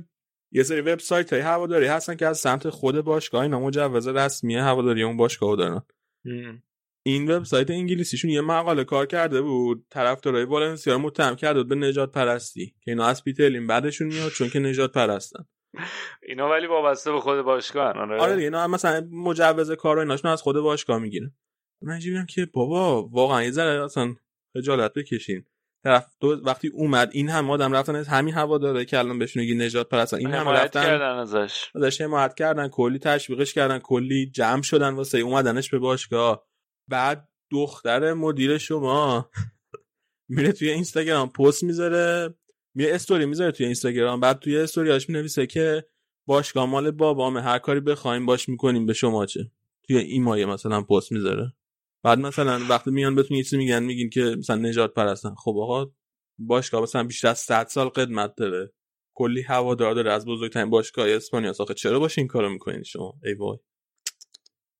یه 0.52 0.64
سری 0.64 0.82
وبسایت 0.82 1.34
های 1.34 1.42
هواداری 1.42 1.86
هستن 1.86 2.16
که 2.16 2.28
از 2.28 2.38
سمت 2.38 2.70
خود 2.70 3.02
باشگاه 3.02 3.42
اینا 3.42 3.60
مجوز 3.60 4.08
رسمی 4.08 4.56
هواداری 4.56 5.04
اون 5.04 5.18
باشگاه 5.18 5.56
دارن. 5.56 5.82
این 7.08 7.32
وبسایت 7.32 7.70
انگلیسیشون 7.70 8.32
یه 8.32 8.42
مقاله 8.42 8.84
کار 8.84 9.06
کرده 9.06 9.42
بود. 9.42 9.86
طرفدارای 9.90 10.44
والنسیا 10.44 10.94
رو 10.94 11.00
متهم 11.00 11.36
کرده 11.36 11.64
به 11.64 11.76
نجات 11.76 12.12
پرستی 12.12 12.66
که 12.66 12.92
اینا 12.92 13.06
از 13.06 13.24
پیتلین 13.24 13.68
بعدشون 13.68 14.08
میاد 14.08 14.32
چون 14.32 14.50
که 14.50 14.60
نجات 14.60 14.92
پرستن. 14.92 15.46
اینا 16.24 16.50
ولی 16.50 16.68
وابسته 16.68 17.12
به 17.12 17.20
خود 17.20 17.42
باشگاه 17.42 17.94
آره. 17.94 18.22
آره 18.22 18.34
دیگه 18.34 18.44
اینا 18.44 18.68
مثلا 18.68 19.08
مجوز 19.12 19.72
کار 19.72 19.98
و 19.98 20.00
ایناشون 20.00 20.32
از 20.32 20.42
خود 20.42 20.56
باشگاه 20.56 21.00
می‌گیرن. 21.00 21.32
من 21.82 22.00
که 22.30 22.46
بابا 22.54 23.08
واقعا 23.08 23.44
یه 23.44 23.52
ذره 23.52 23.84
اصلا 23.84 24.16
خجالت 24.54 24.94
بکشین. 24.94 25.46
طرف 25.84 26.08
دو 26.20 26.42
وقتی 26.44 26.68
اومد 26.68 27.10
این 27.14 27.30
هم 27.30 27.50
آدم 27.50 27.74
رفتن 27.74 27.96
از 27.96 28.08
همین 28.08 28.34
هوا 28.34 28.58
داره 28.58 28.86
که 28.86 29.00
الان 29.00 29.20
بهشون 29.20 29.42
میگی 29.42 29.56
نجات 29.56 29.90
پرستن 29.90 30.18
این 30.18 30.32
هم 30.32 30.50
رفتن. 30.50 30.84
کردن 30.84 31.16
ازش. 31.18 31.72
ازش 31.76 32.02
حمایت 32.02 32.34
کردن 32.34 32.68
کلی 32.68 33.00
تشویقش 33.00 33.54
کردن 33.54 33.80
کلی 33.80 34.32
جمع 34.32 34.62
شدن 34.62 34.94
واسه 34.94 35.18
اومدنش 35.18 35.70
به 35.70 35.80
باشگاه. 35.80 36.46
بعد 36.88 37.30
دختر 37.52 38.14
مدیر 38.14 38.58
شما 38.58 39.30
میره 40.30 40.52
توی 40.52 40.70
اینستاگرام 40.70 41.30
پست 41.30 41.64
می‌ذاره 41.64 42.36
میره 42.76 42.96
استوری 42.96 43.26
می‌ذاره 43.26 43.52
توی 43.52 43.66
اینستاگرام 43.66 44.20
بعد 44.20 44.40
توی 44.40 44.58
استوریاش 44.58 45.10
می‌نویسه 45.10 45.48
که 45.48 45.86
باشگاه 46.28 46.66
مال 46.66 46.92
بابامه 46.92 47.42
هر 47.42 47.60
کاری 47.60 47.80
بخوایم 47.80 48.26
باش 48.26 48.50
می‌کنیم 48.50 48.86
به 48.86 48.94
شما 48.94 49.26
چه؟ 49.26 49.52
توی 49.88 49.98
این 49.98 50.24
مایه 50.24 50.46
مثلا 50.46 50.82
پست 50.82 51.12
می‌ذاره. 51.12 51.54
بعد 52.04 52.20
مثلا 52.20 52.60
وقتی 52.70 52.92
میان 52.92 53.16
بهتون 53.16 53.38
چیزی 53.38 53.58
میگن 53.58 53.84
میگین 53.84 54.10
که 54.10 54.22
مثلا 54.22 54.56
نجات 54.56 54.94
پرستن. 54.94 55.36
خب 55.36 55.58
آقا 55.58 55.92
باشگاه 56.38 56.82
مثلا 56.82 57.04
بیشتر 57.04 57.28
از 57.28 57.40
100 57.40 57.68
سال 57.68 57.90
قدمت 57.90 58.36
داره. 58.36 58.74
کلی 59.14 59.42
هوادار 59.42 59.94
داره 59.94 60.12
از 60.12 60.26
بزرگترین 60.26 60.70
باشگاه 60.70 61.10
اسپانیا. 61.10 61.54
آخه 61.60 61.74
چرا 61.74 62.00
باشه 62.00 62.22
این 62.22 62.28
کارو 62.28 62.50
می‌کنین 62.50 62.84
شما؟ 62.84 63.14
ای 63.24 63.34
وای. 63.34 63.58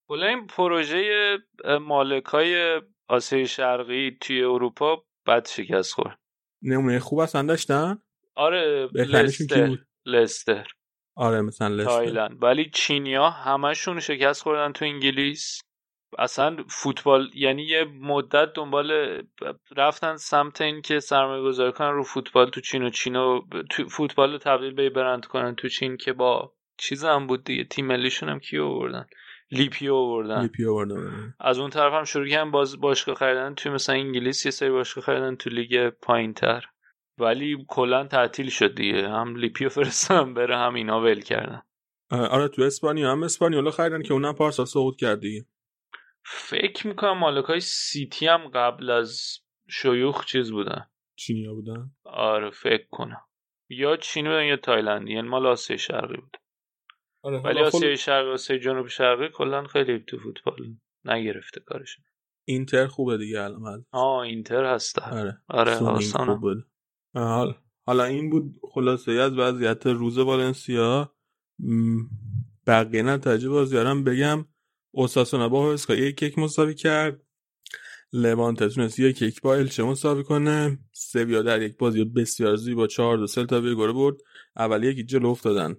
کلا 0.08 0.28
این 0.28 0.48
پروژه 0.48 1.38
مالکای 1.82 2.82
آسیای 3.08 3.48
شرقی 3.48 4.18
توی 4.22 4.44
اروپا 4.44 5.04
بد 5.28 5.48
شکست 5.48 5.94
خورد. 5.94 6.20
نمونه 6.62 7.00
خوب 7.00 7.22
هستن 7.22 7.46
داشتن؟ 7.46 7.98
آره 8.36 8.90
لستر. 8.94 9.78
لستر. 10.06 10.68
آره 11.16 11.42
مثلا 11.42 11.68
لستر. 11.68 11.90
تایلند. 11.90 12.44
ولی 12.44 12.70
چینیا 12.74 13.30
همشون 13.30 14.00
شکست 14.00 14.44
خوردن 14.44 14.72
تو 14.74 14.86
انگلیس. 14.86 15.62
اصلا 16.20 16.58
فوتبال 16.70 17.32
یعنی 17.34 17.64
یه 17.64 17.84
مدت 17.84 18.54
دنبال 18.54 19.22
رفتن 19.76 20.16
سمت 20.16 20.62
این 20.62 20.82
که 20.82 21.00
سرمایه 21.00 21.44
گذاری 21.44 21.72
کنن 21.72 21.92
رو 21.92 22.04
فوتبال 22.04 22.50
تو 22.50 22.62
چین 22.62 22.84
و 22.84 22.90
چین 22.90 23.16
و 23.16 23.42
فوتبال 23.90 24.32
رو 24.32 24.38
تبدیل 24.38 24.74
به 24.74 24.90
برند 24.90 25.26
کنن 25.26 25.56
تو 25.56 25.70
چین 25.70 25.98
که 25.98 26.14
با 26.14 26.54
چیز 26.78 27.06
هم 27.06 27.28
بود 27.28 27.44
دیگه 27.44 27.64
تیم 27.64 27.86
ملیشون 27.86 28.30
هم 28.30 28.40
کیو 28.40 28.66
آوردن؟ 28.66 29.08
لیپی 29.52 29.87
و 29.87 29.96
آوردن. 29.96 30.42
لیپی 30.42 30.66
و 30.66 30.72
آوردن 30.72 31.34
از 31.40 31.60
اون 31.60 31.70
طرف 31.70 31.94
هم 31.94 32.04
شروع 32.04 32.28
کردن 32.28 32.52
باز 32.52 32.82
باشگاه 32.82 33.16
خریدن 33.16 33.56
توی 33.56 33.72
مثلا 33.72 33.96
انگلیس 33.96 34.46
یه 34.46 34.52
سری 34.52 34.70
باشگاه 34.70 35.04
خریدن 35.04 35.36
تو 35.36 35.50
لیگ 35.50 35.90
پایینتر. 35.90 36.66
ولی 37.20 37.66
کلا 37.68 38.04
تعطیل 38.04 38.50
شد 38.50 38.76
دیگه. 38.76 39.10
هم 39.10 39.36
لیپی 39.36 39.63
و 39.63 39.70
فرستادن 39.70 40.34
بره 40.34 40.58
هم 40.58 40.74
اینا 40.74 41.02
ول 41.02 41.22
کردن. 41.22 41.62
آره 42.12 42.48
تو 42.48 42.62
اسپانیا 42.62 43.12
هم 43.12 43.24
اسپانیولا 43.24 43.72
خریدن 43.72 44.02
که 44.02 44.14
اونم 44.14 44.34
پارسال 44.34 44.66
سقوط 44.66 44.96
کرد 44.96 45.20
دیگه. 45.20 45.46
فکر 46.26 46.88
می‌کنم 46.88 47.18
مالک 47.18 47.46
های 47.46 47.60
سیتی 47.60 48.28
هم 48.28 48.48
قبل 48.48 48.90
از 48.90 49.40
شیوخ 49.70 50.26
چیز 50.26 50.52
بودن. 50.52 50.90
چینیا 51.16 51.54
بودن؟ 51.54 51.92
آره 52.06 52.50
فکر 52.50 52.88
کنم. 52.92 53.22
یا 53.70 53.98
چینی 53.98 54.30
بودن 54.30 54.46
یا 54.46 54.58
تایلندی 54.58 55.14
یعنی 55.14 55.28
مال 55.28 55.46
آسیای 55.46 55.80
شرقی 55.80 56.18
بود. 56.18 56.38
آره 57.26 57.38
ولی 57.38 57.60
آسیای 57.60 57.98
شرقی 57.98 58.30
آسیای 58.30 58.60
جنوب 58.60 58.88
شرقی 58.88 59.30
کلا 59.34 59.64
خیلی 59.64 60.00
تو 60.00 60.18
فوتبال 60.18 60.76
نگرفته 61.06 61.62
کارش 61.62 61.98
اینتر 62.48 62.88
خوبه 62.88 63.18
دیگه 63.18 63.42
الان 63.42 63.86
آه 63.92 64.20
اینتر 64.20 64.74
هست 64.76 65.00
آره 65.00 65.42
آره 65.48 65.76
حالا 67.14 67.54
حالا 67.88 68.04
این 68.04 68.30
بود 68.30 68.56
خلاصه 68.72 69.12
از 69.12 69.38
وضعیت 69.38 69.88
روز 69.88 70.18
والنسیا. 70.18 71.16
بقیه 72.68 73.04
نتایج 73.04 73.46
بازیارم 73.46 74.04
بگم. 74.04 74.46
اوساسونا 74.92 75.50
با 75.50 75.70
هوسکا 75.70 75.96
یک 75.96 76.24
یک 76.24 76.40
مساوی 76.40 76.74
کرد. 76.76 77.22
لوانته 78.14 78.70
تونست 78.70 79.00
یک 79.00 79.22
یک 79.22 79.42
با 79.42 79.56
الچه 79.56 79.84
مساوی 79.84 80.24
کنه. 80.24 80.80
سویا 80.92 81.42
در 81.42 81.62
یک 81.62 81.78
بازی 81.78 82.06
بسیار 82.06 82.56
زیبا 82.56 82.88
چهار 82.88 83.18
دو 83.18 83.28
سلتا 83.28 83.62
ویگو 83.62 83.94
برد. 83.94 84.16
اول 84.56 84.84
یکی 84.84 85.04
جلو 85.04 85.30
افتادن. 85.30 85.76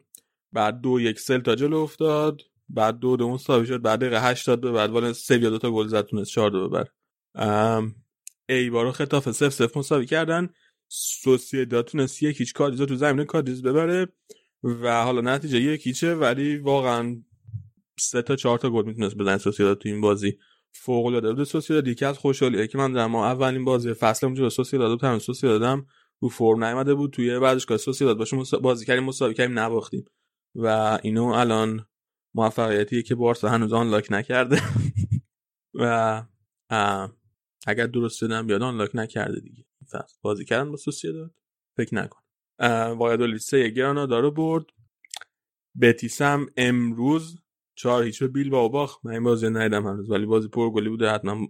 بعد 0.52 0.81
دو 0.81 1.00
یک 1.00 1.20
سلتا 1.20 1.55
جلو 1.55 1.76
افتاد. 1.76 2.42
بعد 2.68 2.99
دو 2.99 3.16
دو 3.16 3.31
مساوی 3.31 3.66
شد. 3.66 3.83
بعد 3.83 4.00
دقیقه 4.00 4.31
80 4.31 4.60
به 4.60 4.73
بعد 4.73 4.91
ولی 4.91 5.12
سویا 5.12 5.50
دو 5.50 5.58
تا 5.58 5.70
گل 5.70 5.86
زد 5.86 6.07
تونست 6.07 6.31
4 6.31 6.50
دو 6.50 6.68
ببر 6.68 6.86
ایبارو 8.49 8.92
خطاف 8.92 9.31
سف 9.31 9.49
سف 9.49 9.76
مساوی 9.76 10.07
کردن. 10.07 10.49
سوسییداد 10.89 11.84
تونست 11.84 12.23
یک 12.23 12.41
هیچ 12.41 12.52
کادیز 12.52 12.83
تو 12.83 12.94
زمین 12.94 13.25
کادیز 13.25 13.62
ببره 13.62 14.08
و 14.62 15.05
حالا 15.05 15.20
نتیجه 15.20 15.60
یکیچه 15.60 16.15
ولی 16.15 16.57
واقعا 16.57 17.23
سه 17.99 18.23
تا 18.23 18.36
چهار 18.36 18.58
تا 18.58 18.70
گل 18.70 18.84
می‌تونست 18.84 19.16
بزنه 19.16 19.39
سوسییداد 19.39 19.78
تو 19.78 19.89
این 19.89 20.00
بازی. 20.00 20.39
فوق 20.73 21.07
العاده 21.07 21.33
بود 21.33 21.44
سوسییداد. 21.44 21.89
یکی 21.89 22.05
از 22.05 22.18
خوشحالیه 22.18 22.66
که 22.66 22.78
من 22.78 22.92
در 22.92 23.07
ما 23.07 23.26
اولین 23.26 23.65
بازی 23.65 23.92
فصل 23.92 24.26
اونجا 24.26 24.49
سوسییداد 24.49 24.91
بود 24.91 25.05
همین 25.05 25.18
سوسییدادم 25.18 25.86
رو 26.20 26.28
فرم 26.28 26.65
نیومده 26.65 26.94
بود. 26.94 27.12
توی 27.12 27.31
ورزشگاه 27.31 27.78
سوسییداد 27.78 28.18
باشه 28.18 28.36
بازی 28.62 28.86
کردیم 28.86 29.05
مساوی 29.05 29.34
کردیم 29.34 29.58
نباختیم. 29.58 30.05
و 30.59 30.99
اینو 31.02 31.25
الان 31.25 31.86
موفقیتیه 32.35 33.02
که 33.02 33.15
بارسا 33.15 33.49
هنوز 33.49 33.73
لاک 33.73 34.12
نکرده. 34.12 34.60
و 35.75 36.25
اگر 37.67 37.86
درست 37.86 38.17
شدم 38.17 38.47
بیاد 38.47 38.62
لاک 38.62 38.91
نکرده 38.94 39.41
دیگه. 39.41 39.65
بازی 40.23 40.44
کردن 40.44 40.70
با 40.70 40.76
سوسییداد 40.76 41.35
فکر 41.76 41.94
نکن. 41.94 42.20
وایادولید 42.94 43.39
سه 43.39 43.68
گرانادا 43.68 44.20
رو 44.20 44.31
برد. 44.31 44.65
بتیسم 45.81 46.47
امروز 46.57 47.39
چهار 47.75 48.05
هیچ 48.05 48.20
به 48.20 48.28
بیل 48.28 48.51
با 48.51 48.68
باخ 48.68 48.99
من 49.05 49.12
این 49.12 49.23
بازی 49.25 49.51
ندیدم 49.51 49.86
هنوز 49.86 50.10
ولی 50.10 50.26
بازی 50.26 50.49
پرگلی 50.49 50.89
بوده. 50.89 51.10
حتما 51.10 51.49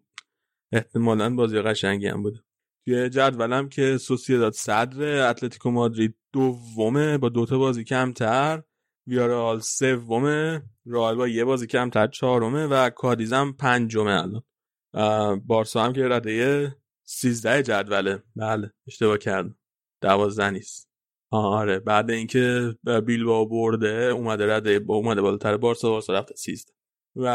احتمالا 0.72 1.34
بازی 1.34 1.60
قشنگی 1.60 2.06
هم 2.06 2.22
بوده. 2.22 2.44
توی 2.84 3.10
جدولم 3.10 3.68
که 3.68 3.98
داد 4.28 4.52
صدر 4.52 5.30
اتلتیکو 5.30 5.70
مادرید 5.70 6.18
دومه. 6.32 7.18
با 7.18 7.28
دوتا 7.28 7.58
بازی 7.58 7.84
کمتر. 7.84 8.62
ویارال 9.06 9.60
سومه 9.60 10.62
رئال 10.86 11.16
با 11.16 11.28
یه 11.28 11.44
بازی 11.44 11.66
کمتر 11.66 12.06
چهارمه 12.06 12.66
و 12.66 12.90
کادیزم 12.90 13.52
پنجمه 13.58 14.22
الان. 14.22 14.42
بارسا 15.38 15.84
هم 15.84 15.92
که 15.92 16.08
رده 16.08 16.76
13 17.04 17.62
جدوله. 17.62 18.22
بله 18.36 18.72
اشتباه 18.86 19.18
کردم. 19.18 19.58
دوازده 20.02 20.50
نیست. 20.50 20.90
آره 21.30 21.78
بعد 21.78 22.10
اینکه 22.10 22.74
با 23.26 23.44
برده 23.44 23.88
اومده 23.88 24.56
رده 24.56 24.84
اومده 24.88 25.20
بالاتر 25.20 25.56
بارسا 25.56 25.90
بارسا 25.90 26.12
رفته 26.12 26.34
سیزده. 26.34 26.72
و 27.16 27.26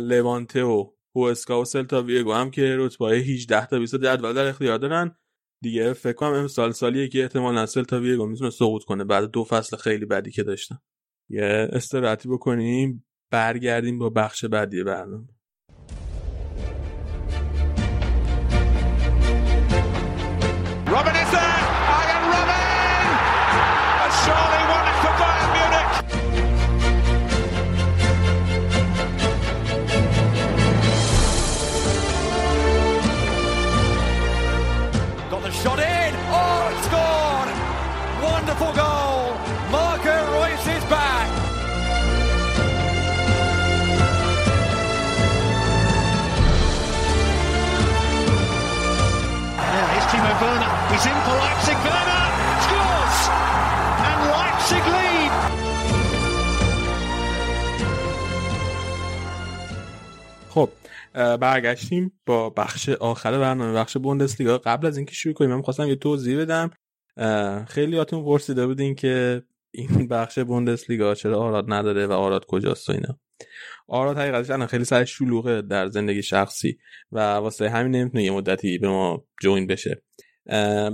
لوانته 0.00 0.62
و 0.62 0.90
هوسکا 1.16 1.60
و 1.60 1.64
سلتا 1.64 2.02
ویگو 2.02 2.32
هم 2.32 2.50
که 2.50 2.76
رتبه 2.78 3.06
18 3.06 3.66
تا 3.66 3.78
20 3.78 3.94
جدول 3.94 4.32
در 4.32 4.46
اختیار 4.46 4.78
دارن. 4.78 5.16
دیگه 5.62 5.92
فکر 5.92 6.12
کنم 6.12 6.32
امسال 6.32 6.72
سالیه 6.72 7.08
که 7.08 7.22
احتمالاً 7.22 7.66
سلتا 7.66 8.00
ویگو 8.00 8.26
می‌تونه 8.26 8.50
سقوط 8.50 8.84
کنه. 8.84 9.04
بعد 9.04 9.30
دو 9.30 9.44
فصل 9.44 9.76
خیلی 9.76 10.06
بدی 10.06 10.30
که 10.30 10.42
داشتن. 10.42 10.78
یه 11.28 11.68
استراحتی 11.72 12.28
بکنیم 12.28 13.06
برگردیم 13.30 13.98
با 13.98 14.10
بخش 14.10 14.44
بعدی 14.44 14.84
برنامه. 14.84 15.35
برگشتیم 61.16 62.20
با 62.26 62.50
بخش 62.50 62.88
آخر 62.88 63.38
برنامه 63.38 63.72
بخش 63.72 63.96
بوندسلیگا. 63.96 64.58
قبل 64.58 64.86
از 64.86 64.96
اینکه 64.96 65.14
شروع 65.14 65.34
کنیم 65.34 65.50
من 65.50 65.62
خواستم 65.62 65.88
یه 65.88 65.96
توضیح 65.96 66.40
بدم. 66.40 66.70
خیلی 67.68 67.96
هاتون 67.96 68.24
پرسیده 68.24 68.66
بودین 68.66 68.94
که 68.94 69.42
این 69.70 70.08
بخش 70.08 70.38
بوندسلیگا 70.38 71.14
چرا 71.14 71.38
آراد 71.40 71.64
نداره 71.72 72.06
و 72.06 72.12
آراد 72.12 72.46
کجاست 72.46 72.88
و 72.88 72.92
اینا. 72.92 73.18
آراد 73.88 74.18
حقیقتش 74.18 74.50
الان 74.50 74.66
خیلی 74.66 74.84
سر 74.84 75.04
شلوغه 75.04 75.62
در 75.62 75.88
زندگی 75.88 76.22
شخصی 76.22 76.78
و 77.12 77.18
واسه 77.18 77.70
همین 77.70 77.92
نمی‌تونه 77.92 78.24
یه 78.24 78.30
مدتی 78.30 78.78
به 78.78 78.88
ما 78.88 79.24
جوین 79.42 79.66
بشه. 79.66 80.02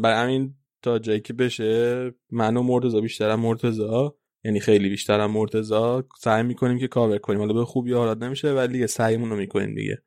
برای 0.02 0.14
همین 0.14 0.54
تا 0.82 0.98
جایی 0.98 1.20
که 1.20 1.32
بشه 1.32 2.10
من 2.30 2.56
و 2.56 2.62
مرتضا 2.62 3.00
بیشترم 3.00 3.40
مرتضا 3.40 4.16
یعنی 4.44 4.60
خیلی 4.60 4.88
بیشترم 4.88 5.30
مرتضا 5.30 6.04
سعی 6.20 6.42
می‌کنیم 6.42 6.78
که 6.78 6.88
کاور 6.88 7.18
کنیم. 7.18 7.38
حالا 7.38 7.52
به 7.52 7.64
خوبی 7.64 7.94
آراد 7.94 8.24
نمیشه 8.24 8.52
ولی 8.52 8.86
سعیمون 8.86 9.30
رو 9.30 9.36
می‌کنیم 9.36 9.74
دیگه. 9.74 10.02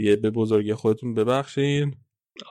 دیگه 0.00 0.16
به 0.16 0.30
بزرگی 0.30 0.74
خودتون 0.74 1.14
ببخشین. 1.14 1.96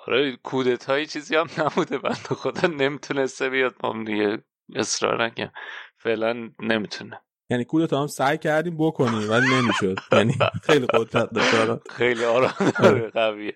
آره 0.07 0.37
کودتایی 0.43 1.05
چیزی 1.05 1.35
هم 1.35 1.47
نبوده. 1.57 1.97
بند 1.97 2.13
خدا 2.13 2.67
نمی‌تونسته 2.67 3.49
بیاد 3.49 3.75
ما 3.83 4.03
دیگه 4.03 4.43
اصرار 4.75 5.23
نگم 5.23 5.51
فعلا 5.97 6.51
نمی‌تونه. 6.59 7.21
یعنی 7.49 7.65
کودتا 7.65 8.01
هم 8.01 8.07
سعی 8.07 8.37
کردیم 8.37 8.77
بکنیم 8.77 9.29
ولی 9.29 9.45
نمی‌شد. 9.55 9.99
یعنی 10.11 10.33
خیلی 10.63 10.85
قدرت 10.85 11.29
داشت 11.33 11.89
خیلی 11.89 12.23
آرام 12.23 12.71
داره 12.79 13.09
قویه. 13.09 13.55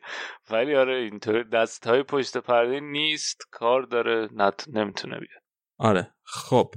ولی 0.51 0.75
آره 0.75 0.95
اینطور 0.95 1.43
دست 1.43 1.87
های 1.87 2.03
پشت 2.03 2.37
پرده 2.37 2.79
نیست 2.79 3.41
کار 3.51 3.81
داره 3.81 4.29
نت... 4.31 4.65
نمی‌تونه 4.67 5.19
بیاد. 5.19 5.43
آره. 5.79 6.13
خب 6.23 6.73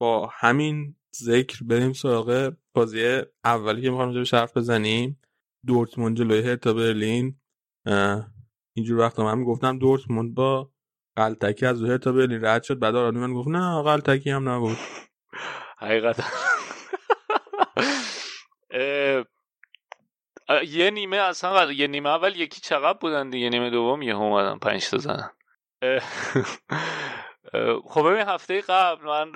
با 0.00 0.30
همین 0.32 0.96
ذکر 1.16 1.64
بریم 1.64 1.92
سراغ 1.92 2.52
بازی 2.74 3.22
اولی 3.44 3.82
که 3.82 3.90
می‌خوام 3.90 4.24
حرف 4.32 4.56
بزنیم. 4.56 5.20
دورتموند 5.66 6.16
جلوی 6.16 6.42
هرتا 6.42 6.72
برلین. 6.72 7.40
اینجور 8.76 8.98
وقت 8.98 9.18
من 9.18 9.44
گفتم 9.44 9.78
دورتموند 9.78 10.34
با 10.34 10.70
قلتکی 11.16 11.66
از 11.66 11.82
هرتا 11.82 12.12
برلین 12.12 12.44
رد 12.44 12.62
شد. 12.62 12.78
بعد 12.78 12.96
آراد 12.96 13.14
من 13.14 13.34
گفت 13.34 13.48
نه 13.48 13.82
قلتکی 13.82 14.30
هم 14.30 14.48
نبود. 14.48 14.76
حقیقتا. 15.78 16.24
یه 20.68 20.90
نیمه 20.90 21.16
اصلا 21.16 21.72
یه 21.72 21.86
نیمه 21.86 22.08
اول 22.08 22.36
یکی 22.36 22.60
چقدر 22.60 22.98
بودن 22.98 23.30
دیگه؟ 23.30 23.48
نیمه 23.48 23.70
دوم 23.70 24.02
یه 24.02 24.16
اومدن 24.16 24.58
پنج 24.58 24.90
تا 24.90 24.98
زدن. 24.98 25.30
خب 27.84 28.10
ببین 28.10 28.28
هفته 28.28 28.60
قبل 28.60 29.04
من 29.04 29.32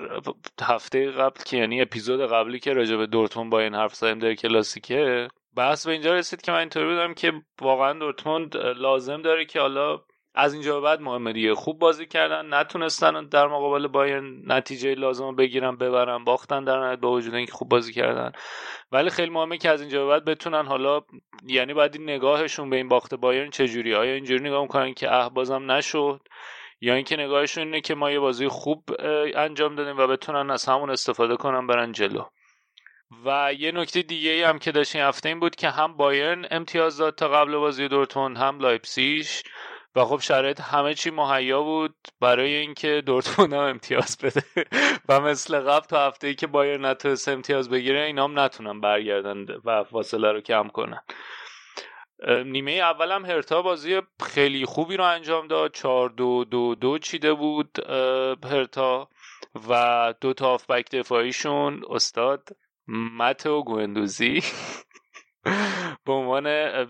هفته 0.61 1.11
قبل 1.11 1.41
که 1.45 1.57
یعنی 1.57 1.81
اپیزود 1.81 2.31
قبلی 2.31 2.59
که 2.59 2.73
راجع 2.73 2.95
به 2.95 3.07
دورتموند 3.07 3.51
با 3.51 3.59
این 3.59 3.75
حرف 3.75 3.95
زدیم 3.95 4.19
در 4.19 4.33
کلاسیکه 4.33 5.27
بحث 5.55 5.85
به 5.85 5.91
اینجا 5.91 6.13
رسید 6.13 6.41
که 6.41 6.51
من 6.51 6.57
اینطوری 6.57 6.85
بودم 6.85 7.13
که 7.13 7.33
واقعا 7.61 7.93
دورتموند 7.93 8.57
لازم 8.57 9.21
داره 9.21 9.45
که 9.45 9.59
حالا 9.59 9.99
از 10.35 10.53
اینجا 10.53 10.75
به 10.75 10.81
بعد 10.81 11.01
مهمه 11.01 11.33
دیگه. 11.33 11.55
خوب 11.55 11.79
بازی 11.79 12.05
کردن 12.05 12.53
نتونستن 12.53 13.25
در 13.25 13.47
مقابل 13.47 13.87
بایرن 13.87 14.41
نتیجه 14.45 14.95
لازم 14.95 15.23
رو 15.23 15.35
بگیرن 15.35 15.75
ببرن 15.75 16.23
باختن 16.23 16.63
در 16.63 16.79
نهایت 16.79 16.99
با 16.99 17.11
وجود 17.11 17.35
اینکه 17.35 17.51
خوب 17.51 17.69
بازی 17.69 17.93
کردن. 17.93 18.31
ولی 18.91 19.09
خیلی 19.09 19.29
مهمه 19.29 19.57
که 19.57 19.69
از 19.69 19.81
اینجا 19.81 20.05
به 20.05 20.09
بعد 20.11 20.25
بتونن 20.25 20.65
حالا 20.65 21.01
یعنی 21.47 21.73
بعد 21.73 21.95
این 21.95 22.09
نگاهشون 22.09 22.69
به 22.69 22.75
این 22.75 22.87
باخت 22.87 23.15
بایرن 23.15 23.49
چجوری 23.49 23.95
آیا 23.95 24.13
اینجوری 24.13 24.43
نگاه 24.43 24.61
می‌کنن 24.61 24.93
که 24.93 25.13
اه 25.13 25.33
بازم 25.33 25.71
نشد؟ 25.71 26.21
یا 26.81 26.93
اینکه 26.93 27.17
نگاهشون 27.17 27.63
اینه 27.63 27.81
که 27.81 27.95
ما 27.95 28.11
یه 28.11 28.19
بازی 28.19 28.47
خوب 28.47 28.83
انجام 29.35 29.75
دادیم 29.75 29.97
و 29.97 30.07
بتونن 30.07 30.51
از 30.51 30.65
همون 30.65 30.89
استفاده 30.89 31.35
کنن 31.35 31.67
برن 31.67 31.91
جلو؟ 31.91 32.23
و 33.25 33.53
یه 33.53 33.71
نکته 33.71 34.01
دیگه 34.01 34.47
هم 34.47 34.59
که 34.59 34.71
داشتیم 34.71 35.01
هفته 35.01 35.29
این 35.29 35.39
بود 35.39 35.55
که 35.55 35.69
هم 35.69 35.97
بایرن 35.97 36.45
امتیاز 36.51 36.97
داد 36.97 37.15
تا 37.15 37.27
قبل 37.27 37.57
بازی 37.57 37.87
دورتموند 37.87 38.37
هم 38.37 38.59
لایپسیش 38.59 39.43
و 39.95 40.05
خب 40.05 40.19
شرایط 40.19 40.61
همه 40.61 40.93
چی 40.93 41.09
مهیا 41.09 41.63
بود 41.63 41.95
برای 42.21 42.55
اینکه 42.55 43.03
دورتموند 43.05 43.53
هم 43.53 43.59
امتیاز 43.59 44.17
بده. 44.17 44.43
و 45.09 45.19
مثل 45.19 45.59
قبل 45.59 45.85
تا 45.85 46.07
هفته 46.07 46.27
ای 46.27 46.35
که 46.35 46.47
بایر 46.47 46.77
نتونست 46.77 47.27
امتیاز 47.27 47.69
بگیره 47.69 48.01
اینا 48.01 48.23
هم 48.23 48.39
نتونن 48.39 48.81
برگردن 48.81 49.45
و 49.65 49.83
فاصله 49.83 50.31
رو 50.31 50.41
کم 50.41 50.67
کنن. 50.67 51.01
نیمه 52.45 52.71
اول 52.71 53.11
هم 53.11 53.25
هرتا 53.25 53.61
بازی 53.61 54.01
خیلی 54.23 54.65
خوبی 54.65 54.97
رو 54.97 55.03
انجام 55.03 55.47
داد. 55.47 55.73
چهار 55.73 56.09
دو 56.09 56.43
دو 56.43 56.75
دو 56.75 56.97
چیده 56.97 57.33
بود 57.33 57.77
هرتا. 58.45 59.09
و 59.69 60.13
دو 60.21 60.33
تا 60.33 60.53
آفبک 60.53 60.91
دفاعیشون 60.91 61.83
استاد 61.89 62.49
مت 62.89 63.45
و 63.45 63.63
گوندوزی 63.63 64.43
به 66.05 66.13
عنوان 66.13 66.47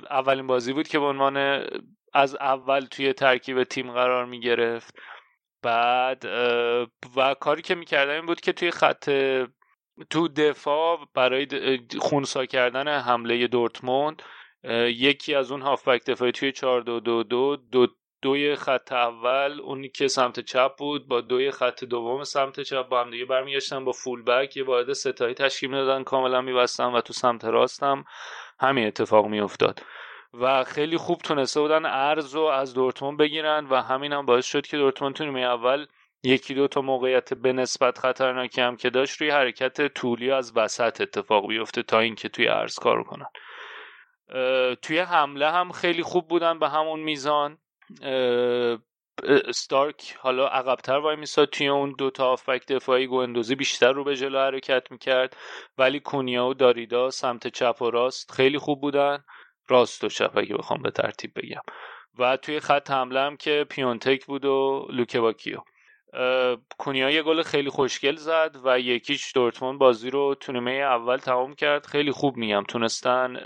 اولین 0.09 0.47
بازی 0.47 0.73
بود 0.73 0.87
که 0.87 0.99
به 0.99 1.05
عنوان 1.05 1.65
از 2.13 2.35
اول 2.35 2.85
توی 2.85 3.13
ترکیب 3.13 3.63
تیم 3.63 3.91
قرار 3.91 4.25
می 4.25 4.39
گرفت. 4.39 4.95
بعد 5.61 6.25
و 7.15 7.35
کاری 7.39 7.61
که 7.61 7.75
می‌کردن 7.75 8.13
این 8.15 8.25
بود 8.25 8.41
که 8.41 8.53
توی 8.53 8.71
خط 8.71 9.09
تو 10.09 10.27
دفاع 10.27 11.07
برای 11.13 11.47
خونسا 11.99 12.45
کردن 12.45 12.87
حمله 12.87 13.47
دورتموند 13.47 14.21
یکی 14.87 15.35
از 15.35 15.51
اون 15.51 15.61
هافبک 15.61 16.05
دفاعی 16.05 16.31
توی 16.31 16.51
4 16.51 16.81
دو 16.81 16.99
دو 16.99 17.23
دو, 17.23 17.55
دو 17.55 17.87
دوی 18.22 18.56
خط 18.56 18.91
اول 18.91 19.59
اونی 19.64 19.89
که 19.89 20.07
سمت 20.07 20.39
چپ 20.39 20.75
بود 20.77 21.07
با 21.07 21.22
دوی 21.22 21.51
خط 21.51 21.83
دوم 21.83 22.23
سمت 22.23 22.59
چپ 22.59 22.89
با 22.89 23.01
هم 23.01 23.11
دیگه 23.11 23.25
برمیگشتن 23.25 23.85
با 23.85 23.91
فول 23.91 24.23
بک 24.23 24.57
یه 24.57 24.64
واحد 24.64 24.93
ستایی 24.93 25.33
تشکیل 25.33 25.69
می‌دادن 25.69 26.03
کاملا 26.03 26.41
میبستن 26.41 26.85
و 26.85 27.01
تو 27.01 27.14
سمت 27.14 27.45
راستم 27.45 28.03
همین 28.59 28.88
اتفاق 28.88 29.25
میافتاد. 29.25 29.81
و 30.33 30.64
خیلی 30.64 30.98
خوب 30.98 31.22
تونسته 31.22 31.59
بودن 31.59 31.85
ارز 31.85 32.35
رو 32.35 32.41
از 32.41 32.73
دورتموند 32.73 33.17
بگیرن 33.17 33.67
و 33.69 33.81
همین 33.81 34.14
هم 34.14 34.25
باعث 34.25 34.45
شد 34.45 34.67
که 34.67 34.77
دورتموند 34.77 35.15
تو 35.15 35.25
نیمه 35.25 35.41
اول 35.41 35.85
یکی 36.23 36.53
دو 36.53 36.67
تا 36.67 36.81
موقعیت 36.81 37.33
به 37.33 37.53
نسبت 37.53 37.98
خطرناکی 37.98 38.61
هم 38.61 38.75
که 38.75 38.89
داشت 38.89 39.22
روی 39.22 39.30
حرکت 39.30 39.88
طولی 39.88 40.31
از 40.31 40.57
وسط 40.57 41.01
اتفاق 41.01 41.48
بیفته 41.48 41.83
تا 41.83 41.99
اینکه 41.99 42.30
توی 42.30 42.48
ارز 42.48 42.75
کار 42.75 43.03
کنن. 43.03 43.27
توی 44.81 44.99
حمله 44.99 45.51
هم 45.51 45.72
خیلی 45.72 46.03
خوب 46.03 46.27
بودن 46.27 46.59
به 46.59 46.69
همون 46.69 46.99
میزان. 46.99 47.57
اشتارک 49.51 50.15
حالا 50.19 50.47
عقبتر 50.47 50.97
وای 50.97 51.15
میساد 51.15 51.49
توی 51.49 51.67
اون 51.67 51.95
دو 51.97 52.09
تا 52.09 52.29
هافبک 52.31 52.67
دفاعی 52.67 53.07
گندوزی 53.07 53.55
بیشتر 53.55 53.91
رو 53.91 54.03
به 54.03 54.15
جلو 54.15 54.39
حرکت 54.39 54.91
می‌کرد 54.91 55.37
ولی 55.77 55.99
کونیا 55.99 56.47
و 56.47 56.53
داریدا 56.53 57.09
سمت 57.09 57.47
چپ 57.47 57.81
و 57.81 57.89
راست 57.89 58.31
خیلی 58.31 58.57
خوب 58.57 58.81
بودن. 58.81 59.23
راست 59.67 60.03
و 60.03 60.07
چپ 60.07 60.37
اگه 60.37 60.55
بخوام 60.57 60.81
به 60.81 60.91
ترتیب 60.91 61.31
بگم. 61.35 61.61
و 62.19 62.37
توی 62.37 62.59
خط 62.59 62.91
حمله 62.91 63.19
هم 63.19 63.37
که 63.37 63.65
پیونتک 63.69 64.25
بود 64.25 64.45
و 64.45 64.87
لوکباکیو. 64.89 65.57
کونیا 66.77 67.09
یه 67.09 67.23
گل 67.23 67.41
خیلی 67.43 67.69
خوشگل 67.69 68.15
زد 68.15 68.55
و 68.63 68.79
یک 68.79 69.03
هیچ 69.03 69.33
دورتموند 69.33 69.79
بازی 69.79 70.09
رو 70.09 70.35
تو 70.35 70.57
اول 70.67 71.17
تمام 71.17 71.55
کرد. 71.55 71.85
خیلی 71.85 72.11
خوب 72.11 72.37
میگم 72.37 72.63
تونستن 72.67 73.37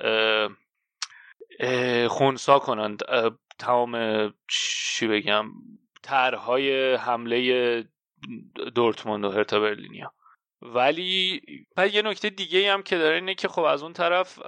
خونسا 2.07 2.59
کنند. 2.59 3.01
تمام 3.59 4.33
چی 4.47 5.07
بگم 5.07 5.45
طرحهای 6.03 6.95
حمله 6.95 7.83
دورتموند 8.75 9.25
و 9.25 9.29
هرتا 9.29 9.59
برلینیا. 9.59 10.13
ولی 10.61 11.41
یه 11.93 12.01
نکته 12.01 12.29
دیگه 12.29 12.73
هم 12.73 12.83
که 12.83 12.97
داره 12.97 13.15
اینه 13.15 13.35
که 13.35 13.47
خب 13.47 13.61
از 13.61 13.83
اون 13.83 13.93
طرف 13.93 14.39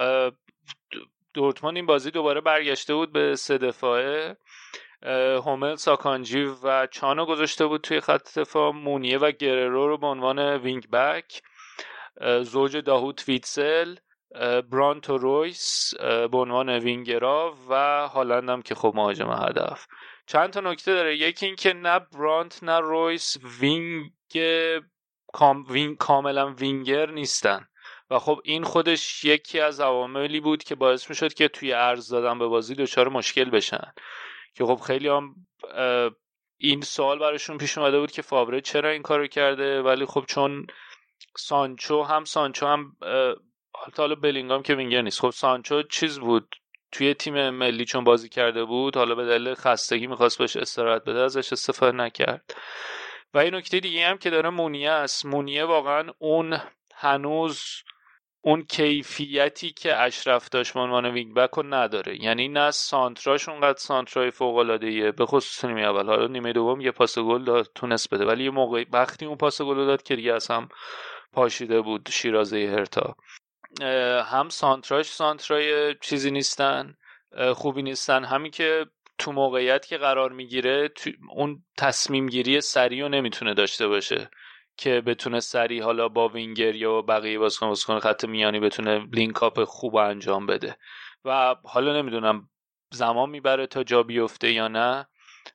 دورتموند 1.33 1.75
این 1.75 1.85
بازی 1.85 2.11
دوباره 2.11 2.41
برگشته 2.41 2.93
بود 2.93 3.11
به 3.13 3.35
سه 3.35 3.57
دفاعه. 3.57 4.37
هومل 5.45 5.75
ساکانجی 5.75 6.43
و 6.63 6.87
چانو 6.87 7.25
گذاشته 7.25 7.65
بود 7.65 7.81
توی 7.81 7.99
خط 7.99 8.39
دفاع. 8.39 8.71
مونیه 8.71 9.17
و 9.17 9.31
گررو 9.31 9.87
رو 9.87 9.97
به 9.97 10.07
عنوان 10.07 10.39
وینگ 10.39 10.89
بک. 10.89 11.41
زوج 12.41 12.77
داهوت 12.77 13.23
ویتسل. 13.27 13.95
برانت 14.71 15.09
و 15.09 15.17
رویس 15.17 15.93
به 16.01 16.37
عنوان 16.37 16.69
وینگرا 16.69 17.55
و 17.69 18.07
هالند 18.07 18.49
هم 18.49 18.61
که 18.61 18.75
خب 18.75 18.93
مهاجم 18.95 19.31
هدف. 19.31 19.87
چند 20.27 20.49
تا 20.49 20.59
نکته 20.59 20.93
داره. 20.93 21.17
یکی 21.17 21.45
اینکه 21.45 21.73
نه 21.73 21.99
برانت 21.99 22.63
نه 22.63 22.79
رویس 22.79 23.37
wing 23.59 24.11
کام 25.33 25.65
wing 25.69 25.97
کاملا 25.97 26.53
وینگر 26.53 27.11
نیستن. 27.11 27.67
و 28.09 28.19
خب 28.19 28.41
این 28.43 28.63
خودش 28.63 29.25
یکی 29.25 29.59
از 29.59 29.79
عواملی 29.79 30.39
بود 30.39 30.63
که 30.63 30.75
باعث 30.75 31.09
می 31.09 31.15
شد 31.15 31.33
که 31.33 31.47
توی 31.47 31.73
عرض 31.73 32.09
دادن 32.09 32.39
به 32.39 32.47
بازی 32.47 32.75
دچار 32.75 33.09
مشکل 33.09 33.49
بشن. 33.49 33.93
که 34.53 34.65
خب 34.65 34.75
خیلی 34.75 35.07
هم 35.07 35.35
این 36.57 36.81
سوال 36.81 37.19
براشون 37.19 37.57
پیش 37.57 37.77
اومده 37.77 37.99
بود 37.99 38.11
که 38.11 38.21
فاوره 38.21 38.61
چرا 38.61 38.89
این 38.89 39.01
کارو 39.01 39.27
کرده؟ 39.27 39.81
ولی 39.81 40.05
خب 40.05 40.25
چون 40.27 40.67
سانچو 41.37 42.03
هم 42.03 42.25
سانچو 42.25 42.67
هم 42.67 42.95
حالا 43.97 44.15
بلینگام 44.15 44.63
که 44.63 44.75
وینگر 44.75 45.01
نیست. 45.01 45.21
خب 45.21 45.29
سانچو 45.29 45.83
چیز 45.83 46.19
بود؟ 46.19 46.55
توی 46.91 47.13
تیم 47.13 47.49
ملی 47.49 47.85
چون 47.85 48.03
بازی 48.03 48.29
کرده 48.29 48.65
بود 48.65 48.97
حالا 48.97 49.15
به 49.15 49.25
دلیل 49.25 49.53
خستگی 49.53 50.07
می‌خواست 50.07 50.37
بهش 50.37 50.55
استراحت 50.55 51.03
بده 51.03 51.19
ازش 51.19 51.53
استفاده 51.53 51.97
نکرد. 51.97 52.55
و 53.33 53.37
این 53.37 53.55
نکته 53.55 53.79
دیگه 53.79 54.07
هم 54.07 54.17
که 54.17 54.29
داره 54.29 54.49
مونیه 54.49 54.91
است. 54.91 55.25
مونیه 55.25 55.63
واقعا 55.65 56.13
اون 56.19 56.57
هنوز 56.95 57.83
اون 58.41 58.63
کیفیتی 58.63 59.71
که 59.71 59.97
اشرف 59.97 60.49
داشت 60.49 60.73
به 60.73 60.79
عنوان 60.79 61.05
wing 61.05 61.33
back 61.35 61.49
رو 61.49 61.63
نداره. 61.63 62.23
یعنی 62.23 62.47
نه 62.47 62.71
سانتراش 62.71 63.49
اونقدر 63.49 63.77
سانترای 63.77 64.31
فوق 64.31 64.57
العاده 64.57 65.11
به 65.11 65.25
خصوص 65.25 65.65
نیمه 65.65 65.81
اول. 65.81 66.05
حالا 66.05 66.27
نیمه 66.27 66.53
دوم 66.53 66.81
یه 66.81 66.91
پاس 66.91 67.19
گل 67.19 67.43
داد 67.43 67.71
تونست 67.75 68.13
بده. 68.13 68.25
ولی 68.25 68.43
یه 68.43 68.49
موقعی 68.49 68.85
وقتی 68.91 69.25
اون 69.25 69.37
پاس 69.37 69.61
گل 69.61 69.85
داد 69.85 70.03
که 70.03 70.15
دیگه 70.15 70.37
هم 70.49 70.69
پاشیده 71.33 71.81
بود 71.81 72.09
شیرازه 72.11 72.73
هرتا. 72.77 73.15
هم 74.25 74.49
سانتراش 74.49 75.05
سانترای 75.05 75.95
چیزی 76.01 76.31
نیستن 76.31 76.95
خوبی 77.53 77.81
نیستن. 77.81 78.23
همین 78.23 78.51
که 78.51 78.85
تو 79.17 79.31
موقعیت 79.31 79.85
که 79.85 79.97
قرار 79.97 80.31
می‌گیره 80.31 80.89
اون 81.29 81.65
تصمیم 81.77 82.27
گیری 82.27 82.61
سریع 82.61 83.07
نمی‌تونه 83.07 83.53
داشته 83.53 83.87
باشه 83.87 84.29
که 84.77 85.01
بتونه 85.01 85.39
سریع 85.39 85.83
حالا 85.83 86.09
با 86.09 86.27
وینگر 86.27 86.75
یا 86.75 87.01
بقیه 87.01 87.39
بازیکن 87.39 87.67
بازیکن 87.67 87.99
خط 87.99 88.25
میانی 88.25 88.59
بتونه 88.59 89.07
لینک 89.13 89.43
اپ 89.43 89.63
خوب 89.63 89.95
انجام 89.95 90.45
بده. 90.45 90.77
و 91.25 91.55
حالا 91.63 91.93
نمی‌دونم 91.97 92.49
زمان 92.93 93.29
می‌بره 93.29 93.67
تا 93.67 93.83
جا 93.83 94.03
بیفته 94.03 94.51
یا 94.51 94.67
نه 94.67 95.07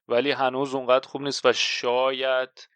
ولی 0.08 0.31
هنوز 0.31 0.74
اونقدر 0.74 1.08
خوب 1.08 1.23
نیست 1.23 1.47
و 1.47 1.52
شاید 1.52 2.68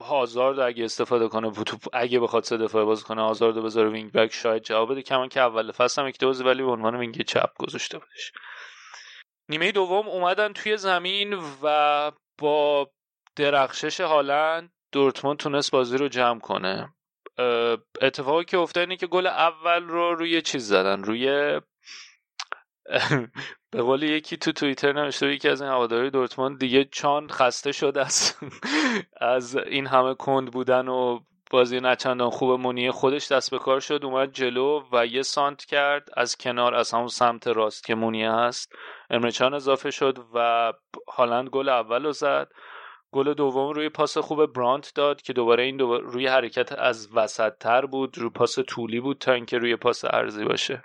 هازارد 0.00 0.58
اگه 0.58 0.84
استفاده 0.84 1.28
کنه 1.28 1.52
اگه 1.92 2.20
بخواد 2.20 2.42
سه 2.42 2.56
دفاعه 2.56 2.84
بازی 2.84 3.04
کنه 3.04 3.22
هازارد 3.22 3.62
بذاره 3.62 3.88
wing 3.88 4.12
back 4.12 4.32
شاید 4.32 4.62
جواب 4.62 4.90
بده. 4.90 5.02
کمان 5.02 5.28
که 5.28 5.40
اول 5.40 5.72
فصل 5.72 6.02
هم 6.02 6.08
یک 6.08 6.18
دو 6.18 6.28
بازی 6.28 6.44
ولی 6.44 6.62
به 6.62 6.70
عنوان 6.70 6.96
wing 6.96 7.22
چپ 7.22 7.50
گذاشته 7.58 7.98
بودش. 7.98 8.32
نیمه 9.48 9.72
دوم 9.72 10.08
اومدن 10.08 10.52
توی 10.52 10.76
زمین 10.76 11.38
و 11.62 12.12
با 12.38 12.90
درخشش 13.36 14.00
هالند 14.00 14.72
دورتموند 14.92 15.38
تونست 15.38 15.70
بازی 15.70 15.98
رو 15.98 16.08
جمع 16.08 16.40
کنه. 16.40 16.94
اتفاقی 18.02 18.44
که 18.44 18.58
افتاد 18.58 18.80
اینه 18.80 18.96
که 18.96 19.06
گل 19.06 19.26
اول 19.26 19.84
رو 19.84 20.14
روی 20.14 20.42
چیز 20.42 20.68
زدن 20.68 21.02
روی 21.02 21.60
به 23.70 23.82
قول 23.82 24.02
یکی 24.02 24.36
تو 24.36 24.52
توییتر 24.52 24.92
نوشته 24.92 25.32
یکی 25.32 25.48
از 25.48 25.62
این 25.62 25.70
هواداری 25.70 26.10
دورتموند 26.10 26.58
دیگه 26.58 26.84
جان 26.84 27.28
خسته 27.28 27.72
شد 27.72 27.98
از 27.98 28.34
از 29.36 29.56
این 29.56 29.86
همه 29.86 30.14
کند 30.14 30.50
بودن 30.50 30.88
و 30.88 31.20
بازی 31.50 31.80
نچندان 31.80 32.30
خوب 32.30 32.60
مونیه 32.60 32.92
خودش 32.92 33.32
دست 33.32 33.50
به 33.50 33.58
کار 33.58 33.80
شد 33.80 34.04
اومد 34.04 34.32
جلو 34.32 34.82
و 34.92 35.06
یه 35.06 35.22
سانت 35.22 35.64
کرد 35.64 36.08
از 36.16 36.36
کنار 36.36 36.74
از 36.74 36.90
همون 36.90 37.08
سمت 37.08 37.46
راست 37.46 37.84
که 37.84 37.94
مونیه 37.94 38.32
هست. 38.32 38.72
امرچان 39.10 39.54
اضافه 39.54 39.90
شد 39.90 40.18
و 40.34 40.72
هالند 41.08 41.48
گل 41.48 41.68
اول 41.68 42.04
رو 42.04 42.12
زد. 42.12 42.48
گل 43.12 43.34
دوم 43.34 43.72
روی 43.72 43.88
پاس 43.88 44.18
خوب 44.18 44.46
برانت 44.46 44.92
داد 44.94 45.22
که 45.22 45.32
دوباره 45.32 45.62
این 45.62 45.76
دوباره 45.76 46.02
روی 46.04 46.26
حرکت 46.26 46.72
از 46.72 47.08
وسط 47.14 47.52
تر 47.60 47.86
بود 47.86 48.18
روی 48.18 48.30
پاس 48.30 48.58
طولی 48.58 49.00
بود 49.00 49.18
تا 49.18 49.32
اینکه 49.32 49.58
روی 49.58 49.76
پاس 49.76 50.04
ارزی 50.04 50.44
باشه. 50.44 50.82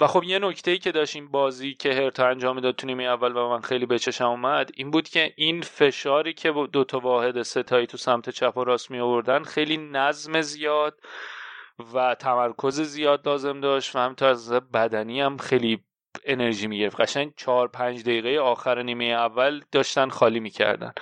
و 0.00 0.06
خب 0.06 0.24
یه 0.24 0.38
نکته 0.38 0.70
ای 0.70 0.78
که 0.78 0.92
داشت 0.92 1.16
این 1.16 1.28
بازی 1.28 1.74
که 1.74 1.94
هرتا 1.94 2.28
انجام 2.28 2.60
داد 2.60 2.74
تو 2.74 2.86
نیمه 2.86 3.04
اول 3.04 3.36
و 3.36 3.48
من 3.48 3.60
خیلی 3.60 3.86
به 3.86 3.98
چشم 3.98 4.24
اومد 4.24 4.70
این 4.74 4.90
بود 4.90 5.08
که 5.08 5.32
این 5.36 5.62
فشاری 5.62 6.32
که 6.32 6.52
دو 6.72 6.84
تا 6.84 6.98
واحد 6.98 7.42
ستایی 7.42 7.86
تو 7.86 7.96
سمت 7.96 8.30
چپ 8.30 8.56
و 8.56 8.64
راست 8.64 8.90
می 8.90 9.00
آوردن 9.00 9.42
خیلی 9.42 9.76
نظم 9.76 10.40
زیاد 10.40 11.00
و 11.94 12.14
تمرکز 12.14 12.80
زیاد 12.80 13.28
لازم 13.28 13.60
داشت 13.60 13.96
و 13.96 13.98
همینطور 13.98 14.28
از 14.28 14.52
بدنی 14.52 15.20
هم 15.20 15.36
خیلی 15.36 15.84
انرژی 16.24 16.66
می‌گرفت. 16.66 17.00
قشنگ 17.00 17.32
چهار 17.36 17.68
پنج 17.68 18.02
دقیقه 18.02 18.38
آخر 18.38 18.82
نیمه 18.82 19.04
اول 19.04 19.62
داشتن 19.72 20.08
خالی 20.08 20.40
می‌کردن. 20.40 20.92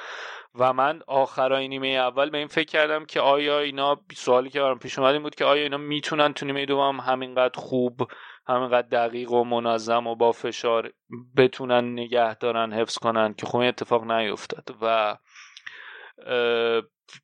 و 0.55 0.73
من 0.73 1.03
آخرای 1.07 1.69
نیمه 1.69 1.89
اول 1.89 2.31
به 2.31 2.39
این 2.39 2.47
فکر 2.47 2.69
کردم 2.69 3.05
که 3.05 3.21
آیا 3.21 3.61
اینا 3.61 4.01
سوالی 4.15 4.51
که 4.51 4.61
برام 4.61 4.79
پیش 4.79 4.99
اومد 4.99 5.13
این 5.13 5.23
بود 5.23 5.35
که 5.35 5.45
آیا 5.45 5.63
اینا 5.63 5.77
می‌تونن 5.77 6.33
تو 6.33 6.47
نیمه 6.47 6.67
دوم 6.67 7.01
همینقدر 7.01 7.61
خوب 7.61 8.11
همینقدر 8.47 8.89
دقیق 8.89 9.33
و 9.33 9.45
منظم 9.45 10.07
و 10.07 10.15
با 10.15 10.33
فشار 10.33 10.93
بتونن 11.37 11.93
نگه 11.93 12.35
دارن 12.35 12.73
حفظ 12.73 12.99
کنن 12.99 13.35
که 13.35 13.47
خب 13.47 13.59
اتفاق 13.59 14.11
نیفتاد. 14.11 14.77
و 14.83 15.17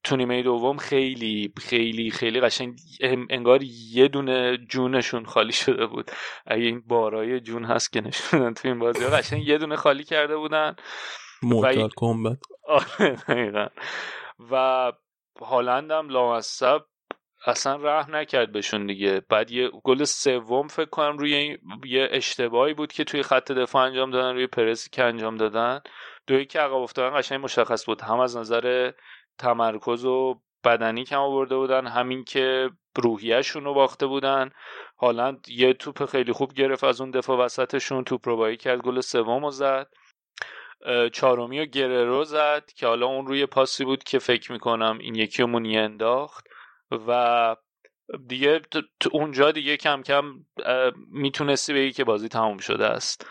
تو 0.05 0.17
نیمه 0.17 0.43
دوم 0.43 0.77
خیلی 0.77 1.53
خیلی 1.59 2.11
خیلی 2.11 2.41
قشنگ 2.41 2.79
انگار 3.31 3.61
یه 3.93 4.09
دونه 4.09 4.57
جونشون 4.57 5.25
خالی 5.25 5.53
شده 5.53 5.87
بود. 5.87 6.11
اگه 6.47 6.65
این 6.65 6.83
بارای 6.87 7.41
جون 7.41 7.65
هست 7.65 7.93
که 7.93 8.01
نشوندن 8.01 8.55
تو 8.55 8.69
این 8.69 8.79
بازی 8.79 9.05
قشنگ 9.05 9.49
یه 9.49 9.59
دونه 9.59 9.77
خالی 9.77 10.05
کرده 10.05 10.37
بودن 10.37 10.77
موتال 11.43 11.91
کمبت. 11.97 12.39
آره 12.69 13.71
و 14.51 14.93
هالند 15.41 15.91
هم 15.91 16.09
لامصب 16.09 16.81
اصلا 17.47 17.77
رحم 17.77 18.17
نکرد 18.17 18.53
بهشون 18.53 18.87
دیگه. 18.87 19.23
بعد 19.29 19.51
یه 19.51 19.69
گل 19.69 20.05
سوم 20.05 20.69
فکر 20.69 20.91
کنم 20.91 21.19
روی 21.19 21.59
یه 21.85 22.09
اشتباهی 22.11 22.75
بود 22.75 22.93
که 22.93 23.05
توی 23.05 23.23
خط 23.23 23.53
دفاع 23.53 23.83
انجام 23.83 24.11
دادن 24.11 24.35
روی 24.35 24.47
پرسی 24.47 24.91
که 24.91 25.05
انجام 25.05 25.37
دادن. 25.37 25.81
دوی 26.27 26.47
که 26.47 26.61
عقب 26.61 26.75
افتادن 26.75 27.19
قشنگ 27.19 27.45
مشخص 27.45 27.87
بود. 27.87 28.01
هم 28.01 28.21
از 28.21 28.37
نظر 28.37 28.93
تمرکز 29.39 30.05
و 30.05 30.41
بدنی 30.65 31.05
کم 31.05 31.19
آورده 31.19 31.57
بودن 31.57 31.87
همین 31.87 32.25
که 32.25 32.71
روحیهشون 32.97 33.65
رو 33.65 33.75
باخته 33.75 34.07
بودن. 34.07 34.51
حالا 34.97 35.37
یه 35.49 35.73
توپ 35.73 36.05
خیلی 36.05 36.33
خوب 36.33 36.53
گرفت 36.53 36.85
از 36.85 37.01
اون 37.01 37.11
دفاع 37.11 37.39
وسطشون 37.39 38.05
توپ 38.05 38.29
رو 38.29 38.55
کرد 38.57 38.81
گل 38.81 39.01
سوم 39.01 39.45
رو 39.45 39.51
زد. 39.51 39.87
چهارمی 41.13 41.61
و 41.61 41.65
گررو 41.65 42.25
زد 42.25 42.65
که 42.77 42.87
حالا 42.87 43.07
اون 43.07 43.27
روی 43.27 43.47
پاسی 43.47 43.85
بود 43.85 44.05
که 44.05 44.19
فکر 44.19 44.53
می‌کنم 44.53 44.99
این 45.01 45.15
یکی 45.15 45.43
رو 45.43 45.57
انداخت. 45.57 46.49
و 46.91 47.57
دیگه 48.27 48.61
اونجا 49.13 49.51
دیگه 49.51 49.77
کم 49.77 50.03
کم 50.03 50.25
می‌تونستی 51.11 51.73
بگی 51.73 51.93
که 51.93 52.05
بازی 52.05 52.29
تموم 52.29 52.59
شده 52.59 52.87
است. 52.87 53.27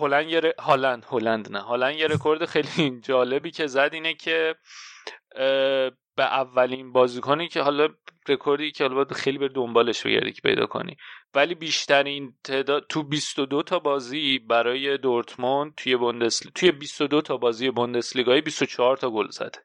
هلند 0.00 0.28
یه 0.28 0.54
هالند 0.58 1.06
هلند 1.10 1.52
نه. 1.52 1.60
هالند 1.60 1.96
یه 1.96 2.06
رکورد 2.06 2.44
خیلی 2.44 3.00
جالبی 3.08 3.50
که 3.50 3.66
زد 3.66 3.90
اینه 3.92 4.14
که 4.14 4.54
به 6.16 6.24
اولین 6.24 6.92
بازیکنی 6.92 7.48
که 7.48 7.62
حالا 7.62 7.88
رکوردی 8.28 8.72
که 8.72 8.84
حالا 8.84 9.04
خیلی 9.04 9.38
به 9.38 9.48
دنبالش 9.48 10.06
بگردی 10.06 10.32
که 10.32 10.40
پیدا 10.42 10.66
کنی. 10.66 10.96
ولی 11.34 11.54
بیشترین 11.54 12.34
تعداد 12.44 12.86
تو 12.88 13.02
22 13.02 13.62
تا 13.62 13.78
بازی 13.78 14.38
برای 14.38 14.98
دورتموند 14.98 15.74
توی 15.74 15.96
بوندسلیگا 15.96 16.52
توی 16.54 16.72
22 16.72 17.20
تا 17.20 17.36
بازی 17.36 17.70
بوندسلیگا 17.70 18.40
24 18.40 18.96
تا 18.96 19.10
گل 19.10 19.30
زده. 19.30 19.58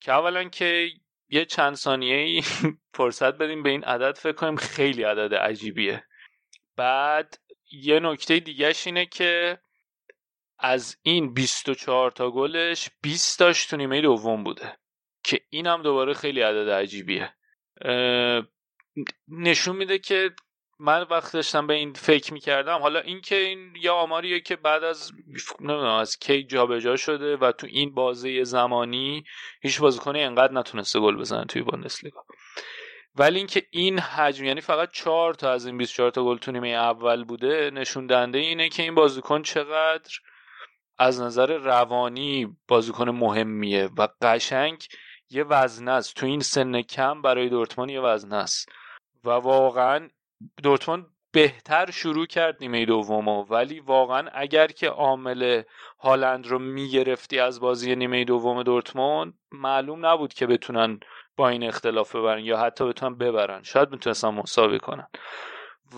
که 0.00 0.12
اولا 0.12 0.44
که 0.44 0.88
یه 1.28 1.44
چند 1.44 1.74
ثانیه 1.74 2.16
ای 2.16 2.42
فرصت 2.96 3.34
بدیم 3.34 3.62
به 3.62 3.70
این 3.70 3.84
عدد 3.84 4.16
فکر 4.18 4.32
کنیم 4.32 4.56
خیلی 4.56 5.02
عدد 5.02 5.34
عجیبیه. 5.34 6.04
بعد 6.76 7.38
یه 7.72 8.00
نکته 8.00 8.40
دیگهش 8.40 8.86
اینه 8.86 9.06
که 9.06 9.58
از 10.58 10.96
این 11.02 11.34
24 11.34 12.10
تا 12.10 12.30
گلش 12.30 12.90
20 13.02 13.38
تاش 13.38 13.66
تو 13.66 13.76
نیمه 13.76 14.00
دوم 14.00 14.44
بوده 14.44 14.78
که 15.24 15.40
این 15.50 15.66
هم 15.66 15.82
دوباره 15.82 16.14
خیلی 16.14 16.40
عدد 16.40 16.70
عجیبیه. 16.70 17.34
نشون 19.28 19.76
میده 19.76 19.98
که 19.98 20.30
من 20.80 21.06
وقت 21.10 21.32
داشتم 21.32 21.66
به 21.66 21.74
این 21.74 21.92
فکر 21.92 22.32
می‌کردم 22.32 22.78
حالا 22.78 23.00
این 23.00 23.20
که 23.20 23.36
این 23.36 23.72
یا 23.80 23.94
آماریه 23.94 24.40
که 24.40 24.56
بعد 24.56 24.84
از 24.84 25.12
نمی‌دونم 25.60 25.94
از 25.94 26.18
کی 26.18 26.44
جابجا 26.44 26.96
شده 26.96 27.36
و 27.36 27.52
تو 27.52 27.66
این 27.66 27.94
بازه 27.94 28.44
زمانی 28.44 29.24
هیچ 29.62 29.80
بازیکنی 29.80 30.22
انقدر 30.22 30.52
نتونسته 30.52 31.00
گل 31.00 31.16
بزنه 31.16 31.44
توی 31.44 31.62
بوندسلیگا. 31.62 32.24
ولی 33.14 33.38
اینکه 33.38 33.62
این 33.70 33.98
حجم 33.98 34.44
یعنی 34.44 34.60
فقط 34.60 34.90
چهار 34.92 35.34
تا 35.34 35.52
از 35.52 35.66
این 35.66 35.78
24 35.78 36.10
تا 36.10 36.24
گل 36.24 36.38
تو 36.38 36.52
نیمه 36.52 36.68
اول 36.68 37.24
بوده 37.24 37.70
نشون 37.70 38.06
دهنده 38.06 38.38
اینه 38.38 38.68
که 38.68 38.82
این 38.82 38.94
بازیکن 38.94 39.42
چقدر 39.42 40.12
از 40.98 41.20
نظر 41.20 41.56
روانی 41.56 42.56
بازیکن 42.68 43.08
مهمیه 43.08 43.90
و 43.96 44.08
قشنگ 44.22 44.86
یه 45.30 45.44
وزنه 45.44 45.90
است. 45.90 46.16
تو 46.16 46.26
این 46.26 46.40
سن 46.40 46.82
کم 46.82 47.22
برای 47.22 47.48
دورتموند 47.48 47.90
یه 47.90 48.00
وزنه 48.00 48.36
است. 48.36 48.68
و 49.24 49.30
واقعا 49.30 50.08
دورتموند 50.62 51.06
بهتر 51.32 51.90
شروع 51.90 52.26
کرد 52.26 52.56
نیمه 52.60 52.86
دومو. 52.86 53.42
ولی 53.42 53.80
واقعا 53.80 54.28
اگر 54.32 54.66
که 54.66 54.88
عامل 54.88 55.62
هالند 55.98 56.46
رو 56.46 56.58
می‌گرفتی 56.58 57.38
از 57.38 57.60
بازی 57.60 57.96
نیمه 57.96 58.24
دوم 58.24 58.62
دورتموند 58.62 59.34
معلوم 59.52 60.06
نبود 60.06 60.34
که 60.34 60.46
بتونن 60.46 61.00
با 61.36 61.48
این 61.48 61.64
اختلاف 61.64 62.16
ببرن 62.16 62.44
یا 62.44 62.58
حتی 62.58 62.84
بتونن 62.84 63.14
ببرن. 63.14 63.62
شاید 63.62 63.90
می‌تونستن 63.90 64.28
مساوی 64.28 64.78
کنن. 64.78 65.06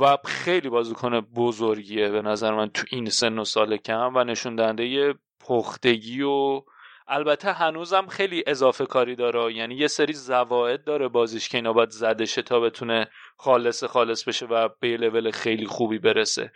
و 0.01 0.17
خیلی 0.25 0.69
بازیکن 0.69 1.21
بزرگیه 1.21 2.09
به 2.09 2.23
نظر 2.23 2.55
من 2.55 2.69
تو 2.69 2.87
این 2.91 3.11
سن 3.11 3.39
و 3.39 3.45
سال 3.45 3.77
کم 3.77 4.13
و 4.15 4.25
نشون 4.25 4.57
دهنده 4.57 5.15
پختگی 5.41 6.23
و 6.23 6.63
البته 7.11 7.53
هنوزم 7.53 8.07
خیلی 8.07 8.45
اضافه 8.47 8.87
کاری 8.87 9.17
داره. 9.17 9.55
یعنی 9.55 9.75
یه 9.75 9.87
سری 9.87 10.13
زواید 10.13 10.85
داره 10.85 11.09
بازیش 11.09 11.49
که 11.49 11.59
اینا 11.59 11.73
باید 11.73 11.91
زده 11.91 12.27
شه 12.27 12.43
تا 12.43 12.61
بتونه 12.61 13.09
خالص 13.37 13.85
خالص 13.85 14.25
بشه 14.25 14.47
و 14.47 14.69
به 14.81 14.89
یه 14.89 14.97
لول 14.97 15.31
خیلی 15.31 15.67
خوبی 15.67 15.99
برسه. 15.99 16.53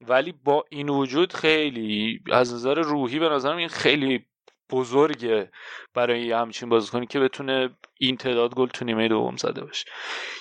ولی 0.00 0.32
با 0.32 0.64
این 0.70 0.88
وجود 0.88 1.32
خیلی 1.32 2.20
از 2.32 2.54
نظر 2.54 2.74
روحی 2.74 3.18
به 3.18 3.28
نظرم 3.28 3.56
این 3.56 3.68
خیلی 3.68 4.26
بزرگه 4.70 5.50
برای 5.94 6.32
همچین 6.32 6.68
بازیکنی 6.68 7.06
که 7.06 7.20
بتونه 7.20 7.76
این 7.98 8.16
تعداد 8.16 8.54
گل 8.54 8.68
تو 8.68 8.84
نیمه 8.84 9.08
دوم 9.08 9.36
زده 9.36 9.64
باشه. 9.64 9.84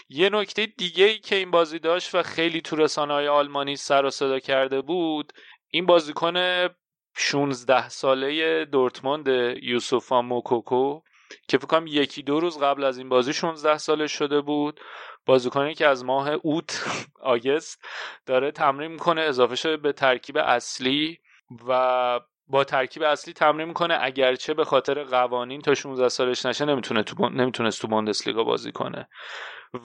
یه 0.10 0.30
نکته 0.30 0.66
دیگه 0.66 1.06
ای 1.06 1.20
که 1.20 1.36
این 1.36 1.52
بازی 1.52 1.80
داشت 1.80 2.16
و 2.16 2.24
خیلی 2.24 2.62
تو 2.62 2.76
رسانه 2.76 3.14
های 3.14 3.28
آلمانی 3.28 3.76
سر 3.76 4.06
و 4.06 4.10
صدا 4.10 4.40
کرده 4.40 4.82
بود 4.82 5.34
این 5.70 5.86
بازیکن 5.86 6.68
16 7.16 7.90
ساله 7.90 8.66
دورتموند 8.66 9.28
یوسوفا 9.64 10.22
موکوکو 10.22 11.02
که 11.48 11.58
فکر 11.58 11.68
کنم 11.68 11.88
یکی 11.88 12.24
دو 12.24 12.40
روز 12.40 12.60
قبل 12.60 12.84
از 12.84 12.98
این 12.98 13.10
بازی 13.10 13.34
16 13.34 13.78
ساله 13.78 14.08
شده 14.08 14.42
بود. 14.42 14.80
بازیکنی 15.26 15.74
که 15.74 15.88
از 15.88 16.06
ماه 16.06 16.30
اوت 16.30 16.84
آگست 17.22 17.86
داره 18.26 18.52
تمرین 18.52 18.92
می‌کنه 18.92 19.22
اضافه 19.22 19.56
شده 19.56 19.78
به 19.78 19.94
ترکیب 19.94 20.38
اصلی 20.38 21.20
و 21.68 22.20
با 22.48 22.64
ترکیب 22.64 23.04
اصلی 23.04 23.34
تمرین 23.34 23.68
می‌کنه. 23.68 23.98
اگرچه 24.02 24.54
به 24.54 24.66
خاطر 24.66 25.04
قوانین 25.04 25.62
تا 25.62 25.76
16 25.76 26.10
سالش 26.10 26.46
نشه 26.46 26.66
نمی‌تونه 26.66 27.04
تو 27.04 27.30
نمی‌تونست 27.30 27.82
تو 27.82 27.88
بوندسلیگا 27.88 28.44
بازی 28.44 28.72
کنه. 28.72 29.08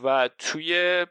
و 0.04 0.30
توی 0.38 1.06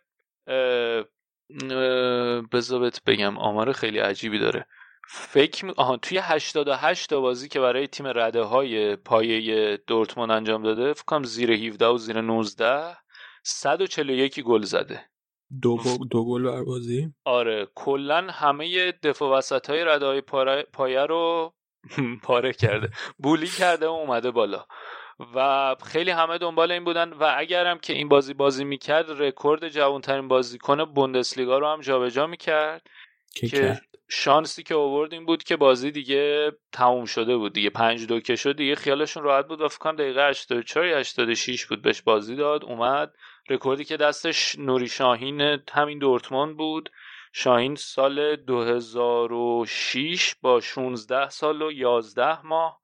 بذارت 2.51 3.03
بگم 3.05 3.37
آمار 3.37 3.71
خیلی 3.73 3.99
عجیبی 3.99 4.39
داره. 4.39 4.67
فکر 5.09 5.65
می... 5.65 5.73
آها 5.77 5.97
توی 5.97 6.17
88 6.17 7.09
تا 7.09 7.21
بازی 7.21 7.47
که 7.47 7.59
برای 7.59 7.87
تیم 7.87 8.07
رده 8.07 8.41
های 8.41 8.95
پایه 8.95 9.77
دورتموند 9.77 10.31
انجام 10.31 10.63
داده 10.63 10.93
فکر 10.93 11.03
کنم 11.03 11.23
زیر 11.23 11.51
17 11.51 11.85
و 11.85 11.97
زیر 11.97 12.21
19 12.21 12.97
141 13.43 14.39
گل 14.43 14.61
زده. 14.61 15.09
دو, 15.61 15.79
دو 16.11 16.25
گل 16.25 16.43
بر 16.43 16.63
بازی؟ 16.63 17.13
آره 17.25 17.67
کلا 17.75 18.27
همه 18.31 18.91
دفاع 18.91 19.37
وسط 19.37 19.69
های 19.69 19.85
رده 19.85 20.05
های 20.05 20.21
پایه 20.73 21.05
رو 21.05 21.53
پاره 22.23 22.53
کرده. 22.53 22.89
بولی 23.17 23.47
کرده 23.47 23.87
و 23.87 23.91
اومده 23.91 24.31
بالا. 24.31 24.65
و 25.35 25.75
خیلی 25.83 26.11
همه 26.11 26.37
دنبال 26.37 26.71
این 26.71 26.83
بودن 26.83 27.13
و 27.13 27.33
اگرم 27.37 27.79
که 27.79 27.93
این 27.93 28.09
بازی 28.09 28.33
بازی 28.33 28.63
می‌کرد 28.63 29.21
رکورد 29.21 29.69
جوانترین 29.69 30.27
بازیکن 30.27 30.85
بوندسلیگا 30.85 31.57
رو 31.57 31.67
هم 31.67 31.81
جابجا 31.81 32.27
می‌کرد. 32.27 32.87
که, 33.39 33.47
که 33.47 33.81
شانسی 34.09 34.63
که 34.63 34.75
آورد 34.75 35.13
این 35.13 35.25
بود 35.25 35.43
که 35.43 35.55
بازی 35.55 35.91
دیگه 35.91 36.51
تموم 36.71 37.05
شده 37.05 37.37
بود 37.37 37.53
دیگه. 37.53 37.69
پنج 37.69 38.07
دو 38.07 38.19
که 38.19 38.35
شد 38.35 38.55
دیگه 38.55 38.75
خیالشون 38.75 39.23
راحت 39.23 39.47
بود 39.47 39.61
و 39.61 39.67
فکر 39.67 39.79
کنم 39.79 39.95
دقیقه 39.95 40.29
84 40.29 40.87
یا 40.87 40.97
86 40.97 41.65
بود 41.65 41.81
بهش 41.81 42.01
بازی 42.01 42.35
داد 42.35 42.65
اومد. 42.65 43.13
رکوردی 43.49 43.83
که 43.83 43.97
دستش 43.97 44.59
نوری 44.59 44.87
شاهین 44.87 45.59
همین 45.71 45.99
دورتموند 45.99 46.57
بود. 46.57 46.89
شاهین 47.33 47.75
سال 47.75 48.35
2006 48.35 50.35
با 50.41 50.59
16 50.59 51.29
سال 51.29 51.61
و 51.61 51.71
11 51.71 52.45
ماه 52.45 52.81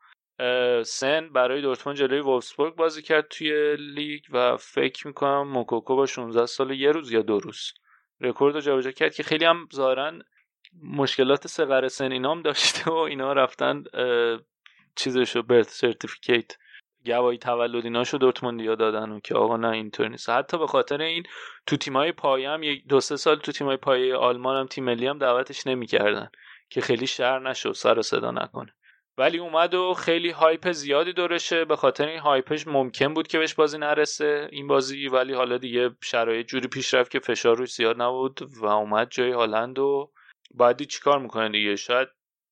سن 0.83 1.29
برای 1.29 1.61
دورتموند 1.61 1.99
جلوی 1.99 2.19
وولفسبورگ 2.19 2.75
بازی 2.75 3.01
کرد 3.01 3.27
توی 3.27 3.75
لیگ 3.75 4.23
و 4.31 4.57
فکر 4.57 5.07
می‌کنم 5.07 5.47
موکوکو 5.47 5.95
با 5.95 6.05
16 6.05 6.45
سال 6.45 6.71
یه 6.71 6.91
روز 6.91 7.11
یا 7.11 7.21
دو 7.21 7.39
روز 7.39 7.73
رکورد 8.21 8.55
رو 8.55 8.61
جابجا 8.61 8.91
کرد 8.91 9.15
که 9.15 9.23
خیلی 9.23 9.45
هم 9.45 9.67
ظاهرا 9.73 10.11
مشکلات 10.81 11.47
صغر 11.47 11.87
سن 11.87 12.11
اینام 12.11 12.41
داشته 12.41 12.91
و 12.91 12.95
اینا 12.95 13.33
رفتن 13.33 13.83
چیزشو 14.95 15.41
birth 15.41 15.69
certificate 15.69 16.57
گواهی 17.05 17.37
تولد 17.37 17.83
ایناشو 17.83 18.17
دورتموندیا 18.17 18.75
دادن 18.75 19.09
و 19.09 19.19
که 19.19 19.35
آقا 19.35 19.57
نه 19.57 19.69
اینطور 19.69 20.07
نیست. 20.07 20.29
حتی 20.29 20.57
به 20.57 20.67
خاطر 20.67 21.01
این 21.01 21.23
تو 21.65 21.77
تیمای 21.77 22.11
پایه 22.11 22.49
هم 22.49 22.63
یک 22.63 22.87
دو 22.87 22.99
سه 22.99 23.15
سال 23.15 23.35
تو 23.35 23.51
تیمای 23.51 23.77
پایه 23.77 24.15
آلمان 24.15 24.57
هم 24.57 24.67
تیم 24.67 24.83
ملی 24.83 25.07
هم 25.07 25.17
دعوتش 25.17 25.67
نمی‌کردن 25.67 26.29
که 26.69 26.81
خیلی 26.81 27.07
شهر 27.07 27.39
نشد 27.39 27.71
سر 27.71 27.99
و 27.99 28.01
صدا 28.01 28.31
نکنه. 28.31 28.73
ولی 29.17 29.37
اومد 29.37 29.73
و 29.73 29.93
خیلی 29.93 30.29
هایپ 30.29 30.71
زیادی 30.71 31.13
دورشه 31.13 31.65
به 31.65 31.75
خاطر 31.75 32.07
این 32.07 32.19
هایپش 32.19 32.67
ممکن 32.67 33.13
بود 33.13 33.27
که 33.27 33.39
بهش 33.39 33.53
بازی 33.53 33.77
نرسه 33.77 34.47
این 34.51 34.67
بازی 34.67 35.07
ولی 35.07 35.33
حالا 35.33 35.57
دیگه 35.57 35.91
شرایط 36.01 36.47
جوری 36.47 36.67
پیش 36.67 36.93
رفت 36.93 37.11
که 37.11 37.19
فشار 37.19 37.57
روش 37.57 37.73
زیاد 37.73 38.01
نبود 38.01 38.49
و 38.61 38.65
اومد 38.65 39.07
جای 39.11 39.31
هالند 39.31 39.79
و 39.79 40.11
بعدی 40.53 40.85
چیکار 40.85 41.19
می‌کنه 41.19 41.49
دیگه؟ 41.49 41.75
شاید 41.75 42.07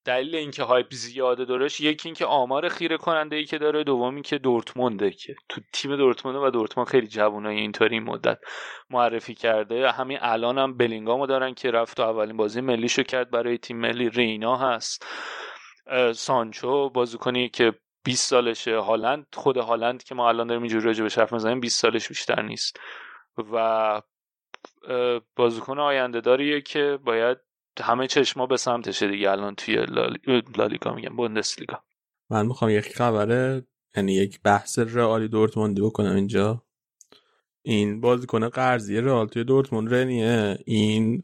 دلیل 0.05 0.35
اینکه 0.35 0.63
هایپ 0.63 0.93
زیاده 0.93 1.45
دورش 1.45 1.79
یکی 1.79 2.07
اینکه 2.07 2.25
آمار 2.25 2.69
خیره 2.69 2.97
کننده 2.97 3.35
ای 3.35 3.45
که 3.45 3.57
داره 3.57 3.83
دومی 3.83 4.21
که 4.21 4.37
دورتمونده 4.37 5.11
که 5.11 5.35
تو 5.49 5.61
تیم 5.73 5.95
دورتمونده 5.95 6.39
و 6.39 6.49
دورتموند 6.49 6.87
خیلی 6.89 7.07
جوونای 7.07 7.55
اینطوری 7.55 7.95
این 7.95 8.03
مدت 8.03 8.39
معرفی 8.89 9.33
کرده. 9.33 9.91
همین 9.91 10.17
الان 10.21 10.57
هم 10.57 10.77
بلینگامو 10.77 11.27
دارن 11.27 11.53
که 11.53 11.71
رفت 11.71 11.99
و 11.99 12.03
اولین 12.03 12.37
بازی 12.37 12.61
ملیشو 12.61 13.03
کرد 13.03 13.31
برای 13.31 13.57
تیم 13.57 13.77
ملی. 13.77 14.09
رینا 14.09 14.55
هست. 14.57 15.05
سانچو 16.13 16.89
بازیکنی 16.89 17.49
که 17.49 17.73
20 18.03 18.29
سالشه. 18.29 18.77
هالند 18.77 19.27
خود 19.33 19.57
هالند 19.57 20.03
که 20.03 20.15
ما 20.15 20.29
الان 20.29 20.47
داریم 20.47 20.63
اینجوری 20.63 20.85
راجع 20.85 21.03
به 21.03 21.09
حرف 21.17 21.33
می‌زنیم 21.33 21.59
20 21.59 21.81
سالش 21.81 22.07
بیشتر 22.07 22.41
نیست. 22.41 22.79
و 23.53 24.01
بازیکن 25.35 25.79
آینده 25.79 26.21
داریه 26.21 26.61
که 26.61 26.99
باید 27.03 27.37
همه 27.79 28.07
چشما 28.07 28.47
به 28.47 28.57
سمتشه 28.57 29.07
دیگه. 29.07 29.31
الان 29.31 29.55
توی 29.55 29.85
لالیگا 30.57 30.93
میگم 30.93 31.15
بوندسلیگا. 31.15 31.83
من 32.29 32.45
می‌خوام 32.45 32.71
یک 32.71 32.95
خبره 32.95 33.67
یعنی 33.95 34.13
یک 34.13 34.41
بحث 34.41 34.79
رئالی 34.79 35.27
دورتموندی 35.27 35.81
بکنم 35.81 36.15
اینجا. 36.15 36.63
این 37.61 38.01
بازیکن 38.01 38.49
قرضی 38.49 38.97
رئال 38.97 39.27
توی 39.27 39.43
دورتموند 39.43 39.93
رنیه. 39.93 40.57
این 40.65 41.23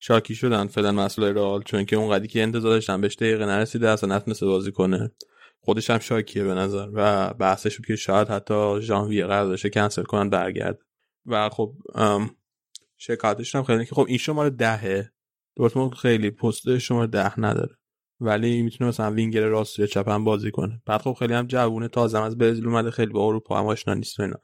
شاکی 0.00 0.34
شدن 0.34 0.66
فعلا 0.66 0.92
مسئله 0.92 1.32
رئال 1.32 1.62
چون 1.62 1.84
که 1.84 1.96
اون 1.96 2.26
که 2.26 2.42
انتظار 2.42 2.70
داشتن 2.70 3.00
بهش 3.00 3.16
دقیقه 3.16 3.46
نرسیده 3.46 3.88
اصلا 3.88 4.16
نتونسته 4.16 4.46
بازی 4.46 4.72
کنه. 4.72 5.12
خودش 5.60 5.90
هم 5.90 5.98
شاکیه 5.98 6.44
به 6.44 6.54
نظر 6.54 6.88
و 6.92 7.34
بحثش 7.34 7.76
بود 7.76 7.86
که 7.86 7.96
شاید 7.96 8.28
حتی 8.28 8.80
ژانویه 8.80 9.26
قرار 9.26 9.46
داشته 9.46 9.70
کنسل 9.70 10.02
کنن 10.02 10.30
برگرد 10.30 10.78
و 11.26 11.48
خب 11.48 11.74
شکایتش 12.96 13.54
هم 13.54 13.62
خیلی 13.62 13.86
که 13.86 13.94
خب 13.94 14.06
این 14.08 14.18
شماره 14.18 14.50
دهه. 14.50 15.12
دورتموند 15.58 15.94
خیلی 15.94 16.30
پست 16.30 16.78
شماره 16.78 17.06
ده 17.06 17.40
نداره. 17.40 17.74
ولی 18.20 18.62
می‌تونه 18.62 18.88
مثلا 18.88 19.10
وینگر 19.10 19.46
راست 19.46 19.78
یا 19.78 19.86
چپ 19.86 20.08
هم 20.08 20.24
بازی 20.24 20.50
کنه. 20.50 20.82
بعد 20.86 21.00
خب 21.00 21.16
خیلی 21.18 21.34
هم 21.34 21.46
جوونه 21.46 21.88
تازه 21.88 22.22
از 22.22 22.38
برزیل 22.38 22.66
اومده 22.66 22.90
خیلی 22.90 23.12
با 23.12 23.26
اروپا 23.26 23.58
هم 23.58 23.66
آشنا 23.66 23.94
نیست 23.94 24.20
اینا. 24.20 24.36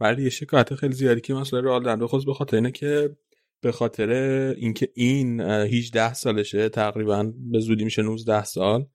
ولی 0.00 0.22
یه 0.22 0.30
شکایت 0.30 0.74
خیلی 0.74 0.94
زیادی 0.94 1.20
که 1.20 1.34
مثلا 1.34 1.60
رئال 1.60 1.82
دارن 1.82 1.98
بخصوص 2.00 2.24
به 2.24 2.34
خاطر 2.34 2.56
اینه 2.56 2.70
که 2.70 3.16
به 3.60 3.72
خاطر 3.72 4.10
اینکه 4.56 4.88
این 4.94 5.40
18 5.40 6.14
سالشه 6.14 6.68
تقریبا 6.68 7.32
به 7.50 7.60
زودی 7.60 7.84
میشه 7.84 8.02
19 8.02 8.44
سال. 8.44 8.86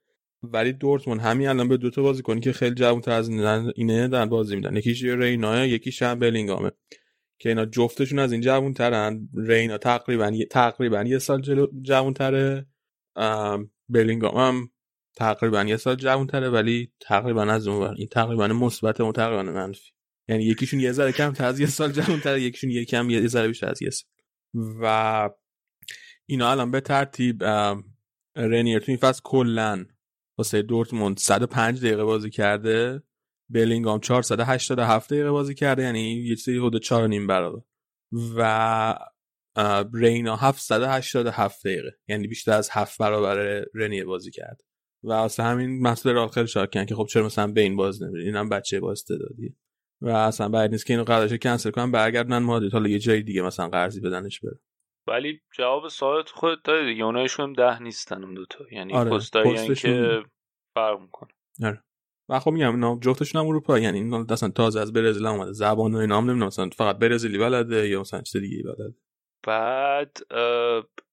ولی 0.44 0.74
دورتموند 0.74 1.20
همین 1.22 1.48
الان 1.48 1.68
به 1.68 1.78
دو 1.78 1.90
تا 1.90 2.02
بازیکنی 2.02 2.40
که 2.40 2.52
خیلی 2.52 2.76
جوان‌تر 2.76 3.12
از 3.12 3.30
اینه 3.76 4.08
دارن 4.08 4.30
بازی 4.30 4.56
میدن. 4.56 4.76
یکیش 4.76 5.04
رینا 5.04 5.66
یکیش 5.66 6.02
هم 6.02 6.20
بلینگامه. 6.20 6.72
که 7.40 7.50
اینا 7.50 7.66
جفتشون 7.66 8.20
از 8.20 8.32
این 8.32 8.42
جوون 8.42 8.74
ترن 8.74 9.30
رینا 9.34 9.78
تقریبا 9.78 10.32
تقریبا 10.52 11.04
یه 11.04 11.20
سال 11.20 11.42
جلو 11.42 11.68
جوون 11.82 12.14
تره 12.14 12.66
بلینگام 13.90 14.38
هم 14.38 14.70
تقریبا 15.16 15.64
یه 15.64 15.78
سال 15.78 15.96
جوون 15.96 16.28
تره 16.28 16.50
ولی 16.50 16.92
تقریبا 17.00 17.44
از 17.44 17.68
اون 17.68 17.96
این 17.98 18.08
تقریبا 18.08 18.48
مثبت 18.48 19.02
اون 19.02 19.12
تقریبا 19.12 19.44
منفی. 19.44 19.92
یعنی 20.30 20.44
یکیشون 20.44 20.80
یه 20.80 20.92
ذره 20.92 21.12
کم 21.12 21.34
از 21.40 21.60
یه 21.60 21.68
سال 21.68 21.92
جوون 21.92 22.20
تره 22.20 22.42
یکیشون 22.42 22.70
یه 22.70 22.86
کم 22.86 23.10
یه 23.10 23.28
ذره 23.28 23.48
بیشتر 23.48 23.70
از 23.70 23.82
یه 23.82 23.90
سال. 23.90 24.10
و 24.82 25.30
اینا 26.26 26.52
الان 26.52 26.72
به 26.72 26.82
ترتیب 26.82 27.44
رنیر 28.36 28.80
تو 28.80 28.86
این 28.88 28.98
فصل 28.98 29.22
کلا 29.24 29.86
واسه 30.38 30.62
دورتموند 30.62 31.18
105 31.18 31.80
دقیقه 31.80 32.04
بازی 32.04 32.30
کرده. 32.30 33.04
بلینگام 33.50 34.00
487 34.00 35.14
دقیقه 35.14 35.32
بازی 35.32 35.56
کرده 35.56 35.84
یعنی 35.84 36.14
یه 36.14 36.36
چیزی 36.36 36.58
حدود 36.58 36.82
4 36.82 37.08
نیم 37.08 37.28
برابر. 37.28 37.62
و 38.38 39.00
رینا 39.94 40.36
787 40.36 41.68
دقیقه 41.68 41.98
یعنی 42.08 42.28
بیشتر 42.28 42.52
از 42.52 42.70
7 42.72 42.98
برابر 42.98 43.66
رنیه 43.74 44.06
بازی 44.06 44.32
کرد. 44.32 44.62
و 45.04 45.12
اصلا 45.12 45.46
همین 45.46 45.82
مسئله 45.82 46.14
را 46.14 46.28
خیلی 46.28 46.48
شاکن 46.48 46.86
که 46.86 46.96
خب 46.96 47.06
چرا 47.06 47.26
مثلا 47.26 47.48
به 47.48 47.62
این 47.62 47.76
باز 47.76 48.04
نمیره 48.04 48.24
اینم 48.24 48.50
بچه 48.50 48.80
باز 48.80 49.06
دادی 49.06 49.56
و 50.02 50.10
اصلا 50.10 50.50
بعد 50.50 50.72
نیست 50.72 50.86
که 50.86 50.94
اینو 50.94 51.04
قراردادش 51.04 51.40
کنسل 51.40 51.72
کنن 51.72 51.92
برگردن 51.92 52.38
مادرید. 52.38 52.74
حالا 52.74 52.90
یه 52.90 53.00
جای 53.00 53.22
دیگه 53.22 53.42
مثلا 53.42 53.68
قرضی 53.70 54.02
بدنش 54.02 54.40
بره. 54.40 54.60
ولی 55.08 55.42
جواب 55.58 55.88
سوالت 55.88 56.30
خود 56.30 56.64
دادی 56.64 56.86
دیگه. 56.86 57.04
اونایشون 57.04 57.54
ده 57.54 57.82
نیستن 57.82 58.24
اون 58.24 58.34
دوتا. 58.34 58.66
یعنی 58.72 58.94
آره. 58.94 59.12
پستایی 59.12 59.76
که 59.76 60.24
فرق 60.74 61.00
می‌کنه. 61.00 61.30
آره. 61.64 61.84
و 62.30 62.40
خب 62.40 62.52
میگم 62.52 62.72
اینا 62.72 63.00
جفتشون 63.02 63.42
هم 63.42 63.48
اروپا 63.48 63.80
یعنی 63.80 63.98
اینا 63.98 64.26
اصلا 64.30 64.50
تازه 64.50 64.80
از 64.80 64.94
برزیل 64.94 65.26
اومده. 65.26 65.52
زبان 65.52 65.96
و 65.96 65.98
اینا 65.98 66.18
هم 66.18 66.24
نمی‌دونم 66.24 66.48
مثلا 66.48 66.70
فقط 66.70 66.98
برزیلی 66.98 67.38
بلده 67.38 67.90
یا 67.90 68.00
مثلا 68.00 68.22
چیز 68.22 68.42
دیگه 68.42 68.64
بلده. 68.64 68.96
بعد 69.48 70.18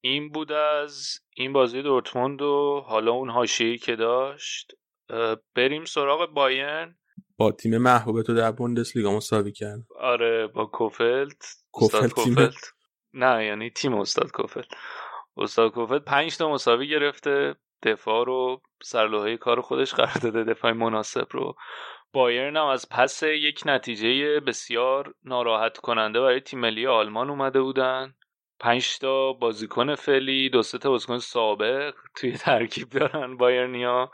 این 0.00 0.28
بود 0.28 0.52
از 0.52 1.20
این 1.36 1.52
بازی 1.52 1.82
دورتموند 1.82 2.42
و 2.42 2.84
حالا 2.86 3.12
اون 3.12 3.30
حاشیه‌ای 3.30 3.78
که 3.78 3.96
داشت. 3.96 4.72
بریم 5.54 5.84
سراغ 5.84 6.30
بایرن. 6.30 6.98
با 7.36 7.52
تیم 7.52 7.78
محبوب 7.78 8.22
تو 8.22 8.34
در 8.34 8.52
بوندسلیگا 8.52 9.16
مساوی 9.16 9.52
کرد. 9.52 9.80
آره 10.00 10.46
با 10.46 10.66
کوفلت. 10.66 11.56
کوفلت, 11.72 12.72
نه 13.12 13.46
یعنی 13.46 13.70
تیم 13.70 13.94
استاد 13.94 14.30
کوفلت. 14.30 14.68
استاد 15.36 15.72
کوفلت 15.72 16.04
5 16.04 16.36
تا 16.36 16.52
مساوی 16.52 16.88
گرفته. 16.88 17.54
دفاع 17.84 18.24
رو 18.24 18.62
سرلوحه 18.82 19.36
کار 19.36 19.60
خودش 19.60 19.94
قرار 19.94 20.18
داده 20.22 20.44
دفاع 20.44 20.72
مناسب 20.72 21.26
رو. 21.30 21.54
بایرن 22.12 22.56
هم 22.56 22.66
از 22.66 22.88
پس 22.88 23.22
یک 23.22 23.62
نتیجه 23.66 24.40
بسیار 24.40 25.14
ناراحت 25.24 25.78
کننده 25.78 26.20
برای 26.20 26.40
تیم 26.40 26.60
ملی 26.60 26.86
آلمان 26.86 27.30
اومده 27.30 27.60
بودن. 27.60 28.14
پنج 28.60 28.98
تا 28.98 29.32
بازیکن 29.32 29.94
فعلی 29.94 30.48
دو 30.48 30.62
تا 30.62 30.90
بازیکن 30.90 31.18
سابق 31.18 31.94
توی 32.16 32.32
ترکیب 32.32 32.88
دارن 32.88 33.36
بایرنیا 33.36 34.10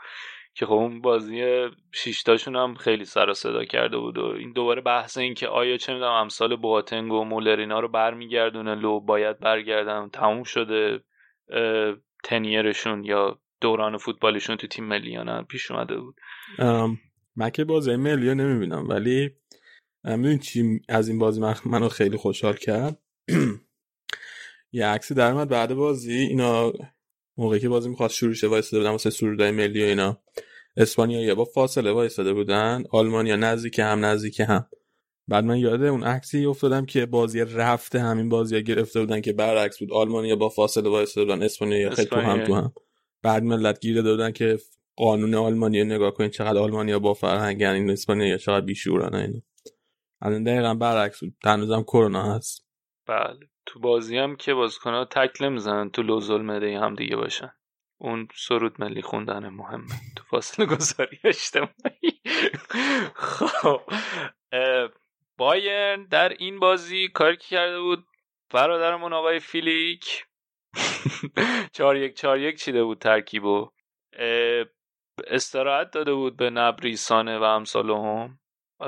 که 0.53 0.65
خب 0.65 0.73
اون 0.73 1.01
بازی 1.01 1.69
شیشتاشون 1.91 2.55
هم 2.55 2.75
خیلی 2.75 3.05
سر 3.05 3.29
و 3.29 3.33
صدا 3.33 3.65
کرده 3.65 3.97
بود 3.97 4.17
و 4.17 4.25
این 4.25 4.53
دوباره 4.53 4.81
بحث 4.81 5.17
این 5.17 5.33
که 5.33 5.47
آیا 5.47 5.77
چه 5.77 5.93
می‌دونم 5.93 6.11
امثال 6.11 6.55
بواتنگ 6.55 7.11
و 7.11 7.23
مولرینا 7.23 7.79
رو 7.79 7.87
برمیگردونه 7.87 8.75
لو 8.75 8.99
باید 8.99 9.39
برگردن 9.39 10.09
تموم 10.09 10.43
شده 10.43 11.03
تنیرشون 12.23 13.03
یا 13.03 13.39
دوران 13.61 13.97
فوتبالشون 13.97 14.57
تو 14.57 14.67
تیم 14.67 14.85
ملی 14.85 15.11
یا 15.11 15.23
نه 15.23 15.43
پیش 15.43 15.71
اومده 15.71 15.97
بود. 15.97 16.15
من 17.35 17.49
که 17.49 17.63
بازی 17.63 17.95
ملی 17.95 18.35
نمی‌بینم 18.35 18.89
ولی 18.89 19.29
می‌دونی 20.03 20.37
چی 20.37 20.79
از 20.89 21.09
این 21.09 21.19
بازی 21.19 21.41
منو 21.65 21.89
خیلی 21.89 22.17
خوشحال 22.17 22.53
کرد؟ 22.53 22.99
یه 24.71 24.85
عکسی 24.85 25.13
در 25.13 25.45
بعد 25.45 25.73
بازی 25.73 26.13
اینا 26.13 26.73
موقعی 27.37 27.59
که 27.59 27.69
بازی 27.69 27.89
می‌خواست 27.89 28.15
شروع 28.15 28.33
شه 28.33 28.47
وایساده 28.47 28.79
بودن 28.79 28.91
واسه 28.91 29.09
سرودای 29.09 29.51
ملی 29.51 29.83
و 29.83 29.85
اینا. 29.85 30.17
اسپانیا 30.77 31.35
با 31.35 31.45
فاصله 31.45 31.91
وایساده 31.91 32.33
بودن 32.33 32.83
آلمانیا 32.91 33.35
نزدیک 33.35 33.79
هم 33.79 34.05
نزدیک 34.05 34.39
هم. 34.39 34.67
بعد 35.27 35.43
من 35.43 35.57
یاد 35.57 35.83
اون 35.83 36.03
عکسی 36.03 36.45
افتادم 36.45 36.85
که 36.85 37.05
بازی 37.05 37.39
رفته 37.41 37.99
همین 37.99 38.29
بازی 38.29 38.63
گرفته 38.63 38.99
بودن 38.99 39.21
که 39.21 39.33
برعکس 39.33 39.79
بود. 39.79 39.93
آلمانیا 39.93 40.35
با 40.35 40.49
فاصله 40.49 40.89
وایساده 40.89 41.25
بودن 41.25 41.43
اسپانیا 41.43 41.89
خیلی 41.89 42.07
تو 42.07 42.15
هم 42.15 42.43
تو 42.43 42.55
هم. 42.55 42.73
بعد 43.23 43.43
ملت 43.43 43.79
گیر 43.79 44.01
دادن 44.01 44.31
که 44.31 44.59
قانون 44.95 45.35
آلمانیا 45.35 45.83
نگاه 45.83 46.13
کنید 46.13 46.31
چقدر 46.31 46.59
آلمانیا 46.59 46.99
با 46.99 47.13
فرهنگن 47.13 47.67
این 47.67 47.89
اسپانیا 47.89 48.37
چقدر 48.37 48.65
بیشورن 48.65 49.15
اینا. 49.15 49.41
الان 50.21 50.43
دقیقا 50.43 50.73
برعکس 50.73 51.19
بود. 51.19 51.33
تنوزم 51.43 51.83
کرونا 51.83 52.35
هست. 52.35 52.67
بله. 53.07 53.39
تو 53.65 53.79
بازی 53.79 54.17
هم 54.17 54.35
که 54.35 54.53
بازیکن‌ها 54.53 55.05
تکل 55.05 55.49
می‌زنن 55.49 55.89
تو 55.89 56.03
لو 56.03 56.21
ظلمه 56.21 56.79
هم 56.79 56.95
دیگه 56.95 57.15
باشن. 57.15 57.51
اون 57.97 58.27
سرود 58.35 58.81
ملی 58.81 59.01
خوندن 59.01 59.49
مهمه. 59.49 59.95
تو 60.15 60.23
فاصله 60.23 60.65
گذاری 60.65 61.19
اجتماعی. 61.23 62.21
خب. 63.15 63.81
بایرن 65.37 66.05
در 66.05 66.29
این 66.29 66.59
بازی 66.59 67.07
کاری 67.07 67.37
کرده 67.37 67.81
بود 67.81 68.05
برادرمون 68.53 69.13
آقای 69.13 69.39
فیلیک 69.39 70.25
چار 71.75 71.97
یک 71.97 72.15
چار 72.15 72.39
یک 72.39 72.59
چیده 72.59 72.83
بود 72.83 72.99
ترکیب 72.99 73.43
و 73.45 73.69
استراحت 75.27 75.91
داده 75.91 76.13
بود 76.13 76.37
به 76.37 76.49
نبری 76.49 76.95
سانه 76.95 77.37
و 77.37 77.43
امثال 77.43 77.89
هم 77.89 78.39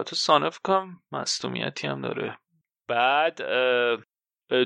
تو 0.06 0.16
سانه 0.16 0.50
فکرم 0.50 1.04
مستومیتی 1.12 1.88
هم 1.88 2.02
داره. 2.02 2.38
بعد 2.88 3.38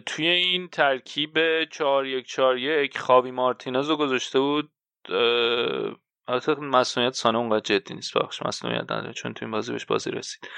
توی 0.06 0.28
این 0.28 0.68
ترکیب 0.68 1.64
4 1.64 2.06
1 2.06 2.26
4 2.26 2.58
1 2.58 2.98
خاوی 2.98 3.32
مارتینز 3.32 3.90
رو 3.90 3.98
گذاشته 3.98 4.40
بود. 4.40 4.72
البته 6.30 6.56
مسئولیت 6.56 7.14
سانه 7.14 7.38
اونقدر 7.38 7.60
جدی 7.60 7.94
نیست 7.94 8.18
بخش 8.18 8.44
مسئولیت 8.46 8.92
نداره 8.92 9.14
چون 9.14 9.34
تو 9.34 9.46
این 9.46 9.52
بازی 9.52 9.72
بهش 9.72 9.86
بازی 9.86 10.12
رسید. 10.12 10.50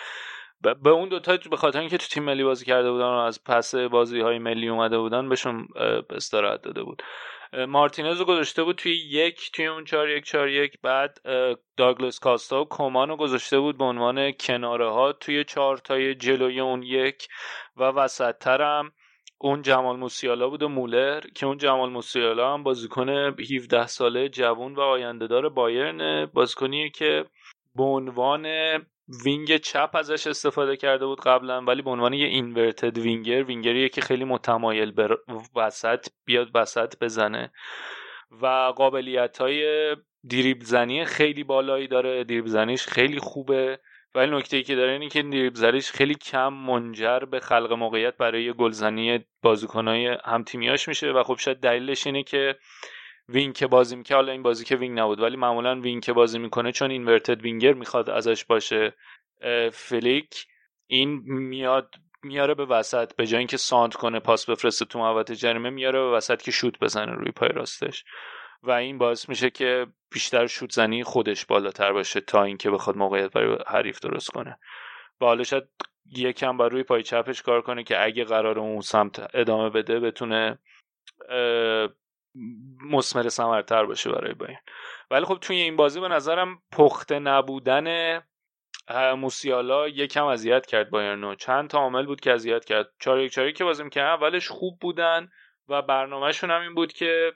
به 0.61 0.89
اون 0.89 1.09
دوتا 1.09 1.37
به 1.49 1.57
خاطر 1.57 1.79
اینکه 1.79 1.97
تو 1.97 2.07
تیم 2.07 2.23
ملی 2.23 2.43
بازی 2.43 2.65
کرده 2.65 2.91
بودن 2.91 3.05
و 3.05 3.17
از 3.17 3.43
پس 3.43 3.75
بازی 3.75 4.19
های 4.19 4.39
ملی 4.39 4.67
اومده 4.67 4.97
بودن 4.97 5.29
بهشون 5.29 5.67
استراحت 6.09 6.61
داده 6.61 6.83
بود. 6.83 7.03
مارتینز 7.67 8.19
رو 8.19 8.25
گذاشته 8.25 8.63
بود 8.63 8.75
توی 8.75 8.95
یک 8.95 9.51
توی 9.51 9.67
اون 9.67 9.83
چار 9.83 10.09
یک 10.09 10.23
چار 10.23 10.49
یک 10.49 10.81
بعد 10.81 11.17
داگلس 11.77 12.19
کاستا 12.19 12.61
و 12.61 12.65
کومان 12.65 13.09
رو 13.09 13.15
گذاشته 13.15 13.59
بود 13.59 13.77
به 13.77 13.83
عنوان 13.83 14.31
کناره 14.31 14.89
ها 14.89 15.13
توی 15.13 15.43
چهار 15.43 15.77
تای 15.77 16.15
جلوی 16.15 16.59
اون 16.59 16.83
یک 16.83 17.27
و 17.77 17.83
وسط 17.83 18.37
ترم 18.37 18.91
اون 19.37 19.61
جمال 19.61 19.95
موسیالا 19.95 20.49
بود 20.49 20.63
و 20.63 20.69
مولر 20.69 21.19
که 21.35 21.45
اون 21.45 21.57
جمال 21.57 21.89
موسیالا 21.89 22.53
هم 22.53 22.63
بازیکن 22.63 23.09
17 23.09 23.87
ساله 23.87 24.29
جوون 24.29 24.75
و 24.75 24.81
آینده 24.81 25.27
دار 25.27 25.49
بایرن 25.49 26.25
بازیکنیه 26.25 26.89
که 26.89 27.25
به 27.75 27.83
عنوان 27.83 28.45
wing 29.25 29.57
چپ 29.57 29.89
ازش 29.93 30.27
استفاده 30.27 30.77
کرده 30.77 31.05
بود 31.05 31.21
قبلا 31.21 31.61
ولی 31.61 31.81
به 31.81 31.89
عنوان 31.89 32.13
یه 32.13 32.27
inverted 32.27 32.97
winger 32.97 33.43
winger 33.43 33.78
یه 33.78 33.89
که 33.89 34.01
خیلی 34.01 34.23
متمایل 34.23 34.91
به 34.91 35.17
وسط 35.55 36.07
بیاد 36.25 36.51
وسط 36.55 36.93
بزنه. 37.01 37.51
و 38.41 38.47
قابلیت 38.75 39.37
های 39.37 39.95
دریبل 40.29 40.65
زنی 40.65 41.05
خیلی 41.05 41.43
بالایی 41.43 41.87
داره 41.87 42.23
دریبل 42.23 42.47
زنیش 42.47 42.87
خیلی 42.87 43.19
خوبه. 43.19 43.79
ولی 44.15 44.31
نکته 44.31 44.57
ای 44.57 44.63
که 44.63 44.75
داره 44.75 44.91
اینه 44.91 45.09
که 45.09 45.21
دریبل 45.21 45.79
خیلی 45.79 46.15
کم 46.15 46.53
منجر 46.53 47.19
به 47.19 47.39
خلق 47.39 47.73
موقعیت 47.73 48.17
برای 48.17 48.53
گلزنی 48.53 49.25
بازیکنهای 49.41 50.17
هم 50.25 50.43
تیمیاش 50.43 50.87
میشه. 50.87 51.11
و 51.11 51.23
خب 51.23 51.37
شاید 51.39 51.57
دلیلش 51.59 52.07
اینه 52.07 52.23
که 52.23 52.55
wing 53.33 53.53
که 53.53 53.67
بازی 53.67 53.95
می‌کنه 53.95 54.15
حالا 54.15 54.31
این 54.31 54.43
بازی 54.43 54.65
که 54.65 54.75
wing 54.75 54.99
نبود 54.99 55.19
ولی 55.19 55.37
معمولا 55.37 55.79
wing 55.79 56.03
که 56.03 56.13
بازی 56.13 56.39
می‌کنه 56.39 56.71
چون 56.71 56.91
inverted 56.91 57.41
winger 57.41 57.73
می‌خواد 57.73 58.09
ازش 58.09 58.45
باشه 58.45 58.93
فلیک 59.71 60.45
این 60.87 61.21
میاد 61.25 61.95
میاره 62.23 62.53
به 62.53 62.65
وسط 62.65 63.15
به 63.15 63.25
جای 63.25 63.37
اینکه 63.37 63.57
سانتر 63.57 63.95
کنه 63.95 64.19
پاس 64.19 64.49
بفرسته 64.49 64.85
تو 64.85 64.99
محوطه 64.99 65.35
جریمه 65.35 65.69
میاره 65.69 65.99
به 65.99 66.11
وسط 66.11 66.41
که 66.41 66.51
شوت 66.51 66.79
بزنه 66.79 67.11
روی 67.11 67.31
پای 67.31 67.49
راستش. 67.49 68.05
و 68.63 68.71
این 68.71 68.97
باعث 68.97 69.29
میشه 69.29 69.49
که 69.49 69.87
بیشتر 70.11 70.47
شوت 70.47 70.71
زنی 70.71 71.03
خودش 71.03 71.45
بالاتر 71.45 71.93
باشه 71.93 72.21
تا 72.21 72.43
اینکه 72.43 72.71
بخواد 72.71 72.97
موقعیت 72.97 73.31
برای 73.31 73.57
حریف 73.67 73.99
درست 73.99 74.29
کنه. 74.29 74.59
و 75.21 75.25
حالا 75.25 75.43
شاید 75.43 75.63
یکم 76.15 76.57
بر 76.57 76.69
روی 76.69 76.83
پای 76.83 77.03
چپش 77.03 77.41
کار 77.41 77.61
کنه 77.61 77.83
که 77.83 78.03
اگه 78.03 78.23
قرار 78.23 78.59
اون 78.59 78.81
سمت 78.81 79.27
ادامه 79.33 79.69
بده 79.69 79.99
بتونه 79.99 80.59
مسمر 82.81 83.29
سمرتر 83.29 83.85
باشه 83.85 84.11
برای 84.11 84.33
بایرن 84.33 84.57
ولی 85.11 85.25
خب 85.25 85.37
توی 85.41 85.55
این 85.55 85.75
بازی 85.75 85.99
به 85.99 86.07
نظرم 86.07 86.61
پخته 86.71 87.19
نبودن 87.19 88.19
موسیالا 89.17 89.87
یکم 89.87 90.25
اذیت 90.25 90.65
کرد 90.65 90.89
بایرنو 90.89 91.35
چند 91.35 91.69
تا 91.69 91.79
عامل 91.79 92.05
بود 92.05 92.21
که 92.21 92.31
اذیت 92.33 92.65
کرد. 92.65 92.91
چار 92.99 93.19
یک 93.19 93.31
چار 93.31 93.41
یکی 93.41 93.53
که 93.53 93.63
بازی 93.63 93.83
می‌کردن 93.83 94.09
اولش 94.09 94.47
خوب 94.47 94.79
بودن 94.79 95.29
و 95.67 95.81
برنامهشون 95.81 96.51
هم 96.51 96.61
این 96.61 96.75
بود 96.75 96.93
که 96.93 97.33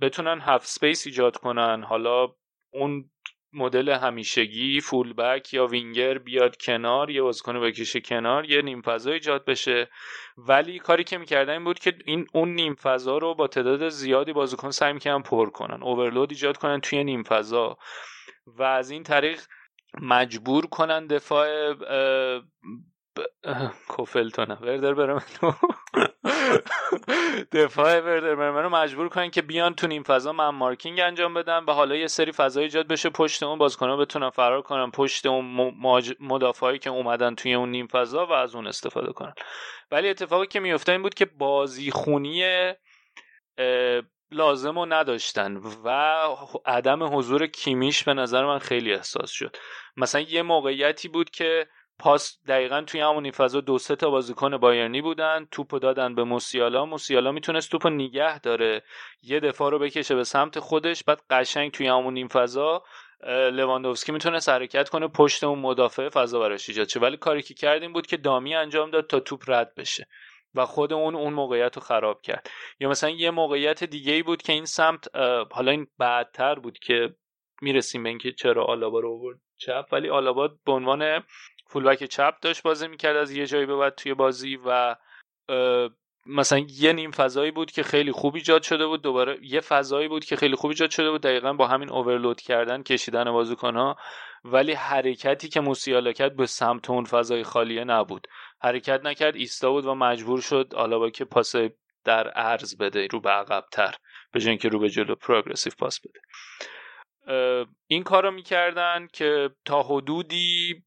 بتونن 0.00 0.40
half 0.40 0.66
space 0.66 1.06
ایجاد 1.06 1.36
کنن. 1.36 1.82
حالا 1.82 2.28
اون 2.72 3.10
مدل 3.52 3.88
همیشگی 3.88 4.80
full 4.80 5.12
back 5.12 5.54
یا 5.54 5.66
وینگر 5.66 6.18
بیاد 6.18 6.56
کنار 6.56 7.10
یه 7.10 7.22
بازیکن 7.22 7.60
بکشه 7.60 8.00
کنار 8.00 8.50
یه 8.50 8.62
نیم 8.62 8.82
فضا 8.82 9.10
ایجاد 9.10 9.44
بشه. 9.44 9.88
ولی 10.36 10.78
کاری 10.78 11.04
که 11.04 11.18
می‌کردن 11.18 11.52
این 11.52 11.64
بود 11.64 11.78
که 11.78 11.94
این 12.04 12.26
اون 12.32 12.54
نیم 12.54 12.74
فضا 12.74 13.18
رو 13.18 13.34
با 13.34 13.46
تعداد 13.46 13.88
زیادی 13.88 14.32
بازیکن 14.32 14.70
سعی 14.70 14.92
می‌کنن 14.92 15.22
پر 15.22 15.50
کنن 15.50 15.82
اوورلود 15.82 16.30
ایجاد 16.30 16.56
کنن 16.56 16.80
توی 16.80 17.04
نیم 17.04 17.22
فضا. 17.22 17.78
و 18.46 18.62
از 18.62 18.90
این 18.90 19.02
طریق 19.02 19.40
مجبور 20.00 20.66
کنن 20.66 21.06
دفاع 21.06 21.74
کوفلتونه 23.88 24.54
وردر 24.54 24.94
برمنو 24.94 25.20
دفاع 27.52 28.00
وردر 28.00 28.34
برمنو 28.34 28.68
مجبور 28.68 29.08
کنن 29.08 29.30
که 29.30 29.42
بیان 29.42 29.74
تو 29.74 29.86
نیم 29.86 30.02
فضا. 30.02 30.32
من 30.32 30.48
مارکینگ 30.48 31.00
انجام 31.00 31.34
بدن 31.34 31.66
به 31.66 31.72
حالا 31.72 31.96
یه 31.96 32.06
سری 32.06 32.32
فضا 32.32 32.60
ایجاد 32.60 32.88
بشه. 32.88 33.10
پشت 33.10 33.42
اون 33.42 33.58
بازیکن‌ها 33.58 33.96
بتونن 33.96 34.30
فرار 34.30 34.62
کنن 34.62 34.90
پشت 34.90 35.26
اون 35.26 35.74
مدافعایی 36.20 36.78
که 36.78 36.90
اومدن 36.90 37.34
توی 37.34 37.54
اون 37.54 37.70
نیم 37.70 37.86
فضا 37.86 38.26
و 38.26 38.32
از 38.32 38.54
اون 38.54 38.66
استفاده 38.66 39.12
کنن. 39.12 39.34
ولی 39.90 40.08
اتفاقی 40.08 40.46
که 40.46 40.60
میفته 40.60 40.92
این 40.92 41.02
بود 41.02 41.14
که 41.14 41.24
بازی 41.24 41.90
خونی 41.90 42.72
لازم 44.30 44.78
رو 44.78 44.86
نداشتن 44.86 45.56
و 45.84 45.88
عدم 46.66 47.16
حضور 47.16 47.46
کیمیش 47.46 48.04
به 48.04 48.14
نظر 48.14 48.44
من 48.44 48.58
خیلی 48.58 48.92
احساس 48.92 49.30
شد. 49.30 49.56
مثلا 49.96 50.20
یه 50.20 50.42
موقعیتی 50.42 51.08
بود 51.08 51.30
که 51.30 51.66
پاس 51.98 52.38
دقیقا 52.48 52.82
توی 52.86 53.00
همون 53.00 53.30
فضا 53.30 53.60
دو 53.60 53.78
سه 53.78 53.96
تا 53.96 54.10
بازیکن 54.10 54.56
بایرنی 54.56 55.02
بودن 55.02 55.46
توپو 55.50 55.78
دادن 55.78 56.14
به 56.14 56.24
موسیالا. 56.24 56.86
موسیالا 56.86 57.32
می‌تونست 57.32 57.70
توپو 57.70 57.90
نگه 57.90 58.38
داره. 58.38 58.82
یه 59.22 59.40
دفاع 59.40 59.70
رو 59.70 59.78
بکشه 59.78 60.14
به 60.14 60.24
سمت 60.24 60.58
خودش 60.58 61.04
بعد 61.04 61.22
قشنگ 61.30 61.70
توی 61.70 61.86
همون 61.86 62.16
این 62.16 62.28
فضا 62.28 62.84
لواندوفسکی 63.52 64.12
می‌تونست 64.12 64.48
حرکت 64.48 64.88
کنه 64.88 65.08
پشت 65.08 65.44
اون 65.44 65.58
مدافع 65.58 66.08
فضا 66.08 66.40
براش 66.40 66.68
ایجاد 66.68 66.88
شه. 66.88 67.00
ولی 67.00 67.16
کاری 67.16 67.42
که 67.42 67.54
کردیم 67.54 67.92
بود 67.92 68.06
که 68.06 68.16
دامی 68.16 68.54
انجام 68.54 68.90
داد 68.90 69.06
تا 69.06 69.20
توپ 69.20 69.42
رد 69.46 69.74
بشه 69.74 70.06
و 70.54 70.66
خود 70.66 70.92
اون 70.92 71.14
اون 71.14 71.32
موقعیت 71.32 71.76
رو 71.76 71.82
خراب 71.82 72.22
کرد. 72.22 72.50
یا 72.80 72.88
مثلا 72.88 73.10
یه 73.10 73.30
موقعیت 73.30 73.84
دیگه 73.84 74.12
ای 74.12 74.22
بود 74.22 74.42
که 74.42 74.52
این 74.52 74.64
سمت 74.64 75.16
حالا 75.50 75.70
این 75.70 75.86
بعدتر 75.98 76.54
بود 76.54 76.78
که 76.78 77.14
می‌رسیم 77.62 78.02
به 78.02 78.08
اینکه 78.08 78.32
چرا 78.32 78.64
آلابا 78.64 79.00
رو 79.00 79.12
آورد 79.12 79.38
چپ 79.56 79.86
ولی 79.92 80.08
آلابا 80.08 80.48
به 80.66 80.72
عنوان 80.72 81.24
فولبک 81.72 82.04
چپ 82.04 82.34
داشت 82.40 82.62
بازی 82.62 82.88
می‌کرد 82.88 83.16
از 83.16 83.30
یه 83.30 83.46
جایی 83.46 83.66
به 83.66 83.76
بعد 83.76 83.94
توی 83.94 84.14
بازی 84.14 84.58
و 84.66 84.96
مثلا 86.26 86.58
یه 86.68 86.92
نیم 86.92 87.10
فضایی 87.10 87.50
بود 87.50 87.70
که 87.70 87.82
خیلی 87.82 88.12
خوب 88.12 88.34
ایجاد 88.34 88.62
شده 88.62 88.86
بود. 88.86 89.02
دوباره 89.02 89.38
یه 89.42 89.60
فضایی 89.60 90.08
بود 90.08 90.24
که 90.24 90.36
خیلی 90.36 90.56
خوب 90.56 90.70
ایجاد 90.70 90.90
شده 90.90 91.10
بود. 91.10 91.20
دقیقا 91.20 91.52
با 91.52 91.66
همین 91.66 91.90
اوورلود 91.90 92.40
کردن 92.40 92.82
کشیدن 92.82 93.32
بازیکنها. 93.32 93.96
ولی 94.44 94.72
حرکتی 94.72 95.48
که 95.48 95.60
موسیالا 95.60 96.12
کرد 96.12 96.36
به 96.36 96.46
سمت 96.46 96.90
اون 96.90 97.04
فضای 97.04 97.44
خالیه 97.44 97.84
نبود. 97.84 98.26
حرکت 98.60 99.00
نکرد 99.04 99.36
ایستا 99.36 99.70
بود 99.70 99.84
و 99.84 99.94
مجبور 99.94 100.40
شد 100.40 100.72
با 100.76 101.10
که 101.10 101.24
پاس 101.24 101.54
در 102.04 102.28
عرض 102.28 102.76
بده 102.76 103.06
رو 103.06 103.20
به 103.20 103.30
عقبتر 103.30 103.94
به 104.32 104.40
جای 104.40 104.50
اینکه 104.50 104.68
رو 104.68 104.78
به 104.78 104.88
جلو 104.88 105.14
پروگرسیو 105.14 105.72
پاس 105.78 106.00
بده. 106.00 106.20
این 107.86 108.02
کار 108.02 108.22
رو 108.22 108.30
می‌کردن 108.30 109.08
که 109.12 109.50
تا 109.64 109.82
حدودی 109.82 110.82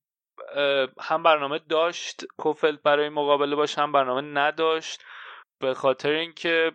هم 1.01 1.24
برنامه 1.24 1.59
داشت 1.69 2.25
کوفلد 2.38 2.84
برای 2.84 3.09
مقابله 3.09 3.56
باش 3.56 3.77
هم 3.77 3.92
برنامه 3.92 4.22
نداشت 4.22 5.03
به 5.59 5.74
خاطر 5.74 6.09
اینکه 6.09 6.72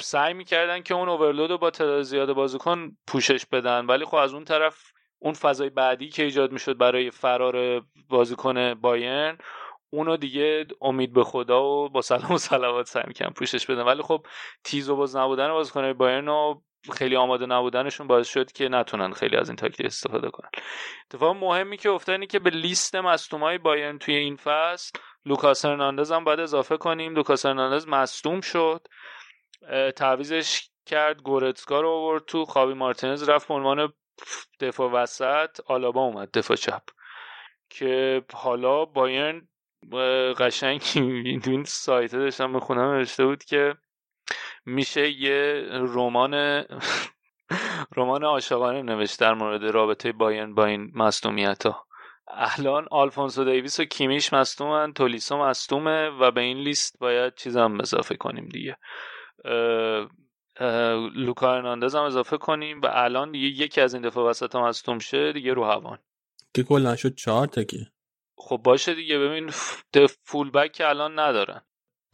سعی 0.00 0.34
می‌کردن 0.34 0.82
که 0.82 0.94
اون 0.94 1.08
اوورلود 1.08 1.50
رو 1.50 1.58
با 1.58 1.70
تعداد 1.70 2.02
زیاد 2.02 2.32
بازیکن 2.32 2.96
پوشش 3.06 3.46
بدن. 3.46 3.86
ولی 3.86 4.04
خب 4.04 4.16
از 4.16 4.34
اون 4.34 4.44
طرف 4.44 4.92
اون 5.18 5.34
فضای 5.34 5.70
بعدی 5.70 6.08
که 6.08 6.22
ایجاد 6.22 6.52
می‌شد 6.52 6.78
برای 6.78 7.10
فرار 7.10 7.82
بازیکن 8.08 8.74
بایرن 8.74 9.38
اونو 9.90 10.16
دیگه 10.16 10.66
امید 10.80 11.12
به 11.12 11.24
خدا 11.24 11.62
و 11.62 11.88
با 11.88 12.02
سلام 12.02 12.32
و 12.32 12.38
صلوات 12.38 12.86
سعی 12.86 13.04
می‌کنن 13.06 13.30
پوشش 13.30 13.66
بدن. 13.66 13.82
ولی 13.82 14.02
خب 14.02 14.26
تیز 14.64 14.88
و 14.88 14.96
بز 14.96 15.16
نبودن 15.16 15.52
بازیکن 15.52 15.92
بایرن 15.92 16.28
و 16.28 16.60
خیلی 16.92 17.16
آماده 17.16 17.46
نبودنشون 17.46 18.06
باعث 18.06 18.28
شد 18.28 18.52
که 18.52 18.68
نتونن 18.68 19.12
خیلی 19.12 19.36
از 19.36 19.48
این 19.48 19.56
تاکتیک 19.56 19.86
استفاده 19.86 20.30
کنن. 20.30 20.50
اتفاق 21.06 21.36
مهمی 21.36 21.76
که 21.76 21.90
افتاد 21.90 22.26
که 22.26 22.38
به 22.38 22.50
لیست 22.50 22.94
مصدومای 22.94 23.58
بایرن 23.58 23.98
توی 23.98 24.14
این 24.14 24.36
فصل 24.36 24.98
لوکاس 25.26 25.64
هرناندز 25.64 26.12
هم 26.12 26.24
باید 26.24 26.40
اضافه 26.40 26.76
کنیم. 26.76 27.14
لوکاس 27.14 27.46
هرناندز 27.46 27.88
مصدوم 27.88 28.40
شد. 28.40 28.86
تعویزش 29.96 30.70
کرد 30.86 31.22
گورتسکا 31.22 31.80
رو 31.80 31.88
آورد 31.90 32.24
تو 32.24 32.44
خاوی 32.44 32.74
مارتینز 32.74 33.28
رفت 33.28 33.48
به 33.48 33.54
عنوان 33.54 33.92
دفاع 34.60 34.90
وسط 34.90 35.60
آلابا 35.66 36.00
اومد 36.00 36.30
دفاع 36.30 36.56
چپ. 36.56 36.82
که 37.70 38.22
حالا 38.32 38.84
بایرن 38.84 39.48
قشنگ 40.38 40.82
این 41.46 41.64
سایت 41.64 42.12
داشتم 42.12 42.52
بخونم 42.52 42.94
نوشته 42.94 43.24
بود 43.26 43.44
که 43.44 43.74
میشه 44.66 45.10
یه 45.10 45.64
رمان 45.70 46.64
رمان 47.96 48.24
عاشقانه 48.24 48.82
نوشت 48.82 49.20
در 49.20 49.34
مورد 49.34 49.64
رابطه 49.64 50.12
بایرن 50.12 50.54
با 50.54 50.66
این 50.66 50.90
مصدومیت 50.94 51.66
ها 51.66 51.86
الان 52.32 52.86
آلفونسو 52.90 53.44
دیویس 53.44 53.80
و 53.80 53.84
کیمیش 53.84 54.32
مصدومن 54.32 54.92
تولیسو 54.92 55.36
مصدومه 55.36 56.08
و 56.08 56.30
به 56.30 56.40
این 56.40 56.58
لیست 56.58 56.98
باید 56.98 57.34
چیزم 57.34 57.80
اضافه 57.80 58.16
کنیم 58.16 58.48
دیگه. 58.48 58.76
لوکا 61.14 61.52
هرناندز 61.52 61.94
هم 61.94 62.02
اضافه 62.02 62.36
کنیم 62.36 62.80
و 62.80 62.86
الان 62.92 63.32
دیگه 63.32 63.64
یکی 63.64 63.80
از 63.80 63.94
این 63.94 64.02
دفعه 64.02 64.22
وسط 64.22 64.54
هم 64.54 64.62
مصدوم 64.62 64.98
شه 64.98 65.32
دیگه 65.32 65.52
رو 65.52 65.64
هوان. 65.64 65.98
که 66.54 66.62
کلا 66.62 66.96
شد 66.96 67.14
چهار 67.14 67.46
تا 67.46 67.62
که. 67.62 67.78
خب 68.36 68.56
باشه 68.56 68.94
دیگه 68.94 69.18
ببین 69.18 69.50
فول 70.28 70.50
بک 70.50 70.72
که 70.72 70.88
الان 70.88 71.18
ندارن. 71.18 71.62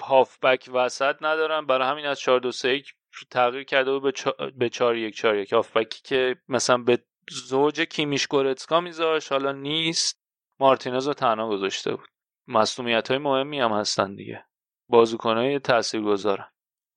هاف 0.02 0.38
بک 0.38 0.70
وسط 0.72 1.16
ندارن. 1.20 1.66
برای 1.66 1.88
همین 1.88 2.06
از 2.06 2.20
4 2.20 2.40
2 2.40 2.52
3 2.52 2.82
تغییر 3.30 3.64
کرده 3.64 3.98
بود 3.98 4.14
به 4.58 4.68
4 4.68 4.96
1 4.96 5.14
4 5.14 5.36
1 5.36 5.52
هاف 5.52 5.76
بکی 5.76 6.02
که 6.04 6.36
مثلا 6.48 6.78
به 6.78 7.04
زوج 7.30 7.80
کیمیش 7.80 8.26
گورتسکا 8.26 8.80
میذاش 8.80 9.28
حالا 9.28 9.52
نیست. 9.52 10.20
مارتینز 10.60 11.06
رو 11.06 11.14
تنها 11.14 11.48
گذاشته 11.48 11.96
بود. 11.96 12.08
مصومیت 12.48 13.08
های 13.08 13.18
مهمی 13.18 13.60
هم 13.60 13.72
هستن 13.72 14.14
دیگه. 14.14 14.44
بازیکن 14.88 15.36
های 15.36 15.58
تأثیر 15.58 16.00
گذارن 16.00 16.48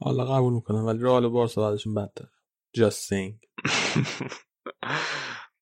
حالا 0.02 0.26
قبول 0.26 0.54
می‌کنم 0.54 0.86
ولی 0.86 1.00
رئال 1.04 1.26
و 1.26 1.30
بارسا 1.30 1.62
بعدشون 1.62 1.94
بدتر. 1.94 2.26
Just 2.78 3.10
saying. 3.10 3.40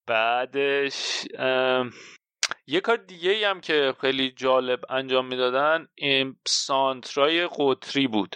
بعدش 0.08 1.28
یه 2.68 2.82
کار 2.82 2.98
دیگه 2.98 3.32
ای 3.32 3.44
هم 3.44 3.62
که 3.62 3.94
خیلی 4.02 4.32
جالب 4.32 4.80
انجام 4.90 5.26
می‌دادن 5.26 5.88
سانترای 6.46 7.48
قطری 7.58 8.08
بود. 8.08 8.36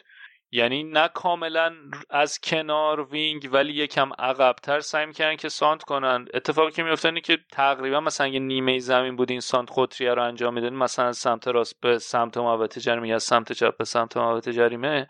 یعنی 0.54 0.84
نه 0.84 1.08
کاملا 1.08 1.76
از 2.10 2.40
کنار 2.40 3.02
وینگ 3.02 3.50
ولی 3.52 3.74
یکم 3.74 4.10
عقبتر 4.20 4.80
سعی 4.80 5.06
می‌کردن 5.06 5.36
که 5.36 5.50
سانت 5.50 5.84
کنن. 5.84 6.28
اتفاقی 6.34 6.72
که 6.72 6.84
میفته 6.84 7.08
اینه 7.08 7.22
که 7.22 7.38
تقریبا 7.52 8.00
مثلا 8.00 8.28
یه 8.28 8.40
نیمه 8.40 8.80
زمین 8.80 9.16
بود 9.16 9.32
این 9.32 9.40
سانت 9.40 9.70
خطریه 9.70 10.14
رو 10.14 10.24
انجام 10.24 10.54
میدن 10.54 10.74
مثلا 10.74 11.12
سمت 11.12 11.48
راست 11.48 11.82
به 11.82 12.00
سمت 12.00 12.38
محوطه 12.38 12.82
جریمه 12.82 13.08
یا 13.08 13.20
سمت 13.20 13.52
چپ 13.52 13.78
به 13.78 13.86
سمت 13.86 14.18
محوطه 14.18 14.54
جریمه 14.54 15.08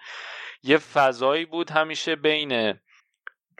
یه 0.64 0.78
فضایی 0.78 1.46
بود 1.46 1.70
همیشه 1.70 2.16
بین 2.16 2.80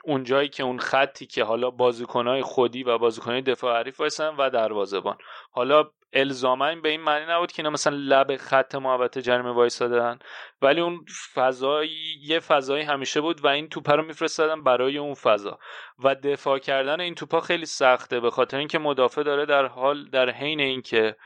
اون 0.04 0.24
جایی 0.24 0.48
که 0.48 0.62
اون 0.62 0.78
خطی 0.78 1.26
که 1.26 1.44
حالا 1.44 1.70
بازیکنهای 1.70 2.42
خودی 2.42 2.82
و 2.82 2.98
بازیکنهای 2.98 3.42
دفاع 3.42 3.78
حریف 3.78 4.00
وایسن 4.00 4.34
و 4.38 4.50
دروازه‌بان. 4.50 5.16
حالا 5.50 5.84
الزاما 6.12 6.74
به 6.74 6.88
این 6.88 7.00
معنی 7.00 7.32
نبود 7.32 7.52
که 7.52 7.62
اینا 7.62 7.70
مثلا 7.70 7.96
لب 7.96 8.36
خط 8.36 8.74
محوطه 8.74 9.22
جریمه 9.22 9.50
وایسادن 9.50 10.18
ولی 10.62 10.80
اون 10.80 11.04
فضایی 11.34 12.18
یه 12.22 12.40
فضایی 12.40 12.84
همیشه 12.84 13.20
بود 13.20 13.44
و 13.44 13.48
این 13.48 13.68
توپا 13.68 13.94
رو 13.94 14.02
میفرستادن 14.02 14.62
برای 14.62 14.98
اون 14.98 15.14
فضا. 15.14 15.58
و 16.04 16.14
دفاع 16.14 16.58
کردن 16.58 17.00
این 17.00 17.14
توپا 17.14 17.40
خیلی 17.40 17.66
سخته 17.66 18.20
به 18.20 18.30
خاطر 18.30 18.58
اینکه 18.58 18.78
مدافع 18.78 19.22
داره 19.22 19.46
در 19.46 19.66
حال 19.66 20.10
در 20.10 20.30
حین 20.30 20.60
اینکه 20.60 21.16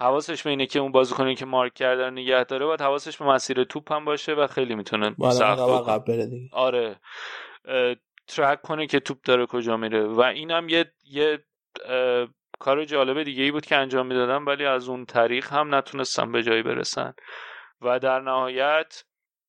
حواسش 0.00 0.42
به 0.42 0.50
اینه 0.50 0.66
که 0.66 0.78
اون 0.78 0.92
بازیکنی 0.92 1.34
که 1.34 1.46
مارک 1.46 1.74
کرده 1.74 2.10
نگه 2.10 2.44
داره 2.44 2.66
باید 2.66 2.80
حواسش 2.80 3.16
به 3.16 3.24
مسیر 3.24 3.64
توپ 3.64 3.92
هم 3.92 4.04
باشه 4.04 4.34
و 4.34 4.46
خیلی 4.46 4.74
می‌تونه 4.74 5.14
سخت 5.30 5.58
آره. 6.52 7.00
ترک 8.28 8.62
کنه 8.62 8.86
که 8.86 9.00
توپ 9.00 9.18
داره 9.24 9.46
کجا 9.46 9.76
میره. 9.76 10.04
و 10.06 10.20
اینم 10.20 10.68
یه 10.68 10.92
یه 11.04 11.44
کار 12.58 12.84
جالب 12.84 13.22
دیگه 13.22 13.42
ای 13.42 13.50
بود 13.50 13.66
که 13.66 13.76
انجام 13.76 14.06
می‌دادن 14.06 14.44
ولی 14.44 14.64
از 14.64 14.88
اون 14.88 15.06
طریق 15.06 15.52
هم 15.52 15.74
نتونستن 15.74 16.32
به 16.32 16.42
جایی 16.42 16.62
برسن. 16.62 17.14
و 17.80 17.98
در 17.98 18.20
نهایت 18.20 19.04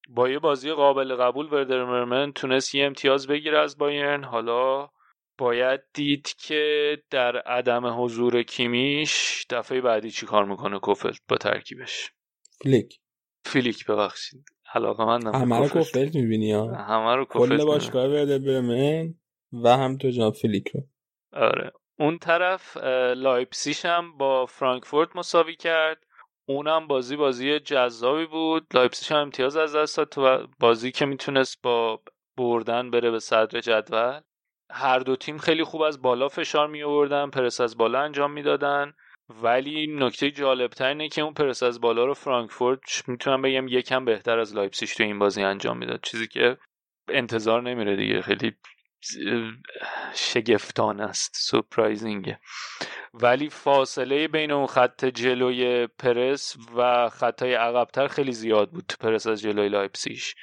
با 0.10 0.30
یه 0.30 0.40
بازی 0.40 0.72
قابل 0.72 1.16
قبول 1.16 1.54
وردر 1.54 1.84
مرمن 1.84 2.32
تونست 2.32 2.76
یه 2.76 2.86
امتیاز 2.86 3.28
بگیره 3.28 3.60
از 3.60 3.78
بایرن. 3.78 4.24
حالا 4.24 4.90
باید 5.38 5.82
دید 5.94 6.36
که 6.38 6.98
در 7.10 7.38
عدم 7.38 8.04
حضور 8.04 8.44
کیمیش 8.44 9.46
دفعه 9.50 9.82
بعدی 9.82 10.12
چی 10.12 10.26
کار 10.26 10.46
می‌کنه 10.46 10.80
کوفل 10.80 11.14
با 11.28 11.38
ترکیبش؟ 11.38 12.12
فلیک. 12.64 13.00
فلیک 13.46 13.86
ببخشید. 13.86 14.46
علاقه 14.74 15.06
من 15.06 15.36
همه 15.36 15.60
رو 15.60 15.70
کوفل 15.70 16.10
می‌بینی 16.14 16.52
ها؟ 16.52 16.76
همه 16.76 17.16
رو 17.16 17.26
کوفل 17.26 17.58
کل 17.58 17.66
باشگاه 17.66 18.26
برمن 18.38 19.14
و 19.64 19.78
هم 19.78 19.98
تو 19.98 20.10
جناب 20.10 20.34
فلیک 20.34 20.68
رو 20.68 20.82
آره. 21.34 21.72
اون 22.00 22.18
طرف 22.18 22.78
لایپسیش 23.16 23.86
هم 23.86 24.18
با 24.18 24.46
فرانکفورت 24.46 25.16
مساوی 25.16 25.56
کرد. 25.56 25.98
اونم 26.46 26.88
بازی 26.88 27.16
بازی 27.16 27.60
جذابی 27.60 28.26
بود. 28.26 28.68
لایپسیش 28.74 29.12
هم 29.12 29.18
امتیاز 29.18 29.58
از 29.58 29.76
دست 29.76 29.98
داد. 29.98 30.10
تو 30.10 30.48
بازی 30.60 30.92
که 30.92 31.06
می‌تونست 31.06 31.62
با 31.64 32.02
بردن 32.38 32.92
بره 32.92 33.12
به 33.12 33.20
صدر 33.20 33.60
جدول. 33.60 34.20
هر 34.72 35.00
دو 35.00 35.16
تیم 35.16 35.38
خیلی 35.38 35.64
خوب 35.64 35.82
از 35.82 36.02
بالا 36.02 36.28
فشار 36.28 36.68
می 36.68 36.84
آوردن 36.84 37.30
پرس 37.30 37.62
از 37.62 37.78
بالا 37.78 38.00
انجام 38.00 38.32
می‌دادن. 38.32 38.94
ولی 39.30 39.88
نکته 39.88 40.32
جالبتر 40.32 40.88
اینه 40.88 41.10
که 41.10 41.22
اون 41.22 41.34
پرس 41.34 41.64
از 41.64 41.82
بالا 41.82 42.06
رو 42.06 42.14
فرانکفورت 42.14 42.80
می‌تونم 43.08 43.42
بگم 43.42 43.68
یکم 43.68 44.06
بهتر 44.06 44.40
از 44.40 44.56
لایپزیش 44.56 44.96
تو 44.96 45.04
این 45.04 45.20
بازی 45.20 45.44
انجام 45.44 45.78
می‌داد. 45.78 46.00
چیزی 46.04 46.28
که 46.28 46.58
انتظار 47.10 47.62
نمیره 47.62 47.96
دیگه. 47.96 48.22
خیلی 48.22 48.56
شگفتا 50.14 51.02
است. 51.02 51.36
surprising 51.36 52.23
ه. 52.23 52.40
ولی 53.14 53.50
فاصله 53.50 54.28
بین 54.28 54.52
اون 54.52 54.68
خط 54.68 55.06
جلوی 55.06 55.88
پرس 55.88 56.58
و 56.76 57.10
خط‌های 57.10 57.54
عقبتر 57.54 58.08
خیلی 58.08 58.32
زیاد 58.32 58.72
بود 58.72 58.94
پرس 59.00 59.28
از 59.28 59.42
جلوی 59.42 59.70
لایپزیش 59.70 60.36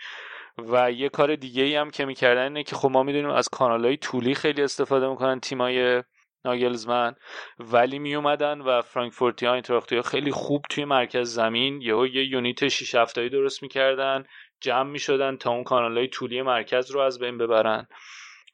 و 0.58 0.92
یه 0.92 1.08
کار 1.08 1.36
دیگه 1.36 1.62
ای 1.62 1.76
هم 1.76 1.90
که 1.90 2.04
می‌کردن 2.04 2.42
اینه 2.42 2.62
که 2.62 2.76
خب 2.76 2.90
ما 2.90 3.02
می‌دونیم 3.02 3.30
از 3.30 3.48
کانال 3.48 3.84
های 3.84 3.96
طولی 3.96 4.34
خیلی 4.34 4.62
استفاده 4.62 5.08
می‌کنن 5.08 5.40
تیمای 5.40 6.02
ناگلزمن. 6.44 7.14
ولی 7.58 7.98
می 7.98 8.14
اومدن 8.14 8.60
و 8.60 8.82
فرانکفورتی 8.82 9.47
ها 9.47 9.60
ها 9.92 10.02
خیلی 10.02 10.31
خوب 10.31 10.64
توی 10.70 10.84
مرکز 10.84 11.34
زمین 11.34 11.81
یهو 11.81 12.06
یه 12.06 12.24
unit 12.24 12.68
6 12.68 12.94
هفتایی 12.94 13.28
درست 13.28 13.62
می‌کردن 13.62 14.24
جمع 14.60 14.90
می‌شدن 14.90 15.36
تا 15.36 15.50
اون 15.50 15.64
کانال 15.64 15.98
های 15.98 16.08
طولی 16.08 16.42
مرکز 16.42 16.90
رو 16.90 17.00
از 17.00 17.18
بین 17.18 17.39
ببرن. 17.39 17.86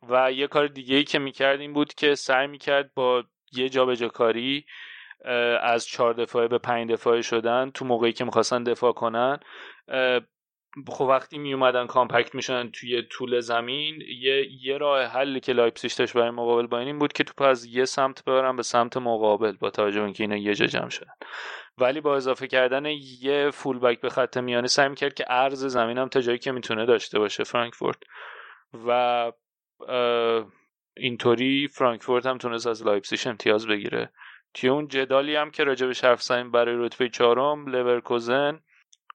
و 0.09 0.33
یه 0.33 0.47
کار 0.47 0.67
دیگه 0.67 0.97
ای 0.97 1.05
که 1.05 1.19
می‌کرد 1.19 1.61
این 1.61 1.73
بود 1.73 1.95
که 1.95 2.15
سعی 2.15 2.47
می‌کرد 2.47 2.95
با 2.95 3.25
یه 3.53 3.69
جابجا 3.69 4.09
کاری 4.09 4.65
از 5.61 5.87
چهار 5.87 6.15
دفاعه 6.15 6.49
به 6.49 6.59
پنج 6.59 6.91
دفاعه 6.91 7.23
شدن 7.23 7.71
تو 7.71 7.85
موقعی 7.85 8.13
که 8.13 8.25
می‌خواستن 8.25 8.63
دفاع 8.63 8.93
کنن 8.93 9.39
خب 10.89 11.05
وقتی 11.05 11.39
می 11.39 11.55
اومدن 11.55 11.87
compact 11.87 12.35
میشن 12.35 12.71
توی 12.71 13.03
طول 13.03 13.41
زمین 13.41 14.03
یه, 14.21 14.49
یه 14.63 14.79
راه 14.79 15.05
حلی 15.05 15.41
که 15.41 15.53
لایپسیش 15.53 15.95
داشت 15.95 16.15
برای 16.15 16.31
مقابل 16.31 16.67
با 16.67 16.79
این, 16.79 16.99
بود 16.99 17.13
که 17.13 17.25
توپ 17.25 17.43
از 17.43 17.65
یه 17.65 17.85
سمت 17.85 18.25
ببرن 18.25 18.57
به 18.57 18.63
سمت 18.63 18.97
مقابل 18.97 19.53
با 19.53 19.71
توجه 19.71 20.03
اینکه 20.03 20.25
اینا 20.25 20.37
یه 20.37 20.55
جا 20.55 20.67
جمع 20.67 20.89
شدن. 20.89 21.13
ولی 21.79 22.01
با 22.01 22.17
اضافه 22.17 22.47
کردن 22.47 22.87
یه 23.21 23.51
fullback 23.51 24.01
به 24.01 24.09
خط 24.09 24.37
میانه 24.37 24.67
سعی 24.67 24.95
کرد 24.95 25.15
که 25.15 25.25
عرض 25.25 25.65
زمین 25.65 25.99
هم 25.99 26.09
تا 26.09 26.21
جایی 26.21 26.39
که 26.39 26.53
می‌تونه 26.53 26.87
داشته 26.87 27.19
باشه 27.19 27.45
فرانکفورت. 27.45 27.99
و 28.87 29.33
اینطوری 30.97 31.69
فرانکفورت 31.69 32.27
هم 32.27 32.39
تونست 32.39 32.67
از 32.67 32.87
لایپسیش 32.87 33.27
امتیاز 33.27 33.67
بگیره. 33.67 34.13
توی 34.55 34.71
اون 34.71 34.89
جدالی 34.89 35.37
هم 35.37 35.51
که 35.51 35.65
راجبش 35.65 36.05
حرف 36.05 36.23
زدیم 36.23 36.51
برای 36.51 36.77
رتبه 36.77 37.09
چهارم 37.09 37.67
لورکوزن 37.67 38.61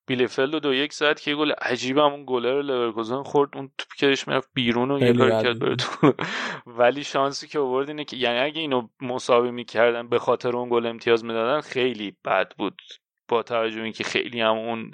بیلفلد 0.08 0.54
و 0.54 0.60
دو 0.60 0.74
یک 0.74 0.94
زد 0.94 1.20
که 1.20 1.36
گل 1.36 1.52
عجیب 1.52 1.98
هم 1.98 2.14
اون 2.14 2.24
گله 2.28 2.52
رو 2.52 2.62
لورکوزن 2.62 3.24
خورد 3.24 3.58
اون 3.58 3.72
توپ 3.78 3.90
کش 4.00 4.28
می‌رفت 4.28 4.50
بیرون 4.54 4.92
و 4.92 5.00
یه 5.00 5.14
کار 5.14 5.30
کرد 5.30 5.60
بره 5.60 5.76
تو. 5.76 6.14
ولی 6.80 7.04
شانسی 7.04 7.48
که 7.48 7.60
آورد 7.60 7.90
اینه 7.90 8.06
که 8.06 8.18
یعنی 8.18 8.40
اگه 8.40 8.62
اینو 8.62 8.88
مساوی 9.02 9.52
می‌کردن 9.52 10.10
به 10.10 10.20
خاطر 10.20 10.58
اون 10.58 10.70
گل 10.70 10.86
امتیاز 10.86 11.26
می‌دادن 11.26 11.62
خیلی 11.62 12.18
بد 12.26 12.52
بود. 12.58 12.82
با 13.28 13.44
توجه 13.44 13.82
اینکه 13.82 14.04
خیلی 14.04 14.42
هم 14.42 14.58
اون 14.58 14.92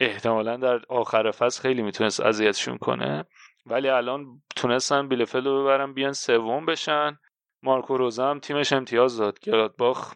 احتمالا 0.00 0.56
در 0.56 0.80
آخر 0.88 1.30
فصل 1.30 1.62
خیلی 1.62 1.82
می‌تونست 1.82 2.20
اذیتشون 2.20 2.78
کنه. 2.78 3.24
ولی 3.66 3.88
الان 3.88 4.42
تونستن 4.56 5.08
بیلفلد 5.08 5.46
رو 5.46 5.62
ببرن 5.62 5.92
بیان 5.92 6.12
سوم 6.12 6.66
بشن. 6.66 7.18
مارکو 7.62 7.96
روزا 7.96 8.30
هم 8.30 8.40
تیمش 8.40 8.72
امتیاز 8.72 9.16
داد. 9.16 9.38
گرادباخ 9.40 10.14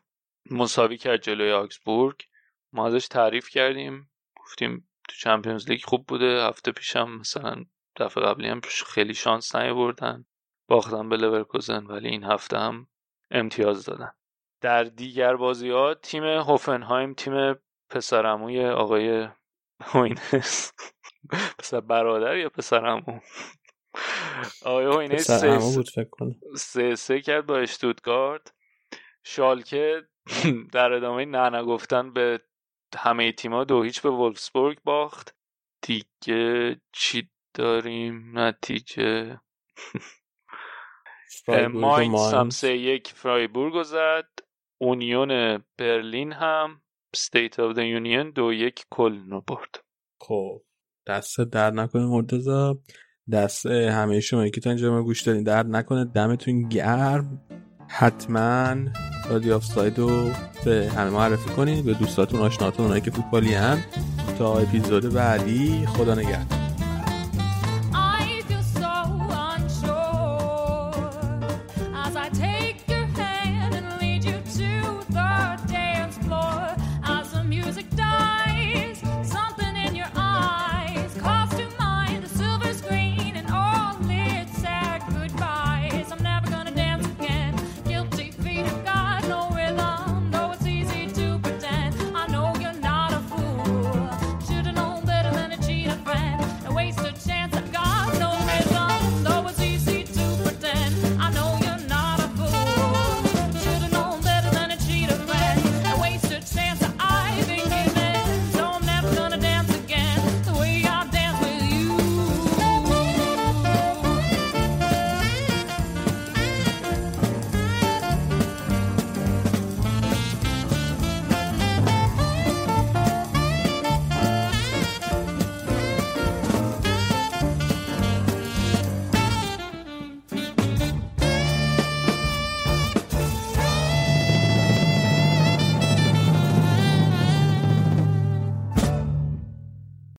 مساوی 0.51 0.97
کرد 0.97 1.23
جلوی 1.23 1.53
آگزبورگ. 1.53 2.21
ما 2.73 2.87
ازش 2.87 3.09
تعریف 3.09 3.49
کردیم. 3.49 4.11
گفتیم 4.49 4.89
تو 5.09 5.17
Champions 5.17 5.71
League 5.71 5.85
خوب 5.85 6.07
بوده. 6.07 6.43
هفته 6.43 6.73
پیشم 6.73 7.11
مثلا 7.11 7.65
دفعه 7.97 8.25
قبلی 8.25 8.49
هم 8.49 8.61
خیلی 8.87 9.15
شانس 9.15 9.57
بردن 9.57 10.25
باختن 10.69 11.09
به 11.09 11.17
لورکوزن 11.17 11.87
ولی 11.87 12.09
این 12.09 12.25
هفته 12.25 12.59
هم 12.59 12.89
امتیاز 13.31 13.85
دادن. 13.85 14.13
در 14.61 14.85
دیگر 14.85 15.37
بازی 15.37 15.71
ها 15.71 15.95
تیم 15.95 16.25
هوفنهایم 16.25 17.15
تیم 17.15 17.55
پسرعموی 17.91 18.67
آقای 18.67 19.29
هوینس. 19.81 20.73
پسر 21.59 21.81
برادر 21.81 22.37
یا 22.37 22.49
پسرعمو 22.49 23.21
آقای 24.63 24.85
هوینس 24.85 25.31
سه 26.57 26.95
سه 26.95 27.21
کرد 27.21 27.47
با 27.47 27.59
اشتوتگارد 27.59 28.55
شالکه 29.23 30.03
در 30.73 30.93
ادامه 30.93 31.25
نه 31.25 31.59
نگفتن 31.59 32.13
به 32.13 32.41
همه 32.97 33.33
تیما 33.33 33.65
دو 33.65 33.83
هیچ 33.83 34.03
به 34.03 34.11
ولفسبورگ 34.11 34.79
باخت. 34.85 35.35
دیگه 35.83 36.81
چی 36.93 37.31
داریم؟ 37.55 38.39
نتیجه. 38.39 39.41
ماینس 41.73 42.35
هم 42.35 42.51
سه 42.51 42.77
یک 42.77 43.09
فرایبورگ 43.09 43.83
زد. 43.83 44.29
اونیون 44.81 45.65
برلین 45.79 46.33
هم 46.33 46.81
State 47.17 47.61
of 47.61 47.77
the 47.77 47.79
Union 47.79 48.31
دو 48.31 48.53
یک 48.53 48.87
کلن 48.91 49.41
برد. 49.41 49.85
خب 50.21 50.63
دستت 51.07 51.41
درد 51.41 51.71
نکنه 51.71 52.07
مرتضی 52.07 52.79
دست 53.33 53.67
همه 53.67 54.21
شما 54.21 54.49
که 54.49 54.61
تا 54.61 54.71
اینجا 54.71 55.03
گوش 55.03 55.23
دارین 55.23 55.43
درد 55.43 55.63
نکنه. 55.63 56.05
دمتون 56.05 56.69
گرم. 56.69 57.41
حتما 57.89 58.75
رادیو 59.31 59.55
آف 59.55 59.65
ساید 59.65 59.99
رو 59.99 60.31
به 60.65 60.91
همه 60.97 61.11
معرفی 61.11 61.51
کنید 61.51 61.85
به 61.85 61.95
دوستاتون 61.95 62.41
آشناتون 62.41 62.85
اونایی 62.85 63.01
که 63.03 63.11
فوتبالی 63.11 63.55
هم 63.55 63.79
تا 64.39 64.59
اپیزود 64.59 65.13
بعدی. 65.13 65.87
خدا 65.87 66.15
نگهدار. 66.15 66.68